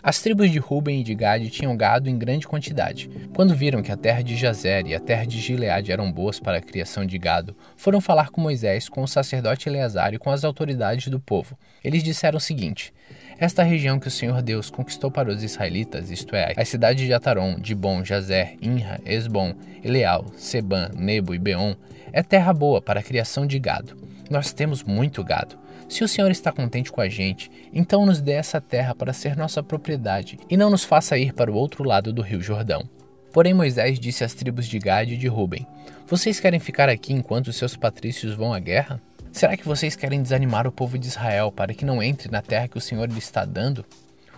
As 0.02 0.22
tribos 0.22 0.50
de 0.50 0.60
Ruben 0.60 1.02
e 1.02 1.04
de 1.04 1.14
Gade 1.14 1.50
tinham 1.50 1.76
gado 1.76 2.10
em 2.10 2.18
grande 2.18 2.48
quantidade. 2.48 3.10
Quando 3.36 3.54
viram 3.56 3.82
que 3.82 3.92
a 3.92 3.98
terra 3.98 4.22
de 4.22 4.36
Jazer 4.36 4.88
e 4.88 4.96
a 4.96 5.00
terra 5.00 5.26
de 5.26 5.40
Gileade 5.40 5.92
eram 5.92 6.12
boas 6.12 6.40
para 6.40 6.58
a 6.58 6.62
criação 6.62 7.06
de 7.06 7.18
gado, 7.18 7.56
foram 7.76 8.00
falar 8.00 8.30
com 8.30 8.40
Moisés, 8.40 8.88
com 8.88 9.02
o 9.02 9.08
sacerdote 9.08 9.68
Eleazar 9.68 10.14
e 10.14 10.18
com 10.18 10.30
as 10.30 10.44
autoridades 10.44 11.08
do 11.08 11.20
povo. 11.20 11.58
Eles 11.84 12.04
disseram 12.04 12.38
o 12.38 12.42
seguinte: 12.42 12.94
Esta 13.38 13.64
região 13.64 14.00
que 14.00 14.08
o 14.08 14.12
Senhor 14.12 14.42
Deus 14.42 14.70
conquistou 14.70 15.12
para 15.12 15.30
os 15.30 15.44
israelitas, 15.44 16.10
isto 16.10 16.36
é, 16.36 16.54
as 16.56 16.70
cidades 16.70 17.06
de 17.06 17.14
Ataron, 17.14 17.60
Dibon, 17.60 18.04
Jazer, 18.06 18.56
Inra, 18.62 19.00
Esbom, 19.06 19.54
Eleal, 19.84 20.26
Seban, 20.38 20.92
Nebo 20.96 21.34
e 21.34 21.40
Beon, 21.40 21.76
é 22.12 22.24
terra 22.24 22.54
boa 22.54 22.82
para 22.82 23.02
a 23.02 23.04
criação 23.04 23.46
de 23.46 23.60
gado. 23.60 23.96
Nós 24.30 24.54
temos 24.54 24.84
muito 24.84 25.24
gado. 25.24 25.58
Se 25.90 26.03
o 26.03 26.07
Senhor 26.07 26.30
está 26.30 26.52
contente 26.52 26.91
com 26.91 27.02
a 27.02 27.10
gente, 27.10 27.49
então 27.74 28.06
nos 28.06 28.22
dê 28.22 28.34
essa 28.34 28.61
terra 28.61 28.94
para 28.94 29.11
ser 29.11 29.36
nossa 29.36 29.64
propriedade 29.64 30.38
e 30.48 30.56
não 30.56 30.70
nos 30.70 30.84
faça 30.84 31.18
ir 31.18 31.34
para 31.34 31.52
o 31.52 31.56
outro 31.56 31.84
lado 31.84 32.14
do 32.14 32.22
rio 32.22 32.41
Jordão. 32.41 32.88
Porém 33.34 33.56
Moisés 33.56 33.99
disse 33.99 34.24
às 34.24 34.36
tribos 34.36 34.68
de 34.68 34.78
Gade 34.78 35.16
e 35.16 35.18
de 35.18 35.28
Ruben: 35.28 35.66
Vocês 36.07 36.40
querem 36.40 36.60
ficar 36.60 36.90
aqui 36.90 37.11
enquanto 37.11 37.48
os 37.48 37.56
seus 37.56 37.76
patrícios 37.76 38.36
vão 38.36 38.53
à 38.53 38.60
guerra? 38.60 39.02
Será 39.32 39.57
que 39.57 39.66
vocês 39.68 39.95
querem 39.95 40.22
desanimar 40.22 40.68
o 40.68 40.72
povo 40.72 40.98
de 40.98 41.07
Israel 41.07 41.52
para 41.52 41.74
que 41.74 41.86
não 41.86 42.02
entre 42.02 42.32
na 42.32 42.41
terra 42.41 42.68
que 42.68 42.78
o 42.78 42.82
Senhor 42.82 43.10
lhe 43.10 43.18
está 43.18 43.44
dando? 43.44 43.84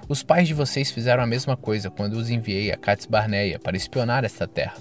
Os 0.07 0.23
pais 0.23 0.47
de 0.47 0.53
vocês 0.53 0.89
fizeram 0.89 1.21
a 1.21 1.27
mesma 1.27 1.57
coisa 1.57 1.89
quando 1.89 2.13
os 2.13 2.29
enviei 2.29 2.71
a 2.71 2.77
Cades 2.77 3.05
Barneia 3.05 3.59
para 3.59 3.77
espionar 3.77 4.23
esta 4.23 4.47
terra. 4.47 4.75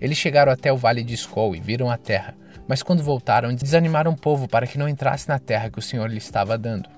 Eles 0.00 0.18
chegaram 0.18 0.52
até 0.52 0.72
o 0.72 0.76
vale 0.76 1.02
de 1.02 1.14
Escol 1.14 1.54
e 1.54 1.60
viram 1.60 1.90
a 1.90 1.98
terra, 1.98 2.34
mas 2.70 2.84
quando 2.84 3.02
voltaram, 3.02 3.52
desanimaram 3.52 4.12
o 4.12 4.16
povo 4.16 4.46
para 4.46 4.64
que 4.64 4.78
não 4.78 4.88
entrasse 4.88 5.28
na 5.28 5.40
terra 5.40 5.68
que 5.68 5.80
o 5.80 5.82
Senhor 5.82 6.08
lhe 6.08 6.18
estava 6.18 6.56
dando. 6.56 6.88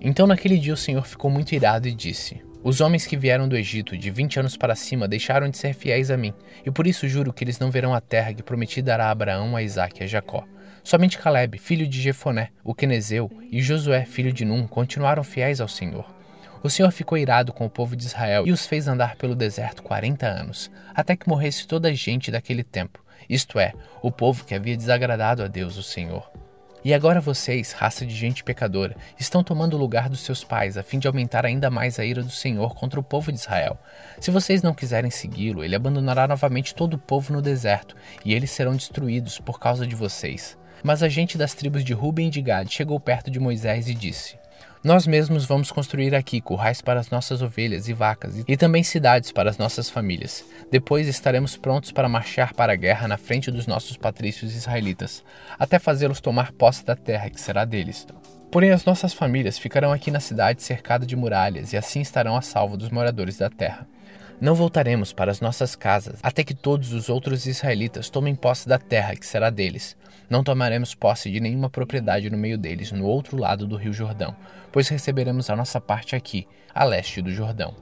Então 0.00 0.26
naquele 0.26 0.56
dia 0.56 0.72
o 0.72 0.78
Senhor 0.78 1.06
ficou 1.06 1.30
muito 1.30 1.54
irado 1.54 1.86
e 1.86 1.92
disse: 1.92 2.42
Os 2.64 2.80
homens 2.80 3.06
que 3.06 3.18
vieram 3.18 3.46
do 3.46 3.54
Egito 3.54 3.98
de 3.98 4.10
vinte 4.10 4.40
anos 4.40 4.56
para 4.56 4.74
cima 4.74 5.06
deixaram 5.06 5.50
de 5.50 5.58
ser 5.58 5.74
fiéis 5.74 6.10
a 6.10 6.16
mim, 6.16 6.32
e 6.64 6.70
por 6.70 6.86
isso 6.86 7.06
juro 7.06 7.34
que 7.34 7.44
eles 7.44 7.58
não 7.58 7.70
verão 7.70 7.92
a 7.92 8.00
terra 8.00 8.32
que 8.32 8.42
prometi 8.42 8.80
dar 8.80 8.98
a 8.98 9.10
Abraão, 9.10 9.54
a 9.54 9.62
Isaque 9.62 10.00
e 10.00 10.04
a 10.04 10.06
Jacó. 10.06 10.42
Somente 10.82 11.18
Caleb, 11.18 11.58
filho 11.58 11.86
de 11.86 12.00
Jefoné, 12.00 12.48
o 12.64 12.74
Quenezeu, 12.74 13.30
e 13.52 13.60
Josué, 13.60 14.06
filho 14.06 14.32
de 14.32 14.46
Num, 14.46 14.66
continuaram 14.66 15.22
fiéis 15.22 15.60
ao 15.60 15.68
Senhor. 15.68 16.06
O 16.62 16.70
Senhor 16.70 16.90
ficou 16.92 17.18
irado 17.18 17.52
com 17.52 17.66
o 17.66 17.70
povo 17.70 17.94
de 17.94 18.06
Israel 18.06 18.46
e 18.46 18.52
os 18.52 18.66
fez 18.66 18.88
andar 18.88 19.16
pelo 19.16 19.34
deserto 19.34 19.82
quarenta 19.82 20.26
anos, 20.26 20.70
até 20.94 21.14
que 21.14 21.28
morresse 21.28 21.66
toda 21.66 21.88
a 21.88 21.92
gente 21.92 22.30
daquele 22.30 22.64
tempo, 22.64 23.04
isto 23.30 23.60
é, 23.60 23.72
o 24.02 24.10
povo 24.10 24.44
que 24.44 24.54
havia 24.54 24.76
desagradado 24.76 25.44
a 25.44 25.46
Deus, 25.46 25.76
o 25.76 25.82
Senhor. 25.84 26.28
E 26.82 26.92
agora 26.92 27.20
vocês, 27.20 27.72
raça 27.72 28.04
de 28.04 28.14
gente 28.14 28.42
pecadora, 28.42 28.96
estão 29.18 29.44
tomando 29.44 29.74
o 29.74 29.78
lugar 29.78 30.08
dos 30.08 30.20
seus 30.20 30.42
pais 30.42 30.76
a 30.76 30.82
fim 30.82 30.98
de 30.98 31.06
aumentar 31.06 31.46
ainda 31.46 31.70
mais 31.70 32.00
a 32.00 32.04
ira 32.04 32.24
do 32.24 32.30
Senhor 32.30 32.74
contra 32.74 32.98
o 32.98 33.02
povo 33.02 33.30
de 33.30 33.38
Israel. 33.38 33.78
Se 34.18 34.32
vocês 34.32 34.62
não 34.62 34.74
quiserem 34.74 35.10
segui-lo, 35.10 35.62
ele 35.62 35.76
abandonará 35.76 36.26
novamente 36.26 36.74
todo 36.74 36.94
o 36.94 36.98
povo 36.98 37.32
no 37.32 37.40
deserto, 37.40 37.94
e 38.24 38.34
eles 38.34 38.50
serão 38.50 38.74
destruídos 38.74 39.38
por 39.38 39.60
causa 39.60 39.86
de 39.86 39.94
vocês. 39.94 40.58
Mas 40.82 41.02
a 41.02 41.08
gente 41.08 41.38
das 41.38 41.54
tribos 41.54 41.84
de 41.84 41.92
Ruben 41.92 42.28
e 42.28 42.30
de 42.30 42.42
Gad 42.42 42.68
chegou 42.68 42.98
perto 42.98 43.30
de 43.30 43.38
Moisés 43.38 43.86
e 43.86 43.94
disse: 43.94 44.39
nós 44.82 45.06
mesmos 45.06 45.44
vamos 45.44 45.70
construir 45.70 46.14
aqui 46.14 46.40
currais 46.40 46.80
para 46.80 46.98
as 46.98 47.10
nossas 47.10 47.42
ovelhas 47.42 47.86
e 47.86 47.92
vacas 47.92 48.42
e 48.48 48.56
também 48.56 48.82
cidades 48.82 49.30
para 49.30 49.50
as 49.50 49.58
nossas 49.58 49.90
famílias. 49.90 50.42
Depois 50.70 51.06
estaremos 51.06 51.54
prontos 51.54 51.92
para 51.92 52.08
marchar 52.08 52.54
para 52.54 52.72
a 52.72 52.76
guerra 52.76 53.06
na 53.06 53.18
frente 53.18 53.50
dos 53.50 53.66
nossos 53.66 53.98
patrícios 53.98 54.56
israelitas, 54.56 55.22
até 55.58 55.78
fazê-los 55.78 56.20
tomar 56.20 56.52
posse 56.52 56.82
da 56.82 56.96
terra 56.96 57.28
que 57.28 57.38
será 57.38 57.66
deles. 57.66 58.06
Porém, 58.50 58.70
as 58.70 58.86
nossas 58.86 59.12
famílias 59.12 59.58
ficarão 59.58 59.92
aqui 59.92 60.10
na 60.10 60.18
cidade 60.18 60.62
cercada 60.62 61.04
de 61.04 61.14
muralhas 61.14 61.74
e 61.74 61.76
assim 61.76 62.00
estarão 62.00 62.34
a 62.34 62.40
salvo 62.40 62.78
dos 62.78 62.88
moradores 62.88 63.36
da 63.36 63.50
terra. 63.50 63.86
Não 64.40 64.54
voltaremos 64.54 65.12
para 65.12 65.30
as 65.30 65.38
nossas 65.38 65.76
casas 65.76 66.18
até 66.22 66.42
que 66.42 66.54
todos 66.54 66.94
os 66.94 67.10
outros 67.10 67.44
israelitas 67.44 68.08
tomem 68.08 68.34
posse 68.34 68.66
da 68.66 68.78
terra 68.78 69.14
que 69.14 69.26
será 69.26 69.50
deles. 69.50 69.94
Não 70.30 70.42
tomaremos 70.42 70.94
posse 70.94 71.30
de 71.30 71.40
nenhuma 71.40 71.68
propriedade 71.68 72.30
no 72.30 72.38
meio 72.38 72.56
deles, 72.56 72.90
no 72.90 73.04
outro 73.04 73.36
lado 73.36 73.66
do 73.66 73.76
rio 73.76 73.92
Jordão, 73.92 74.34
pois 74.72 74.88
receberemos 74.88 75.50
a 75.50 75.56
nossa 75.56 75.78
parte 75.78 76.16
aqui, 76.16 76.48
a 76.74 76.84
leste 76.84 77.20
do 77.20 77.30
Jordão. 77.30 77.74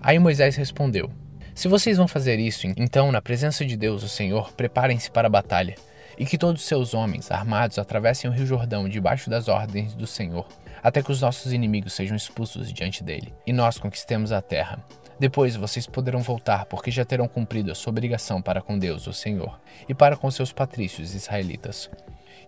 Aí 0.00 0.18
Moisés 0.18 0.56
respondeu: 0.56 1.10
Se 1.54 1.68
vocês 1.68 1.98
vão 1.98 2.08
fazer 2.08 2.38
isso, 2.38 2.66
então, 2.78 3.12
na 3.12 3.20
presença 3.20 3.62
de 3.62 3.76
Deus, 3.76 4.02
o 4.02 4.08
Senhor, 4.08 4.52
preparem-se 4.52 5.10
para 5.10 5.26
a 5.26 5.30
batalha, 5.30 5.74
e 6.16 6.24
que 6.24 6.38
todos 6.38 6.62
seus 6.62 6.94
homens 6.94 7.30
armados 7.30 7.78
atravessem 7.78 8.30
o 8.30 8.32
rio 8.32 8.46
Jordão 8.46 8.88
debaixo 8.88 9.28
das 9.28 9.48
ordens 9.48 9.92
do 9.92 10.06
Senhor, 10.06 10.48
até 10.82 11.02
que 11.02 11.12
os 11.12 11.20
nossos 11.20 11.52
inimigos 11.52 11.92
sejam 11.92 12.16
expulsos 12.16 12.72
diante 12.72 13.04
dele, 13.04 13.34
e 13.46 13.52
nós 13.52 13.76
conquistemos 13.76 14.32
a 14.32 14.40
terra. 14.40 14.82
Depois 15.20 15.54
vocês 15.54 15.86
poderão 15.86 16.22
voltar, 16.22 16.64
porque 16.64 16.90
já 16.90 17.04
terão 17.04 17.28
cumprido 17.28 17.70
a 17.70 17.74
sua 17.74 17.90
obrigação 17.90 18.40
para 18.40 18.62
com 18.62 18.78
Deus, 18.78 19.06
o 19.06 19.12
Senhor, 19.12 19.60
e 19.86 19.94
para 19.94 20.16
com 20.16 20.30
seus 20.30 20.50
patrícios 20.50 21.14
israelitas. 21.14 21.90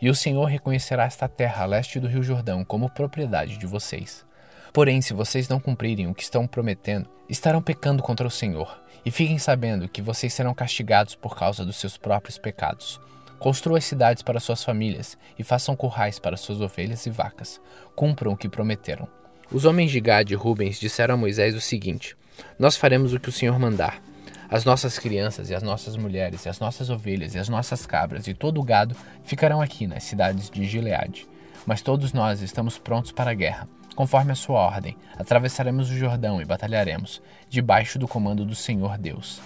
E 0.01 0.09
o 0.09 0.15
Senhor 0.15 0.47
reconhecerá 0.47 1.05
esta 1.05 1.29
terra 1.29 1.65
a 1.65 1.67
leste 1.67 2.01
do 2.01 2.09
Rio 2.09 2.23
Jordão 2.23 2.65
como 2.65 2.89
propriedade 2.89 3.59
de 3.59 3.67
vocês. 3.67 4.25
Porém, 4.73 5.03
se 5.03 5.13
vocês 5.13 5.51
não 5.51 5.61
cumprirem 5.61 6.07
o 6.07 6.15
que 6.15 6.23
estão 6.23 6.47
prometendo, 6.47 7.11
estarão 7.29 7.61
pecando 7.61 8.03
contra 8.03 8.27
o 8.27 8.31
Senhor. 8.31 8.81
E 9.05 9.11
fiquem 9.11 9.39
sabendo 9.39 9.87
que 9.87 10.01
vocês 10.01 10.33
serão 10.33 10.55
castigados 10.55 11.15
por 11.15 11.37
causa 11.37 11.67
dos 11.67 11.77
seus 11.77 11.99
próprios 11.99 12.39
pecados. 12.39 12.99
Construam 13.39 13.83
cidades 13.83 14.23
para 14.23 14.41
suas 14.41 14.65
famílias 14.65 15.19
e 15.39 15.45
façam 15.45 15.77
currais 15.77 16.19
para 16.19 16.39
suas 16.39 16.59
ovelhas 16.63 17.05
e 17.05 17.11
vacas. 17.11 17.61
Cumpram 17.95 18.33
o 18.33 18.37
que 18.37 18.49
prometeram. 18.49 19.07
Os 19.53 19.67
homens 19.67 19.91
de 19.91 20.01
Gad 20.01 20.31
e 20.31 20.35
Rubens 20.35 20.81
disseram 20.81 21.15
a 21.15 21.19
Moisés 21.19 21.55
o 21.55 21.61
seguinte: 21.61 22.17
nós 22.59 22.77
faremos 22.77 23.13
o 23.13 23.21
que 23.21 23.29
o 23.29 23.33
Senhor 23.33 23.59
mandar. 23.59 24.03
As 24.49 24.65
nossas 24.65 24.99
crianças 24.99 25.49
e 25.49 25.55
as 25.55 25.63
nossas 25.63 25.97
mulheres, 25.97 26.45
e 26.45 26.49
as 26.49 26.61
nossas 26.61 26.91
ovelhas 26.91 27.35
e 27.35 27.39
as 27.39 27.49
nossas 27.49 27.87
cabras 27.87 28.27
e 28.27 28.35
todo 28.35 28.61
o 28.61 28.63
gado 28.63 28.95
ficarão 29.25 29.63
aqui 29.63 29.87
nas 29.87 30.05
cidades 30.05 30.51
de 30.51 30.65
Gileade. 30.67 31.27
Mas 31.65 31.81
todos 31.81 32.13
nós 32.13 32.43
estamos 32.43 32.77
prontos 32.77 33.13
para 33.13 33.31
a 33.31 33.35
guerra. 33.35 33.67
Conforme 33.95 34.33
a 34.33 34.35
sua 34.35 34.59
ordem, 34.59 34.97
atravessaremos 35.19 35.91
o 35.91 35.97
Jordão 35.97 36.41
e 36.41 36.45
batalharemos, 36.45 37.23
debaixo 37.49 37.99
do 37.99 38.09
comando 38.09 38.45
do 38.45 38.55
Senhor 38.55 38.99
Deus. 38.99 39.41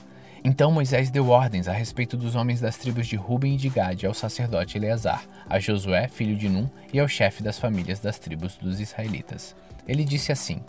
Então 0.44 0.70
Moisés 0.70 1.10
deu 1.10 1.28
ordens 1.28 1.66
a 1.66 1.72
respeito 1.72 2.16
dos 2.16 2.36
homens 2.36 2.60
das 2.60 2.76
tribos 2.76 3.08
de 3.08 3.16
Ruben 3.16 3.54
e 3.54 3.58
de 3.58 3.68
Gade 3.68 4.06
ao 4.06 4.14
sacerdote 4.14 4.78
Eleazar, 4.78 5.24
a 5.48 5.58
Josué, 5.58 6.06
filho 6.06 6.36
de 6.36 6.48
Num, 6.48 6.68
e 6.92 7.00
ao 7.00 7.08
chefe 7.08 7.42
das 7.42 7.58
famílias 7.58 7.98
das 7.98 8.18
tribos 8.18 8.56
dos 8.56 8.78
israelitas. 8.78 9.56
Ele 9.88 10.04
disse 10.04 10.30
assim: 10.30 10.60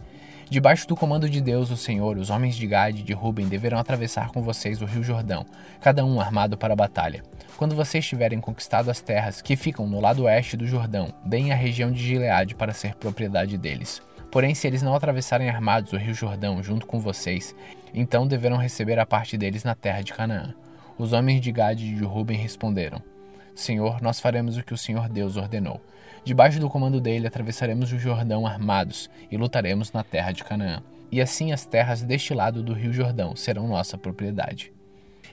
Debaixo 0.49 0.88
do 0.88 0.95
comando 0.95 1.30
de 1.30 1.41
Deus, 1.41 1.69
o 1.72 1.76
Senhor, 1.76 2.18
os 2.18 2.30
homens 2.30 2.56
de 2.56 2.65
Gade 2.65 3.02
e 3.02 3.03
de 3.03 3.11
Ruben 3.11 3.49
deverão 3.49 3.78
atravessar 3.78 4.30
com 4.30 4.41
vocês 4.41 4.82
o 4.82 4.86
rio 4.86 5.03
Jordão, 5.03 5.45
cada 5.82 6.06
um 6.06 6.22
armado 6.22 6.57
para 6.57 6.72
a 6.72 6.76
batalha. 6.76 7.22
Quando 7.57 7.76
vocês 7.76 8.06
tiverem 8.06 8.40
conquistado 8.40 8.90
as 8.90 9.02
terras 9.02 9.41
que 9.41 9.57
ficam 9.57 9.86
no 9.86 9.99
lado 9.99 10.24
oeste 10.24 10.56
do 10.56 10.65
Jordão, 10.65 11.14
deem 11.26 11.52
a 11.52 11.56
região 11.56 11.91
de 11.91 12.02
Gileade 12.02 12.56
para 12.56 12.74
ser 12.74 12.95
propriedade 12.95 13.57
deles. 13.57 14.02
Porém, 14.32 14.56
se 14.56 14.65
eles 14.65 14.82
não 14.82 14.95
atravessarem 14.95 15.49
armados 15.49 15.91
o 15.91 15.98
rio 15.98 16.14
Jordão 16.14 16.64
junto 16.64 16.86
com 16.86 16.98
vocês, 16.98 17.53
então 17.94 18.26
deverão 18.26 18.56
receber 18.56 18.99
a 18.99 19.06
parte 19.06 19.38
deles 19.38 19.65
na 19.65 19.76
terra 19.76 20.02
de 20.02 20.14
Canaã. 20.14 20.53
Os 20.98 21.11
homens 21.11 21.41
de 21.41 21.52
Gade 21.52 21.86
e 21.86 21.95
de 21.95 22.03
Ruben 22.06 22.38
responderam: 22.38 23.02
Senhor, 23.57 23.99
nós 24.03 24.19
faremos 24.19 24.55
o 24.55 24.63
que 24.63 24.73
o 24.73 24.77
Senhor 24.77 25.09
Deus 25.09 25.35
ordenou. 25.35 25.81
Debaixo 26.23 26.59
do 26.59 26.69
comando 26.69 27.01
dele 27.01 27.25
atravessaremos 27.25 27.91
o 27.91 27.97
Jordão 27.97 28.45
armados 28.45 29.09
e 29.31 29.35
lutaremos 29.35 29.91
na 29.91 30.03
terra 30.03 30.31
de 30.31 30.43
Canaã. 30.43 30.84
E 31.11 31.19
assim 31.19 31.51
as 31.51 31.65
terras 31.65 32.03
deste 32.03 32.35
lado 32.35 32.61
do 32.61 32.73
rio 32.73 32.93
Jordão 32.93 33.35
serão 33.35 33.67
nossa 33.67 33.97
propriedade. 33.97 34.71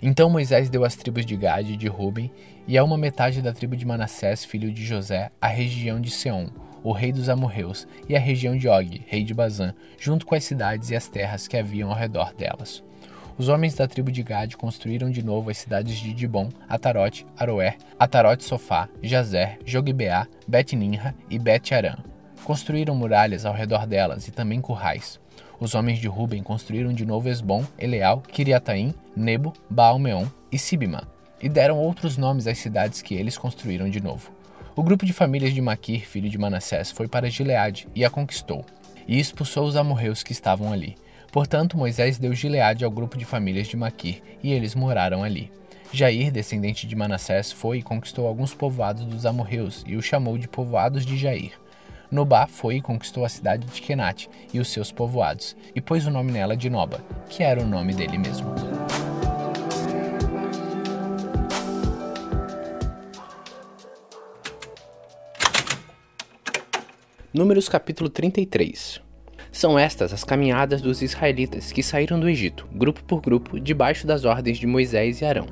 Então 0.00 0.30
Moisés 0.30 0.70
deu 0.70 0.86
às 0.86 0.96
tribos 0.96 1.26
de 1.26 1.36
Gade 1.36 1.74
e 1.74 1.76
de 1.76 1.86
Ruben 1.86 2.32
e 2.66 2.78
a 2.78 2.82
uma 2.82 2.96
metade 2.96 3.42
da 3.42 3.52
tribo 3.52 3.76
de 3.76 3.84
Manassés, 3.84 4.42
filho 4.42 4.72
de 4.72 4.82
José, 4.82 5.30
a 5.38 5.46
região 5.46 6.00
de 6.00 6.10
Seom, 6.10 6.48
o 6.82 6.92
rei 6.92 7.12
dos 7.12 7.28
amorreus, 7.28 7.86
e 8.08 8.16
a 8.16 8.20
região 8.20 8.56
de 8.56 8.68
Og, 8.68 9.02
rei 9.06 9.22
de 9.22 9.34
Bazã, 9.34 9.74
junto 9.98 10.24
com 10.24 10.34
as 10.34 10.44
cidades 10.44 10.88
e 10.88 10.96
as 10.96 11.08
terras 11.08 11.46
que 11.46 11.58
haviam 11.58 11.90
ao 11.90 11.96
redor 11.96 12.32
delas. 12.32 12.82
Os 13.36 13.48
homens 13.48 13.74
da 13.74 13.88
tribo 13.88 14.12
de 14.12 14.22
Gad 14.22 14.54
construíram 14.54 15.10
de 15.10 15.20
novo 15.20 15.50
as 15.50 15.58
cidades 15.58 15.98
de 15.98 16.12
Dibon, 16.12 16.50
Atarote, 16.68 17.26
Aroer, 17.36 17.76
Atarote 17.98 18.44
Sofá, 18.44 18.88
Jazer, 19.02 19.58
Jogbeá, 19.66 20.28
Bet-Ninra 20.46 21.16
e 21.28 21.36
Bet-Aram. 21.36 21.96
Construíram 22.44 22.94
muralhas 22.94 23.44
ao 23.44 23.52
redor 23.52 23.86
delas 23.86 24.28
e 24.28 24.30
também 24.30 24.60
currais. 24.60 25.18
Os 25.58 25.74
homens 25.74 25.98
de 25.98 26.06
Ruben 26.06 26.44
construíram 26.44 26.92
de 26.92 27.04
novo 27.04 27.28
Esbom, 27.28 27.64
Eleal, 27.76 28.20
Kiriataim, 28.20 28.94
Nebo, 29.16 29.52
Baalmeon 29.68 30.26
e 30.52 30.58
Sibima, 30.58 31.08
e 31.42 31.48
deram 31.48 31.78
outros 31.78 32.16
nomes 32.16 32.46
às 32.46 32.58
cidades 32.58 33.02
que 33.02 33.14
eles 33.14 33.36
construíram 33.36 33.90
de 33.90 34.00
novo. 34.00 34.30
O 34.76 34.82
grupo 34.82 35.04
de 35.04 35.12
famílias 35.12 35.52
de 35.52 35.60
Maquir, 35.60 36.06
filho 36.06 36.28
de 36.28 36.38
Manassés, 36.38 36.92
foi 36.92 37.08
para 37.08 37.30
Gileade 37.30 37.88
e 37.94 38.04
a 38.04 38.10
conquistou, 38.10 38.64
e 39.08 39.18
expulsou 39.18 39.66
os 39.66 39.74
amorreus 39.74 40.22
que 40.22 40.32
estavam 40.32 40.72
ali. 40.72 40.96
Portanto, 41.34 41.76
Moisés 41.76 42.16
deu 42.16 42.32
Gileade 42.32 42.84
ao 42.84 42.90
grupo 42.92 43.18
de 43.18 43.24
famílias 43.24 43.66
de 43.66 43.76
Maquir, 43.76 44.22
e 44.40 44.52
eles 44.52 44.72
moraram 44.72 45.24
ali. 45.24 45.50
Jair, 45.92 46.30
descendente 46.30 46.86
de 46.86 46.94
Manassés, 46.94 47.50
foi 47.50 47.78
e 47.78 47.82
conquistou 47.82 48.28
alguns 48.28 48.54
povoados 48.54 49.04
dos 49.04 49.26
amorreus 49.26 49.82
e 49.84 49.96
os 49.96 50.04
chamou 50.04 50.38
de 50.38 50.46
povoados 50.46 51.04
de 51.04 51.18
Jair. 51.18 51.50
Nobá 52.08 52.46
foi 52.46 52.76
e 52.76 52.80
conquistou 52.80 53.24
a 53.24 53.28
cidade 53.28 53.66
de 53.66 53.82
Kenat 53.82 54.28
e 54.52 54.60
os 54.60 54.68
seus 54.68 54.92
povoados, 54.92 55.56
e 55.74 55.80
pôs 55.80 56.06
o 56.06 56.10
nome 56.10 56.30
nela 56.30 56.56
de 56.56 56.70
Noba, 56.70 57.00
que 57.28 57.42
era 57.42 57.60
o 57.60 57.66
nome 57.66 57.92
dele 57.94 58.16
mesmo. 58.16 58.54
Números 67.32 67.68
capítulo 67.68 68.08
33 68.08 69.03
São 69.54 69.78
estas 69.78 70.12
as 70.12 70.24
caminhadas 70.24 70.82
dos 70.82 71.00
israelitas 71.00 71.70
que 71.70 71.80
saíram 71.80 72.18
do 72.18 72.28
Egito, 72.28 72.66
grupo 72.74 73.04
por 73.04 73.20
grupo, 73.20 73.60
debaixo 73.60 74.04
das 74.04 74.24
ordens 74.24 74.58
de 74.58 74.66
Moisés 74.66 75.20
e 75.20 75.24
Arão. 75.24 75.46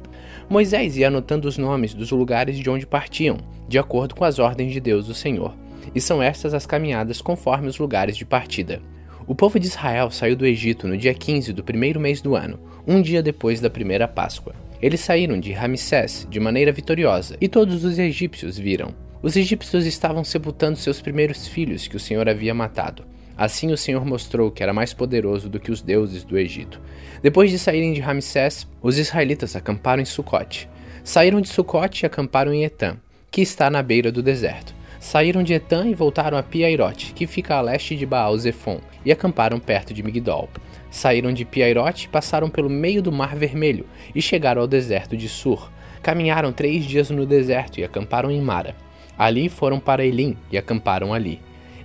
Moisés 0.51 0.97
ia 0.97 1.07
anotando 1.07 1.47
os 1.47 1.57
nomes 1.57 1.95
dos 1.95 2.11
lugares 2.11 2.59
de 2.59 2.69
onde 2.69 2.85
partiam, 2.85 3.39
de 3.69 3.79
acordo 3.79 4.17
com 4.17 4.25
as 4.25 4.41
ordens 4.41 4.73
de 4.73 4.81
Deus 4.81 5.09
o 5.09 5.15
Senhor. 5.15 5.55
E 5.95 6.01
são 6.01 6.21
estas 6.21 6.53
as 6.53 6.67
caminhadas 6.67 7.23
conforme 7.23 7.69
os 7.69 7.79
lugares 7.79 8.17
de 8.17 8.25
partida. 8.25 8.83
O 9.25 9.37
povo 9.37 9.61
de 9.61 9.69
Israel 9.69 10.11
saiu 10.11 10.35
do 10.35 10.45
Egito 10.45 10.89
no 10.89 10.97
dia 10.97 11.15
15 11.15 11.53
do 11.53 11.63
primeiro 11.63 12.01
mês 12.01 12.21
do 12.21 12.35
ano, 12.35 12.59
um 12.85 13.01
dia 13.01 13.23
depois 13.23 13.61
da 13.61 13.71
primeira 13.71 14.09
Páscoa. 14.09 14.53
Eles 14.83 14.99
saíram 14.99 15.39
de 15.39 15.53
Ramsés 15.53 16.27
de 16.29 16.41
maneira 16.41 16.73
vitoriosa, 16.73 17.37
e 17.41 17.47
todos 17.47 17.85
os 17.85 18.01
egípcios 18.01 18.59
viram. 18.59 18.93
Os 19.23 19.37
egípcios 19.37 19.87
estavam 19.87 20.25
sepultando 20.25 20.77
seus 20.77 21.01
primeiros 21.01 21.47
filhos 21.47 21.87
que 21.87 21.97
o 21.97 22.01
Senhor 22.01 22.29
havia 22.29 22.53
matado. 22.53 23.12
Assim 23.37 23.73
o 23.73 23.77
Senhor 23.77 24.05
mostrou 24.05 24.51
que 24.51 24.63
era 24.63 24.73
mais 24.73 24.93
poderoso 24.93 25.49
do 25.49 25.59
que 25.59 25.71
os 25.71 25.83
deuses 25.83 26.25
do 26.25 26.39
Egito. 26.39 26.81
Depois 27.23 27.51
de 27.51 27.59
saírem 27.59 27.93
de 27.93 28.01
Ramsés, 28.01 28.67
os 28.83 28.99
israelitas 28.99 29.57
acamparam 29.57 30.03
em 30.03 30.07
Sucote. 30.07 30.69
Saíram 31.05 31.41
de 31.41 31.49
Sucote 31.49 32.05
e 32.05 32.07
acamparam 32.07 32.53
em 32.53 32.65
Etã, 32.65 32.97
que 33.31 33.41
está 33.41 33.71
na 33.71 33.83
beira 33.83 34.13
do 34.13 34.23
deserto. 34.23 34.75
Saíram 35.01 35.43
de 35.43 35.53
Etã 35.53 35.87
e 35.89 35.95
voltaram 35.95 36.39
a 36.39 36.43
Piairote, 36.45 37.13
que 37.13 37.27
fica 37.27 37.57
a 37.57 37.61
leste 37.61 37.97
de 37.97 38.07
Baal-Zephon, 38.07 38.81
e 39.05 39.11
acamparam 39.11 39.59
perto 39.59 39.93
de 39.93 40.03
Migdol. 40.03 40.49
Saíram 40.91 41.33
de 41.33 41.45
Piairote, 41.45 42.09
passaram 42.09 42.49
pelo 42.49 42.71
meio 42.71 43.03
do 43.03 43.11
Mar 43.11 43.35
Vermelho 43.35 43.87
e 44.15 44.23
chegaram 44.23 44.63
ao 44.63 44.69
deserto 44.69 45.17
de 45.17 45.29
Sur. 45.29 45.73
Caminharam 46.03 46.53
três 46.53 46.85
dias 46.85 47.11
no 47.11 47.27
deserto 47.27 47.81
e 47.81 47.85
acamparam 47.85 48.31
em 48.31 48.41
Mara. 48.41 48.77
Ali 49.19 49.49
foram 49.49 49.81
para 49.81 50.05
Elim 50.05 50.37
e 50.51 50.59
acamparam 50.59 51.13
ali. 51.13 51.41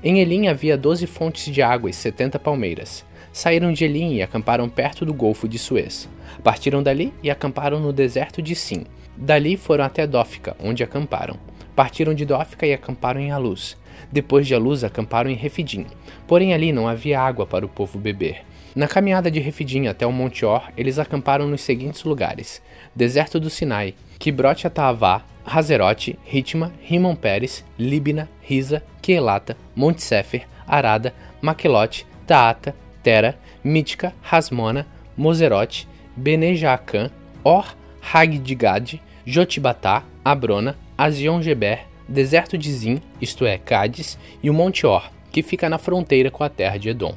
Em 0.10 0.22
Elim 0.22 0.48
havia 0.48 0.78
doze 0.78 1.06
fontes 1.06 1.54
de 1.54 1.62
água 1.62 1.90
e 1.90 1.94
setenta 1.94 2.40
palmeiras. 2.40 3.06
Saíram 3.34 3.74
de 3.74 3.84
Elim 3.84 4.14
e 4.14 4.22
acamparam 4.22 4.70
perto 4.70 5.06
do 5.06 5.14
Golfo 5.14 5.50
de 5.50 5.60
Suez. 5.60 6.08
Partiram 6.42 6.82
dali 6.82 7.14
e 7.22 7.30
acamparam 7.30 7.78
no 7.82 7.92
deserto 7.92 8.42
de 8.42 8.56
Sim. 8.56 8.86
Dali 9.18 9.58
foram 9.58 9.84
até 9.84 10.08
Dófica, 10.08 10.56
onde 10.64 10.82
acamparam. 10.82 11.36
Partiram 11.76 12.14
de 12.14 12.24
Dófica 12.24 12.66
e 12.66 12.74
acamparam 12.74 13.20
em 13.20 13.32
Aluz. 13.32 13.76
Depois 14.10 14.48
de 14.48 14.56
Aluz, 14.56 14.86
acamparam 14.86 15.30
em 15.30 15.36
Refidim. 15.36 15.86
Porém, 16.26 16.54
ali 16.54 16.72
não 16.72 16.88
havia 16.88 17.20
água 17.20 17.46
para 17.46 17.66
o 17.66 17.70
povo 17.70 18.00
beber. 18.00 18.46
Na 18.74 18.88
caminhada 18.88 19.30
de 19.30 19.42
Refidim 19.42 19.88
até 19.88 20.08
o 20.08 20.12
Monte 20.14 20.46
Or, 20.46 20.72
eles 20.78 21.00
acamparam 21.00 21.50
nos 21.50 21.60
seguintes 21.60 22.06
lugares: 22.06 22.62
Deserto 22.96 23.42
do 23.42 23.50
Sinai, 23.50 23.94
Kibrote 24.20 24.68
Atavá, 24.68 25.24
Hazerote, 25.46 26.18
Ritma, 26.26 26.74
Rimon 26.82 27.16
Pérez, 27.16 27.64
Libna, 27.80 28.28
Risa, 28.42 28.84
Quelata, 29.02 29.56
Monte 29.76 30.04
Sefer, 30.04 30.46
Arada, 30.68 31.14
Maquelote, 31.42 32.06
Taata, 32.26 32.76
Tera, 33.02 33.38
Mítica, 33.64 34.14
Rasmona, 34.22 34.86
Mozerote, 35.16 35.88
Benejaacan, 36.16 37.10
Or, 37.44 37.76
Hagdigad, 38.02 39.00
Jotibatá, 39.26 40.04
Abrona, 40.24 40.78
Azion-Geber, 40.98 41.86
deserto 42.08 42.58
de 42.58 42.72
Zin, 42.72 43.02
isto 43.22 43.46
é, 43.46 43.58
Cádiz, 43.58 44.18
e 44.42 44.50
o 44.50 44.54
Monte 44.54 44.86
Or, 44.86 45.10
que 45.32 45.44
fica 45.44 45.70
na 45.70 45.78
fronteira 45.78 46.32
com 46.32 46.44
a 46.44 46.50
terra 46.50 46.78
de 46.78 46.90
Edom. 46.90 47.14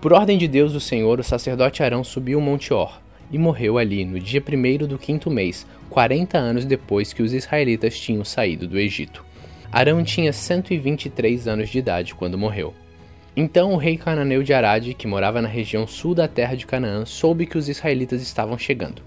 Por 0.00 0.12
ordem 0.12 0.38
de 0.38 0.48
Deus 0.48 0.74
o 0.74 0.80
Senhor, 0.80 1.20
o 1.20 1.24
sacerdote 1.24 1.82
Arão 1.82 2.02
subiu 2.02 2.38
o 2.38 2.42
Monte 2.42 2.72
Or 2.72 3.00
e 3.30 3.38
morreu 3.38 3.78
ali 3.78 4.04
no 4.04 4.18
dia 4.18 4.40
primeiro 4.40 4.86
do 4.86 4.98
quinto 4.98 5.30
mês, 5.30 5.66
40 5.90 6.38
anos 6.38 6.64
depois 6.64 7.12
que 7.12 7.22
os 7.22 7.34
israelitas 7.34 7.98
tinham 7.98 8.24
saído 8.24 8.66
do 8.68 8.78
Egito. 8.78 9.24
Arão 9.72 10.02
tinha 10.04 10.32
123 10.32 11.48
anos 11.48 11.68
de 11.68 11.78
idade 11.78 12.14
quando 12.14 12.38
morreu. 12.38 12.72
Então 13.36 13.72
o 13.72 13.76
rei 13.76 13.96
cananeu 13.96 14.42
de 14.42 14.52
Arade, 14.52 14.94
que 14.94 15.06
morava 15.06 15.42
na 15.42 15.48
região 15.48 15.86
sul 15.86 16.14
da 16.14 16.28
terra 16.28 16.56
de 16.56 16.64
Canaã, 16.64 17.04
soube 17.04 17.44
que 17.44 17.58
os 17.58 17.68
israelitas 17.68 18.22
estavam 18.22 18.56
chegando. 18.56 19.02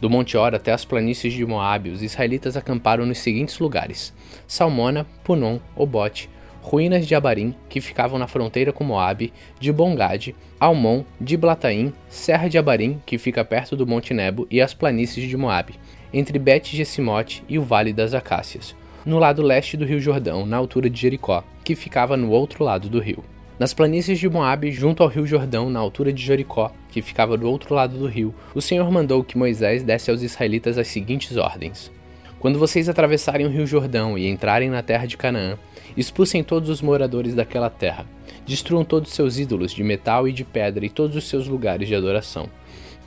Do 0.00 0.08
Monte 0.08 0.36
Or 0.36 0.54
até 0.54 0.72
as 0.72 0.84
planícies 0.84 1.32
de 1.32 1.44
Moabe, 1.44 1.90
os 1.90 2.02
israelitas 2.02 2.56
acamparam 2.56 3.04
nos 3.04 3.18
seguintes 3.18 3.58
lugares: 3.58 4.14
Salmona, 4.46 5.04
Punon, 5.24 5.58
Obote, 5.74 6.30
ruínas 6.60 7.06
de 7.06 7.14
Abarim, 7.14 7.54
que 7.68 7.80
ficavam 7.80 8.18
na 8.18 8.28
fronteira 8.28 8.72
com 8.72 8.84
Moabe, 8.84 9.32
de 9.58 9.72
Bongade, 9.72 10.36
Almon, 10.60 11.04
de 11.20 11.36
Blataim, 11.36 11.92
Serra 12.08 12.48
de 12.48 12.58
Abarim, 12.58 13.00
que 13.04 13.18
fica 13.18 13.44
perto 13.44 13.74
do 13.74 13.86
Monte 13.86 14.14
Nebo, 14.14 14.46
e 14.50 14.60
as 14.60 14.74
planícies 14.74 15.28
de 15.28 15.36
Moabe, 15.36 15.74
entre 16.12 16.38
Bet-Gesimote 16.38 17.42
e 17.48 17.58
o 17.58 17.62
Vale 17.62 17.92
das 17.92 18.14
Acácias, 18.14 18.74
no 19.04 19.18
lado 19.18 19.42
leste 19.42 19.76
do 19.76 19.84
Rio 19.84 20.00
Jordão, 20.00 20.44
na 20.44 20.56
altura 20.56 20.90
de 20.90 21.00
Jericó, 21.00 21.42
que 21.64 21.74
ficava 21.74 22.16
no 22.16 22.30
outro 22.30 22.64
lado 22.64 22.88
do 22.88 22.98
rio. 22.98 23.24
Nas 23.58 23.74
planícies 23.74 24.18
de 24.20 24.28
Moabe, 24.28 24.70
junto 24.70 25.02
ao 25.02 25.08
rio 25.08 25.26
Jordão, 25.26 25.68
na 25.68 25.80
altura 25.80 26.12
de 26.12 26.22
Jericó, 26.22 26.70
que 26.90 27.02
ficava 27.02 27.36
do 27.36 27.48
outro 27.48 27.74
lado 27.74 27.98
do 27.98 28.06
rio, 28.06 28.34
o 28.54 28.60
Senhor 28.60 28.88
mandou 28.90 29.24
que 29.24 29.36
Moisés 29.36 29.82
desse 29.82 30.10
aos 30.10 30.22
israelitas 30.22 30.78
as 30.78 30.86
seguintes 30.86 31.36
ordens: 31.36 31.90
Quando 32.38 32.58
vocês 32.58 32.88
atravessarem 32.88 33.46
o 33.46 33.50
rio 33.50 33.66
Jordão 33.66 34.16
e 34.16 34.28
entrarem 34.28 34.70
na 34.70 34.82
terra 34.82 35.06
de 35.06 35.16
Canaã, 35.16 35.58
expulsem 35.96 36.44
todos 36.44 36.68
os 36.68 36.80
moradores 36.80 37.34
daquela 37.34 37.68
terra, 37.68 38.06
destruam 38.46 38.84
todos 38.84 39.12
seus 39.12 39.38
ídolos 39.38 39.72
de 39.72 39.82
metal 39.82 40.28
e 40.28 40.32
de 40.32 40.44
pedra 40.44 40.86
e 40.86 40.90
todos 40.90 41.16
os 41.16 41.28
seus 41.28 41.48
lugares 41.48 41.88
de 41.88 41.94
adoração. 41.96 42.48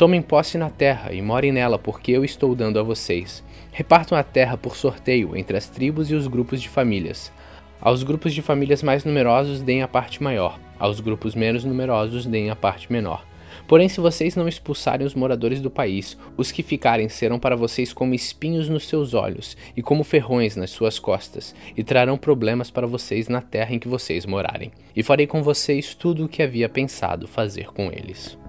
Tomem 0.02 0.20
posse 0.20 0.58
na 0.58 0.68
terra 0.68 1.14
e 1.14 1.22
morem 1.22 1.52
nela, 1.52 1.78
porque 1.78 2.12
eu 2.12 2.26
estou 2.26 2.56
dando 2.56 2.80
a 2.80 2.82
vocês. 2.82 3.44
Repartam 3.72 4.18
a 4.18 4.24
terra 4.24 4.58
por 4.58 4.76
sorteio 4.76 5.38
entre 5.38 5.56
as 5.56 5.70
tribos 5.70 6.10
e 6.10 6.16
os 6.16 6.26
grupos 6.26 6.60
de 6.60 6.68
famílias. 6.68 7.32
Aos 7.80 8.02
grupos 8.02 8.34
de 8.34 8.42
famílias 8.42 8.82
mais 8.82 9.06
numerosos 9.06 9.62
deem 9.62 9.84
a 9.84 9.88
parte 9.88 10.24
maior, 10.24 10.60
aos 10.80 11.00
grupos 11.00 11.36
menos 11.36 11.64
numerosos 11.64 12.26
deem 12.26 12.50
a 12.50 12.56
parte 12.56 12.92
menor. 12.92 13.24
Porém, 13.68 13.88
se 13.88 14.02
vocês 14.02 14.36
não 14.36 14.48
expulsarem 14.48 15.06
os 15.06 15.14
moradores 15.14 15.62
do 15.62 15.70
país, 15.70 16.18
os 16.36 16.52
que 16.52 16.64
ficarem 16.64 17.08
serão 17.08 17.38
para 17.38 17.56
vocês 17.56 17.94
como 17.94 18.16
espinhos 18.16 18.68
nos 18.68 18.88
seus 18.88 19.14
olhos 19.14 19.56
e 19.78 19.84
como 19.84 20.04
ferrões 20.04 20.56
nas 20.56 20.72
suas 20.72 20.98
costas, 20.98 21.54
e 21.78 21.84
trarão 21.84 22.18
problemas 22.18 22.72
para 22.72 22.88
vocês 22.88 23.28
na 23.28 23.40
terra 23.40 23.76
em 23.76 23.78
que 23.78 23.88
vocês 23.88 24.26
morarem. 24.26 24.72
E 24.96 25.04
farei 25.04 25.28
com 25.28 25.44
vocês 25.44 25.94
tudo 25.94 26.26
o 26.26 26.28
que 26.28 26.42
havia 26.42 26.68
pensado 26.68 27.28
fazer 27.28 27.68
com 27.68 27.92
eles. 27.92 28.41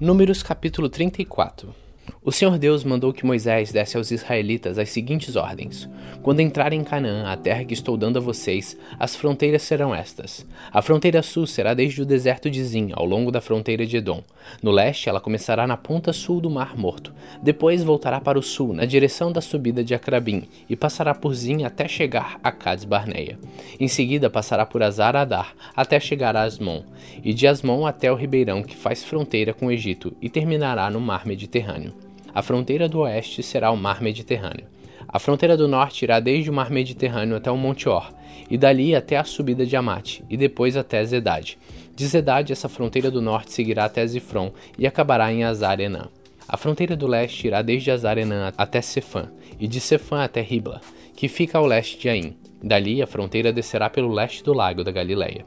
Números 0.00 0.42
capítulo 0.42 0.90
34 0.90 1.83
o 2.26 2.32
Senhor 2.32 2.56
Deus 2.56 2.84
mandou 2.84 3.12
que 3.12 3.26
Moisés 3.26 3.70
desse 3.70 3.98
aos 3.98 4.10
israelitas 4.10 4.78
as 4.78 4.88
seguintes 4.88 5.36
ordens: 5.36 5.86
Quando 6.22 6.40
entrarem 6.40 6.80
em 6.80 6.84
Canaã, 6.84 7.30
a 7.30 7.36
terra 7.36 7.66
que 7.66 7.74
estou 7.74 7.98
dando 7.98 8.16
a 8.16 8.20
vocês, 8.20 8.78
as 8.98 9.14
fronteiras 9.14 9.60
serão 9.60 9.94
estas. 9.94 10.46
A 10.72 10.80
fronteira 10.80 11.22
sul 11.22 11.46
será 11.46 11.74
desde 11.74 12.00
o 12.00 12.06
deserto 12.06 12.48
de 12.48 12.64
Zin, 12.64 12.92
ao 12.94 13.04
longo 13.04 13.30
da 13.30 13.42
fronteira 13.42 13.84
de 13.84 13.98
Edom. 13.98 14.22
No 14.62 14.70
leste, 14.70 15.06
ela 15.06 15.20
começará 15.20 15.66
na 15.66 15.76
ponta 15.76 16.14
sul 16.14 16.40
do 16.40 16.48
Mar 16.48 16.78
Morto. 16.78 17.12
Depois 17.42 17.84
voltará 17.84 18.18
para 18.18 18.38
o 18.38 18.42
sul, 18.42 18.72
na 18.72 18.86
direção 18.86 19.30
da 19.30 19.42
subida 19.42 19.84
de 19.84 19.94
Acrabim, 19.94 20.44
e 20.66 20.74
passará 20.74 21.14
por 21.14 21.34
Zin 21.34 21.64
até 21.64 21.86
chegar 21.86 22.40
a 22.42 22.50
Cades 22.50 22.86
Barneia. 22.86 23.38
Em 23.78 23.86
seguida, 23.86 24.30
passará 24.30 24.64
por 24.64 24.82
Azar 24.82 25.14
Adar, 25.14 25.54
até 25.76 26.00
chegar 26.00 26.34
a 26.34 26.44
Asmon, 26.44 26.84
e 27.22 27.34
de 27.34 27.46
Asmon 27.46 27.86
até 27.86 28.10
o 28.10 28.16
ribeirão 28.16 28.62
que 28.62 28.74
faz 28.74 29.04
fronteira 29.04 29.52
com 29.52 29.66
o 29.66 29.70
Egito, 29.70 30.16
e 30.22 30.30
terminará 30.30 30.88
no 30.88 31.02
Mar 31.02 31.26
Mediterrâneo. 31.26 31.92
A 32.34 32.42
fronteira 32.42 32.88
do 32.88 32.98
oeste 32.98 33.44
será 33.44 33.70
o 33.70 33.76
Mar 33.76 34.02
Mediterrâneo. 34.02 34.66
A 35.06 35.20
fronteira 35.20 35.56
do 35.56 35.68
norte 35.68 36.02
irá 36.02 36.18
desde 36.18 36.50
o 36.50 36.52
Mar 36.52 36.68
Mediterrâneo 36.68 37.36
até 37.36 37.48
o 37.48 37.56
Monte 37.56 37.88
Or, 37.88 38.12
e 38.50 38.58
dali 38.58 38.92
até 38.92 39.16
a 39.16 39.22
subida 39.22 39.64
de 39.64 39.76
Amate, 39.76 40.24
e 40.28 40.36
depois 40.36 40.76
até 40.76 41.04
Zedade. 41.04 41.56
De 41.94 42.04
Zedade, 42.04 42.52
essa 42.52 42.68
fronteira 42.68 43.08
do 43.08 43.22
norte 43.22 43.52
seguirá 43.52 43.84
até 43.84 44.04
Zifron 44.04 44.52
e 44.76 44.84
acabará 44.84 45.32
em 45.32 45.44
Azar-Enã. 45.44 46.08
A 46.48 46.56
fronteira 46.56 46.96
do 46.96 47.06
leste 47.06 47.46
irá 47.46 47.62
desde 47.62 47.92
Azar-Enã 47.92 48.52
até 48.58 48.82
Cefã, 48.82 49.30
e 49.60 49.68
de 49.68 49.78
Cefã 49.78 50.24
até 50.24 50.40
Ribla, 50.40 50.80
que 51.14 51.28
fica 51.28 51.58
ao 51.58 51.66
leste 51.66 52.00
de 52.00 52.08
Aim. 52.08 52.36
Dali, 52.60 53.00
a 53.00 53.06
fronteira 53.06 53.52
descerá 53.52 53.88
pelo 53.88 54.12
leste 54.12 54.42
do 54.42 54.52
lago 54.52 54.82
da 54.82 54.90
Galileia, 54.90 55.46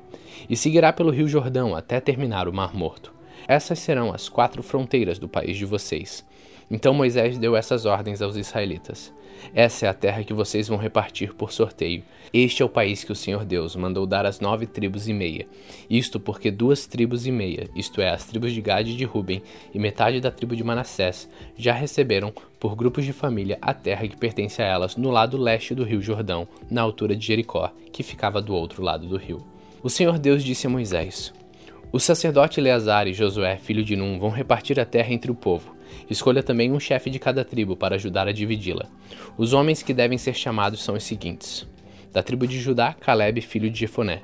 e 0.50 0.56
seguirá 0.56 0.94
pelo 0.94 1.12
rio 1.12 1.28
Jordão 1.28 1.76
até 1.76 2.00
terminar 2.00 2.48
o 2.48 2.54
Mar 2.54 2.74
Morto. 2.74 3.14
Essas 3.46 3.80
serão 3.80 4.14
as 4.14 4.30
quatro 4.30 4.64
fronteiras 4.64 5.20
do 5.20 5.28
país 5.28 5.58
de 5.58 5.66
vocês. 5.66 6.26
Então 6.70 6.94
Moisés 6.94 7.38
deu 7.38 7.56
essas 7.56 7.86
ordens 7.86 8.22
aos 8.22 8.36
israelitas: 8.36 9.14
Essa 9.54 9.86
é 9.86 9.90
a 9.90 9.94
terra 9.94 10.24
que 10.24 10.34
vocês 10.34 10.68
vão 10.68 10.78
repartir 10.78 11.34
por 11.34 11.52
sorteio. 11.52 12.04
Este 12.34 12.62
é 12.62 12.66
o 12.66 12.70
país 12.70 13.06
que 13.06 13.12
o 13.12 13.16
Senhor 13.16 13.46
Deus 13.46 13.76
mandou 13.76 14.06
dar 14.06 14.26
às 14.26 14.42
nove 14.42 14.66
tribos 14.66 15.08
e 15.08 15.14
meia. 15.14 15.48
Isto 15.90 16.20
porque 16.20 16.52
duas 16.52 16.86
tribos 16.86 17.26
e 17.26 17.32
meia, 17.32 17.70
isto 17.74 18.02
é, 18.02 18.10
as 18.10 18.26
tribos 18.26 18.52
de 18.52 18.62
Gade 18.62 18.92
e 18.92 18.96
de 18.98 19.06
Ruben, 19.06 19.42
e 19.74 19.80
metade 19.80 20.20
da 20.20 20.30
tribo 20.30 20.56
de 20.56 20.64
Manassés, 20.64 21.30
já 21.56 21.74
receberam, 21.74 22.34
por 22.60 22.76
grupos 22.76 23.06
de 23.06 23.14
família, 23.14 23.58
a 23.62 23.74
terra 23.74 24.08
que 24.08 24.18
pertence 24.18 24.62
a 24.62 24.66
elas 24.66 24.98
no 24.98 25.10
lado 25.10 25.38
leste 25.38 25.74
do 25.74 25.86
rio 25.86 26.02
Jordão, 26.02 26.48
na 26.70 26.82
altura 26.82 27.16
de 27.16 27.26
Jericó, 27.26 27.72
que 27.94 28.04
ficava 28.04 28.42
do 28.42 28.54
outro 28.54 28.84
lado 28.84 29.08
do 29.08 29.16
rio. 29.16 29.46
O 29.82 29.90
Senhor 29.90 30.20
Deus 30.20 30.44
disse 30.44 30.68
a 30.68 30.70
Moisés: 30.70 31.34
o 31.90 32.00
sacerdote 32.00 32.60
Eleazar 32.60 33.08
e 33.08 33.14
Josué, 33.14 33.56
filho 33.56 33.82
de 33.82 33.96
Num, 33.96 34.20
vão 34.20 34.30
repartir 34.30 34.78
a 34.78 34.86
terra 34.86 35.14
entre 35.14 35.32
o 35.32 35.36
povo. 35.36 35.77
Escolha 36.10 36.42
também 36.42 36.72
um 36.72 36.80
chefe 36.80 37.10
de 37.10 37.20
cada 37.20 37.44
tribo 37.44 37.76
para 37.76 37.96
ajudar 37.96 38.28
a 38.28 38.32
dividi-la. 38.32 38.86
Os 39.38 39.54
homens 39.54 39.84
que 39.84 39.94
devem 39.94 40.18
ser 40.18 40.34
chamados 40.34 40.84
são 40.84 40.96
os 40.96 41.04
seguintes: 41.04 41.68
Da 42.12 42.24
tribo 42.24 42.48
de 42.48 42.60
Judá, 42.60 42.94
Caleb, 42.94 43.42
filho 43.42 43.70
de 43.70 43.80
Jefoné. 43.80 44.22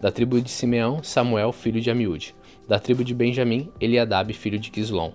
Da 0.00 0.10
tribo 0.10 0.40
de 0.40 0.50
Simeão, 0.50 1.02
Samuel, 1.02 1.52
filho 1.52 1.80
de 1.80 1.90
Amiúde. 1.90 2.34
Da 2.68 2.78
tribo 2.78 3.04
de 3.04 3.14
Benjamim, 3.14 3.70
Eliadab, 3.80 4.32
filho 4.32 4.58
de 4.58 4.70
Quislom. 4.70 5.12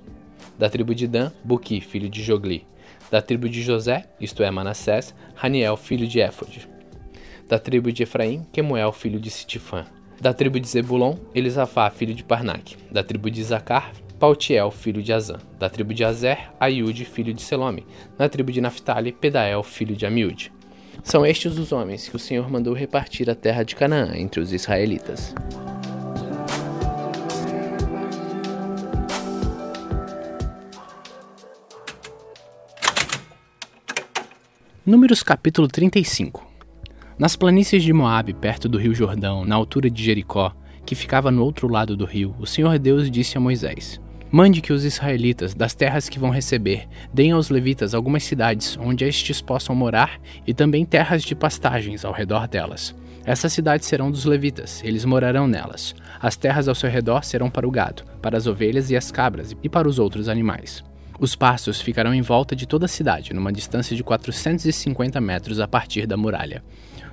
Da 0.58 0.70
tribo 0.70 0.94
de 0.94 1.08
Dan, 1.08 1.32
Buqui, 1.44 1.82
filho 1.82 2.10
de 2.10 2.22
Jogli. 2.24 2.66
Da 3.10 3.22
tribo 3.22 3.50
de 3.50 3.62
José, 3.62 4.06
isto 4.20 4.42
é, 4.42 4.50
Manassés, 4.50 5.14
Raniel, 5.36 5.76
filho 5.76 6.08
de 6.08 6.22
Éfode. 6.22 6.70
Da 7.48 7.60
tribo 7.60 7.92
de 7.92 8.04
Efraim, 8.04 8.46
Quemuel, 8.54 8.92
filho 8.92 9.20
de 9.20 9.30
Sitifã. 9.30 9.86
Da 10.22 10.34
tribo 10.34 10.60
de 10.60 10.68
Zebulon, 10.68 11.16
Elisafá, 11.36 11.90
filho 11.90 12.14
de 12.14 12.24
Parnaque. 12.24 12.78
Da 12.92 13.04
tribo 13.04 13.30
de 13.30 13.44
Zacar, 13.44 13.92
Pautiel, 14.22 14.70
filho 14.70 15.02
de 15.02 15.12
Azã. 15.12 15.38
Da 15.58 15.68
tribo 15.68 15.96
de 15.96 16.04
Azer, 16.04 16.52
Aiude, 16.60 17.06
filho 17.06 17.34
de 17.34 17.42
Selome. 17.42 17.88
Da 18.16 18.30
tribo 18.30 18.52
de 18.52 18.62
Naphtali, 18.62 19.12
Pedael, 19.12 19.64
filho 19.64 19.96
de 19.96 20.06
Amiúde. 20.06 20.54
São 21.04 21.26
estes 21.26 21.58
os 21.58 21.72
homens 21.72 22.08
que 22.08 22.16
o 22.16 22.20
Senhor 22.20 22.48
mandou 22.48 22.76
repartir 22.76 23.32
a 23.32 23.34
terra 23.34 23.64
de 23.64 23.76
Canaã 23.76 24.12
entre 24.16 24.40
os 24.40 24.54
israelitas. 24.54 25.34
Números 34.86 35.24
capítulo 35.24 35.68
35 35.68 36.46
Nas 37.18 37.36
planícies 37.36 37.82
de 37.82 37.92
Moabe, 37.92 38.36
perto 38.36 38.70
do 38.70 38.78
rio 38.78 38.94
Jordão, 38.94 39.44
na 39.44 39.56
altura 39.56 39.90
de 39.90 40.04
Jericó, 40.04 40.54
que 40.86 40.94
ficava 40.94 41.32
no 41.32 41.44
outro 41.44 41.68
lado 41.68 41.98
do 41.98 42.06
rio, 42.06 42.36
o 42.40 42.46
Senhor 42.46 42.78
Deus 42.78 43.10
disse 43.10 43.36
a 43.36 43.42
Moisés: 43.42 44.00
Mande 44.32 44.62
que 44.62 44.72
os 44.72 44.86
israelitas, 44.86 45.54
das 45.54 45.74
terras 45.74 46.08
que 46.08 46.18
vão 46.18 46.30
receber, 46.30 46.88
deem 47.14 47.32
aos 47.32 47.50
levitas 47.50 47.94
algumas 47.94 48.24
cidades 48.24 48.78
onde 48.80 49.04
estes 49.04 49.42
possam 49.42 49.76
morar 49.76 50.22
e 50.48 50.54
também 50.54 50.86
terras 50.86 51.22
de 51.22 51.36
pastagens 51.36 52.06
ao 52.06 52.14
redor 52.14 52.48
delas. 52.48 52.96
Essas 53.26 53.52
cidades 53.52 53.88
serão 53.88 54.10
dos 54.10 54.24
levitas, 54.24 54.82
eles 54.86 55.04
morarão 55.04 55.48
nelas. 55.48 55.94
As 56.18 56.38
terras 56.38 56.70
ao 56.70 56.76
seu 56.76 56.90
redor 56.90 57.26
serão 57.26 57.50
para 57.50 57.68
o 57.68 57.72
gado, 57.72 58.04
para 58.22 58.38
as 58.38 58.48
ovelhas 58.48 58.90
e 58.90 58.96
as 58.96 59.12
cabras 59.12 59.54
e 59.62 59.68
para 59.68 59.88
os 59.88 60.00
outros 60.00 60.30
animais. 60.30 60.82
Os 61.20 61.36
pastos 61.36 61.82
ficarão 61.82 62.14
em 62.14 62.22
volta 62.22 62.56
de 62.56 62.66
toda 62.66 62.86
a 62.86 62.90
cidade, 62.90 63.34
numa 63.34 63.52
distância 63.52 63.98
de 63.98 64.04
450 64.04 65.20
metros 65.20 65.60
a 65.60 65.68
partir 65.68 66.08
da 66.08 66.16
muralha. 66.16 66.64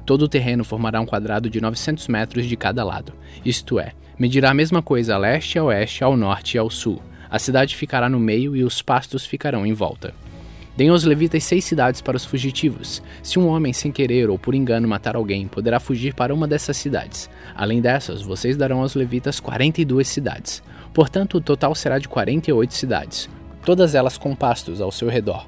Todo 0.06 0.22
o 0.22 0.28
terreno 0.28 0.64
formará 0.64 1.00
um 1.00 1.04
quadrado 1.04 1.50
de 1.50 1.60
900 1.60 2.06
metros 2.06 2.46
de 2.46 2.56
cada 2.56 2.84
lado, 2.84 3.12
isto 3.44 3.78
é, 3.78 3.92
medirá 4.18 4.50
a 4.50 4.54
mesma 4.54 4.82
coisa 4.82 5.14
a 5.14 5.18
leste, 5.18 5.58
a 5.58 5.64
oeste, 5.64 6.02
ao 6.02 6.16
norte 6.16 6.54
e 6.54 6.58
ao 6.58 6.68
sul. 6.68 7.02
A 7.30 7.38
cidade 7.38 7.76
ficará 7.76 8.08
no 8.08 8.18
meio 8.18 8.56
e 8.56 8.64
os 8.64 8.82
pastos 8.82 9.24
ficarão 9.24 9.66
em 9.66 9.72
volta. 9.72 10.14
Deem 10.76 10.90
aos 10.90 11.04
levitas 11.04 11.44
seis 11.44 11.64
cidades 11.64 12.00
para 12.00 12.16
os 12.16 12.24
fugitivos. 12.24 13.02
Se 13.22 13.38
um 13.38 13.48
homem 13.48 13.72
sem 13.72 13.90
querer 13.90 14.30
ou 14.30 14.38
por 14.38 14.54
engano 14.54 14.88
matar 14.88 15.16
alguém, 15.16 15.46
poderá 15.46 15.80
fugir 15.80 16.14
para 16.14 16.32
uma 16.32 16.46
dessas 16.46 16.76
cidades. 16.76 17.28
Além 17.54 17.80
dessas, 17.80 18.22
vocês 18.22 18.56
darão 18.56 18.80
aos 18.80 18.94
levitas 18.94 19.40
42 19.40 20.06
cidades. 20.06 20.62
Portanto, 20.94 21.38
o 21.38 21.40
total 21.40 21.74
será 21.74 21.98
de 21.98 22.08
48 22.08 22.74
cidades 22.74 23.28
todas 23.68 23.94
elas 23.94 24.16
com 24.16 24.34
pastos 24.34 24.80
ao 24.80 24.90
seu 24.90 25.10
redor. 25.10 25.46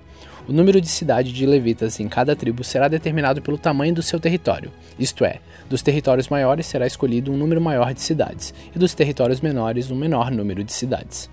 O 0.50 0.52
número 0.52 0.80
de 0.80 0.88
cidades 0.88 1.32
de 1.32 1.46
levitas 1.46 2.00
em 2.00 2.08
cada 2.08 2.34
tribo 2.34 2.64
será 2.64 2.88
determinado 2.88 3.40
pelo 3.40 3.56
tamanho 3.56 3.94
do 3.94 4.02
seu 4.02 4.18
território, 4.18 4.72
isto 4.98 5.24
é, 5.24 5.38
dos 5.68 5.80
territórios 5.80 6.28
maiores 6.28 6.66
será 6.66 6.88
escolhido 6.88 7.30
um 7.30 7.36
número 7.36 7.60
maior 7.60 7.94
de 7.94 8.00
cidades, 8.00 8.52
e 8.74 8.76
dos 8.76 8.92
territórios 8.92 9.40
menores 9.40 9.92
um 9.92 9.94
menor 9.94 10.28
número 10.32 10.64
de 10.64 10.72
cidades. 10.72 11.30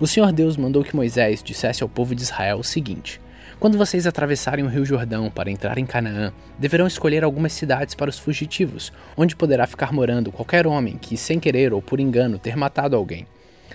O 0.00 0.06
Senhor 0.06 0.32
Deus 0.32 0.56
mandou 0.56 0.82
que 0.82 0.96
Moisés 0.96 1.42
dissesse 1.42 1.82
ao 1.82 1.90
povo 1.90 2.14
de 2.14 2.22
Israel 2.22 2.56
o 2.56 2.64
seguinte: 2.64 3.20
Quando 3.60 3.76
vocês 3.76 4.06
atravessarem 4.06 4.64
o 4.64 4.68
rio 4.68 4.86
Jordão 4.86 5.30
para 5.30 5.50
entrar 5.50 5.76
em 5.76 5.84
Canaã, 5.84 6.32
deverão 6.58 6.86
escolher 6.86 7.22
algumas 7.22 7.52
cidades 7.52 7.94
para 7.94 8.08
os 8.08 8.18
fugitivos, 8.18 8.90
onde 9.14 9.36
poderá 9.36 9.66
ficar 9.66 9.92
morando 9.92 10.32
qualquer 10.32 10.66
homem 10.66 10.96
que, 10.96 11.18
sem 11.18 11.38
querer 11.38 11.74
ou 11.74 11.82
por 11.82 12.00
engano, 12.00 12.38
ter 12.38 12.56
matado 12.56 12.96
alguém. 12.96 13.26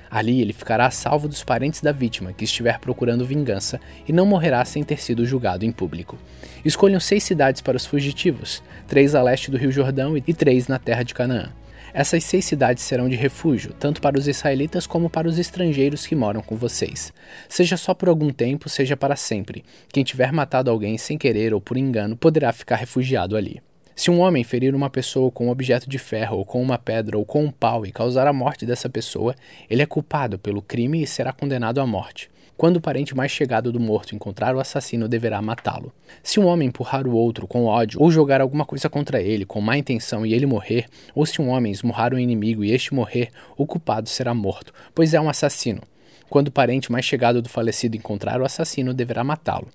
Ali 0.10 0.42
ele 0.42 0.54
ficará 0.54 0.90
salvo 0.90 1.28
dos 1.28 1.44
parentes 1.44 1.82
da 1.82 1.92
vítima 1.92 2.34
que 2.34 2.44
estiver 2.44 2.80
procurando 2.80 3.26
vingança 3.26 3.80
e 4.08 4.14
não 4.14 4.26
morrerá 4.26 4.64
sem 4.66 4.84
ter 4.84 5.00
sido 5.00 5.26
julgado 5.26 5.66
em 5.66 5.72
público. 5.72 6.18
Escolham 6.66 7.00
seis 7.00 7.24
cidades 7.24 7.62
para 7.62 7.78
os 7.78 7.86
fugitivos, 7.86 8.64
três 8.88 9.14
a 9.14 9.22
leste 9.22 9.52
do 9.52 9.58
Rio 9.58 9.72
Jordão 9.72 10.18
e 10.18 10.34
três 10.34 10.68
na 10.68 10.80
terra 10.80 11.04
de 11.04 11.14
Canaã. 11.14 11.50
Essas 11.94 12.24
seis 12.24 12.46
cidades 12.46 12.84
serão 12.84 13.10
de 13.10 13.16
refúgio, 13.16 13.74
tanto 13.80 14.02
para 14.02 14.18
os 14.18 14.28
israelitas 14.28 14.86
como 14.86 15.10
para 15.10 15.28
os 15.28 15.40
estrangeiros 15.40 16.06
que 16.06 16.16
moram 16.16 16.42
com 16.42 16.56
vocês. 16.56 17.12
Seja 17.48 17.78
só 17.78 17.94
por 17.94 18.10
algum 18.10 18.30
tempo, 18.30 18.70
seja 18.70 18.96
para 18.96 19.16
sempre. 19.16 19.64
Quem 19.92 20.04
tiver 20.04 20.32
matado 20.32 20.70
alguém 20.70 20.98
sem 20.98 21.18
querer 21.18 21.54
ou 21.54 21.60
por 21.60 21.78
engano 21.78 22.16
poderá 22.16 22.54
ficar 22.54 22.76
refugiado 22.76 23.36
ali. 23.36 23.60
Se 24.00 24.10
um 24.10 24.22
homem 24.22 24.46
ferir 24.46 24.74
uma 24.74 24.90
pessoa 24.90 25.30
com 25.30 25.48
um 25.48 25.50
objeto 25.50 25.90
de 25.90 26.00
ferro, 26.00 26.38
ou 26.38 26.46
com 26.46 26.62
uma 26.62 26.78
pedra, 26.78 27.18
ou 27.18 27.26
com 27.26 27.44
um 27.44 27.52
pau 27.52 27.86
e 27.86 27.92
causar 27.92 28.28
a 28.28 28.32
morte 28.32 28.66
dessa 28.66 28.88
pessoa, 28.88 29.36
ele 29.70 29.82
é 29.82 29.86
culpado 29.86 30.40
pelo 30.40 30.62
crime 30.62 31.04
e 31.04 31.06
será 31.06 31.34
condenado 31.34 31.82
à 31.82 31.86
morte. 31.86 32.32
Quando 32.56 32.78
o 32.78 32.82
parente 32.82 33.14
mais 33.14 33.30
chegado 33.30 33.74
do 33.74 33.80
morto 33.80 34.16
encontrar 34.16 34.56
o 34.56 34.60
assassino, 34.62 35.10
deverá 35.10 35.42
matá-lo. 35.42 35.92
Se 36.24 36.40
um 36.40 36.46
homem 36.46 36.70
empurrar 36.70 37.06
o 37.06 37.12
outro 37.14 37.46
com 37.46 37.66
ódio 37.66 38.02
ou 38.02 38.10
jogar 38.10 38.40
alguma 38.40 38.64
coisa 38.64 38.90
contra 38.90 39.22
ele 39.22 39.44
com 39.44 39.60
má 39.60 39.78
intenção 39.78 40.26
e 40.26 40.34
ele 40.34 40.46
morrer, 40.46 40.86
ou 41.14 41.26
se 41.26 41.42
um 41.42 41.50
homem 41.50 41.70
esmurrar 41.70 42.14
um 42.14 42.20
inimigo 42.20 42.64
e 42.64 42.72
este 42.72 42.94
morrer, 42.94 43.28
o 43.58 43.68
culpado 43.68 44.08
será 44.08 44.34
morto, 44.34 44.74
pois 44.96 45.14
é 45.14 45.20
um 45.20 45.28
assassino. 45.28 45.82
Quando 46.30 46.50
o 46.50 46.52
parente 46.52 46.92
mais 46.92 47.06
chegado 47.06 47.42
do 47.42 47.50
falecido 47.50 47.98
encontrar 47.98 48.40
o 48.40 48.46
assassino, 48.46 48.94
deverá 48.94 49.24
matá-lo. 49.24 49.68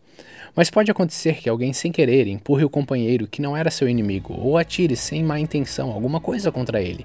Mas 0.54 0.70
pode 0.70 0.90
acontecer 0.90 1.34
que 1.34 1.48
alguém 1.48 1.72
sem 1.72 1.90
querer 1.90 2.28
empurre 2.28 2.64
o 2.64 2.70
companheiro 2.70 3.26
que 3.26 3.42
não 3.42 3.56
era 3.56 3.70
seu 3.70 3.88
inimigo 3.88 4.34
ou 4.38 4.56
atire 4.56 4.94
sem 4.94 5.22
má 5.24 5.40
intenção 5.40 5.90
alguma 5.90 6.20
coisa 6.20 6.52
contra 6.52 6.80
ele. 6.80 7.04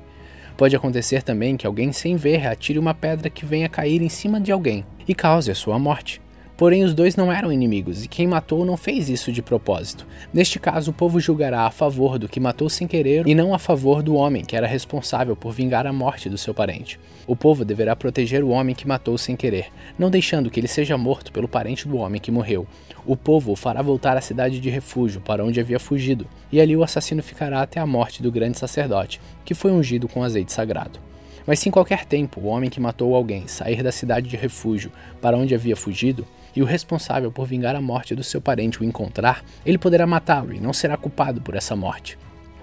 Pode 0.55 0.75
acontecer 0.75 1.23
também 1.23 1.57
que 1.57 1.65
alguém 1.65 1.91
sem 1.91 2.15
ver 2.15 2.45
atire 2.45 2.77
uma 2.77 2.93
pedra 2.93 3.29
que 3.29 3.45
venha 3.45 3.67
cair 3.67 4.01
em 4.01 4.09
cima 4.09 4.39
de 4.39 4.51
alguém 4.51 4.85
e 5.07 5.15
cause 5.15 5.49
a 5.49 5.55
sua 5.55 5.79
morte. 5.79 6.21
Porém, 6.59 6.83
os 6.83 6.93
dois 6.93 7.15
não 7.15 7.31
eram 7.31 7.53
inimigos, 7.53 8.03
e 8.03 8.07
quem 8.09 8.27
matou 8.27 8.65
não 8.65 8.75
fez 8.75 9.07
isso 9.07 9.31
de 9.31 9.41
propósito. 9.41 10.05
Neste 10.33 10.59
caso, 10.59 10.91
o 10.91 10.93
povo 10.93 11.17
julgará 11.17 11.61
a 11.61 11.71
favor 11.71 12.19
do 12.19 12.27
que 12.27 12.37
matou 12.37 12.69
sem 12.69 12.85
querer 12.85 13.25
e 13.25 13.33
não 13.33 13.53
a 13.53 13.57
favor 13.57 14.03
do 14.03 14.15
homem 14.15 14.43
que 14.43 14.57
era 14.57 14.67
responsável 14.67 15.37
por 15.37 15.53
vingar 15.53 15.87
a 15.87 15.93
morte 15.93 16.27
do 16.27 16.37
seu 16.37 16.53
parente. 16.53 16.99
O 17.25 17.33
povo 17.33 17.63
deverá 17.63 17.95
proteger 17.95 18.43
o 18.43 18.49
homem 18.49 18.75
que 18.75 18.85
matou 18.85 19.17
sem 19.17 19.37
querer, 19.37 19.67
não 19.97 20.09
deixando 20.09 20.49
que 20.49 20.59
ele 20.59 20.67
seja 20.67 20.97
morto 20.97 21.31
pelo 21.31 21.47
parente 21.47 21.87
do 21.87 21.95
homem 21.95 22.19
que 22.19 22.29
morreu. 22.29 22.67
O 23.05 23.15
povo 23.15 23.53
o 23.53 23.55
fará 23.55 23.81
voltar 23.81 24.17
à 24.17 24.21
cidade 24.21 24.59
de 24.59 24.69
refúgio, 24.69 25.21
para 25.21 25.45
onde 25.45 25.61
havia 25.61 25.79
fugido, 25.79 26.27
e 26.51 26.59
ali 26.59 26.75
o 26.75 26.83
assassino 26.83 27.23
ficará 27.23 27.61
até 27.61 27.79
a 27.79 27.85
morte 27.85 28.21
do 28.21 28.29
grande 28.29 28.59
sacerdote, 28.59 29.21
que 29.45 29.53
foi 29.53 29.71
ungido 29.71 30.09
com 30.09 30.25
azeite 30.25 30.51
sagrado. 30.51 30.99
Mas 31.47 31.59
se 31.59 31.69
em 31.69 31.71
qualquer 31.71 32.03
tempo 32.03 32.41
o 32.41 32.47
homem 32.47 32.69
que 32.69 32.81
matou 32.81 33.15
alguém 33.15 33.47
sair 33.47 33.81
da 33.81 33.93
cidade 33.93 34.27
de 34.27 34.35
refúgio 34.35 34.91
para 35.21 35.37
onde 35.37 35.55
havia 35.55 35.75
fugido, 35.75 36.27
e 36.55 36.61
o 36.61 36.65
responsável 36.65 37.31
por 37.31 37.45
vingar 37.45 37.75
a 37.75 37.81
morte 37.81 38.15
do 38.15 38.23
seu 38.23 38.41
parente 38.41 38.81
o 38.81 38.83
encontrar, 38.83 39.43
ele 39.65 39.77
poderá 39.77 40.05
matá-lo 40.05 40.53
e 40.53 40.59
não 40.59 40.73
será 40.73 40.97
culpado 40.97 41.41
por 41.41 41.55
essa 41.55 41.75
morte. 41.75 42.17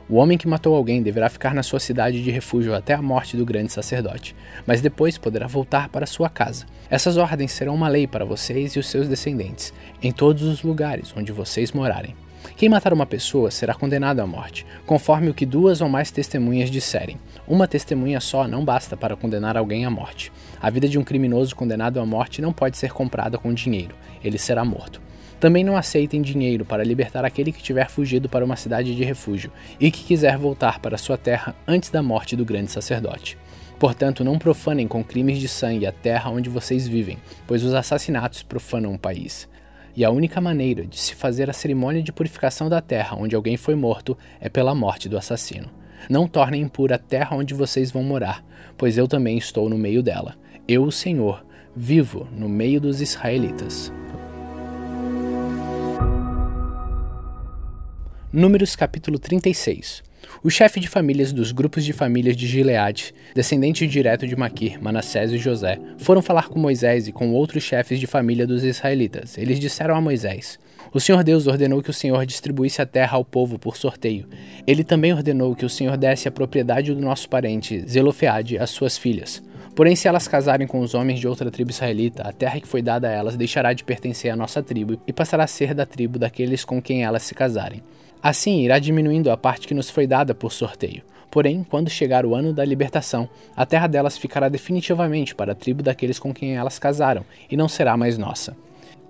O 0.08 0.16
homem 0.16 0.38
que 0.38 0.46
matou 0.46 0.76
alguém 0.76 1.02
deverá 1.02 1.28
ficar 1.28 1.52
na 1.52 1.64
sua 1.64 1.80
cidade 1.80 2.22
de 2.22 2.30
refúgio 2.30 2.76
até 2.76 2.94
a 2.94 3.02
morte 3.02 3.36
do 3.36 3.44
grande 3.44 3.72
sacerdote, 3.72 4.36
mas 4.64 4.80
depois 4.80 5.18
poderá 5.18 5.48
voltar 5.48 5.88
para 5.88 6.06
sua 6.06 6.28
casa. 6.28 6.64
Essas 6.88 7.16
ordens 7.16 7.50
serão 7.50 7.74
uma 7.74 7.88
lei 7.88 8.06
para 8.06 8.24
vocês 8.24 8.74
e 8.74 8.78
os 8.78 8.86
seus 8.86 9.08
descendentes, 9.08 9.74
em 10.00 10.12
todos 10.12 10.44
os 10.44 10.62
lugares 10.62 11.12
onde 11.16 11.32
vocês 11.32 11.72
morarem. 11.72 12.14
Quem 12.56 12.68
matar 12.68 12.92
uma 12.92 13.04
pessoa 13.04 13.50
será 13.50 13.74
condenado 13.74 14.20
à 14.20 14.26
morte, 14.26 14.64
conforme 14.86 15.28
o 15.28 15.34
que 15.34 15.44
duas 15.44 15.80
ou 15.80 15.88
mais 15.88 16.12
testemunhas 16.12 16.70
disserem. 16.70 17.18
Uma 17.48 17.66
testemunha 17.66 18.20
só 18.20 18.46
não 18.46 18.64
basta 18.64 18.96
para 18.96 19.16
condenar 19.16 19.56
alguém 19.56 19.84
à 19.84 19.90
morte. 19.90 20.30
A 20.66 20.70
vida 20.70 20.88
de 20.88 20.98
um 20.98 21.04
criminoso 21.04 21.54
condenado 21.54 22.00
à 22.00 22.04
morte 22.04 22.42
não 22.42 22.52
pode 22.52 22.76
ser 22.76 22.90
comprada 22.90 23.38
com 23.38 23.54
dinheiro, 23.54 23.94
ele 24.20 24.36
será 24.36 24.64
morto. 24.64 25.00
Também 25.38 25.62
não 25.62 25.76
aceitem 25.76 26.20
dinheiro 26.20 26.64
para 26.64 26.82
libertar 26.82 27.24
aquele 27.24 27.52
que 27.52 27.62
tiver 27.62 27.88
fugido 27.88 28.28
para 28.28 28.44
uma 28.44 28.56
cidade 28.56 28.92
de 28.96 29.04
refúgio 29.04 29.52
e 29.78 29.92
que 29.92 30.02
quiser 30.02 30.36
voltar 30.36 30.80
para 30.80 30.98
sua 30.98 31.16
terra 31.16 31.54
antes 31.68 31.88
da 31.88 32.02
morte 32.02 32.34
do 32.34 32.44
grande 32.44 32.72
sacerdote. 32.72 33.38
Portanto, 33.78 34.24
não 34.24 34.40
profanem 34.40 34.88
com 34.88 35.04
crimes 35.04 35.38
de 35.38 35.46
sangue 35.46 35.86
a 35.86 35.92
terra 35.92 36.30
onde 36.30 36.50
vocês 36.50 36.88
vivem, 36.88 37.18
pois 37.46 37.62
os 37.62 37.72
assassinatos 37.72 38.42
profanam 38.42 38.92
o 38.92 38.98
país. 38.98 39.48
E 39.94 40.04
a 40.04 40.10
única 40.10 40.40
maneira 40.40 40.84
de 40.84 40.98
se 40.98 41.14
fazer 41.14 41.48
a 41.48 41.52
cerimônia 41.52 42.02
de 42.02 42.12
purificação 42.12 42.68
da 42.68 42.80
terra 42.80 43.16
onde 43.16 43.36
alguém 43.36 43.56
foi 43.56 43.76
morto 43.76 44.18
é 44.40 44.48
pela 44.48 44.74
morte 44.74 45.08
do 45.08 45.16
assassino. 45.16 45.70
Não 46.10 46.26
tornem 46.26 46.62
impura 46.62 46.96
a 46.96 46.98
terra 46.98 47.36
onde 47.36 47.54
vocês 47.54 47.92
vão 47.92 48.02
morar, 48.02 48.44
pois 48.76 48.98
eu 48.98 49.06
também 49.06 49.38
estou 49.38 49.68
no 49.68 49.78
meio 49.78 50.02
dela. 50.02 50.34
Eu, 50.68 50.82
o 50.82 50.90
Senhor, 50.90 51.46
vivo 51.76 52.26
no 52.36 52.48
meio 52.48 52.80
dos 52.80 53.00
israelitas. 53.00 53.92
Números 58.32 58.74
capítulo 58.74 59.16
36 59.16 60.02
O 60.42 60.50
chefe 60.50 60.80
de 60.80 60.88
famílias 60.88 61.32
dos 61.32 61.52
grupos 61.52 61.84
de 61.84 61.92
famílias 61.92 62.36
de 62.36 62.48
Gileade, 62.48 63.14
descendente 63.32 63.86
direto 63.86 64.26
de 64.26 64.34
Maquir, 64.34 64.82
Manassés 64.82 65.30
e 65.30 65.38
José, 65.38 65.78
foram 65.98 66.20
falar 66.20 66.48
com 66.48 66.58
Moisés 66.58 67.06
e 67.06 67.12
com 67.12 67.32
outros 67.32 67.62
chefes 67.62 68.00
de 68.00 68.08
família 68.08 68.44
dos 68.44 68.64
israelitas. 68.64 69.38
Eles 69.38 69.60
disseram 69.60 69.94
a 69.94 70.00
Moisés: 70.00 70.58
O 70.92 70.98
Senhor 70.98 71.22
Deus 71.22 71.46
ordenou 71.46 71.80
que 71.80 71.90
o 71.90 71.94
Senhor 71.94 72.26
distribuísse 72.26 72.82
a 72.82 72.86
terra 72.86 73.16
ao 73.16 73.24
povo 73.24 73.56
por 73.56 73.76
sorteio. 73.76 74.26
Ele 74.66 74.82
também 74.82 75.12
ordenou 75.12 75.54
que 75.54 75.64
o 75.64 75.70
Senhor 75.70 75.96
desse 75.96 76.26
a 76.26 76.32
propriedade 76.32 76.92
do 76.92 77.00
nosso 77.00 77.28
parente 77.28 77.88
Zelofeade 77.88 78.58
às 78.58 78.70
suas 78.70 78.98
filhas. 78.98 79.40
Porém, 79.76 79.94
se 79.94 80.08
elas 80.08 80.26
casarem 80.26 80.66
com 80.66 80.80
os 80.80 80.94
homens 80.94 81.20
de 81.20 81.28
outra 81.28 81.50
tribo 81.50 81.70
israelita, 81.70 82.22
a 82.22 82.32
terra 82.32 82.58
que 82.58 82.66
foi 82.66 82.80
dada 82.80 83.08
a 83.08 83.12
elas 83.12 83.36
deixará 83.36 83.74
de 83.74 83.84
pertencer 83.84 84.30
à 84.32 84.34
nossa 84.34 84.62
tribo 84.62 84.98
e 85.06 85.12
passará 85.12 85.44
a 85.44 85.46
ser 85.46 85.74
da 85.74 85.84
tribo 85.84 86.18
daqueles 86.18 86.64
com 86.64 86.80
quem 86.80 87.04
elas 87.04 87.24
se 87.24 87.34
casarem. 87.34 87.82
Assim, 88.22 88.62
irá 88.62 88.78
diminuindo 88.78 89.30
a 89.30 89.36
parte 89.36 89.68
que 89.68 89.74
nos 89.74 89.90
foi 89.90 90.06
dada 90.06 90.34
por 90.34 90.50
sorteio. 90.50 91.02
Porém, 91.30 91.62
quando 91.62 91.90
chegar 91.90 92.24
o 92.24 92.34
ano 92.34 92.54
da 92.54 92.64
libertação, 92.64 93.28
a 93.54 93.66
terra 93.66 93.86
delas 93.86 94.16
ficará 94.16 94.48
definitivamente 94.48 95.34
para 95.34 95.52
a 95.52 95.54
tribo 95.54 95.82
daqueles 95.82 96.18
com 96.18 96.32
quem 96.32 96.56
elas 96.56 96.78
casaram, 96.78 97.22
e 97.50 97.54
não 97.54 97.68
será 97.68 97.98
mais 97.98 98.16
nossa. 98.16 98.56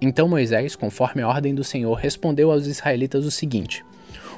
Então 0.01 0.29
Moisés, 0.29 0.75
conforme 0.75 1.23
a 1.23 1.29
ordem 1.29 1.55
do 1.55 1.63
Senhor, 1.63 1.95
respondeu 1.95 2.51
aos 2.51 2.67
israelitas 2.67 3.25
o 3.25 3.31
seguinte: 3.31 3.85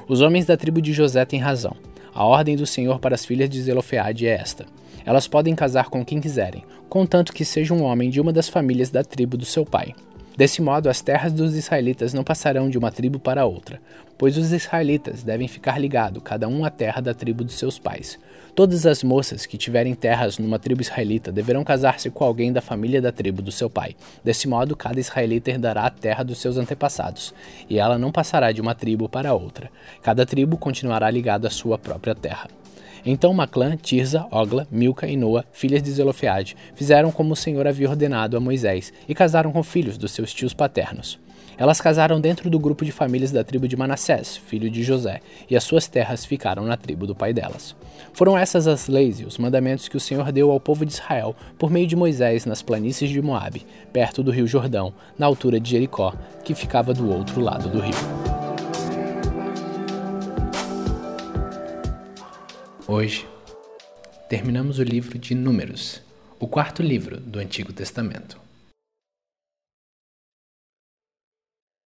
Os 0.07 0.21
homens 0.21 0.45
da 0.45 0.55
tribo 0.55 0.79
de 0.79 0.93
José 0.93 1.25
têm 1.25 1.39
razão. 1.39 1.75
A 2.13 2.23
ordem 2.23 2.55
do 2.55 2.67
Senhor 2.67 2.99
para 2.99 3.15
as 3.15 3.25
filhas 3.25 3.49
de 3.49 3.59
Zelofeade 3.59 4.27
é 4.27 4.35
esta: 4.35 4.67
elas 5.09 5.27
podem 5.27 5.55
casar 5.55 5.89
com 5.89 6.05
quem 6.05 6.21
quiserem, 6.21 6.63
contanto 6.87 7.33
que 7.33 7.43
seja 7.43 7.73
um 7.73 7.81
homem 7.81 8.11
de 8.11 8.21
uma 8.21 8.31
das 8.31 8.47
famílias 8.47 8.91
da 8.91 9.03
tribo 9.03 9.35
do 9.35 9.43
seu 9.43 9.65
pai. 9.65 9.95
Desse 10.37 10.61
modo, 10.61 10.87
as 10.87 11.01
terras 11.01 11.33
dos 11.33 11.55
israelitas 11.55 12.13
não 12.13 12.23
passarão 12.23 12.69
de 12.69 12.77
uma 12.77 12.91
tribo 12.91 13.17
para 13.19 13.43
outra, 13.43 13.81
pois 14.19 14.37
os 14.37 14.51
israelitas 14.51 15.23
devem 15.23 15.47
ficar 15.47 15.79
ligados, 15.79 16.21
cada 16.23 16.47
um 16.47 16.63
à 16.63 16.69
terra 16.69 17.01
da 17.01 17.11
tribo 17.11 17.43
dos 17.43 17.55
seus 17.55 17.79
pais. 17.79 18.19
Todas 18.53 18.85
as 18.85 19.01
moças 19.01 19.47
que 19.47 19.57
tiverem 19.57 19.95
terras 19.95 20.37
numa 20.37 20.59
tribo 20.59 20.83
israelita 20.83 21.31
deverão 21.31 21.63
casar-se 21.63 22.11
com 22.11 22.23
alguém 22.23 22.53
da 22.53 22.61
família 22.61 23.01
da 23.01 23.11
tribo 23.11 23.41
do 23.41 23.51
seu 23.51 23.67
pai. 23.67 23.95
Desse 24.23 24.47
modo, 24.47 24.75
cada 24.75 24.99
israelita 24.99 25.49
herdará 25.49 25.87
a 25.87 25.89
terra 25.89 26.23
dos 26.23 26.37
seus 26.37 26.55
antepassados, 26.55 27.33
e 27.67 27.79
ela 27.79 27.97
não 27.97 28.11
passará 28.11 28.51
de 28.51 28.61
uma 28.61 28.75
tribo 28.75 29.09
para 29.09 29.33
outra. 29.33 29.71
Cada 30.03 30.23
tribo 30.23 30.55
continuará 30.55 31.09
ligada 31.09 31.47
à 31.47 31.51
sua 31.51 31.79
própria 31.79 32.13
terra. 32.13 32.58
Então 33.05 33.33
Maclã, 33.33 33.75
Tirza, 33.75 34.25
Ogla, 34.31 34.67
Milca 34.71 35.07
e 35.07 35.15
Noa, 35.15 35.45
filhas 35.51 35.81
de 35.81 35.91
Zelofeade, 35.91 36.55
fizeram 36.75 37.11
como 37.11 37.33
o 37.33 37.35
Senhor 37.35 37.67
havia 37.67 37.89
ordenado 37.89 38.37
a 38.37 38.39
Moisés 38.39 38.91
e 39.07 39.15
casaram 39.15 39.51
com 39.51 39.63
filhos 39.63 39.97
dos 39.97 40.11
seus 40.11 40.33
tios 40.33 40.53
paternos. 40.53 41.19
Elas 41.59 41.81
casaram 41.81 42.21
dentro 42.21 42.49
do 42.49 42.57
grupo 42.57 42.85
de 42.85 42.91
famílias 42.91 43.33
da 43.33 43.43
tribo 43.43 43.67
de 43.67 43.75
Manassés, 43.75 44.37
filho 44.37 44.69
de 44.69 44.81
José, 44.81 45.19
e 45.49 45.57
as 45.57 45.63
suas 45.65 45.89
terras 45.89 46.23
ficaram 46.23 46.63
na 46.63 46.77
tribo 46.77 47.05
do 47.05 47.13
pai 47.13 47.33
delas. 47.33 47.75
Foram 48.13 48.37
essas 48.37 48.65
as 48.65 48.87
leis 48.87 49.19
e 49.19 49.25
os 49.25 49.37
mandamentos 49.37 49.89
que 49.89 49.97
o 49.97 49.99
Senhor 49.99 50.31
deu 50.31 50.51
ao 50.51 50.59
povo 50.59 50.85
de 50.85 50.93
Israel 50.93 51.35
por 51.57 51.69
meio 51.69 51.85
de 51.85 51.97
Moisés 51.97 52.45
nas 52.45 52.61
planícies 52.61 53.09
de 53.09 53.21
Moabe, 53.21 53.67
perto 53.91 54.23
do 54.23 54.31
rio 54.31 54.47
Jordão, 54.47 54.93
na 55.17 55.25
altura 55.25 55.59
de 55.59 55.71
Jericó, 55.71 56.13
que 56.45 56.55
ficava 56.55 56.93
do 56.93 57.11
outro 57.11 57.41
lado 57.41 57.67
do 57.67 57.81
rio. 57.81 58.48
Hoje, 62.91 63.23
terminamos 64.27 64.79
o 64.79 64.83
livro 64.83 65.19
de 65.19 65.35
Números, 65.35 66.01
o 66.39 66.47
quarto 66.47 66.81
livro 66.81 67.19
do 67.19 67.37
Antigo 67.37 67.71
Testamento. 67.71 68.48